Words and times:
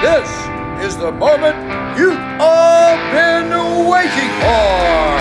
This 0.00 0.30
is 0.82 0.96
the 0.96 1.12
moment 1.12 1.54
you've 1.98 2.16
all 2.40 2.96
been 3.12 3.50
waiting 3.86 4.32
for. 4.40 5.20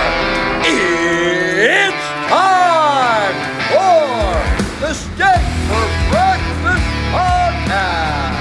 It's 0.64 2.06
time 2.32 3.36
for 3.68 4.80
the 4.80 4.94
Steak 4.94 5.44
for 5.68 5.84
Breakfast 6.10 6.88
Podcast. 7.12 8.40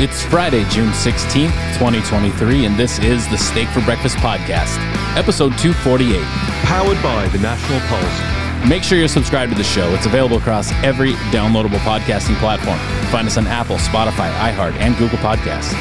It's 0.00 0.22
Friday, 0.22 0.62
June 0.70 0.90
16th, 0.90 1.74
2023, 1.74 2.64
and 2.64 2.76
this 2.76 3.00
is 3.00 3.26
the 3.30 3.38
Steak 3.38 3.66
for 3.70 3.80
Breakfast 3.80 4.18
podcast, 4.18 4.78
episode 5.16 5.58
248. 5.58 6.22
Powered 6.62 7.02
by 7.02 7.26
the 7.32 7.38
National 7.38 7.80
Pulse. 7.88 8.37
Make 8.66 8.82
sure 8.82 8.98
you're 8.98 9.08
subscribed 9.08 9.52
to 9.52 9.58
the 9.58 9.64
show. 9.64 9.88
It's 9.94 10.06
available 10.06 10.38
across 10.38 10.72
every 10.82 11.12
downloadable 11.30 11.78
podcasting 11.78 12.36
platform. 12.36 12.78
Find 13.10 13.26
us 13.26 13.36
on 13.36 13.46
Apple, 13.46 13.76
Spotify, 13.76 14.32
iHeart, 14.50 14.72
and 14.74 14.96
Google 14.96 15.18
Podcasts. 15.18 15.72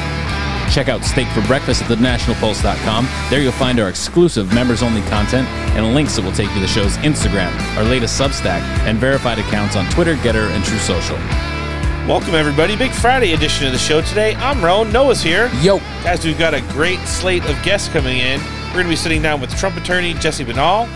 Check 0.72 0.90
out 0.90 1.04
Steak 1.04 1.28
for 1.30 1.42
Breakfast 1.48 1.82
at 1.84 1.90
thenationalpulse.com. 1.90 3.08
There 3.30 3.42
you'll 3.42 3.52
find 3.54 3.80
our 3.80 3.90
exclusive 3.90 4.54
members 4.54 4.84
only 4.84 5.02
content 5.04 5.48
and 5.76 5.96
links 5.96 6.16
that 6.16 6.24
will 6.26 6.32
take 6.34 6.50
you 6.50 6.56
to 6.56 6.60
the 6.62 6.68
show's 6.68 6.98
Instagram, 6.98 7.52
our 7.78 7.84
latest 7.84 8.20
Substack, 8.20 8.62
and 8.86 8.98
verified 9.00 9.40
accounts 9.40 9.76
on 9.76 9.90
Twitter, 9.90 10.16
GETTR, 10.16 10.50
and 10.52 10.64
Truth 10.64 10.84
Social. 10.84 11.18
Welcome, 12.08 12.36
everybody. 12.36 12.76
Big 12.78 12.92
Friday 12.92 13.34
edition 13.34 13.66
of 13.66 13.74
the 13.74 13.80
show 13.80 14.02
today. 14.02 14.36
I'm 14.36 14.64
Roan. 14.64 14.92
Noah's 14.94 15.22
here. 15.22 15.50
Yo! 15.62 15.80
Guys, 16.04 16.24
we've 16.24 16.40
got 16.40 16.54
a 16.54 16.62
great 16.72 17.00
slate 17.00 17.44
of 17.50 17.62
guests 17.64 17.90
coming 17.90 18.20
in. 18.20 18.40
We're 18.68 18.74
going 18.74 18.86
to 18.86 18.90
be 18.90 18.96
sitting 18.96 19.22
down 19.22 19.42
with 19.42 19.54
Trump 19.58 19.76
attorney 19.78 20.14
Jesse 20.14 20.46
Binnall, 20.46 20.88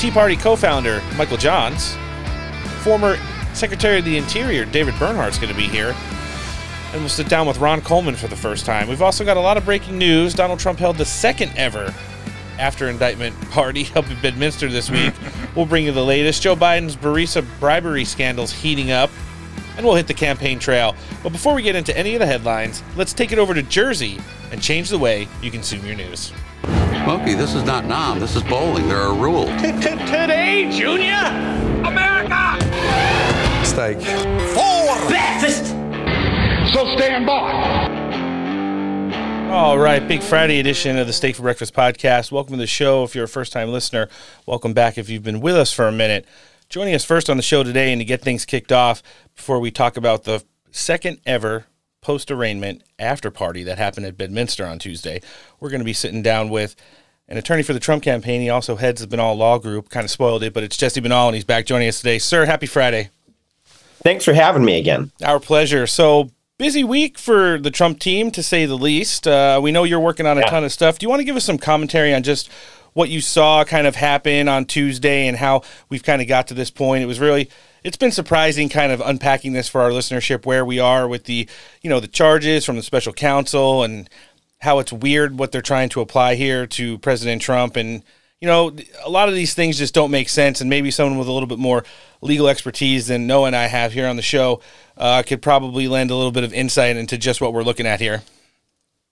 Tea 0.00 0.10
Party 0.10 0.34
co 0.34 0.56
founder 0.56 1.02
Michael 1.18 1.36
Johns, 1.36 1.94
former 2.82 3.18
Secretary 3.52 3.98
of 3.98 4.04
the 4.06 4.16
Interior 4.16 4.64
David 4.64 4.94
Bernhardt's 4.94 5.38
going 5.38 5.52
to 5.52 5.54
be 5.54 5.68
here. 5.68 5.94
And 6.92 7.02
we'll 7.02 7.10
sit 7.10 7.28
down 7.28 7.46
with 7.46 7.58
Ron 7.58 7.82
Coleman 7.82 8.14
for 8.14 8.26
the 8.26 8.34
first 8.34 8.64
time. 8.64 8.88
We've 8.88 9.02
also 9.02 9.26
got 9.26 9.36
a 9.36 9.40
lot 9.40 9.58
of 9.58 9.66
breaking 9.66 9.98
news. 9.98 10.32
Donald 10.32 10.58
Trump 10.58 10.78
held 10.78 10.96
the 10.96 11.04
second 11.04 11.52
ever 11.54 11.92
after 12.58 12.88
indictment 12.88 13.38
party 13.50 13.88
up 13.94 14.10
in 14.10 14.18
Bedminster 14.22 14.70
this 14.70 14.90
week. 14.90 15.12
we'll 15.54 15.66
bring 15.66 15.84
you 15.84 15.92
the 15.92 16.02
latest. 16.02 16.40
Joe 16.40 16.56
Biden's 16.56 16.96
Burisma 16.96 17.46
bribery 17.60 18.06
scandals 18.06 18.52
heating 18.52 18.92
up 18.92 19.10
and 19.76 19.84
we'll 19.84 19.96
hit 19.96 20.06
the 20.06 20.14
campaign 20.14 20.58
trail. 20.58 20.96
But 21.22 21.32
before 21.32 21.52
we 21.52 21.60
get 21.60 21.76
into 21.76 21.94
any 21.94 22.14
of 22.14 22.20
the 22.20 22.26
headlines, 22.26 22.82
let's 22.96 23.12
take 23.12 23.32
it 23.32 23.38
over 23.38 23.52
to 23.52 23.62
Jersey 23.62 24.18
and 24.50 24.62
change 24.62 24.88
the 24.88 24.98
way 24.98 25.28
you 25.42 25.50
consume 25.50 25.84
your 25.84 25.96
news. 25.96 26.32
Smokey, 27.10 27.34
this 27.34 27.56
is 27.56 27.64
not 27.64 27.86
Nam. 27.86 28.20
This 28.20 28.36
is 28.36 28.44
bowling. 28.44 28.86
There 28.86 29.00
are 29.00 29.12
rules. 29.12 29.50
Today, 29.60 30.70
Junior, 30.70 31.16
America, 31.84 32.56
Steak. 33.64 33.98
breakfast. 35.08 35.70
So 36.72 36.96
stand 36.96 37.26
by. 37.26 37.88
All 39.50 39.76
right, 39.76 40.06
big 40.06 40.22
Friday 40.22 40.60
edition 40.60 40.98
of 40.98 41.08
the 41.08 41.12
Steak 41.12 41.34
for 41.34 41.42
Breakfast 41.42 41.74
podcast. 41.74 42.30
Welcome 42.30 42.52
to 42.52 42.58
the 42.58 42.68
show. 42.68 43.02
If 43.02 43.16
you're 43.16 43.24
a 43.24 43.28
first 43.28 43.52
time 43.52 43.72
listener, 43.72 44.08
welcome 44.46 44.72
back 44.72 44.96
if 44.96 45.08
you've 45.08 45.24
been 45.24 45.40
with 45.40 45.56
us 45.56 45.72
for 45.72 45.88
a 45.88 45.92
minute. 45.92 46.26
Joining 46.68 46.94
us 46.94 47.04
first 47.04 47.28
on 47.28 47.36
the 47.36 47.42
show 47.42 47.64
today 47.64 47.92
and 47.92 48.00
to 48.00 48.04
get 48.04 48.22
things 48.22 48.44
kicked 48.44 48.70
off 48.70 49.02
before 49.34 49.58
we 49.58 49.72
talk 49.72 49.96
about 49.96 50.22
the 50.22 50.44
second 50.70 51.18
ever 51.26 51.66
post 52.02 52.30
arraignment 52.30 52.82
after 53.00 53.30
party 53.30 53.64
that 53.64 53.78
happened 53.78 54.06
at 54.06 54.16
Bedminster 54.16 54.64
on 54.64 54.78
Tuesday, 54.78 55.20
we're 55.58 55.70
going 55.70 55.80
to 55.80 55.84
be 55.84 55.92
sitting 55.92 56.22
down 56.22 56.48
with 56.48 56.76
an 57.30 57.38
attorney 57.38 57.62
for 57.62 57.72
the 57.72 57.80
Trump 57.80 58.02
campaign. 58.02 58.40
He 58.40 58.50
also 58.50 58.76
heads 58.76 59.04
the 59.04 59.16
Binnall 59.16 59.36
Law 59.36 59.58
Group, 59.58 59.88
kind 59.88 60.04
of 60.04 60.10
spoiled 60.10 60.42
it, 60.42 60.52
but 60.52 60.64
it's 60.64 60.76
Jesse 60.76 61.00
Binnall 61.00 61.28
and 61.28 61.36
he's 61.36 61.44
back 61.44 61.64
joining 61.64 61.88
us 61.88 61.98
today. 61.98 62.18
Sir, 62.18 62.44
happy 62.44 62.66
Friday. 62.66 63.10
Thanks 64.02 64.24
for 64.24 64.32
having 64.32 64.64
me 64.64 64.78
again. 64.78 65.12
Our 65.24 65.38
pleasure. 65.38 65.86
So, 65.86 66.30
busy 66.58 66.82
week 66.82 67.18
for 67.18 67.58
the 67.58 67.70
Trump 67.70 68.00
team, 68.00 68.30
to 68.32 68.42
say 68.42 68.66
the 68.66 68.76
least. 68.76 69.28
Uh, 69.28 69.60
we 69.62 69.72
know 69.72 69.84
you're 69.84 70.00
working 70.00 70.26
on 70.26 70.38
a 70.38 70.42
ton 70.42 70.64
of 70.64 70.72
stuff. 70.72 70.98
Do 70.98 71.04
you 71.04 71.10
want 71.10 71.20
to 71.20 71.24
give 71.24 71.36
us 71.36 71.44
some 71.44 71.58
commentary 71.58 72.12
on 72.12 72.22
just 72.22 72.50
what 72.94 73.08
you 73.08 73.20
saw 73.20 73.64
kind 73.64 73.86
of 73.86 73.94
happen 73.94 74.48
on 74.48 74.64
Tuesday 74.64 75.28
and 75.28 75.36
how 75.36 75.62
we've 75.88 76.02
kind 76.02 76.20
of 76.20 76.28
got 76.28 76.48
to 76.48 76.54
this 76.54 76.70
point? 76.70 77.02
It 77.02 77.06
was 77.06 77.20
really. 77.20 77.48
It's 77.82 77.96
been 77.96 78.12
surprising 78.12 78.68
kind 78.68 78.92
of 78.92 79.00
unpacking 79.00 79.54
this 79.54 79.66
for 79.66 79.80
our 79.80 79.88
listenership 79.88 80.44
where 80.44 80.66
we 80.66 80.78
are 80.78 81.08
with 81.08 81.24
the, 81.24 81.48
you 81.80 81.88
know, 81.88 81.98
the 81.98 82.08
charges 82.08 82.66
from 82.66 82.76
the 82.76 82.82
special 82.82 83.14
counsel 83.14 83.82
and 83.82 84.06
how 84.60 84.78
it's 84.78 84.92
weird 84.92 85.38
what 85.38 85.52
they're 85.52 85.62
trying 85.62 85.88
to 85.90 86.00
apply 86.00 86.34
here 86.36 86.66
to 86.66 86.98
President 86.98 87.42
Trump 87.42 87.76
and 87.76 88.02
you 88.40 88.48
know, 88.48 88.74
a 89.04 89.10
lot 89.10 89.28
of 89.28 89.34
these 89.34 89.52
things 89.52 89.76
just 89.76 89.92
don't 89.92 90.10
make 90.10 90.28
sense, 90.28 90.62
and 90.62 90.70
maybe 90.70 90.90
someone 90.90 91.18
with 91.18 91.28
a 91.28 91.32
little 91.32 91.46
bit 91.46 91.58
more 91.58 91.84
legal 92.22 92.48
expertise 92.48 93.06
than 93.06 93.26
Noah 93.26 93.48
and 93.48 93.56
I 93.56 93.66
have 93.66 93.92
here 93.92 94.08
on 94.08 94.16
the 94.16 94.22
show 94.22 94.62
uh, 94.96 95.22
could 95.26 95.42
probably 95.42 95.88
lend 95.88 96.10
a 96.10 96.16
little 96.16 96.32
bit 96.32 96.44
of 96.44 96.54
insight 96.54 96.96
into 96.96 97.18
just 97.18 97.40
what 97.40 97.52
we're 97.52 97.62
looking 97.62 97.86
at 97.86 98.00
here. 98.00 98.22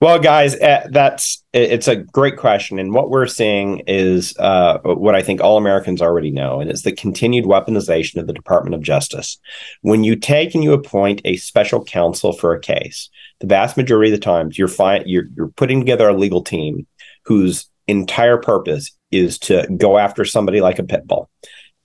Well, 0.01 0.17
guys, 0.17 0.55
uh, 0.55 0.87
that's 0.89 1.43
it's 1.53 1.87
a 1.87 1.97
great 1.97 2.37
question, 2.37 2.79
and 2.79 2.93
what 2.93 3.09
we're 3.09 3.27
seeing 3.27 3.79
is 3.85 4.35
uh, 4.39 4.79
what 4.83 5.13
I 5.13 5.21
think 5.21 5.41
all 5.41 5.57
Americans 5.57 6.01
already 6.01 6.31
know, 6.31 6.59
and 6.61 6.71
it's 6.71 6.83
the 6.83 6.93
continued 6.93 7.45
weaponization 7.45 8.15
of 8.15 8.25
the 8.25 8.33
Department 8.33 8.75
of 8.75 8.81
Justice. 8.81 9.37
When 9.81 10.03
you 10.03 10.15
take 10.15 10.55
and 10.55 10.63
you 10.63 10.73
appoint 10.73 11.21
a 11.25 11.35
special 11.35 11.83
counsel 11.83 12.33
for 12.33 12.55
a 12.55 12.61
case, 12.61 13.09
the 13.39 13.47
vast 13.47 13.77
majority 13.77 14.11
of 14.11 14.19
the 14.19 14.23
times 14.23 14.57
you're 14.57 14.67
fi- 14.67 15.03
you're, 15.05 15.25
you're 15.35 15.49
putting 15.49 15.79
together 15.79 16.09
a 16.09 16.13
legal 16.13 16.43
team 16.43 16.85
whose 17.25 17.69
entire 17.87 18.37
purpose 18.37 18.91
is 19.11 19.39
to 19.39 19.67
go 19.77 19.97
after 19.97 20.25
somebody 20.25 20.61
like 20.61 20.79
a 20.79 20.83
pit 20.83 21.07
bull. 21.07 21.29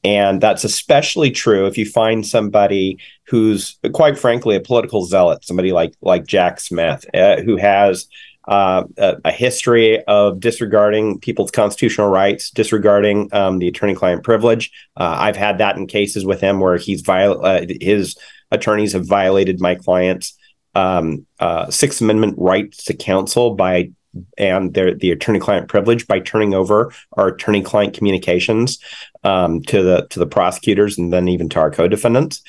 And 0.03 0.41
that's 0.41 0.65
especially 0.65 1.31
true 1.31 1.66
if 1.66 1.78
you 1.78 1.87
find 1.87 2.26
somebody 2.26 2.98
who's, 3.26 3.78
quite 3.94 4.19
frankly, 4.19 4.54
a 4.54 4.60
political 4.60 5.06
zealot, 5.06 5.44
somebody 5.44 5.72
like 5.72 5.94
like 6.03 6.26
Jack 6.26 6.60
Smith, 6.60 7.06
uh, 7.15 7.41
who 7.41 7.56
has 7.56 8.06
uh, 8.47 8.84
a, 8.98 9.16
a, 9.25 9.32
history 9.32 10.04
of 10.04 10.38
disregarding 10.41 11.19
people's 11.21 11.50
constitutional 11.50 12.09
rights, 12.09 12.50
disregarding 12.50 13.32
um, 13.32 13.59
the 13.59 13.69
attorney-client 13.69 14.22
privilege. 14.22 14.71
Uh, 14.98 15.16
I've 15.19 15.36
had 15.36 15.56
that 15.59 15.78
in 15.78 15.86
cases 15.86 16.26
with 16.26 16.42
him 16.42 16.60
where 16.60 16.76
he's 16.76 17.00
viol- 17.00 17.42
uh, 17.42 17.62
his 17.81 18.19
attorneys 18.50 18.92
have 18.92 19.06
violated 19.06 19.60
my 19.62 19.75
client's 19.75 20.36
um, 20.75 21.27
uh, 21.39 21.71
Sixth 21.71 22.01
Amendment 22.01 22.37
rights 22.39 22.85
to 22.85 22.95
counsel 22.95 23.55
by 23.55 23.91
and 24.39 24.75
their 24.75 24.95
the 24.95 25.11
attorney 25.11 25.41
client 25.41 25.69
privilege 25.69 26.07
by 26.07 26.21
turning 26.21 26.55
over 26.55 26.93
our 27.15 27.29
attorney 27.29 27.62
client 27.62 27.95
communications 27.95 28.79
um, 29.25 29.63
to 29.63 29.83
the 29.83 30.07
to 30.11 30.19
the 30.19 30.27
prosecutors 30.27 30.99
and 30.99 31.13
then 31.13 31.29
even 31.29 31.49
to 31.49 31.59
our 31.59 31.71
co-defendants, 31.71 32.43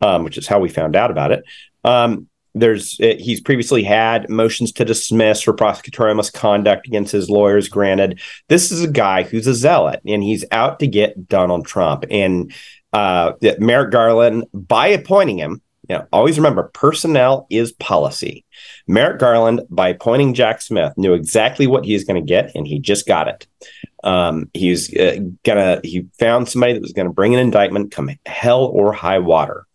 um, 0.00 0.24
which 0.24 0.36
is 0.38 0.46
how 0.46 0.58
we 0.58 0.68
found 0.68 0.96
out 0.96 1.10
about 1.10 1.32
it. 1.32 1.44
Um, 1.84 2.28
there's 2.54 2.92
he's 2.98 3.40
previously 3.40 3.82
had 3.82 4.28
motions 4.28 4.72
to 4.72 4.84
dismiss 4.84 5.40
for 5.40 5.54
prosecutorial 5.54 6.16
misconduct 6.16 6.86
against 6.86 7.12
his 7.12 7.30
lawyers 7.30 7.68
granted. 7.68 8.20
This 8.48 8.70
is 8.70 8.82
a 8.82 8.90
guy 8.90 9.22
who's 9.22 9.46
a 9.46 9.54
zealot 9.54 10.00
and 10.06 10.22
he's 10.22 10.44
out 10.50 10.78
to 10.80 10.86
get 10.86 11.28
Donald 11.28 11.66
Trump 11.66 12.04
and 12.10 12.52
uh, 12.92 13.32
Merrick 13.58 13.90
Garland 13.90 14.44
by 14.52 14.88
appointing 14.88 15.38
him. 15.38 15.62
Know, 15.92 16.06
always 16.12 16.38
remember 16.38 16.64
personnel 16.74 17.46
is 17.50 17.72
policy. 17.72 18.44
Merrick 18.86 19.18
Garland, 19.18 19.62
by 19.70 19.88
appointing 19.88 20.34
Jack 20.34 20.62
Smith, 20.62 20.92
knew 20.96 21.14
exactly 21.14 21.66
what 21.66 21.84
he 21.84 21.94
was 21.94 22.04
going 22.04 22.20
to 22.20 22.26
get, 22.26 22.54
and 22.54 22.66
he 22.66 22.78
just 22.78 23.06
got 23.06 23.28
it. 23.28 23.46
Um, 24.04 24.50
he 24.54 24.70
was 24.70 24.92
uh, 24.94 25.18
gonna. 25.44 25.80
He 25.84 26.06
found 26.18 26.48
somebody 26.48 26.72
that 26.72 26.82
was 26.82 26.92
going 26.92 27.06
to 27.06 27.12
bring 27.12 27.34
an 27.34 27.40
indictment, 27.40 27.92
come 27.92 28.10
hell 28.26 28.64
or 28.64 28.92
high 28.92 29.18
water. 29.18 29.66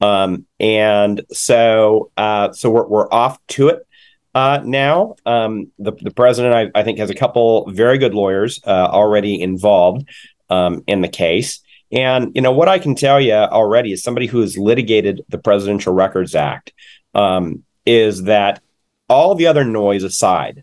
Um, 0.00 0.46
and 0.58 1.22
so, 1.30 2.10
uh, 2.16 2.52
so 2.52 2.70
we're 2.70 2.86
we're 2.86 3.12
off 3.12 3.38
to 3.48 3.68
it 3.68 3.86
uh, 4.34 4.60
now. 4.64 5.16
Um, 5.26 5.72
the 5.78 5.92
the 5.92 6.10
president, 6.10 6.54
I, 6.54 6.78
I, 6.78 6.82
think, 6.82 6.98
has 6.98 7.10
a 7.10 7.14
couple 7.14 7.70
very 7.70 7.98
good 7.98 8.14
lawyers 8.14 8.60
uh, 8.66 8.88
already 8.90 9.40
involved 9.40 10.08
um, 10.48 10.82
in 10.86 11.00
the 11.00 11.08
case. 11.08 11.60
And 11.92 12.32
you 12.34 12.42
know 12.42 12.52
what 12.52 12.68
I 12.68 12.78
can 12.78 12.94
tell 12.94 13.20
you 13.20 13.34
already 13.34 13.92
is 13.92 14.02
somebody 14.02 14.26
who 14.26 14.40
has 14.40 14.56
litigated 14.56 15.22
the 15.28 15.38
Presidential 15.38 15.92
Records 15.92 16.34
Act 16.34 16.72
um, 17.14 17.64
is 17.84 18.24
that 18.24 18.62
all 19.08 19.34
the 19.34 19.48
other 19.48 19.64
noise 19.64 20.04
aside, 20.04 20.62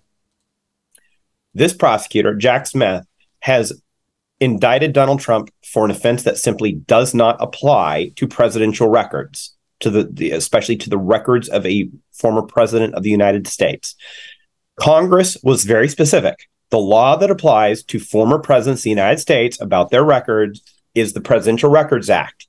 this 1.53 1.73
prosecutor, 1.73 2.33
Jack 2.33 2.67
Smith, 2.67 3.05
has 3.39 3.81
indicted 4.39 4.93
Donald 4.93 5.19
Trump 5.19 5.49
for 5.65 5.83
an 5.83 5.91
offense 5.91 6.23
that 6.23 6.37
simply 6.37 6.71
does 6.71 7.13
not 7.13 7.37
apply 7.39 8.11
to 8.15 8.27
presidential 8.27 8.87
records, 8.87 9.55
to 9.79 9.89
the, 9.89 10.03
the 10.03 10.31
especially 10.31 10.77
to 10.77 10.89
the 10.89 10.97
records 10.97 11.49
of 11.49 11.65
a 11.65 11.89
former 12.11 12.41
president 12.43 12.93
of 12.93 13.03
the 13.03 13.09
United 13.09 13.47
States. 13.47 13.95
Congress 14.79 15.37
was 15.43 15.63
very 15.63 15.89
specific. 15.89 16.47
The 16.69 16.77
law 16.77 17.15
that 17.17 17.31
applies 17.31 17.83
to 17.85 17.99
former 17.99 18.39
presidents 18.39 18.81
of 18.81 18.83
the 18.85 18.89
United 18.91 19.19
States 19.19 19.59
about 19.59 19.89
their 19.89 20.03
records 20.03 20.61
is 20.97 21.13
the 21.13 21.21
Presidential 21.21 21.69
Records 21.69 22.09
Act. 22.09 22.47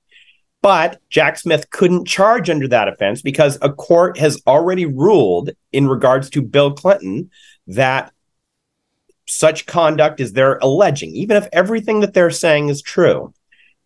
But 0.60 1.00
Jack 1.08 1.38
Smith 1.38 1.70
couldn't 1.70 2.06
charge 2.08 2.50
under 2.50 2.66
that 2.68 2.88
offense 2.88 3.22
because 3.22 3.58
a 3.62 3.72
court 3.72 4.18
has 4.18 4.42
already 4.46 4.86
ruled 4.86 5.50
in 5.72 5.88
regards 5.88 6.30
to 6.30 6.42
Bill 6.42 6.72
Clinton 6.72 7.30
that 7.68 8.12
such 9.26 9.66
conduct 9.66 10.20
as 10.20 10.32
they're 10.32 10.58
alleging, 10.58 11.10
even 11.10 11.36
if 11.36 11.48
everything 11.52 12.00
that 12.00 12.14
they're 12.14 12.30
saying 12.30 12.70
is 12.70 12.82
true, 12.82 13.32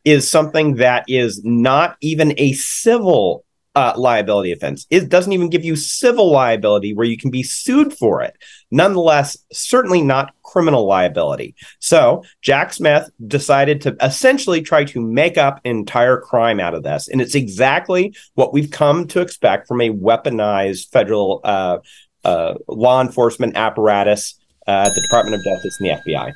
is 0.05 0.31
something 0.31 0.77
that 0.77 1.05
is 1.09 1.45
not 1.45 1.97
even 2.01 2.35
a 2.39 2.53
civil 2.53 3.45
uh, 3.75 3.95
liability 3.97 4.53
offense. 4.53 4.87
It 4.91 5.09
doesn't 5.09 5.33
even 5.33 5.49
give 5.49 5.65
you 5.65 5.77
civil 5.77 6.31
liability 6.31 6.93
where 6.95 7.07
you 7.07 7.17
can 7.17 7.31
be 7.31 7.43
sued 7.43 7.93
for 7.93 8.23
it. 8.23 8.37
Nonetheless, 8.71 9.37
certainly 9.53 10.03
not 10.03 10.35
criminal 10.43 10.87
liability. 10.87 11.55
So 11.79 12.23
Jack 12.43 12.73
Smith 12.75 13.11
decided 13.27 13.81
to 13.83 13.97
essentially 14.01 14.61
try 14.61 14.85
to 14.85 15.01
make 15.01 15.39
up 15.39 15.61
entire 15.65 16.19
crime 16.19 16.61
out 16.61 16.75
of 16.75 16.83
this. 16.83 17.09
And 17.09 17.21
it's 17.21 17.35
exactly 17.35 18.15
what 18.35 18.53
we've 18.53 18.71
come 18.71 19.07
to 19.09 19.21
expect 19.21 19.69
from 19.69 19.81
a 19.81 19.91
weaponized 19.91 20.91
federal 20.91 21.41
uh, 21.45 21.79
uh, 22.25 22.55
law 22.69 23.01
enforcement 23.01 23.57
apparatus 23.57 24.39
uh, 24.67 24.85
at 24.87 24.95
the 24.95 25.01
Department 25.01 25.37
of 25.37 25.45
Justice 25.45 25.79
and 25.81 25.91
the 25.91 26.11
FBI. 26.11 26.33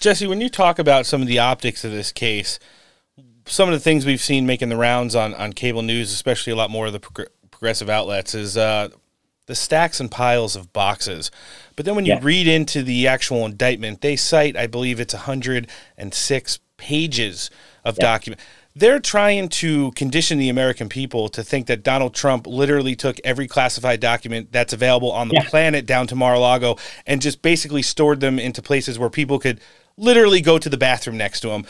Jesse, 0.00 0.26
when 0.26 0.40
you 0.40 0.48
talk 0.48 0.78
about 0.78 1.06
some 1.06 1.22
of 1.22 1.28
the 1.28 1.38
optics 1.38 1.84
of 1.84 1.92
this 1.92 2.12
case, 2.12 2.58
some 3.46 3.68
of 3.68 3.74
the 3.74 3.80
things 3.80 4.06
we've 4.06 4.20
seen 4.20 4.46
making 4.46 4.68
the 4.68 4.76
rounds 4.76 5.14
on, 5.14 5.34
on 5.34 5.52
cable 5.52 5.82
news, 5.82 6.12
especially 6.12 6.52
a 6.52 6.56
lot 6.56 6.70
more 6.70 6.86
of 6.86 6.92
the 6.92 7.00
prog- 7.00 7.28
progressive 7.50 7.90
outlets, 7.90 8.34
is 8.34 8.56
uh, 8.56 8.88
the 9.46 9.54
stacks 9.54 10.00
and 10.00 10.10
piles 10.10 10.56
of 10.56 10.72
boxes. 10.72 11.30
But 11.76 11.84
then 11.84 11.94
when 11.94 12.06
you 12.06 12.14
yeah. 12.14 12.20
read 12.22 12.46
into 12.46 12.82
the 12.82 13.06
actual 13.06 13.44
indictment, 13.44 14.00
they 14.00 14.16
cite, 14.16 14.56
I 14.56 14.66
believe 14.66 15.00
it's 15.00 15.14
106 15.14 16.58
pages 16.76 17.50
of 17.84 17.96
yeah. 17.98 18.04
document. 18.04 18.40
They're 18.76 18.98
trying 18.98 19.50
to 19.50 19.92
condition 19.92 20.38
the 20.38 20.48
American 20.48 20.88
people 20.88 21.28
to 21.28 21.44
think 21.44 21.68
that 21.68 21.84
Donald 21.84 22.12
Trump 22.12 22.46
literally 22.46 22.96
took 22.96 23.20
every 23.22 23.46
classified 23.46 24.00
document 24.00 24.50
that's 24.50 24.72
available 24.72 25.12
on 25.12 25.28
the 25.28 25.34
yeah. 25.34 25.48
planet 25.48 25.86
down 25.86 26.08
to 26.08 26.16
Mar-a-Lago 26.16 26.76
and 27.06 27.22
just 27.22 27.40
basically 27.40 27.82
stored 27.82 28.18
them 28.18 28.38
into 28.38 28.60
places 28.60 28.98
where 28.98 29.10
people 29.10 29.38
could 29.38 29.60
literally 29.96 30.40
go 30.40 30.58
to 30.58 30.68
the 30.68 30.76
bathroom 30.76 31.16
next 31.16 31.40
to 31.40 31.50
him 31.50 31.64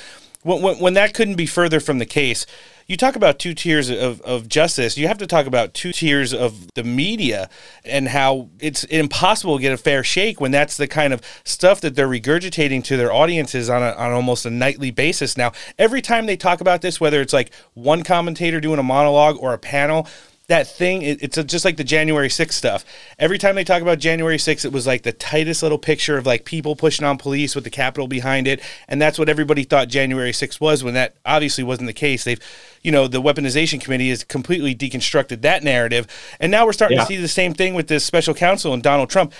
when, 0.44 0.62
when, 0.62 0.78
when 0.78 0.94
that 0.94 1.14
couldn't 1.14 1.34
be 1.34 1.46
further 1.46 1.80
from 1.80 1.98
the 1.98 2.06
case, 2.06 2.46
you 2.86 2.98
talk 2.98 3.16
about 3.16 3.38
two 3.38 3.54
tiers 3.54 3.88
of, 3.88 4.20
of 4.20 4.46
justice. 4.46 4.98
You 4.98 5.08
have 5.08 5.16
to 5.18 5.26
talk 5.26 5.46
about 5.46 5.72
two 5.72 5.90
tiers 5.90 6.34
of 6.34 6.68
the 6.74 6.84
media 6.84 7.48
and 7.84 8.08
how 8.08 8.50
it's 8.60 8.84
impossible 8.84 9.56
to 9.56 9.62
get 9.62 9.72
a 9.72 9.78
fair 9.78 10.04
shake 10.04 10.38
when 10.40 10.50
that's 10.50 10.76
the 10.76 10.86
kind 10.86 11.14
of 11.14 11.22
stuff 11.44 11.80
that 11.80 11.96
they're 11.96 12.08
regurgitating 12.08 12.84
to 12.84 12.98
their 12.98 13.10
audiences 13.10 13.70
on, 13.70 13.82
a, 13.82 13.92
on 13.92 14.12
almost 14.12 14.44
a 14.44 14.50
nightly 14.50 14.90
basis. 14.90 15.38
Now, 15.38 15.52
every 15.78 16.02
time 16.02 16.26
they 16.26 16.36
talk 16.36 16.60
about 16.60 16.82
this, 16.82 17.00
whether 17.00 17.22
it's 17.22 17.32
like 17.32 17.52
one 17.72 18.04
commentator 18.04 18.60
doing 18.60 18.78
a 18.78 18.82
monologue 18.82 19.38
or 19.40 19.54
a 19.54 19.58
panel, 19.58 20.06
that 20.48 20.66
thing 20.66 21.00
it's 21.02 21.38
a, 21.38 21.44
just 21.44 21.64
like 21.64 21.76
the 21.76 21.84
january 21.84 22.28
6th 22.28 22.52
stuff. 22.52 22.84
Every 23.18 23.38
time 23.38 23.54
they 23.54 23.64
talk 23.64 23.80
about 23.80 23.98
january 23.98 24.36
6th 24.36 24.64
it 24.64 24.72
was 24.72 24.86
like 24.86 25.02
the 25.02 25.12
tightest 25.12 25.62
little 25.62 25.78
picture 25.78 26.18
of 26.18 26.26
like 26.26 26.44
people 26.44 26.76
pushing 26.76 27.06
on 27.06 27.16
police 27.16 27.54
with 27.54 27.64
the 27.64 27.70
capitol 27.70 28.08
behind 28.08 28.46
it. 28.46 28.60
And 28.86 29.00
that's 29.00 29.18
what 29.18 29.28
everybody 29.28 29.64
thought 29.64 29.88
january 29.88 30.32
6th 30.32 30.60
was 30.60 30.84
when 30.84 30.94
that 30.94 31.16
obviously 31.24 31.64
wasn't 31.64 31.86
the 31.86 31.94
case. 31.94 32.24
They've 32.24 32.40
you 32.82 32.92
know 32.92 33.08
the 33.08 33.22
weaponization 33.22 33.80
committee 33.80 34.10
has 34.10 34.22
completely 34.22 34.74
deconstructed 34.74 35.40
that 35.42 35.62
narrative. 35.62 36.06
And 36.38 36.52
now 36.52 36.66
we're 36.66 36.72
starting 36.72 36.98
yeah. 36.98 37.04
to 37.04 37.08
see 37.08 37.16
the 37.16 37.28
same 37.28 37.54
thing 37.54 37.74
with 37.74 37.88
this 37.88 38.04
special 38.04 38.34
counsel 38.34 38.74
and 38.74 38.82
donald 38.82 39.08
trump. 39.08 39.32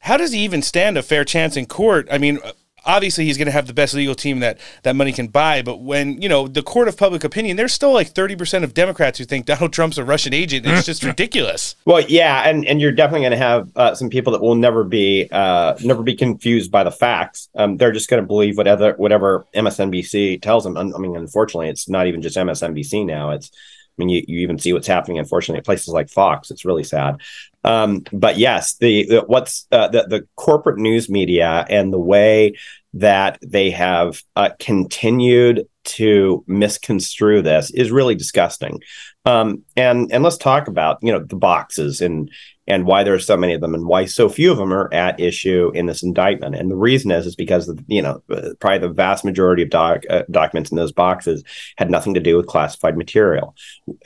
How 0.00 0.16
does 0.16 0.30
he 0.30 0.40
even 0.40 0.62
stand 0.62 0.96
a 0.96 1.02
fair 1.02 1.24
chance 1.24 1.56
in 1.56 1.66
court? 1.66 2.06
I 2.10 2.18
mean 2.18 2.38
obviously 2.86 3.24
he's 3.24 3.36
going 3.36 3.46
to 3.46 3.52
have 3.52 3.66
the 3.66 3.74
best 3.74 3.92
legal 3.94 4.14
team 4.14 4.40
that 4.40 4.58
that 4.84 4.96
money 4.96 5.12
can 5.12 5.26
buy. 5.26 5.62
But 5.62 5.80
when 5.80 6.20
you 6.22 6.28
know 6.28 6.48
the 6.48 6.62
court 6.62 6.88
of 6.88 6.96
public 6.96 7.24
opinion, 7.24 7.56
there's 7.56 7.72
still 7.72 7.92
like 7.92 8.08
30 8.08 8.36
percent 8.36 8.64
of 8.64 8.72
Democrats 8.72 9.18
who 9.18 9.24
think 9.24 9.46
Donald 9.46 9.72
Trump's 9.72 9.98
a 9.98 10.04
Russian 10.04 10.32
agent. 10.32 10.66
It's 10.66 10.86
just 10.86 11.02
ridiculous. 11.02 11.74
Well, 11.84 12.00
yeah, 12.00 12.48
and 12.48 12.64
and 12.66 12.80
you're 12.80 12.92
definitely 12.92 13.20
going 13.20 13.32
to 13.32 13.38
have 13.38 13.70
uh, 13.76 13.94
some 13.94 14.08
people 14.08 14.32
that 14.32 14.42
will 14.42 14.54
never 14.54 14.84
be 14.84 15.28
uh, 15.30 15.76
never 15.82 16.02
be 16.02 16.14
confused 16.14 16.70
by 16.70 16.84
the 16.84 16.90
facts. 16.92 17.48
Um, 17.54 17.76
they're 17.76 17.92
just 17.92 18.08
going 18.08 18.22
to 18.22 18.26
believe 18.26 18.56
whatever 18.56 18.92
whatever 18.92 19.46
MSNBC 19.54 20.40
tells 20.40 20.64
them. 20.64 20.76
I 20.76 20.98
mean, 20.98 21.16
unfortunately, 21.16 21.68
it's 21.68 21.88
not 21.88 22.06
even 22.06 22.22
just 22.22 22.36
MSNBC 22.36 23.04
now. 23.04 23.30
It's 23.30 23.50
I 23.50 23.75
mean, 23.98 24.08
you, 24.08 24.24
you 24.26 24.40
even 24.40 24.58
see 24.58 24.72
what's 24.72 24.86
happening, 24.86 25.18
unfortunately, 25.18 25.58
at 25.58 25.64
places 25.64 25.88
like 25.88 26.10
Fox. 26.10 26.50
It's 26.50 26.64
really 26.64 26.84
sad. 26.84 27.20
Um, 27.64 28.04
but 28.12 28.38
yes, 28.38 28.74
the, 28.74 29.06
the 29.06 29.20
what's 29.26 29.66
uh, 29.72 29.88
the 29.88 30.06
the 30.08 30.28
corporate 30.36 30.78
news 30.78 31.08
media 31.08 31.66
and 31.68 31.92
the 31.92 31.98
way 31.98 32.54
that 32.94 33.38
they 33.42 33.70
have 33.70 34.22
uh, 34.36 34.50
continued 34.58 35.66
to 35.84 36.44
misconstrue 36.46 37.42
this 37.42 37.70
is 37.70 37.90
really 37.90 38.14
disgusting. 38.14 38.80
Um, 39.26 39.64
and 39.76 40.10
and 40.12 40.22
let's 40.22 40.38
talk 40.38 40.68
about 40.68 40.98
you 41.02 41.12
know 41.12 41.18
the 41.18 41.36
boxes 41.36 42.00
and 42.00 42.30
and 42.68 42.86
why 42.86 43.02
there 43.02 43.14
are 43.14 43.18
so 43.18 43.36
many 43.36 43.54
of 43.54 43.60
them 43.60 43.74
and 43.74 43.86
why 43.86 44.04
so 44.06 44.28
few 44.28 44.50
of 44.50 44.58
them 44.58 44.72
are 44.72 44.92
at 44.94 45.20
issue 45.20 45.70
in 45.74 45.86
this 45.86 46.02
indictment. 46.02 46.54
And 46.54 46.70
the 46.70 46.76
reason 46.76 47.10
is 47.10 47.26
is 47.26 47.36
because 47.36 47.72
you 47.88 48.02
know 48.02 48.22
probably 48.60 48.78
the 48.78 48.88
vast 48.88 49.24
majority 49.24 49.64
of 49.64 49.70
doc, 49.70 50.02
uh, 50.08 50.22
documents 50.30 50.70
in 50.70 50.76
those 50.76 50.92
boxes 50.92 51.42
had 51.76 51.90
nothing 51.90 52.14
to 52.14 52.20
do 52.20 52.36
with 52.36 52.46
classified 52.46 52.96
material. 52.96 53.56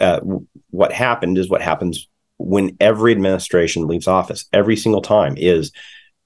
Uh, 0.00 0.20
what 0.70 0.92
happened 0.92 1.36
is 1.36 1.50
what 1.50 1.62
happens 1.62 2.08
when 2.38 2.76
every 2.80 3.12
administration 3.12 3.86
leaves 3.86 4.08
office 4.08 4.46
every 4.54 4.76
single 4.76 5.02
time 5.02 5.34
is 5.36 5.72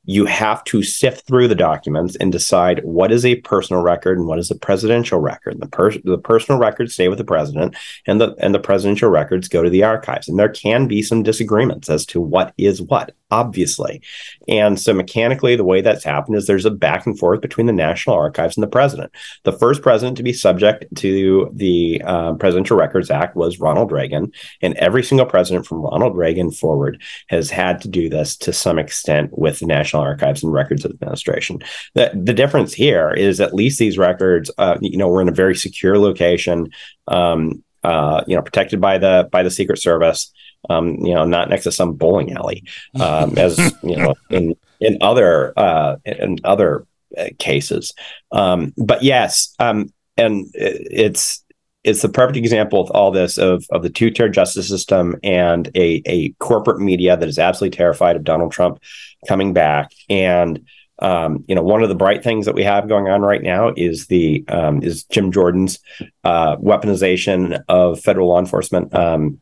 you 0.06 0.26
have 0.26 0.62
to 0.64 0.82
sift 0.82 1.26
through 1.26 1.48
the 1.48 1.54
documents 1.54 2.16
and 2.16 2.30
decide 2.30 2.82
what 2.84 3.10
is 3.10 3.24
a 3.24 3.36
personal 3.36 3.82
record 3.82 4.18
and 4.18 4.26
what 4.26 4.38
is 4.38 4.50
a 4.50 4.54
presidential 4.54 5.18
record. 5.18 5.60
The, 5.60 5.66
per- 5.66 5.98
the 6.04 6.18
personal 6.18 6.60
records 6.60 6.94
stay 6.94 7.08
with 7.08 7.18
the 7.18 7.24
president, 7.24 7.74
and 8.06 8.20
the 8.20 8.34
and 8.38 8.54
the 8.54 8.58
presidential 8.58 9.10
records 9.10 9.48
go 9.48 9.62
to 9.62 9.70
the 9.70 9.82
archives. 9.82 10.28
And 10.28 10.38
there 10.38 10.48
can 10.48 10.86
be 10.86 11.02
some 11.02 11.22
disagreements 11.22 11.88
as 11.88 12.04
to 12.06 12.20
what 12.20 12.52
is 12.58 12.82
what 12.82 13.14
obviously. 13.34 14.00
And 14.46 14.78
so 14.78 14.94
mechanically, 14.94 15.56
the 15.56 15.64
way 15.64 15.81
that's 15.81 16.04
happened 16.04 16.36
is 16.36 16.46
there's 16.46 16.64
a 16.64 16.70
back 16.70 17.04
and 17.04 17.19
forth 17.19 17.40
between 17.40 17.66
the 17.66 17.72
National 17.72 18.14
Archives 18.14 18.56
and 18.56 18.62
the 18.62 18.69
president. 18.69 19.12
The 19.42 19.52
first 19.52 19.82
president 19.82 20.16
to 20.19 20.22
be 20.22 20.32
subject 20.32 20.84
to 20.96 21.50
the 21.52 22.00
uh, 22.04 22.34
Presidential 22.34 22.76
Records 22.76 23.10
Act 23.10 23.34
was 23.34 23.58
Ronald 23.58 23.90
Reagan, 23.90 24.31
and 24.62 24.75
every 24.75 25.02
single 25.02 25.26
president 25.26 25.66
from 25.66 25.82
Ronald 25.82 26.16
Reagan 26.16 26.52
forward 26.52 27.02
has 27.28 27.50
had 27.50 27.81
to 27.81 27.88
do 27.88 28.08
this 28.08 28.36
to 28.36 28.52
some 28.52 28.78
extent 28.78 29.37
with 29.37 29.58
the 29.58 29.66
National 29.66 30.02
Archives 30.02 30.44
and 30.44 30.52
Records 30.52 30.84
Administration. 30.84 31.60
The, 31.94 32.12
the 32.14 32.34
difference 32.34 32.72
here 32.72 33.10
is 33.10 33.40
at 33.40 33.54
least 33.54 33.80
these 33.80 33.98
records, 33.98 34.48
uh, 34.58 34.78
you 34.80 34.96
know, 34.96 35.08
were 35.08 35.22
in 35.22 35.28
a 35.28 35.32
very 35.32 35.56
secure 35.56 35.98
location. 35.98 36.70
Um, 37.08 37.64
uh, 37.82 38.25
you 38.26 38.34
know, 38.34 38.40
protected 38.40 38.80
by 38.80 38.96
the 38.96 39.28
by 39.30 39.42
the 39.42 39.50
Secret 39.50 39.78
Service 39.78 40.32
um, 40.70 40.96
you 40.96 41.14
know, 41.14 41.25
not 41.25 41.49
next 41.49 41.64
to 41.64 41.72
some 41.72 41.94
bowling 41.94 42.32
alley, 42.32 42.64
um, 43.00 43.34
as 43.38 43.58
you 43.82 43.96
know, 43.96 44.14
in 44.31 44.55
in 44.81 44.99
other 45.00 45.52
uh, 45.58 45.96
in 46.05 46.38
other 46.44 46.87
uh, 47.16 47.28
cases. 47.38 47.93
Um, 48.32 48.72
but 48.76 49.02
yes, 49.02 49.55
um, 49.58 49.93
and 50.16 50.46
it's 50.55 51.44
it's 51.84 52.02
the 52.02 52.08
perfect 52.08 52.37
example 52.37 52.81
of 52.81 52.90
all 52.90 53.11
this 53.11 53.37
of 53.38 53.66
of 53.70 53.82
the 53.82 53.90
two 53.90 54.11
tier 54.11 54.28
justice 54.28 54.69
system 54.69 55.16
and 55.22 55.71
a 55.75 56.02
a 56.06 56.30
corporate 56.40 56.80
media 56.80 57.16
that 57.16 57.28
is 57.28 57.38
absolutely 57.38 57.76
terrified 57.76 58.16
of 58.16 58.25
Donald 58.25 58.52
Trump 58.52 58.80
coming 59.28 59.52
back 59.52 59.92
and. 60.09 60.66
Um, 61.00 61.44
you 61.49 61.56
know, 61.56 61.62
one 61.62 61.83
of 61.83 61.88
the 61.88 61.97
bright 61.97 62.23
things 62.23 62.47
that 62.47 62.54
we 62.54 62.62
have 62.62 62.88
going 62.88 63.09
on 63.09 63.21
right 63.21 63.42
now 63.42 63.73
is 63.76 64.06
the 64.06 64.44
um, 64.47 64.80
is 64.80 65.02
Jim 65.02 65.33
Jordan's 65.33 65.80
uh, 66.23 66.56
weaponization 66.59 67.64
of 67.68 67.99
federal 67.99 68.28
law 68.28 68.38
enforcement 68.38 68.94
um, 68.94 69.40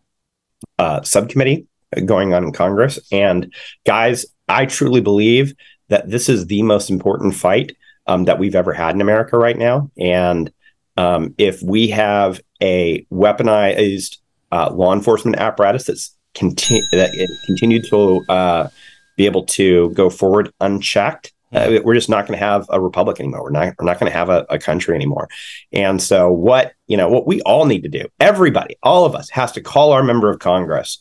uh, 0.83 1.01
subcommittee 1.03 1.65
going 2.07 2.35
on 2.35 2.43
in 2.43 2.53
Congress. 2.53 2.99
And 3.13 3.55
guys, 3.87 4.27
I 4.49 4.67
truly 4.67 5.01
believe 5.01 5.55
that 5.89 6.11
this 6.11 6.29
is 6.29 6.47
the 6.47 6.63
most 6.63 6.91
important 6.91 7.37
fight 7.37 7.77
um, 8.09 8.25
that 8.25 8.41
we've 8.41 8.57
ever 8.57 8.73
had 8.73 8.95
in 8.97 9.01
America 9.01 9.39
right 9.39 9.57
now. 9.57 9.91
And 9.97 10.53
um, 10.97 11.35
if 11.39 11.63
we 11.63 11.89
have 11.89 12.41
a 12.61 13.07
weaponized 13.13 14.19
uh, 14.51 14.73
law 14.73 14.93
enforcement 14.93 15.37
apparatus 15.37 15.85
that's 15.85 16.17
conti- 16.35 16.83
that 16.93 17.11
continued 17.47 17.85
to 17.91 18.25
uh, 18.29 18.69
be 19.17 19.27
able 19.27 19.45
to 19.45 19.91
go 19.91 20.11
forward 20.11 20.53
unchecked, 20.61 21.33
uh, 21.53 21.81
we're 21.85 21.95
just 21.95 22.09
not 22.09 22.27
going 22.27 22.39
to 22.39 22.45
have 22.45 22.67
a 22.71 22.81
republic 22.81 23.21
anymore. 23.21 23.43
We're 23.45 23.51
not 23.51 23.75
we're 23.79 23.87
not 23.87 23.99
going 23.99 24.11
to 24.11 24.17
have 24.17 24.29
a, 24.29 24.47
a, 24.49 24.59
country 24.59 24.95
anymore. 24.95 25.29
And 25.73 26.03
so 26.03 26.31
what 26.31 26.73
you 26.87 26.97
know 26.97 27.09
what 27.09 27.27
we 27.27 27.41
all 27.43 27.67
need 27.67 27.83
to 27.83 27.89
do, 27.89 28.07
everybody, 28.21 28.77
all 28.83 29.05
of 29.05 29.15
us, 29.15 29.29
has 29.31 29.53
to 29.53 29.61
call 29.61 29.93
our 29.93 30.03
member 30.03 30.31
of 30.31 30.39
Congress 30.39 30.99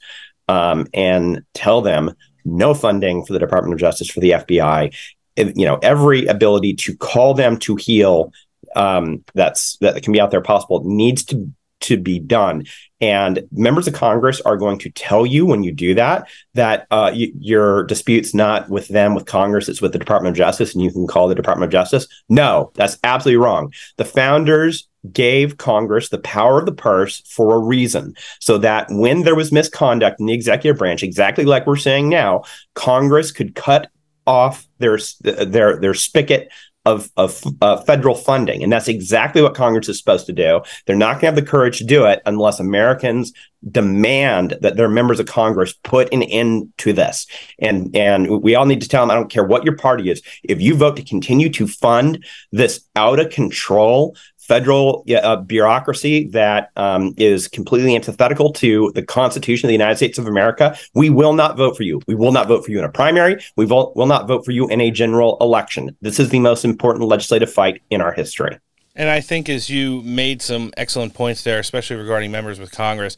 um, 0.48 0.88
and 0.94 1.44
tell 1.54 1.82
them 1.82 2.14
no 2.44 2.74
funding 2.74 3.26
for 3.26 3.34
the 3.34 3.40
Department 3.40 3.74
of 3.74 3.80
Justice 3.80 4.10
for 4.10 4.20
the 4.20 4.32
FBI. 4.32 4.94
You 5.38 5.66
know 5.66 5.80
every 5.82 6.26
ability 6.28 6.76
to 6.76 6.96
call 6.98 7.34
them 7.34 7.58
to 7.60 7.78
heal 7.78 8.34
um, 8.76 9.24
that's 9.34 9.78
that 9.78 10.02
can 10.04 10.14
be 10.14 10.20
out 10.20 10.32
there 10.32 10.42
possible 10.42 10.84
needs 10.84 11.24
to 11.26 11.52
to 11.82 11.98
be 11.98 12.20
done. 12.20 12.66
And 13.02 13.42
members 13.52 13.88
of 13.88 13.96
Congress 13.96 14.40
are 14.42 14.56
going 14.56 14.78
to 14.80 14.92
tell 14.92 15.26
you 15.26 15.46
when 15.46 15.64
you 15.64 15.72
do 15.72 15.96
that 15.96 16.30
that 16.54 16.82
uh, 16.92 17.12
y- 17.14 17.32
your 17.40 17.84
dispute's 17.86 18.34
not 18.34 18.70
with 18.70 18.88
them, 18.90 19.16
with 19.16 19.26
Congress, 19.26 19.68
it's 19.68 19.82
with 19.82 19.92
the 19.92 20.00
Department 20.00 20.34
of 20.34 20.38
Justice, 20.38 20.74
and 20.74 20.84
you 20.84 20.92
can 20.92 21.08
call 21.08 21.28
the 21.28 21.36
Department 21.36 21.68
of 21.68 21.72
Justice. 21.72 22.08
No, 22.30 22.72
that's 22.76 23.00
absolutely 23.04 23.44
wrong. 23.44 23.74
The 23.98 24.06
founders 24.06 24.88
gave 25.12 25.58
Congress 25.58 26.10
the 26.10 26.20
power 26.20 26.60
of 26.60 26.68
the 26.68 26.72
purse 26.72 27.22
for 27.22 27.56
a 27.56 27.60
reason, 27.60 28.14
so 28.40 28.60
that 28.60 28.86
when 28.92 29.24
there 29.24 29.36
was 29.36 29.52
misconduct 29.52 30.20
in 30.20 30.28
the 30.28 30.34
executive 30.34 30.78
branch, 30.78 31.02
exactly 31.02 31.44
like 31.44 31.66
we're 31.66 31.78
saying 31.78 32.08
now, 32.08 32.44
Congress 32.76 33.32
could 33.32 33.56
cut 33.56 33.90
off 34.28 34.68
their 34.78 35.00
their 35.22 35.80
their 35.80 35.96
spigot 35.96 36.50
of, 36.86 37.12
of 37.16 37.44
uh, 37.62 37.78
federal 37.78 38.16
funding. 38.16 38.64
And 38.64 38.72
that's 38.72 38.88
exactly 38.88 39.42
what 39.42 39.54
Congress 39.54 39.90
is 39.90 40.00
supposed 40.00 40.26
to 40.26 40.34
do. 40.34 40.62
They're 40.86 40.96
not 40.96 41.14
going 41.14 41.22
to 41.22 41.26
have 41.28 41.36
the 41.36 41.42
courage 41.44 41.78
to 41.78 41.84
do 41.84 42.06
it 42.06 42.22
unless 42.26 42.60
Americans 42.60 43.32
demand 43.70 44.58
that 44.62 44.76
their 44.76 44.90
members 44.90 45.20
of 45.20 45.28
Congress 45.28 45.74
put 45.84 46.12
an 46.12 46.24
end 46.24 46.74
to 46.80 46.94
this. 46.94 47.28
And, 47.60 47.96
and 47.96 48.42
we 48.42 48.56
all 48.56 48.66
need 48.66 48.82
to 48.82 48.90
tell 48.90 49.04
them, 49.04 49.12
I 49.12 49.16
don't 49.16 49.30
care 49.30 49.44
what 49.44 49.64
your 49.64 49.76
party 49.76 50.10
is, 50.10 50.24
if 50.44 50.60
you 50.60 50.76
vote 50.76 50.96
to 50.96 51.04
continue 51.04 51.50
to 51.52 51.68
fund 51.68 52.26
this 52.52 52.84
out 52.96 53.20
of 53.20 53.30
control 53.30 54.16
federal 54.52 55.06
uh, 55.24 55.38
bureaucracy 55.38 56.28
that 56.28 56.72
um, 56.76 57.14
is 57.16 57.48
completely 57.48 57.96
antithetical 57.96 58.52
to 58.52 58.92
the 58.96 59.02
Constitution 59.02 59.68
of 59.68 59.70
the 59.70 59.74
United 59.74 59.96
States 59.96 60.18
of 60.18 60.28
America, 60.28 60.78
we 60.94 61.10
will 61.10 61.32
not 61.32 61.56
vote 61.56 61.78
for 61.78 61.84
you. 61.84 62.02
We 62.06 62.16
will 62.16 62.34
not 62.34 62.50
vote 62.50 62.66
for 62.66 62.72
you 62.72 62.80
in 62.80 62.84
a 62.84 62.90
primary. 62.90 63.42
We 63.56 63.66
will, 63.66 63.94
will 63.96 64.08
not 64.08 64.28
vote 64.28 64.44
for 64.44 64.52
you 64.52 64.68
in 64.68 64.82
a 64.82 64.92
general 64.92 65.38
election. 65.40 65.96
This 66.02 66.20
is 66.20 66.32
the 66.32 66.40
most 66.40 66.66
important 66.66 67.08
legislative 67.08 67.50
fight 67.50 67.82
in 67.90 68.02
our 68.02 68.12
history. 68.12 68.58
And 68.94 69.10
I 69.10 69.22
think 69.22 69.48
as 69.48 69.70
you 69.70 70.02
made 70.02 70.42
some 70.42 70.74
excellent 70.76 71.14
points 71.14 71.46
there, 71.46 71.60
especially 71.60 71.96
regarding 71.96 72.30
members 72.30 72.60
with 72.60 72.72
Congress, 72.72 73.16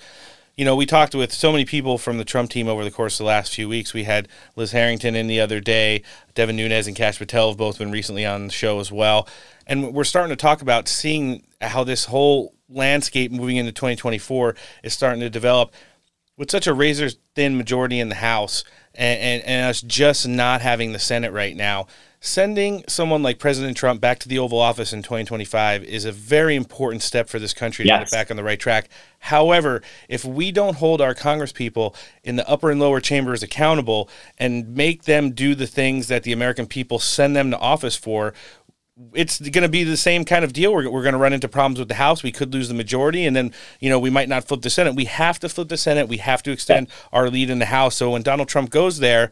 you 0.55 0.65
know, 0.65 0.75
we 0.75 0.86
talked 0.86 1.15
with 1.15 1.33
so 1.33 1.51
many 1.51 1.65
people 1.65 1.98
from 1.98 2.17
the 2.17 2.25
Trump 2.25 2.51
team 2.51 2.67
over 2.67 2.83
the 2.83 2.91
course 2.91 3.15
of 3.15 3.19
the 3.19 3.27
last 3.27 3.55
few 3.55 3.67
weeks. 3.67 3.93
We 3.93 4.03
had 4.03 4.27
Liz 4.55 4.72
Harrington 4.72 5.15
in 5.15 5.27
the 5.27 5.39
other 5.39 5.60
day. 5.60 6.03
Devin 6.36 6.55
Nunes 6.55 6.86
and 6.86 6.95
Kash 6.95 7.17
Patel 7.17 7.50
have 7.50 7.57
both 7.57 7.79
been 7.79 7.91
recently 7.91 8.25
on 8.25 8.48
the 8.48 8.53
show 8.53 8.79
as 8.79 8.91
well. 8.91 9.27
And 9.65 9.93
we're 9.93 10.03
starting 10.03 10.29
to 10.29 10.39
talk 10.39 10.62
about 10.62 10.88
seeing 10.88 11.43
how 11.60 11.83
this 11.83 12.05
whole 12.05 12.53
landscape 12.69 13.31
moving 13.31 13.57
into 13.57 13.72
2024 13.72 14.55
is 14.83 14.93
starting 14.93 15.22
to 15.22 15.29
develop 15.29 15.74
with 16.38 16.51
such 16.51 16.67
a 16.67 16.74
razor 16.74 17.10
thin 17.36 17.57
majority 17.57 18.00
in 18.00 18.10
the 18.10 18.15
House 18.15 18.63
and, 18.93 19.19
and, 19.19 19.43
and 19.43 19.69
us 19.69 19.81
just 19.81 20.27
not 20.27 20.62
having 20.62 20.91
the 20.91 21.00
Senate 21.00 21.31
right 21.31 21.55
now 21.55 21.88
sending 22.25 22.86
someone 22.88 23.22
like 23.22 23.38
President 23.38 23.75
Trump 23.75 24.00
back 24.00 24.18
to 24.18 24.30
the 24.30 24.39
Oval 24.39 24.58
Office 24.58 24.94
in 24.94 25.03
2025 25.03 25.84
is 25.84 26.06
a 26.06 26.12
very 26.13 26.56
important 26.56 27.03
step 27.03 27.27
for 27.27 27.38
this 27.38 27.53
country 27.53 27.84
to 27.84 27.89
yes. 27.89 28.10
get 28.10 28.18
back 28.18 28.32
on 28.32 28.38
the 28.38 28.44
right 28.44 28.60
track. 28.60 28.88
However, 29.20 29.82
if 30.08 30.24
we 30.24 30.50
don't 30.50 30.77
hold 30.77 31.01
our 31.01 31.13
congresspeople 31.13 31.94
in 32.24 32.38
the 32.38 32.50
upper 32.50 32.72
and 32.72 32.80
lower 32.80 33.01
chambers 33.01 33.44
accountable 33.44 34.10
and 34.38 34.74
make 34.74 35.03
them 35.03 35.32
do 35.32 35.53
the 35.53 35.68
things 35.68 36.08
that 36.08 36.24
the 36.24 36.32
American 36.32 36.65
people 36.65 36.98
send 36.98 37.36
them 37.36 37.51
to 37.51 37.60
office 37.60 37.98
for, 37.98 38.34
it's 39.13 39.42
going 39.42 39.63
to 39.63 39.70
be 39.70 39.84
the 39.84 39.98
same 39.98 40.24
kind 40.24 40.46
of 40.46 40.53
deal. 40.53 40.74
We're, 40.74 40.89
we're 40.89 41.03
going 41.03 41.13
to 41.13 41.20
run 41.20 41.34
into 41.34 41.50
problems 41.50 41.77
with 41.77 41.89
the 41.89 41.96
House. 41.96 42.24
We 42.24 42.32
could 42.32 42.53
lose 42.53 42.70
the 42.70 42.74
majority, 42.74 43.25
and 43.25 43.36
then 43.36 43.51
you 43.82 43.89
know 43.89 44.00
we 44.00 44.10
might 44.10 44.30
not 44.30 44.46
flip 44.46 44.62
the 44.62 44.70
Senate. 44.70 44.96
We 44.96 45.06
have 45.06 45.39
to 45.39 45.50
flip 45.50 45.68
the 45.68 45.77
Senate. 45.77 46.08
We 46.08 46.18
have 46.18 46.42
to 46.44 46.51
extend 46.51 46.88
our 47.12 47.30
lead 47.30 47.50
in 47.50 47.60
the 47.60 47.65
House. 47.65 47.96
So 47.96 48.12
when 48.12 48.22
Donald 48.22 48.48
Trump 48.48 48.70
goes 48.70 49.00
there, 49.00 49.32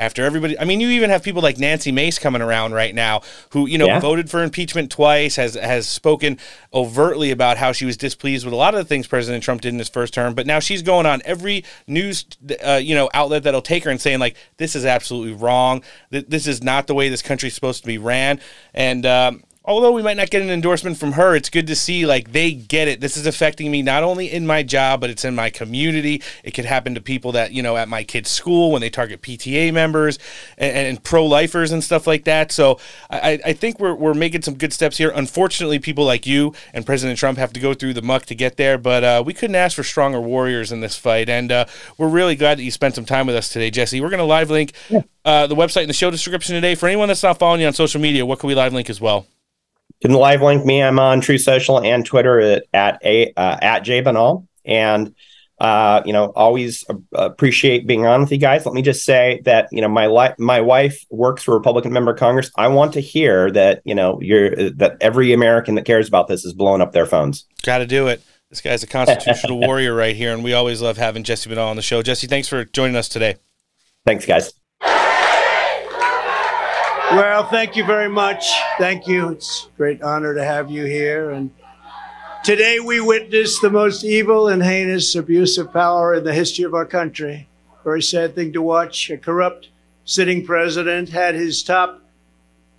after 0.00 0.24
everybody 0.24 0.58
I 0.58 0.64
mean 0.64 0.80
you 0.80 0.88
even 0.88 1.10
have 1.10 1.22
people 1.22 1.42
like 1.42 1.58
Nancy 1.58 1.92
Mace 1.92 2.18
coming 2.18 2.42
around 2.42 2.72
right 2.72 2.94
now 2.94 3.20
who 3.50 3.66
you 3.66 3.78
know 3.78 3.86
yeah. 3.86 4.00
voted 4.00 4.30
for 4.30 4.42
impeachment 4.42 4.90
twice 4.90 5.36
has 5.36 5.54
has 5.54 5.86
spoken 5.86 6.38
overtly 6.72 7.30
about 7.30 7.58
how 7.58 7.70
she 7.70 7.84
was 7.84 7.96
displeased 7.96 8.44
with 8.44 8.54
a 8.54 8.56
lot 8.56 8.74
of 8.74 8.78
the 8.78 8.84
things 8.84 9.06
President 9.06 9.44
Trump 9.44 9.60
did 9.60 9.68
in 9.68 9.78
his 9.78 9.90
first 9.90 10.14
term 10.14 10.34
but 10.34 10.46
now 10.46 10.58
she's 10.58 10.82
going 10.82 11.06
on 11.06 11.20
every 11.24 11.64
news 11.86 12.24
uh, 12.64 12.80
you 12.82 12.94
know 12.94 13.10
outlet 13.14 13.42
that'll 13.42 13.60
take 13.60 13.84
her 13.84 13.90
and 13.90 14.00
saying 14.00 14.18
like 14.18 14.36
this 14.56 14.74
is 14.74 14.86
absolutely 14.86 15.34
wrong 15.34 15.82
this 16.10 16.46
is 16.46 16.62
not 16.62 16.86
the 16.86 16.94
way 16.94 17.10
this 17.10 17.22
country's 17.22 17.54
supposed 17.54 17.82
to 17.82 17.86
be 17.86 17.98
ran 17.98 18.40
and 18.72 19.04
um, 19.04 19.44
although 19.70 19.92
we 19.92 20.02
might 20.02 20.16
not 20.16 20.30
get 20.30 20.42
an 20.42 20.50
endorsement 20.50 20.98
from 20.98 21.12
her, 21.12 21.36
it's 21.36 21.48
good 21.48 21.68
to 21.68 21.76
see 21.76 22.04
like 22.04 22.32
they 22.32 22.52
get 22.52 22.88
it. 22.88 23.00
This 23.00 23.16
is 23.16 23.24
affecting 23.24 23.70
me 23.70 23.82
not 23.82 24.02
only 24.02 24.30
in 24.30 24.46
my 24.46 24.62
job, 24.64 25.00
but 25.00 25.10
it's 25.10 25.24
in 25.24 25.34
my 25.34 25.48
community. 25.48 26.22
It 26.42 26.50
could 26.52 26.64
happen 26.64 26.94
to 26.96 27.00
people 27.00 27.32
that, 27.32 27.52
you 27.52 27.62
know, 27.62 27.76
at 27.76 27.88
my 27.88 28.02
kid's 28.02 28.30
school 28.30 28.72
when 28.72 28.80
they 28.80 28.90
target 28.90 29.22
PTA 29.22 29.72
members 29.72 30.18
and, 30.58 30.76
and 30.76 31.04
pro 31.04 31.24
lifers 31.24 31.70
and 31.70 31.84
stuff 31.84 32.06
like 32.06 32.24
that. 32.24 32.50
So 32.50 32.80
I, 33.10 33.38
I 33.44 33.52
think 33.52 33.78
we're, 33.78 33.94
we're 33.94 34.12
making 34.12 34.42
some 34.42 34.54
good 34.54 34.72
steps 34.72 34.98
here. 34.98 35.12
Unfortunately, 35.14 35.78
people 35.78 36.04
like 36.04 36.26
you 36.26 36.52
and 36.74 36.84
President 36.84 37.18
Trump 37.18 37.38
have 37.38 37.52
to 37.52 37.60
go 37.60 37.72
through 37.72 37.94
the 37.94 38.02
muck 38.02 38.26
to 38.26 38.34
get 38.34 38.56
there, 38.56 38.76
but 38.76 39.04
uh, 39.04 39.22
we 39.24 39.32
couldn't 39.32 39.56
ask 39.56 39.76
for 39.76 39.84
stronger 39.84 40.20
warriors 40.20 40.72
in 40.72 40.80
this 40.80 40.96
fight. 40.96 41.28
And 41.28 41.52
uh, 41.52 41.66
we're 41.96 42.08
really 42.08 42.34
glad 42.34 42.58
that 42.58 42.64
you 42.64 42.72
spent 42.72 42.96
some 42.96 43.04
time 43.04 43.26
with 43.26 43.36
us 43.36 43.48
today, 43.48 43.70
Jesse. 43.70 44.00
We're 44.00 44.10
going 44.10 44.18
to 44.18 44.24
live 44.24 44.50
link 44.50 44.72
uh, 45.24 45.46
the 45.46 45.54
website 45.54 45.82
in 45.82 45.88
the 45.88 45.94
show 45.94 46.10
description 46.10 46.56
today. 46.56 46.74
For 46.74 46.88
anyone 46.88 47.06
that's 47.08 47.22
not 47.22 47.38
following 47.38 47.60
you 47.60 47.68
on 47.68 47.72
social 47.72 48.00
media, 48.00 48.26
what 48.26 48.40
can 48.40 48.48
we 48.48 48.54
live 48.56 48.72
link 48.72 48.90
as 48.90 49.00
well? 49.00 49.26
Can 50.02 50.12
live 50.12 50.42
link 50.42 50.64
me. 50.64 50.82
I'm 50.82 50.98
on 50.98 51.20
Truth 51.20 51.42
Social 51.42 51.80
and 51.80 52.04
Twitter 52.06 52.40
at 52.40 52.64
at 52.72 53.04
a 53.04 53.32
uh, 53.36 53.58
at 53.60 53.80
Jay 53.80 54.02
Binnall. 54.02 54.46
And 54.64 55.14
uh, 55.60 56.00
you 56.06 56.12
know, 56.12 56.32
always 56.34 56.84
appreciate 57.12 57.86
being 57.86 58.06
on 58.06 58.22
with 58.22 58.32
you 58.32 58.38
guys. 58.38 58.64
Let 58.64 58.74
me 58.74 58.80
just 58.80 59.04
say 59.04 59.42
that 59.44 59.68
you 59.70 59.82
know 59.82 59.88
my 59.88 60.06
life, 60.06 60.34
my 60.38 60.60
wife 60.62 61.04
works 61.10 61.42
for 61.42 61.52
a 61.52 61.58
Republican 61.58 61.92
member 61.92 62.12
of 62.12 62.18
Congress. 62.18 62.50
I 62.56 62.68
want 62.68 62.94
to 62.94 63.00
hear 63.00 63.50
that 63.50 63.82
you 63.84 63.94
know 63.94 64.18
you're 64.22 64.70
that 64.70 64.96
every 65.02 65.34
American 65.34 65.74
that 65.74 65.84
cares 65.84 66.08
about 66.08 66.28
this 66.28 66.46
is 66.46 66.54
blowing 66.54 66.80
up 66.80 66.92
their 66.92 67.06
phones. 67.06 67.44
Got 67.62 67.78
to 67.78 67.86
do 67.86 68.08
it. 68.08 68.22
This 68.48 68.62
guy's 68.62 68.82
a 68.82 68.86
constitutional 68.86 69.58
warrior 69.66 69.94
right 69.94 70.16
here, 70.16 70.32
and 70.32 70.42
we 70.42 70.54
always 70.54 70.80
love 70.80 70.96
having 70.96 71.24
Jesse 71.24 71.50
Binnall 71.50 71.68
on 71.68 71.76
the 71.76 71.82
show. 71.82 72.02
Jesse, 72.02 72.26
thanks 72.26 72.48
for 72.48 72.64
joining 72.64 72.96
us 72.96 73.08
today. 73.08 73.36
Thanks, 74.06 74.24
guys. 74.24 74.54
Well, 77.12 77.42
thank 77.48 77.74
you 77.74 77.84
very 77.84 78.08
much. 78.08 78.48
Thank 78.78 79.08
you. 79.08 79.30
It's 79.30 79.66
a 79.66 79.76
great 79.76 80.00
honor 80.00 80.32
to 80.32 80.44
have 80.44 80.70
you 80.70 80.84
here. 80.84 81.30
And 81.30 81.50
today 82.44 82.78
we 82.78 83.00
witness 83.00 83.58
the 83.58 83.68
most 83.68 84.04
evil 84.04 84.46
and 84.46 84.62
heinous 84.62 85.16
abuse 85.16 85.58
of 85.58 85.72
power 85.72 86.14
in 86.14 86.22
the 86.22 86.32
history 86.32 86.64
of 86.64 86.72
our 86.72 86.86
country. 86.86 87.48
Very 87.82 88.00
sad 88.00 88.36
thing 88.36 88.52
to 88.52 88.62
watch. 88.62 89.10
A 89.10 89.18
corrupt 89.18 89.70
sitting 90.04 90.46
president 90.46 91.08
had 91.08 91.34
his 91.34 91.64
top 91.64 92.00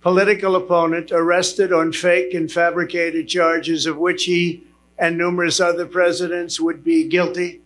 political 0.00 0.56
opponent 0.56 1.12
arrested 1.12 1.70
on 1.70 1.92
fake 1.92 2.32
and 2.32 2.50
fabricated 2.50 3.28
charges 3.28 3.84
of 3.84 3.98
which 3.98 4.24
he 4.24 4.64
and 4.98 5.18
numerous 5.18 5.60
other 5.60 5.84
presidents 5.84 6.58
would 6.58 6.82
be 6.82 7.06
guilty. 7.06 7.60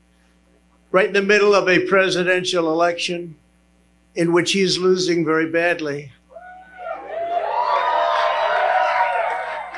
Right 0.90 1.06
in 1.06 1.12
the 1.12 1.22
middle 1.22 1.54
of 1.54 1.68
a 1.68 1.86
presidential 1.86 2.72
election 2.72 3.36
in 4.16 4.32
which 4.32 4.50
he's 4.50 4.78
losing 4.78 5.24
very 5.24 5.48
badly. 5.48 6.10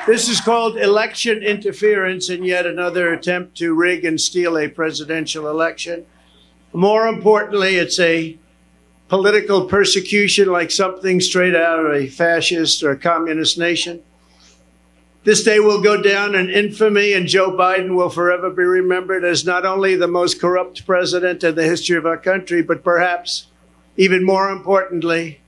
This 0.07 0.29
is 0.29 0.41
called 0.41 0.77
election 0.77 1.43
interference 1.43 2.29
and 2.29 2.45
yet 2.45 2.65
another 2.65 3.13
attempt 3.13 3.57
to 3.57 3.73
rig 3.73 4.05
and 4.05 4.19
steal 4.19 4.57
a 4.57 4.67
presidential 4.67 5.47
election. 5.47 6.05
More 6.73 7.07
importantly, 7.07 7.75
it's 7.75 7.99
a 7.99 8.37
political 9.07 9.65
persecution 9.65 10.51
like 10.51 10.71
something 10.71 11.19
straight 11.19 11.55
out 11.55 11.85
of 11.85 11.93
a 11.93 12.07
fascist 12.07 12.81
or 12.81 12.91
a 12.91 12.97
communist 12.97 13.57
nation. 13.57 14.01
This 15.25 15.43
day 15.43 15.59
will 15.59 15.81
go 15.81 16.01
down 16.01 16.33
in 16.33 16.49
infamy, 16.49 17.13
and 17.13 17.27
Joe 17.27 17.51
Biden 17.51 17.95
will 17.95 18.09
forever 18.09 18.49
be 18.49 18.63
remembered 18.63 19.25
as 19.25 19.45
not 19.45 19.65
only 19.65 19.95
the 19.95 20.07
most 20.07 20.39
corrupt 20.39 20.85
president 20.85 21.43
in 21.43 21.55
the 21.55 21.65
history 21.65 21.97
of 21.97 22.05
our 22.05 22.17
country, 22.17 22.61
but 22.61 22.83
perhaps 22.83 23.47
even 23.97 24.23
more 24.23 24.49
importantly, 24.49 25.41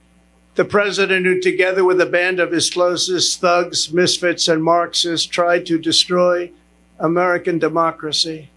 the 0.56 0.66
president 0.66 1.26
who, 1.26 1.40
together 1.40 1.84
with 1.86 2.02
a 2.02 2.06
band 2.06 2.40
of 2.40 2.52
his 2.52 2.70
closest 2.70 3.40
thugs, 3.40 3.92
misfits, 3.94 4.48
and 4.48 4.64
Marxists, 4.64 5.26
tried 5.26 5.66
to 5.66 5.80
destroy 5.80 6.52
American 7.00 7.58
democracy. 7.58 8.50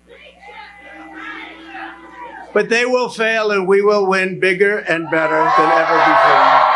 But 2.52 2.68
they 2.68 2.84
will 2.84 3.08
fail 3.08 3.50
and 3.50 3.66
we 3.66 3.82
will 3.82 4.06
win 4.06 4.38
bigger 4.38 4.78
and 4.78 5.10
better 5.10 5.36
than 5.36 5.72
ever 5.72 5.98
before. 5.98 6.70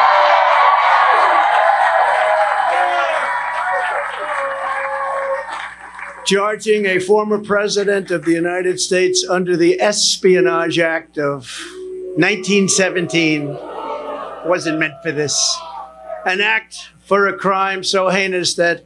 Charging 6.26 6.86
a 6.86 6.98
former 6.98 7.38
president 7.38 8.10
of 8.10 8.24
the 8.24 8.32
United 8.32 8.80
States 8.80 9.24
under 9.28 9.56
the 9.56 9.80
Espionage 9.80 10.78
Act 10.78 11.16
of 11.16 11.48
1917 12.16 13.67
wasn't 14.46 14.78
meant 14.78 15.02
for 15.02 15.12
this. 15.12 15.58
An 16.24 16.40
act 16.40 16.90
for 17.00 17.26
a 17.26 17.36
crime 17.36 17.82
so 17.82 18.08
heinous 18.08 18.54
that 18.54 18.84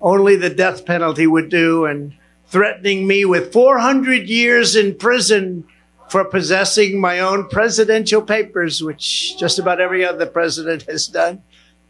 only 0.00 0.36
the 0.36 0.50
death 0.50 0.84
penalty 0.84 1.26
would 1.26 1.48
do, 1.48 1.86
and 1.86 2.14
threatening 2.46 3.06
me 3.06 3.24
with 3.24 3.52
400 3.52 4.28
years 4.28 4.76
in 4.76 4.94
prison 4.94 5.64
for 6.08 6.24
possessing 6.24 7.00
my 7.00 7.18
own 7.18 7.48
presidential 7.48 8.22
papers, 8.22 8.82
which 8.82 9.36
just 9.38 9.58
about 9.58 9.80
every 9.80 10.04
other 10.04 10.26
president 10.26 10.82
has 10.88 11.06
done, 11.06 11.42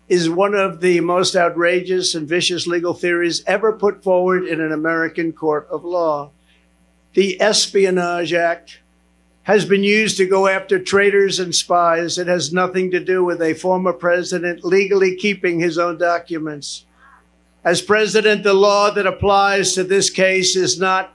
is 0.09 0.31
one 0.31 0.55
of 0.55 0.81
the 0.81 1.01
most 1.01 1.35
outrageous 1.35 2.15
and 2.15 2.29
vicious 2.29 2.67
legal 2.67 2.95
theories 2.95 3.43
ever 3.47 3.73
put 3.73 4.03
forward 4.03 4.45
in 4.45 4.61
an 4.61 4.73
American 4.73 5.33
court 5.33 5.67
of 5.71 5.85
law. 5.85 6.31
The 7.15 7.41
Espionage 7.41 8.33
Act 8.33 8.81
has 9.45 9.65
been 9.65 9.85
used 9.85 10.17
to 10.17 10.27
go 10.27 10.47
after 10.47 10.79
traitors 10.79 11.39
and 11.39 11.55
spies. 11.55 12.19
It 12.19 12.27
has 12.27 12.53
nothing 12.53 12.91
to 12.91 13.01
do 13.01 13.25
with 13.25 13.41
a 13.41 13.55
former 13.55 13.93
president 13.93 14.65
legally 14.65 15.17
keeping 15.17 15.61
his 15.61 15.79
own 15.79 15.99
documents. 15.99 16.87
As 17.63 17.81
president, 17.81 18.43
the 18.43 18.55
law 18.55 18.91
that 18.91 19.07
applies 19.07 19.73
to 19.75 19.85
this 19.85 20.11
case 20.11 20.57
is 20.57 20.79
not 20.79 21.15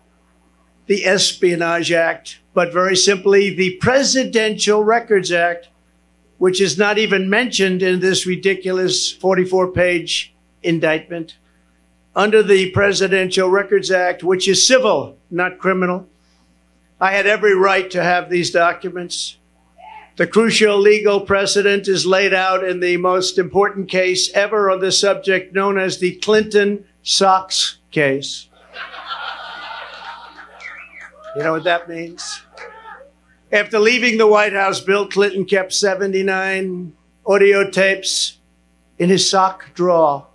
the 0.87 1.05
Espionage 1.05 1.91
Act, 1.91 2.39
but 2.53 2.73
very 2.73 2.95
simply 2.95 3.53
the 3.53 3.75
Presidential 3.77 4.83
Records 4.83 5.31
Act. 5.31 5.69
which 6.39 6.61
is 6.61 6.77
not 6.77 6.97
even 6.97 7.29
mentioned 7.29 7.83
in 7.83 7.99
this 7.99 8.25
ridiculous 8.25 9.11
44 9.11 9.71
page 9.71 10.33
indictment, 10.63 11.37
under 12.15 12.41
the 12.41 12.71
Presidential 12.71 13.49
Records 13.49 13.91
Act, 13.91 14.23
which 14.23 14.47
is 14.47 14.65
civil, 14.65 15.17
not 15.29 15.59
criminal. 15.59 16.07
I 17.01 17.11
had 17.11 17.25
every 17.25 17.55
right 17.55 17.89
to 17.91 18.03
have 18.03 18.29
these 18.29 18.51
documents. 18.51 19.37
The 20.17 20.27
crucial 20.27 20.77
legal 20.77 21.21
precedent 21.21 21.87
is 21.87 22.05
laid 22.05 22.33
out 22.33 22.63
in 22.65 22.81
the 22.81 22.97
most 22.97 23.37
important 23.37 23.87
case 23.87 24.29
ever 24.33 24.69
on 24.69 24.81
this 24.81 24.99
subject, 24.99 25.53
known 25.53 25.79
as 25.79 25.99
the 25.99 26.15
Clinton 26.15 26.83
Socks 27.03 27.77
case. 27.91 28.49
You 31.37 31.43
know 31.43 31.53
what 31.53 31.63
that 31.63 31.87
means? 31.87 32.41
After 33.51 33.79
leaving 33.79 34.17
the 34.17 34.27
White 34.27 34.51
House, 34.51 34.81
Bill 34.81 35.07
Clinton 35.07 35.45
kept 35.45 35.71
79 35.71 36.91
audio 37.25 37.69
tapes 37.69 38.39
in 38.97 39.07
his 39.07 39.29
sock 39.29 39.73
drawer. 39.73 40.27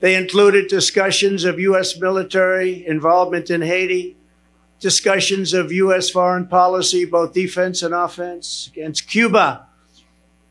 They 0.00 0.14
included 0.14 0.68
discussions 0.68 1.44
of 1.44 1.60
U.S. 1.60 1.98
military 1.98 2.86
involvement 2.86 3.50
in 3.50 3.60
Haiti, 3.60 4.15
discussions 4.80 5.52
of 5.54 5.72
U.S. 5.72 6.10
foreign 6.10 6.46
policy, 6.46 7.04
both 7.04 7.32
defense 7.32 7.82
and 7.82 7.94
offense, 7.94 8.68
against 8.72 9.08
Cuba, 9.08 9.66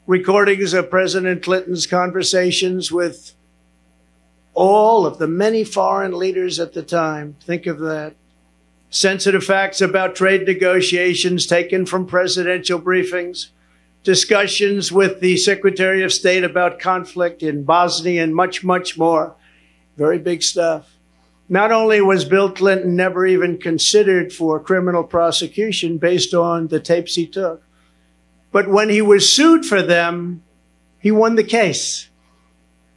recordings 0.07 0.73
of 0.73 0.89
President 0.89 1.43
Clinton's 1.43 1.87
conversations 1.87 2.91
with 2.91 3.33
all 4.53 5.05
of 5.05 5.17
the 5.17 5.27
many 5.27 5.63
foreign 5.63 6.17
leaders 6.17 6.59
at 6.59 6.73
the 6.73 6.83
time. 6.83 7.35
Think 7.41 7.65
of 7.67 7.79
that. 7.79 8.15
Sensitive 8.89 9.43
facts 9.43 9.81
about 9.81 10.15
trade 10.15 10.45
negotiations 10.47 11.45
taken 11.45 11.85
from 11.85 12.05
presidential 12.05 12.79
briefings, 12.79 13.49
discussions 14.03 14.91
with 14.91 15.19
the 15.19 15.35
Secretary 15.35 16.01
of 16.03 16.13
State 16.13 16.43
about 16.43 16.79
conflict 16.79 17.43
in 17.43 17.63
Bosnia, 17.63 18.23
and 18.23 18.33
much, 18.33 18.63
much 18.63 18.97
more. 18.97 19.35
Very 19.97 20.19
big 20.19 20.41
stuff. 20.41 20.94
Not 21.47 21.71
only 21.71 22.01
was 22.01 22.25
Bill 22.25 22.51
Clinton 22.51 22.95
never 22.95 23.25
even 23.25 23.57
considered 23.57 24.33
for 24.33 24.59
criminal 24.59 25.03
prosecution 25.03 25.97
based 25.97 26.33
on 26.33 26.67
the 26.67 26.79
tapes 26.79 27.15
he 27.15 27.27
took, 27.27 27.63
but 28.51 28.67
when 28.67 28.89
he 28.89 29.01
was 29.01 29.31
sued 29.31 29.65
for 29.65 29.81
them, 29.81 30.41
he 30.99 31.11
won 31.11 31.35
the 31.35 31.43
case. 31.43 32.09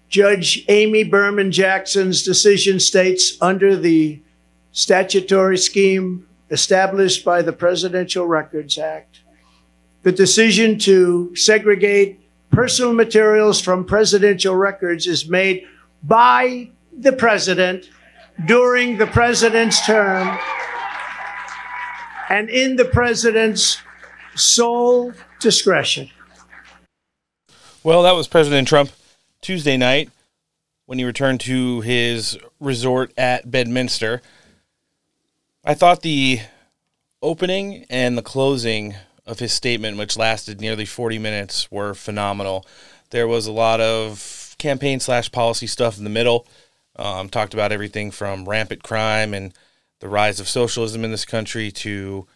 Judge 0.08 0.64
Amy 0.68 1.04
Berman 1.04 1.52
Jackson's 1.52 2.22
decision 2.22 2.80
states 2.80 3.36
under 3.42 3.76
the 3.76 4.22
statutory 4.72 5.58
scheme 5.58 6.26
established 6.50 7.24
by 7.24 7.42
the 7.42 7.52
Presidential 7.52 8.26
Records 8.26 8.78
Act, 8.78 9.20
the 10.02 10.12
decision 10.12 10.78
to 10.78 11.34
segregate 11.36 12.20
personal 12.50 12.94
materials 12.94 13.60
from 13.60 13.84
presidential 13.84 14.54
records 14.56 15.06
is 15.06 15.28
made 15.28 15.66
by 16.02 16.70
the 16.96 17.12
president 17.12 17.90
during 18.46 18.98
the 18.98 19.06
president's 19.06 19.84
term 19.84 20.38
and 22.30 22.48
in 22.50 22.76
the 22.76 22.84
president's 22.84 23.78
sole 24.34 25.12
discretion. 25.40 26.10
Well, 27.82 28.02
that 28.02 28.14
was 28.14 28.28
President 28.28 28.68
Trump 28.68 28.90
Tuesday 29.40 29.76
night 29.76 30.10
when 30.86 30.98
he 30.98 31.04
returned 31.04 31.40
to 31.40 31.80
his 31.80 32.38
resort 32.60 33.12
at 33.16 33.50
Bedminster. 33.50 34.20
I 35.64 35.74
thought 35.74 36.02
the 36.02 36.40
opening 37.22 37.86
and 37.90 38.16
the 38.16 38.22
closing 38.22 38.94
of 39.26 39.38
his 39.38 39.52
statement, 39.52 39.98
which 39.98 40.16
lasted 40.16 40.60
nearly 40.60 40.84
40 40.84 41.18
minutes, 41.18 41.70
were 41.70 41.94
phenomenal. 41.94 42.64
There 43.10 43.28
was 43.28 43.46
a 43.46 43.52
lot 43.52 43.80
of 43.80 44.54
campaign 44.58 45.00
slash 45.00 45.30
policy 45.30 45.66
stuff 45.66 45.98
in 45.98 46.04
the 46.04 46.10
middle. 46.10 46.46
Um, 46.98 47.28
talked 47.28 47.54
about 47.54 47.70
everything 47.70 48.10
from 48.10 48.48
rampant 48.48 48.82
crime 48.82 49.32
and 49.32 49.54
the 50.00 50.08
rise 50.08 50.40
of 50.40 50.48
socialism 50.48 51.04
in 51.04 51.10
this 51.10 51.24
country 51.24 51.70
to, 51.70 52.26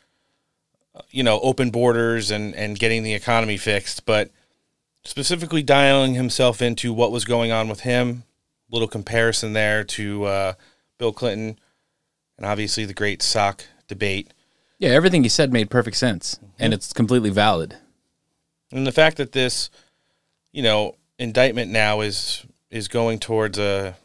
uh, 0.95 1.03
you 1.11 1.23
know, 1.23 1.41
open 1.41 1.71
borders 1.71 2.31
and, 2.31 2.55
and 2.55 2.79
getting 2.79 3.03
the 3.03 3.15
economy 3.15 3.57
fixed. 3.57 4.07
But 4.07 4.31
specifically 5.05 5.63
dialing 5.63 6.15
himself 6.15 6.63
into 6.63 6.93
what 6.93 7.13
was 7.13 7.25
going 7.25 7.51
on 7.51 7.69
with 7.69 7.81
him. 7.81 8.25
Little 8.71 8.89
comparison 8.89 9.53
there 9.53 9.85
to 9.85 10.25
uh, 10.25 10.53
Bill 10.99 11.13
Clinton, 11.13 11.59
and 12.39 12.47
obviously 12.47 12.85
the 12.85 12.95
great 12.95 13.21
sock 13.21 13.65
debate. 13.87 14.33
Yeah, 14.79 14.91
everything 14.91 15.23
he 15.23 15.29
said 15.29 15.53
made 15.53 15.71
perfect 15.71 15.97
sense, 15.97 16.41
and 16.59 16.73
it's 16.73 16.93
completely 16.93 17.31
valid. 17.31 17.77
And 18.73 18.87
the 18.87 18.93
fact 18.93 19.19
that 19.19 19.33
this, 19.33 19.69
you 20.53 20.63
know, 20.63 20.97
indictment 21.19 21.71
now 21.71 22.01
is 22.01 22.47
is 22.71 22.89
going 22.89 23.19
towards 23.19 23.59
a 23.59 23.97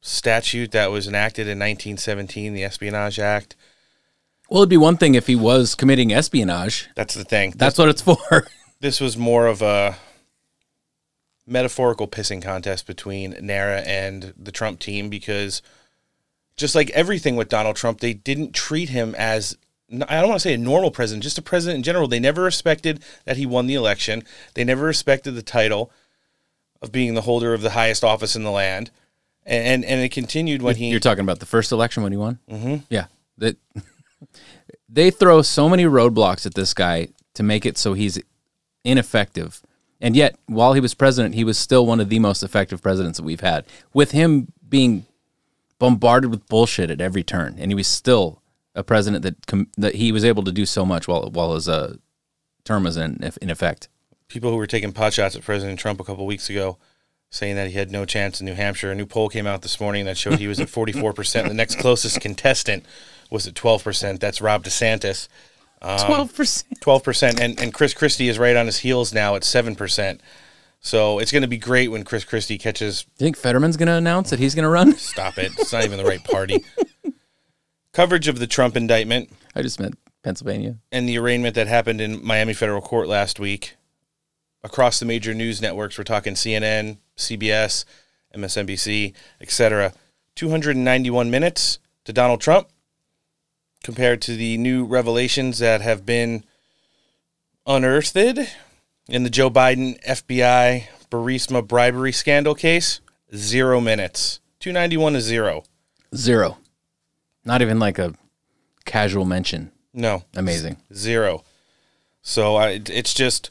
statute 0.00 0.72
that 0.72 0.90
was 0.90 1.06
enacted 1.06 1.46
in 1.46 1.58
1917, 1.58 2.54
the 2.54 2.64
Espionage 2.64 3.18
Act. 3.18 3.56
Well, 4.48 4.62
it'd 4.62 4.70
be 4.70 4.76
one 4.76 4.96
thing 4.96 5.14
if 5.14 5.26
he 5.26 5.36
was 5.36 5.74
committing 5.74 6.12
espionage. 6.12 6.88
That's 6.96 7.14
the 7.14 7.24
thing. 7.24 7.54
That's 7.56 7.78
what 7.78 7.88
it's 7.88 8.02
for. 8.02 8.46
this 8.80 9.00
was 9.00 9.16
more 9.16 9.46
of 9.46 9.62
a 9.62 9.96
metaphorical 11.46 12.08
pissing 12.08 12.42
contest 12.42 12.86
between 12.86 13.36
NARA 13.40 13.80
and 13.80 14.34
the 14.36 14.52
Trump 14.52 14.80
team 14.80 15.08
because 15.08 15.62
just 16.56 16.74
like 16.74 16.90
everything 16.90 17.36
with 17.36 17.48
Donald 17.48 17.76
Trump, 17.76 18.00
they 18.00 18.12
didn't 18.12 18.54
treat 18.54 18.88
him 18.88 19.14
as 19.16 19.56
I 20.08 20.20
don't 20.20 20.28
want 20.28 20.40
to 20.40 20.48
say 20.48 20.54
a 20.54 20.58
normal 20.58 20.92
president, 20.92 21.24
just 21.24 21.38
a 21.38 21.42
president 21.42 21.78
in 21.78 21.82
general. 21.82 22.06
They 22.06 22.20
never 22.20 22.42
respected 22.42 23.02
that 23.24 23.36
he 23.36 23.46
won 23.46 23.66
the 23.66 23.74
election. 23.74 24.22
They 24.54 24.62
never 24.62 24.84
respected 24.84 25.32
the 25.32 25.42
title 25.42 25.90
of 26.80 26.92
being 26.92 27.14
the 27.14 27.22
holder 27.22 27.54
of 27.54 27.62
the 27.62 27.70
highest 27.70 28.04
office 28.04 28.36
in 28.36 28.44
the 28.44 28.52
land. 28.52 28.92
And 29.50 29.84
and 29.84 30.00
it 30.00 30.10
continued 30.12 30.62
when 30.62 30.76
he 30.76 30.88
You're 30.90 31.00
talking 31.00 31.24
about 31.24 31.40
the 31.40 31.46
first 31.46 31.72
election 31.72 32.02
when 32.02 32.12
he 32.12 32.18
won? 32.18 32.38
Mm-hmm. 32.48 32.76
Yeah. 32.88 33.06
That 33.38 33.56
they 34.88 35.10
throw 35.10 35.42
so 35.42 35.68
many 35.68 35.84
roadblocks 35.84 36.46
at 36.46 36.54
this 36.54 36.72
guy 36.72 37.08
to 37.34 37.42
make 37.42 37.66
it 37.66 37.76
so 37.76 37.92
he's 37.94 38.18
ineffective. 38.84 39.60
And 40.00 40.16
yet, 40.16 40.36
while 40.46 40.72
he 40.72 40.80
was 40.80 40.94
president, 40.94 41.34
he 41.34 41.44
was 41.44 41.58
still 41.58 41.84
one 41.84 42.00
of 42.00 42.08
the 42.08 42.18
most 42.18 42.42
effective 42.42 42.80
presidents 42.80 43.18
that 43.18 43.24
we've 43.24 43.40
had. 43.40 43.66
With 43.92 44.12
him 44.12 44.52
being 44.66 45.04
bombarded 45.78 46.30
with 46.30 46.46
bullshit 46.48 46.90
at 46.90 47.00
every 47.00 47.22
turn, 47.22 47.56
and 47.58 47.70
he 47.70 47.74
was 47.74 47.86
still 47.86 48.40
a 48.74 48.82
president 48.82 49.22
that 49.24 49.46
com- 49.46 49.68
that 49.76 49.96
he 49.96 50.12
was 50.12 50.24
able 50.24 50.44
to 50.44 50.52
do 50.52 50.64
so 50.64 50.86
much 50.86 51.08
while 51.08 51.28
while 51.30 51.54
his 51.54 51.68
uh, 51.68 51.96
term 52.64 52.84
was 52.84 52.96
in 52.96 53.30
in 53.42 53.50
effect. 53.50 53.88
people 54.28 54.50
who 54.50 54.56
were 54.56 54.66
taking 54.66 54.92
pot 54.92 55.12
shots 55.12 55.34
at 55.34 55.42
President 55.42 55.78
Trump 55.78 55.98
a 56.00 56.04
couple 56.04 56.24
weeks 56.24 56.48
ago, 56.48 56.78
saying 57.30 57.56
that 57.56 57.68
he 57.68 57.74
had 57.74 57.90
no 57.90 58.04
chance 58.04 58.40
in 58.40 58.46
New 58.46 58.54
Hampshire. 58.54 58.90
A 58.90 58.94
new 58.94 59.06
poll 59.06 59.28
came 59.28 59.46
out 59.46 59.62
this 59.62 59.80
morning 59.80 60.04
that 60.06 60.18
showed 60.18 60.38
he 60.38 60.48
was 60.48 60.60
at 60.60 60.68
44%. 60.68 61.48
the 61.48 61.54
next 61.54 61.78
closest 61.78 62.20
contestant 62.20 62.84
was 63.30 63.46
at 63.46 63.54
12%. 63.54 64.18
That's 64.18 64.40
Ron 64.40 64.62
DeSantis. 64.62 65.28
Um, 65.82 65.98
twelve 66.00 66.34
percent. 66.34 66.80
12%. 66.80 67.40
And, 67.40 67.58
and 67.60 67.72
Chris 67.72 67.94
Christie 67.94 68.28
is 68.28 68.38
right 68.38 68.56
on 68.56 68.66
his 68.66 68.78
heels 68.80 69.14
now 69.14 69.34
at 69.36 69.42
7%. 69.42 70.20
So 70.80 71.18
it's 71.18 71.30
going 71.30 71.42
to 71.42 71.48
be 71.48 71.56
great 71.58 71.88
when 71.88 72.04
Chris 72.04 72.24
Christie 72.24 72.58
catches. 72.58 73.04
You 73.18 73.24
think 73.24 73.36
Fetterman's 73.36 73.76
going 73.76 73.86
to 73.86 73.94
announce 73.94 74.30
that 74.30 74.38
he's 74.38 74.54
going 74.54 74.64
to 74.64 74.68
run? 74.70 74.94
Stop 74.96 75.38
it. 75.38 75.52
It's 75.58 75.72
not 75.72 75.84
even 75.84 75.98
the 75.98 76.04
right 76.04 76.22
party. 76.24 76.64
Coverage 77.92 78.28
of 78.28 78.38
the 78.38 78.46
Trump 78.46 78.76
indictment 78.76 79.30
I 79.54 79.62
just 79.62 79.80
meant 79.80 79.98
Pennsylvania. 80.22 80.76
and 80.92 81.08
the 81.08 81.18
arraignment 81.18 81.54
that 81.56 81.66
happened 81.66 82.00
in 82.00 82.24
Miami 82.24 82.54
federal 82.54 82.80
court 82.80 83.08
last 83.08 83.40
week 83.40 83.76
across 84.62 84.98
the 85.00 85.06
major 85.06 85.34
news 85.34 85.60
networks. 85.60 85.96
We're 85.98 86.04
talking 86.04 86.34
CNN, 86.34 86.98
CBS, 87.16 87.84
MSNBC, 88.34 89.14
etc. 89.40 89.92
291 90.36 91.30
minutes 91.30 91.78
to 92.04 92.12
Donald 92.12 92.40
Trump 92.40 92.68
compared 93.82 94.20
to 94.22 94.36
the 94.36 94.58
new 94.58 94.84
revelations 94.84 95.58
that 95.58 95.80
have 95.80 96.04
been 96.04 96.44
unearthed 97.66 98.48
in 99.08 99.22
the 99.22 99.30
Joe 99.30 99.50
Biden 99.50 100.02
FBI 100.04 100.84
Burisma 101.10 101.66
bribery 101.66 102.12
scandal 102.12 102.54
case. 102.54 103.00
Zero 103.34 103.80
minutes. 103.80 104.40
291 104.60 105.14
to 105.14 105.20
zero. 105.20 105.64
Zero. 106.14 106.58
Not 107.44 107.62
even 107.62 107.78
like 107.78 107.98
a 107.98 108.14
casual 108.84 109.24
mention. 109.24 109.72
No. 109.92 110.24
Amazing. 110.36 110.76
zero. 110.92 111.42
So 112.22 112.56
I, 112.56 112.80
it's 112.86 113.14
just 113.14 113.50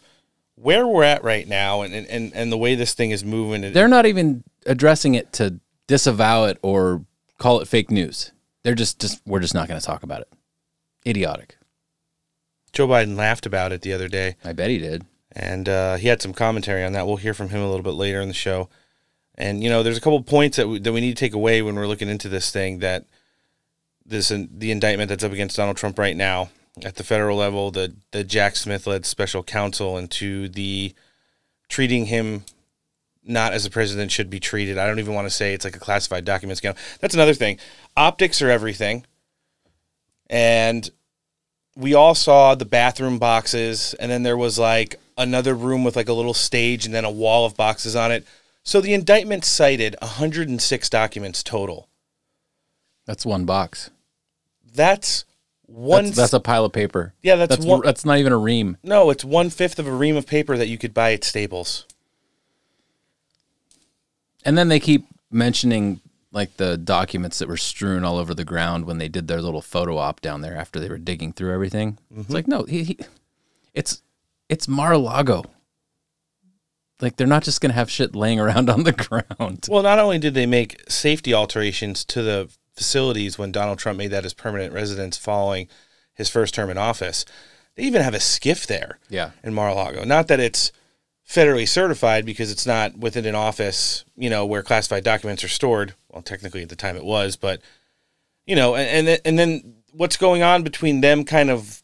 where 0.61 0.85
we're 0.87 1.03
at 1.03 1.23
right 1.23 1.47
now, 1.47 1.81
and 1.81 1.93
and 1.93 2.33
and 2.33 2.51
the 2.51 2.57
way 2.57 2.75
this 2.75 2.93
thing 2.93 3.11
is 3.11 3.23
moving. 3.23 3.63
It, 3.63 3.73
They're 3.73 3.87
not 3.87 4.05
even 4.05 4.43
addressing 4.65 5.15
it 5.15 5.31
to 5.33 5.59
disavow 5.87 6.45
it 6.45 6.57
or 6.61 7.05
call 7.37 7.61
it 7.61 7.67
fake 7.67 7.89
news. 7.89 8.31
They're 8.63 8.75
just, 8.75 8.99
just 8.99 9.21
we're 9.25 9.39
just 9.39 9.53
not 9.53 9.67
going 9.67 9.79
to 9.79 9.85
talk 9.85 10.03
about 10.03 10.21
it. 10.21 10.27
Idiotic. 11.07 11.57
Joe 12.73 12.87
Biden 12.87 13.15
laughed 13.15 13.45
about 13.45 13.71
it 13.71 13.81
the 13.81 13.93
other 13.93 14.07
day, 14.07 14.35
I 14.43 14.53
bet 14.53 14.69
he 14.69 14.77
did. 14.77 15.05
and 15.31 15.67
uh, 15.69 15.95
he 15.95 16.07
had 16.07 16.21
some 16.21 16.33
commentary 16.33 16.83
on 16.83 16.91
that. 16.93 17.07
We'll 17.07 17.15
hear 17.17 17.33
from 17.33 17.49
him 17.49 17.61
a 17.61 17.69
little 17.69 17.83
bit 17.83 17.93
later 17.93 18.19
in 18.21 18.27
the 18.27 18.33
show. 18.33 18.69
And 19.35 19.63
you 19.63 19.69
know, 19.69 19.81
there's 19.81 19.97
a 19.97 20.01
couple 20.01 20.21
points 20.21 20.57
that 20.57 20.67
we, 20.67 20.79
that 20.79 20.91
we 20.91 21.01
need 21.01 21.15
to 21.15 21.19
take 21.19 21.33
away 21.33 21.61
when 21.61 21.75
we're 21.75 21.87
looking 21.87 22.09
into 22.09 22.27
this 22.29 22.51
thing. 22.51 22.79
That 22.79 23.05
this 24.05 24.27
the 24.27 24.71
indictment 24.71 25.07
that's 25.09 25.23
up 25.23 25.31
against 25.31 25.55
Donald 25.55 25.77
Trump 25.77 25.97
right 25.97 26.15
now. 26.17 26.49
At 26.83 26.95
the 26.95 27.03
federal 27.03 27.37
level, 27.37 27.71
the 27.71 27.93
the 28.11 28.23
Jack 28.23 28.55
Smith 28.55 28.87
led 28.87 29.05
special 29.05 29.43
counsel, 29.43 29.97
into 29.97 30.47
the 30.47 30.93
treating 31.67 32.07
him 32.07 32.43
not 33.23 33.53
as 33.53 33.65
a 33.65 33.69
president 33.69 34.11
should 34.11 34.29
be 34.29 34.39
treated. 34.39 34.77
I 34.77 34.87
don't 34.87 34.99
even 34.99 35.13
want 35.13 35.27
to 35.27 35.33
say 35.33 35.53
it's 35.53 35.65
like 35.65 35.75
a 35.75 35.79
classified 35.79 36.25
document 36.25 36.57
scandal. 36.57 36.81
That's 36.99 37.13
another 37.13 37.33
thing. 37.33 37.59
Optics 37.95 38.41
are 38.41 38.49
everything. 38.49 39.05
And 40.29 40.89
we 41.75 41.93
all 41.93 42.15
saw 42.15 42.55
the 42.55 42.65
bathroom 42.65 43.19
boxes, 43.19 43.93
and 43.95 44.11
then 44.11 44.23
there 44.23 44.37
was 44.37 44.57
like 44.57 44.99
another 45.17 45.53
room 45.53 45.83
with 45.83 45.95
like 45.95 46.09
a 46.09 46.13
little 46.13 46.33
stage 46.33 46.85
and 46.85 46.93
then 46.93 47.05
a 47.05 47.11
wall 47.11 47.45
of 47.45 47.55
boxes 47.55 47.95
on 47.95 48.11
it. 48.11 48.25
So 48.63 48.81
the 48.81 48.93
indictment 48.93 49.45
cited 49.45 49.95
106 50.01 50.89
documents 50.89 51.43
total. 51.43 51.87
That's 53.05 53.25
one 53.25 53.45
box. 53.45 53.89
That's 54.73 55.25
one. 55.69 56.05
That's, 56.05 56.17
that's 56.17 56.33
a 56.33 56.39
pile 56.39 56.65
of 56.65 56.73
paper. 56.73 57.13
Yeah, 57.21 57.35
that's 57.35 57.55
that's 57.55 57.65
one- 57.65 57.81
that's 57.83 58.05
not 58.05 58.17
even 58.17 58.33
a 58.33 58.37
ream. 58.37 58.77
no, 58.83 59.09
it's 59.09 59.23
one 59.23 59.49
fifth 59.49 59.79
of 59.79 59.87
a 59.87 59.91
ream 59.91 60.17
of 60.17 60.27
paper 60.27 60.57
that 60.57 60.67
you 60.67 60.77
could 60.77 60.93
buy 60.93 61.13
at 61.13 61.23
Staples. 61.23 61.85
And 64.45 64.57
then 64.57 64.69
they 64.69 64.79
keep 64.79 65.05
mentioning 65.31 65.99
like 66.31 66.57
the 66.57 66.77
documents 66.77 67.39
that 67.39 67.47
were 67.47 67.57
strewn 67.57 68.03
all 68.03 68.17
over 68.17 68.33
the 68.33 68.45
ground 68.45 68.85
when 68.85 68.97
they 68.97 69.07
did 69.07 69.27
their 69.27 69.41
little 69.41 69.61
photo 69.61 69.97
op 69.97 70.21
down 70.21 70.41
there 70.41 70.55
after 70.55 70.79
they 70.79 70.89
were 70.89 70.97
digging 70.97 71.33
through 71.33 71.53
everything. 71.53 71.97
It's 72.15 72.29
like 72.29 72.45
mm-hmm. 72.45 72.51
no, 72.51 72.63
he, 72.63 72.83
he, 72.83 72.99
it's 73.73 74.01
it's 74.47 74.67
Mar-a-Lago. 74.67 75.43
Like 77.01 77.15
they're 77.15 77.27
not 77.27 77.43
just 77.43 77.61
gonna 77.61 77.73
have 77.73 77.89
shit 77.89 78.15
laying 78.15 78.39
around 78.41 78.69
on 78.69 78.83
the 78.83 78.91
ground. 78.91 79.67
Well, 79.69 79.83
not 79.83 79.99
only 79.99 80.19
did 80.19 80.33
they 80.33 80.45
make 80.45 80.89
safety 80.89 81.33
alterations 81.33 82.05
to 82.05 82.21
the 82.21 82.49
facilities 82.79 83.37
when 83.37 83.51
Donald 83.51 83.77
Trump 83.77 83.97
made 83.97 84.11
that 84.11 84.23
his 84.23 84.33
permanent 84.33 84.73
residence 84.73 85.17
following 85.17 85.67
his 86.15 86.29
first 86.29 86.53
term 86.55 86.69
in 86.69 86.77
office, 86.77 87.25
they 87.75 87.83
even 87.83 88.01
have 88.01 88.13
a 88.13 88.19
SCIF 88.19 88.65
there 88.65 88.97
Yeah. 89.09 89.31
in 89.43 89.53
Mar-a-Lago. 89.53 90.03
Not 90.05 90.27
that 90.29 90.39
it's 90.39 90.71
federally 91.29 91.67
certified 91.67 92.25
because 92.25 92.49
it's 92.51 92.65
not 92.65 92.97
within 92.97 93.25
an 93.25 93.35
office, 93.35 94.05
you 94.17 94.29
know, 94.29 94.45
where 94.45 94.63
classified 94.63 95.03
documents 95.03 95.43
are 95.43 95.49
stored. 95.49 95.93
Well, 96.09 96.21
technically 96.23 96.63
at 96.63 96.69
the 96.69 96.75
time 96.75 96.95
it 96.95 97.03
was, 97.05 97.35
but 97.35 97.61
you 98.45 98.55
know, 98.55 98.75
and 98.75 99.07
and 99.07 99.21
and 99.25 99.37
then 99.37 99.75
what's 99.91 100.17
going 100.17 100.41
on 100.41 100.63
between 100.63 101.01
them 101.01 101.23
kind 101.25 101.49
of 101.51 101.83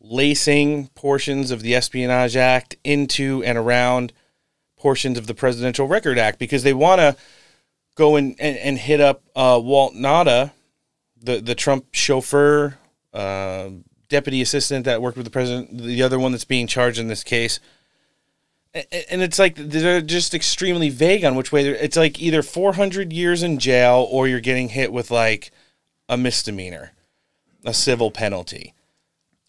lacing 0.00 0.86
portions 0.94 1.50
of 1.50 1.60
the 1.62 1.74
Espionage 1.74 2.36
Act 2.36 2.76
into 2.84 3.42
and 3.44 3.58
around 3.58 4.12
portions 4.78 5.18
of 5.18 5.26
the 5.26 5.34
Presidential 5.34 5.86
Record 5.86 6.18
Act 6.18 6.38
because 6.38 6.62
they 6.62 6.72
want 6.72 7.00
to 7.00 7.16
go 8.00 8.16
and, 8.16 8.34
and, 8.40 8.56
and 8.56 8.78
hit 8.78 9.00
up 9.00 9.22
uh, 9.36 9.60
Walt 9.62 9.94
Nauta, 9.94 10.52
the 11.22 11.40
the 11.40 11.54
Trump 11.54 11.86
chauffeur, 11.92 12.78
uh, 13.12 13.68
deputy 14.08 14.40
assistant 14.40 14.86
that 14.86 15.02
worked 15.02 15.16
with 15.16 15.26
the 15.26 15.30
president, 15.30 15.78
the 15.78 16.02
other 16.02 16.18
one 16.18 16.32
that's 16.32 16.44
being 16.44 16.66
charged 16.66 16.98
in 16.98 17.08
this 17.08 17.22
case. 17.22 17.60
And 18.72 19.20
it's 19.20 19.38
like 19.38 19.56
they're 19.56 20.00
just 20.00 20.32
extremely 20.32 20.90
vague 20.90 21.24
on 21.24 21.34
which 21.34 21.52
way 21.52 21.62
they're. 21.62 21.74
It's 21.74 21.96
like 21.96 22.20
either 22.20 22.42
400 22.42 23.12
years 23.12 23.42
in 23.42 23.58
jail 23.58 24.06
or 24.10 24.28
you're 24.28 24.40
getting 24.40 24.70
hit 24.70 24.92
with 24.92 25.10
like 25.10 25.50
a 26.08 26.16
misdemeanor, 26.16 26.92
a 27.64 27.74
civil 27.74 28.10
penalty. 28.10 28.74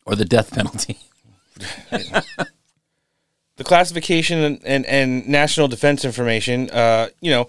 Or 0.06 0.16
the 0.16 0.26
death 0.26 0.52
penalty. 0.52 0.98
the 1.92 3.64
classification 3.64 4.40
and, 4.40 4.62
and, 4.66 4.86
and 4.88 5.28
national 5.28 5.68
defense 5.68 6.04
information, 6.04 6.72
uh, 6.72 7.10
you 7.22 7.30
know, 7.30 7.48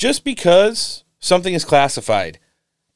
just 0.00 0.24
because 0.24 1.04
something 1.18 1.52
is 1.52 1.62
classified, 1.62 2.38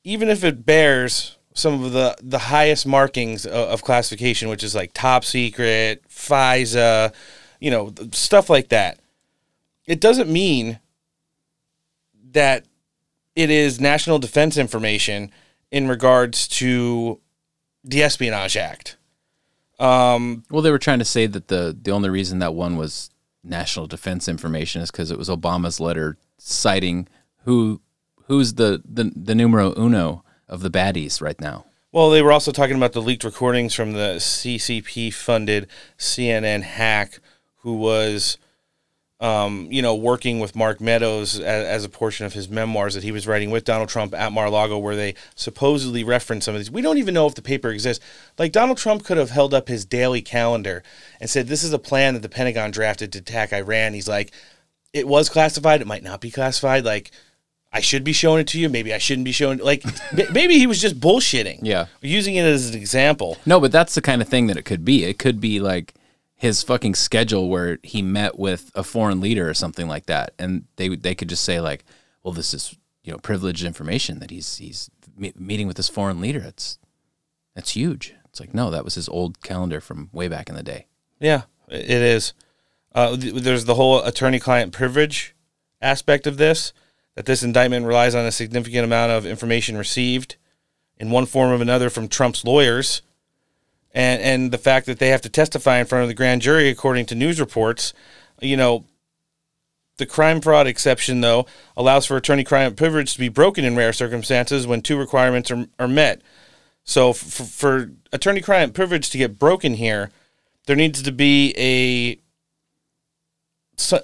even 0.04 0.30
if 0.30 0.42
it 0.42 0.64
bears 0.64 1.36
some 1.52 1.84
of 1.84 1.92
the, 1.92 2.16
the 2.22 2.38
highest 2.38 2.86
markings 2.86 3.44
of, 3.44 3.52
of 3.52 3.82
classification, 3.84 4.48
which 4.48 4.64
is 4.64 4.74
like 4.74 4.90
top 4.94 5.22
secret, 5.22 6.02
FISA, 6.08 7.12
you 7.60 7.70
know, 7.70 7.92
stuff 8.12 8.48
like 8.48 8.70
that, 8.70 9.00
it 9.86 10.00
doesn't 10.00 10.32
mean 10.32 10.80
that 12.32 12.64
it 13.36 13.50
is 13.50 13.78
national 13.78 14.18
defense 14.18 14.56
information 14.56 15.30
in 15.70 15.86
regards 15.86 16.48
to 16.48 17.20
the 17.84 18.02
Espionage 18.02 18.56
Act. 18.56 18.96
Um, 19.78 20.44
Well, 20.50 20.62
they 20.62 20.70
were 20.70 20.78
trying 20.78 21.00
to 21.00 21.04
say 21.04 21.26
that 21.26 21.48
the 21.48 21.76
the 21.78 21.90
only 21.90 22.08
reason 22.08 22.38
that 22.38 22.54
one 22.54 22.76
was 22.76 23.10
national 23.44 23.86
defense 23.86 24.28
information 24.28 24.82
is 24.82 24.90
because 24.90 25.10
it 25.10 25.18
was 25.18 25.28
Obama's 25.28 25.78
letter 25.78 26.16
citing 26.38 27.08
who 27.44 27.80
who's 28.26 28.54
the, 28.54 28.82
the 28.84 29.12
the 29.14 29.34
numero 29.34 29.74
uno 29.78 30.24
of 30.48 30.60
the 30.60 30.70
baddies 30.70 31.20
right 31.20 31.40
now. 31.40 31.66
Well, 31.92 32.10
they 32.10 32.22
were 32.22 32.32
also 32.32 32.50
talking 32.50 32.76
about 32.76 32.92
the 32.92 33.02
leaked 33.02 33.22
recordings 33.22 33.72
from 33.72 33.92
the 33.92 34.16
CCP 34.16 35.14
funded 35.14 35.68
CNN 35.96 36.62
hack 36.62 37.20
who 37.58 37.74
was, 37.74 38.36
um, 39.24 39.68
you 39.70 39.80
know, 39.80 39.94
working 39.94 40.38
with 40.38 40.54
Mark 40.54 40.82
Meadows 40.82 41.36
as, 41.40 41.66
as 41.66 41.84
a 41.84 41.88
portion 41.88 42.26
of 42.26 42.34
his 42.34 42.46
memoirs 42.50 42.92
that 42.92 43.02
he 43.02 43.10
was 43.10 43.26
writing 43.26 43.50
with 43.50 43.64
Donald 43.64 43.88
Trump 43.88 44.12
at 44.12 44.32
Mar-a-Lago, 44.32 44.76
where 44.76 44.96
they 44.96 45.14
supposedly 45.34 46.04
reference 46.04 46.44
some 46.44 46.54
of 46.54 46.60
these. 46.60 46.70
We 46.70 46.82
don't 46.82 46.98
even 46.98 47.14
know 47.14 47.26
if 47.26 47.34
the 47.34 47.40
paper 47.40 47.70
exists. 47.70 48.04
Like 48.38 48.52
Donald 48.52 48.76
Trump 48.76 49.02
could 49.02 49.16
have 49.16 49.30
held 49.30 49.54
up 49.54 49.68
his 49.68 49.86
daily 49.86 50.20
calendar 50.20 50.82
and 51.22 51.30
said, 51.30 51.48
"This 51.48 51.64
is 51.64 51.72
a 51.72 51.78
plan 51.78 52.12
that 52.12 52.20
the 52.20 52.28
Pentagon 52.28 52.70
drafted 52.70 53.12
to 53.12 53.20
attack 53.20 53.54
Iran." 53.54 53.94
He's 53.94 54.08
like, 54.08 54.30
"It 54.92 55.08
was 55.08 55.30
classified. 55.30 55.80
It 55.80 55.86
might 55.86 56.04
not 56.04 56.20
be 56.20 56.30
classified. 56.30 56.84
Like." 56.84 57.10
I 57.76 57.80
should 57.80 58.04
be 58.04 58.12
showing 58.12 58.38
it 58.40 58.46
to 58.48 58.60
you. 58.60 58.68
Maybe 58.68 58.94
I 58.94 58.98
shouldn't 58.98 59.24
be 59.24 59.32
showing. 59.32 59.58
Like, 59.58 59.84
m- 60.16 60.32
maybe 60.32 60.60
he 60.60 60.68
was 60.68 60.80
just 60.80 61.00
bullshitting. 61.00 61.58
Yeah. 61.62 61.86
using 62.00 62.36
it 62.36 62.44
as 62.44 62.70
an 62.70 62.76
example. 62.76 63.36
No, 63.44 63.58
but 63.58 63.72
that's 63.72 63.96
the 63.96 64.00
kind 64.00 64.22
of 64.22 64.28
thing 64.28 64.46
that 64.46 64.56
it 64.56 64.62
could 64.62 64.84
be. 64.84 65.02
It 65.02 65.18
could 65.18 65.40
be 65.40 65.58
like 65.58 65.92
his 66.44 66.62
fucking 66.62 66.94
schedule 66.94 67.48
where 67.48 67.78
he 67.82 68.02
met 68.02 68.38
with 68.38 68.70
a 68.74 68.84
foreign 68.84 69.18
leader 69.18 69.48
or 69.48 69.54
something 69.54 69.88
like 69.88 70.04
that, 70.06 70.34
and 70.38 70.66
they 70.76 70.94
they 70.94 71.14
could 71.14 71.30
just 71.30 71.42
say 71.42 71.58
like, 71.58 71.84
"Well, 72.22 72.34
this 72.34 72.52
is 72.52 72.76
you 73.02 73.12
know 73.12 73.18
privileged 73.18 73.64
information 73.64 74.18
that 74.18 74.30
he's 74.30 74.58
he's 74.58 74.90
me- 75.16 75.32
meeting 75.36 75.66
with 75.66 75.78
this 75.78 75.88
foreign 75.88 76.20
leader. 76.20 76.40
It's 76.40 76.78
that's 77.54 77.70
huge." 77.70 78.14
It's 78.26 78.40
like, 78.40 78.52
no, 78.52 78.70
that 78.70 78.84
was 78.84 78.96
his 78.96 79.08
old 79.08 79.42
calendar 79.42 79.80
from 79.80 80.10
way 80.12 80.26
back 80.26 80.48
in 80.48 80.56
the 80.56 80.62
day. 80.62 80.86
Yeah, 81.20 81.42
it 81.68 81.88
is. 81.88 82.34
Uh, 82.92 83.16
th- 83.16 83.32
there's 83.34 83.64
the 83.64 83.76
whole 83.76 84.02
attorney-client 84.02 84.72
privilege 84.72 85.36
aspect 85.80 86.26
of 86.26 86.36
this. 86.36 86.72
That 87.14 87.26
this 87.26 87.44
indictment 87.44 87.86
relies 87.86 88.14
on 88.16 88.26
a 88.26 88.32
significant 88.32 88.84
amount 88.84 89.12
of 89.12 89.24
information 89.24 89.78
received 89.78 90.34
in 90.98 91.12
one 91.12 91.26
form 91.26 91.52
or 91.52 91.62
another 91.62 91.88
from 91.90 92.08
Trump's 92.08 92.44
lawyers, 92.44 93.02
and 93.94 94.20
and 94.20 94.52
the 94.52 94.58
fact 94.58 94.86
that 94.86 94.98
they 94.98 95.08
have 95.08 95.22
to 95.22 95.28
testify 95.28 95.78
in 95.78 95.86
front 95.86 96.02
of 96.02 96.08
the 96.08 96.14
grand 96.14 96.42
jury 96.42 96.68
according 96.68 97.06
to 97.06 97.14
news 97.14 97.40
reports. 97.40 97.94
You 98.40 98.56
know, 98.56 98.84
the 99.96 100.06
crime 100.06 100.40
fraud 100.40 100.66
exception 100.66 101.20
though 101.20 101.46
allows 101.76 102.04
for 102.04 102.16
attorney-client 102.16 102.76
privilege 102.76 103.12
to 103.14 103.18
be 103.18 103.28
broken 103.28 103.64
in 103.64 103.76
rare 103.76 103.92
circumstances 103.92 104.66
when 104.66 104.82
two 104.82 104.98
requirements 104.98 105.50
are 105.50 105.66
are 105.78 105.88
met. 105.88 106.20
So 106.84 107.10
f- 107.10 107.16
for 107.16 107.90
attorney-client 108.12 108.74
privilege 108.74 109.08
to 109.10 109.18
get 109.18 109.38
broken 109.38 109.74
here, 109.74 110.10
there 110.66 110.76
needs 110.76 111.00
to 111.02 111.12
be 111.12 111.54
a, 111.56 112.18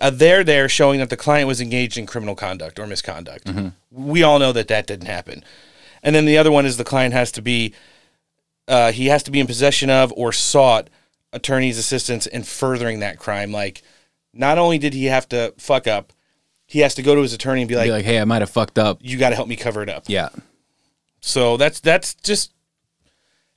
a 0.01 0.11
there 0.11 0.45
there 0.45 0.69
showing 0.69 1.01
that 1.01 1.11
the 1.11 1.17
client 1.17 1.49
was 1.49 1.61
engaged 1.61 1.99
in 1.99 2.07
criminal 2.07 2.35
conduct 2.35 2.79
or 2.79 2.87
misconduct. 2.87 3.47
Mm-hmm. 3.47 3.69
We 3.91 4.23
all 4.23 4.39
know 4.39 4.53
that 4.53 4.69
that 4.69 4.87
didn't 4.87 5.09
happen. 5.09 5.45
And 6.03 6.15
then 6.15 6.25
the 6.25 6.39
other 6.39 6.51
one 6.51 6.65
is 6.65 6.77
the 6.77 6.85
client 6.85 7.13
has 7.13 7.31
to 7.33 7.43
be 7.43 7.75
uh, 8.69 8.93
he 8.93 9.07
has 9.07 9.23
to 9.25 9.31
be 9.31 9.41
in 9.41 9.47
possession 9.47 9.91
of 9.91 10.13
or 10.17 10.33
sought 10.33 10.89
attorney's 11.33 11.79
assistance 11.79 12.27
in 12.27 12.43
furthering 12.43 13.01
that 13.01 13.19
crime. 13.19 13.53
Like, 13.53 13.83
not 14.33 14.59
only 14.59 14.79
did 14.79 14.95
he 14.95 15.07
have 15.07 15.29
to 15.31 15.55
fuck 15.59 15.87
up, 15.87 16.13
he 16.67 16.81
has 16.81 16.95
to 16.95 17.03
go 17.03 17.15
to 17.15 17.23
his 17.23 17.33
attorney 17.33 17.63
and 17.63 17.69
be 17.69 17.75
like, 17.77 17.87
Be 17.87 17.93
like, 17.93 18.05
hey, 18.05 18.21
I 18.21 18.25
might 18.25 18.43
have 18.43 18.51
fucked 18.51 18.79
up. 18.79 18.99
"You 19.03 19.19
got 19.19 19.31
to 19.31 19.35
help 19.35 19.49
me 19.49 19.57
cover 19.57 19.83
it 19.83 19.89
up." 19.89 20.05
Yeah, 20.07 20.29
So 21.21 21.57
that's 21.57 21.81
that's 21.81 22.15
just, 22.15 22.53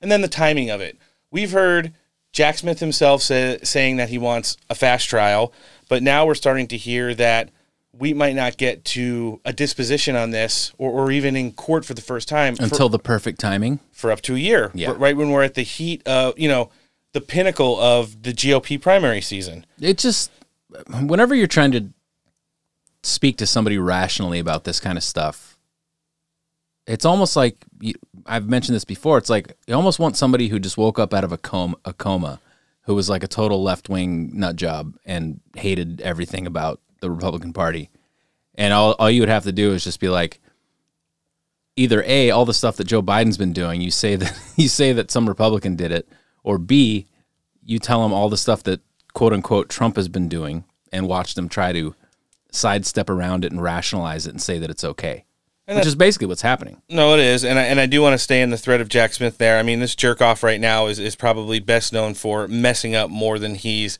and 0.01 0.11
then 0.11 0.21
the 0.21 0.27
timing 0.27 0.69
of 0.71 0.81
it. 0.81 0.97
We've 1.29 1.51
heard 1.51 1.93
Jack 2.31 2.57
Smith 2.57 2.79
himself 2.79 3.21
say, 3.21 3.59
saying 3.63 3.97
that 3.97 4.09
he 4.09 4.17
wants 4.17 4.57
a 4.69 4.73
fast 4.75 5.07
trial, 5.09 5.53
but 5.89 6.01
now 6.01 6.25
we're 6.25 6.33
starting 6.33 6.67
to 6.67 6.77
hear 6.77 7.13
that 7.13 7.51
we 7.97 8.13
might 8.13 8.35
not 8.35 8.57
get 8.57 8.83
to 8.85 9.39
a 9.45 9.53
disposition 9.53 10.15
on 10.15 10.31
this, 10.31 10.73
or, 10.77 10.91
or 10.91 11.11
even 11.11 11.35
in 11.35 11.51
court 11.51 11.85
for 11.85 11.93
the 11.93 12.01
first 12.01 12.27
time 12.27 12.55
for- 12.55 12.63
until 12.63 12.89
the 12.89 12.99
perfect 12.99 13.39
timing. 13.39 13.79
for, 13.91 14.11
up 14.11 14.21
to 14.21 14.35
a 14.35 14.39
year. 14.39 14.71
Yeah. 14.73 14.93
Right 14.97 15.15
when 15.15 15.29
we're 15.29 15.43
at 15.43 15.53
the 15.53 15.61
heat 15.61 16.05
of 16.07 16.37
you 16.37 16.47
know 16.47 16.69
the 17.13 17.21
pinnacle 17.21 17.79
of 17.79 18.23
the 18.23 18.33
GOP 18.33 18.81
primary 18.81 19.21
season. 19.21 19.65
It 19.79 19.97
just 19.99 20.31
whenever 21.01 21.35
you're 21.35 21.47
trying 21.47 21.71
to 21.73 21.89
speak 23.03 23.37
to 23.37 23.45
somebody 23.45 23.77
rationally 23.77 24.39
about 24.39 24.63
this 24.63 24.79
kind 24.79 24.97
of 24.97 25.03
stuff, 25.03 25.57
it's 26.87 27.05
almost 27.05 27.35
like 27.35 27.57
you, 27.79 27.93
I've 28.25 28.49
mentioned 28.49 28.75
this 28.75 28.85
before. 28.85 29.17
It's 29.17 29.29
like 29.29 29.55
you 29.67 29.75
almost 29.75 29.99
want 29.99 30.17
somebody 30.17 30.47
who 30.47 30.59
just 30.59 30.77
woke 30.77 30.97
up 30.99 31.13
out 31.13 31.23
of 31.23 31.31
a 31.31 31.37
coma, 31.37 31.75
a 31.85 31.93
coma, 31.93 32.39
who 32.81 32.95
was 32.95 33.09
like 33.09 33.23
a 33.23 33.27
total 33.27 33.61
left 33.61 33.87
wing 33.87 34.31
nut 34.33 34.55
job 34.55 34.95
and 35.05 35.39
hated 35.55 36.01
everything 36.01 36.47
about 36.47 36.79
the 37.03 37.11
Republican 37.11 37.53
Party, 37.53 37.89
and 38.55 38.73
all 38.73 38.93
all 38.93 39.11
you 39.11 39.21
would 39.21 39.29
have 39.29 39.43
to 39.43 39.51
do 39.51 39.73
is 39.73 39.83
just 39.83 39.99
be 39.99 40.09
like, 40.09 40.39
either 41.75 42.01
A, 42.07 42.31
all 42.31 42.45
the 42.45 42.53
stuff 42.53 42.77
that 42.77 42.85
Joe 42.85 43.01
Biden's 43.01 43.37
been 43.37 43.53
doing, 43.53 43.81
you 43.81 43.91
say 43.91 44.15
that 44.15 44.39
you 44.55 44.69
say 44.69 44.93
that 44.93 45.11
some 45.11 45.27
Republican 45.27 45.75
did 45.75 45.91
it, 45.91 46.07
or 46.43 46.57
B, 46.57 47.07
you 47.63 47.77
tell 47.77 48.01
them 48.01 48.13
all 48.13 48.29
the 48.29 48.37
stuff 48.37 48.63
that 48.63 48.81
quote 49.13 49.33
unquote 49.33 49.69
Trump 49.69 49.97
has 49.97 50.07
been 50.07 50.29
doing 50.29 50.63
and 50.91 51.07
watch 51.07 51.35
them 51.35 51.49
try 51.49 51.73
to 51.73 51.93
sidestep 52.51 53.09
around 53.09 53.43
it 53.43 53.51
and 53.51 53.61
rationalize 53.61 54.25
it 54.27 54.31
and 54.31 54.41
say 54.41 54.59
that 54.59 54.69
it's 54.69 54.83
okay. 54.83 55.25
And 55.67 55.77
which 55.77 55.87
is 55.87 55.95
basically 55.95 56.27
what's 56.27 56.41
happening. 56.41 56.81
No, 56.89 57.13
it 57.13 57.21
is, 57.21 57.45
and 57.45 57.57
I, 57.57 57.63
and 57.63 57.79
I 57.79 57.85
do 57.85 58.01
want 58.01 58.13
to 58.13 58.17
stay 58.17 58.41
in 58.41 58.49
the 58.49 58.57
thread 58.57 58.81
of 58.81 58.89
Jack 58.89 59.13
Smith 59.13 59.37
there. 59.37 59.57
I 59.57 59.63
mean, 59.63 59.79
this 59.79 59.95
jerk 59.95 60.21
off 60.21 60.43
right 60.43 60.59
now 60.59 60.87
is, 60.87 60.99
is 60.99 61.15
probably 61.15 61.59
best 61.59 61.93
known 61.93 62.15
for 62.15 62.49
messing 62.49 62.95
up 62.95 63.09
more 63.09 63.39
than 63.39 63.55
he's, 63.55 63.97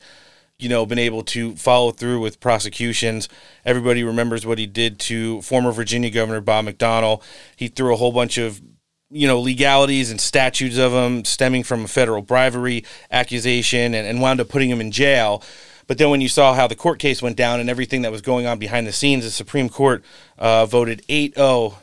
you 0.58 0.68
know, 0.68 0.86
been 0.86 0.98
able 0.98 1.22
to 1.22 1.56
follow 1.56 1.90
through 1.90 2.20
with 2.20 2.40
prosecutions. 2.40 3.28
Everybody 3.64 4.04
remembers 4.04 4.46
what 4.46 4.58
he 4.58 4.66
did 4.66 4.98
to 5.00 5.42
former 5.42 5.72
Virginia 5.72 6.10
Governor 6.10 6.40
Bob 6.40 6.66
McDonnell. 6.66 7.22
He 7.56 7.68
threw 7.68 7.92
a 7.92 7.96
whole 7.96 8.12
bunch 8.12 8.38
of 8.38 8.62
you 9.10 9.28
know 9.28 9.40
legalities 9.40 10.10
and 10.10 10.20
statutes 10.20 10.78
of 10.78 10.92
him 10.92 11.24
stemming 11.24 11.62
from 11.62 11.84
a 11.84 11.88
federal 11.88 12.22
bribery 12.22 12.84
accusation 13.10 13.94
and, 13.94 14.06
and 14.06 14.20
wound 14.20 14.40
up 14.40 14.48
putting 14.48 14.70
him 14.70 14.80
in 14.80 14.90
jail. 14.90 15.42
But 15.86 15.98
then 15.98 16.10
when 16.10 16.20
you 16.20 16.28
saw 16.28 16.54
how 16.54 16.66
the 16.66 16.74
court 16.74 16.98
case 16.98 17.20
went 17.20 17.36
down 17.36 17.60
and 17.60 17.68
everything 17.68 18.02
that 18.02 18.12
was 18.12 18.22
going 18.22 18.46
on 18.46 18.58
behind 18.58 18.86
the 18.86 18.92
scenes, 18.92 19.24
the 19.24 19.30
Supreme 19.30 19.68
Court 19.68 20.02
uh, 20.38 20.66
voted 20.66 21.02
8 21.08 21.34
0 21.34 21.78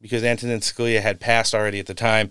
because 0.00 0.22
Antonin 0.22 0.60
Scalia 0.60 1.00
had 1.00 1.20
passed 1.20 1.54
already 1.54 1.80
at 1.80 1.86
the 1.86 1.94
time, 1.94 2.30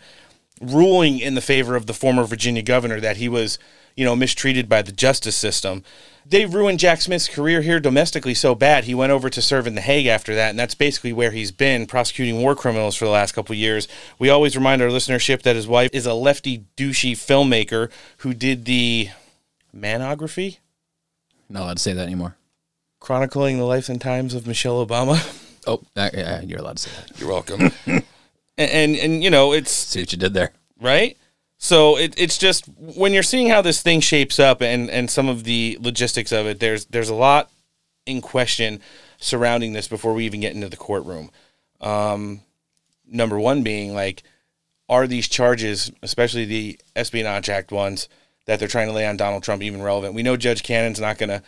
ruling 0.62 1.20
in 1.20 1.36
the 1.36 1.42
favor 1.42 1.76
of 1.76 1.88
the 1.88 1.94
former 1.94 2.24
Virginia 2.24 2.62
governor 2.62 3.00
that 3.00 3.18
he 3.18 3.28
was, 3.28 3.58
you 3.96 4.04
know, 4.06 4.16
mistreated 4.16 4.68
by 4.70 4.82
the 4.82 4.92
justice 4.92 5.36
system. 5.36 5.84
They 6.28 6.46
ruined 6.48 6.80
Jack 6.80 7.02
Smith's 7.02 7.28
career 7.28 7.62
here 7.62 7.80
domestically 7.80 8.34
so 8.34 8.56
bad 8.56 8.86
he 8.86 8.96
went 8.96 9.12
over 9.12 9.30
to 9.30 9.42
serve 9.44 9.68
in 9.68 9.76
The 9.76 9.82
Hague 9.82 10.08
after 10.08 10.34
that, 10.34 10.50
and 10.50 10.58
that's 10.60 10.74
basically 10.74 11.14
where 11.14 11.30
he's 11.30 11.52
been 11.52 11.86
prosecuting 11.86 12.42
war 12.42 12.56
criminals 12.56 12.96
for 12.96 13.06
the 13.06 13.12
last 13.12 13.34
couple 13.34 13.54
of 13.54 13.60
years. 13.60 13.88
We 14.18 14.30
always 14.30 14.56
remind 14.58 14.82
our 14.82 14.90
listenership 14.90 15.44
that 15.44 15.56
his 15.56 15.68
wife 15.68 15.92
is 15.94 16.08
a 16.08 16.16
lefty 16.16 16.66
douchey 16.78 17.12
filmmaker 17.12 17.92
who 18.18 18.34
did 18.34 18.66
the 18.66 19.10
manography 19.76 20.58
Not 21.50 21.64
allowed 21.64 21.78
to 21.78 21.84
say 21.84 21.94
that 21.94 22.04
anymore. 22.04 22.36
chronicling 23.00 23.58
the 23.58 23.66
life 23.66 23.88
and 23.90 24.02
times 24.02 24.34
of 24.34 24.48
Michelle 24.48 24.86
Obama. 24.86 25.22
Oh, 25.68 25.82
uh, 25.96 26.12
yeah, 26.14 26.42
you're 26.42 26.60
allowed 26.60 26.78
to 26.78 26.84
say 26.84 26.92
that. 26.96 27.20
You're 27.20 27.28
welcome. 27.30 27.72
and, 27.88 28.04
and 28.56 28.96
and 28.96 29.24
you 29.24 29.32
know 29.32 29.52
it's 29.52 29.72
See 29.72 30.00
what 30.02 30.12
you 30.12 30.18
did 30.20 30.36
there. 30.36 30.52
right? 30.80 31.18
So 31.66 31.98
it, 31.98 32.14
it's 32.16 32.38
just 32.38 32.68
when 32.78 33.12
you're 33.12 33.24
seeing 33.24 33.50
how 33.50 33.64
this 33.64 33.82
thing 33.82 34.00
shapes 34.00 34.38
up 34.38 34.62
and, 34.62 34.88
and 34.88 35.10
some 35.10 35.28
of 35.28 35.46
the 35.46 35.80
logistics 35.82 36.32
of 36.32 36.46
it, 36.46 36.60
there's 36.60 36.86
there's 36.86 37.10
a 37.10 37.16
lot 37.16 37.50
in 38.06 38.22
question 38.22 38.82
surrounding 39.18 39.74
this 39.74 39.88
before 39.88 40.14
we 40.14 40.28
even 40.28 40.42
get 40.42 40.54
into 40.54 40.70
the 40.70 40.78
courtroom. 40.78 41.32
Um, 41.82 42.42
number 43.08 43.40
one 43.40 43.64
being 43.64 43.96
like, 43.96 44.22
are 44.90 45.08
these 45.08 45.28
charges, 45.28 45.92
especially 46.04 46.46
the 46.46 46.80
Espionage 46.96 47.50
Act 47.50 47.72
ones 47.72 48.10
that 48.46 48.60
they're 48.60 48.68
trying 48.68 48.90
to 48.90 48.94
lay 48.94 49.08
on 49.08 49.18
Donald 49.18 49.42
Trump, 49.42 49.64
even 49.64 49.82
relevant? 49.82 50.14
We 50.14 50.22
know 50.22 50.38
Judge 50.38 50.62
Cannon's 50.62 51.00
not 51.00 51.18
going 51.18 51.30
to, 51.30 51.42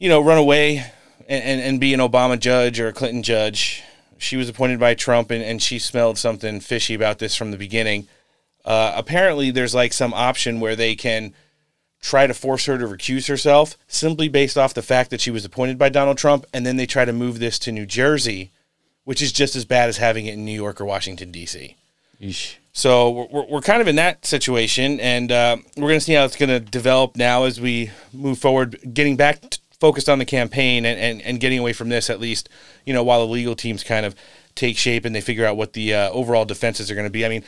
you 0.00 0.08
know, 0.08 0.20
run 0.20 0.38
away 0.38 0.78
and, 1.28 1.44
and, 1.44 1.60
and 1.60 1.80
be 1.80 1.94
an 1.94 2.00
Obama 2.00 2.36
judge 2.36 2.80
or 2.80 2.88
a 2.88 2.92
Clinton 2.92 3.22
judge. 3.22 3.80
She 4.16 4.36
was 4.36 4.48
appointed 4.48 4.80
by 4.80 4.94
Trump 4.94 5.30
and, 5.30 5.44
and 5.44 5.62
she 5.62 5.78
smelled 5.78 6.18
something 6.18 6.58
fishy 6.58 6.94
about 6.94 7.20
this 7.20 7.36
from 7.36 7.52
the 7.52 7.56
beginning. 7.56 8.08
Uh, 8.64 8.92
apparently, 8.96 9.50
there's 9.50 9.74
like 9.74 9.92
some 9.92 10.12
option 10.14 10.60
where 10.60 10.76
they 10.76 10.94
can 10.94 11.34
try 12.00 12.26
to 12.26 12.34
force 12.34 12.66
her 12.66 12.78
to 12.78 12.86
recuse 12.86 13.28
herself 13.28 13.76
simply 13.88 14.28
based 14.28 14.56
off 14.56 14.72
the 14.74 14.82
fact 14.82 15.10
that 15.10 15.20
she 15.20 15.30
was 15.30 15.44
appointed 15.44 15.78
by 15.78 15.88
Donald 15.88 16.16
Trump, 16.18 16.44
and 16.52 16.64
then 16.64 16.76
they 16.76 16.86
try 16.86 17.04
to 17.04 17.12
move 17.12 17.38
this 17.38 17.58
to 17.58 17.72
New 17.72 17.86
Jersey, 17.86 18.50
which 19.04 19.20
is 19.22 19.32
just 19.32 19.56
as 19.56 19.64
bad 19.64 19.88
as 19.88 19.96
having 19.96 20.26
it 20.26 20.34
in 20.34 20.44
New 20.44 20.52
York 20.52 20.80
or 20.80 20.84
Washington, 20.84 21.32
D.C. 21.32 21.76
So 22.72 23.10
we're- 23.10 23.28
we're, 23.32 23.46
we're 23.46 23.60
kind 23.62 23.80
of 23.82 23.88
in 23.88 23.96
that 23.96 24.24
situation, 24.24 25.00
and 25.00 25.32
uh, 25.32 25.56
we're 25.76 25.88
going 25.88 25.98
to 25.98 26.04
see 26.04 26.12
how 26.12 26.24
it's 26.24 26.36
going 26.36 26.50
to 26.50 26.60
develop 26.60 27.16
now 27.16 27.44
as 27.44 27.60
we 27.60 27.90
move 28.12 28.38
forward, 28.38 28.78
getting 28.94 29.16
back 29.16 29.40
t- 29.50 29.58
focused 29.80 30.08
on 30.08 30.18
the 30.20 30.24
campaign 30.24 30.84
and, 30.84 31.00
and, 31.00 31.22
and 31.22 31.40
getting 31.40 31.58
away 31.58 31.72
from 31.72 31.88
this 31.88 32.10
at 32.10 32.20
least, 32.20 32.48
you 32.84 32.92
know, 32.92 33.02
while 33.02 33.20
the 33.26 33.32
legal 33.32 33.56
teams 33.56 33.82
kind 33.82 34.04
of 34.06 34.14
take 34.54 34.76
shape 34.76 35.04
and 35.04 35.14
they 35.14 35.20
figure 35.20 35.44
out 35.46 35.56
what 35.56 35.72
the 35.72 35.94
uh, 35.94 36.10
overall 36.10 36.44
defenses 36.44 36.90
are 36.90 36.94
going 36.94 37.06
to 37.06 37.10
be. 37.10 37.24
I 37.24 37.28
mean, 37.28 37.44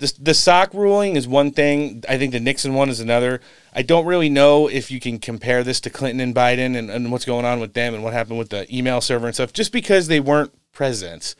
the 0.00 0.12
the 0.18 0.34
sock 0.34 0.72
ruling 0.72 1.14
is 1.14 1.28
one 1.28 1.50
thing. 1.52 2.02
I 2.08 2.18
think 2.18 2.32
the 2.32 2.40
Nixon 2.40 2.74
one 2.74 2.88
is 2.88 3.00
another. 3.00 3.40
I 3.74 3.82
don't 3.82 4.06
really 4.06 4.30
know 4.30 4.66
if 4.66 4.90
you 4.90 4.98
can 4.98 5.18
compare 5.18 5.62
this 5.62 5.78
to 5.82 5.90
Clinton 5.90 6.20
and 6.20 6.34
Biden 6.34 6.76
and, 6.76 6.90
and 6.90 7.12
what's 7.12 7.26
going 7.26 7.44
on 7.44 7.60
with 7.60 7.74
them 7.74 7.94
and 7.94 8.02
what 8.02 8.14
happened 8.14 8.38
with 8.38 8.48
the 8.48 8.66
email 8.74 9.00
server 9.00 9.26
and 9.26 9.34
stuff, 9.34 9.52
just 9.52 9.72
because 9.72 10.08
they 10.08 10.18
weren't 10.18 10.52
presidents. 10.72 11.36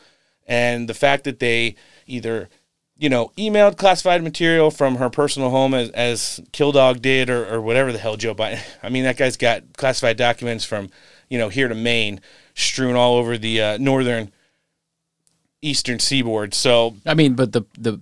And 0.46 0.88
the 0.88 0.94
fact 0.94 1.24
that 1.24 1.38
they 1.38 1.74
either, 2.06 2.50
you 2.98 3.08
know, 3.08 3.32
emailed 3.38 3.78
classified 3.78 4.22
material 4.22 4.70
from 4.70 4.96
her 4.96 5.08
personal 5.08 5.50
home 5.50 5.72
as, 5.72 5.88
as 5.90 6.40
Killdog 6.52 7.00
did 7.00 7.30
or, 7.30 7.50
or 7.52 7.62
whatever 7.62 7.92
the 7.92 7.98
hell 7.98 8.16
Joe 8.16 8.34
Biden. 8.34 8.60
I 8.82 8.90
mean, 8.90 9.04
that 9.04 9.16
guy's 9.16 9.38
got 9.38 9.62
classified 9.78 10.18
documents 10.18 10.66
from, 10.66 10.90
you 11.30 11.38
know, 11.38 11.48
here 11.48 11.68
to 11.68 11.74
Maine 11.74 12.20
strewn 12.54 12.94
all 12.94 13.16
over 13.16 13.38
the 13.38 13.62
uh, 13.62 13.78
northern 13.78 14.30
eastern 15.62 15.98
seaboard. 15.98 16.52
So 16.52 16.96
I 17.06 17.14
mean, 17.14 17.34
but 17.34 17.52
the 17.52 17.62
the 17.78 18.00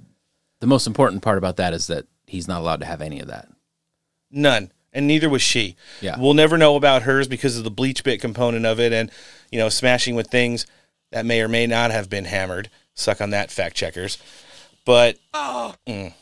the 0.60 0.66
most 0.66 0.86
important 0.86 1.22
part 1.22 1.38
about 1.38 1.56
that 1.56 1.72
is 1.72 1.86
that 1.86 2.06
he's 2.26 2.48
not 2.48 2.60
allowed 2.60 2.80
to 2.80 2.86
have 2.86 3.00
any 3.00 3.20
of 3.20 3.28
that. 3.28 3.48
None. 4.30 4.72
And 4.92 5.06
neither 5.06 5.28
was 5.28 5.42
she. 5.42 5.76
Yeah. 6.00 6.16
We'll 6.18 6.34
never 6.34 6.58
know 6.58 6.76
about 6.76 7.02
hers 7.02 7.28
because 7.28 7.56
of 7.56 7.64
the 7.64 7.70
BleachBit 7.70 8.20
component 8.20 8.66
of 8.66 8.80
it 8.80 8.92
and, 8.92 9.10
you 9.50 9.58
know, 9.58 9.68
smashing 9.68 10.14
with 10.14 10.28
things 10.28 10.66
that 11.12 11.26
may 11.26 11.40
or 11.40 11.48
may 11.48 11.66
not 11.66 11.90
have 11.90 12.10
been 12.10 12.24
hammered. 12.24 12.70
Suck 12.94 13.20
on 13.20 13.30
that, 13.30 13.50
fact 13.50 13.76
checkers. 13.76 14.18
But 14.84 15.18
mm, 15.34 16.12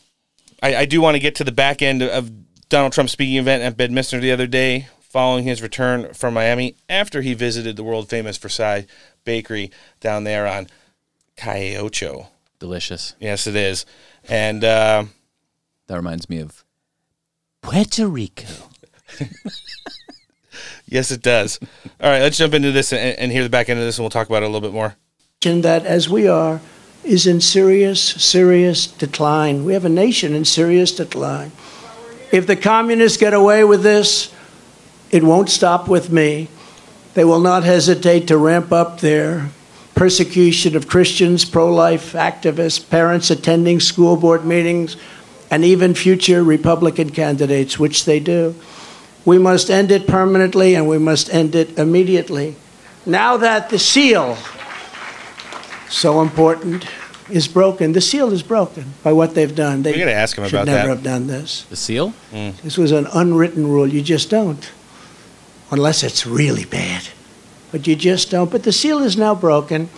I, 0.62 0.76
I 0.76 0.84
do 0.84 1.00
want 1.00 1.14
to 1.14 1.20
get 1.20 1.36
to 1.36 1.44
the 1.44 1.52
back 1.52 1.80
end 1.80 2.02
of 2.02 2.30
Donald 2.68 2.92
Trump's 2.92 3.12
speaking 3.12 3.36
event 3.36 3.62
at 3.62 3.76
Bedminster 3.76 4.20
the 4.20 4.32
other 4.32 4.46
day 4.46 4.88
following 5.00 5.44
his 5.44 5.62
return 5.62 6.12
from 6.12 6.34
Miami 6.34 6.76
after 6.88 7.22
he 7.22 7.32
visited 7.32 7.76
the 7.76 7.84
world 7.84 8.08
famous 8.08 8.36
Versailles 8.36 8.86
Bakery 9.24 9.70
down 10.00 10.24
there 10.24 10.46
on 10.46 10.66
Calle 11.36 11.76
Ocho. 11.76 12.28
Delicious. 12.58 13.14
Yes, 13.20 13.46
it 13.46 13.56
is. 13.56 13.86
And, 14.28 14.64
uh, 14.64 15.04
That 15.86 15.96
reminds 15.96 16.28
me 16.28 16.38
of 16.40 16.64
Puerto 17.62 18.06
Rico. 18.08 18.46
Yes, 20.88 21.10
it 21.10 21.20
does. 21.20 21.58
All 22.00 22.08
right, 22.10 22.22
let's 22.22 22.38
jump 22.38 22.54
into 22.54 22.70
this 22.70 22.92
and, 22.92 23.18
and 23.18 23.32
hear 23.32 23.42
the 23.42 23.48
back 23.48 23.68
end 23.68 23.80
of 23.80 23.84
this, 23.84 23.98
and 23.98 24.04
we'll 24.04 24.10
talk 24.10 24.28
about 24.28 24.42
it 24.42 24.46
a 24.46 24.48
little 24.48 24.60
bit 24.60 24.72
more. 24.72 24.94
nation 25.40 25.62
that, 25.62 25.84
as 25.84 26.08
we 26.08 26.28
are, 26.28 26.60
is 27.02 27.26
in 27.26 27.40
serious, 27.40 28.00
serious 28.00 28.86
decline. 28.86 29.64
We 29.64 29.72
have 29.72 29.84
a 29.84 29.88
nation 29.90 30.32
in 30.32 30.44
serious 30.44 30.92
decline. 30.92 31.50
If 32.32 32.46
the 32.46 32.54
communists 32.56 33.18
get 33.18 33.34
away 33.34 33.64
with 33.64 33.82
this, 33.82 34.32
it 35.10 35.24
won't 35.24 35.50
stop 35.50 35.88
with 35.88 36.10
me. 36.10 36.48
They 37.14 37.24
will 37.24 37.40
not 37.40 37.64
hesitate 37.64 38.28
to 38.28 38.38
ramp 38.38 38.70
up 38.72 39.00
their 39.00 39.50
persecution 39.96 40.76
of 40.76 40.86
Christians, 40.86 41.44
pro 41.44 41.72
life 41.74 42.12
activists, 42.12 42.78
parents 42.88 43.30
attending 43.30 43.80
school 43.80 44.16
board 44.16 44.44
meetings, 44.44 44.96
and 45.50 45.64
even 45.64 45.94
future 45.94 46.44
Republican 46.44 47.10
candidates, 47.10 47.78
which 47.78 48.04
they 48.04 48.20
do. 48.20 48.54
We 49.24 49.38
must 49.38 49.70
end 49.70 49.90
it 49.90 50.06
permanently 50.06 50.74
and 50.76 50.86
we 50.88 50.98
must 50.98 51.32
end 51.34 51.54
it 51.56 51.76
immediately. 51.78 52.54
Now 53.04 53.36
that 53.38 53.70
the 53.70 53.78
seal 53.78 54.36
so 55.88 56.20
important 56.20 56.86
is 57.30 57.48
broken. 57.48 57.92
The 57.92 58.00
seal 58.00 58.32
is 58.32 58.42
broken 58.42 58.84
by 59.02 59.12
what 59.12 59.34
they've 59.34 59.54
done. 59.54 59.82
They 59.82 59.92
We 59.92 59.98
gotta 59.98 60.12
ask 60.12 60.38
'em 60.38 60.44
should 60.44 60.54
about 60.54 60.66
never 60.66 60.88
that. 60.88 60.94
have 60.96 61.02
done 61.02 61.26
this. 61.26 61.64
The 61.70 61.76
seal? 61.76 62.12
Mm. 62.32 62.52
This 62.62 62.76
was 62.76 62.92
an 62.92 63.08
unwritten 63.12 63.66
rule. 63.66 63.86
You 63.88 64.02
just 64.02 64.30
don't, 64.30 64.64
unless 65.70 66.02
it's 66.04 66.26
really 66.26 66.64
bad. 66.64 67.02
But 67.72 67.86
you 67.86 67.96
just 67.96 68.30
don't. 68.30 68.50
But 68.50 68.62
the 68.62 68.72
seal 68.72 68.98
is 68.98 69.16
now 69.16 69.34
broken. 69.34 69.88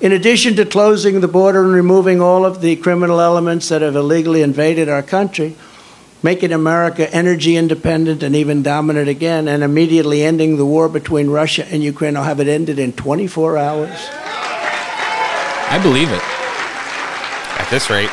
In 0.00 0.12
addition 0.12 0.54
to 0.56 0.64
closing 0.64 1.20
the 1.20 1.28
border 1.28 1.62
and 1.64 1.72
removing 1.72 2.20
all 2.20 2.44
of 2.44 2.60
the 2.60 2.76
criminal 2.76 3.20
elements 3.20 3.68
that 3.68 3.82
have 3.82 3.96
illegally 3.96 4.42
invaded 4.42 4.88
our 4.88 5.02
country, 5.02 5.56
making 6.22 6.52
America 6.52 7.12
energy 7.12 7.56
independent 7.56 8.22
and 8.22 8.36
even 8.36 8.62
dominant 8.62 9.08
again, 9.08 9.48
and 9.48 9.62
immediately 9.62 10.22
ending 10.22 10.56
the 10.56 10.66
war 10.66 10.88
between 10.88 11.30
Russia 11.30 11.66
and 11.66 11.82
Ukraine, 11.82 12.16
I'll 12.16 12.24
have 12.24 12.40
it 12.40 12.48
ended 12.48 12.78
in 12.78 12.92
24 12.92 13.58
hours. 13.58 14.08
I 15.70 15.80
believe 15.82 16.10
it. 16.10 16.22
At 17.60 17.68
this 17.70 17.90
rate, 17.90 18.10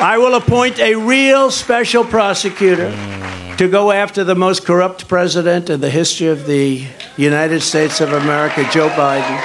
I 0.00 0.16
will 0.18 0.34
appoint 0.34 0.78
a 0.78 0.94
real 0.96 1.50
special 1.50 2.04
prosecutor 2.04 2.90
mm. 2.90 3.51
To 3.62 3.68
go 3.68 3.92
after 3.92 4.24
the 4.24 4.34
most 4.34 4.64
corrupt 4.64 5.06
president 5.06 5.70
in 5.70 5.80
the 5.80 5.88
history 5.88 6.26
of 6.26 6.46
the 6.46 6.84
United 7.16 7.60
States 7.60 8.00
of 8.00 8.12
America, 8.12 8.68
Joe 8.72 8.88
Biden, 8.88 9.38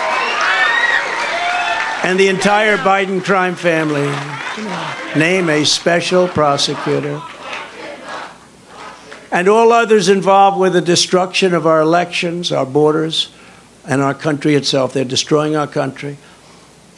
and 2.03 2.19
the 2.19 2.27
entire 2.27 2.77
Biden 2.77 3.23
crime 3.23 3.53
family. 3.53 4.08
Name 5.15 5.49
a 5.51 5.63
special 5.63 6.27
prosecutor. 6.27 7.21
And 9.32 9.47
all 9.47 9.71
others 9.71 10.10
involved 10.10 10.58
with 10.58 10.73
the 10.73 10.82
destruction 10.82 11.53
of 11.53 11.67
our 11.67 11.82
elections, 11.82 12.51
our 12.51 12.65
borders, 12.65 13.30
and 13.86 14.01
our 14.01 14.15
country 14.15 14.56
itself. 14.56 14.93
They're 14.93 15.06
destroying 15.06 15.56
our 15.56 15.67
country. 15.67 16.17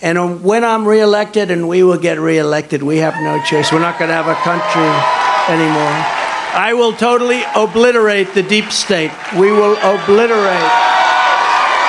And 0.01 0.17
um, 0.17 0.41
when 0.41 0.63
I'm 0.63 0.87
reelected, 0.87 1.51
and 1.51 1.67
we 1.67 1.83
will 1.83 1.99
get 1.99 2.17
reelected, 2.17 2.81
we 2.81 2.99
have 2.99 3.15
no 3.15 3.43
choice. 3.43 3.73
We're 3.73 3.79
not 3.79 3.99
going 3.99 4.07
to 4.07 4.15
have 4.15 4.27
a 4.29 4.35
country 4.35 5.53
anymore. 5.53 6.18
I 6.53 6.73
will 6.73 6.93
totally 6.93 7.43
obliterate 7.55 8.33
the 8.33 8.43
deep 8.43 8.71
state. 8.71 9.11
We 9.37 9.51
will 9.51 9.77
obliterate 9.77 10.71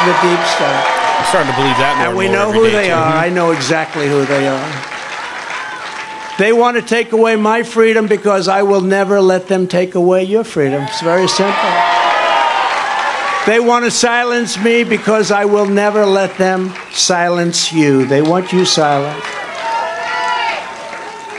the 0.05 0.15
deep 0.21 0.43
state. 0.53 0.85
I'm 1.21 1.27
starting 1.27 1.53
to 1.53 1.57
believe 1.57 1.77
that 1.77 1.97
more 1.99 2.09
And 2.09 2.17
we 2.17 2.29
know 2.29 2.53
who 2.53 2.71
they 2.71 2.89
too. 2.89 2.95
are. 2.95 3.13
I 3.17 3.27
mm-hmm. 3.27 3.35
know 3.35 3.51
exactly 3.53 4.09
who 4.09 4.25
they 4.25 4.49
are. 4.49 4.73
They 6.39 6.53
want 6.53 6.77
to 6.79 6.83
take 6.83 7.13
away 7.13 7.37
my 7.37 7.63
freedom 7.63 8.07
because 8.07 8.49
I 8.49 8.63
will 8.63 8.81
never 8.81 9.21
let 9.21 9.47
them 9.47 9.67
take 9.67 9.95
away 9.95 10.25
your 10.25 10.45
freedom. 10.45 10.83
It's 10.85 11.03
very 11.03 11.29
simple. 11.29 11.55
They 13.47 13.61
want 13.61 13.85
to 13.85 13.91
silence 13.91 14.59
me 14.59 14.85
because 14.85 15.31
I 15.31 15.45
will 15.45 15.67
never 15.67 16.07
let 16.07 16.37
them 16.39 16.73
silence 16.93 17.73
you. 17.73 18.07
They 18.07 18.23
want 18.23 18.53
you 18.53 18.65
silent. 18.65 19.23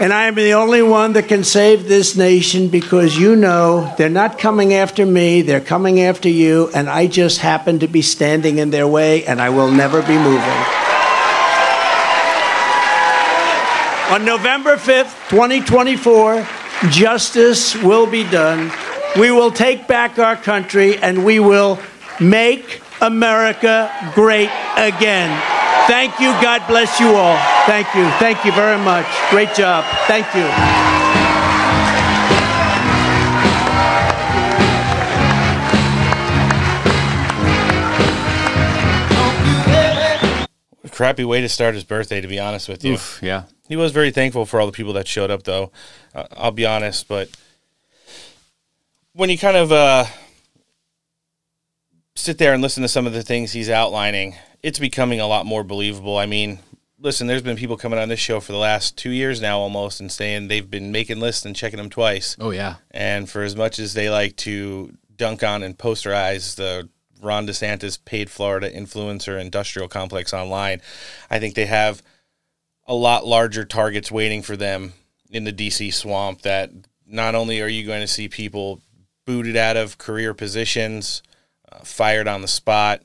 And 0.02 0.12
I 0.12 0.24
am 0.24 0.34
the 0.34 0.54
only 0.54 0.82
one 0.82 1.14
that 1.14 1.28
can 1.28 1.44
save 1.44 1.88
this 1.88 2.16
nation 2.16 2.70
because 2.70 3.16
you 3.16 3.36
know 3.36 3.94
they're 4.00 4.10
not 4.10 4.40
coming 4.40 4.74
after 4.74 5.06
me, 5.06 5.44
they're 5.44 5.62
coming 5.62 6.02
after 6.02 6.28
you, 6.28 6.72
and 6.74 6.90
I 6.90 7.06
just 7.06 7.38
happen 7.38 7.78
to 7.82 7.88
be 7.88 8.02
standing 8.02 8.58
in 8.58 8.72
their 8.72 8.88
way, 8.88 9.24
and 9.26 9.40
I 9.40 9.52
will 9.52 9.70
never 9.70 10.02
be 10.02 10.18
moving. 10.18 10.42
On 14.10 14.26
November 14.26 14.76
5th, 14.76 15.30
2024, 15.30 16.48
justice 16.90 17.76
will 17.84 18.10
be 18.10 18.24
done. 18.24 18.72
We 19.20 19.30
will 19.30 19.52
take 19.52 19.88
back 19.88 20.18
our 20.18 20.36
country 20.36 20.98
and 20.98 21.24
we 21.24 21.40
will 21.40 21.78
make 22.20 22.82
America 23.02 23.92
great 24.16 24.50
again. 24.76 25.61
Thank 25.88 26.20
you. 26.20 26.32
God 26.42 26.66
bless 26.68 27.00
you 27.00 27.16
all. 27.16 27.38
Thank 27.66 27.94
you. 27.96 28.10
Thank 28.20 28.46
you 28.46 28.52
very 28.54 28.78
much. 28.78 29.06
Great 29.30 29.54
job. 29.54 29.86
Thank 30.08 30.28
you. 30.36 30.50
Crappy 40.92 41.24
way 41.24 41.42
to 41.42 41.50
start 41.50 41.74
his 41.74 41.84
birthday, 41.84 42.22
to 42.22 42.28
be 42.28 42.38
honest 42.38 42.70
with 42.70 42.86
you. 42.86 42.94
Oof, 42.94 43.20
yeah. 43.24 43.46
He 43.68 43.76
was 43.76 43.92
very 43.92 44.12
thankful 44.12 44.46
for 44.46 44.60
all 44.60 44.68
the 44.68 44.72
people 44.72 44.94
that 44.94 45.08
showed 45.08 45.32
up, 45.32 45.44
though. 45.44 45.72
Uh, 46.14 46.26
I'll 46.34 46.52
be 46.52 46.66
honest, 46.66 47.08
but 47.08 47.30
when 49.14 49.30
you 49.32 49.38
kind 49.38 49.58
of 49.58 49.72
uh, 49.72 50.06
sit 52.16 52.38
there 52.38 52.54
and 52.54 52.62
listen 52.62 52.84
to 52.84 52.88
some 52.88 53.08
of 53.08 53.14
the 53.14 53.24
things 53.24 53.52
he's 53.52 53.70
outlining, 53.70 54.36
it's 54.64 54.80
becoming 54.80 55.20
a 55.20 55.28
lot 55.28 55.46
more 55.46 55.64
believable. 55.64 56.18
I 56.18 56.26
mean, 56.26 56.60
listen, 57.00 57.28
there's 57.28 57.42
been 57.42 57.58
people 57.58 57.78
coming 57.78 58.00
on 58.00 58.10
this 58.10 58.20
show 58.20 58.40
for 58.40 58.52
the 58.52 58.58
last 58.58 58.98
two 58.98 59.10
years 59.10 59.42
now 59.42 59.60
almost 59.60 60.00
and 60.00 60.12
saying 60.12 60.48
they've 60.48 60.70
been 60.70 60.92
making 60.92 61.20
lists 61.20 61.46
and 61.46 61.56
checking 61.56 61.78
them 61.78 61.90
twice. 61.90 62.36
Oh 62.40 62.52
yeah. 62.52 62.76
And 62.92 63.30
for 63.30 63.42
as 63.42 63.56
much 63.56 63.80
as 63.80 63.94
they 63.94 64.10
like 64.10 64.36
to 64.38 64.94
dunk 65.16 65.44
on 65.44 65.64
and 65.64 65.78
posterize 65.78 66.56
the 66.56 66.90
Ron 67.22 67.46
DeSantis 67.46 68.04
paid 68.04 68.30
Florida 68.30 68.70
influencer 68.70 69.40
industrial 69.40 69.88
complex 69.88 70.34
online, 70.34 70.82
I 71.30 71.40
think 71.40 71.56
they 71.56 71.68
have 71.68 72.02
a 72.88 72.96
lot 72.96 73.26
larger 73.26 73.64
targets 73.66 74.12
waiting 74.12 74.42
for 74.42 74.58
them 74.58 74.94
in 75.30 75.44
the 75.44 75.54
DC 75.54 75.94
swamp 75.94 76.42
that 76.42 76.72
not 77.08 77.36
only 77.36 77.62
are 77.62 77.68
you 77.68 77.86
going 77.86 78.02
to 78.02 78.08
see 78.08 78.28
people 78.28 78.82
booted 79.26 79.56
out 79.56 79.78
of 79.78 79.98
career 79.98 80.34
positions, 80.34 81.22
uh, 81.72 81.80
fired 81.80 82.28
on 82.28 82.42
the 82.42 82.48
spot, 82.48 83.04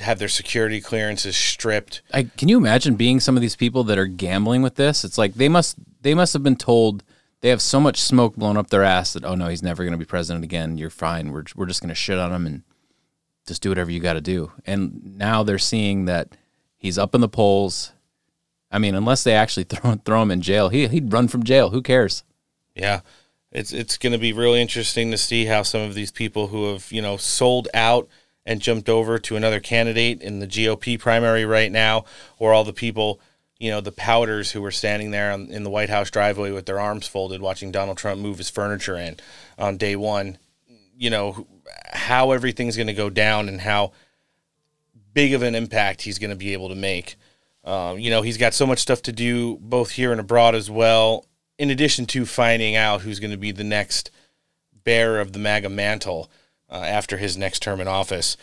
have 0.00 0.18
their 0.18 0.28
security 0.28 0.80
clearances 0.80 1.36
stripped. 1.36 2.02
I, 2.12 2.24
can 2.24 2.48
you 2.48 2.56
imagine 2.56 2.94
being 2.94 3.20
some 3.20 3.36
of 3.36 3.42
these 3.42 3.56
people 3.56 3.84
that 3.84 3.98
are 3.98 4.06
gambling 4.06 4.62
with 4.62 4.76
this? 4.76 5.04
It's 5.04 5.18
like 5.18 5.34
they 5.34 5.48
must 5.48 5.76
they 6.02 6.14
must 6.14 6.32
have 6.32 6.42
been 6.42 6.56
told 6.56 7.02
they 7.40 7.48
have 7.48 7.62
so 7.62 7.80
much 7.80 8.00
smoke 8.00 8.36
blown 8.36 8.56
up 8.56 8.70
their 8.70 8.84
ass 8.84 9.12
that 9.12 9.24
oh 9.24 9.34
no 9.34 9.48
he's 9.48 9.62
never 9.62 9.82
going 9.82 9.92
to 9.92 9.98
be 9.98 10.04
president 10.04 10.44
again. 10.44 10.78
You're 10.78 10.90
fine. 10.90 11.32
We're 11.32 11.44
we're 11.56 11.66
just 11.66 11.80
going 11.80 11.88
to 11.88 11.94
shit 11.94 12.18
on 12.18 12.32
him 12.32 12.46
and 12.46 12.62
just 13.46 13.62
do 13.62 13.70
whatever 13.70 13.90
you 13.90 14.00
got 14.00 14.12
to 14.12 14.20
do. 14.20 14.52
And 14.66 15.16
now 15.16 15.42
they're 15.42 15.58
seeing 15.58 16.04
that 16.04 16.36
he's 16.76 16.98
up 16.98 17.14
in 17.14 17.20
the 17.20 17.28
polls. 17.28 17.92
I 18.70 18.78
mean, 18.78 18.94
unless 18.94 19.24
they 19.24 19.34
actually 19.34 19.64
throw 19.64 19.94
throw 19.96 20.22
him 20.22 20.30
in 20.30 20.42
jail, 20.42 20.68
he 20.68 20.86
he'd 20.86 21.12
run 21.12 21.28
from 21.28 21.42
jail. 21.42 21.70
Who 21.70 21.82
cares? 21.82 22.22
Yeah. 22.74 23.00
It's 23.50 23.72
it's 23.72 23.96
going 23.96 24.12
to 24.12 24.18
be 24.18 24.32
really 24.32 24.60
interesting 24.60 25.10
to 25.10 25.18
see 25.18 25.46
how 25.46 25.62
some 25.62 25.80
of 25.80 25.94
these 25.94 26.12
people 26.12 26.48
who 26.48 26.70
have, 26.70 26.92
you 26.92 27.00
know, 27.02 27.16
sold 27.16 27.66
out 27.72 28.08
and 28.48 28.62
jumped 28.62 28.88
over 28.88 29.18
to 29.18 29.36
another 29.36 29.60
candidate 29.60 30.22
in 30.22 30.38
the 30.38 30.46
GOP 30.46 30.98
primary 30.98 31.44
right 31.44 31.70
now 31.70 32.06
or 32.38 32.54
all 32.54 32.64
the 32.64 32.72
people, 32.72 33.20
you 33.58 33.70
know, 33.70 33.82
the 33.82 33.92
powders 33.92 34.52
who 34.52 34.62
were 34.62 34.70
standing 34.70 35.10
there 35.10 35.30
on, 35.32 35.48
in 35.48 35.64
the 35.64 35.70
White 35.70 35.90
House 35.90 36.10
driveway 36.10 36.50
with 36.50 36.64
their 36.64 36.80
arms 36.80 37.06
folded 37.06 37.42
watching 37.42 37.70
Donald 37.70 37.98
Trump 37.98 38.22
move 38.22 38.38
his 38.38 38.48
furniture 38.48 38.96
in 38.96 39.18
on 39.58 39.76
day 39.76 39.94
1, 39.94 40.38
you 40.96 41.10
know, 41.10 41.46
how 41.92 42.30
everything's 42.30 42.78
going 42.78 42.86
to 42.86 42.94
go 42.94 43.10
down 43.10 43.50
and 43.50 43.60
how 43.60 43.92
big 45.12 45.34
of 45.34 45.42
an 45.42 45.54
impact 45.54 46.00
he's 46.00 46.18
going 46.18 46.30
to 46.30 46.36
be 46.36 46.54
able 46.54 46.70
to 46.70 46.74
make. 46.74 47.16
Um, 47.64 47.98
you 47.98 48.08
know, 48.08 48.22
he's 48.22 48.38
got 48.38 48.54
so 48.54 48.66
much 48.66 48.78
stuff 48.78 49.02
to 49.02 49.12
do 49.12 49.58
both 49.60 49.90
here 49.90 50.10
and 50.10 50.22
abroad 50.22 50.54
as 50.54 50.70
well, 50.70 51.26
in 51.58 51.68
addition 51.68 52.06
to 52.06 52.24
finding 52.24 52.76
out 52.76 53.02
who's 53.02 53.20
going 53.20 53.30
to 53.30 53.36
be 53.36 53.52
the 53.52 53.62
next 53.62 54.10
bearer 54.84 55.20
of 55.20 55.34
the 55.34 55.38
MAGA 55.38 55.68
mantle 55.68 56.30
uh, 56.70 56.76
after 56.76 57.16
his 57.16 57.36
next 57.36 57.60
term 57.60 57.80
in 57.80 57.88
office. 57.88 58.36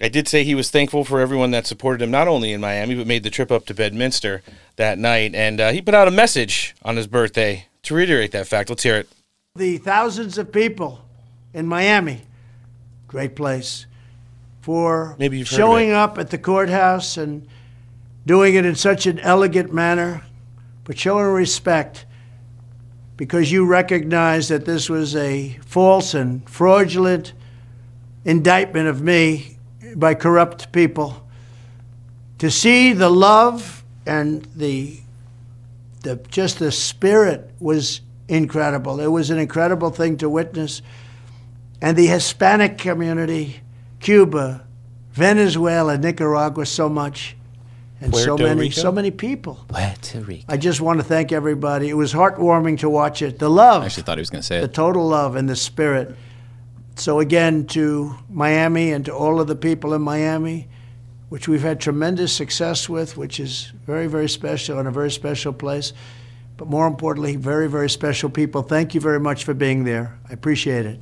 I 0.00 0.08
did 0.08 0.26
say 0.26 0.42
he 0.42 0.54
was 0.54 0.70
thankful 0.70 1.04
for 1.04 1.20
everyone 1.20 1.50
that 1.50 1.66
supported 1.66 2.02
him, 2.02 2.10
not 2.10 2.26
only 2.26 2.52
in 2.52 2.60
Miami, 2.60 2.94
but 2.94 3.06
made 3.06 3.22
the 3.22 3.30
trip 3.30 3.52
up 3.52 3.66
to 3.66 3.74
Bedminster 3.74 4.42
that 4.76 4.98
night. 4.98 5.34
And 5.34 5.60
uh, 5.60 5.72
he 5.72 5.82
put 5.82 5.94
out 5.94 6.08
a 6.08 6.10
message 6.10 6.74
on 6.82 6.96
his 6.96 7.06
birthday 7.06 7.66
to 7.82 7.94
reiterate 7.94 8.32
that 8.32 8.46
fact. 8.46 8.70
Let's 8.70 8.82
hear 8.82 8.96
it. 8.96 9.08
The 9.54 9.76
thousands 9.78 10.38
of 10.38 10.50
people 10.50 11.04
in 11.52 11.66
Miami, 11.66 12.22
great 13.06 13.36
place, 13.36 13.86
for 14.62 15.14
Maybe 15.18 15.38
you've 15.38 15.48
heard 15.48 15.54
of 15.54 15.58
showing 15.58 15.90
up 15.92 16.18
at 16.18 16.30
the 16.30 16.38
courthouse 16.38 17.16
and 17.16 17.46
doing 18.24 18.54
it 18.54 18.64
in 18.64 18.74
such 18.74 19.06
an 19.06 19.18
elegant 19.18 19.72
manner, 19.72 20.22
but 20.84 20.98
showing 20.98 21.26
respect 21.26 22.06
because 23.16 23.52
you 23.52 23.66
recognize 23.66 24.48
that 24.48 24.64
this 24.64 24.88
was 24.88 25.14
a 25.14 25.58
false 25.66 26.14
and 26.14 26.48
fraudulent 26.48 27.34
indictment 28.24 28.88
of 28.88 29.02
me 29.02 29.58
by 29.96 30.14
corrupt 30.14 30.72
people. 30.72 31.26
To 32.38 32.50
see 32.50 32.92
the 32.92 33.10
love 33.10 33.84
and 34.06 34.46
the 34.56 34.98
the 36.02 36.16
just 36.28 36.58
the 36.58 36.72
spirit 36.72 37.50
was 37.60 38.00
incredible. 38.28 39.00
It 39.00 39.06
was 39.06 39.30
an 39.30 39.38
incredible 39.38 39.90
thing 39.90 40.16
to 40.18 40.28
witness. 40.28 40.82
And 41.80 41.96
the 41.96 42.06
Hispanic 42.06 42.78
community, 42.78 43.60
Cuba, 44.00 44.64
Venezuela, 45.12 45.98
Nicaragua, 45.98 46.64
so 46.66 46.88
much, 46.88 47.36
and 48.00 48.14
so 48.14 48.36
many, 48.36 48.62
Rico? 48.62 48.80
so 48.80 48.92
many 48.92 49.10
people. 49.10 49.64
Puerto 49.68 50.20
Rico. 50.20 50.44
I 50.48 50.56
just 50.56 50.80
want 50.80 50.98
to 51.00 51.04
thank 51.04 51.32
everybody. 51.32 51.88
It 51.88 51.94
was 51.94 52.12
heartwarming 52.12 52.78
to 52.80 52.90
watch 52.90 53.22
it. 53.22 53.38
The 53.38 53.50
love, 53.50 53.82
I 53.82 53.86
actually 53.86 54.04
thought 54.04 54.18
he 54.18 54.22
was 54.22 54.30
going 54.30 54.42
to 54.42 54.46
say 54.46 54.58
the 54.58 54.64
it. 54.64 54.74
total 54.74 55.06
love 55.06 55.36
and 55.36 55.48
the 55.48 55.56
spirit. 55.56 56.16
So 56.96 57.20
again, 57.20 57.66
to 57.68 58.14
Miami 58.28 58.92
and 58.92 59.04
to 59.06 59.14
all 59.14 59.40
of 59.40 59.46
the 59.46 59.56
people 59.56 59.94
in 59.94 60.02
Miami, 60.02 60.68
which 61.28 61.48
we've 61.48 61.62
had 61.62 61.80
tremendous 61.80 62.32
success 62.32 62.88
with, 62.88 63.16
which 63.16 63.40
is 63.40 63.72
very, 63.86 64.06
very 64.06 64.28
special 64.28 64.78
and 64.78 64.86
a 64.86 64.90
very 64.90 65.10
special 65.10 65.52
place. 65.52 65.92
But 66.56 66.68
more 66.68 66.86
importantly, 66.86 67.36
very, 67.36 67.68
very 67.68 67.88
special 67.88 68.28
people. 68.28 68.62
Thank 68.62 68.94
you 68.94 69.00
very 69.00 69.18
much 69.18 69.44
for 69.44 69.54
being 69.54 69.84
there. 69.84 70.18
I 70.28 70.34
appreciate 70.34 70.86
it. 70.86 71.00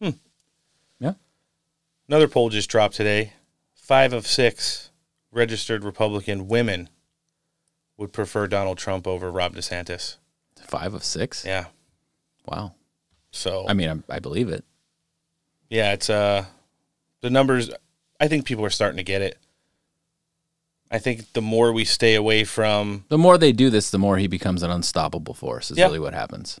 Hmm. 0.00 0.10
Yeah. 1.00 1.14
Another 2.06 2.28
poll 2.28 2.50
just 2.50 2.68
dropped 2.68 2.94
today. 2.94 3.32
Five 3.74 4.12
of 4.12 4.26
six 4.26 4.90
registered 5.32 5.82
Republican 5.82 6.46
women 6.46 6.90
would 7.96 8.12
prefer 8.12 8.46
Donald 8.46 8.78
Trump 8.78 9.06
over 9.06 9.30
Rob 9.30 9.56
DeSantis. 9.56 10.16
Five 10.60 10.94
of 10.94 11.02
six. 11.02 11.44
Yeah. 11.44 11.66
Wow. 12.46 12.74
So 13.32 13.66
I 13.68 13.74
mean, 13.74 14.04
I, 14.08 14.16
I 14.16 14.18
believe 14.20 14.48
it. 14.50 14.64
yeah, 15.70 15.92
it's 15.92 16.08
uh 16.10 16.44
the 17.20 17.30
numbers. 17.30 17.70
I 18.20 18.28
think 18.28 18.44
people 18.44 18.64
are 18.64 18.70
starting 18.70 18.98
to 18.98 19.02
get 19.04 19.22
it. 19.22 19.38
I 20.90 20.98
think 20.98 21.32
the 21.32 21.40
more 21.42 21.72
we 21.72 21.84
stay 21.84 22.14
away 22.14 22.44
from, 22.44 23.04
The 23.08 23.16
more 23.18 23.38
they 23.38 23.52
do 23.52 23.70
this, 23.70 23.90
the 23.90 23.98
more 23.98 24.18
he 24.18 24.26
becomes 24.26 24.62
an 24.62 24.70
unstoppable 24.70 25.32
force. 25.34 25.70
Is 25.70 25.78
Yeah. 25.78 25.86
really 25.86 25.98
what 26.00 26.12
happens. 26.14 26.60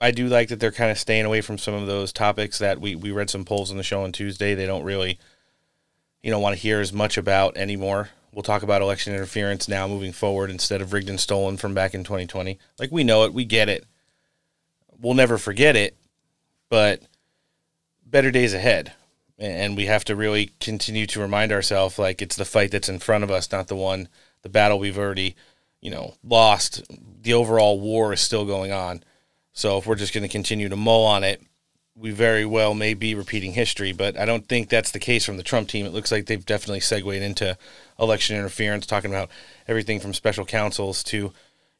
I 0.00 0.12
do 0.12 0.28
like 0.28 0.48
that 0.48 0.60
they're 0.60 0.72
kind 0.72 0.90
of 0.90 0.98
staying 0.98 1.26
away 1.26 1.42
from 1.42 1.58
some 1.58 1.74
of 1.74 1.86
those 1.86 2.10
topics 2.12 2.58
that 2.58 2.80
we 2.80 2.94
we 2.94 3.10
read 3.10 3.28
some 3.28 3.44
polls 3.44 3.70
on 3.70 3.76
the 3.76 3.82
show 3.82 4.02
on 4.02 4.12
Tuesday. 4.12 4.54
They 4.54 4.66
don't 4.66 4.82
really, 4.84 5.18
you 6.22 6.30
know, 6.30 6.38
want 6.38 6.56
to 6.56 6.60
hear 6.62 6.80
as 6.80 6.92
much 6.92 7.18
about 7.18 7.56
anymore. 7.58 8.08
We'll 8.32 8.42
talk 8.44 8.62
about 8.62 8.80
election 8.80 9.12
interference 9.12 9.68
now 9.68 9.86
moving 9.88 10.12
forward 10.12 10.48
instead 10.50 10.80
of 10.80 10.92
rigged 10.94 11.10
and 11.10 11.20
stolen 11.20 11.56
from 11.58 11.74
back 11.74 11.92
in 11.94 12.02
2020. 12.04 12.58
Like 12.78 12.90
we 12.90 13.04
know 13.04 13.24
it, 13.24 13.34
we 13.34 13.44
get 13.44 13.68
it. 13.68 13.84
We'll 15.00 15.14
never 15.14 15.38
forget 15.38 15.76
it, 15.76 15.96
but 16.68 17.02
better 18.04 18.30
days 18.30 18.52
ahead. 18.54 18.92
and 19.40 19.74
we 19.74 19.86
have 19.86 20.04
to 20.04 20.14
really 20.14 20.50
continue 20.60 21.06
to 21.06 21.20
remind 21.20 21.50
ourselves 21.50 21.98
like 21.98 22.20
it's 22.20 22.36
the 22.36 22.44
fight 22.44 22.70
that's 22.70 22.90
in 22.90 22.98
front 22.98 23.24
of 23.24 23.30
us, 23.30 23.50
not 23.50 23.68
the 23.68 23.76
one, 23.76 24.06
the 24.42 24.50
battle 24.50 24.78
we've 24.78 24.98
already, 24.98 25.34
you 25.80 25.90
know, 25.90 26.14
lost. 26.22 26.82
The 27.22 27.32
overall 27.32 27.80
war 27.80 28.12
is 28.12 28.20
still 28.20 28.44
going 28.44 28.70
on. 28.70 29.02
So 29.54 29.78
if 29.78 29.86
we're 29.86 29.94
just 29.94 30.12
going 30.12 30.22
to 30.22 30.28
continue 30.28 30.68
to 30.68 30.76
mull 30.76 31.06
on 31.06 31.24
it, 31.24 31.42
we 31.96 32.10
very 32.10 32.44
well 32.44 32.74
may 32.74 32.92
be 32.94 33.14
repeating 33.14 33.52
history. 33.52 33.92
But 33.92 34.18
I 34.18 34.26
don't 34.26 34.46
think 34.46 34.68
that's 34.68 34.90
the 34.90 34.98
case 34.98 35.24
from 35.24 35.38
the 35.38 35.42
Trump 35.42 35.68
team. 35.68 35.86
It 35.86 35.92
looks 35.92 36.12
like 36.12 36.26
they've 36.26 36.44
definitely 36.44 36.80
segued 36.80 37.22
into 37.22 37.56
election 37.98 38.36
interference, 38.36 38.86
talking 38.86 39.10
about 39.10 39.30
everything 39.66 40.00
from 40.00 40.12
special 40.12 40.44
counsels 40.44 41.02
to 41.04 41.32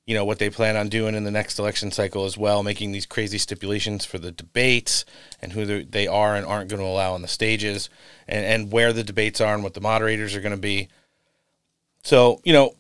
you 0.06 0.14
know 0.14 0.24
what 0.24 0.38
they 0.38 0.50
plan 0.50 0.76
on 0.76 0.88
doing 0.88 1.14
in 1.14 1.24
the 1.24 1.30
next 1.30 1.58
election 1.58 1.90
cycle 1.90 2.24
as 2.24 2.36
well, 2.36 2.62
making 2.62 2.92
these 2.92 3.06
crazy 3.06 3.38
stipulations 3.38 4.04
for 4.04 4.18
the 4.18 4.32
debates 4.32 5.04
and 5.40 5.52
who 5.52 5.84
they 5.84 6.06
are 6.06 6.34
and 6.34 6.46
aren't 6.46 6.70
going 6.70 6.80
to 6.80 6.86
allow 6.86 7.12
on 7.12 7.22
the 7.22 7.28
stages, 7.28 7.88
and, 8.26 8.44
and 8.44 8.72
where 8.72 8.92
the 8.92 9.04
debates 9.04 9.40
are 9.40 9.54
and 9.54 9.62
what 9.62 9.74
the 9.74 9.80
moderators 9.80 10.34
are 10.34 10.40
going 10.40 10.54
to 10.54 10.60
be. 10.60 10.88
So 12.02 12.40
you 12.44 12.52
know, 12.52 12.74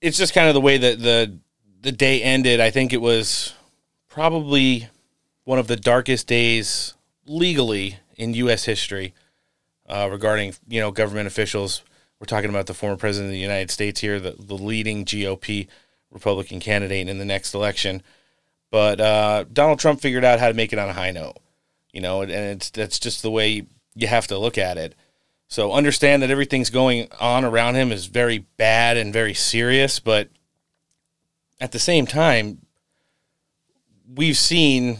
it's 0.00 0.16
just 0.16 0.34
kind 0.34 0.48
of 0.48 0.54
the 0.54 0.60
way 0.60 0.78
that 0.78 1.00
the 1.00 1.38
the 1.82 1.92
day 1.92 2.22
ended. 2.22 2.60
I 2.60 2.70
think 2.70 2.92
it 2.92 3.00
was 3.00 3.54
probably 4.08 4.88
one 5.44 5.58
of 5.58 5.66
the 5.66 5.76
darkest 5.76 6.26
days 6.26 6.94
legally 7.26 7.98
in 8.16 8.34
U.S. 8.34 8.64
history 8.64 9.14
uh, 9.88 10.08
regarding 10.10 10.54
you 10.68 10.80
know 10.80 10.90
government 10.90 11.26
officials. 11.26 11.82
We're 12.18 12.26
talking 12.26 12.50
about 12.50 12.66
the 12.66 12.74
former 12.74 12.96
president 12.96 13.28
of 13.28 13.32
the 13.32 13.38
United 13.38 13.70
States 13.70 14.00
here, 14.00 14.20
the, 14.20 14.36
the 14.38 14.54
leading 14.54 15.06
GOP 15.06 15.68
Republican 16.10 16.60
candidate 16.60 17.08
in 17.08 17.18
the 17.18 17.24
next 17.24 17.54
election. 17.54 18.02
But 18.70 19.00
uh, 19.00 19.44
Donald 19.52 19.78
Trump 19.78 20.00
figured 20.00 20.24
out 20.24 20.38
how 20.38 20.48
to 20.48 20.54
make 20.54 20.72
it 20.72 20.78
on 20.78 20.88
a 20.88 20.92
high 20.92 21.10
note, 21.10 21.36
you 21.92 22.00
know, 22.00 22.22
and 22.22 22.30
it's 22.30 22.70
that's 22.70 22.98
just 22.98 23.22
the 23.22 23.30
way 23.30 23.66
you 23.94 24.06
have 24.06 24.26
to 24.28 24.38
look 24.38 24.58
at 24.58 24.78
it. 24.78 24.94
So 25.48 25.72
understand 25.72 26.22
that 26.22 26.30
everything's 26.30 26.70
going 26.70 27.08
on 27.18 27.44
around 27.44 27.74
him 27.74 27.90
is 27.90 28.06
very 28.06 28.46
bad 28.56 28.96
and 28.96 29.12
very 29.12 29.34
serious, 29.34 29.98
but 29.98 30.28
at 31.60 31.72
the 31.72 31.80
same 31.80 32.06
time, 32.06 32.58
we've 34.14 34.36
seen 34.36 34.98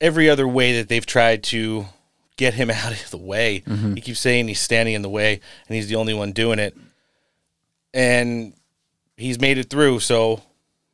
every 0.00 0.30
other 0.30 0.46
way 0.46 0.76
that 0.78 0.88
they've 0.88 1.04
tried 1.04 1.42
to 1.44 1.86
get 2.36 2.54
him 2.54 2.70
out 2.70 2.92
of 2.92 3.10
the 3.10 3.18
way. 3.18 3.62
Mm-hmm. 3.66 3.94
He 3.94 4.00
keeps 4.00 4.20
saying 4.20 4.48
he's 4.48 4.60
standing 4.60 4.94
in 4.94 5.02
the 5.02 5.10
way 5.10 5.40
and 5.66 5.74
he's 5.74 5.88
the 5.88 5.96
only 5.96 6.14
one 6.14 6.32
doing 6.32 6.58
it. 6.58 6.76
And 7.92 8.54
he's 9.18 9.40
made 9.40 9.58
it 9.58 9.70
through. 9.70 10.00
So 10.00 10.42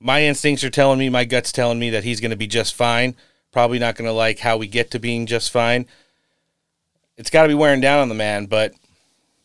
my 0.01 0.25
instincts 0.25 0.64
are 0.64 0.70
telling 0.70 0.99
me, 0.99 1.09
my 1.09 1.25
gut's 1.25 1.53
telling 1.53 1.79
me 1.79 1.91
that 1.91 2.05
he's 2.05 2.20
going 2.20 2.31
to 2.31 2.37
be 2.37 2.47
just 2.47 2.75
fine. 2.75 3.14
Probably 3.53 3.79
not 3.79 3.97
going 3.97 4.09
to 4.09 4.12
like 4.12 4.41
how 4.41 4.57
we 4.57 4.66
get 4.66 4.91
to 4.93 4.99
being 4.99 5.27
just 5.27 5.51
fine. 5.51 5.87
It's 7.16 7.31
got 7.31 7.43
to 7.43 7.49
be 7.49 7.55
wearing 7.55 7.81
down 7.81 8.01
on 8.01 8.09
the 8.09 8.14
man, 8.14 8.47
but 8.47 8.75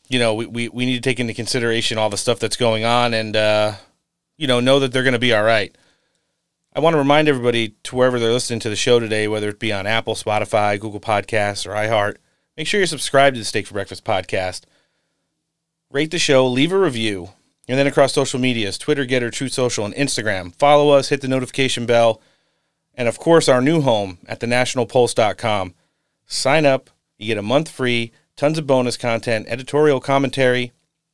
you 0.08 0.18
know, 0.18 0.34
we, 0.34 0.48
we, 0.48 0.70
we 0.70 0.86
need 0.86 0.96
to 0.96 1.08
take 1.08 1.20
into 1.20 1.36
consideration 1.36 2.00
all 2.00 2.10
the 2.10 2.18
stuff 2.18 2.40
that's 2.40 2.56
going 2.58 2.84
on 2.84 3.14
and, 3.14 3.36
uh, 3.36 3.74
you 4.38 4.48
know, 4.48 4.60
know 4.60 4.80
that 4.80 4.92
they're 4.92 5.04
going 5.04 5.14
to 5.14 5.20
be 5.20 5.34
all 5.34 5.44
right. 5.44 5.76
I 6.74 6.80
want 6.80 6.96
to 6.96 7.00
remind 7.00 7.28
everybody 7.28 7.76
to 7.84 7.96
wherever 7.96 8.20
they're 8.20 8.32
listening 8.32 8.60
to 8.62 8.70
the 8.70 8.76
show 8.76 9.00
today, 9.00 9.28
whether 9.28 9.50
it 9.50 9.60
be 9.60 9.72
on 9.72 9.86
Apple, 9.86 10.16
Spotify, 10.16 10.80
Google 10.80 11.00
Podcasts, 11.00 11.68
or 11.68 11.72
iHeart, 11.72 12.18
make 12.58 12.66
sure 12.66 12.80
you're 12.80 12.88
subscribed 12.88 13.36
to 13.36 13.42
the 13.42 13.46
Steak 13.46 13.68
for 13.68 13.74
Breakfast 13.74 14.04
podcast. 14.04 14.62
Rate 15.92 16.12
the 16.12 16.20
show, 16.20 16.48
leave 16.48 16.72
a 16.72 16.78
review. 16.78 17.30
And 17.70 17.78
then 17.78 17.86
across 17.86 18.14
social 18.14 18.40
medias 18.40 18.80
Twitter, 18.80 19.06
GETTR, 19.06 19.32
Truth 19.32 19.54
Social, 19.54 19.86
and 19.86 19.94
Instagram. 19.94 20.56
Follow 20.56 20.90
us, 20.90 21.10
hit 21.10 21.22
the 21.22 21.28
notification 21.28 21.86
bell, 21.86 22.20
and 22.96 23.08
of 23.08 23.20
course, 23.20 23.48
our 23.48 23.62
new 23.62 23.82
home 23.82 24.18
at 24.28 24.40
thenationalpulse.com. 24.40 25.76
Sign 26.26 26.66
up, 26.66 26.90
you 27.20 27.28
get 27.28 27.38
a 27.38 27.44
month 27.44 27.70
free, 27.70 28.12
tons 28.36 28.58
of 28.58 28.66
bonus 28.66 28.98
content, 28.98 29.46
editorial 29.48 30.00
commentary, 30.00 30.72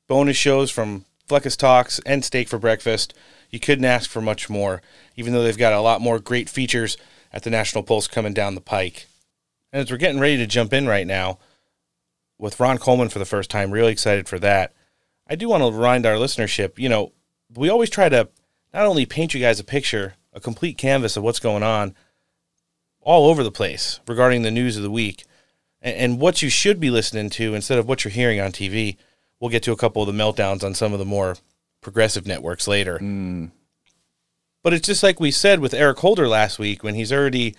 bonus 0.08 0.38
shows 0.38 0.72
from 0.72 1.04
Fleccas 1.28 1.58
Talks 1.58 2.00
and 2.06 2.24
Steak 2.24 2.48
for 2.48 2.58
Breakfast. 2.58 3.14
You 3.50 3.60
couldn't 3.60 3.84
ask 3.84 4.10
for 4.10 4.22
much 4.22 4.50
more, 4.50 4.82
even 5.18 5.34
though 5.34 5.44
they've 5.44 5.58
got 5.58 5.74
a 5.74 5.82
lot 5.82 6.00
more 6.00 6.20
great 6.20 6.48
features 6.48 6.96
at 7.34 7.44
the 7.44 7.50
National 7.50 7.84
Pulse 7.84 8.08
coming 8.08 8.34
down 8.34 8.56
the 8.56 8.62
pike. 8.62 9.08
And 9.74 9.82
as 9.82 9.92
we're 9.92 9.98
getting 9.98 10.22
ready 10.22 10.38
to 10.38 10.48
jump 10.48 10.72
in 10.72 10.88
right 10.88 11.06
now 11.06 11.38
with 12.38 12.62
Ron 12.62 12.78
Coleman 12.78 13.10
for 13.10 13.20
the 13.20 13.26
first 13.26 13.50
time, 13.50 13.72
really 13.72 13.92
excited 13.92 14.30
for 14.30 14.40
that. 14.40 14.72
I 15.28 15.36
do 15.36 15.50
want 15.50 15.64
to 15.64 15.72
remind 15.72 16.06
our 16.06 16.16
listenership, 16.16 16.78
you 16.78 16.90
know, 16.90 17.12
we 17.56 17.70
always 17.70 17.90
try 17.90 18.10
to 18.10 18.30
not 18.74 18.86
only 18.86 19.06
paint 19.06 19.34
you 19.34 19.40
guys 19.40 19.60
a 19.60 19.64
picture, 19.64 20.16
a 20.34 20.40
complete 20.40 20.78
canvas 20.78 21.18
of 21.18 21.24
what's 21.24 21.40
going 21.40 21.64
on 21.64 21.96
all 23.02 23.30
over 23.30 23.44
the 23.44 23.52
place 23.52 24.00
regarding 24.08 24.42
the 24.42 24.52
news 24.52 24.78
of 24.78 24.84
the 24.84 24.92
week 24.92 25.26
and, 25.82 25.96
and 25.96 26.20
what 26.20 26.42
you 26.42 26.50
should 26.50 26.80
be 26.80 26.90
listening 26.90 27.30
to 27.30 27.54
instead 27.54 27.80
of 27.80 27.88
what 27.88 28.04
you're 28.04 28.12
hearing 28.12 28.40
on 28.40 28.52
TV. 28.52 28.98
We'll 29.40 29.52
get 29.52 29.64
to 29.64 29.72
a 29.72 29.78
couple 29.78 30.02
of 30.02 30.08
the 30.08 30.24
meltdowns 30.24 30.64
on 30.64 30.74
some 30.74 30.94
of 30.94 31.00
the 31.00 31.06
more 31.06 31.38
progressive 31.82 32.26
networks 32.26 32.68
later. 32.68 33.00
Mm. 33.00 33.52
But 34.64 34.74
it's 34.74 34.88
just 34.88 35.04
like 35.04 35.20
we 35.20 35.32
said 35.32 35.60
with 35.60 35.74
Eric 35.74 36.00
Holder 36.00 36.28
last 36.28 36.58
week 36.58 36.84
when 36.84 36.96
he's 36.96 37.14
already, 37.14 37.56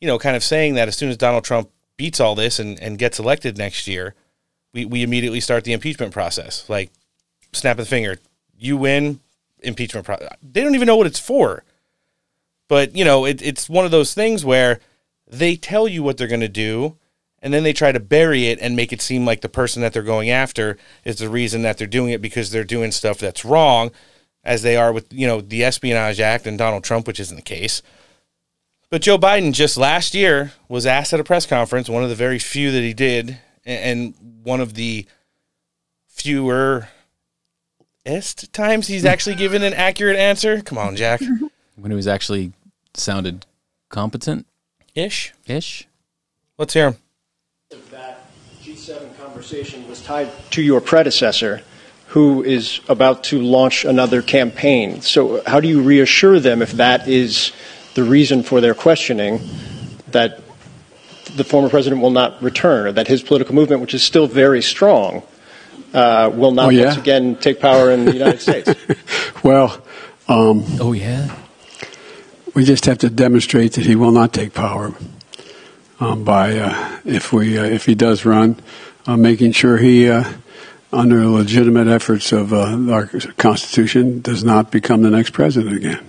you 0.00 0.06
know, 0.06 0.18
kind 0.18 0.36
of 0.36 0.44
saying 0.44 0.74
that 0.74 0.88
as 0.88 0.96
soon 0.96 1.08
as 1.08 1.16
Donald 1.16 1.44
Trump 1.44 1.70
beats 1.96 2.20
all 2.20 2.34
this 2.34 2.58
and, 2.58 2.78
and 2.80 2.98
gets 2.98 3.18
elected 3.18 3.56
next 3.56 3.88
year, 3.88 4.14
we, 4.76 4.84
we 4.84 5.02
immediately 5.02 5.40
start 5.40 5.64
the 5.64 5.72
impeachment 5.72 6.12
process. 6.12 6.68
Like, 6.68 6.90
snap 7.52 7.78
of 7.78 7.86
the 7.86 7.88
finger, 7.88 8.18
you 8.58 8.76
win, 8.76 9.20
impeachment. 9.60 10.06
They 10.42 10.62
don't 10.62 10.74
even 10.74 10.86
know 10.86 10.96
what 10.96 11.06
it's 11.06 11.18
for. 11.18 11.64
But, 12.68 12.94
you 12.94 13.04
know, 13.04 13.24
it, 13.24 13.40
it's 13.40 13.68
one 13.70 13.86
of 13.86 13.90
those 13.90 14.12
things 14.12 14.44
where 14.44 14.80
they 15.26 15.56
tell 15.56 15.88
you 15.88 16.02
what 16.02 16.18
they're 16.18 16.28
going 16.28 16.40
to 16.40 16.48
do, 16.48 16.96
and 17.40 17.54
then 17.54 17.62
they 17.62 17.72
try 17.72 17.90
to 17.90 18.00
bury 18.00 18.48
it 18.48 18.58
and 18.60 18.76
make 18.76 18.92
it 18.92 19.00
seem 19.00 19.24
like 19.24 19.40
the 19.40 19.48
person 19.48 19.80
that 19.80 19.94
they're 19.94 20.02
going 20.02 20.28
after 20.28 20.76
is 21.04 21.16
the 21.16 21.30
reason 21.30 21.62
that 21.62 21.78
they're 21.78 21.86
doing 21.86 22.10
it 22.10 22.20
because 22.20 22.50
they're 22.50 22.64
doing 22.64 22.92
stuff 22.92 23.18
that's 23.18 23.44
wrong, 23.44 23.90
as 24.44 24.62
they 24.62 24.76
are 24.76 24.92
with, 24.92 25.10
you 25.10 25.26
know, 25.26 25.40
the 25.40 25.64
Espionage 25.64 26.20
Act 26.20 26.46
and 26.46 26.58
Donald 26.58 26.84
Trump, 26.84 27.06
which 27.06 27.18
isn't 27.18 27.36
the 27.36 27.42
case. 27.42 27.82
But 28.90 29.02
Joe 29.02 29.18
Biden 29.18 29.52
just 29.52 29.76
last 29.76 30.14
year 30.14 30.52
was 30.68 30.86
asked 30.86 31.12
at 31.12 31.20
a 31.20 31.24
press 31.24 31.46
conference, 31.46 31.88
one 31.88 32.02
of 32.04 32.08
the 32.08 32.14
very 32.14 32.38
few 32.38 32.70
that 32.72 32.82
he 32.82 32.94
did, 32.94 33.38
and 33.66 34.14
one 34.42 34.60
of 34.60 34.74
the 34.74 35.06
fewer 36.06 36.88
est 38.06 38.52
times 38.52 38.86
he's 38.86 39.04
actually 39.04 39.34
given 39.44 39.62
an 39.62 39.74
accurate 39.74 40.16
answer. 40.16 40.62
Come 40.62 40.78
on, 40.78 40.96
Jack. 40.96 41.20
When 41.78 41.90
he 41.90 41.96
was 41.96 42.06
actually 42.06 42.54
sounded 42.94 43.44
competent 43.90 44.46
Ish. 44.94 45.34
ish. 45.46 45.86
Let's 46.56 46.72
hear 46.72 46.92
him. 46.92 46.96
That 47.90 48.30
G7 48.62 49.18
conversation 49.18 49.86
was 49.86 50.00
tied 50.00 50.30
to 50.52 50.62
your 50.62 50.80
predecessor, 50.80 51.60
who 52.06 52.42
is 52.42 52.80
about 52.88 53.24
to 53.24 53.42
launch 53.42 53.84
another 53.84 54.22
campaign. 54.22 55.02
So, 55.02 55.36
uh, 55.36 55.50
how 55.50 55.60
do 55.60 55.68
you 55.68 55.82
reassure 55.82 56.40
them 56.40 56.62
if 56.62 56.72
that 56.72 57.06
is 57.06 57.52
the 57.94 58.04
reason 58.04 58.42
for 58.42 58.62
their 58.62 58.74
questioning 58.74 59.40
that 60.12 60.40
the 61.36 61.44
former 61.44 61.68
president 61.68 62.02
will 62.02 62.10
not 62.10 62.42
return, 62.42 62.86
or 62.86 62.92
that 62.92 63.06
his 63.08 63.22
political 63.22 63.54
movement, 63.54 63.80
which 63.80 63.94
is 63.94 64.02
still 64.02 64.26
very 64.26 64.62
strong, 64.62 65.22
uh, 65.94 66.30
will 66.34 66.52
not 66.52 66.66
Oh, 66.66 66.70
yeah? 66.70 66.84
once 66.86 66.96
again 66.98 67.36
take 67.36 67.60
power 67.60 67.90
in 67.90 68.04
the 68.04 68.12
United 68.12 68.40
States? 68.40 68.74
Well, 69.42 69.80
um, 70.28 70.64
Oh 70.80 70.92
yeah. 70.92 71.30
we 72.54 72.64
just 72.64 72.86
have 72.86 72.98
to 72.98 73.10
demonstrate 73.10 73.74
that 73.74 73.86
he 73.86 73.94
will 73.94 74.10
not 74.10 74.32
take 74.32 74.54
power 74.54 74.92
um, 76.00 76.24
by 76.24 76.58
uh, 76.58 76.98
if 77.04 77.32
we 77.32 77.56
uh, 77.58 77.64
if 77.64 77.86
he 77.86 77.94
does 77.94 78.24
run, 78.24 78.56
uh, 79.06 79.16
making 79.16 79.52
sure 79.52 79.76
he, 79.78 80.08
uh, 80.10 80.24
under 80.92 81.26
legitimate 81.26 81.86
efforts 81.86 82.32
of 82.32 82.52
uh, 82.52 82.76
our 82.92 83.06
Constitution, 83.36 84.20
does 84.20 84.42
not 84.42 84.70
become 84.72 85.02
the 85.02 85.10
next 85.10 85.30
president 85.30 85.76
again. 85.76 86.04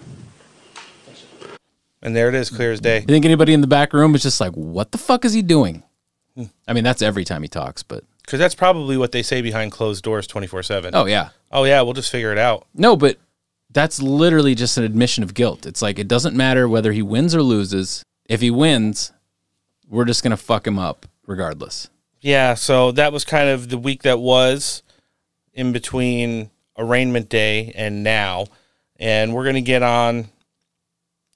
And 2.08 2.16
there 2.16 2.30
it 2.30 2.36
is, 2.36 2.50
clear 2.50 2.72
as 2.72 2.80
day. 2.80 3.02
You 3.02 3.06
think 3.06 3.26
anybody 3.26 3.52
in 3.52 3.60
the 3.60 3.68
back 3.68 3.92
room 3.92 4.16
is 4.16 4.24
just 4.24 4.40
like, 4.40 4.54
what 4.54 4.94
the 4.94 4.98
fuck 4.98 5.26
is 5.26 5.34
he 5.34 5.42
doing? 5.42 5.84
Hmm. 6.36 6.46
I 6.66 6.72
mean, 6.72 6.86
that's 6.86 7.02
every 7.02 7.26
time 7.26 7.42
he 7.42 7.50
talks, 7.50 7.84
but 7.84 8.06
Because 8.22 8.40
that's 8.40 8.56
probably 8.56 8.96
what 8.96 9.12
they 9.12 9.22
say 9.22 9.42
behind 9.42 9.74
closed 9.74 10.06
doors 10.06 10.26
24 10.26 10.64
7. 10.64 10.96
oh 10.96 11.06
yeah. 11.06 11.32
Oh, 11.52 11.66
yeah, 11.66 11.82
we'll 11.82 11.92
just 11.92 12.10
figure 12.10 12.32
it 12.32 12.38
out. 12.38 12.66
No, 12.74 12.96
but 12.96 13.18
that's 13.72 14.02
literally 14.02 14.56
just 14.56 14.78
an 14.78 14.86
admission 14.86 15.22
of 15.22 15.34
guilt. 15.34 15.66
It's 15.66 15.82
like 15.82 16.00
it 16.00 16.08
doesn't 16.08 16.36
matter 16.36 16.70
whether 16.70 16.94
he 16.94 17.02
wins 17.02 17.36
or 17.36 17.42
loses. 17.42 18.04
If 18.30 18.40
he 18.40 18.50
wins, 18.50 19.12
we're 19.90 20.06
just 20.06 20.24
gonna 20.24 20.38
fuck 20.38 20.66
him 20.66 20.80
up 20.80 21.08
regardless. 21.26 21.90
Yeah, 22.22 22.54
so 22.54 22.94
that 22.94 23.12
was 23.12 23.26
kind 23.26 23.50
of 23.50 23.68
the 23.68 23.78
week 23.78 24.04
that 24.04 24.20
was 24.20 24.82
in 25.54 25.74
between 25.74 26.52
arraignment 26.78 27.28
day 27.28 27.74
and 27.76 28.02
now. 28.02 28.46
And 29.00 29.34
we're 29.34 29.44
going 29.44 29.56
to 29.56 29.62
get 29.62 29.84
on 29.84 30.30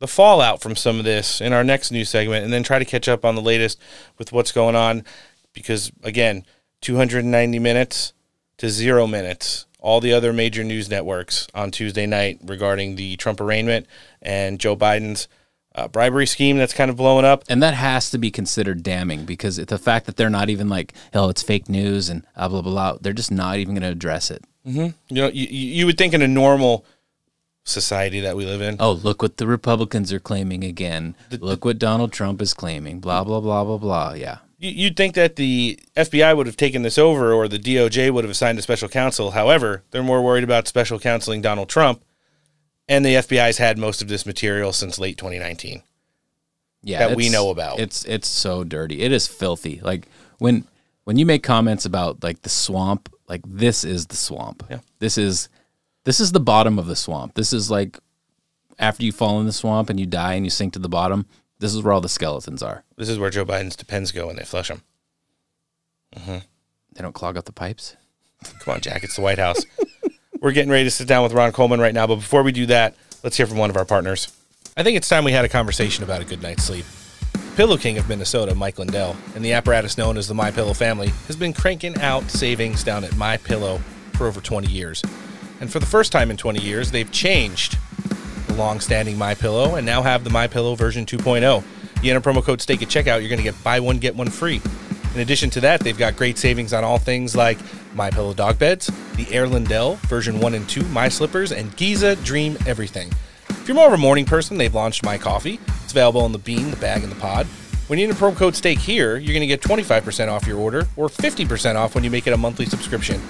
the 0.02 0.08
fallout 0.08 0.62
from 0.62 0.76
some 0.76 0.97
of 0.97 1.06
this 1.06 1.39
in 1.39 1.54
our 1.54 1.64
next 1.64 1.91
news 1.91 2.10
segment 2.10 2.43
and 2.43 2.52
then 2.52 2.64
try 2.64 2.80
to 2.80 2.86
catch 2.86 3.08
up 3.08 3.24
on 3.24 3.36
the 3.36 3.41
latest 3.41 3.80
with 4.18 4.32
what's 4.32 4.52
going 4.52 4.76
on. 4.76 5.06
Because, 5.54 5.91
again, 6.04 6.43
290 6.82 7.60
minutes 7.60 8.14
to 8.58 8.70
zero 8.70 9.06
minutes. 9.06 9.68
All 9.80 10.02
the 10.02 10.12
other 10.12 10.34
major 10.34 10.64
news 10.64 10.89
networks 10.89 11.47
on 11.54 11.70
Tuesday 11.70 12.08
night 12.08 12.39
regarding 12.43 12.95
the 12.95 13.16
Trump 13.16 13.39
arraignment 13.39 13.86
and 14.24 14.60
Joe 14.60 14.76
Biden's 14.76 15.28
uh, 15.76 15.88
bribery 15.88 16.26
scheme 16.26 16.58
that's 16.58 16.74
kind 16.74 16.89
of 16.89 16.97
blowing 16.97 17.26
up. 17.26 17.43
And 17.47 17.62
that 17.62 17.76
has 17.76 18.10
to 18.10 18.18
be 18.18 18.32
considered 18.32 18.82
damning 18.82 19.26
because 19.26 19.60
it's 19.60 19.70
the 19.70 19.78
fact 19.78 20.08
that 20.08 20.18
they're 20.18 20.32
not 20.32 20.49
even 20.49 20.68
like, 20.68 20.93
oh, 21.14 21.30
it's 21.30 21.43
fake 21.43 21.70
news 21.70 22.10
and 22.10 22.26
blah, 22.36 22.47
blah, 22.47 22.62
blah, 22.62 22.97
they're 22.99 23.14
just 23.14 23.32
not 23.32 23.58
even 23.58 23.76
going 23.76 23.84
to 23.84 23.89
address 23.89 24.32
it. 24.32 24.43
Mm-hmm. 24.66 25.16
You 25.16 25.22
know, 25.22 25.28
you, 25.28 25.45
you 25.47 25.86
would 25.86 25.99
think 25.99 26.16
in 26.16 26.24
a 26.24 26.28
normal 26.28 26.86
society 27.64 28.20
that 28.22 28.36
we 28.36 28.45
live 28.45 28.62
in. 28.62 28.78
Oh, 28.80 28.91
look 28.91 29.22
what 29.22 29.38
the 29.38 29.47
Republicans 29.47 30.12
are 30.12 30.20
claiming 30.20 30.64
again. 30.64 31.16
The, 31.30 31.38
look 31.38 31.66
what 31.66 31.80
Donald 31.80 32.12
Trump 32.12 32.41
is 32.41 32.53
claiming. 32.53 32.99
Blah, 32.99 33.24
blah, 33.24 33.39
blah, 33.39 33.64
blah, 33.64 33.78
blah. 33.78 34.14
Yeah. 34.14 34.39
You'd 34.57 34.95
think 34.95 35.16
that 35.16 35.38
the 35.38 35.80
FBI 35.95 36.38
would 36.38 36.45
have 36.45 36.57
taken 36.57 36.84
this 36.84 36.97
over 36.99 37.34
or 37.34 37.47
the 37.47 37.57
DOJ 37.57 38.12
would 38.12 38.24
have 38.24 38.32
assigned 38.32 38.59
a 38.59 38.62
special 38.62 38.89
counsel. 38.89 39.32
However, 39.32 39.84
they're 39.89 40.03
more 40.03 40.22
worried 40.22 40.43
about 40.43 40.68
special 40.68 40.99
counseling 40.99 41.41
Donald 41.41 41.68
Trump 41.68 42.03
and 42.91 43.05
the 43.05 43.16
FBI's 43.16 43.57
had 43.57 43.78
most 43.78 44.01
of 44.01 44.09
this 44.09 44.26
material 44.26 44.74
since 44.74 44.99
late 44.99 45.18
2019. 45.18 45.82
Yeah, 46.84 47.07
that 47.07 47.16
we 47.16 47.30
know 47.30 47.49
about. 47.49 47.80
It's 47.80 48.03
it's 48.05 48.28
so 48.28 48.64
dirty. 48.64 49.01
It 49.01 49.14
is 49.14 49.28
filthy. 49.28 49.80
Like 49.82 50.07
when 50.39 50.66
when 51.05 51.18
you 51.18 51.26
make 51.26 51.41
comments 51.41 51.86
about 51.86 52.22
like 52.22 52.41
the 52.41 52.49
swamp, 52.49 53.14
like 53.30 53.41
this 53.45 53.84
is 53.86 54.07
the 54.07 54.18
swamp. 54.18 54.64
Yeah. 54.70 54.80
This 54.99 55.18
is 55.18 55.47
this 56.04 56.20
is 56.20 56.32
the 56.32 56.39
bottom 56.39 56.80
of 56.80 56.88
the 56.88 56.95
swamp. 56.95 57.36
This 57.36 57.54
is 57.54 57.70
like 57.70 57.99
after 58.80 59.04
you 59.04 59.12
fall 59.12 59.39
in 59.39 59.45
the 59.45 59.54
swamp 59.54 59.89
and 59.89 59.99
you 59.99 60.06
die 60.06 60.34
and 60.34 60.45
you 60.45 60.49
sink 60.49 60.74
to 60.74 60.80
the 60.80 60.89
bottom. 60.89 61.26
This 61.60 61.76
is 61.76 61.84
where 61.84 61.93
all 61.93 62.02
the 62.02 62.10
skeletons 62.10 62.64
are. 62.64 62.84
This 62.97 63.08
is 63.08 63.20
where 63.20 63.30
Joe 63.30 63.45
Biden's 63.45 63.76
depends 63.76 64.12
go 64.12 64.28
when 64.28 64.36
they 64.36 64.43
flush 64.43 64.70
them. 64.70 64.82
Mm-hmm. 66.16 66.38
They 66.93 67.02
don't 67.02 67.14
clog 67.14 67.38
up 67.38 67.45
the 67.45 67.52
pipes. 67.52 67.95
Come 68.60 68.76
on, 68.76 68.82
Jack. 68.82 69.04
It's 69.04 69.16
the 69.16 69.22
White 69.22 69.38
House. 69.38 69.64
We're 70.41 70.54
getting 70.54 70.72
ready 70.72 70.86
to 70.86 70.91
sit 70.91 71.08
down 71.08 71.22
with 71.22 71.34
Ron 71.34 71.52
Coleman 71.52 71.80
right 71.80 71.93
now, 71.93 72.08
but 72.08 72.16
before 72.16 72.41
we 72.41 72.52
do 72.52 72.66
that, 72.66 72.95
let's 73.24 73.38
hear 73.38 73.45
from 73.45 73.58
one 73.58 73.70
of 73.70 73.78
our 73.78 73.86
partners. 73.86 74.36
I 74.76 74.82
think 74.82 74.97
it's 74.97 75.08
time 75.08 75.24
we 75.24 75.32
had 75.32 75.45
a 75.45 75.49
conversation 75.49 76.04
about 76.04 76.22
a 76.22 76.26
good 76.26 76.41
night's 76.41 76.64
sleep. 76.64 76.86
Pillow 77.56 77.78
King 77.78 77.99
of 77.99 78.10
Minnesota, 78.10 78.56
Mike 78.56 78.80
Lindell, 78.80 79.16
and 79.36 79.45
the 79.45 79.54
apparatus 79.54 79.97
known 79.97 80.18
as 80.18 80.28
the 80.28 80.34
My 80.34 80.49
Pillow 80.49 80.74
family 80.74 81.10
has 81.28 81.36
been 81.36 81.54
cranking 81.54 81.95
out 81.99 82.24
savings 82.32 82.84
down 82.84 83.04
at 83.04 83.16
My 83.18 83.38
Pillow 83.38 83.78
for 84.14 84.26
over 84.26 84.41
20 84.41 84.68
years. 84.68 85.04
And 85.62 85.72
for 85.72 85.80
the 85.80 85.86
first 85.86 86.12
time 86.12 86.32
in 86.32 86.38
20 86.38 86.59
years, 86.59 86.89
they've 86.89 87.12
changed 87.12 87.78
the 88.47 88.55
long-standing 88.55 89.16
My 89.16 89.36
Pillow 89.36 89.76
and 89.76 89.86
now 89.86 90.01
have 90.01 90.24
the 90.24 90.32
My 90.32 90.47
Pillow 90.47 90.74
version 90.74 91.05
2.0. 91.05 91.64
You 92.03 92.14
enter 92.14 92.32
promo 92.32 92.43
code 92.43 92.62
STAKE 92.62 92.82
at 92.82 92.88
checkout, 92.88 93.20
you're 93.20 93.30
going 93.30 93.38
to 93.38 93.43
get 93.43 93.64
buy 93.64 93.80
one 93.80 93.99
get 93.99 94.16
one 94.16 94.30
free. 94.32 94.59
In 95.14 95.22
addition 95.22 95.51
to 95.51 95.62
that, 95.62 95.82
they've 95.82 95.97
got 95.97 96.18
great 96.18 96.39
savings 96.39 96.74
on 96.74 96.84
all 96.84 96.97
things 96.97 97.36
like 97.36 97.59
My 97.93 98.09
Pillow 98.09 98.34
dog 98.34 98.57
beds, 98.57 98.89
the 99.16 99.32
Air 99.32 99.47
Lindell 99.47 99.95
version 100.07 100.39
1 100.39 100.55
and 100.55 100.68
2, 100.68 100.84
My 100.86 101.09
Slippers, 101.09 101.51
and 101.51 101.76
Giza 101.78 102.16
Dream 102.18 102.57
Everything. 102.66 103.12
If 103.49 103.68
you're 103.68 103.76
more 103.76 103.88
of 103.88 103.93
a 103.93 103.97
morning 103.97 104.26
person, 104.26 104.57
they've 104.57 104.74
launched 104.74 105.05
My 105.05 105.20
Coffee. 105.20 105.59
It's 105.84 105.91
available 105.91 106.26
in 106.26 106.32
the 106.32 106.39
bean, 106.39 106.72
the 106.72 106.78
bag, 106.78 107.03
and 107.03 107.12
the 107.12 107.20
pod. 107.20 107.45
When 107.86 107.99
you 107.99 108.07
enter 108.07 108.20
promo 108.20 108.36
code 108.36 108.55
STAKE 108.55 108.80
here, 108.80 109.18
you're 109.18 109.34
going 109.34 109.41
to 109.41 109.47
get 109.47 109.62
25% 109.62 110.28
off 110.28 110.47
your 110.47 110.57
order 110.57 110.88
or 110.95 111.07
50% 111.07 111.76
off 111.76 111.93
when 111.93 112.03
you 112.03 112.09
make 112.09 112.26
it 112.26 112.34
a 112.34 112.38
monthly 112.38 112.66
subscription. 112.66 113.22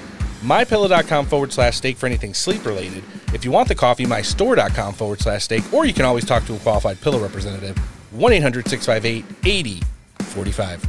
MyPillow.com 0.42 1.26
forward 1.28 1.54
slash 1.54 1.78
stake 1.78 1.98
for 1.98 2.08
anything 2.08 2.34
sleep 2.34 2.66
related. 2.66 3.04
If 3.34 3.46
you 3.46 3.52
want 3.52 3.68
the 3.68 3.76
coffee, 3.76 4.06
mystore.com 4.06 4.94
forward 4.94 5.22
slash 5.22 5.44
stake, 5.44 5.72
or 5.74 5.86
you 5.86 5.94
can 5.94 6.06
always 6.06 6.26
talk 6.26 6.46
to 6.46 6.56
a 6.56 6.60
qualified 6.60 7.00
pillow 7.02 7.20
representative. 7.20 7.78
1 8.12 8.34
800 8.34 8.68
658 8.68 9.26
8045. 9.46 10.88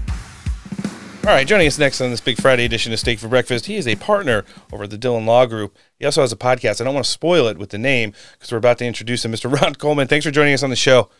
All 1.24 1.30
right, 1.30 1.46
joining 1.46 1.68
us 1.68 1.78
next 1.78 2.00
on 2.00 2.10
this 2.10 2.20
Big 2.20 2.40
Friday 2.40 2.64
edition 2.64 2.92
of 2.92 2.98
Steak 2.98 3.20
for 3.20 3.28
Breakfast, 3.28 3.66
he 3.66 3.76
is 3.76 3.86
a 3.86 3.94
partner 3.94 4.44
over 4.72 4.84
at 4.84 4.90
the 4.90 4.98
Dhillon 4.98 5.24
Law 5.24 5.46
Group. 5.46 5.76
He 5.96 6.04
also 6.04 6.22
has 6.22 6.32
a 6.32 6.36
podcast. 6.36 6.80
I 6.80 6.84
don't 6.84 6.94
want 6.94 7.06
to 7.06 7.12
spoil 7.12 7.46
it 7.46 7.58
with 7.58 7.70
the 7.70 7.78
name 7.78 8.12
because 8.32 8.50
we're 8.50 8.58
about 8.58 8.78
to 8.78 8.84
introduce 8.84 9.24
him. 9.24 9.30
Mr. 9.30 9.52
Ron 9.60 9.76
Coleman, 9.76 10.08
thanks 10.08 10.26
for 10.26 10.32
joining 10.32 10.52
us 10.52 10.64
on 10.64 10.70
the 10.70 10.74
show. 10.74 11.10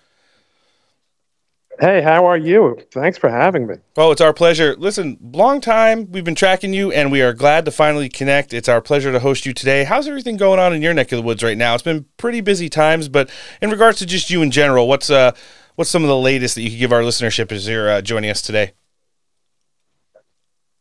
Hey, 1.81 2.03
how 2.03 2.27
are 2.27 2.37
you? 2.37 2.79
Thanks 2.93 3.19
for 3.19 3.31
having 3.31 3.67
me. 3.67 3.77
Oh, 3.97 4.13
it's 4.13 4.21
our 4.21 4.33
pleasure. 4.33 4.77
Listen, 4.77 5.19
long 5.21 5.61
time 5.61 6.11
we've 6.13 6.25
been 6.25 6.35
tracking 6.35 6.73
you, 6.73 6.93
and 6.93 7.11
we 7.11 7.23
are 7.23 7.33
glad 7.33 7.65
to 7.65 7.71
finally 7.71 8.09
connect. 8.09 8.53
It's 8.53 8.69
our 8.69 8.81
pleasure 8.81 9.11
to 9.11 9.19
host 9.19 9.47
you 9.47 9.53
today. 9.53 9.85
How's 9.85 10.07
everything 10.07 10.37
going 10.37 10.61
on 10.61 10.73
in 10.73 10.83
your 10.83 10.95
neck 10.95 11.11
of 11.13 11.17
the 11.17 11.23
woods 11.23 11.43
right 11.43 11.57
now? 11.57 11.75
It's 11.75 11.83
been 11.83 12.05
pretty 12.19 12.41
busy 12.41 12.69
times, 12.69 13.09
but 13.09 13.31
in 13.61 13.71
regards 13.71 13.99
to 13.99 14.07
just 14.07 14.31
you 14.31 14.43
in 14.43 14.51
general, 14.51 14.87
what's 14.87 15.11
uh, 15.11 15.33
what's 15.77 15.91
some 15.91 16.03
of 16.03 16.09
the 16.09 16.17
latest 16.17 16.55
that 16.55 16.63
you 16.63 16.71
could 16.71 16.79
give 16.79 16.93
our 16.93 17.03
listenership 17.03 17.51
as 17.51 17.67
you're 17.67 17.91
uh, 17.91 18.03
joining 18.03 18.31
us 18.31 18.43
today? 18.43 18.75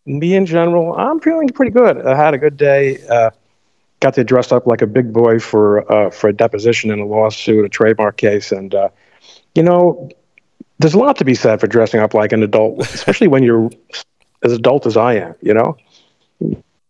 me 0.05 0.35
in 0.35 0.45
general, 0.45 0.95
I'm 0.95 1.19
feeling 1.19 1.49
pretty 1.49 1.71
good. 1.71 2.05
I 2.05 2.15
had 2.15 2.33
a 2.33 2.37
good 2.37 2.57
day. 2.57 3.05
Uh, 3.07 3.31
got 3.99 4.15
to 4.15 4.23
dress 4.23 4.51
up 4.51 4.65
like 4.65 4.81
a 4.81 4.87
big 4.87 5.13
boy 5.13 5.39
for 5.39 5.89
uh, 5.91 6.09
for 6.09 6.29
a 6.29 6.33
deposition 6.33 6.91
in 6.91 6.99
a 6.99 7.05
lawsuit, 7.05 7.65
a 7.65 7.69
trademark 7.69 8.17
case, 8.17 8.51
and 8.51 8.73
uh, 8.73 8.89
you 9.55 9.63
know, 9.63 10.09
there's 10.82 10.93
a 10.93 10.99
lot 10.99 11.17
to 11.17 11.25
be 11.25 11.36
said 11.36 11.59
for 11.59 11.67
dressing 11.67 11.99
up 11.99 12.13
like 12.13 12.32
an 12.32 12.43
adult, 12.43 12.79
especially 12.93 13.27
when 13.27 13.43
you're 13.43 13.69
as 14.43 14.53
adult 14.53 14.86
as 14.86 14.97
I 14.97 15.15
am. 15.15 15.36
You 15.41 15.53
know, 15.53 15.77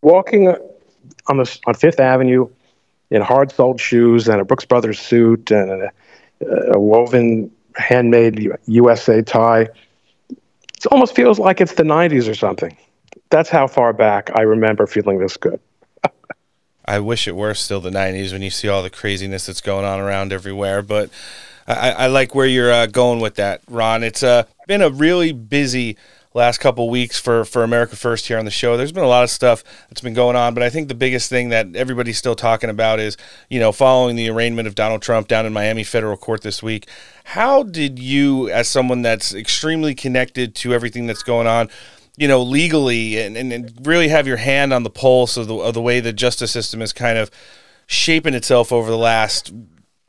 walking 0.02 0.48
on 1.28 1.38
the 1.38 1.60
on 1.68 1.74
Fifth 1.74 2.00
Avenue 2.00 2.50
in 3.10 3.22
hard-soled 3.22 3.80
shoes 3.80 4.28
and 4.30 4.39
a 4.39 4.46
Brooks 4.46 4.66
Brothers 4.66 5.00
suit 5.00 5.52
and 5.52 5.70
a, 5.70 5.92
a 6.74 6.80
woven 6.80 7.52
handmade 7.76 8.50
USA 8.68 9.22
tie. 9.22 9.68
It 10.30 10.88
almost 10.89 11.16
feels 11.16 11.38
like 11.38 11.62
it's 11.62 11.76
the 11.76 11.84
90s 11.84 12.30
or 12.30 12.34
something 12.34 12.76
that's 13.32 13.50
how 13.50 13.66
far 13.66 13.94
back 13.94 14.30
I 14.36 14.42
remember 14.42 14.86
feeling 14.86 15.18
this 15.18 15.38
good. 15.38 15.60
I 16.86 17.00
wish 17.00 17.28
it 17.28 17.36
were 17.36 17.54
still 17.56 17.82
the 17.82 17.89
90s 17.89 18.32
when 18.32 18.44
you 18.44 18.52
see 18.52 18.68
all 18.68 18.84
the 18.84 18.89
craziness 18.89 19.48
that's 19.48 19.62
going 19.62 19.86
on 19.86 20.00
around 20.00 20.32
everywhere. 20.32 20.84
But 20.84 21.10
I, 21.68 21.91
I 21.91 22.07
like 22.07 22.36
where 22.36 22.45
you're 22.45 22.72
uh, 22.72 22.86
going 22.88 23.20
with 23.20 23.36
that, 23.36 23.62
Ron. 23.68 24.03
It's 24.03 24.24
uh, 24.24 24.43
been 24.68 24.82
a 24.82 24.89
really 24.89 25.32
busy 25.32 25.97
last 26.34 26.59
couple 26.59 26.89
weeks 26.89 27.20
for, 27.20 27.43
for 27.43 27.64
America 27.64 27.95
First 27.95 28.28
here 28.28 28.38
on 28.38 28.45
the 28.45 28.51
show. 28.51 28.78
There's 28.78 28.91
been 28.91 29.03
a 29.03 29.07
lot 29.07 29.24
of 29.24 29.30
stuff 29.30 29.64
that's 29.89 30.01
been 30.01 30.14
going 30.14 30.36
on, 30.36 30.53
but 30.53 30.64
I 30.64 30.70
think 30.70 30.88
the 30.88 30.95
biggest 30.95 31.30
thing 31.30 31.49
that 31.49 31.76
everybody's 31.76 32.18
still 32.18 32.36
talking 32.36 32.70
about 32.70 32.99
is, 32.99 33.18
you 33.49 33.59
know, 33.59 33.72
following 33.72 34.16
the 34.16 34.30
arraignment 34.30 34.68
of 34.68 34.76
Donald 34.76 35.01
Trump 35.01 35.28
down 35.28 35.45
in 35.45 35.53
Miami 35.53 35.84
federal 35.84 36.18
court 36.18 36.41
this 36.41 36.64
week. 36.64 36.88
How 37.26 37.64
did 37.64 37.99
you, 37.99 38.49
as 38.49 38.68
someone 38.68 39.01
that's 39.01 39.34
extremely 39.34 39.93
connected 39.93 40.55
to 40.55 40.74
everything 40.74 41.05
that's 41.05 41.24
going 41.24 41.47
on, 41.47 41.70
you 42.18 42.28
know, 42.28 42.41
legally 42.41 43.20
and, 43.20 43.36
and, 43.38 43.74
really 43.86 44.09
have 44.09 44.28
your 44.28 44.38
hand 44.38 44.74
on 44.74 44.84
the 44.84 44.89
pulse 44.89 45.38
of 45.38 45.47
the, 45.47 45.55
of 45.55 45.74
the 45.74 45.82
way 45.82 45.99
the 45.99 46.14
justice 46.14 46.51
system 46.51 46.82
is 46.82 46.93
kind 46.93 47.18
of 47.18 47.32
shaping 47.88 48.34
itself 48.34 48.72
over 48.72 48.89
the 48.89 48.97
last 48.97 49.53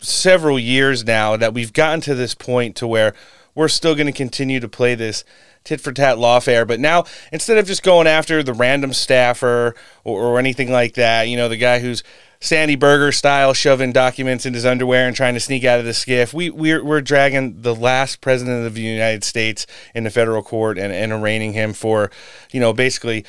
several 0.03 0.59
years 0.59 1.05
now 1.05 1.36
that 1.36 1.55
we've 1.55 1.72
gotten 1.72 2.00
to 2.03 2.14
this 2.14 2.34
point 2.34 2.76
to 2.76 2.86
where 2.86 3.14
we're 3.55 3.68
still 3.68 3.94
going 3.94 4.07
to 4.07 4.12
continue 4.12 4.61
to 4.61 4.68
play 4.68 4.94
this 4.94 5.24
tit 5.64 5.80
for 5.80 5.92
tat 5.92 6.18
lawfare. 6.18 6.66
But 6.66 6.80
now, 6.80 7.05
instead 7.30 7.59
of 7.59 7.66
just 7.66 7.82
going 7.82 8.07
after 8.07 8.42
the 8.42 8.53
random 8.53 8.92
staffer 8.92 9.74
or, 10.05 10.20
or 10.20 10.38
anything 10.38 10.70
like 10.70 10.94
that, 10.94 11.28
you 11.28 11.36
know, 11.36 11.48
the 11.48 11.57
guy 11.57 11.78
who's 11.78 12.03
Sandy 12.40 12.74
Berger 12.74 13.12
style, 13.12 13.55
shoving 13.55 13.92
documents 13.92 14.44
in 14.44 14.53
his 14.53 14.66
underwear 14.66 15.07
and 15.07 15.14
trying 15.14 15.34
to 15.34 15.40
sneak 15.40 15.64
out 15.64 15.78
of 15.78 15.84
the 15.84 15.92
SCIF, 15.92 16.34
We 16.34 16.50
we're, 16.50 16.84
we're 16.84 17.00
dragging 17.00 17.62
the 17.62 17.74
last 17.74 18.20
president 18.20 18.66
of 18.66 18.74
the 18.74 18.80
United 18.80 19.22
States 19.22 19.64
in 19.94 20.03
the 20.03 20.11
federal 20.11 20.42
court 20.42 20.76
and, 20.76 20.92
and 20.92 21.12
arraigning 21.12 21.53
him 21.53 21.72
for, 21.72 22.11
you 22.50 22.61
know, 22.61 22.72
basically. 22.72 23.24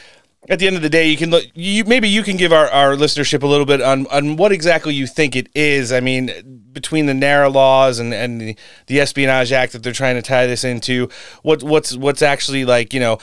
At 0.50 0.60
the 0.60 0.68
end 0.68 0.76
of 0.76 0.82
the 0.82 0.90
day, 0.90 1.08
you 1.08 1.16
can 1.16 1.30
look. 1.30 1.46
You 1.54 1.86
maybe 1.86 2.10
you 2.10 2.22
can 2.22 2.36
give 2.36 2.52
our, 2.52 2.68
our 2.68 2.96
listenership 2.96 3.44
a 3.44 3.48
little 3.48 3.66
bit 3.66 3.82
on, 3.82 4.08
on 4.08 4.36
what 4.36 4.52
exactly 4.52 4.94
you 4.94 5.08
think 5.08 5.36
it 5.36 5.48
is. 5.56 5.94
I 5.94 6.02
mean, 6.02 6.64
between 6.74 7.06
the 7.06 7.14
NARA 7.14 7.50
laws 7.50 8.00
and, 8.00 8.14
and 8.14 8.42
the, 8.42 8.58
the 8.88 9.00
Espionage 9.00 9.54
Act 9.54 9.72
that 9.72 9.84
they're 9.84 9.94
trying 9.94 10.16
to 10.16 10.22
tie 10.22 10.46
this 10.46 10.66
into, 10.66 11.10
what 11.44 11.64
what's 11.64 11.96
what's 11.96 12.22
actually 12.22 12.66
like 12.66 12.94
you 12.94 13.00
know 13.00 13.20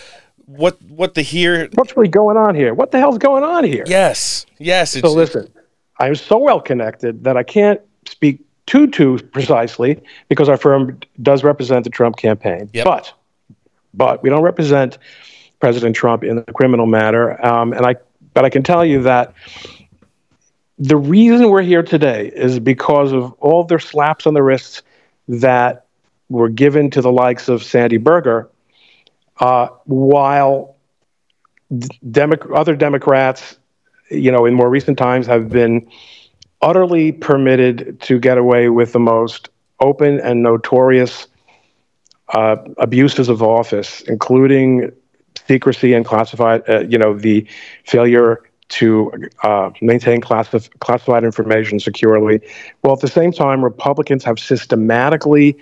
what 0.47 0.81
what 0.83 1.15
the 1.15 1.23
here 1.23 1.69
what's 1.75 1.97
really 1.97 2.09
going 2.09 2.37
on 2.37 2.55
here? 2.55 2.75
What 2.75 2.91
the 2.91 2.99
hell's 2.99 3.19
going 3.19 3.45
on 3.45 3.65
here? 3.65 3.85
Yes, 3.87 4.47
yes. 4.59 4.93
so 4.93 5.13
listen, 5.13 5.53
I'm 5.99 6.15
so 6.15 6.39
well 6.39 6.61
connected 6.61 7.25
that 7.25 7.37
I 7.37 7.43
can't 7.43 7.81
speak 8.07 8.41
too 8.67 8.87
too 8.87 9.19
precisely 9.33 10.03
because 10.29 10.49
our 10.49 10.57
firm 10.57 10.99
does 11.23 11.45
represent 11.45 11.85
the 11.85 11.91
Trump 11.91 12.17
campaign. 12.17 12.71
Yep. 12.73 12.85
But 12.85 13.13
but 13.95 14.23
we 14.23 14.31
don't 14.31 14.43
represent 14.43 14.99
President 15.61 15.95
Trump 15.95 16.25
in 16.25 16.37
the 16.37 16.53
criminal 16.53 16.87
matter. 16.87 17.45
Um, 17.45 17.73
and 17.73 17.87
I 17.87 17.97
but 18.35 18.45
I 18.45 18.51
can 18.51 18.63
tell 18.63 18.85
you 18.85 19.03
that 19.03 19.35
the 20.79 20.97
reason 20.97 21.51
we're 21.51 21.63
here 21.63 21.83
today 21.83 22.31
is 22.35 22.59
because 22.59 23.13
of 23.13 23.33
all 23.35 23.65
their 23.65 23.79
slaps 23.79 24.27
on 24.27 24.35
the 24.35 24.43
wrists 24.43 24.83
that 25.29 25.87
were 26.29 26.49
given 26.49 26.91
to 26.91 27.03
the 27.03 27.13
likes 27.13 27.49
of 27.49 27.63
Sandy 27.63 27.99
Berger, 27.99 28.49
uh, 29.39 29.69
while 29.85 30.77
Demo- 32.11 32.55
other 32.55 32.77
Democrats 32.77 33.57
you 34.11 34.33
know, 34.33 34.45
in 34.45 34.55
more 34.55 34.69
recent 34.69 34.99
times 34.99 35.27
have 35.27 35.49
been 35.49 35.89
utterly 36.61 37.13
permitted 37.13 38.01
to 38.03 38.19
get 38.19 38.37
away 38.37 38.69
with 38.69 38.93
the 38.93 38.99
most 38.99 39.49
open 39.81 40.21
and 40.21 40.43
notorious 40.43 41.29
uh, 42.35 42.57
abuses 42.77 43.29
of 43.29 43.43
office, 43.43 44.03
including 44.03 44.93
secrecy 45.51 45.95
and 45.95 46.05
classified, 46.05 46.63
uh, 46.69 46.85
you 46.93 46.97
know, 46.97 47.13
the 47.13 47.45
failure 47.85 48.41
to 48.69 49.13
uh, 49.43 49.71
maintain 49.81 50.21
classif- 50.21 50.71
classified 50.79 51.25
information 51.25 51.81
securely. 51.81 52.41
Well, 52.83 52.93
at 52.93 53.01
the 53.01 53.09
same 53.09 53.33
time, 53.33 53.65
Republicans 53.65 54.23
have 54.23 54.39
systematically 54.39 55.57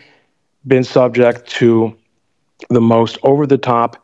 been 0.66 0.84
subject 0.84 1.48
to 1.60 1.96
the 2.68 2.82
most 2.82 3.16
over 3.22 3.46
the 3.46 3.56
top 3.56 3.96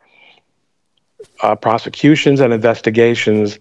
uh, 1.43 1.55
prosecutions 1.55 2.39
and 2.39 2.51
investigations. 2.51 3.59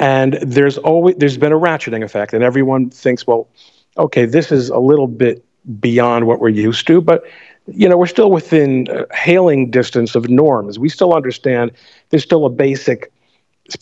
And 0.00 0.38
there's 0.40 0.78
always 0.78 1.16
there's 1.16 1.36
been 1.36 1.52
a 1.52 1.58
ratcheting 1.58 2.02
effect, 2.02 2.32
and 2.32 2.42
everyone 2.42 2.88
thinks, 2.88 3.26
well, 3.26 3.48
okay, 3.96 4.24
this 4.24 4.52
is 4.52 4.70
a 4.70 4.78
little 4.78 5.08
bit 5.08 5.44
beyond 5.80 6.26
what 6.26 6.40
we're 6.40 6.48
used 6.48 6.86
to, 6.86 7.02
but 7.02 7.24
you 7.72 7.88
know 7.88 7.96
we're 7.96 8.06
still 8.06 8.30
within 8.30 8.88
uh, 8.88 9.04
hailing 9.12 9.70
distance 9.70 10.14
of 10.14 10.28
norms. 10.28 10.78
We 10.78 10.88
still 10.88 11.14
understand 11.14 11.72
there's 12.10 12.22
still 12.22 12.44
a 12.44 12.50
basic 12.50 13.12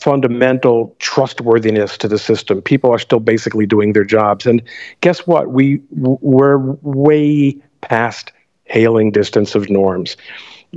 fundamental 0.01 0.97
trustworthiness 0.99 1.97
to 1.99 2.09
the 2.09 2.19
system. 2.19 2.61
People 2.61 2.91
are 2.91 2.99
still 2.99 3.21
basically 3.21 3.67
doing 3.67 3.93
their 3.93 4.05
jobs, 4.05 4.47
and 4.47 4.63
guess 5.01 5.27
what? 5.27 5.51
We 5.51 5.81
we're 5.91 6.59
way 6.83 7.57
past 7.81 8.33
hailing 8.65 9.13
distance 9.13 9.55
of 9.55 9.71
norms. 9.71 10.17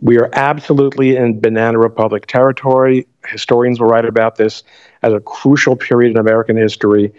We 0.01 0.17
are 0.19 0.29
absolutely 0.33 1.15
in 1.15 1.39
banana 1.39 1.79
republic 1.79 2.27
territory. 2.27 3.07
Historians 3.27 3.79
will 3.79 3.87
write 3.87 4.05
about 4.05 4.35
this 4.35 4.63
as 5.01 5.13
a 5.13 5.19
crucial 5.19 5.75
period 5.75 6.11
in 6.11 6.17
American 6.17 6.55
history 6.55 7.11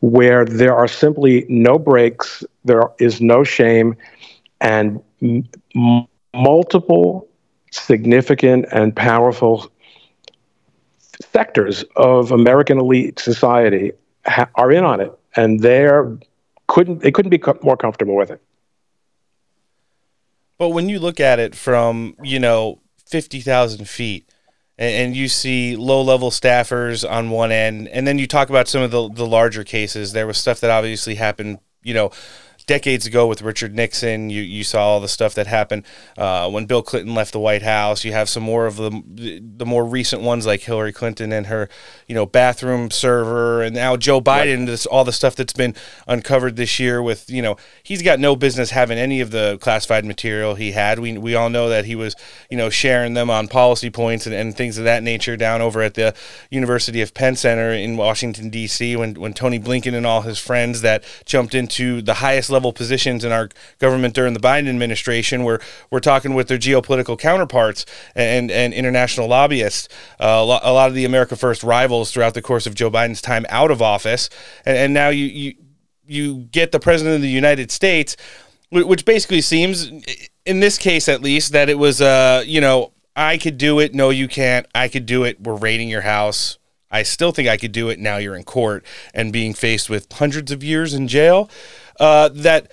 where 0.00 0.44
there 0.44 0.76
are 0.76 0.88
simply 0.88 1.44
no 1.48 1.78
breaks, 1.78 2.44
there 2.64 2.82
is 2.98 3.20
no 3.20 3.42
shame, 3.42 3.96
and 4.60 5.00
m- 5.22 6.06
multiple 6.34 7.28
significant 7.70 8.66
and 8.72 8.94
powerful 8.94 9.70
sectors 11.32 11.84
of 11.96 12.32
American 12.32 12.78
elite 12.78 13.18
society 13.18 13.92
ha- 14.26 14.48
are 14.54 14.70
in 14.72 14.84
on 14.84 15.00
it, 15.00 15.12
and 15.36 15.60
they're 15.60 16.16
couldn't 16.66 17.00
they 17.00 17.10
couldn't 17.10 17.30
be 17.30 17.38
co- 17.38 17.58
more 17.62 17.76
comfortable 17.76 18.16
with 18.16 18.30
it. 18.30 18.40
But 20.58 20.70
when 20.70 20.88
you 20.88 20.98
look 20.98 21.20
at 21.20 21.38
it 21.38 21.54
from, 21.54 22.16
you 22.22 22.40
know, 22.40 22.80
50,000 23.06 23.88
feet 23.88 24.28
and, 24.76 25.06
and, 25.06 25.16
you 25.16 25.28
see 25.28 25.76
low 25.76 26.02
level 26.02 26.30
staffers 26.30 27.08
on 27.08 27.30
one 27.30 27.52
end, 27.52 27.86
and 27.88 28.06
then 28.06 28.18
you 28.18 28.26
talk 28.26 28.50
about 28.50 28.66
some 28.66 28.82
of 28.82 28.90
the, 28.90 29.08
the 29.08 29.26
larger 29.26 29.62
cases, 29.62 30.12
there 30.12 30.26
was 30.26 30.36
stuff 30.36 30.58
that 30.60 30.70
obviously 30.70 31.14
happened, 31.14 31.60
you 31.82 31.94
know, 31.94 32.10
decades 32.68 33.06
ago 33.06 33.26
with 33.26 33.42
Richard 33.42 33.74
Nixon. 33.74 34.30
You 34.30 34.42
you 34.42 34.62
saw 34.62 34.86
all 34.86 35.00
the 35.00 35.08
stuff 35.08 35.34
that 35.34 35.48
happened 35.48 35.82
uh, 36.16 36.48
when 36.48 36.66
Bill 36.66 36.82
Clinton 36.82 37.14
left 37.14 37.32
the 37.32 37.40
White 37.40 37.62
House. 37.62 38.04
You 38.04 38.12
have 38.12 38.28
some 38.28 38.44
more 38.44 38.66
of 38.66 38.76
the 38.76 39.42
the 39.42 39.66
more 39.66 39.84
recent 39.84 40.22
ones 40.22 40.46
like 40.46 40.60
Hillary 40.60 40.92
Clinton 40.92 41.32
and 41.32 41.48
her 41.48 41.68
you 42.06 42.14
know 42.14 42.26
bathroom 42.26 42.92
server, 42.92 43.62
and 43.62 43.74
now 43.74 43.96
Joe 43.96 44.20
Biden. 44.20 44.58
Right. 44.58 44.66
This 44.66 44.86
all 44.86 45.04
the 45.04 45.12
stuff 45.12 45.34
that's 45.34 45.52
been 45.52 45.74
uncovered 46.06 46.54
this 46.54 46.78
year 46.78 47.02
with 47.02 47.28
you 47.28 47.42
know 47.42 47.56
he's 47.82 48.02
got 48.02 48.20
no 48.20 48.36
business 48.36 48.70
having 48.70 48.98
any 48.98 49.20
of 49.20 49.32
the 49.32 49.58
classified 49.60 50.04
material 50.04 50.54
he 50.54 50.72
had. 50.72 51.00
We 51.00 51.18
we 51.18 51.34
all 51.34 51.50
know 51.50 51.68
that 51.70 51.86
he 51.86 51.96
was 51.96 52.14
you 52.50 52.56
know 52.56 52.70
sharing 52.70 53.14
them 53.14 53.30
on 53.30 53.48
policy 53.48 53.90
points 53.90 54.26
and, 54.26 54.34
and 54.34 54.54
things 54.54 54.78
of 54.78 54.84
that 54.84 55.02
nature 55.02 55.36
down 55.36 55.62
over 55.62 55.80
at 55.80 55.94
the 55.94 56.14
University 56.50 57.00
of 57.00 57.14
Penn 57.14 57.34
Center 57.34 57.70
in 57.72 57.96
Washington 57.96 58.50
D.C. 58.50 58.94
when 58.94 59.14
when 59.14 59.32
Tony 59.32 59.58
Blinken 59.58 59.94
and 59.94 60.06
all 60.06 60.20
his 60.20 60.38
friends 60.38 60.82
that 60.82 61.02
jumped 61.24 61.54
into 61.54 62.02
the 62.02 62.14
highest 62.14 62.50
level 62.50 62.57
level 62.58 62.72
positions 62.72 63.24
in 63.24 63.30
our 63.30 63.48
government 63.78 64.14
during 64.14 64.34
the 64.34 64.40
Biden 64.40 64.68
administration. 64.68 65.44
We're 65.44 65.60
we're 65.92 66.00
talking 66.00 66.34
with 66.34 66.48
their 66.48 66.58
geopolitical 66.58 67.16
counterparts 67.16 67.86
and 68.16 68.50
and 68.50 68.74
international 68.74 69.28
lobbyists. 69.28 69.88
Uh, 70.18 70.42
a, 70.42 70.44
lot, 70.44 70.62
a, 70.64 70.72
lot, 70.72 70.88
of 70.88 70.94
the 70.96 71.04
America 71.04 71.36
First 71.36 71.62
rivals 71.62 72.10
throughout 72.10 72.34
the 72.34 72.42
course 72.42 72.66
of 72.66 72.74
Joe 72.74 72.90
Biden's 72.90 73.22
time 73.22 73.46
out 73.48 73.70
of 73.70 73.80
office, 73.80 74.28
and, 74.66 74.76
and 74.76 74.92
now 74.92 75.08
you 75.08 75.26
you 75.26 75.54
you 76.04 76.36
get 76.50 76.72
the 76.72 76.80
president 76.80 77.14
of 77.14 77.22
the 77.22 77.28
United 77.28 77.70
States, 77.70 78.16
which 78.72 79.04
basically 79.04 79.40
seems, 79.40 79.92
in 80.44 80.58
this 80.58 80.78
case 80.78 81.08
at 81.08 81.22
least, 81.22 81.52
that 81.52 81.68
it 81.68 81.78
was 81.78 82.00
uh 82.00 82.42
you 82.44 82.60
know 82.60 82.90
I 83.14 83.38
could 83.38 83.56
do 83.56 83.78
it. 83.78 83.94
No, 83.94 84.10
you 84.10 84.26
can't. 84.26 84.66
I 84.74 84.88
could 84.88 85.06
do 85.06 85.22
it. 85.22 85.40
We're 85.40 85.54
raiding 85.56 85.88
your 85.88 86.02
house. 86.02 86.58
I 86.90 87.02
still 87.02 87.32
think 87.32 87.48
I 87.48 87.56
could 87.56 87.72
do 87.72 87.88
it. 87.90 87.98
Now 87.98 88.16
you're 88.16 88.36
in 88.36 88.44
court 88.44 88.84
and 89.12 89.32
being 89.32 89.54
faced 89.54 89.90
with 89.90 90.10
hundreds 90.12 90.50
of 90.50 90.64
years 90.64 90.94
in 90.94 91.06
jail 91.06 91.50
uh, 91.98 92.28
that 92.30 92.70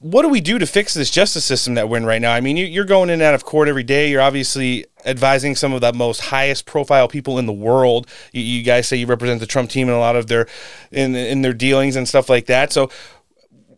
what 0.00 0.22
do 0.22 0.28
we 0.28 0.40
do 0.40 0.58
to 0.58 0.66
fix 0.66 0.94
this 0.94 1.10
justice 1.10 1.44
system 1.44 1.74
that 1.74 1.88
we're 1.88 1.96
in 1.98 2.06
right 2.06 2.20
now? 2.20 2.32
I 2.32 2.40
mean, 2.40 2.56
you're 2.56 2.84
going 2.84 3.08
in 3.08 3.14
and 3.14 3.22
out 3.22 3.34
of 3.34 3.44
court 3.44 3.68
every 3.68 3.82
day. 3.82 4.10
You're 4.10 4.20
obviously 4.20 4.84
advising 5.04 5.54
some 5.54 5.72
of 5.72 5.80
the 5.80 5.92
most 5.92 6.20
highest 6.20 6.66
profile 6.66 7.08
people 7.08 7.38
in 7.38 7.46
the 7.46 7.52
world. 7.52 8.08
You, 8.32 8.42
you, 8.42 8.62
guys 8.62 8.88
say 8.88 8.96
you 8.96 9.06
represent 9.06 9.40
the 9.40 9.46
Trump 9.46 9.70
team 9.70 9.88
in 9.88 9.94
a 9.94 9.98
lot 9.98 10.16
of 10.16 10.26
their 10.26 10.48
in 10.90 11.14
in 11.14 11.42
their 11.42 11.52
dealings 11.52 11.96
and 11.96 12.08
stuff 12.08 12.28
like 12.28 12.46
that. 12.46 12.72
So, 12.72 12.90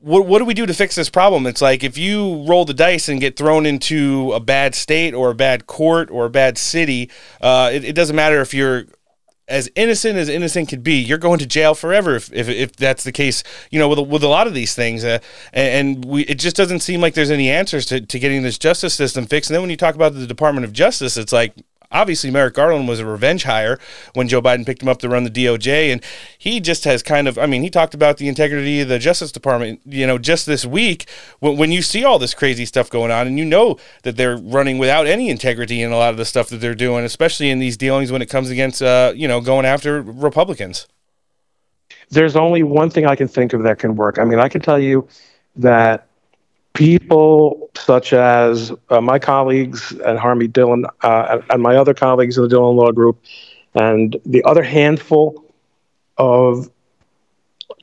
what 0.00 0.26
what 0.26 0.38
do 0.38 0.44
we 0.44 0.54
do 0.54 0.66
to 0.66 0.74
fix 0.74 0.94
this 0.94 1.10
problem? 1.10 1.46
It's 1.46 1.62
like 1.62 1.84
if 1.84 1.98
you 1.98 2.44
roll 2.44 2.64
the 2.64 2.74
dice 2.74 3.08
and 3.08 3.20
get 3.20 3.36
thrown 3.36 3.66
into 3.66 4.32
a 4.32 4.40
bad 4.40 4.74
state 4.74 5.14
or 5.14 5.30
a 5.30 5.34
bad 5.34 5.66
court 5.66 6.10
or 6.10 6.26
a 6.26 6.30
bad 6.30 6.56
city, 6.56 7.10
uh, 7.40 7.70
it, 7.72 7.84
it 7.84 7.92
doesn't 7.94 8.16
matter 8.16 8.40
if 8.40 8.54
you're 8.54 8.86
as 9.48 9.70
innocent 9.74 10.16
as 10.16 10.28
innocent 10.28 10.68
could 10.68 10.82
be, 10.82 10.94
you're 10.94 11.18
going 11.18 11.38
to 11.38 11.46
jail 11.46 11.74
forever 11.74 12.14
if, 12.14 12.32
if, 12.32 12.48
if 12.48 12.76
that's 12.76 13.04
the 13.04 13.12
case. 13.12 13.42
You 13.70 13.78
know, 13.78 13.88
with 13.88 13.98
with 14.00 14.22
a 14.22 14.28
lot 14.28 14.46
of 14.46 14.54
these 14.54 14.74
things, 14.74 15.04
uh, 15.04 15.18
and, 15.52 16.04
we 16.04 16.22
it 16.22 16.38
just 16.38 16.56
doesn't 16.56 16.80
seem 16.80 17.00
like 17.00 17.14
there's 17.14 17.30
any 17.30 17.50
answers 17.50 17.86
to, 17.86 18.00
to 18.00 18.18
getting 18.18 18.42
this 18.42 18.58
justice 18.58 18.94
system 18.94 19.26
fixed. 19.26 19.50
And 19.50 19.54
then 19.54 19.62
when 19.62 19.70
you 19.70 19.76
talk 19.76 19.94
about 19.94 20.14
the 20.14 20.26
Department 20.26 20.64
of 20.64 20.72
Justice, 20.72 21.16
it's 21.16 21.32
like 21.32 21.54
obviously 21.90 22.30
Merrick 22.30 22.54
Garland 22.54 22.88
was 22.88 23.00
a 23.00 23.06
revenge 23.06 23.44
hire 23.44 23.78
when 24.14 24.28
Joe 24.28 24.42
Biden 24.42 24.66
picked 24.66 24.82
him 24.82 24.88
up 24.88 24.98
to 24.98 25.08
run 25.08 25.24
the 25.24 25.30
DOJ, 25.30 25.92
and 25.92 26.02
he 26.36 26.60
just 26.60 26.84
has 26.84 27.02
kind 27.02 27.28
of, 27.28 27.38
I 27.38 27.46
mean, 27.46 27.62
he 27.62 27.70
talked 27.70 27.94
about 27.94 28.18
the 28.18 28.28
integrity 28.28 28.80
of 28.80 28.88
the 28.88 28.98
Justice 28.98 29.32
Department, 29.32 29.80
you 29.84 30.06
know, 30.06 30.18
just 30.18 30.46
this 30.46 30.64
week 30.64 31.08
when, 31.40 31.56
when 31.56 31.72
you 31.72 31.82
see 31.82 32.04
all 32.04 32.18
this 32.18 32.34
crazy 32.34 32.64
stuff 32.64 32.90
going 32.90 33.10
on, 33.10 33.26
and 33.26 33.38
you 33.38 33.44
know 33.44 33.78
that 34.02 34.16
they're 34.16 34.36
running 34.36 34.78
without 34.78 35.06
any 35.06 35.30
integrity 35.30 35.82
in 35.82 35.92
a 35.92 35.96
lot 35.96 36.10
of 36.10 36.16
the 36.16 36.24
stuff 36.24 36.48
that 36.48 36.58
they're 36.58 36.74
doing, 36.74 37.04
especially 37.04 37.50
in 37.50 37.58
these 37.58 37.76
dealings 37.76 38.12
when 38.12 38.22
it 38.22 38.26
comes 38.26 38.50
against, 38.50 38.82
uh, 38.82 39.12
you 39.14 39.28
know, 39.28 39.40
going 39.40 39.64
after 39.64 40.02
Republicans. 40.02 40.86
There's 42.10 42.36
only 42.36 42.62
one 42.62 42.90
thing 42.90 43.06
I 43.06 43.16
can 43.16 43.28
think 43.28 43.52
of 43.52 43.62
that 43.64 43.78
can 43.78 43.94
work. 43.94 44.18
I 44.18 44.24
mean, 44.24 44.38
I 44.38 44.48
can 44.48 44.60
tell 44.60 44.78
you 44.78 45.08
that 45.56 46.07
people 46.78 47.70
such 47.74 48.12
as 48.12 48.72
uh, 48.88 49.00
my 49.00 49.18
colleagues 49.18 49.90
at 49.94 50.16
Harmeet 50.16 50.52
Dhillon 50.52 50.84
uh, 51.02 51.40
and 51.50 51.60
my 51.60 51.74
other 51.74 51.92
colleagues 51.92 52.38
in 52.38 52.44
the 52.44 52.48
Dhillon 52.48 52.76
Law 52.76 52.92
Group, 52.92 53.20
and 53.74 54.16
the 54.24 54.44
other 54.44 54.62
handful 54.62 55.44
of 56.18 56.70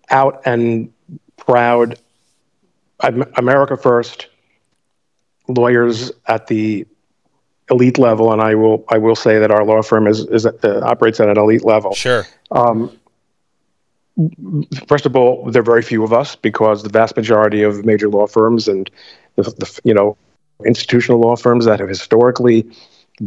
out 0.10 0.42
and 0.46 0.94
proud 1.36 2.00
America 3.36 3.76
First 3.76 4.28
lawyers 5.50 6.14
at 6.28 6.48
the 6.48 6.88
elite 7.70 7.98
level, 7.98 8.32
and 8.32 8.42
I 8.42 8.56
will 8.56 8.86
I 8.88 8.98
will 8.98 9.18
say 9.18 9.40
that 9.40 9.52
our 9.52 9.66
law 9.66 9.82
firm 9.82 10.08
is, 10.08 10.26
is 10.28 10.46
uh, 10.46 10.82
operates 10.86 11.20
at 11.20 11.28
an 11.28 11.38
elite 11.38 11.66
level. 11.66 11.94
Sure. 11.94 12.26
Um, 12.50 12.98
first 14.88 15.06
of 15.06 15.16
all, 15.16 15.50
there 15.52 15.62
are 15.62 15.66
very 15.66 15.82
few 15.82 16.04
of 16.04 16.14
us 16.14 16.36
because 16.36 16.84
the 16.84 16.90
vast 16.90 17.16
majority 17.16 17.64
of 17.64 17.86
major 17.86 18.10
law 18.10 18.28
firms 18.28 18.68
and 18.68 18.90
the, 19.36 19.44
the, 19.44 19.82
you 19.84 19.94
know 19.94 20.18
institutional 20.66 21.20
law 21.20 21.36
firms 21.36 21.66
that 21.66 21.80
have 21.80 21.90
historically 21.90 22.66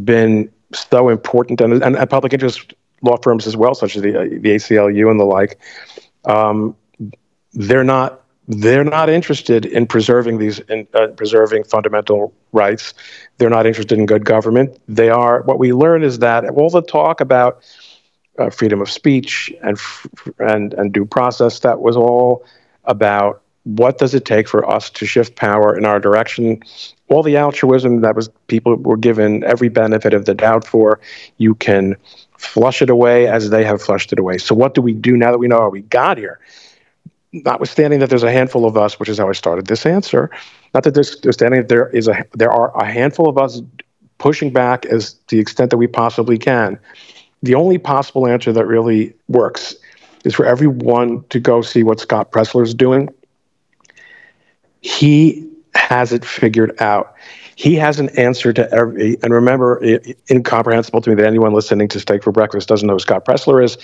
been 0.05 0.51
so 0.72 1.09
important 1.11 1.61
and, 1.61 1.82
and, 1.82 1.97
and 1.97 2.11
public 2.11 2.32
interest 2.32 2.72
law 3.03 3.16
firms 3.22 3.47
as 3.47 3.57
well, 3.57 3.74
such 3.74 3.97
as 3.97 4.03
the, 4.03 4.12
the 4.12 4.51
ACLU 4.51 5.11
and 5.11 5.20
the 5.20 5.24
like, 5.24 5.59
um, 6.24 6.74
they're 7.53 7.84
not 7.84 8.22
they're 8.51 8.84
not 8.84 9.11
interested 9.11 9.66
in 9.66 9.86
preserving 9.86 10.39
these 10.39 10.59
in 10.61 10.86
uh, 10.95 11.09
preserving 11.09 11.64
fundamental 11.64 12.32
rights. 12.53 12.95
They're 13.36 13.51
not 13.51 13.66
interested 13.66 13.99
in 13.99 14.07
good 14.07 14.24
government. 14.24 14.78
They 14.89 15.11
are. 15.11 15.43
What 15.43 15.59
we 15.59 15.72
learn 15.72 16.03
is 16.03 16.20
that 16.20 16.49
all 16.49 16.70
the 16.70 16.80
talk 16.82 17.20
about 17.20 17.62
uh, 18.39 18.51
freedom 18.51 18.80
of 18.80 18.91
speech 18.91 19.53
and 19.62 19.78
and 20.39 20.74
and 20.74 20.93
due 20.93 21.05
process. 21.05 21.61
That 21.61 21.80
was 21.80 21.97
all 21.97 22.45
about 22.84 23.43
what 23.64 23.99
does 23.99 24.14
it 24.14 24.24
take 24.24 24.49
for 24.49 24.68
us 24.68 24.89
to 24.89 25.05
shift 25.05 25.36
power 25.36 25.76
in 25.76 25.84
our 25.84 26.01
direction. 26.01 26.62
All 27.09 27.22
the 27.22 27.36
altruism 27.36 28.01
that 28.01 28.16
was 28.16 28.30
people 28.47 28.76
were 28.76 28.97
given 28.97 29.45
every 29.45 29.68
benefit 29.68 30.14
of 30.14 30.24
the 30.24 30.34
doubt 30.34 30.66
for, 30.66 31.01
you 31.36 31.55
can 31.55 31.97
flush 32.39 32.80
it 32.80 32.89
away 32.89 33.26
as 33.26 33.51
they 33.51 33.64
have 33.64 33.82
flushed 33.82 34.12
it 34.12 34.18
away. 34.18 34.39
So 34.39 34.55
what 34.55 34.74
do 34.74 34.80
we 34.80 34.95
do 34.95 35.16
now 35.16 35.32
that 35.32 35.39
we 35.39 35.49
know 35.49 35.59
how 35.59 35.68
we 35.68 35.82
got 35.82 36.16
here? 36.16 36.39
Notwithstanding 37.32 37.99
that 38.01 38.09
there's 38.09 38.22
a 38.22 38.32
handful 38.32 38.64
of 38.64 38.78
us, 38.78 38.99
which 38.99 39.09
is 39.11 39.18
how 39.18 39.28
I 39.28 39.32
started 39.32 39.66
this 39.66 39.84
answer, 39.84 40.30
not 40.72 40.84
that 40.84 40.95
there's 40.95 41.16
understanding 41.16 41.61
that 41.61 41.68
there 41.68 41.91
is 41.91 42.09
a 42.09 42.24
there 42.34 42.51
are 42.51 42.74
a 42.74 42.91
handful 42.91 43.28
of 43.28 43.36
us 43.36 43.61
pushing 44.16 44.51
back 44.51 44.86
as 44.86 45.14
the 45.28 45.39
extent 45.39 45.70
that 45.70 45.76
we 45.76 45.86
possibly 45.86 46.39
can 46.39 46.78
the 47.43 47.55
only 47.55 47.78
possible 47.78 48.26
answer 48.26 48.53
that 48.53 48.66
really 48.66 49.14
works 49.28 49.74
is 50.24 50.34
for 50.34 50.45
everyone 50.45 51.24
to 51.30 51.39
go 51.39 51.62
see 51.62 51.82
what 51.82 52.01
Scott 52.01 52.32
Presler 52.32 52.62
is 52.62 52.74
doing. 52.74 53.09
He 54.80 55.49
has 55.74 56.12
it 56.12 56.24
figured 56.24 56.80
out. 56.80 57.14
He 57.55 57.74
has 57.74 57.99
an 57.99 58.09
answer 58.18 58.53
to 58.53 58.72
every, 58.72 59.16
and 59.22 59.32
remember, 59.32 59.82
it, 59.82 60.18
incomprehensible 60.30 61.01
to 61.01 61.11
me 61.11 61.16
that 61.16 61.26
anyone 61.26 61.53
listening 61.53 61.89
to 61.89 62.01
Steak 62.01 62.22
for 62.22 62.32
Breakfast 62.32 62.68
doesn't 62.68 62.86
know 62.86 62.95
who 62.95 62.99
Scott 63.01 63.24
Presler 63.24 63.62
is, 63.62 63.78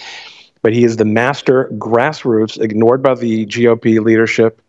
but 0.62 0.72
he 0.72 0.84
is 0.84 0.96
the 0.96 1.04
master 1.04 1.68
grassroots, 1.74 2.60
ignored 2.60 3.02
by 3.02 3.14
the 3.14 3.46
GOP 3.46 4.00
leadership, 4.00 4.60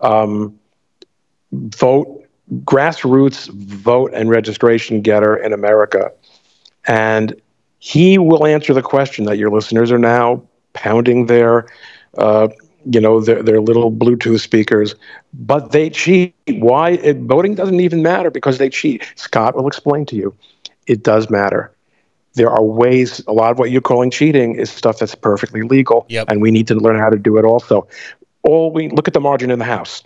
um, 0.00 0.58
vote 1.52 2.24
grassroots 2.64 3.48
vote 3.48 4.10
and 4.14 4.28
registration 4.28 5.00
getter 5.00 5.36
in 5.36 5.52
America. 5.52 6.12
And 6.86 7.40
he 7.84 8.16
will 8.16 8.46
answer 8.46 8.72
the 8.72 8.80
question 8.80 9.26
that 9.26 9.36
your 9.36 9.50
listeners 9.50 9.92
are 9.92 9.98
now 9.98 10.42
pounding 10.72 11.26
their, 11.26 11.66
uh, 12.16 12.48
you 12.90 12.98
know, 12.98 13.20
their, 13.20 13.42
their 13.42 13.60
little 13.60 13.92
Bluetooth 13.92 14.40
speakers, 14.40 14.94
but 15.34 15.72
they 15.72 15.90
cheat. 15.90 16.34
Why? 16.48 16.92
It, 16.92 17.18
voting 17.18 17.54
doesn't 17.54 17.78
even 17.80 18.02
matter 18.02 18.30
because 18.30 18.56
they 18.56 18.70
cheat. 18.70 19.04
Scott 19.16 19.54
will 19.54 19.66
explain 19.66 20.06
to 20.06 20.16
you. 20.16 20.34
It 20.86 21.02
does 21.02 21.28
matter. 21.28 21.76
There 22.32 22.48
are 22.48 22.64
ways, 22.64 23.22
a 23.28 23.34
lot 23.34 23.52
of 23.52 23.58
what 23.58 23.70
you're 23.70 23.82
calling 23.82 24.10
cheating 24.10 24.54
is 24.54 24.70
stuff 24.70 24.98
that's 24.98 25.14
perfectly 25.14 25.60
legal, 25.60 26.06
Yep. 26.08 26.30
and 26.30 26.40
we 26.40 26.50
need 26.50 26.66
to 26.68 26.74
learn 26.76 26.98
how 26.98 27.10
to 27.10 27.18
do 27.18 27.36
it 27.36 27.44
also. 27.44 27.86
All 28.44 28.72
we 28.72 28.88
look 28.88 29.08
at 29.08 29.12
the 29.12 29.20
margin 29.20 29.50
in 29.50 29.58
the 29.58 29.66
House. 29.66 30.02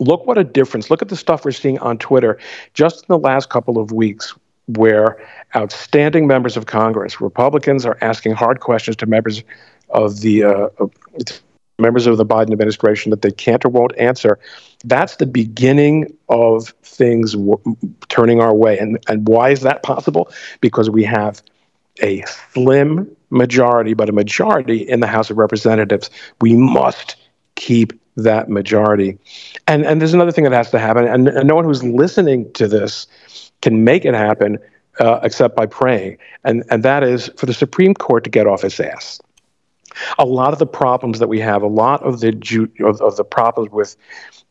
Look 0.00 0.26
what 0.26 0.36
a 0.36 0.42
difference. 0.42 0.90
Look 0.90 1.00
at 1.00 1.10
the 1.10 1.16
stuff 1.16 1.44
we're 1.44 1.52
seeing 1.52 1.78
on 1.78 1.96
Twitter 1.96 2.40
just 2.72 3.02
in 3.02 3.06
the 3.08 3.18
last 3.18 3.50
couple 3.50 3.78
of 3.78 3.92
weeks 3.92 4.34
where 4.66 5.20
outstanding 5.54 6.26
members 6.26 6.56
of 6.56 6.66
Congress, 6.66 7.20
Republicans, 7.20 7.84
are 7.84 7.98
asking 8.00 8.32
hard 8.32 8.60
questions 8.60 8.96
to 8.96 9.06
members 9.06 9.42
of 9.90 10.20
the 10.20 10.44
uh, 10.44 10.68
members 11.78 12.06
of 12.06 12.16
the 12.16 12.26
Biden 12.26 12.52
administration 12.52 13.10
that 13.10 13.22
they 13.22 13.30
can't 13.30 13.64
or 13.64 13.68
won't 13.68 13.96
answer. 13.98 14.38
That's 14.84 15.16
the 15.16 15.26
beginning 15.26 16.16
of 16.28 16.68
things 16.82 17.32
w- 17.32 17.60
turning 18.08 18.40
our 18.40 18.54
way. 18.54 18.78
And 18.78 18.98
and 19.08 19.26
why 19.28 19.50
is 19.50 19.60
that 19.62 19.82
possible? 19.82 20.30
Because 20.60 20.88
we 20.90 21.04
have 21.04 21.42
a 22.02 22.22
slim 22.52 23.14
majority, 23.30 23.94
but 23.94 24.08
a 24.08 24.12
majority 24.12 24.78
in 24.78 25.00
the 25.00 25.06
House 25.06 25.30
of 25.30 25.38
Representatives. 25.38 26.10
We 26.40 26.54
must 26.54 27.16
keep 27.56 27.92
that 28.16 28.48
majority. 28.48 29.18
And 29.66 29.84
and 29.84 30.00
there's 30.00 30.14
another 30.14 30.32
thing 30.32 30.44
that 30.44 30.52
has 30.52 30.70
to 30.70 30.78
happen, 30.78 31.06
and, 31.06 31.28
and 31.28 31.48
no 31.48 31.54
one 31.54 31.64
who's 31.64 31.82
listening 31.82 32.52
to 32.52 32.68
this 32.68 33.06
can 33.64 33.82
make 33.82 34.04
it 34.04 34.14
happen 34.14 34.58
uh, 35.00 35.18
except 35.22 35.56
by 35.56 35.66
praying, 35.66 36.18
and 36.44 36.62
and 36.70 36.82
that 36.84 37.02
is 37.02 37.30
for 37.36 37.46
the 37.46 37.54
Supreme 37.54 37.94
Court 37.94 38.22
to 38.24 38.30
get 38.30 38.46
off 38.46 38.62
its 38.62 38.78
ass. 38.78 39.20
A 40.18 40.24
lot 40.24 40.52
of 40.52 40.58
the 40.58 40.66
problems 40.66 41.18
that 41.18 41.28
we 41.28 41.40
have, 41.40 41.62
a 41.62 41.66
lot 41.66 42.02
of 42.02 42.20
the 42.20 42.32
ju- 42.32 42.70
of, 42.80 43.00
of 43.00 43.16
the 43.16 43.24
problems 43.24 43.70
with 43.70 43.96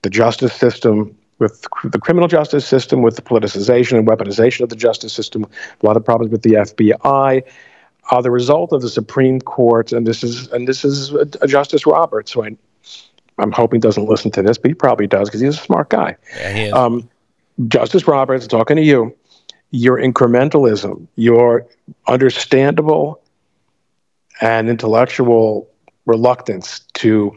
the 0.01 0.09
justice 0.09 0.53
system, 0.53 1.15
with 1.39 1.65
the 1.83 1.99
criminal 1.99 2.27
justice 2.27 2.65
system, 2.65 3.01
with 3.01 3.15
the 3.15 3.21
politicization 3.21 3.97
and 3.97 4.07
weaponization 4.07 4.61
of 4.61 4.69
the 4.69 4.75
justice 4.75 5.13
system, 5.13 5.43
a 5.43 5.85
lot 5.85 5.95
of 5.95 6.03
problems 6.03 6.31
with 6.31 6.41
the 6.41 6.53
FBI 6.53 7.43
are 8.11 8.21
the 8.21 8.31
result 8.31 8.73
of 8.73 8.81
the 8.81 8.89
Supreme 8.89 9.39
Court, 9.39 9.93
and 9.93 10.07
this 10.07 10.23
is 10.23 10.47
and 10.51 10.67
this 10.67 10.83
is 10.83 11.13
Justice 11.47 11.85
Roberts, 11.85 12.31
who 12.31 12.43
I, 12.43 12.57
I'm 13.37 13.51
hoping 13.51 13.79
doesn't 13.79 14.09
listen 14.09 14.31
to 14.31 14.41
this, 14.41 14.57
but 14.57 14.71
he 14.71 14.75
probably 14.75 15.07
does 15.07 15.29
because 15.29 15.41
he's 15.41 15.55
a 15.55 15.61
smart 15.61 15.89
guy. 15.89 16.17
Yeah, 16.35 16.53
he 16.53 16.61
is. 16.63 16.73
Um, 16.73 17.09
Justice 17.67 18.07
Roberts, 18.07 18.47
talking 18.47 18.77
to 18.77 18.83
you, 18.83 19.15
your 19.71 19.97
incrementalism, 19.97 21.07
your 21.15 21.67
understandable 22.07 23.21
and 24.41 24.69
intellectual 24.69 25.69
reluctance 26.05 26.81
to 26.93 27.35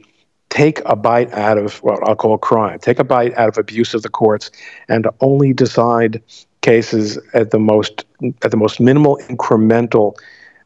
take 0.49 0.81
a 0.87 0.97
bite 0.97 1.33
out 1.33 1.59
of 1.59 1.83
what 1.83 2.07
I'll 2.07 2.17
call 2.17 2.39
crime, 2.39 2.79
take 2.79 2.99
a 2.99 3.05
bite 3.05 3.35
out 3.35 3.49
of 3.49 3.59
abuse 3.59 3.95
of 3.95 4.03
the 4.03 4.09
courts, 4.09 4.51
and 4.89 5.07
only 5.21 5.53
decide 5.53 6.23
cases 6.63 7.19
at 7.35 7.51
the 7.51 7.59
most 7.59 8.05
at 8.43 8.51
the 8.51 8.57
most 8.57 8.81
minimal 8.81 9.19
incremental 9.29 10.15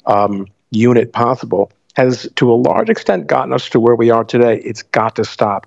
um, 0.07 0.47
unit 0.71 1.13
possible 1.13 1.71
has, 1.95 2.29
to 2.37 2.51
a 2.51 2.55
large 2.55 2.89
extent, 2.89 3.27
gotten 3.27 3.53
us 3.53 3.69
to 3.69 3.81
where 3.81 3.97
we 3.97 4.11
are 4.11 4.25
today. 4.25 4.59
It's 4.59 4.83
got 4.83 5.17
to 5.17 5.25
stop. 5.25 5.67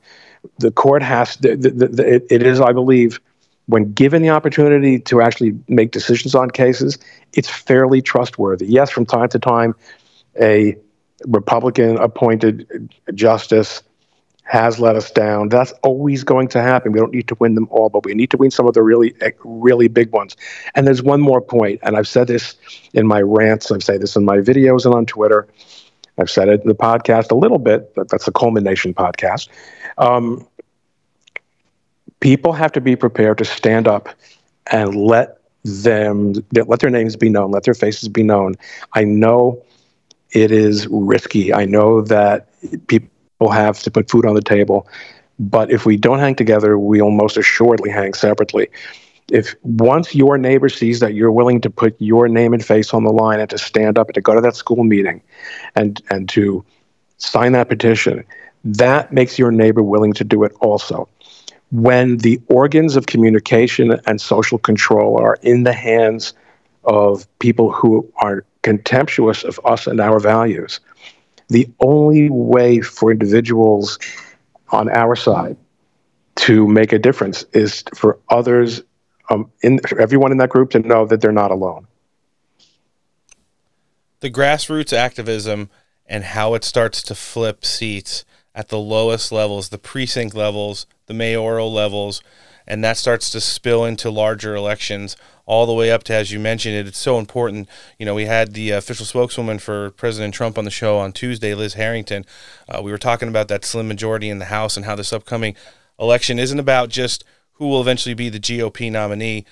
The 0.59 0.71
court 0.71 1.03
has. 1.03 1.35
The, 1.37 1.55
the, 1.55 1.69
the, 1.69 2.33
it 2.33 2.43
is, 2.43 2.59
I 2.61 2.71
believe, 2.71 3.19
when 3.67 3.93
given 3.93 4.21
the 4.21 4.29
opportunity 4.29 4.99
to 4.99 5.21
actually 5.21 5.57
make 5.67 5.91
decisions 5.91 6.35
on 6.35 6.49
cases, 6.49 6.97
it's 7.33 7.49
fairly 7.49 8.01
trustworthy. 8.01 8.65
Yes, 8.65 8.89
from 8.89 9.05
time 9.05 9.29
to 9.29 9.39
time, 9.39 9.75
a 10.39 10.75
Republican 11.25 11.97
appointed 11.97 12.93
justice 13.13 13.81
has 14.43 14.77
let 14.77 14.95
us 14.97 15.09
down. 15.09 15.47
That's 15.47 15.71
always 15.83 16.25
going 16.25 16.49
to 16.49 16.61
happen. 16.61 16.91
We 16.91 16.99
don't 16.99 17.13
need 17.13 17.29
to 17.29 17.35
win 17.39 17.55
them 17.55 17.67
all, 17.71 17.89
but 17.89 18.03
we 18.03 18.13
need 18.13 18.29
to 18.31 18.37
win 18.37 18.51
some 18.51 18.67
of 18.67 18.73
the 18.73 18.83
really, 18.83 19.15
really 19.43 19.87
big 19.87 20.11
ones. 20.11 20.35
And 20.75 20.85
there's 20.85 21.01
one 21.01 21.21
more 21.21 21.39
point, 21.39 21.79
and 21.83 21.95
I've 21.95 22.09
said 22.09 22.27
this 22.27 22.55
in 22.93 23.07
my 23.07 23.21
rants, 23.21 23.71
I've 23.71 23.83
said 23.83 24.01
this 24.01 24.17
in 24.17 24.25
my 24.25 24.37
videos 24.37 24.85
and 24.85 24.93
on 24.93 25.05
Twitter. 25.05 25.47
I've 26.17 26.29
said 26.29 26.49
it 26.49 26.61
in 26.61 26.67
the 26.67 26.75
podcast 26.75 27.31
a 27.31 27.35
little 27.35 27.57
bit, 27.57 27.95
but 27.95 28.09
that's 28.09 28.25
the 28.25 28.31
Coleman-nation 28.31 28.93
podcast. 28.93 29.47
Um, 29.97 30.45
people 32.23 32.53
have 32.53 32.71
to 32.71 32.79
be 32.79 32.95
prepared 32.95 33.37
to 33.37 33.43
stand 33.43 33.85
up 33.85 34.07
and 34.71 34.95
let 34.95 35.39
them 35.65 36.33
let 36.53 36.79
their 36.79 36.89
names 36.89 37.17
be 37.17 37.27
known, 37.27 37.51
let 37.51 37.63
their 37.63 37.73
faces 37.73 38.07
be 38.07 38.23
known. 38.23 38.55
I 38.93 39.03
know 39.03 39.61
it 40.31 40.49
is 40.49 40.87
risky. 40.87 41.53
I 41.53 41.65
know 41.65 42.01
that 42.03 42.47
people 42.87 43.51
have 43.51 43.81
to 43.81 43.91
put 43.91 44.09
food 44.09 44.25
on 44.25 44.35
the 44.35 44.41
table, 44.41 44.87
but 45.37 45.69
if 45.69 45.85
we 45.85 45.97
don't 45.97 46.19
hang 46.19 46.35
together, 46.35 46.77
we'll 46.79 47.11
most 47.11 47.35
assuredly 47.35 47.91
hang 47.91 48.13
separately. 48.13 48.69
If 49.29 49.55
once 49.63 50.15
your 50.15 50.37
neighbor 50.37 50.69
sees 50.69 51.01
that 51.01 51.15
you're 51.15 51.31
willing 51.31 51.59
to 51.59 51.69
put 51.69 51.93
your 51.99 52.29
name 52.29 52.53
and 52.53 52.63
face 52.63 52.93
on 52.93 53.03
the 53.03 53.11
line 53.11 53.41
and 53.41 53.49
to 53.49 53.57
stand 53.57 53.99
up 53.99 54.07
and 54.07 54.15
to 54.15 54.21
go 54.21 54.33
to 54.33 54.39
that 54.41 54.55
school 54.55 54.85
meeting 54.85 55.21
and 55.75 56.01
and 56.09 56.29
to 56.29 56.63
sign 57.17 57.51
that 57.51 57.67
petition, 57.67 58.23
that 58.63 59.11
makes 59.11 59.37
your 59.37 59.51
neighbor 59.51 59.83
willing 59.83 60.13
to 60.13 60.23
do 60.23 60.43
it 60.45 60.53
also 60.61 61.09
when 61.73 62.17
the 62.17 62.39
organs 62.49 62.95
of 62.95 63.07
communication 63.07 63.99
and 64.05 64.21
social 64.21 64.59
control 64.59 65.17
are 65.17 65.39
in 65.41 65.63
the 65.63 65.73
hands 65.73 66.33
of 66.83 67.27
people 67.39 67.71
who 67.71 68.07
are 68.17 68.45
contemptuous 68.61 69.43
of 69.43 69.59
us 69.65 69.87
and 69.87 69.99
our 69.99 70.19
values, 70.19 70.79
the 71.49 71.67
only 71.79 72.29
way 72.29 72.79
for 72.79 73.11
individuals 73.11 73.97
on 74.69 74.87
our 74.89 75.15
side 75.15 75.57
to 76.35 76.67
make 76.67 76.93
a 76.93 76.99
difference 76.99 77.43
is 77.53 77.83
for 77.95 78.19
others, 78.29 78.83
um, 79.31 79.51
in 79.63 79.79
for 79.79 79.99
everyone 79.99 80.31
in 80.31 80.37
that 80.37 80.49
group, 80.49 80.69
to 80.69 80.79
know 80.79 81.07
that 81.07 81.21
they're 81.21 81.31
not 81.31 81.49
alone. 81.49 81.87
the 84.19 84.29
grassroots 84.29 84.93
activism 84.93 85.69
and 86.05 86.23
how 86.23 86.53
it 86.53 86.63
starts 86.63 87.03
to 87.03 87.13
flip 87.13 87.65
seats 87.65 88.23
at 88.55 88.69
the 88.69 88.79
lowest 88.79 89.33
levels, 89.33 89.67
the 89.67 89.77
precinct 89.77 90.33
levels, 90.33 90.85
the 91.07 91.13
mayoral 91.13 91.71
levels, 91.71 92.21
and 92.67 92.83
that 92.83 92.97
starts 92.97 93.29
to 93.31 93.41
spill 93.41 93.85
into 93.85 94.09
larger 94.09 94.55
elections 94.55 95.15
all 95.45 95.65
the 95.65 95.73
way 95.73 95.91
up 95.91 96.03
to, 96.03 96.13
as 96.13 96.31
you 96.31 96.39
mentioned 96.39 96.75
it, 96.75 96.87
it's 96.87 96.97
so 96.97 97.19
important. 97.19 97.67
You 97.99 98.05
know, 98.05 98.15
we 98.15 98.25
had 98.25 98.53
the 98.53 98.71
official 98.71 99.05
spokeswoman 99.05 99.59
for 99.59 99.91
President 99.91 100.33
Trump 100.33 100.57
on 100.57 100.63
the 100.63 100.71
show 100.71 100.97
on 100.97 101.11
Tuesday, 101.11 101.53
Liz 101.53 101.73
Harrington. 101.73 102.25
Uh, 102.69 102.81
we 102.81 102.91
were 102.91 102.97
talking 102.97 103.27
about 103.27 103.49
that 103.49 103.65
slim 103.65 103.87
majority 103.87 104.29
in 104.29 104.39
the 104.39 104.45
House 104.45 104.77
and 104.77 104.85
how 104.85 104.95
this 104.95 105.11
upcoming 105.11 105.55
election 105.99 106.39
isn't 106.39 106.59
about 106.59 106.89
just 106.89 107.25
who 107.53 107.67
will 107.67 107.81
eventually 107.81 108.15
be 108.15 108.29
the 108.29 108.39
GOP 108.39 108.91
nominee, 108.91 109.45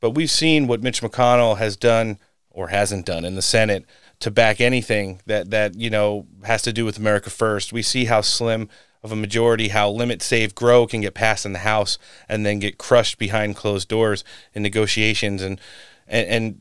but 0.00 0.10
we've 0.10 0.30
seen 0.30 0.66
what 0.66 0.82
Mitch 0.82 1.02
McConnell 1.02 1.58
has 1.58 1.76
done 1.76 2.18
or 2.50 2.68
hasn't 2.68 3.06
done 3.06 3.24
in 3.24 3.36
the 3.36 3.42
Senate 3.42 3.84
to 4.20 4.30
back 4.30 4.60
anything 4.60 5.20
that 5.26 5.50
that 5.50 5.78
you 5.78 5.90
know 5.90 6.26
has 6.44 6.62
to 6.62 6.72
do 6.72 6.84
with 6.84 6.98
America 6.98 7.30
First. 7.30 7.72
We 7.72 7.82
see 7.82 8.06
how 8.06 8.20
slim 8.20 8.68
of 9.02 9.12
a 9.12 9.16
majority, 9.16 9.68
how 9.68 9.90
limit, 9.90 10.22
save, 10.22 10.54
grow 10.54 10.86
can 10.86 11.00
get 11.00 11.14
passed 11.14 11.46
in 11.46 11.52
the 11.52 11.60
House 11.60 11.98
and 12.28 12.44
then 12.44 12.58
get 12.58 12.78
crushed 12.78 13.18
behind 13.18 13.56
closed 13.56 13.88
doors 13.88 14.24
in 14.54 14.62
negotiations, 14.62 15.42
and 15.42 15.60
and, 16.06 16.28
and 16.28 16.60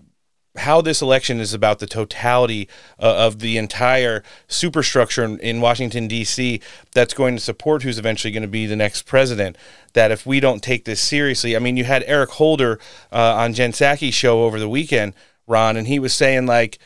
how 0.57 0.81
this 0.81 1.01
election 1.01 1.39
is 1.39 1.53
about 1.53 1.79
the 1.79 1.87
totality 1.87 2.67
uh, 2.99 3.15
of 3.15 3.39
the 3.39 3.57
entire 3.57 4.23
superstructure 4.47 5.23
in, 5.23 5.39
in 5.39 5.61
Washington 5.61 6.07
D.C. 6.07 6.59
that's 6.93 7.13
going 7.13 7.35
to 7.35 7.41
support 7.41 7.83
who's 7.83 7.99
eventually 7.99 8.31
going 8.31 8.41
to 8.41 8.47
be 8.47 8.65
the 8.65 8.75
next 8.75 9.03
president. 9.03 9.55
That 9.93 10.11
if 10.11 10.25
we 10.25 10.39
don't 10.39 10.61
take 10.61 10.85
this 10.85 11.01
seriously, 11.01 11.55
I 11.55 11.59
mean, 11.59 11.77
you 11.77 11.83
had 11.83 12.03
Eric 12.05 12.31
Holder 12.31 12.79
uh, 13.11 13.35
on 13.35 13.53
Jen 13.53 13.71
Psaki's 13.71 14.13
show 14.13 14.43
over 14.43 14.59
the 14.59 14.69
weekend, 14.69 15.13
Ron, 15.47 15.77
and 15.77 15.87
he 15.87 15.99
was 15.99 16.13
saying 16.13 16.45
like 16.45 16.77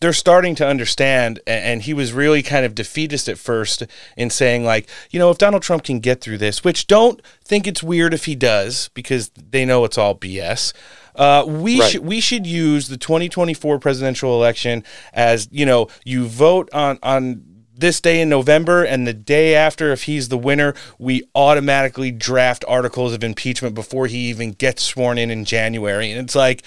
they're 0.00 0.12
starting 0.12 0.54
to 0.54 0.66
understand 0.66 1.40
and 1.46 1.82
he 1.82 1.92
was 1.94 2.12
really 2.12 2.42
kind 2.42 2.64
of 2.64 2.74
defeatist 2.74 3.28
at 3.28 3.38
first 3.38 3.82
in 4.16 4.30
saying 4.30 4.64
like 4.64 4.88
you 5.10 5.18
know 5.18 5.30
if 5.30 5.38
donald 5.38 5.62
trump 5.62 5.84
can 5.84 6.00
get 6.00 6.20
through 6.20 6.38
this 6.38 6.64
which 6.64 6.86
don't 6.86 7.20
think 7.44 7.66
it's 7.66 7.82
weird 7.82 8.14
if 8.14 8.24
he 8.24 8.34
does 8.34 8.88
because 8.94 9.30
they 9.30 9.64
know 9.64 9.84
it's 9.84 9.98
all 9.98 10.14
bs 10.14 10.72
uh, 11.16 11.44
we 11.46 11.80
Right. 11.80 11.90
should 11.90 12.04
we 12.06 12.20
should 12.20 12.46
use 12.46 12.88
the 12.88 12.96
2024 12.96 13.78
presidential 13.78 14.34
election 14.34 14.84
as 15.12 15.48
you 15.50 15.66
know 15.66 15.88
you 16.04 16.26
vote 16.26 16.70
on 16.72 16.98
on 17.02 17.44
this 17.76 18.00
day 18.00 18.20
in 18.20 18.28
November 18.28 18.84
and 18.84 19.06
the 19.06 19.14
day 19.14 19.54
after 19.54 19.90
if 19.90 20.02
he's 20.04 20.28
the 20.28 20.36
winner 20.38 20.74
we 20.98 21.22
automatically 21.34 22.10
draft 22.10 22.62
articles 22.68 23.12
of 23.14 23.24
impeachment 23.24 23.74
before 23.74 24.06
he 24.06 24.18
even 24.28 24.52
gets 24.52 24.82
sworn 24.82 25.18
in 25.18 25.30
in 25.30 25.44
January 25.44 26.10
and 26.12 26.20
it's 26.20 26.34
like 26.36 26.62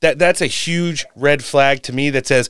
that 0.00 0.18
that's 0.18 0.40
a 0.42 0.46
huge 0.46 1.06
red 1.14 1.42
flag 1.42 1.82
to 1.82 1.92
me 1.92 2.10
that 2.10 2.26
says 2.26 2.48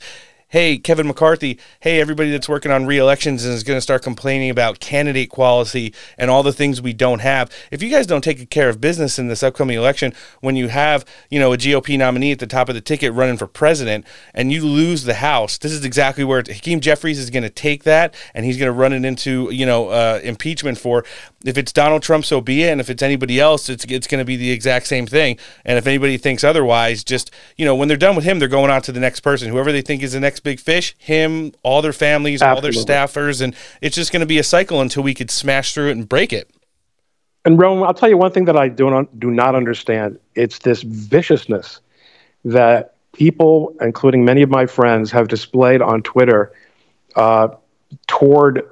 hey, 0.49 0.77
Kevin 0.77 1.07
McCarthy, 1.07 1.59
hey, 1.81 1.99
everybody 1.99 2.31
that's 2.31 2.47
working 2.47 2.71
on 2.71 2.85
re-elections 2.85 3.43
and 3.43 3.53
is 3.53 3.63
going 3.63 3.75
to 3.75 3.81
start 3.81 4.01
complaining 4.01 4.49
about 4.49 4.79
candidate 4.79 5.29
quality 5.29 5.93
and 6.17 6.31
all 6.31 6.41
the 6.41 6.53
things 6.53 6.81
we 6.81 6.93
don't 6.93 7.19
have. 7.19 7.51
If 7.69 7.83
you 7.83 7.89
guys 7.89 8.07
don't 8.07 8.23
take 8.23 8.49
care 8.49 8.69
of 8.69 8.79
business 8.79 9.19
in 9.19 9.27
this 9.27 9.43
upcoming 9.43 9.77
election, 9.77 10.13
when 10.39 10.55
you 10.55 10.69
have, 10.69 11.03
you 11.29 11.37
know, 11.37 11.51
a 11.51 11.57
GOP 11.57 11.97
nominee 11.97 12.31
at 12.31 12.39
the 12.39 12.47
top 12.47 12.69
of 12.69 12.75
the 12.75 12.81
ticket 12.81 13.11
running 13.11 13.35
for 13.35 13.45
president 13.45 14.05
and 14.33 14.49
you 14.49 14.65
lose 14.65 15.03
the 15.03 15.15
House, 15.15 15.57
this 15.57 15.73
is 15.73 15.83
exactly 15.83 16.23
where 16.23 16.41
Hakeem 16.41 16.79
Jeffries 16.79 17.19
is 17.19 17.29
going 17.29 17.43
to 17.43 17.49
take 17.49 17.83
that 17.83 18.15
and 18.33 18.45
he's 18.45 18.57
going 18.57 18.67
to 18.67 18.71
run 18.71 18.93
it 18.93 19.03
into, 19.03 19.49
you 19.51 19.65
know, 19.65 19.89
uh, 19.89 20.21
impeachment 20.23 20.77
for. 20.77 21.03
If 21.45 21.57
it's 21.57 21.71
Donald 21.71 22.01
Trump, 22.01 22.25
so 22.25 22.41
be 22.41 22.63
it. 22.63 22.71
And 22.71 22.81
if 22.81 22.89
it's 22.89 23.03
anybody 23.03 23.39
else, 23.39 23.69
it's, 23.69 23.85
it's 23.85 24.07
going 24.07 24.19
to 24.19 24.25
be 24.25 24.35
the 24.35 24.49
exact 24.49 24.87
same 24.87 25.05
thing. 25.05 25.37
And 25.65 25.77
if 25.77 25.85
anybody 25.85 26.17
thinks 26.17 26.43
otherwise, 26.43 27.03
just, 27.03 27.29
you 27.57 27.65
know, 27.65 27.75
when 27.75 27.87
they're 27.87 27.95
done 27.95 28.15
with 28.15 28.25
him, 28.25 28.39
they're 28.39 28.47
going 28.47 28.71
on 28.71 28.81
to 28.83 28.91
the 28.91 28.99
next 28.99 29.19
person. 29.19 29.49
Whoever 29.49 29.71
they 29.71 29.81
think 29.81 30.01
is 30.01 30.13
the 30.13 30.19
next 30.19 30.39
big 30.39 30.59
fish, 30.59 30.95
him, 30.97 31.53
all 31.61 31.81
their 31.81 31.93
families, 31.93 32.41
Absolutely. 32.41 32.79
all 32.79 32.85
their 32.85 33.05
staffers. 33.05 33.41
And 33.41 33.55
it's 33.81 33.95
just 33.95 34.11
going 34.11 34.21
to 34.21 34.25
be 34.25 34.39
a 34.39 34.43
cycle 34.43 34.81
until 34.81 35.03
we 35.03 35.13
could 35.13 35.29
smash 35.29 35.73
through 35.73 35.89
it 35.89 35.91
and 35.91 36.09
break 36.09 36.33
it. 36.33 36.49
And 37.45 37.59
Rome, 37.59 37.83
I'll 37.83 37.93
tell 37.93 38.09
you 38.09 38.17
one 38.17 38.31
thing 38.31 38.45
that 38.45 38.57
I 38.57 38.67
do 38.67 38.89
not, 38.89 39.19
do 39.19 39.31
not 39.31 39.55
understand. 39.55 40.19
It's 40.35 40.59
this 40.59 40.81
viciousness 40.81 41.79
that 42.43 42.95
people, 43.13 43.75
including 43.79 44.25
many 44.25 44.41
of 44.41 44.49
my 44.49 44.65
friends, 44.65 45.11
have 45.11 45.27
displayed 45.27 45.81
on 45.81 46.01
Twitter 46.01 46.51
uh, 47.15 47.49
toward 48.07 48.67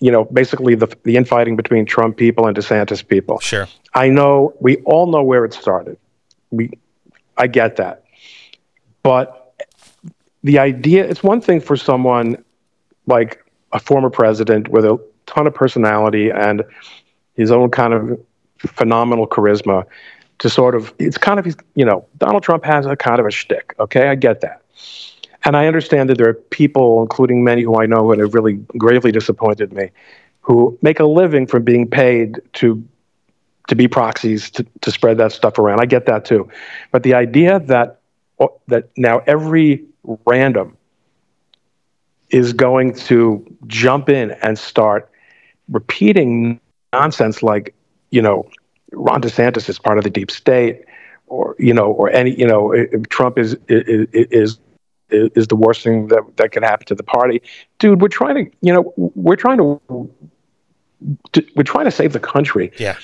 you 0.00 0.10
know, 0.10 0.24
basically 0.24 0.74
the 0.74 0.94
the 1.04 1.16
infighting 1.16 1.56
between 1.56 1.86
Trump 1.86 2.16
people 2.16 2.46
and 2.46 2.56
DeSantis 2.56 3.06
people. 3.06 3.38
Sure. 3.40 3.66
I 3.94 4.08
know 4.08 4.54
we 4.60 4.76
all 4.78 5.06
know 5.10 5.22
where 5.22 5.44
it 5.44 5.54
started. 5.54 5.96
We, 6.50 6.70
I 7.36 7.46
get 7.46 7.76
that, 7.76 8.04
but 9.02 9.54
the 10.42 10.58
idea 10.58 11.04
it's 11.08 11.22
one 11.22 11.40
thing 11.40 11.60
for 11.60 11.76
someone 11.76 12.42
like 13.06 13.44
a 13.72 13.80
former 13.80 14.10
president 14.10 14.68
with 14.68 14.84
a 14.84 14.98
ton 15.26 15.46
of 15.46 15.54
personality 15.54 16.30
and 16.30 16.62
his 17.34 17.50
own 17.50 17.70
kind 17.70 17.92
of 17.92 18.20
phenomenal 18.58 19.26
charisma 19.26 19.84
to 20.38 20.50
sort 20.50 20.74
of 20.74 20.92
it's 20.98 21.18
kind 21.18 21.38
of 21.38 21.46
you 21.74 21.84
know 21.84 22.06
Donald 22.18 22.42
Trump 22.42 22.64
has 22.64 22.86
a 22.86 22.96
kind 22.96 23.18
of 23.18 23.26
a 23.26 23.30
shtick. 23.30 23.74
Okay, 23.78 24.08
I 24.08 24.14
get 24.14 24.40
that. 24.42 24.62
And 25.46 25.56
I 25.56 25.68
understand 25.68 26.10
that 26.10 26.18
there 26.18 26.28
are 26.28 26.34
people, 26.34 27.00
including 27.00 27.44
many 27.44 27.62
who 27.62 27.80
I 27.80 27.86
know, 27.86 28.02
who 28.02 28.18
have 28.18 28.34
really 28.34 28.54
gravely 28.76 29.12
disappointed 29.12 29.72
me, 29.72 29.90
who 30.40 30.76
make 30.82 30.98
a 30.98 31.04
living 31.06 31.46
from 31.46 31.62
being 31.62 31.88
paid 31.88 32.40
to 32.54 32.84
to 33.68 33.74
be 33.74 33.88
proxies 33.88 34.50
to, 34.50 34.64
to 34.80 34.90
spread 34.92 35.18
that 35.18 35.32
stuff 35.32 35.58
around. 35.58 35.80
I 35.80 35.86
get 35.86 36.06
that 36.06 36.24
too. 36.24 36.48
But 36.90 37.04
the 37.04 37.14
idea 37.14 37.60
that 37.60 38.00
that 38.66 38.90
now 38.96 39.22
every 39.26 39.84
random 40.26 40.76
is 42.30 42.52
going 42.52 42.94
to 42.94 43.44
jump 43.68 44.08
in 44.08 44.32
and 44.42 44.58
start 44.58 45.08
repeating 45.68 46.60
nonsense 46.92 47.42
like, 47.42 47.72
you 48.10 48.20
know, 48.20 48.48
Ron 48.92 49.22
DeSantis 49.22 49.68
is 49.68 49.78
part 49.78 49.96
of 49.96 50.02
the 50.02 50.10
deep 50.10 50.32
state, 50.32 50.84
or 51.28 51.54
you 51.60 51.72
know, 51.72 51.92
or 51.92 52.10
any, 52.10 52.36
you 52.36 52.46
know, 52.48 52.74
Trump 53.10 53.38
is 53.38 53.56
is, 53.68 54.08
is 54.12 54.58
is 55.10 55.46
the 55.48 55.56
worst 55.56 55.82
thing 55.82 56.08
that 56.08 56.36
that 56.36 56.52
can 56.52 56.62
happen 56.62 56.86
to 56.86 56.94
the 56.94 57.02
party. 57.02 57.42
Dude, 57.78 58.00
we're 58.00 58.08
trying 58.08 58.46
to, 58.46 58.56
you 58.60 58.72
know, 58.72 58.92
we're 58.96 59.36
trying 59.36 59.58
to, 59.58 60.10
to 61.32 61.46
we're 61.54 61.62
trying 61.62 61.84
to 61.84 61.90
save 61.90 62.12
the 62.12 62.20
country. 62.20 62.72
Yeah. 62.78 62.96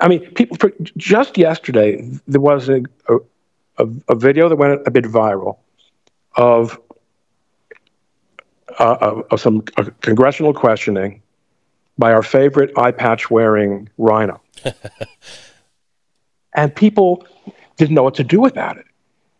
I 0.00 0.08
mean, 0.08 0.20
people. 0.34 0.56
For, 0.58 0.72
just 0.96 1.38
yesterday, 1.38 2.08
there 2.26 2.40
was 2.40 2.68
a, 2.68 2.82
a, 3.08 3.86
a 4.08 4.14
video 4.14 4.48
that 4.48 4.56
went 4.56 4.86
a 4.86 4.90
bit 4.90 5.04
viral 5.04 5.58
of 6.36 6.78
uh, 8.78 9.22
of 9.30 9.40
some 9.40 9.64
uh, 9.76 9.84
congressional 10.02 10.52
questioning 10.52 11.22
by 11.96 12.12
our 12.12 12.22
favorite 12.22 12.70
eye 12.76 12.92
patch 12.92 13.30
wearing 13.30 13.88
RINO, 13.96 14.40
and 16.54 16.74
people 16.76 17.26
didn't 17.76 17.94
know 17.94 18.02
what 18.02 18.14
to 18.16 18.24
do 18.24 18.44
about 18.44 18.76
it 18.76 18.84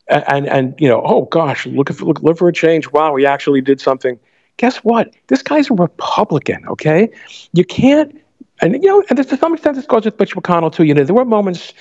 and 0.09 0.46
and 0.48 0.74
you 0.78 0.88
know, 0.88 1.02
oh 1.04 1.26
gosh, 1.26 1.66
look 1.66 1.90
look, 2.00 2.22
look 2.22 2.38
for 2.38 2.48
a 2.48 2.52
change. 2.52 2.90
Wow, 2.92 3.12
we 3.12 3.26
actually 3.26 3.61
did 3.61 3.80
something. 3.80 4.18
Guess 4.56 4.78
what? 4.78 5.14
This 5.28 5.42
guy's 5.42 5.70
a 5.70 5.74
Republican. 5.74 6.66
Okay, 6.68 7.11
you 7.52 7.64
can't. 7.64 8.20
And 8.61 8.74
you 8.74 8.88
know, 8.88 9.04
and 9.09 9.16
to 9.16 9.36
some 9.36 9.54
extent, 9.54 9.76
this 9.76 9.86
goes 9.86 10.04
with 10.04 10.18
Mitch 10.18 10.34
McConnell 10.34 10.72
too. 10.72 10.84
You 10.84 10.94
know, 10.94 11.04
there 11.04 11.14
were 11.14 11.24
moments 11.24 11.72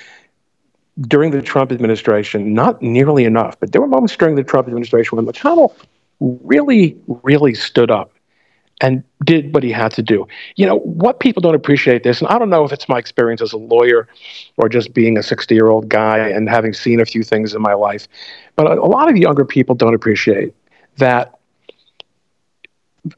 during 1.01 1.32
the 1.32 1.41
Trump 1.41 1.71
administration, 1.71 2.53
not 2.53 2.82
nearly 2.82 3.25
enough, 3.25 3.59
but 3.59 3.71
there 3.71 3.82
were 3.82 3.88
moments 3.88 4.15
during 4.15 4.36
the 4.36 4.43
Trump 4.43 4.67
administration 4.67 5.15
when 5.15 5.25
McConnell 5.25 5.73
really, 6.19 6.97
really 7.07 7.53
stood 7.53 7.91
up 7.91 8.11
and 8.82 9.03
did 9.23 9.53
what 9.53 9.63
he 9.63 9.71
had 9.71 9.91
to 9.93 10.03
do. 10.03 10.28
You 10.55 10.65
know, 10.67 10.80
what 10.80 11.19
people 11.19 11.41
don't 11.41 11.55
appreciate 11.55 12.03
this, 12.03 12.21
and 12.21 12.28
I 12.30 12.38
don't 12.38 12.49
know 12.49 12.63
if 12.63 12.71
it's 12.71 12.88
my 12.88 12.97
experience 12.97 13.41
as 13.41 13.53
a 13.53 13.57
lawyer 13.57 14.07
or 14.57 14.69
just 14.69 14.93
being 14.93 15.17
a 15.17 15.23
60 15.23 15.55
year 15.55 15.67
old 15.67 15.89
guy 15.89 16.30
and 16.30 16.49
having 16.49 16.73
seen 16.73 16.99
a 16.99 17.05
few 17.05 17.23
things 17.23 17.53
in 17.53 17.61
my 17.61 17.73
life, 17.73 18.07
but 18.55 18.78
a, 18.78 18.86
lot 18.86 19.09
of 19.09 19.17
younger 19.17 19.45
people 19.45 19.75
don't 19.75 19.93
appreciate 19.93 20.53
that 20.97 21.39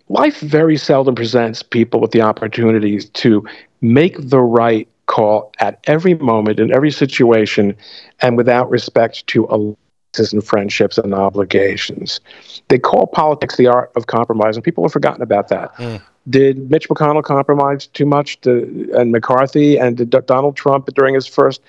life 0.07 0.39
very 0.39 0.77
seldom 0.77 1.15
presents 1.15 1.63
people 1.63 1.99
with 1.99 2.11
the 2.11 2.21
opportunities 2.21 3.09
to 3.09 3.45
make 3.81 4.15
the 4.29 4.39
right 4.39 4.87
call 5.07 5.51
at 5.59 5.79
every 5.85 6.13
moment 6.13 6.59
in 6.59 6.71
every 6.71 6.91
situation 6.91 7.75
and 8.21 8.37
without 8.37 8.69
respect 8.69 9.25
to 9.25 9.45
a 9.49 9.88
and 10.17 10.43
friendships 10.43 10.97
and 10.97 11.13
obligations. 11.13 12.19
They 12.67 12.79
call 12.79 13.07
politics 13.07 13.57
the 13.57 13.67
art 13.67 13.91
of 13.95 14.07
compromise, 14.07 14.55
and 14.55 14.63
people 14.63 14.83
have 14.83 14.91
forgotten 14.91 15.21
about 15.21 15.49
that. 15.49 15.73
Mm. 15.75 16.01
Did 16.29 16.69
Mitch 16.69 16.89
McConnell 16.89 17.23
compromise 17.23 17.87
too 17.87 18.05
much 18.05 18.41
to, 18.41 18.91
and 18.93 19.11
McCarthy 19.11 19.77
and 19.79 19.97
did 19.97 20.09
Donald 20.25 20.55
Trump 20.55 20.87
during 20.93 21.15
his 21.15 21.25
first 21.25 21.61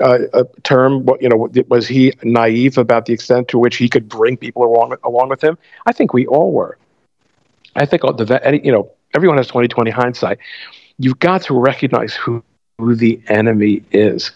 uh, 0.00 0.18
uh, 0.32 0.44
term? 0.62 1.04
What 1.04 1.22
you 1.22 1.28
know 1.28 1.48
was 1.68 1.86
he 1.86 2.12
naive 2.22 2.76
about 2.76 3.06
the 3.06 3.12
extent 3.12 3.48
to 3.48 3.58
which 3.58 3.76
he 3.76 3.88
could 3.88 4.08
bring 4.08 4.36
people 4.36 4.64
along 4.64 4.96
along 5.04 5.28
with 5.28 5.42
him? 5.42 5.56
I 5.86 5.92
think 5.92 6.12
we 6.12 6.26
all 6.26 6.52
were. 6.52 6.76
I 7.76 7.86
think 7.86 8.02
the 8.02 8.60
you 8.62 8.72
know 8.72 8.90
everyone 9.14 9.38
has 9.38 9.46
twenty 9.46 9.68
twenty 9.68 9.90
hindsight. 9.90 10.38
You've 10.98 11.18
got 11.18 11.42
to 11.42 11.58
recognize 11.58 12.14
who, 12.14 12.42
who 12.78 12.94
the 12.94 13.20
enemy 13.28 13.82
is. 13.90 14.30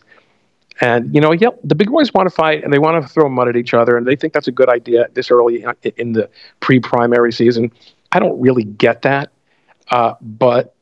And 0.80 1.12
you 1.14 1.20
know, 1.20 1.32
yeah, 1.32 1.48
the 1.64 1.74
big 1.74 1.90
boys 1.90 2.12
want 2.14 2.28
to 2.28 2.34
fight 2.34 2.62
and 2.62 2.72
they 2.72 2.78
want 2.78 3.02
to 3.02 3.08
throw 3.08 3.28
mud 3.28 3.48
at 3.48 3.56
each 3.56 3.74
other, 3.74 3.96
and 3.96 4.06
they 4.06 4.16
think 4.16 4.32
that's 4.32 4.48
a 4.48 4.52
good 4.52 4.68
idea 4.68 5.08
this 5.14 5.30
early 5.30 5.64
in 5.96 6.12
the 6.12 6.30
pre-primary 6.60 7.32
season. 7.32 7.72
I 8.12 8.20
don't 8.20 8.40
really 8.40 8.64
get 8.64 9.02
that, 9.02 9.30
uh, 9.90 10.14
but 10.20 10.74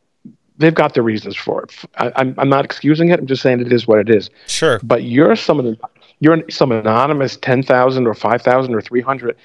they've 0.58 0.74
got 0.74 0.94
their 0.94 1.02
reasons 1.02 1.36
for 1.36 1.62
it. 1.62 1.74
I, 1.96 2.12
I'm 2.16 2.34
I'm 2.38 2.48
not 2.48 2.64
excusing 2.64 3.08
it. 3.08 3.18
I'm 3.18 3.26
just 3.26 3.42
saying 3.42 3.60
it 3.60 3.72
is 3.72 3.86
what 3.86 3.98
it 3.98 4.10
is. 4.10 4.28
Sure. 4.46 4.80
But 4.82 5.04
you're 5.04 5.34
some 5.34 5.58
of 5.58 5.64
the 5.64 5.78
you're 6.20 6.48
some 6.50 6.72
anonymous 6.72 7.36
ten 7.36 7.62
thousand 7.62 8.06
or 8.06 8.14
five 8.14 8.42
thousand 8.42 8.74
or 8.74 8.82
three 8.82 9.00
hundred, 9.00 9.36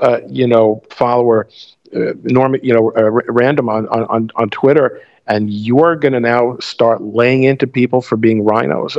uh, 0.00 0.20
you 0.28 0.46
know, 0.46 0.82
follower, 0.90 1.48
uh, 1.94 2.12
norm, 2.22 2.56
you 2.62 2.72
know, 2.72 2.92
uh, 2.92 3.10
random 3.10 3.68
on 3.68 3.88
on 3.88 4.30
on 4.36 4.50
Twitter, 4.50 5.00
and 5.26 5.50
you're 5.50 5.96
going 5.96 6.12
to 6.12 6.20
now 6.20 6.56
start 6.58 7.02
laying 7.02 7.42
into 7.42 7.66
people 7.66 8.02
for 8.02 8.16
being 8.16 8.44
RINOs 8.44 8.96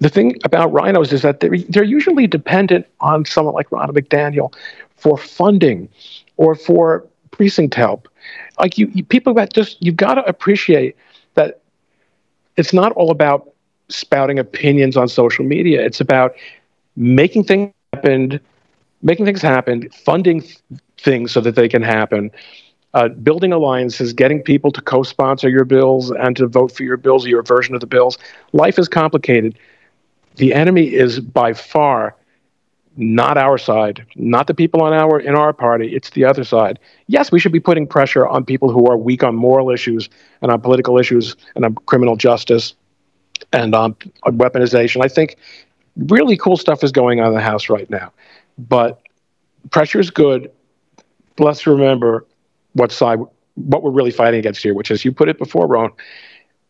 the 0.00 0.08
thing 0.08 0.36
about 0.44 0.72
RINOs 0.72 1.12
is 1.12 1.22
that 1.22 1.40
they're, 1.40 1.58
they're 1.68 1.84
usually 1.84 2.26
dependent 2.26 2.86
on 3.00 3.24
someone 3.24 3.54
like 3.54 3.68
Ronna 3.70 3.90
McDaniel 3.90 4.54
for 4.96 5.18
funding 5.18 5.88
or 6.36 6.54
for 6.54 7.06
precinct 7.30 7.74
help. 7.74 8.08
Like 8.58 8.78
you, 8.78 8.90
you 8.94 9.04
people 9.04 9.34
that 9.34 9.52
just 9.52 9.82
you've 9.82 9.96
got 9.96 10.14
to 10.14 10.24
appreciate 10.24 10.96
that 11.34 11.60
it's 12.56 12.72
not 12.72 12.92
all 12.92 13.10
about 13.10 13.50
spouting 13.88 14.38
opinions 14.38 14.96
on 14.96 15.08
social 15.08 15.44
media. 15.44 15.84
It's 15.84 16.00
about 16.00 16.34
making 16.96 17.44
things 17.44 17.72
happen, 17.92 18.40
making 19.02 19.26
things 19.26 19.42
happen, 19.42 19.90
funding 19.90 20.40
th- 20.40 20.58
things 20.96 21.32
so 21.32 21.40
that 21.42 21.56
they 21.56 21.68
can 21.68 21.82
happen, 21.82 22.30
uh, 22.94 23.08
building 23.08 23.52
alliances, 23.52 24.12
getting 24.12 24.40
people 24.40 24.70
to 24.70 24.80
co-sponsor 24.80 25.48
your 25.48 25.64
bills 25.64 26.10
and 26.10 26.36
to 26.36 26.46
vote 26.46 26.72
for 26.72 26.84
your 26.84 26.96
bills, 26.96 27.26
your 27.26 27.42
version 27.42 27.74
of 27.74 27.80
the 27.80 27.86
bills. 27.86 28.16
Life 28.52 28.78
is 28.78 28.88
complicated 28.88 29.58
the 30.36 30.52
enemy 30.52 30.92
is 30.92 31.20
by 31.20 31.52
far 31.52 32.16
not 32.96 33.36
our 33.36 33.58
side, 33.58 34.06
not 34.14 34.46
the 34.46 34.54
people 34.54 34.82
on 34.82 34.92
our 34.92 35.18
in 35.18 35.34
our 35.34 35.52
party. 35.52 35.94
It's 35.94 36.10
the 36.10 36.24
other 36.24 36.44
side. 36.44 36.78
Yes, 37.06 37.32
we 37.32 37.40
should 37.40 37.52
be 37.52 37.60
putting 37.60 37.86
pressure 37.86 38.26
on 38.26 38.44
people 38.44 38.70
who 38.70 38.86
are 38.86 38.96
weak 38.96 39.24
on 39.24 39.34
moral 39.34 39.70
issues 39.70 40.08
and 40.42 40.50
on 40.50 40.60
political 40.60 40.98
issues 40.98 41.34
and 41.56 41.64
on 41.64 41.74
criminal 41.86 42.16
justice 42.16 42.74
and 43.52 43.74
on, 43.74 43.96
on 44.22 44.38
weaponization. 44.38 45.04
I 45.04 45.08
think 45.08 45.36
really 45.96 46.36
cool 46.36 46.56
stuff 46.56 46.84
is 46.84 46.92
going 46.92 47.20
on 47.20 47.28
in 47.28 47.34
the 47.34 47.40
House 47.40 47.68
right 47.68 47.88
now, 47.90 48.12
but 48.58 49.02
pressure 49.70 49.98
is 49.98 50.10
good. 50.10 50.50
Let's 51.38 51.66
remember 51.66 52.26
what 52.74 52.92
side 52.92 53.18
what 53.56 53.82
we're 53.82 53.90
really 53.90 54.10
fighting 54.10 54.38
against 54.38 54.62
here, 54.62 54.74
which 54.74 54.90
is 54.90 55.04
you 55.04 55.12
put 55.12 55.28
it 55.28 55.38
before, 55.38 55.66
Ron. 55.66 55.90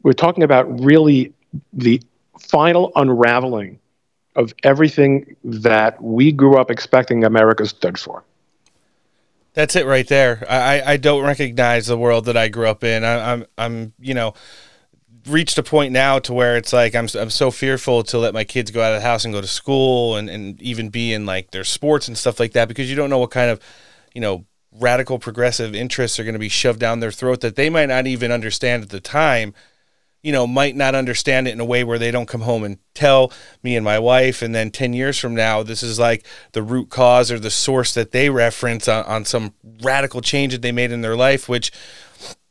We're 0.02 0.12
talking 0.12 0.42
about 0.42 0.80
really 0.80 1.32
the 1.72 2.00
final 2.38 2.92
unraveling 2.96 3.78
of 4.36 4.52
everything 4.62 5.36
that 5.44 6.02
we 6.02 6.32
grew 6.32 6.56
up 6.56 6.70
expecting 6.70 7.24
America 7.24 7.66
stood 7.66 7.98
for. 7.98 8.24
That's 9.54 9.76
it 9.76 9.86
right 9.86 10.06
there. 10.08 10.44
I, 10.48 10.82
I 10.82 10.96
don't 10.96 11.22
recognize 11.22 11.86
the 11.86 11.96
world 11.96 12.24
that 12.24 12.36
I 12.36 12.48
grew 12.48 12.66
up 12.66 12.82
in. 12.82 13.04
I, 13.04 13.32
I'm 13.32 13.46
I'm 13.56 13.92
you 14.00 14.14
know 14.14 14.34
reached 15.28 15.56
a 15.56 15.62
point 15.62 15.92
now 15.92 16.18
to 16.18 16.32
where 16.32 16.56
it's 16.56 16.72
like 16.72 16.94
I'm 16.94 17.08
I'm 17.18 17.30
so 17.30 17.52
fearful 17.52 18.02
to 18.04 18.18
let 18.18 18.34
my 18.34 18.42
kids 18.42 18.72
go 18.72 18.82
out 18.82 18.92
of 18.92 19.00
the 19.00 19.06
house 19.06 19.24
and 19.24 19.32
go 19.32 19.40
to 19.40 19.46
school 19.46 20.16
and, 20.16 20.28
and 20.28 20.60
even 20.60 20.90
be 20.90 21.12
in 21.12 21.24
like 21.24 21.52
their 21.52 21.64
sports 21.64 22.08
and 22.08 22.18
stuff 22.18 22.40
like 22.40 22.52
that 22.52 22.66
because 22.66 22.90
you 22.90 22.96
don't 22.96 23.10
know 23.10 23.18
what 23.18 23.30
kind 23.30 23.50
of 23.50 23.60
you 24.12 24.20
know 24.20 24.44
radical 24.72 25.20
progressive 25.20 25.72
interests 25.72 26.18
are 26.18 26.24
going 26.24 26.34
to 26.34 26.38
be 26.40 26.48
shoved 26.48 26.80
down 26.80 26.98
their 26.98 27.12
throat 27.12 27.40
that 27.40 27.54
they 27.54 27.70
might 27.70 27.86
not 27.86 28.08
even 28.08 28.32
understand 28.32 28.82
at 28.82 28.90
the 28.90 29.00
time 29.00 29.54
you 30.24 30.32
know, 30.32 30.46
might 30.46 30.74
not 30.74 30.94
understand 30.94 31.46
it 31.46 31.52
in 31.52 31.60
a 31.60 31.64
way 31.64 31.84
where 31.84 31.98
they 31.98 32.10
don't 32.10 32.26
come 32.26 32.40
home 32.40 32.64
and 32.64 32.78
tell 32.94 33.30
me 33.62 33.76
and 33.76 33.84
my 33.84 33.98
wife. 33.98 34.40
And 34.40 34.54
then 34.54 34.70
10 34.70 34.94
years 34.94 35.18
from 35.18 35.34
now, 35.34 35.62
this 35.62 35.82
is 35.82 35.98
like 35.98 36.26
the 36.52 36.62
root 36.62 36.88
cause 36.88 37.30
or 37.30 37.38
the 37.38 37.50
source 37.50 37.92
that 37.92 38.10
they 38.12 38.30
reference 38.30 38.88
on, 38.88 39.04
on 39.04 39.26
some 39.26 39.52
radical 39.82 40.22
change 40.22 40.54
that 40.54 40.62
they 40.62 40.72
made 40.72 40.90
in 40.92 41.02
their 41.02 41.14
life, 41.14 41.46
which 41.46 41.70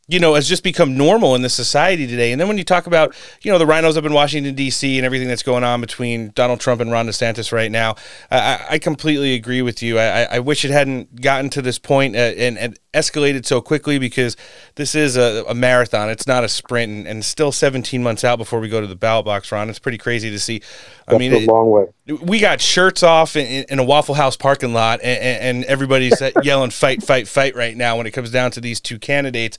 you 0.07 0.19
know, 0.19 0.35
has 0.35 0.49
just 0.49 0.63
become 0.63 0.97
normal 0.97 1.33
in 1.33 1.41
the 1.41 1.49
society 1.49 2.05
today. 2.05 2.33
And 2.33 2.39
then 2.39 2.49
when 2.49 2.57
you 2.57 2.65
talk 2.65 2.87
about, 2.87 3.15
you 3.41 3.51
know, 3.51 3.57
the 3.57 3.65
RINOs 3.65 3.95
up 3.95 4.03
in 4.03 4.13
Washington 4.13 4.53
D.C. 4.53 4.97
and 4.99 5.05
everything 5.05 5.29
that's 5.29 5.43
going 5.43 5.63
on 5.63 5.79
between 5.79 6.31
Donald 6.35 6.59
Trump 6.59 6.81
and 6.81 6.91
Ron 6.91 7.07
DeSantis 7.07 7.53
right 7.53 7.71
now, 7.71 7.95
I, 8.29 8.65
I 8.71 8.79
completely 8.79 9.33
agree 9.33 9.61
with 9.61 9.81
you. 9.81 9.97
I, 9.97 10.23
I, 10.23 10.39
wish 10.39 10.65
it 10.65 10.71
hadn't 10.71 11.21
gotten 11.21 11.49
to 11.51 11.61
this 11.61 11.79
point, 11.79 12.17
uh, 12.17 12.19
and, 12.19 12.57
and, 12.57 12.77
escalated 12.93 13.45
so 13.45 13.61
quickly 13.61 13.99
because 13.99 14.37
this 14.75 14.95
is 14.95 15.17
a, 15.17 15.43
a 15.47 15.53
marathon. 15.53 16.09
It's 16.09 16.27
not 16.27 16.43
a 16.43 16.49
sprint, 16.49 16.91
and, 16.91 17.07
and, 17.07 17.25
still 17.25 17.51
17 17.51 18.01
months 18.03 18.23
out 18.23 18.37
before 18.37 18.59
we 18.59 18.69
go 18.69 18.81
to 18.81 18.87
the 18.87 18.95
ballot 18.95 19.25
box. 19.25 19.51
Ron, 19.51 19.69
it's 19.69 19.79
pretty 19.79 19.97
crazy 19.97 20.29
to 20.29 20.39
see. 20.39 20.61
I 21.07 21.11
that's 21.11 21.19
mean, 21.19 21.33
a 21.33 21.51
long 21.51 21.71
way. 21.71 21.85
We 22.21 22.39
got 22.39 22.61
shirts 22.61 23.03
off 23.03 23.35
in, 23.35 23.65
in 23.69 23.79
a 23.79 23.83
Waffle 23.83 24.15
House 24.15 24.35
parking 24.35 24.73
lot, 24.73 25.01
and, 25.01 25.57
and 25.57 25.65
everybody's 25.65 26.21
yelling 26.43 26.69
"fight, 26.69 27.03
fight, 27.03 27.27
fight" 27.27 27.55
right 27.55 27.75
now 27.75 27.97
when 27.97 28.07
it 28.07 28.11
comes 28.11 28.31
down 28.31 28.51
to 28.51 28.61
these 28.61 28.79
two 28.79 28.99
candidates. 28.99 29.57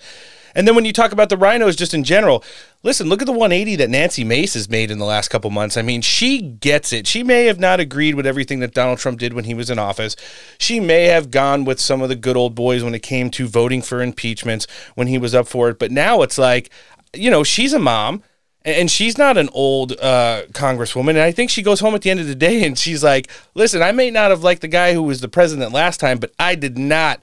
And 0.55 0.67
then 0.67 0.75
when 0.75 0.85
you 0.85 0.93
talk 0.93 1.13
about 1.13 1.29
the 1.29 1.37
RINOs 1.37 1.77
just 1.77 1.95
in 1.95 2.05
general, 2.05 2.45
listen, 2.83 3.09
look 3.09 3.21
at 3.21 3.27
the 3.27 3.33
180 3.33 3.77
that 3.77 3.91
Nancy 3.91 4.25
Mace 4.25 4.55
has 4.55 4.69
made 4.69 4.91
in 4.91 4.99
the 4.99 5.05
last 5.05 5.29
couple 5.29 5.51
months. 5.51 5.77
I 5.77 5.83
mean, 5.83 6.01
she 6.01 6.41
gets 6.41 6.93
it. 6.93 7.07
She 7.07 7.23
may 7.23 7.47
have 7.47 7.59
not 7.59 7.81
agreed 7.81 8.15
with 8.15 8.27
everything 8.27 8.61
that 8.61 8.75
Donald 8.75 8.99
Trump 8.99 9.19
did 9.19 9.33
when 9.33 9.45
he 9.45 9.55
was 9.55 9.71
in 9.71 9.79
office. 9.79 10.17
She 10.59 10.81
may 10.81 11.07
have 11.07 11.31
gone 11.31 11.65
with 11.65 11.81
some 11.81 12.03
of 12.03 12.09
the 12.09 12.17
good 12.17 12.37
old 12.37 12.55
boys 12.55 12.85
when 12.85 12.95
it 12.95 13.03
came 13.03 13.31
to 13.31 13.49
voting 13.49 13.83
for 13.83 14.03
impeachments 14.03 14.67
when 14.95 15.09
he 15.09 15.19
was 15.19 15.35
up 15.35 15.49
for 15.49 15.69
it. 15.71 15.79
But 15.79 15.91
now 15.91 16.23
it's 16.23 16.39
like, 16.39 16.71
you 17.13 17.31
know, 17.31 17.45
she's 17.45 17.73
a 17.73 17.79
mom 17.79 18.23
and 18.65 18.91
she's 18.91 19.19
not 19.19 19.37
an 19.37 19.49
old 19.53 19.93
uh, 19.93 20.45
congresswoman. 20.53 21.11
And 21.11 21.21
I 21.21 21.33
think 21.33 21.51
she 21.51 21.63
goes 21.63 21.81
home 21.81 21.95
at 21.95 22.03
the 22.03 22.11
end 22.11 22.21
of 22.21 22.27
the 22.27 22.35
day 22.35 22.65
and 22.65 22.79
she's 22.79 23.05
like, 23.05 23.29
listen, 23.55 23.83
I 23.83 23.93
may 23.93 24.11
not 24.11 24.31
have 24.31 24.43
liked 24.43 24.63
the 24.63 24.69
guy 24.69 24.95
who 24.95 25.03
was 25.03 25.21
the 25.21 25.29
president 25.29 25.73
last 25.73 26.01
time, 26.01 26.19
but 26.19 26.33
I 26.39 26.55
did 26.55 26.79
not 26.79 27.21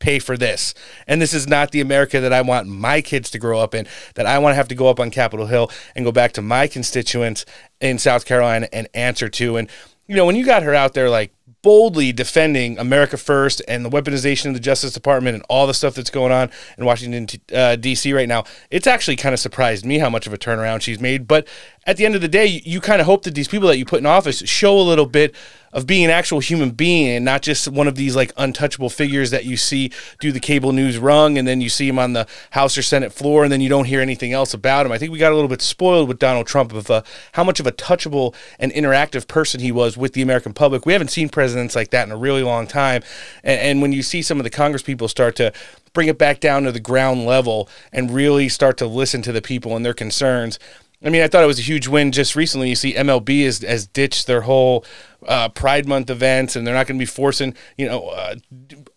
pay 0.00 0.18
for 0.18 0.36
this. 0.36 0.74
And 1.06 1.22
this 1.22 1.32
is 1.32 1.46
not 1.46 1.70
the 1.70 1.80
America 1.80 2.20
that 2.20 2.32
I 2.32 2.40
want 2.40 2.66
my 2.66 3.00
kids 3.00 3.30
to 3.30 3.38
grow 3.38 3.60
up 3.60 3.74
in, 3.74 3.86
that 4.14 4.26
I 4.26 4.38
want 4.38 4.52
to 4.52 4.56
have 4.56 4.68
to 4.68 4.74
go 4.74 4.88
up 4.88 4.98
on 4.98 5.10
Capitol 5.10 5.46
Hill 5.46 5.70
and 5.94 6.04
go 6.04 6.10
back 6.10 6.32
to 6.32 6.42
my 6.42 6.66
constituents 6.66 7.44
in 7.80 7.98
South 7.98 8.24
Carolina 8.24 8.68
and 8.72 8.88
answer 8.94 9.28
to. 9.28 9.56
And, 9.56 9.70
you 10.08 10.16
know, 10.16 10.26
when 10.26 10.34
you 10.34 10.44
got 10.44 10.64
her 10.64 10.74
out 10.74 10.94
there 10.94 11.08
like 11.08 11.32
boldly 11.62 12.12
defending 12.12 12.78
America 12.78 13.16
First 13.16 13.60
and 13.68 13.84
the 13.84 13.90
weaponization 13.90 14.46
of 14.46 14.54
the 14.54 14.60
Justice 14.60 14.92
Department 14.92 15.34
and 15.34 15.44
all 15.48 15.66
the 15.66 15.74
stuff 15.74 15.94
that's 15.94 16.10
going 16.10 16.32
on 16.32 16.50
in 16.78 16.84
Washington, 16.84 17.40
uh, 17.54 17.76
D.C. 17.76 18.12
right 18.12 18.28
now, 18.28 18.44
it's 18.70 18.86
actually 18.86 19.16
kind 19.16 19.34
of 19.34 19.40
surprised 19.40 19.84
me 19.84 19.98
how 19.98 20.08
much 20.08 20.26
of 20.26 20.32
a 20.32 20.38
turnaround 20.38 20.80
she's 20.80 21.00
made. 21.00 21.28
But 21.28 21.46
at 21.86 21.96
the 21.96 22.06
end 22.06 22.14
of 22.14 22.22
the 22.22 22.28
day, 22.28 22.46
you, 22.46 22.60
you 22.64 22.80
kind 22.80 23.00
of 23.00 23.06
hope 23.06 23.24
that 23.24 23.34
these 23.34 23.48
people 23.48 23.68
that 23.68 23.78
you 23.78 23.84
put 23.84 24.00
in 24.00 24.06
office 24.06 24.38
show 24.48 24.78
a 24.78 24.80
little 24.80 25.06
bit 25.06 25.34
of 25.72 25.86
being 25.86 26.04
an 26.04 26.10
actual 26.10 26.40
human 26.40 26.70
being 26.70 27.08
and 27.08 27.24
not 27.24 27.42
just 27.42 27.68
one 27.68 27.86
of 27.86 27.94
these 27.94 28.16
like 28.16 28.32
untouchable 28.36 28.90
figures 28.90 29.30
that 29.30 29.44
you 29.44 29.56
see 29.56 29.90
do 30.18 30.32
the 30.32 30.40
cable 30.40 30.72
news 30.72 30.98
rung 30.98 31.38
and 31.38 31.46
then 31.46 31.60
you 31.60 31.68
see 31.68 31.88
him 31.88 31.98
on 31.98 32.12
the 32.12 32.26
House 32.50 32.76
or 32.76 32.82
Senate 32.82 33.12
floor 33.12 33.44
and 33.44 33.52
then 33.52 33.60
you 33.60 33.68
don't 33.68 33.84
hear 33.84 34.00
anything 34.00 34.32
else 34.32 34.52
about 34.52 34.86
him. 34.86 34.92
I 34.92 34.98
think 34.98 35.12
we 35.12 35.18
got 35.18 35.32
a 35.32 35.34
little 35.34 35.48
bit 35.48 35.62
spoiled 35.62 36.08
with 36.08 36.18
Donald 36.18 36.46
Trump 36.46 36.72
of 36.72 36.90
uh, 36.90 37.02
how 37.32 37.44
much 37.44 37.60
of 37.60 37.66
a 37.66 37.72
touchable 37.72 38.34
and 38.58 38.72
interactive 38.72 39.28
person 39.28 39.60
he 39.60 39.72
was 39.72 39.96
with 39.96 40.12
the 40.12 40.22
American 40.22 40.52
public. 40.52 40.86
We 40.86 40.92
haven't 40.92 41.08
seen 41.08 41.28
presidents 41.28 41.76
like 41.76 41.90
that 41.90 42.06
in 42.06 42.12
a 42.12 42.16
really 42.16 42.42
long 42.42 42.66
time. 42.66 43.02
And, 43.44 43.60
and 43.60 43.82
when 43.82 43.92
you 43.92 44.02
see 44.02 44.22
some 44.22 44.38
of 44.38 44.44
the 44.44 44.50
Congress 44.50 44.82
people 44.82 45.08
start 45.08 45.36
to 45.36 45.52
bring 45.92 46.08
it 46.08 46.18
back 46.18 46.40
down 46.40 46.64
to 46.64 46.72
the 46.72 46.80
ground 46.80 47.26
level 47.26 47.68
and 47.92 48.10
really 48.10 48.48
start 48.48 48.76
to 48.78 48.86
listen 48.86 49.22
to 49.22 49.32
the 49.32 49.42
people 49.42 49.76
and 49.76 49.84
their 49.84 49.94
concerns, 49.94 50.58
I 51.02 51.08
mean, 51.08 51.22
I 51.22 51.28
thought 51.28 51.42
it 51.42 51.46
was 51.46 51.58
a 51.58 51.62
huge 51.62 51.88
win 51.88 52.12
just 52.12 52.36
recently. 52.36 52.68
You 52.68 52.76
see, 52.76 52.92
MLB 52.92 53.44
has, 53.44 53.60
has 53.60 53.86
ditched 53.86 54.26
their 54.26 54.42
whole 54.42 54.84
uh, 55.26 55.48
Pride 55.48 55.88
Month 55.88 56.10
events, 56.10 56.56
and 56.56 56.66
they're 56.66 56.74
not 56.74 56.86
going 56.86 56.98
to 56.98 57.02
be 57.02 57.06
forcing 57.06 57.54
you 57.78 57.86
know 57.86 58.08
uh, 58.08 58.34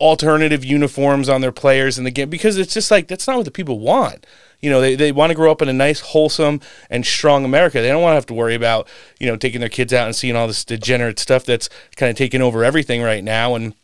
alternative 0.02 0.66
uniforms 0.66 1.30
on 1.30 1.42
their 1.42 1.52
players 1.52 1.98
in 1.98 2.04
the 2.04 2.12
game 2.12 2.30
because 2.30 2.58
it's 2.58 2.74
just 2.74 2.92
like 2.92 3.08
that's 3.08 3.28
not 3.28 3.38
what 3.38 3.46
the 3.46 3.52
people 3.52 3.80
want. 3.80 4.26
You 4.60 4.70
know, 4.70 4.80
they, 4.80 4.96
they 4.96 5.12
want 5.12 5.30
to 5.30 5.36
grow 5.36 5.52
up 5.52 5.62
in 5.62 5.68
a 5.68 5.74
nice, 5.74 6.00
wholesome, 6.00 6.62
and 6.90 7.06
strong 7.06 7.44
America. 7.44 7.82
They 7.82 7.90
don't 7.90 8.02
want 8.02 8.12
to 8.14 8.16
have 8.16 8.26
to 8.28 8.34
worry 8.34 8.56
about 8.56 8.88
you 9.20 9.28
know 9.28 9.38
taking 9.38 9.62
their 9.62 9.70
kids 9.70 9.94
out 9.94 10.08
and 10.08 10.16
seeing 10.16 10.36
all 10.36 10.48
this 10.48 10.66
degenerate 10.66 11.20
stuff 11.20 11.46
that's 11.46 11.70
kind 11.96 12.10
of 12.10 12.18
taking 12.18 12.42
over 12.42 12.66
everything 12.66 13.02
right 13.02 13.24
now 13.24 13.56
and 13.56 13.76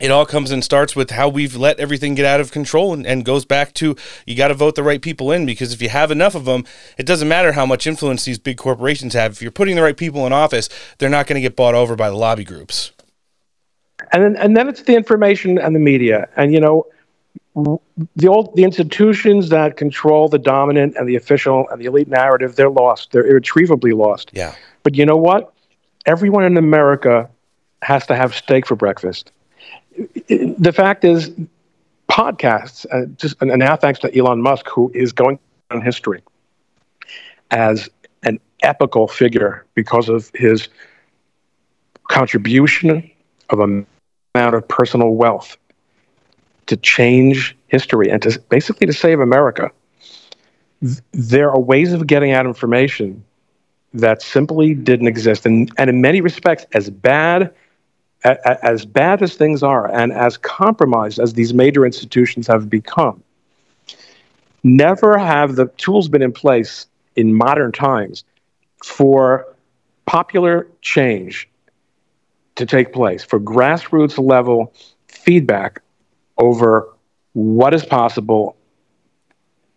it 0.00 0.10
all 0.10 0.24
comes 0.24 0.50
and 0.50 0.64
starts 0.64 0.96
with 0.96 1.10
how 1.10 1.28
we've 1.28 1.54
let 1.54 1.78
everything 1.78 2.14
get 2.14 2.24
out 2.24 2.40
of 2.40 2.50
control 2.50 2.92
and, 2.92 3.06
and 3.06 3.24
goes 3.24 3.44
back 3.44 3.74
to 3.74 3.94
you 4.26 4.34
got 4.34 4.48
to 4.48 4.54
vote 4.54 4.74
the 4.74 4.82
right 4.82 5.00
people 5.00 5.30
in 5.30 5.46
because 5.46 5.72
if 5.72 5.82
you 5.82 5.90
have 5.90 6.10
enough 6.10 6.34
of 6.34 6.46
them, 6.46 6.64
it 6.96 7.06
doesn't 7.06 7.28
matter 7.28 7.52
how 7.52 7.66
much 7.66 7.86
influence 7.86 8.24
these 8.24 8.38
big 8.38 8.56
corporations 8.56 9.12
have. 9.12 9.32
If 9.32 9.42
you're 9.42 9.50
putting 9.50 9.76
the 9.76 9.82
right 9.82 9.96
people 9.96 10.26
in 10.26 10.32
office, 10.32 10.68
they're 10.98 11.10
not 11.10 11.26
going 11.26 11.34
to 11.34 11.40
get 11.40 11.54
bought 11.54 11.74
over 11.74 11.94
by 11.96 12.08
the 12.08 12.16
lobby 12.16 12.44
groups. 12.44 12.92
And 14.12 14.22
then, 14.22 14.36
and 14.36 14.56
then 14.56 14.68
it's 14.68 14.82
the 14.82 14.96
information 14.96 15.58
and 15.58 15.74
the 15.74 15.80
media. 15.80 16.28
And, 16.36 16.52
you 16.52 16.60
know, 16.60 16.86
the 18.16 18.28
old 18.28 18.56
the 18.56 18.64
institutions 18.64 19.50
that 19.50 19.76
control 19.76 20.28
the 20.28 20.38
dominant 20.38 20.96
and 20.96 21.08
the 21.08 21.16
official 21.16 21.68
and 21.68 21.80
the 21.80 21.84
elite 21.84 22.08
narrative, 22.08 22.56
they're 22.56 22.70
lost. 22.70 23.12
They're 23.12 23.26
irretrievably 23.26 23.92
lost. 23.92 24.30
Yeah. 24.32 24.54
But 24.82 24.94
you 24.94 25.04
know 25.04 25.16
what? 25.16 25.52
Everyone 26.06 26.44
in 26.44 26.56
America 26.56 27.28
has 27.82 28.06
to 28.06 28.16
have 28.16 28.34
steak 28.34 28.66
for 28.66 28.76
breakfast 28.76 29.32
the 30.28 30.72
fact 30.74 31.04
is, 31.04 31.30
podcasts, 32.10 32.86
uh, 32.90 33.06
just 33.16 33.40
and 33.40 33.56
now 33.58 33.76
thanks 33.76 33.98
to 34.00 34.16
Elon 34.16 34.42
Musk, 34.42 34.68
who 34.68 34.90
is 34.94 35.12
going 35.12 35.38
on 35.70 35.80
history 35.80 36.22
as 37.50 37.88
an 38.22 38.40
epical 38.62 39.08
figure 39.08 39.64
because 39.74 40.08
of 40.08 40.30
his 40.34 40.68
contribution 42.08 43.10
of 43.50 43.60
a 43.60 43.84
amount 44.34 44.54
of 44.54 44.66
personal 44.68 45.14
wealth 45.14 45.56
to 46.66 46.76
change 46.76 47.56
history 47.68 48.10
and 48.10 48.22
to 48.22 48.40
basically 48.48 48.86
to 48.86 48.92
save 48.92 49.20
America. 49.20 49.70
There 51.12 51.50
are 51.50 51.60
ways 51.60 51.92
of 51.92 52.06
getting 52.06 52.32
out 52.32 52.46
information 52.46 53.24
that 53.92 54.22
simply 54.22 54.74
didn't 54.74 55.08
exist, 55.08 55.44
and, 55.46 55.70
and 55.76 55.90
in 55.90 56.00
many 56.00 56.20
respects, 56.20 56.64
as 56.72 56.90
bad 56.90 57.52
as 58.24 58.84
bad 58.84 59.22
as 59.22 59.34
things 59.34 59.62
are 59.62 59.90
and 59.90 60.12
as 60.12 60.36
compromised 60.36 61.18
as 61.18 61.32
these 61.34 61.54
major 61.54 61.86
institutions 61.86 62.46
have 62.46 62.68
become, 62.68 63.22
never 64.62 65.16
have 65.16 65.56
the 65.56 65.66
tools 65.78 66.08
been 66.08 66.22
in 66.22 66.32
place 66.32 66.86
in 67.16 67.34
modern 67.34 67.72
times 67.72 68.24
for 68.84 69.46
popular 70.06 70.66
change 70.82 71.48
to 72.56 72.66
take 72.66 72.92
place, 72.92 73.24
for 73.24 73.40
grassroots 73.40 74.18
level 74.22 74.72
feedback 75.08 75.80
over 76.36 76.88
what 77.32 77.72
is 77.72 77.84
possible, 77.84 78.56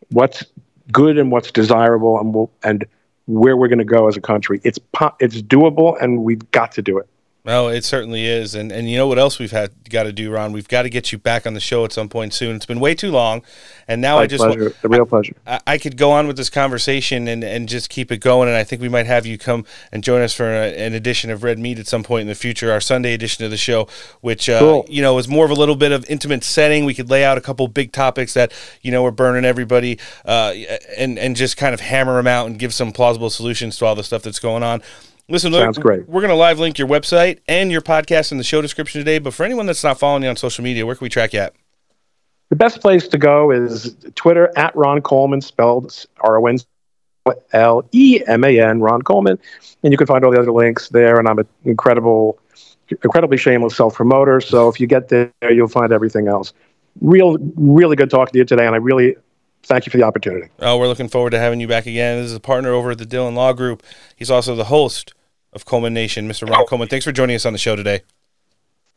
what's 0.09 0.43
good 0.91 1.17
and 1.17 1.31
what's 1.31 1.51
desirable, 1.51 2.19
and, 2.19 2.33
we'll, 2.33 2.51
and 2.63 2.85
where 3.25 3.55
we're 3.55 3.67
going 3.67 3.79
to 3.79 3.85
go 3.85 4.07
as 4.07 4.17
a 4.17 4.21
country. 4.21 4.59
It's, 4.63 4.79
po- 4.79 5.15
it's 5.19 5.41
doable, 5.41 6.01
and 6.01 6.23
we've 6.23 6.51
got 6.51 6.73
to 6.73 6.81
do 6.81 6.97
it. 6.97 7.07
No, 7.45 7.67
it 7.67 7.83
certainly 7.83 8.25
is, 8.25 8.55
and 8.55 8.71
and 8.71 8.89
you 8.89 8.95
know 8.95 9.05
what 9.05 9.19
else 9.19 9.37
we've 9.37 9.51
had 9.51 9.71
got 9.89 10.03
to 10.03 10.13
do, 10.13 10.31
Ron? 10.31 10.53
We've 10.53 10.67
got 10.67 10.83
to 10.83 10.89
get 10.89 11.11
you 11.11 11.17
back 11.17 11.45
on 11.45 11.53
the 11.53 11.59
show 11.59 11.83
at 11.83 11.91
some 11.91 12.07
point 12.07 12.33
soon. 12.33 12.55
It's 12.55 12.65
been 12.65 12.79
way 12.79 12.95
too 12.95 13.11
long, 13.11 13.41
and 13.85 13.99
now 13.99 14.15
My 14.15 14.21
I 14.21 14.27
just 14.27 14.45
pleasure. 14.45 14.73
the 14.81 14.87
real 14.87 15.05
pleasure. 15.05 15.35
I, 15.45 15.59
I, 15.67 15.77
could 15.77 15.97
go 15.97 16.11
on 16.11 16.27
with 16.27 16.37
this 16.37 16.49
conversation 16.49 17.27
and 17.27 17.43
and 17.43 17.67
just 17.67 17.89
keep 17.89 18.13
it 18.13 18.19
going, 18.19 18.47
and 18.47 18.55
I 18.55 18.63
think 18.63 18.81
we 18.81 18.87
might 18.87 19.07
have 19.07 19.25
you 19.25 19.37
come 19.37 19.65
and 19.91 20.05
join 20.05 20.21
us 20.21 20.33
for 20.33 20.45
a, 20.45 20.73
an 20.73 20.93
edition 20.93 21.31
of 21.31 21.43
Red 21.43 21.59
Meat 21.59 21.79
at 21.79 21.87
some 21.87 22.01
point 22.01 22.21
in 22.21 22.27
the 22.27 22.35
future, 22.35 22.71
our 22.71 22.79
Sunday 22.79 23.13
edition 23.13 23.43
of 23.43 23.51
the 23.51 23.57
show, 23.57 23.89
which 24.21 24.47
uh, 24.47 24.59
cool. 24.59 24.85
you 24.87 25.01
know 25.01 25.17
is 25.17 25.27
more 25.27 25.43
of 25.43 25.51
a 25.51 25.55
little 25.55 25.75
bit 25.75 25.91
of 25.91 26.09
intimate 26.09 26.45
setting. 26.45 26.85
We 26.85 26.93
could 26.93 27.09
lay 27.09 27.25
out 27.25 27.37
a 27.37 27.41
couple 27.41 27.67
big 27.67 27.91
topics 27.91 28.33
that 28.35 28.53
you 28.81 28.91
know 28.91 29.05
are 29.05 29.11
burning 29.11 29.43
everybody, 29.43 29.99
uh, 30.23 30.53
and 30.97 31.19
and 31.19 31.35
just 31.35 31.57
kind 31.57 31.73
of 31.73 31.81
hammer 31.81 32.15
them 32.15 32.27
out 32.27 32.47
and 32.47 32.57
give 32.57 32.73
some 32.73 32.93
plausible 32.93 33.29
solutions 33.29 33.75
to 33.79 33.85
all 33.85 33.95
the 33.95 34.03
stuff 34.05 34.23
that's 34.23 34.39
going 34.39 34.63
on. 34.63 34.81
Listen, 35.29 35.53
sounds 35.53 35.77
great. 35.77 36.07
We're 36.07 36.21
going 36.21 36.29
to 36.29 36.35
live 36.35 36.59
link 36.59 36.77
your 36.77 36.87
website 36.87 37.39
and 37.47 37.71
your 37.71 37.81
podcast 37.81 38.31
in 38.31 38.37
the 38.37 38.43
show 38.43 38.61
description 38.61 38.99
today. 38.99 39.19
But 39.19 39.33
for 39.33 39.43
anyone 39.43 39.65
that's 39.65 39.83
not 39.83 39.97
following 39.97 40.23
you 40.23 40.29
on 40.29 40.35
social 40.35 40.63
media, 40.63 40.85
where 40.85 40.95
can 40.95 41.05
we 41.05 41.09
track 41.09 41.33
you 41.33 41.39
at? 41.39 41.53
The 42.49 42.57
best 42.57 42.81
place 42.81 43.07
to 43.07 43.17
go 43.17 43.49
is 43.51 43.95
Twitter 44.15 44.51
at 44.57 44.75
Ron 44.75 45.01
Coleman, 45.01 45.41
spelled 45.41 46.05
R 46.19 46.37
O 46.37 46.45
N 46.45 46.57
L 47.53 47.87
E 47.93 48.21
M 48.27 48.43
A 48.43 48.59
N, 48.59 48.81
Ron 48.81 49.01
Coleman. 49.01 49.39
And 49.83 49.93
you 49.93 49.97
can 49.97 50.07
find 50.07 50.25
all 50.25 50.31
the 50.31 50.39
other 50.39 50.51
links 50.51 50.89
there. 50.89 51.17
And 51.17 51.27
I'm 51.27 51.39
an 51.39 51.47
incredible 51.63 52.37
incredibly 52.89 53.37
shameless 53.37 53.75
self 53.75 53.95
promoter. 53.95 54.41
So 54.41 54.67
if 54.67 54.79
you 54.79 54.87
get 54.87 55.09
there, 55.09 55.31
you'll 55.41 55.67
find 55.67 55.91
everything 55.91 56.27
else. 56.27 56.53
Real, 57.01 57.37
really 57.55 57.95
good 57.95 58.09
talking 58.09 58.33
to 58.33 58.37
you 58.39 58.45
today, 58.45 58.67
and 58.67 58.75
I 58.75 58.77
really 58.77 59.15
thank 59.63 59.85
you 59.85 59.89
for 59.91 59.97
the 59.97 60.03
opportunity. 60.03 60.49
Oh, 60.59 60.77
we're 60.77 60.87
looking 60.87 61.07
forward 61.07 61.31
to 61.31 61.39
having 61.39 61.59
you 61.59 61.67
back 61.67 61.85
again. 61.85 62.21
This 62.21 62.31
is 62.31 62.35
a 62.35 62.39
partner 62.39 62.71
over 62.71 62.91
at 62.91 62.97
the 62.97 63.05
Dhillon 63.05 63.33
Law 63.33 63.53
Group. 63.53 63.83
He's 64.15 64.31
also 64.31 64.55
the 64.55 64.65
host 64.65 65.13
of 65.51 65.65
Coleman-nation, 65.65 66.27
Mr. 66.27 66.49
Ron 66.49 66.65
Coleman. 66.65 66.87
Thanks 66.87 67.05
for 67.05 67.11
joining 67.11 67.35
us 67.35 67.45
on 67.45 67.53
the 67.53 67.59
show 67.59 67.75
today. 67.75 68.01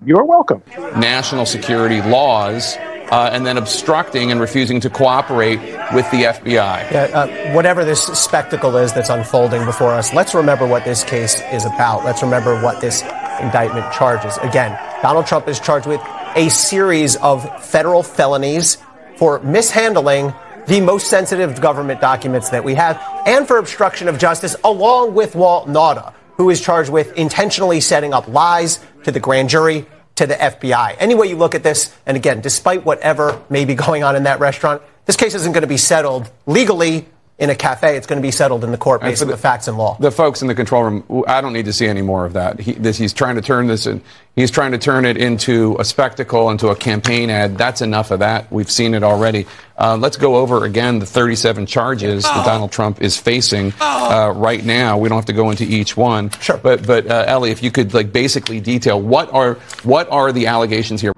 You're 0.04 0.24
welcome. 0.24 0.62
National 0.96 1.46
security 1.46 2.02
laws 2.02 2.76
uh, 3.10 3.30
and 3.32 3.46
then 3.46 3.56
obstructing 3.56 4.30
and 4.30 4.40
refusing 4.40 4.80
to 4.80 4.90
cooperate 4.90 5.58
with 5.94 6.10
the 6.10 6.24
FBI. 6.24 6.90
Yeah, 6.90 7.10
uh, 7.14 7.54
whatever 7.54 7.84
this 7.84 8.02
spectacle 8.02 8.76
is 8.76 8.92
that's 8.92 9.10
unfolding 9.10 9.64
before 9.64 9.92
us, 9.92 10.12
let's 10.12 10.34
remember 10.34 10.66
what 10.66 10.84
this 10.84 11.04
case 11.04 11.40
is 11.52 11.64
about. 11.64 12.04
Let's 12.04 12.22
remember 12.22 12.60
what 12.60 12.80
this 12.80 13.02
indictment 13.40 13.90
charges. 13.92 14.36
Again, 14.38 14.78
Donald 15.02 15.26
Trump 15.26 15.48
is 15.48 15.60
charged 15.60 15.86
with 15.86 16.00
a 16.34 16.48
series 16.50 17.16
of 17.16 17.64
federal 17.64 18.02
felonies 18.02 18.78
for 19.16 19.38
mishandling 19.40 20.34
the 20.66 20.80
most 20.80 21.08
sensitive 21.08 21.60
government 21.60 22.00
documents 22.00 22.50
that 22.50 22.64
we 22.64 22.74
have 22.74 23.00
and 23.26 23.46
for 23.46 23.58
obstruction 23.58 24.08
of 24.08 24.18
justice, 24.18 24.56
along 24.64 25.14
with 25.14 25.34
Walt 25.34 25.68
Nauta, 25.68 26.12
who 26.36 26.50
is 26.50 26.60
charged 26.60 26.90
with 26.90 27.12
intentionally 27.16 27.80
setting 27.80 28.12
up 28.12 28.28
lies 28.28 28.80
to 29.04 29.12
the 29.12 29.20
grand 29.20 29.48
jury 29.48 29.86
to 30.16 30.26
the 30.26 30.34
FBI. 30.34 30.96
Any 30.98 31.14
way 31.14 31.28
you 31.28 31.36
look 31.36 31.54
at 31.54 31.62
this, 31.62 31.94
and 32.06 32.16
again, 32.16 32.40
despite 32.40 32.84
whatever 32.84 33.40
may 33.48 33.64
be 33.64 33.74
going 33.86 34.02
on 34.02 34.16
in 34.16 34.24
that 34.24 34.40
restaurant, 34.40 34.82
this 35.04 35.16
case 35.16 35.34
isn't 35.34 35.52
going 35.52 35.62
to 35.62 35.68
be 35.68 35.76
settled 35.76 36.30
legally 36.46 37.06
in 37.38 37.50
a 37.50 37.54
cafe. 37.54 37.96
It's 37.96 38.06
going 38.06 38.20
to 38.20 38.26
be 38.26 38.30
settled 38.30 38.64
in 38.64 38.72
the 38.72 38.78
court 38.78 39.02
based 39.02 39.20
on 39.20 39.28
the, 39.28 39.34
the, 39.34 39.40
facts 39.40 39.68
and 39.68 39.76
law. 39.76 39.96
The 40.00 40.10
folks 40.10 40.40
in 40.40 40.48
the 40.48 40.54
control 40.54 40.84
room, 40.84 41.24
I 41.28 41.40
don't 41.40 41.52
need 41.52 41.66
to 41.66 41.72
see 41.72 41.86
any 41.86 42.02
more 42.02 42.24
of 42.24 42.32
that. 42.32 42.58
He, 42.58 42.72
this, 42.72 42.96
he's 42.96 43.12
trying 43.12 43.36
to 43.36 43.42
turn 43.42 43.66
this 43.66 43.86
in, 43.86 44.02
he's 44.36 44.50
trying 44.50 44.72
to 44.72 44.78
turn 44.78 45.04
it 45.04 45.18
into 45.18 45.76
a 45.78 45.84
spectacle, 45.84 46.48
into 46.48 46.68
a 46.68 46.76
campaign 46.76 47.28
ad. 47.28 47.58
That's 47.58 47.82
enough 47.82 48.10
of 48.10 48.20
that. 48.20 48.50
We've 48.50 48.70
seen 48.70 48.94
it 48.94 49.02
already. 49.02 49.46
Uh, 49.78 49.98
let's 49.98 50.16
go 50.16 50.36
over 50.36 50.64
again 50.64 50.98
the 50.98 51.06
37 51.06 51.66
charges 51.66 52.24
oh. 52.24 52.28
that 52.28 52.46
Donald 52.46 52.72
Trump 52.72 53.02
is 53.02 53.18
facing 53.18 53.74
uh, 53.80 54.32
right 54.34 54.64
now. 54.64 54.96
We 54.96 55.10
don't 55.10 55.18
have 55.18 55.26
to 55.26 55.34
go 55.34 55.50
into 55.50 55.64
each 55.64 55.94
one. 55.94 56.30
Sure. 56.40 56.56
But, 56.56 56.86
but 56.86 57.06
uh, 57.06 57.24
Ellie, 57.26 57.50
if 57.50 57.62
you 57.62 57.70
could 57.70 57.92
like 57.92 58.12
basically 58.12 58.60
detail 58.60 59.00
what 59.00 59.32
are 59.32 59.54
what 59.82 60.08
are 60.10 60.32
the 60.32 60.46
allegations 60.46 61.02
here? 61.02 61.12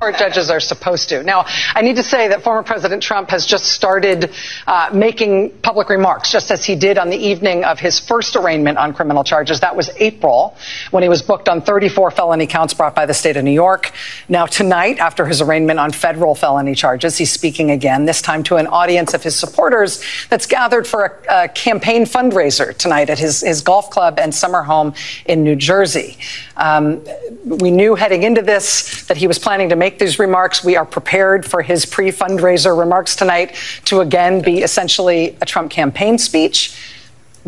Court 0.00 0.16
judges 0.16 0.50
are 0.50 0.60
supposed 0.60 1.10
to. 1.10 1.22
Now, 1.22 1.44
I 1.74 1.82
need 1.82 1.96
to 1.96 2.02
say 2.02 2.28
that 2.28 2.42
former 2.42 2.62
President 2.62 3.02
Trump 3.02 3.28
has 3.28 3.44
just 3.44 3.66
started 3.66 4.32
uh, 4.66 4.88
making 4.94 5.50
public 5.58 5.90
remarks, 5.90 6.32
just 6.32 6.50
as 6.50 6.64
he 6.64 6.74
did 6.74 6.96
on 6.96 7.10
the 7.10 7.18
evening 7.18 7.64
of 7.64 7.78
his 7.78 8.00
first 8.00 8.34
arraignment 8.34 8.78
on 8.78 8.94
criminal 8.94 9.24
charges. 9.24 9.60
That 9.60 9.76
was 9.76 9.90
April, 9.96 10.56
when 10.90 11.02
he 11.02 11.10
was 11.10 11.20
booked 11.20 11.50
on 11.50 11.60
34 11.60 12.12
felony 12.12 12.46
counts 12.46 12.72
brought 12.72 12.94
by 12.94 13.04
the 13.04 13.12
state 13.12 13.36
of 13.36 13.44
New 13.44 13.50
York. 13.50 13.92
Now, 14.26 14.46
tonight, 14.46 14.98
after 14.98 15.26
his 15.26 15.42
arraignment 15.42 15.78
on 15.78 15.92
federal 15.92 16.34
felony 16.34 16.74
charges, 16.74 17.18
he's 17.18 17.30
speaking 17.30 17.70
again, 17.70 18.06
this 18.06 18.22
time 18.22 18.42
to 18.44 18.56
an 18.56 18.68
audience 18.68 19.12
of 19.12 19.22
his 19.22 19.36
supporters 19.36 20.02
that's 20.30 20.46
gathered 20.46 20.86
for 20.86 21.20
a, 21.28 21.44
a 21.44 21.48
campaign 21.48 22.06
fundraiser 22.06 22.74
tonight 22.74 23.10
at 23.10 23.18
his, 23.18 23.42
his 23.42 23.60
golf 23.60 23.90
club 23.90 24.18
and 24.18 24.34
summer 24.34 24.62
home 24.62 24.94
in 25.26 25.44
New 25.44 25.56
Jersey. 25.56 26.16
Um, 26.56 27.04
we 27.44 27.70
knew 27.70 27.94
heading 27.94 28.22
into 28.22 28.42
this 28.42 29.04
that 29.06 29.16
he 29.16 29.26
was 29.26 29.38
planning 29.38 29.70
to 29.70 29.76
make 29.76 29.89
make 29.90 29.98
these 29.98 30.18
remarks. 30.18 30.62
We 30.62 30.76
are 30.76 30.84
prepared 30.84 31.44
for 31.44 31.62
his 31.62 31.84
pre 31.84 32.12
fundraiser 32.12 32.78
remarks 32.78 33.16
tonight 33.16 33.56
to 33.86 34.00
again 34.00 34.40
be 34.40 34.58
essentially 34.62 35.36
a 35.40 35.46
Trump 35.46 35.70
campaign 35.70 36.16
speech. 36.18 36.76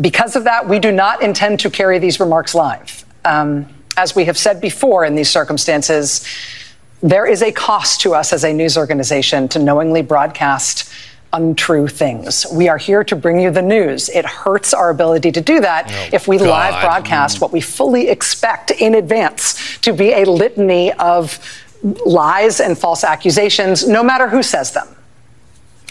Because 0.01 0.35
of 0.35 0.43
that, 0.43 0.67
we 0.67 0.79
do 0.79 0.91
not 0.91 1.21
intend 1.21 1.59
to 1.61 1.69
carry 1.69 1.99
these 1.99 2.19
remarks 2.19 2.53
live. 2.53 3.05
Um, 3.23 3.67
as 3.95 4.15
we 4.15 4.25
have 4.25 4.37
said 4.37 4.59
before 4.59 5.05
in 5.05 5.15
these 5.15 5.29
circumstances, 5.29 6.25
there 7.01 7.25
is 7.25 7.41
a 7.41 7.51
cost 7.51 8.01
to 8.01 8.13
us 8.13 8.33
as 8.33 8.43
a 8.43 8.51
news 8.51 8.77
organization 8.77 9.47
to 9.49 9.59
knowingly 9.59 10.01
broadcast 10.01 10.91
untrue 11.31 11.87
things. 11.87 12.45
We 12.53 12.69
are 12.69 12.77
here 12.77 13.03
to 13.05 13.15
bring 13.15 13.39
you 13.39 13.51
the 13.51 13.61
news. 13.61 14.09
It 14.09 14.25
hurts 14.25 14.73
our 14.73 14.89
ability 14.89 15.31
to 15.31 15.41
do 15.41 15.61
that 15.61 15.85
oh, 15.89 16.09
if 16.15 16.27
we 16.27 16.37
God. 16.37 16.47
live 16.47 16.83
broadcast 16.83 17.41
what 17.41 17.51
we 17.51 17.61
fully 17.61 18.09
expect 18.09 18.71
in 18.71 18.95
advance 18.95 19.77
to 19.79 19.93
be 19.93 20.13
a 20.13 20.25
litany 20.25 20.91
of 20.93 21.39
lies 21.83 22.59
and 22.59 22.77
false 22.77 23.03
accusations, 23.03 23.87
no 23.87 24.03
matter 24.03 24.29
who 24.29 24.41
says 24.41 24.71
them. 24.71 24.87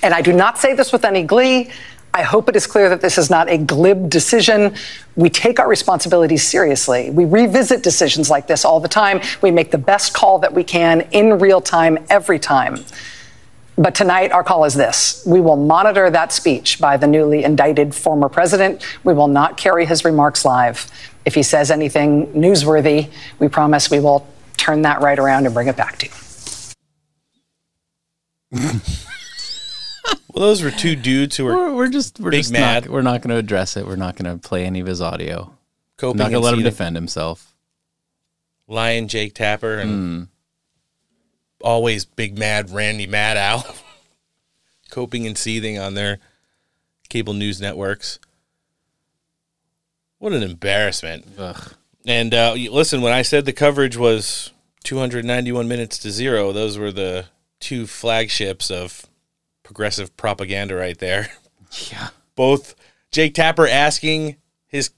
And 0.03 0.14
I 0.14 0.22
do 0.22 0.32
not 0.32 0.59
say 0.59 0.74
this 0.74 0.93
with 0.93 1.05
any 1.05 1.22
glee. 1.22 1.70
I 2.14 2.22
hope 2.22 2.49
it 2.49 2.57
is 2.57 2.66
clear 2.66 2.90
that 2.90 3.01
this 3.01 3.16
is 3.16 3.30
not 3.30 3.49
a 3.49 3.57
glib 3.57 4.11
decision. 4.11 4.74
We 5.16 5.30
take 5.30 5.59
our 5.59 5.68
responsibilities 5.68 6.47
seriously. 6.47 7.11
We 7.11 7.24
revisit 7.24 7.82
decisions 7.82 8.28
like 8.28 8.47
this 8.47 8.64
all 8.64 8.80
the 8.80 8.88
time. 8.88 9.20
We 9.40 9.51
make 9.51 9.70
the 9.70 9.78
best 9.78 10.12
call 10.12 10.38
that 10.40 10.53
we 10.53 10.64
can 10.64 11.03
in 11.12 11.38
real 11.38 11.61
time 11.61 11.99
every 12.11 12.38
time. 12.38 12.84
But 13.78 13.95
tonight, 13.95 14.32
our 14.32 14.45
call 14.45 14.64
is 14.64 14.74
this. 14.74 15.24
We 15.26 15.40
will 15.40 15.57
monitor 15.57 16.11
that 16.11 16.32
speech 16.32 16.78
by 16.78 16.99
the 16.99 17.07
newly 17.07 17.45
indicted 17.45 17.95
former 17.95 18.28
president. 18.28 18.84
We 19.05 19.14
will 19.14 19.28
not 19.28 19.57
carry 19.57 19.86
his 19.86 20.05
remarks 20.05 20.45
live. 20.45 20.90
If 21.24 21.34
he 21.34 21.43
says 21.43 21.70
anything 21.70 22.26
newsworthy, 22.34 23.11
we 23.38 23.49
promise 23.49 23.90
we 23.90 24.01
will 24.01 24.26
turn 24.62 24.82
that 24.82 25.00
right 25.00 25.18
around 25.18 25.44
and 25.46 25.54
bring 25.54 25.68
it 25.68 25.76
back 25.76 25.98
to 25.98 26.06
you. 26.06 26.12
well, 28.52 28.80
those 30.34 30.62
were 30.62 30.70
two 30.70 30.94
dudes 30.96 31.36
who 31.36 31.44
were. 31.44 31.52
We're, 31.54 31.74
we're 31.74 31.88
just 31.88 32.20
we're 32.20 32.30
big 32.30 32.40
just 32.42 32.52
mad. 32.52 32.84
Not, 32.84 32.92
we're 32.92 33.02
not 33.02 33.22
going 33.22 33.30
to 33.30 33.36
address 33.36 33.76
it. 33.76 33.86
We're 33.86 33.96
not 33.96 34.16
going 34.16 34.30
to 34.38 34.46
play 34.46 34.64
any 34.64 34.80
of 34.80 34.86
his 34.86 35.00
audio. 35.00 35.52
Coping 35.96 36.18
not 36.18 36.30
going 36.30 36.40
to 36.42 36.44
let 36.44 36.54
him 36.54 36.62
defend 36.62 36.96
himself. 36.96 37.54
Lion 38.68 39.08
Jake 39.08 39.34
Tapper 39.34 39.78
and 39.78 39.90
Mm. 39.90 40.28
always 41.62 42.04
big 42.04 42.38
mad 42.38 42.70
Randy 42.70 43.06
Maddow, 43.06 43.76
coping 44.90 45.26
and 45.26 45.36
seething 45.36 45.78
on 45.78 45.94
their 45.94 46.18
cable 47.08 47.34
news 47.34 47.60
networks. 47.60 48.18
What 50.18 50.32
an 50.32 50.42
embarrassment! 50.42 51.26
Ugh. 51.38 51.74
And 52.06 52.32
uh, 52.34 52.54
listen, 52.54 53.00
when 53.02 53.12
I 53.12 53.22
said 53.22 53.44
the 53.44 53.52
coverage 53.52 53.96
was 53.96 54.51
291 54.83 55.68
minutes 55.68 55.99
to 55.99 56.11
zero, 56.11 56.53
those 56.53 56.78
were 56.78 56.93
the 56.93 57.26
two 57.61 57.87
flagships 57.87 58.70
of 58.70 59.07
progressive 59.62 60.16
propaganda 60.16 60.74
right 60.74 60.99
there. 60.99 61.28
Yeah. 61.91 62.09
Both 62.35 62.74
Jake 63.11 63.35
Tapper 63.35 63.66
asking 63.66 64.37
his, 64.66 64.91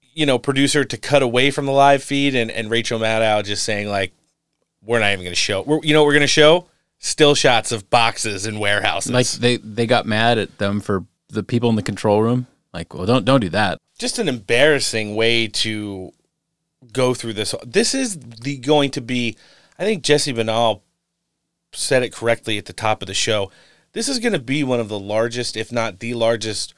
you 0.00 0.26
know, 0.26 0.38
producer 0.38 0.84
to 0.84 0.96
cut 0.98 1.22
away 1.22 1.50
from 1.50 1.64
the 1.64 1.72
live 1.72 2.02
feed, 2.02 2.34
and, 2.34 2.50
and 2.50 2.70
Rachel 2.70 2.98
Maddow 2.98 3.42
just 3.44 3.64
saying 3.64 3.88
like, 3.88 4.12
"We're 4.82 5.00
not 5.00 5.12
even 5.12 5.24
going 5.24 5.32
to 5.32 5.36
show. 5.36 5.62
We're, 5.62 5.80
you 5.82 5.94
know, 5.94 6.02
what 6.02 6.08
we're 6.08 6.12
going 6.12 6.20
to 6.20 6.26
show 6.26 6.66
still 6.98 7.34
shots 7.34 7.72
of 7.72 7.90
boxes 7.90 8.46
and 8.46 8.60
warehouses. 8.60 9.12
Like 9.12 9.26
they 9.26 9.56
they 9.56 9.86
got 9.86 10.06
mad 10.06 10.38
at 10.38 10.58
them 10.58 10.80
for 10.80 11.04
the 11.28 11.42
people 11.42 11.68
in 11.68 11.76
the 11.76 11.82
control 11.82 12.22
room. 12.22 12.46
Like, 12.72 12.94
well, 12.94 13.06
don't 13.06 13.24
don't 13.24 13.40
do 13.40 13.50
that. 13.50 13.78
just 13.98 14.18
an 14.18 14.28
embarrassing 14.28 15.14
way 15.14 15.48
to 15.48 16.12
go 16.92 17.14
through 17.14 17.34
this. 17.34 17.54
This 17.64 17.94
is 17.94 18.18
the 18.18 18.58
going 18.58 18.90
to 18.92 19.00
be. 19.00 19.36
I 19.78 19.84
think 19.84 20.02
Jesse 20.02 20.32
Binnall 20.32 20.82
said 21.72 22.02
it 22.02 22.12
correctly 22.12 22.58
at 22.58 22.66
the 22.66 22.72
top 22.72 23.02
of 23.02 23.06
the 23.06 23.14
show. 23.14 23.50
This 23.92 24.08
is 24.08 24.18
going 24.18 24.32
to 24.32 24.38
be 24.38 24.64
one 24.64 24.80
of 24.80 24.88
the 24.88 24.98
largest, 24.98 25.56
if 25.56 25.70
not 25.70 26.00
the 26.00 26.14
largest, 26.14 26.74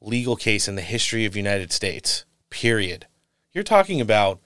legal 0.00 0.36
case 0.36 0.68
in 0.68 0.74
the 0.74 0.82
history 0.82 1.24
of 1.24 1.36
United 1.36 1.72
States. 1.72 2.24
Period. 2.50 3.06
You're 3.52 3.64
talking 3.64 4.00
about 4.00 4.40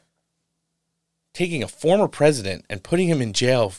taking 1.32 1.62
a 1.62 1.68
former 1.68 2.08
president 2.08 2.64
and 2.70 2.82
putting 2.82 3.08
him 3.08 3.20
in 3.20 3.32
jail 3.32 3.74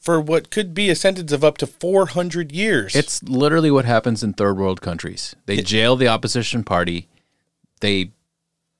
for 0.00 0.20
what 0.20 0.50
could 0.50 0.74
be 0.74 0.90
a 0.90 0.94
sentence 0.94 1.32
of 1.32 1.42
up 1.42 1.56
to 1.56 1.66
400 1.66 2.52
years. 2.52 2.94
It's 2.94 3.22
literally 3.22 3.70
what 3.70 3.86
happens 3.86 4.22
in 4.22 4.34
third 4.34 4.58
world 4.58 4.82
countries. 4.82 5.34
They 5.46 5.62
jail 5.62 5.96
the 5.96 6.08
opposition 6.08 6.62
party. 6.62 7.08
They 7.80 8.10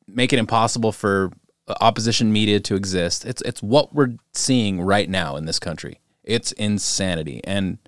make 0.07 0.35
it 0.35 0.39
impossible 0.39 0.93
for 0.93 1.33
opposition 1.81 2.33
media 2.33 2.61
to 2.61 2.75
exist. 2.75 3.25
It's 3.25 3.43
it's 3.43 3.63
what 3.63 3.95
we're 3.95 4.17
seeing 4.33 4.81
right 4.81 5.09
now 5.09 5.37
in 5.37 5.47
this 5.47 5.59
country. 5.59 6.01
It's 6.23 6.53
insanity, 6.53 7.41
and 7.45 7.79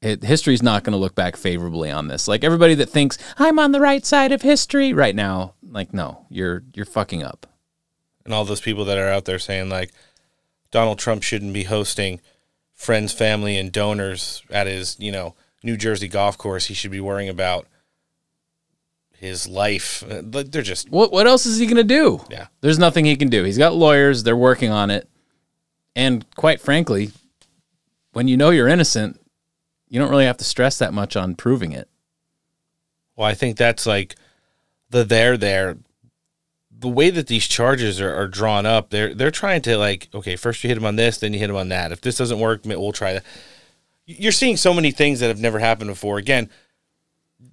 it, 0.00 0.24
history's 0.24 0.62
not 0.62 0.82
going 0.84 0.92
to 0.92 0.98
look 0.98 1.14
back 1.14 1.36
favorably 1.36 1.90
on 1.90 2.08
this. 2.08 2.26
Like 2.26 2.44
everybody 2.44 2.74
that 2.74 2.90
thinks 2.90 3.18
I'm 3.38 3.58
on 3.58 3.72
the 3.72 3.80
right 3.80 4.04
side 4.04 4.32
of 4.32 4.42
history 4.42 4.92
right 4.92 5.14
now, 5.14 5.54
like 5.62 5.94
no, 5.94 6.26
you're 6.28 6.64
you're 6.74 6.86
fucking 6.86 7.22
up. 7.22 7.46
and 8.24 8.32
all 8.34 8.44
those 8.44 8.60
people 8.60 8.84
that 8.86 8.98
are 8.98 9.08
out 9.08 9.24
there 9.24 9.38
saying 9.38 9.68
like 9.68 9.92
Donald 10.70 10.98
Trump 10.98 11.22
shouldn't 11.22 11.52
be 11.52 11.64
hosting 11.64 12.20
friends, 12.74 13.12
family, 13.12 13.56
and 13.58 13.70
donors 13.70 14.42
at 14.50 14.66
his, 14.66 14.96
you 14.98 15.12
know, 15.12 15.34
New 15.62 15.76
Jersey 15.76 16.08
golf 16.08 16.36
course. 16.36 16.66
He 16.66 16.74
should 16.74 16.90
be 16.90 17.00
worrying 17.00 17.28
about 17.28 17.66
his 19.22 19.46
life. 19.46 20.02
Uh, 20.02 20.20
They're 20.24 20.62
just 20.62 20.90
What 20.90 21.12
what 21.12 21.28
else 21.28 21.46
is 21.46 21.58
he 21.58 21.66
going 21.66 21.76
to 21.76 21.84
do? 21.84 22.20
Yeah. 22.28 22.48
There's 22.60 22.78
nothing 22.78 23.04
he 23.04 23.16
can 23.16 23.28
do. 23.28 23.44
He's 23.44 23.56
got 23.56 23.74
lawyers, 23.74 24.24
they're 24.24 24.36
working 24.36 24.70
on 24.70 24.90
it. 24.90 25.08
And 25.94 26.26
quite 26.34 26.60
frankly, 26.60 27.12
when 28.12 28.26
you 28.26 28.36
know 28.36 28.50
you're 28.50 28.68
innocent, 28.68 29.20
you 29.88 30.00
don't 30.00 30.10
really 30.10 30.24
have 30.24 30.38
to 30.38 30.44
stress 30.44 30.78
that 30.78 30.92
much 30.92 31.16
on 31.16 31.36
proving 31.36 31.72
it. 31.72 31.88
well, 33.14 33.28
I 33.28 33.34
think 33.34 33.56
that's 33.56 33.86
like 33.86 34.16
the 34.90 35.04
there 35.04 35.36
there 35.36 35.76
the 36.76 36.88
way 36.88 37.10
that 37.10 37.28
these 37.28 37.46
charges 37.46 38.00
are, 38.00 38.12
are 38.12 38.26
drawn 38.26 38.66
up, 38.66 38.90
they're 38.90 39.14
they're 39.14 39.30
trying 39.30 39.62
to 39.62 39.78
like, 39.78 40.08
okay, 40.12 40.34
first 40.34 40.64
you 40.64 40.68
hit 40.68 40.76
him 40.76 40.84
on 40.84 40.96
this, 40.96 41.18
then 41.18 41.32
you 41.32 41.38
hit 41.38 41.48
him 41.48 41.54
on 41.56 41.68
that. 41.68 41.92
If 41.92 42.00
this 42.00 42.16
doesn't 42.16 42.40
work, 42.40 42.62
we'll 42.64 42.90
try 42.90 43.12
that. 43.12 43.24
You're 44.04 44.32
seeing 44.32 44.56
so 44.56 44.74
many 44.74 44.90
things 44.90 45.20
that 45.20 45.28
have 45.28 45.38
never 45.40 45.60
happened 45.60 45.90
before. 45.90 46.18
Again, 46.18 46.50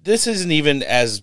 this 0.02 0.26
isn't 0.26 0.50
even 0.50 0.82
as 0.82 1.22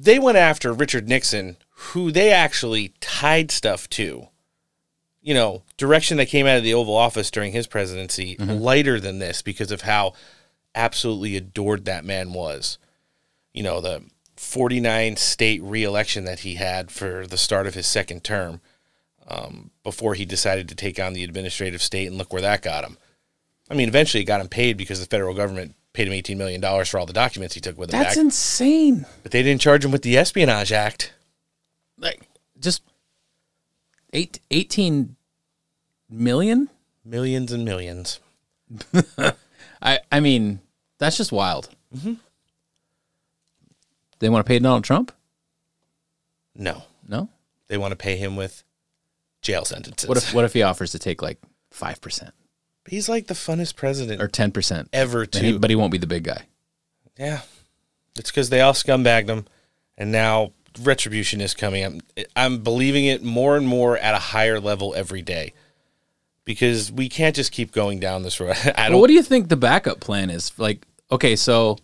they 0.00 0.18
went 0.18 0.38
after 0.38 0.72
Richard 0.72 1.08
Nixon, 1.08 1.56
who 1.70 2.10
they 2.12 2.30
actually 2.32 2.92
tied 3.00 3.50
stuff 3.50 3.88
to. 3.90 4.28
You 5.20 5.34
know, 5.34 5.62
direction 5.76 6.16
that 6.18 6.26
came 6.28 6.46
out 6.46 6.56
of 6.58 6.62
the 6.62 6.74
Oval 6.74 6.96
Office 6.96 7.30
during 7.30 7.52
his 7.52 7.66
presidency, 7.66 8.36
Mhm. 8.36 8.60
lighter 8.60 9.00
than 9.00 9.18
this 9.18 9.42
because 9.42 9.70
of 9.70 9.82
how 9.82 10.14
absolutely 10.74 11.36
adored 11.36 11.84
that 11.84 12.04
man 12.04 12.32
was. 12.32 12.78
You 13.52 13.62
know, 13.62 13.80
the 13.80 14.04
49 14.36 15.16
state 15.16 15.60
reelection 15.62 16.24
that 16.24 16.40
he 16.40 16.54
had 16.54 16.90
for 16.90 17.26
the 17.26 17.36
start 17.38 17.66
of 17.66 17.74
his 17.74 17.86
second 17.86 18.22
term 18.24 18.60
um, 19.26 19.70
before 19.82 20.14
he 20.14 20.24
decided 20.24 20.68
to 20.68 20.74
take 20.74 20.98
on 20.98 21.12
the 21.12 21.22
administrative 21.24 21.82
state, 21.82 22.06
and 22.06 22.16
look 22.16 22.32
where 22.32 22.40
that 22.40 22.62
got 22.62 22.84
him. 22.84 22.96
I 23.68 23.74
mean, 23.74 23.88
eventually 23.88 24.22
it 24.22 24.26
got 24.26 24.40
him 24.40 24.48
paid 24.48 24.78
because 24.78 25.00
the 25.00 25.06
federal 25.06 25.34
government 25.34 25.74
paid 25.98 26.06
him 26.06 26.36
$18 26.36 26.36
million 26.36 26.84
for 26.84 26.98
all 26.98 27.06
the 27.06 27.12
documents 27.12 27.54
he 27.56 27.60
took 27.60 27.76
with 27.76 27.92
him 27.92 27.98
That's 27.98 28.14
back. 28.14 28.24
insane. 28.24 29.04
But 29.24 29.32
they 29.32 29.42
didn't 29.42 29.60
charge 29.60 29.84
him 29.84 29.90
with 29.90 30.02
the 30.02 30.16
Espionage 30.16 30.70
Act. 30.70 31.12
Like 31.98 32.20
just 32.60 32.82
eight, 34.12 34.38
18 34.52 35.16
million? 36.08 36.68
Millions 37.04 37.50
and 37.52 37.64
millions. 37.64 38.20
I 39.82 39.98
I 40.12 40.20
mean, 40.20 40.60
that's 40.98 41.16
just 41.16 41.32
wild. 41.32 41.68
Mhm. 41.96 42.18
They 44.20 44.28
want 44.28 44.44
to 44.44 44.48
pay 44.48 44.58
Donald 44.60 44.84
Trump? 44.84 45.10
No. 46.54 46.82
No? 47.08 47.28
They 47.68 47.78
want 47.78 47.92
to 47.92 47.96
pay 47.96 48.16
him 48.16 48.36
with 48.36 48.62
jail 49.42 49.64
sentences. 49.64 50.08
What 50.08 50.18
if 50.18 50.32
what 50.34 50.44
if 50.44 50.52
he 50.52 50.62
offers 50.62 50.92
to 50.92 50.98
take 50.98 51.22
like 51.22 51.38
5% 51.74 52.30
He's 52.90 53.08
like 53.08 53.26
the 53.26 53.34
funnest 53.34 53.76
president 53.76 54.20
or 54.22 54.28
10% 54.28 54.88
ever, 54.92 55.26
Then 55.26 55.44
he- 55.44 55.52
too. 55.52 55.58
but 55.58 55.70
he 55.70 55.76
won't 55.76 55.92
be 55.92 55.98
the 55.98 56.06
big 56.06 56.24
guy. 56.24 56.46
Yeah. 57.18 57.40
It's 58.16 58.30
because 58.30 58.50
they 58.50 58.60
all 58.60 58.72
scumbagged 58.72 59.28
him, 59.28 59.46
and 59.96 60.10
now 60.12 60.52
retribution 60.82 61.40
is 61.40 61.54
coming. 61.54 61.84
I'm, 61.84 62.00
I'm 62.36 62.58
believing 62.62 63.06
it 63.06 63.22
more 63.22 63.56
and 63.56 63.66
more 63.66 63.96
at 63.96 64.14
a 64.14 64.18
higher 64.18 64.60
level 64.60 64.94
every 64.96 65.22
day 65.22 65.52
because 66.44 66.90
we 66.90 67.08
can't 67.08 67.34
just 67.36 67.52
keep 67.52 67.72
going 67.72 68.00
down 68.00 68.22
this 68.22 68.40
road. 68.40 68.56
Well, 68.76 69.00
what 69.00 69.06
do 69.08 69.12
you 69.14 69.22
think 69.22 69.48
the 69.48 69.56
backup 69.56 70.00
plan 70.00 70.30
is? 70.30 70.52
Like, 70.58 70.84
okay, 71.12 71.36
so 71.36 71.78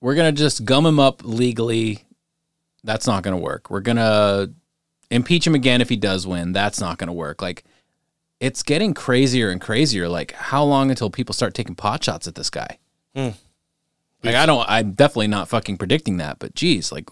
we're 0.00 0.14
gonna 0.14 0.32
just 0.32 0.64
gum 0.64 0.86
him 0.86 0.98
up 1.00 1.22
legally. 1.24 2.04
That's 2.84 3.06
not 3.06 3.22
gonna 3.22 3.38
work. 3.38 3.70
We're 3.70 3.80
gonna 3.80 4.48
impeach 5.10 5.46
him 5.46 5.54
again 5.54 5.80
if 5.80 5.88
he 5.88 5.96
does 5.96 6.26
win. 6.26 6.52
That's 6.52 6.80
not 6.80 6.98
gonna 6.98 7.12
work. 7.12 7.40
Like, 7.42 7.64
it's 8.42 8.64
getting 8.64 8.92
crazier 8.92 9.50
and 9.50 9.60
crazier. 9.60 10.08
Like, 10.08 10.32
how 10.32 10.64
long 10.64 10.90
until 10.90 11.10
people 11.10 11.32
start 11.32 11.54
taking 11.54 11.76
pot 11.76 12.02
shots 12.02 12.26
at 12.26 12.34
this 12.34 12.50
guy? 12.50 12.78
Hmm. 13.14 13.28
Like, 14.24 14.34
I 14.34 14.46
don't. 14.46 14.64
I'm 14.68 14.92
definitely 14.92 15.28
not 15.28 15.48
fucking 15.48 15.78
predicting 15.78 16.16
that. 16.16 16.40
But 16.40 16.54
geez, 16.54 16.90
like, 16.90 17.08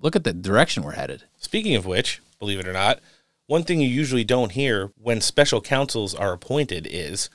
look 0.00 0.16
at 0.16 0.24
the 0.24 0.32
direction 0.32 0.82
we're 0.82 0.92
headed. 0.92 1.22
Speaking 1.38 1.76
of 1.76 1.86
which, 1.86 2.20
believe 2.40 2.58
it 2.58 2.66
or 2.66 2.72
not, 2.72 2.98
one 3.46 3.62
thing 3.62 3.80
you 3.80 3.88
usually 3.88 4.24
don't 4.24 4.50
hear 4.50 4.90
when 5.00 5.20
special 5.20 5.60
counsels 5.60 6.12
are 6.12 6.32
appointed 6.32 6.88
is 6.90 7.30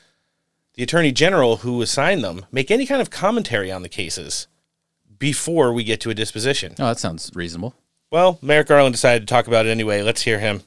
the 0.74 0.84
attorney 0.84 1.14
general 1.14 1.57
who 1.57 1.82
assigned 1.82 2.24
them 2.24 2.45
make 2.52 2.70
any 2.70 2.86
kind 2.86 3.02
of 3.02 3.10
commentary 3.10 3.72
on 3.72 3.84
the 3.84 3.90
cases 3.90 4.48
before 5.18 5.72
we 5.72 5.86
get 5.86 6.02
to 6.02 6.10
a 6.10 6.16
disposition. 6.16 6.76
Oh, 6.78 6.88
that 6.88 6.99
sounds 6.99 7.32
reasonable. 7.34 7.74
Well, 8.11 8.38
Merrick 8.41 8.68
Garland 8.68 8.95
decided 8.95 9.28
to 9.28 9.34
talk 9.34 9.48
about 9.48 9.66
it 9.66 9.70
anyway. 9.70 10.02
Let's 10.02 10.24
hear 10.24 10.40
him. 10.40 10.64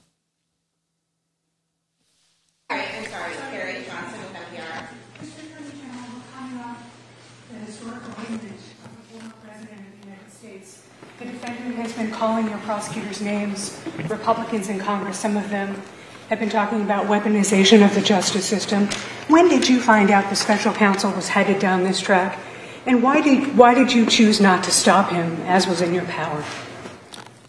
The 11.23 11.31
defendant 11.31 11.77
has 11.77 11.92
been 12.03 12.11
calling 12.11 12.49
your 12.49 12.59
prosecutors 12.59 13.21
names. 13.21 13.81
Republicans 14.09 14.69
in 14.69 14.79
Congress, 14.79 15.19
some 15.19 15.37
of 15.37 15.49
them, 15.51 15.81
have 16.29 16.41
been 16.41 16.51
talking 16.51 16.83
about 16.83 17.07
weaponization 17.07 17.85
of 17.85 17.95
the 17.95 18.01
justice 18.01 18.45
system. 18.45 18.89
When 19.29 19.49
did 19.49 19.69
you 19.69 19.81
find 19.81 20.11
out 20.11 20.29
the 20.29 20.37
special 20.37 20.73
counsel 20.73 21.13
was 21.13 21.29
headed 21.29 21.61
down 21.61 21.85
this 21.85 22.01
track? 22.01 22.39
And 22.87 23.03
why 23.03 23.21
did, 23.21 23.57
why 23.57 23.75
did 23.75 23.93
you 23.93 24.07
choose 24.07 24.41
not 24.41 24.65
to 24.65 24.71
stop 24.73 25.11
him, 25.11 25.37
as 25.43 25.69
was 25.69 25.81
in 25.81 25.95
your 25.95 26.05
power? 26.07 26.43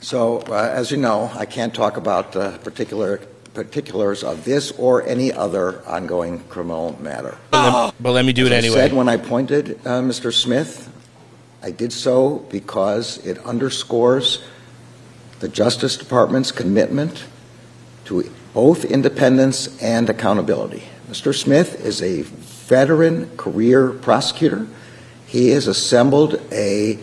So, 0.02 0.40
uh, 0.50 0.70
as 0.72 0.92
you 0.92 0.98
know, 0.98 1.32
I 1.34 1.46
can't 1.46 1.74
talk 1.74 1.98
about 1.98 2.36
uh, 2.36 2.58
particular 2.60 3.22
particulars 3.54 4.24
of 4.24 4.46
this 4.46 4.72
or 4.80 5.06
any 5.08 5.32
other 5.32 5.88
ongoing 5.88 6.40
criminal 6.50 7.00
matter. 7.00 7.38
But 7.52 7.72
let, 7.72 7.94
but 8.02 8.12
let 8.12 8.26
me 8.26 8.34
do 8.34 8.46
As 8.46 8.52
it 8.52 8.54
I 8.56 8.58
anyway. 8.58 8.76
said 8.76 8.94
when 8.94 9.08
I 9.08 9.18
pointed 9.18 9.80
uh, 9.86 10.02
Mr. 10.02 10.34
Smith, 10.34 10.90
I 11.64 11.72
did 11.72 11.94
so 11.94 12.40
because 12.50 13.26
it 13.26 13.38
underscores 13.40 14.44
the 15.40 15.48
Justice 15.48 15.96
Department's 15.96 16.52
commitment 16.52 17.24
to 18.04 18.30
both 18.54 18.84
independence 18.84 19.82
and 19.82 20.10
accountability. 20.10 20.84
Mr. 21.10 21.34
Smith 21.34 21.80
is 21.86 22.02
a 22.02 22.24
veteran 22.24 23.36
career 23.38 23.92
prosecutor. 23.92 24.68
He 25.26 25.52
has 25.52 25.68
assembled 25.68 26.42
a 26.52 27.00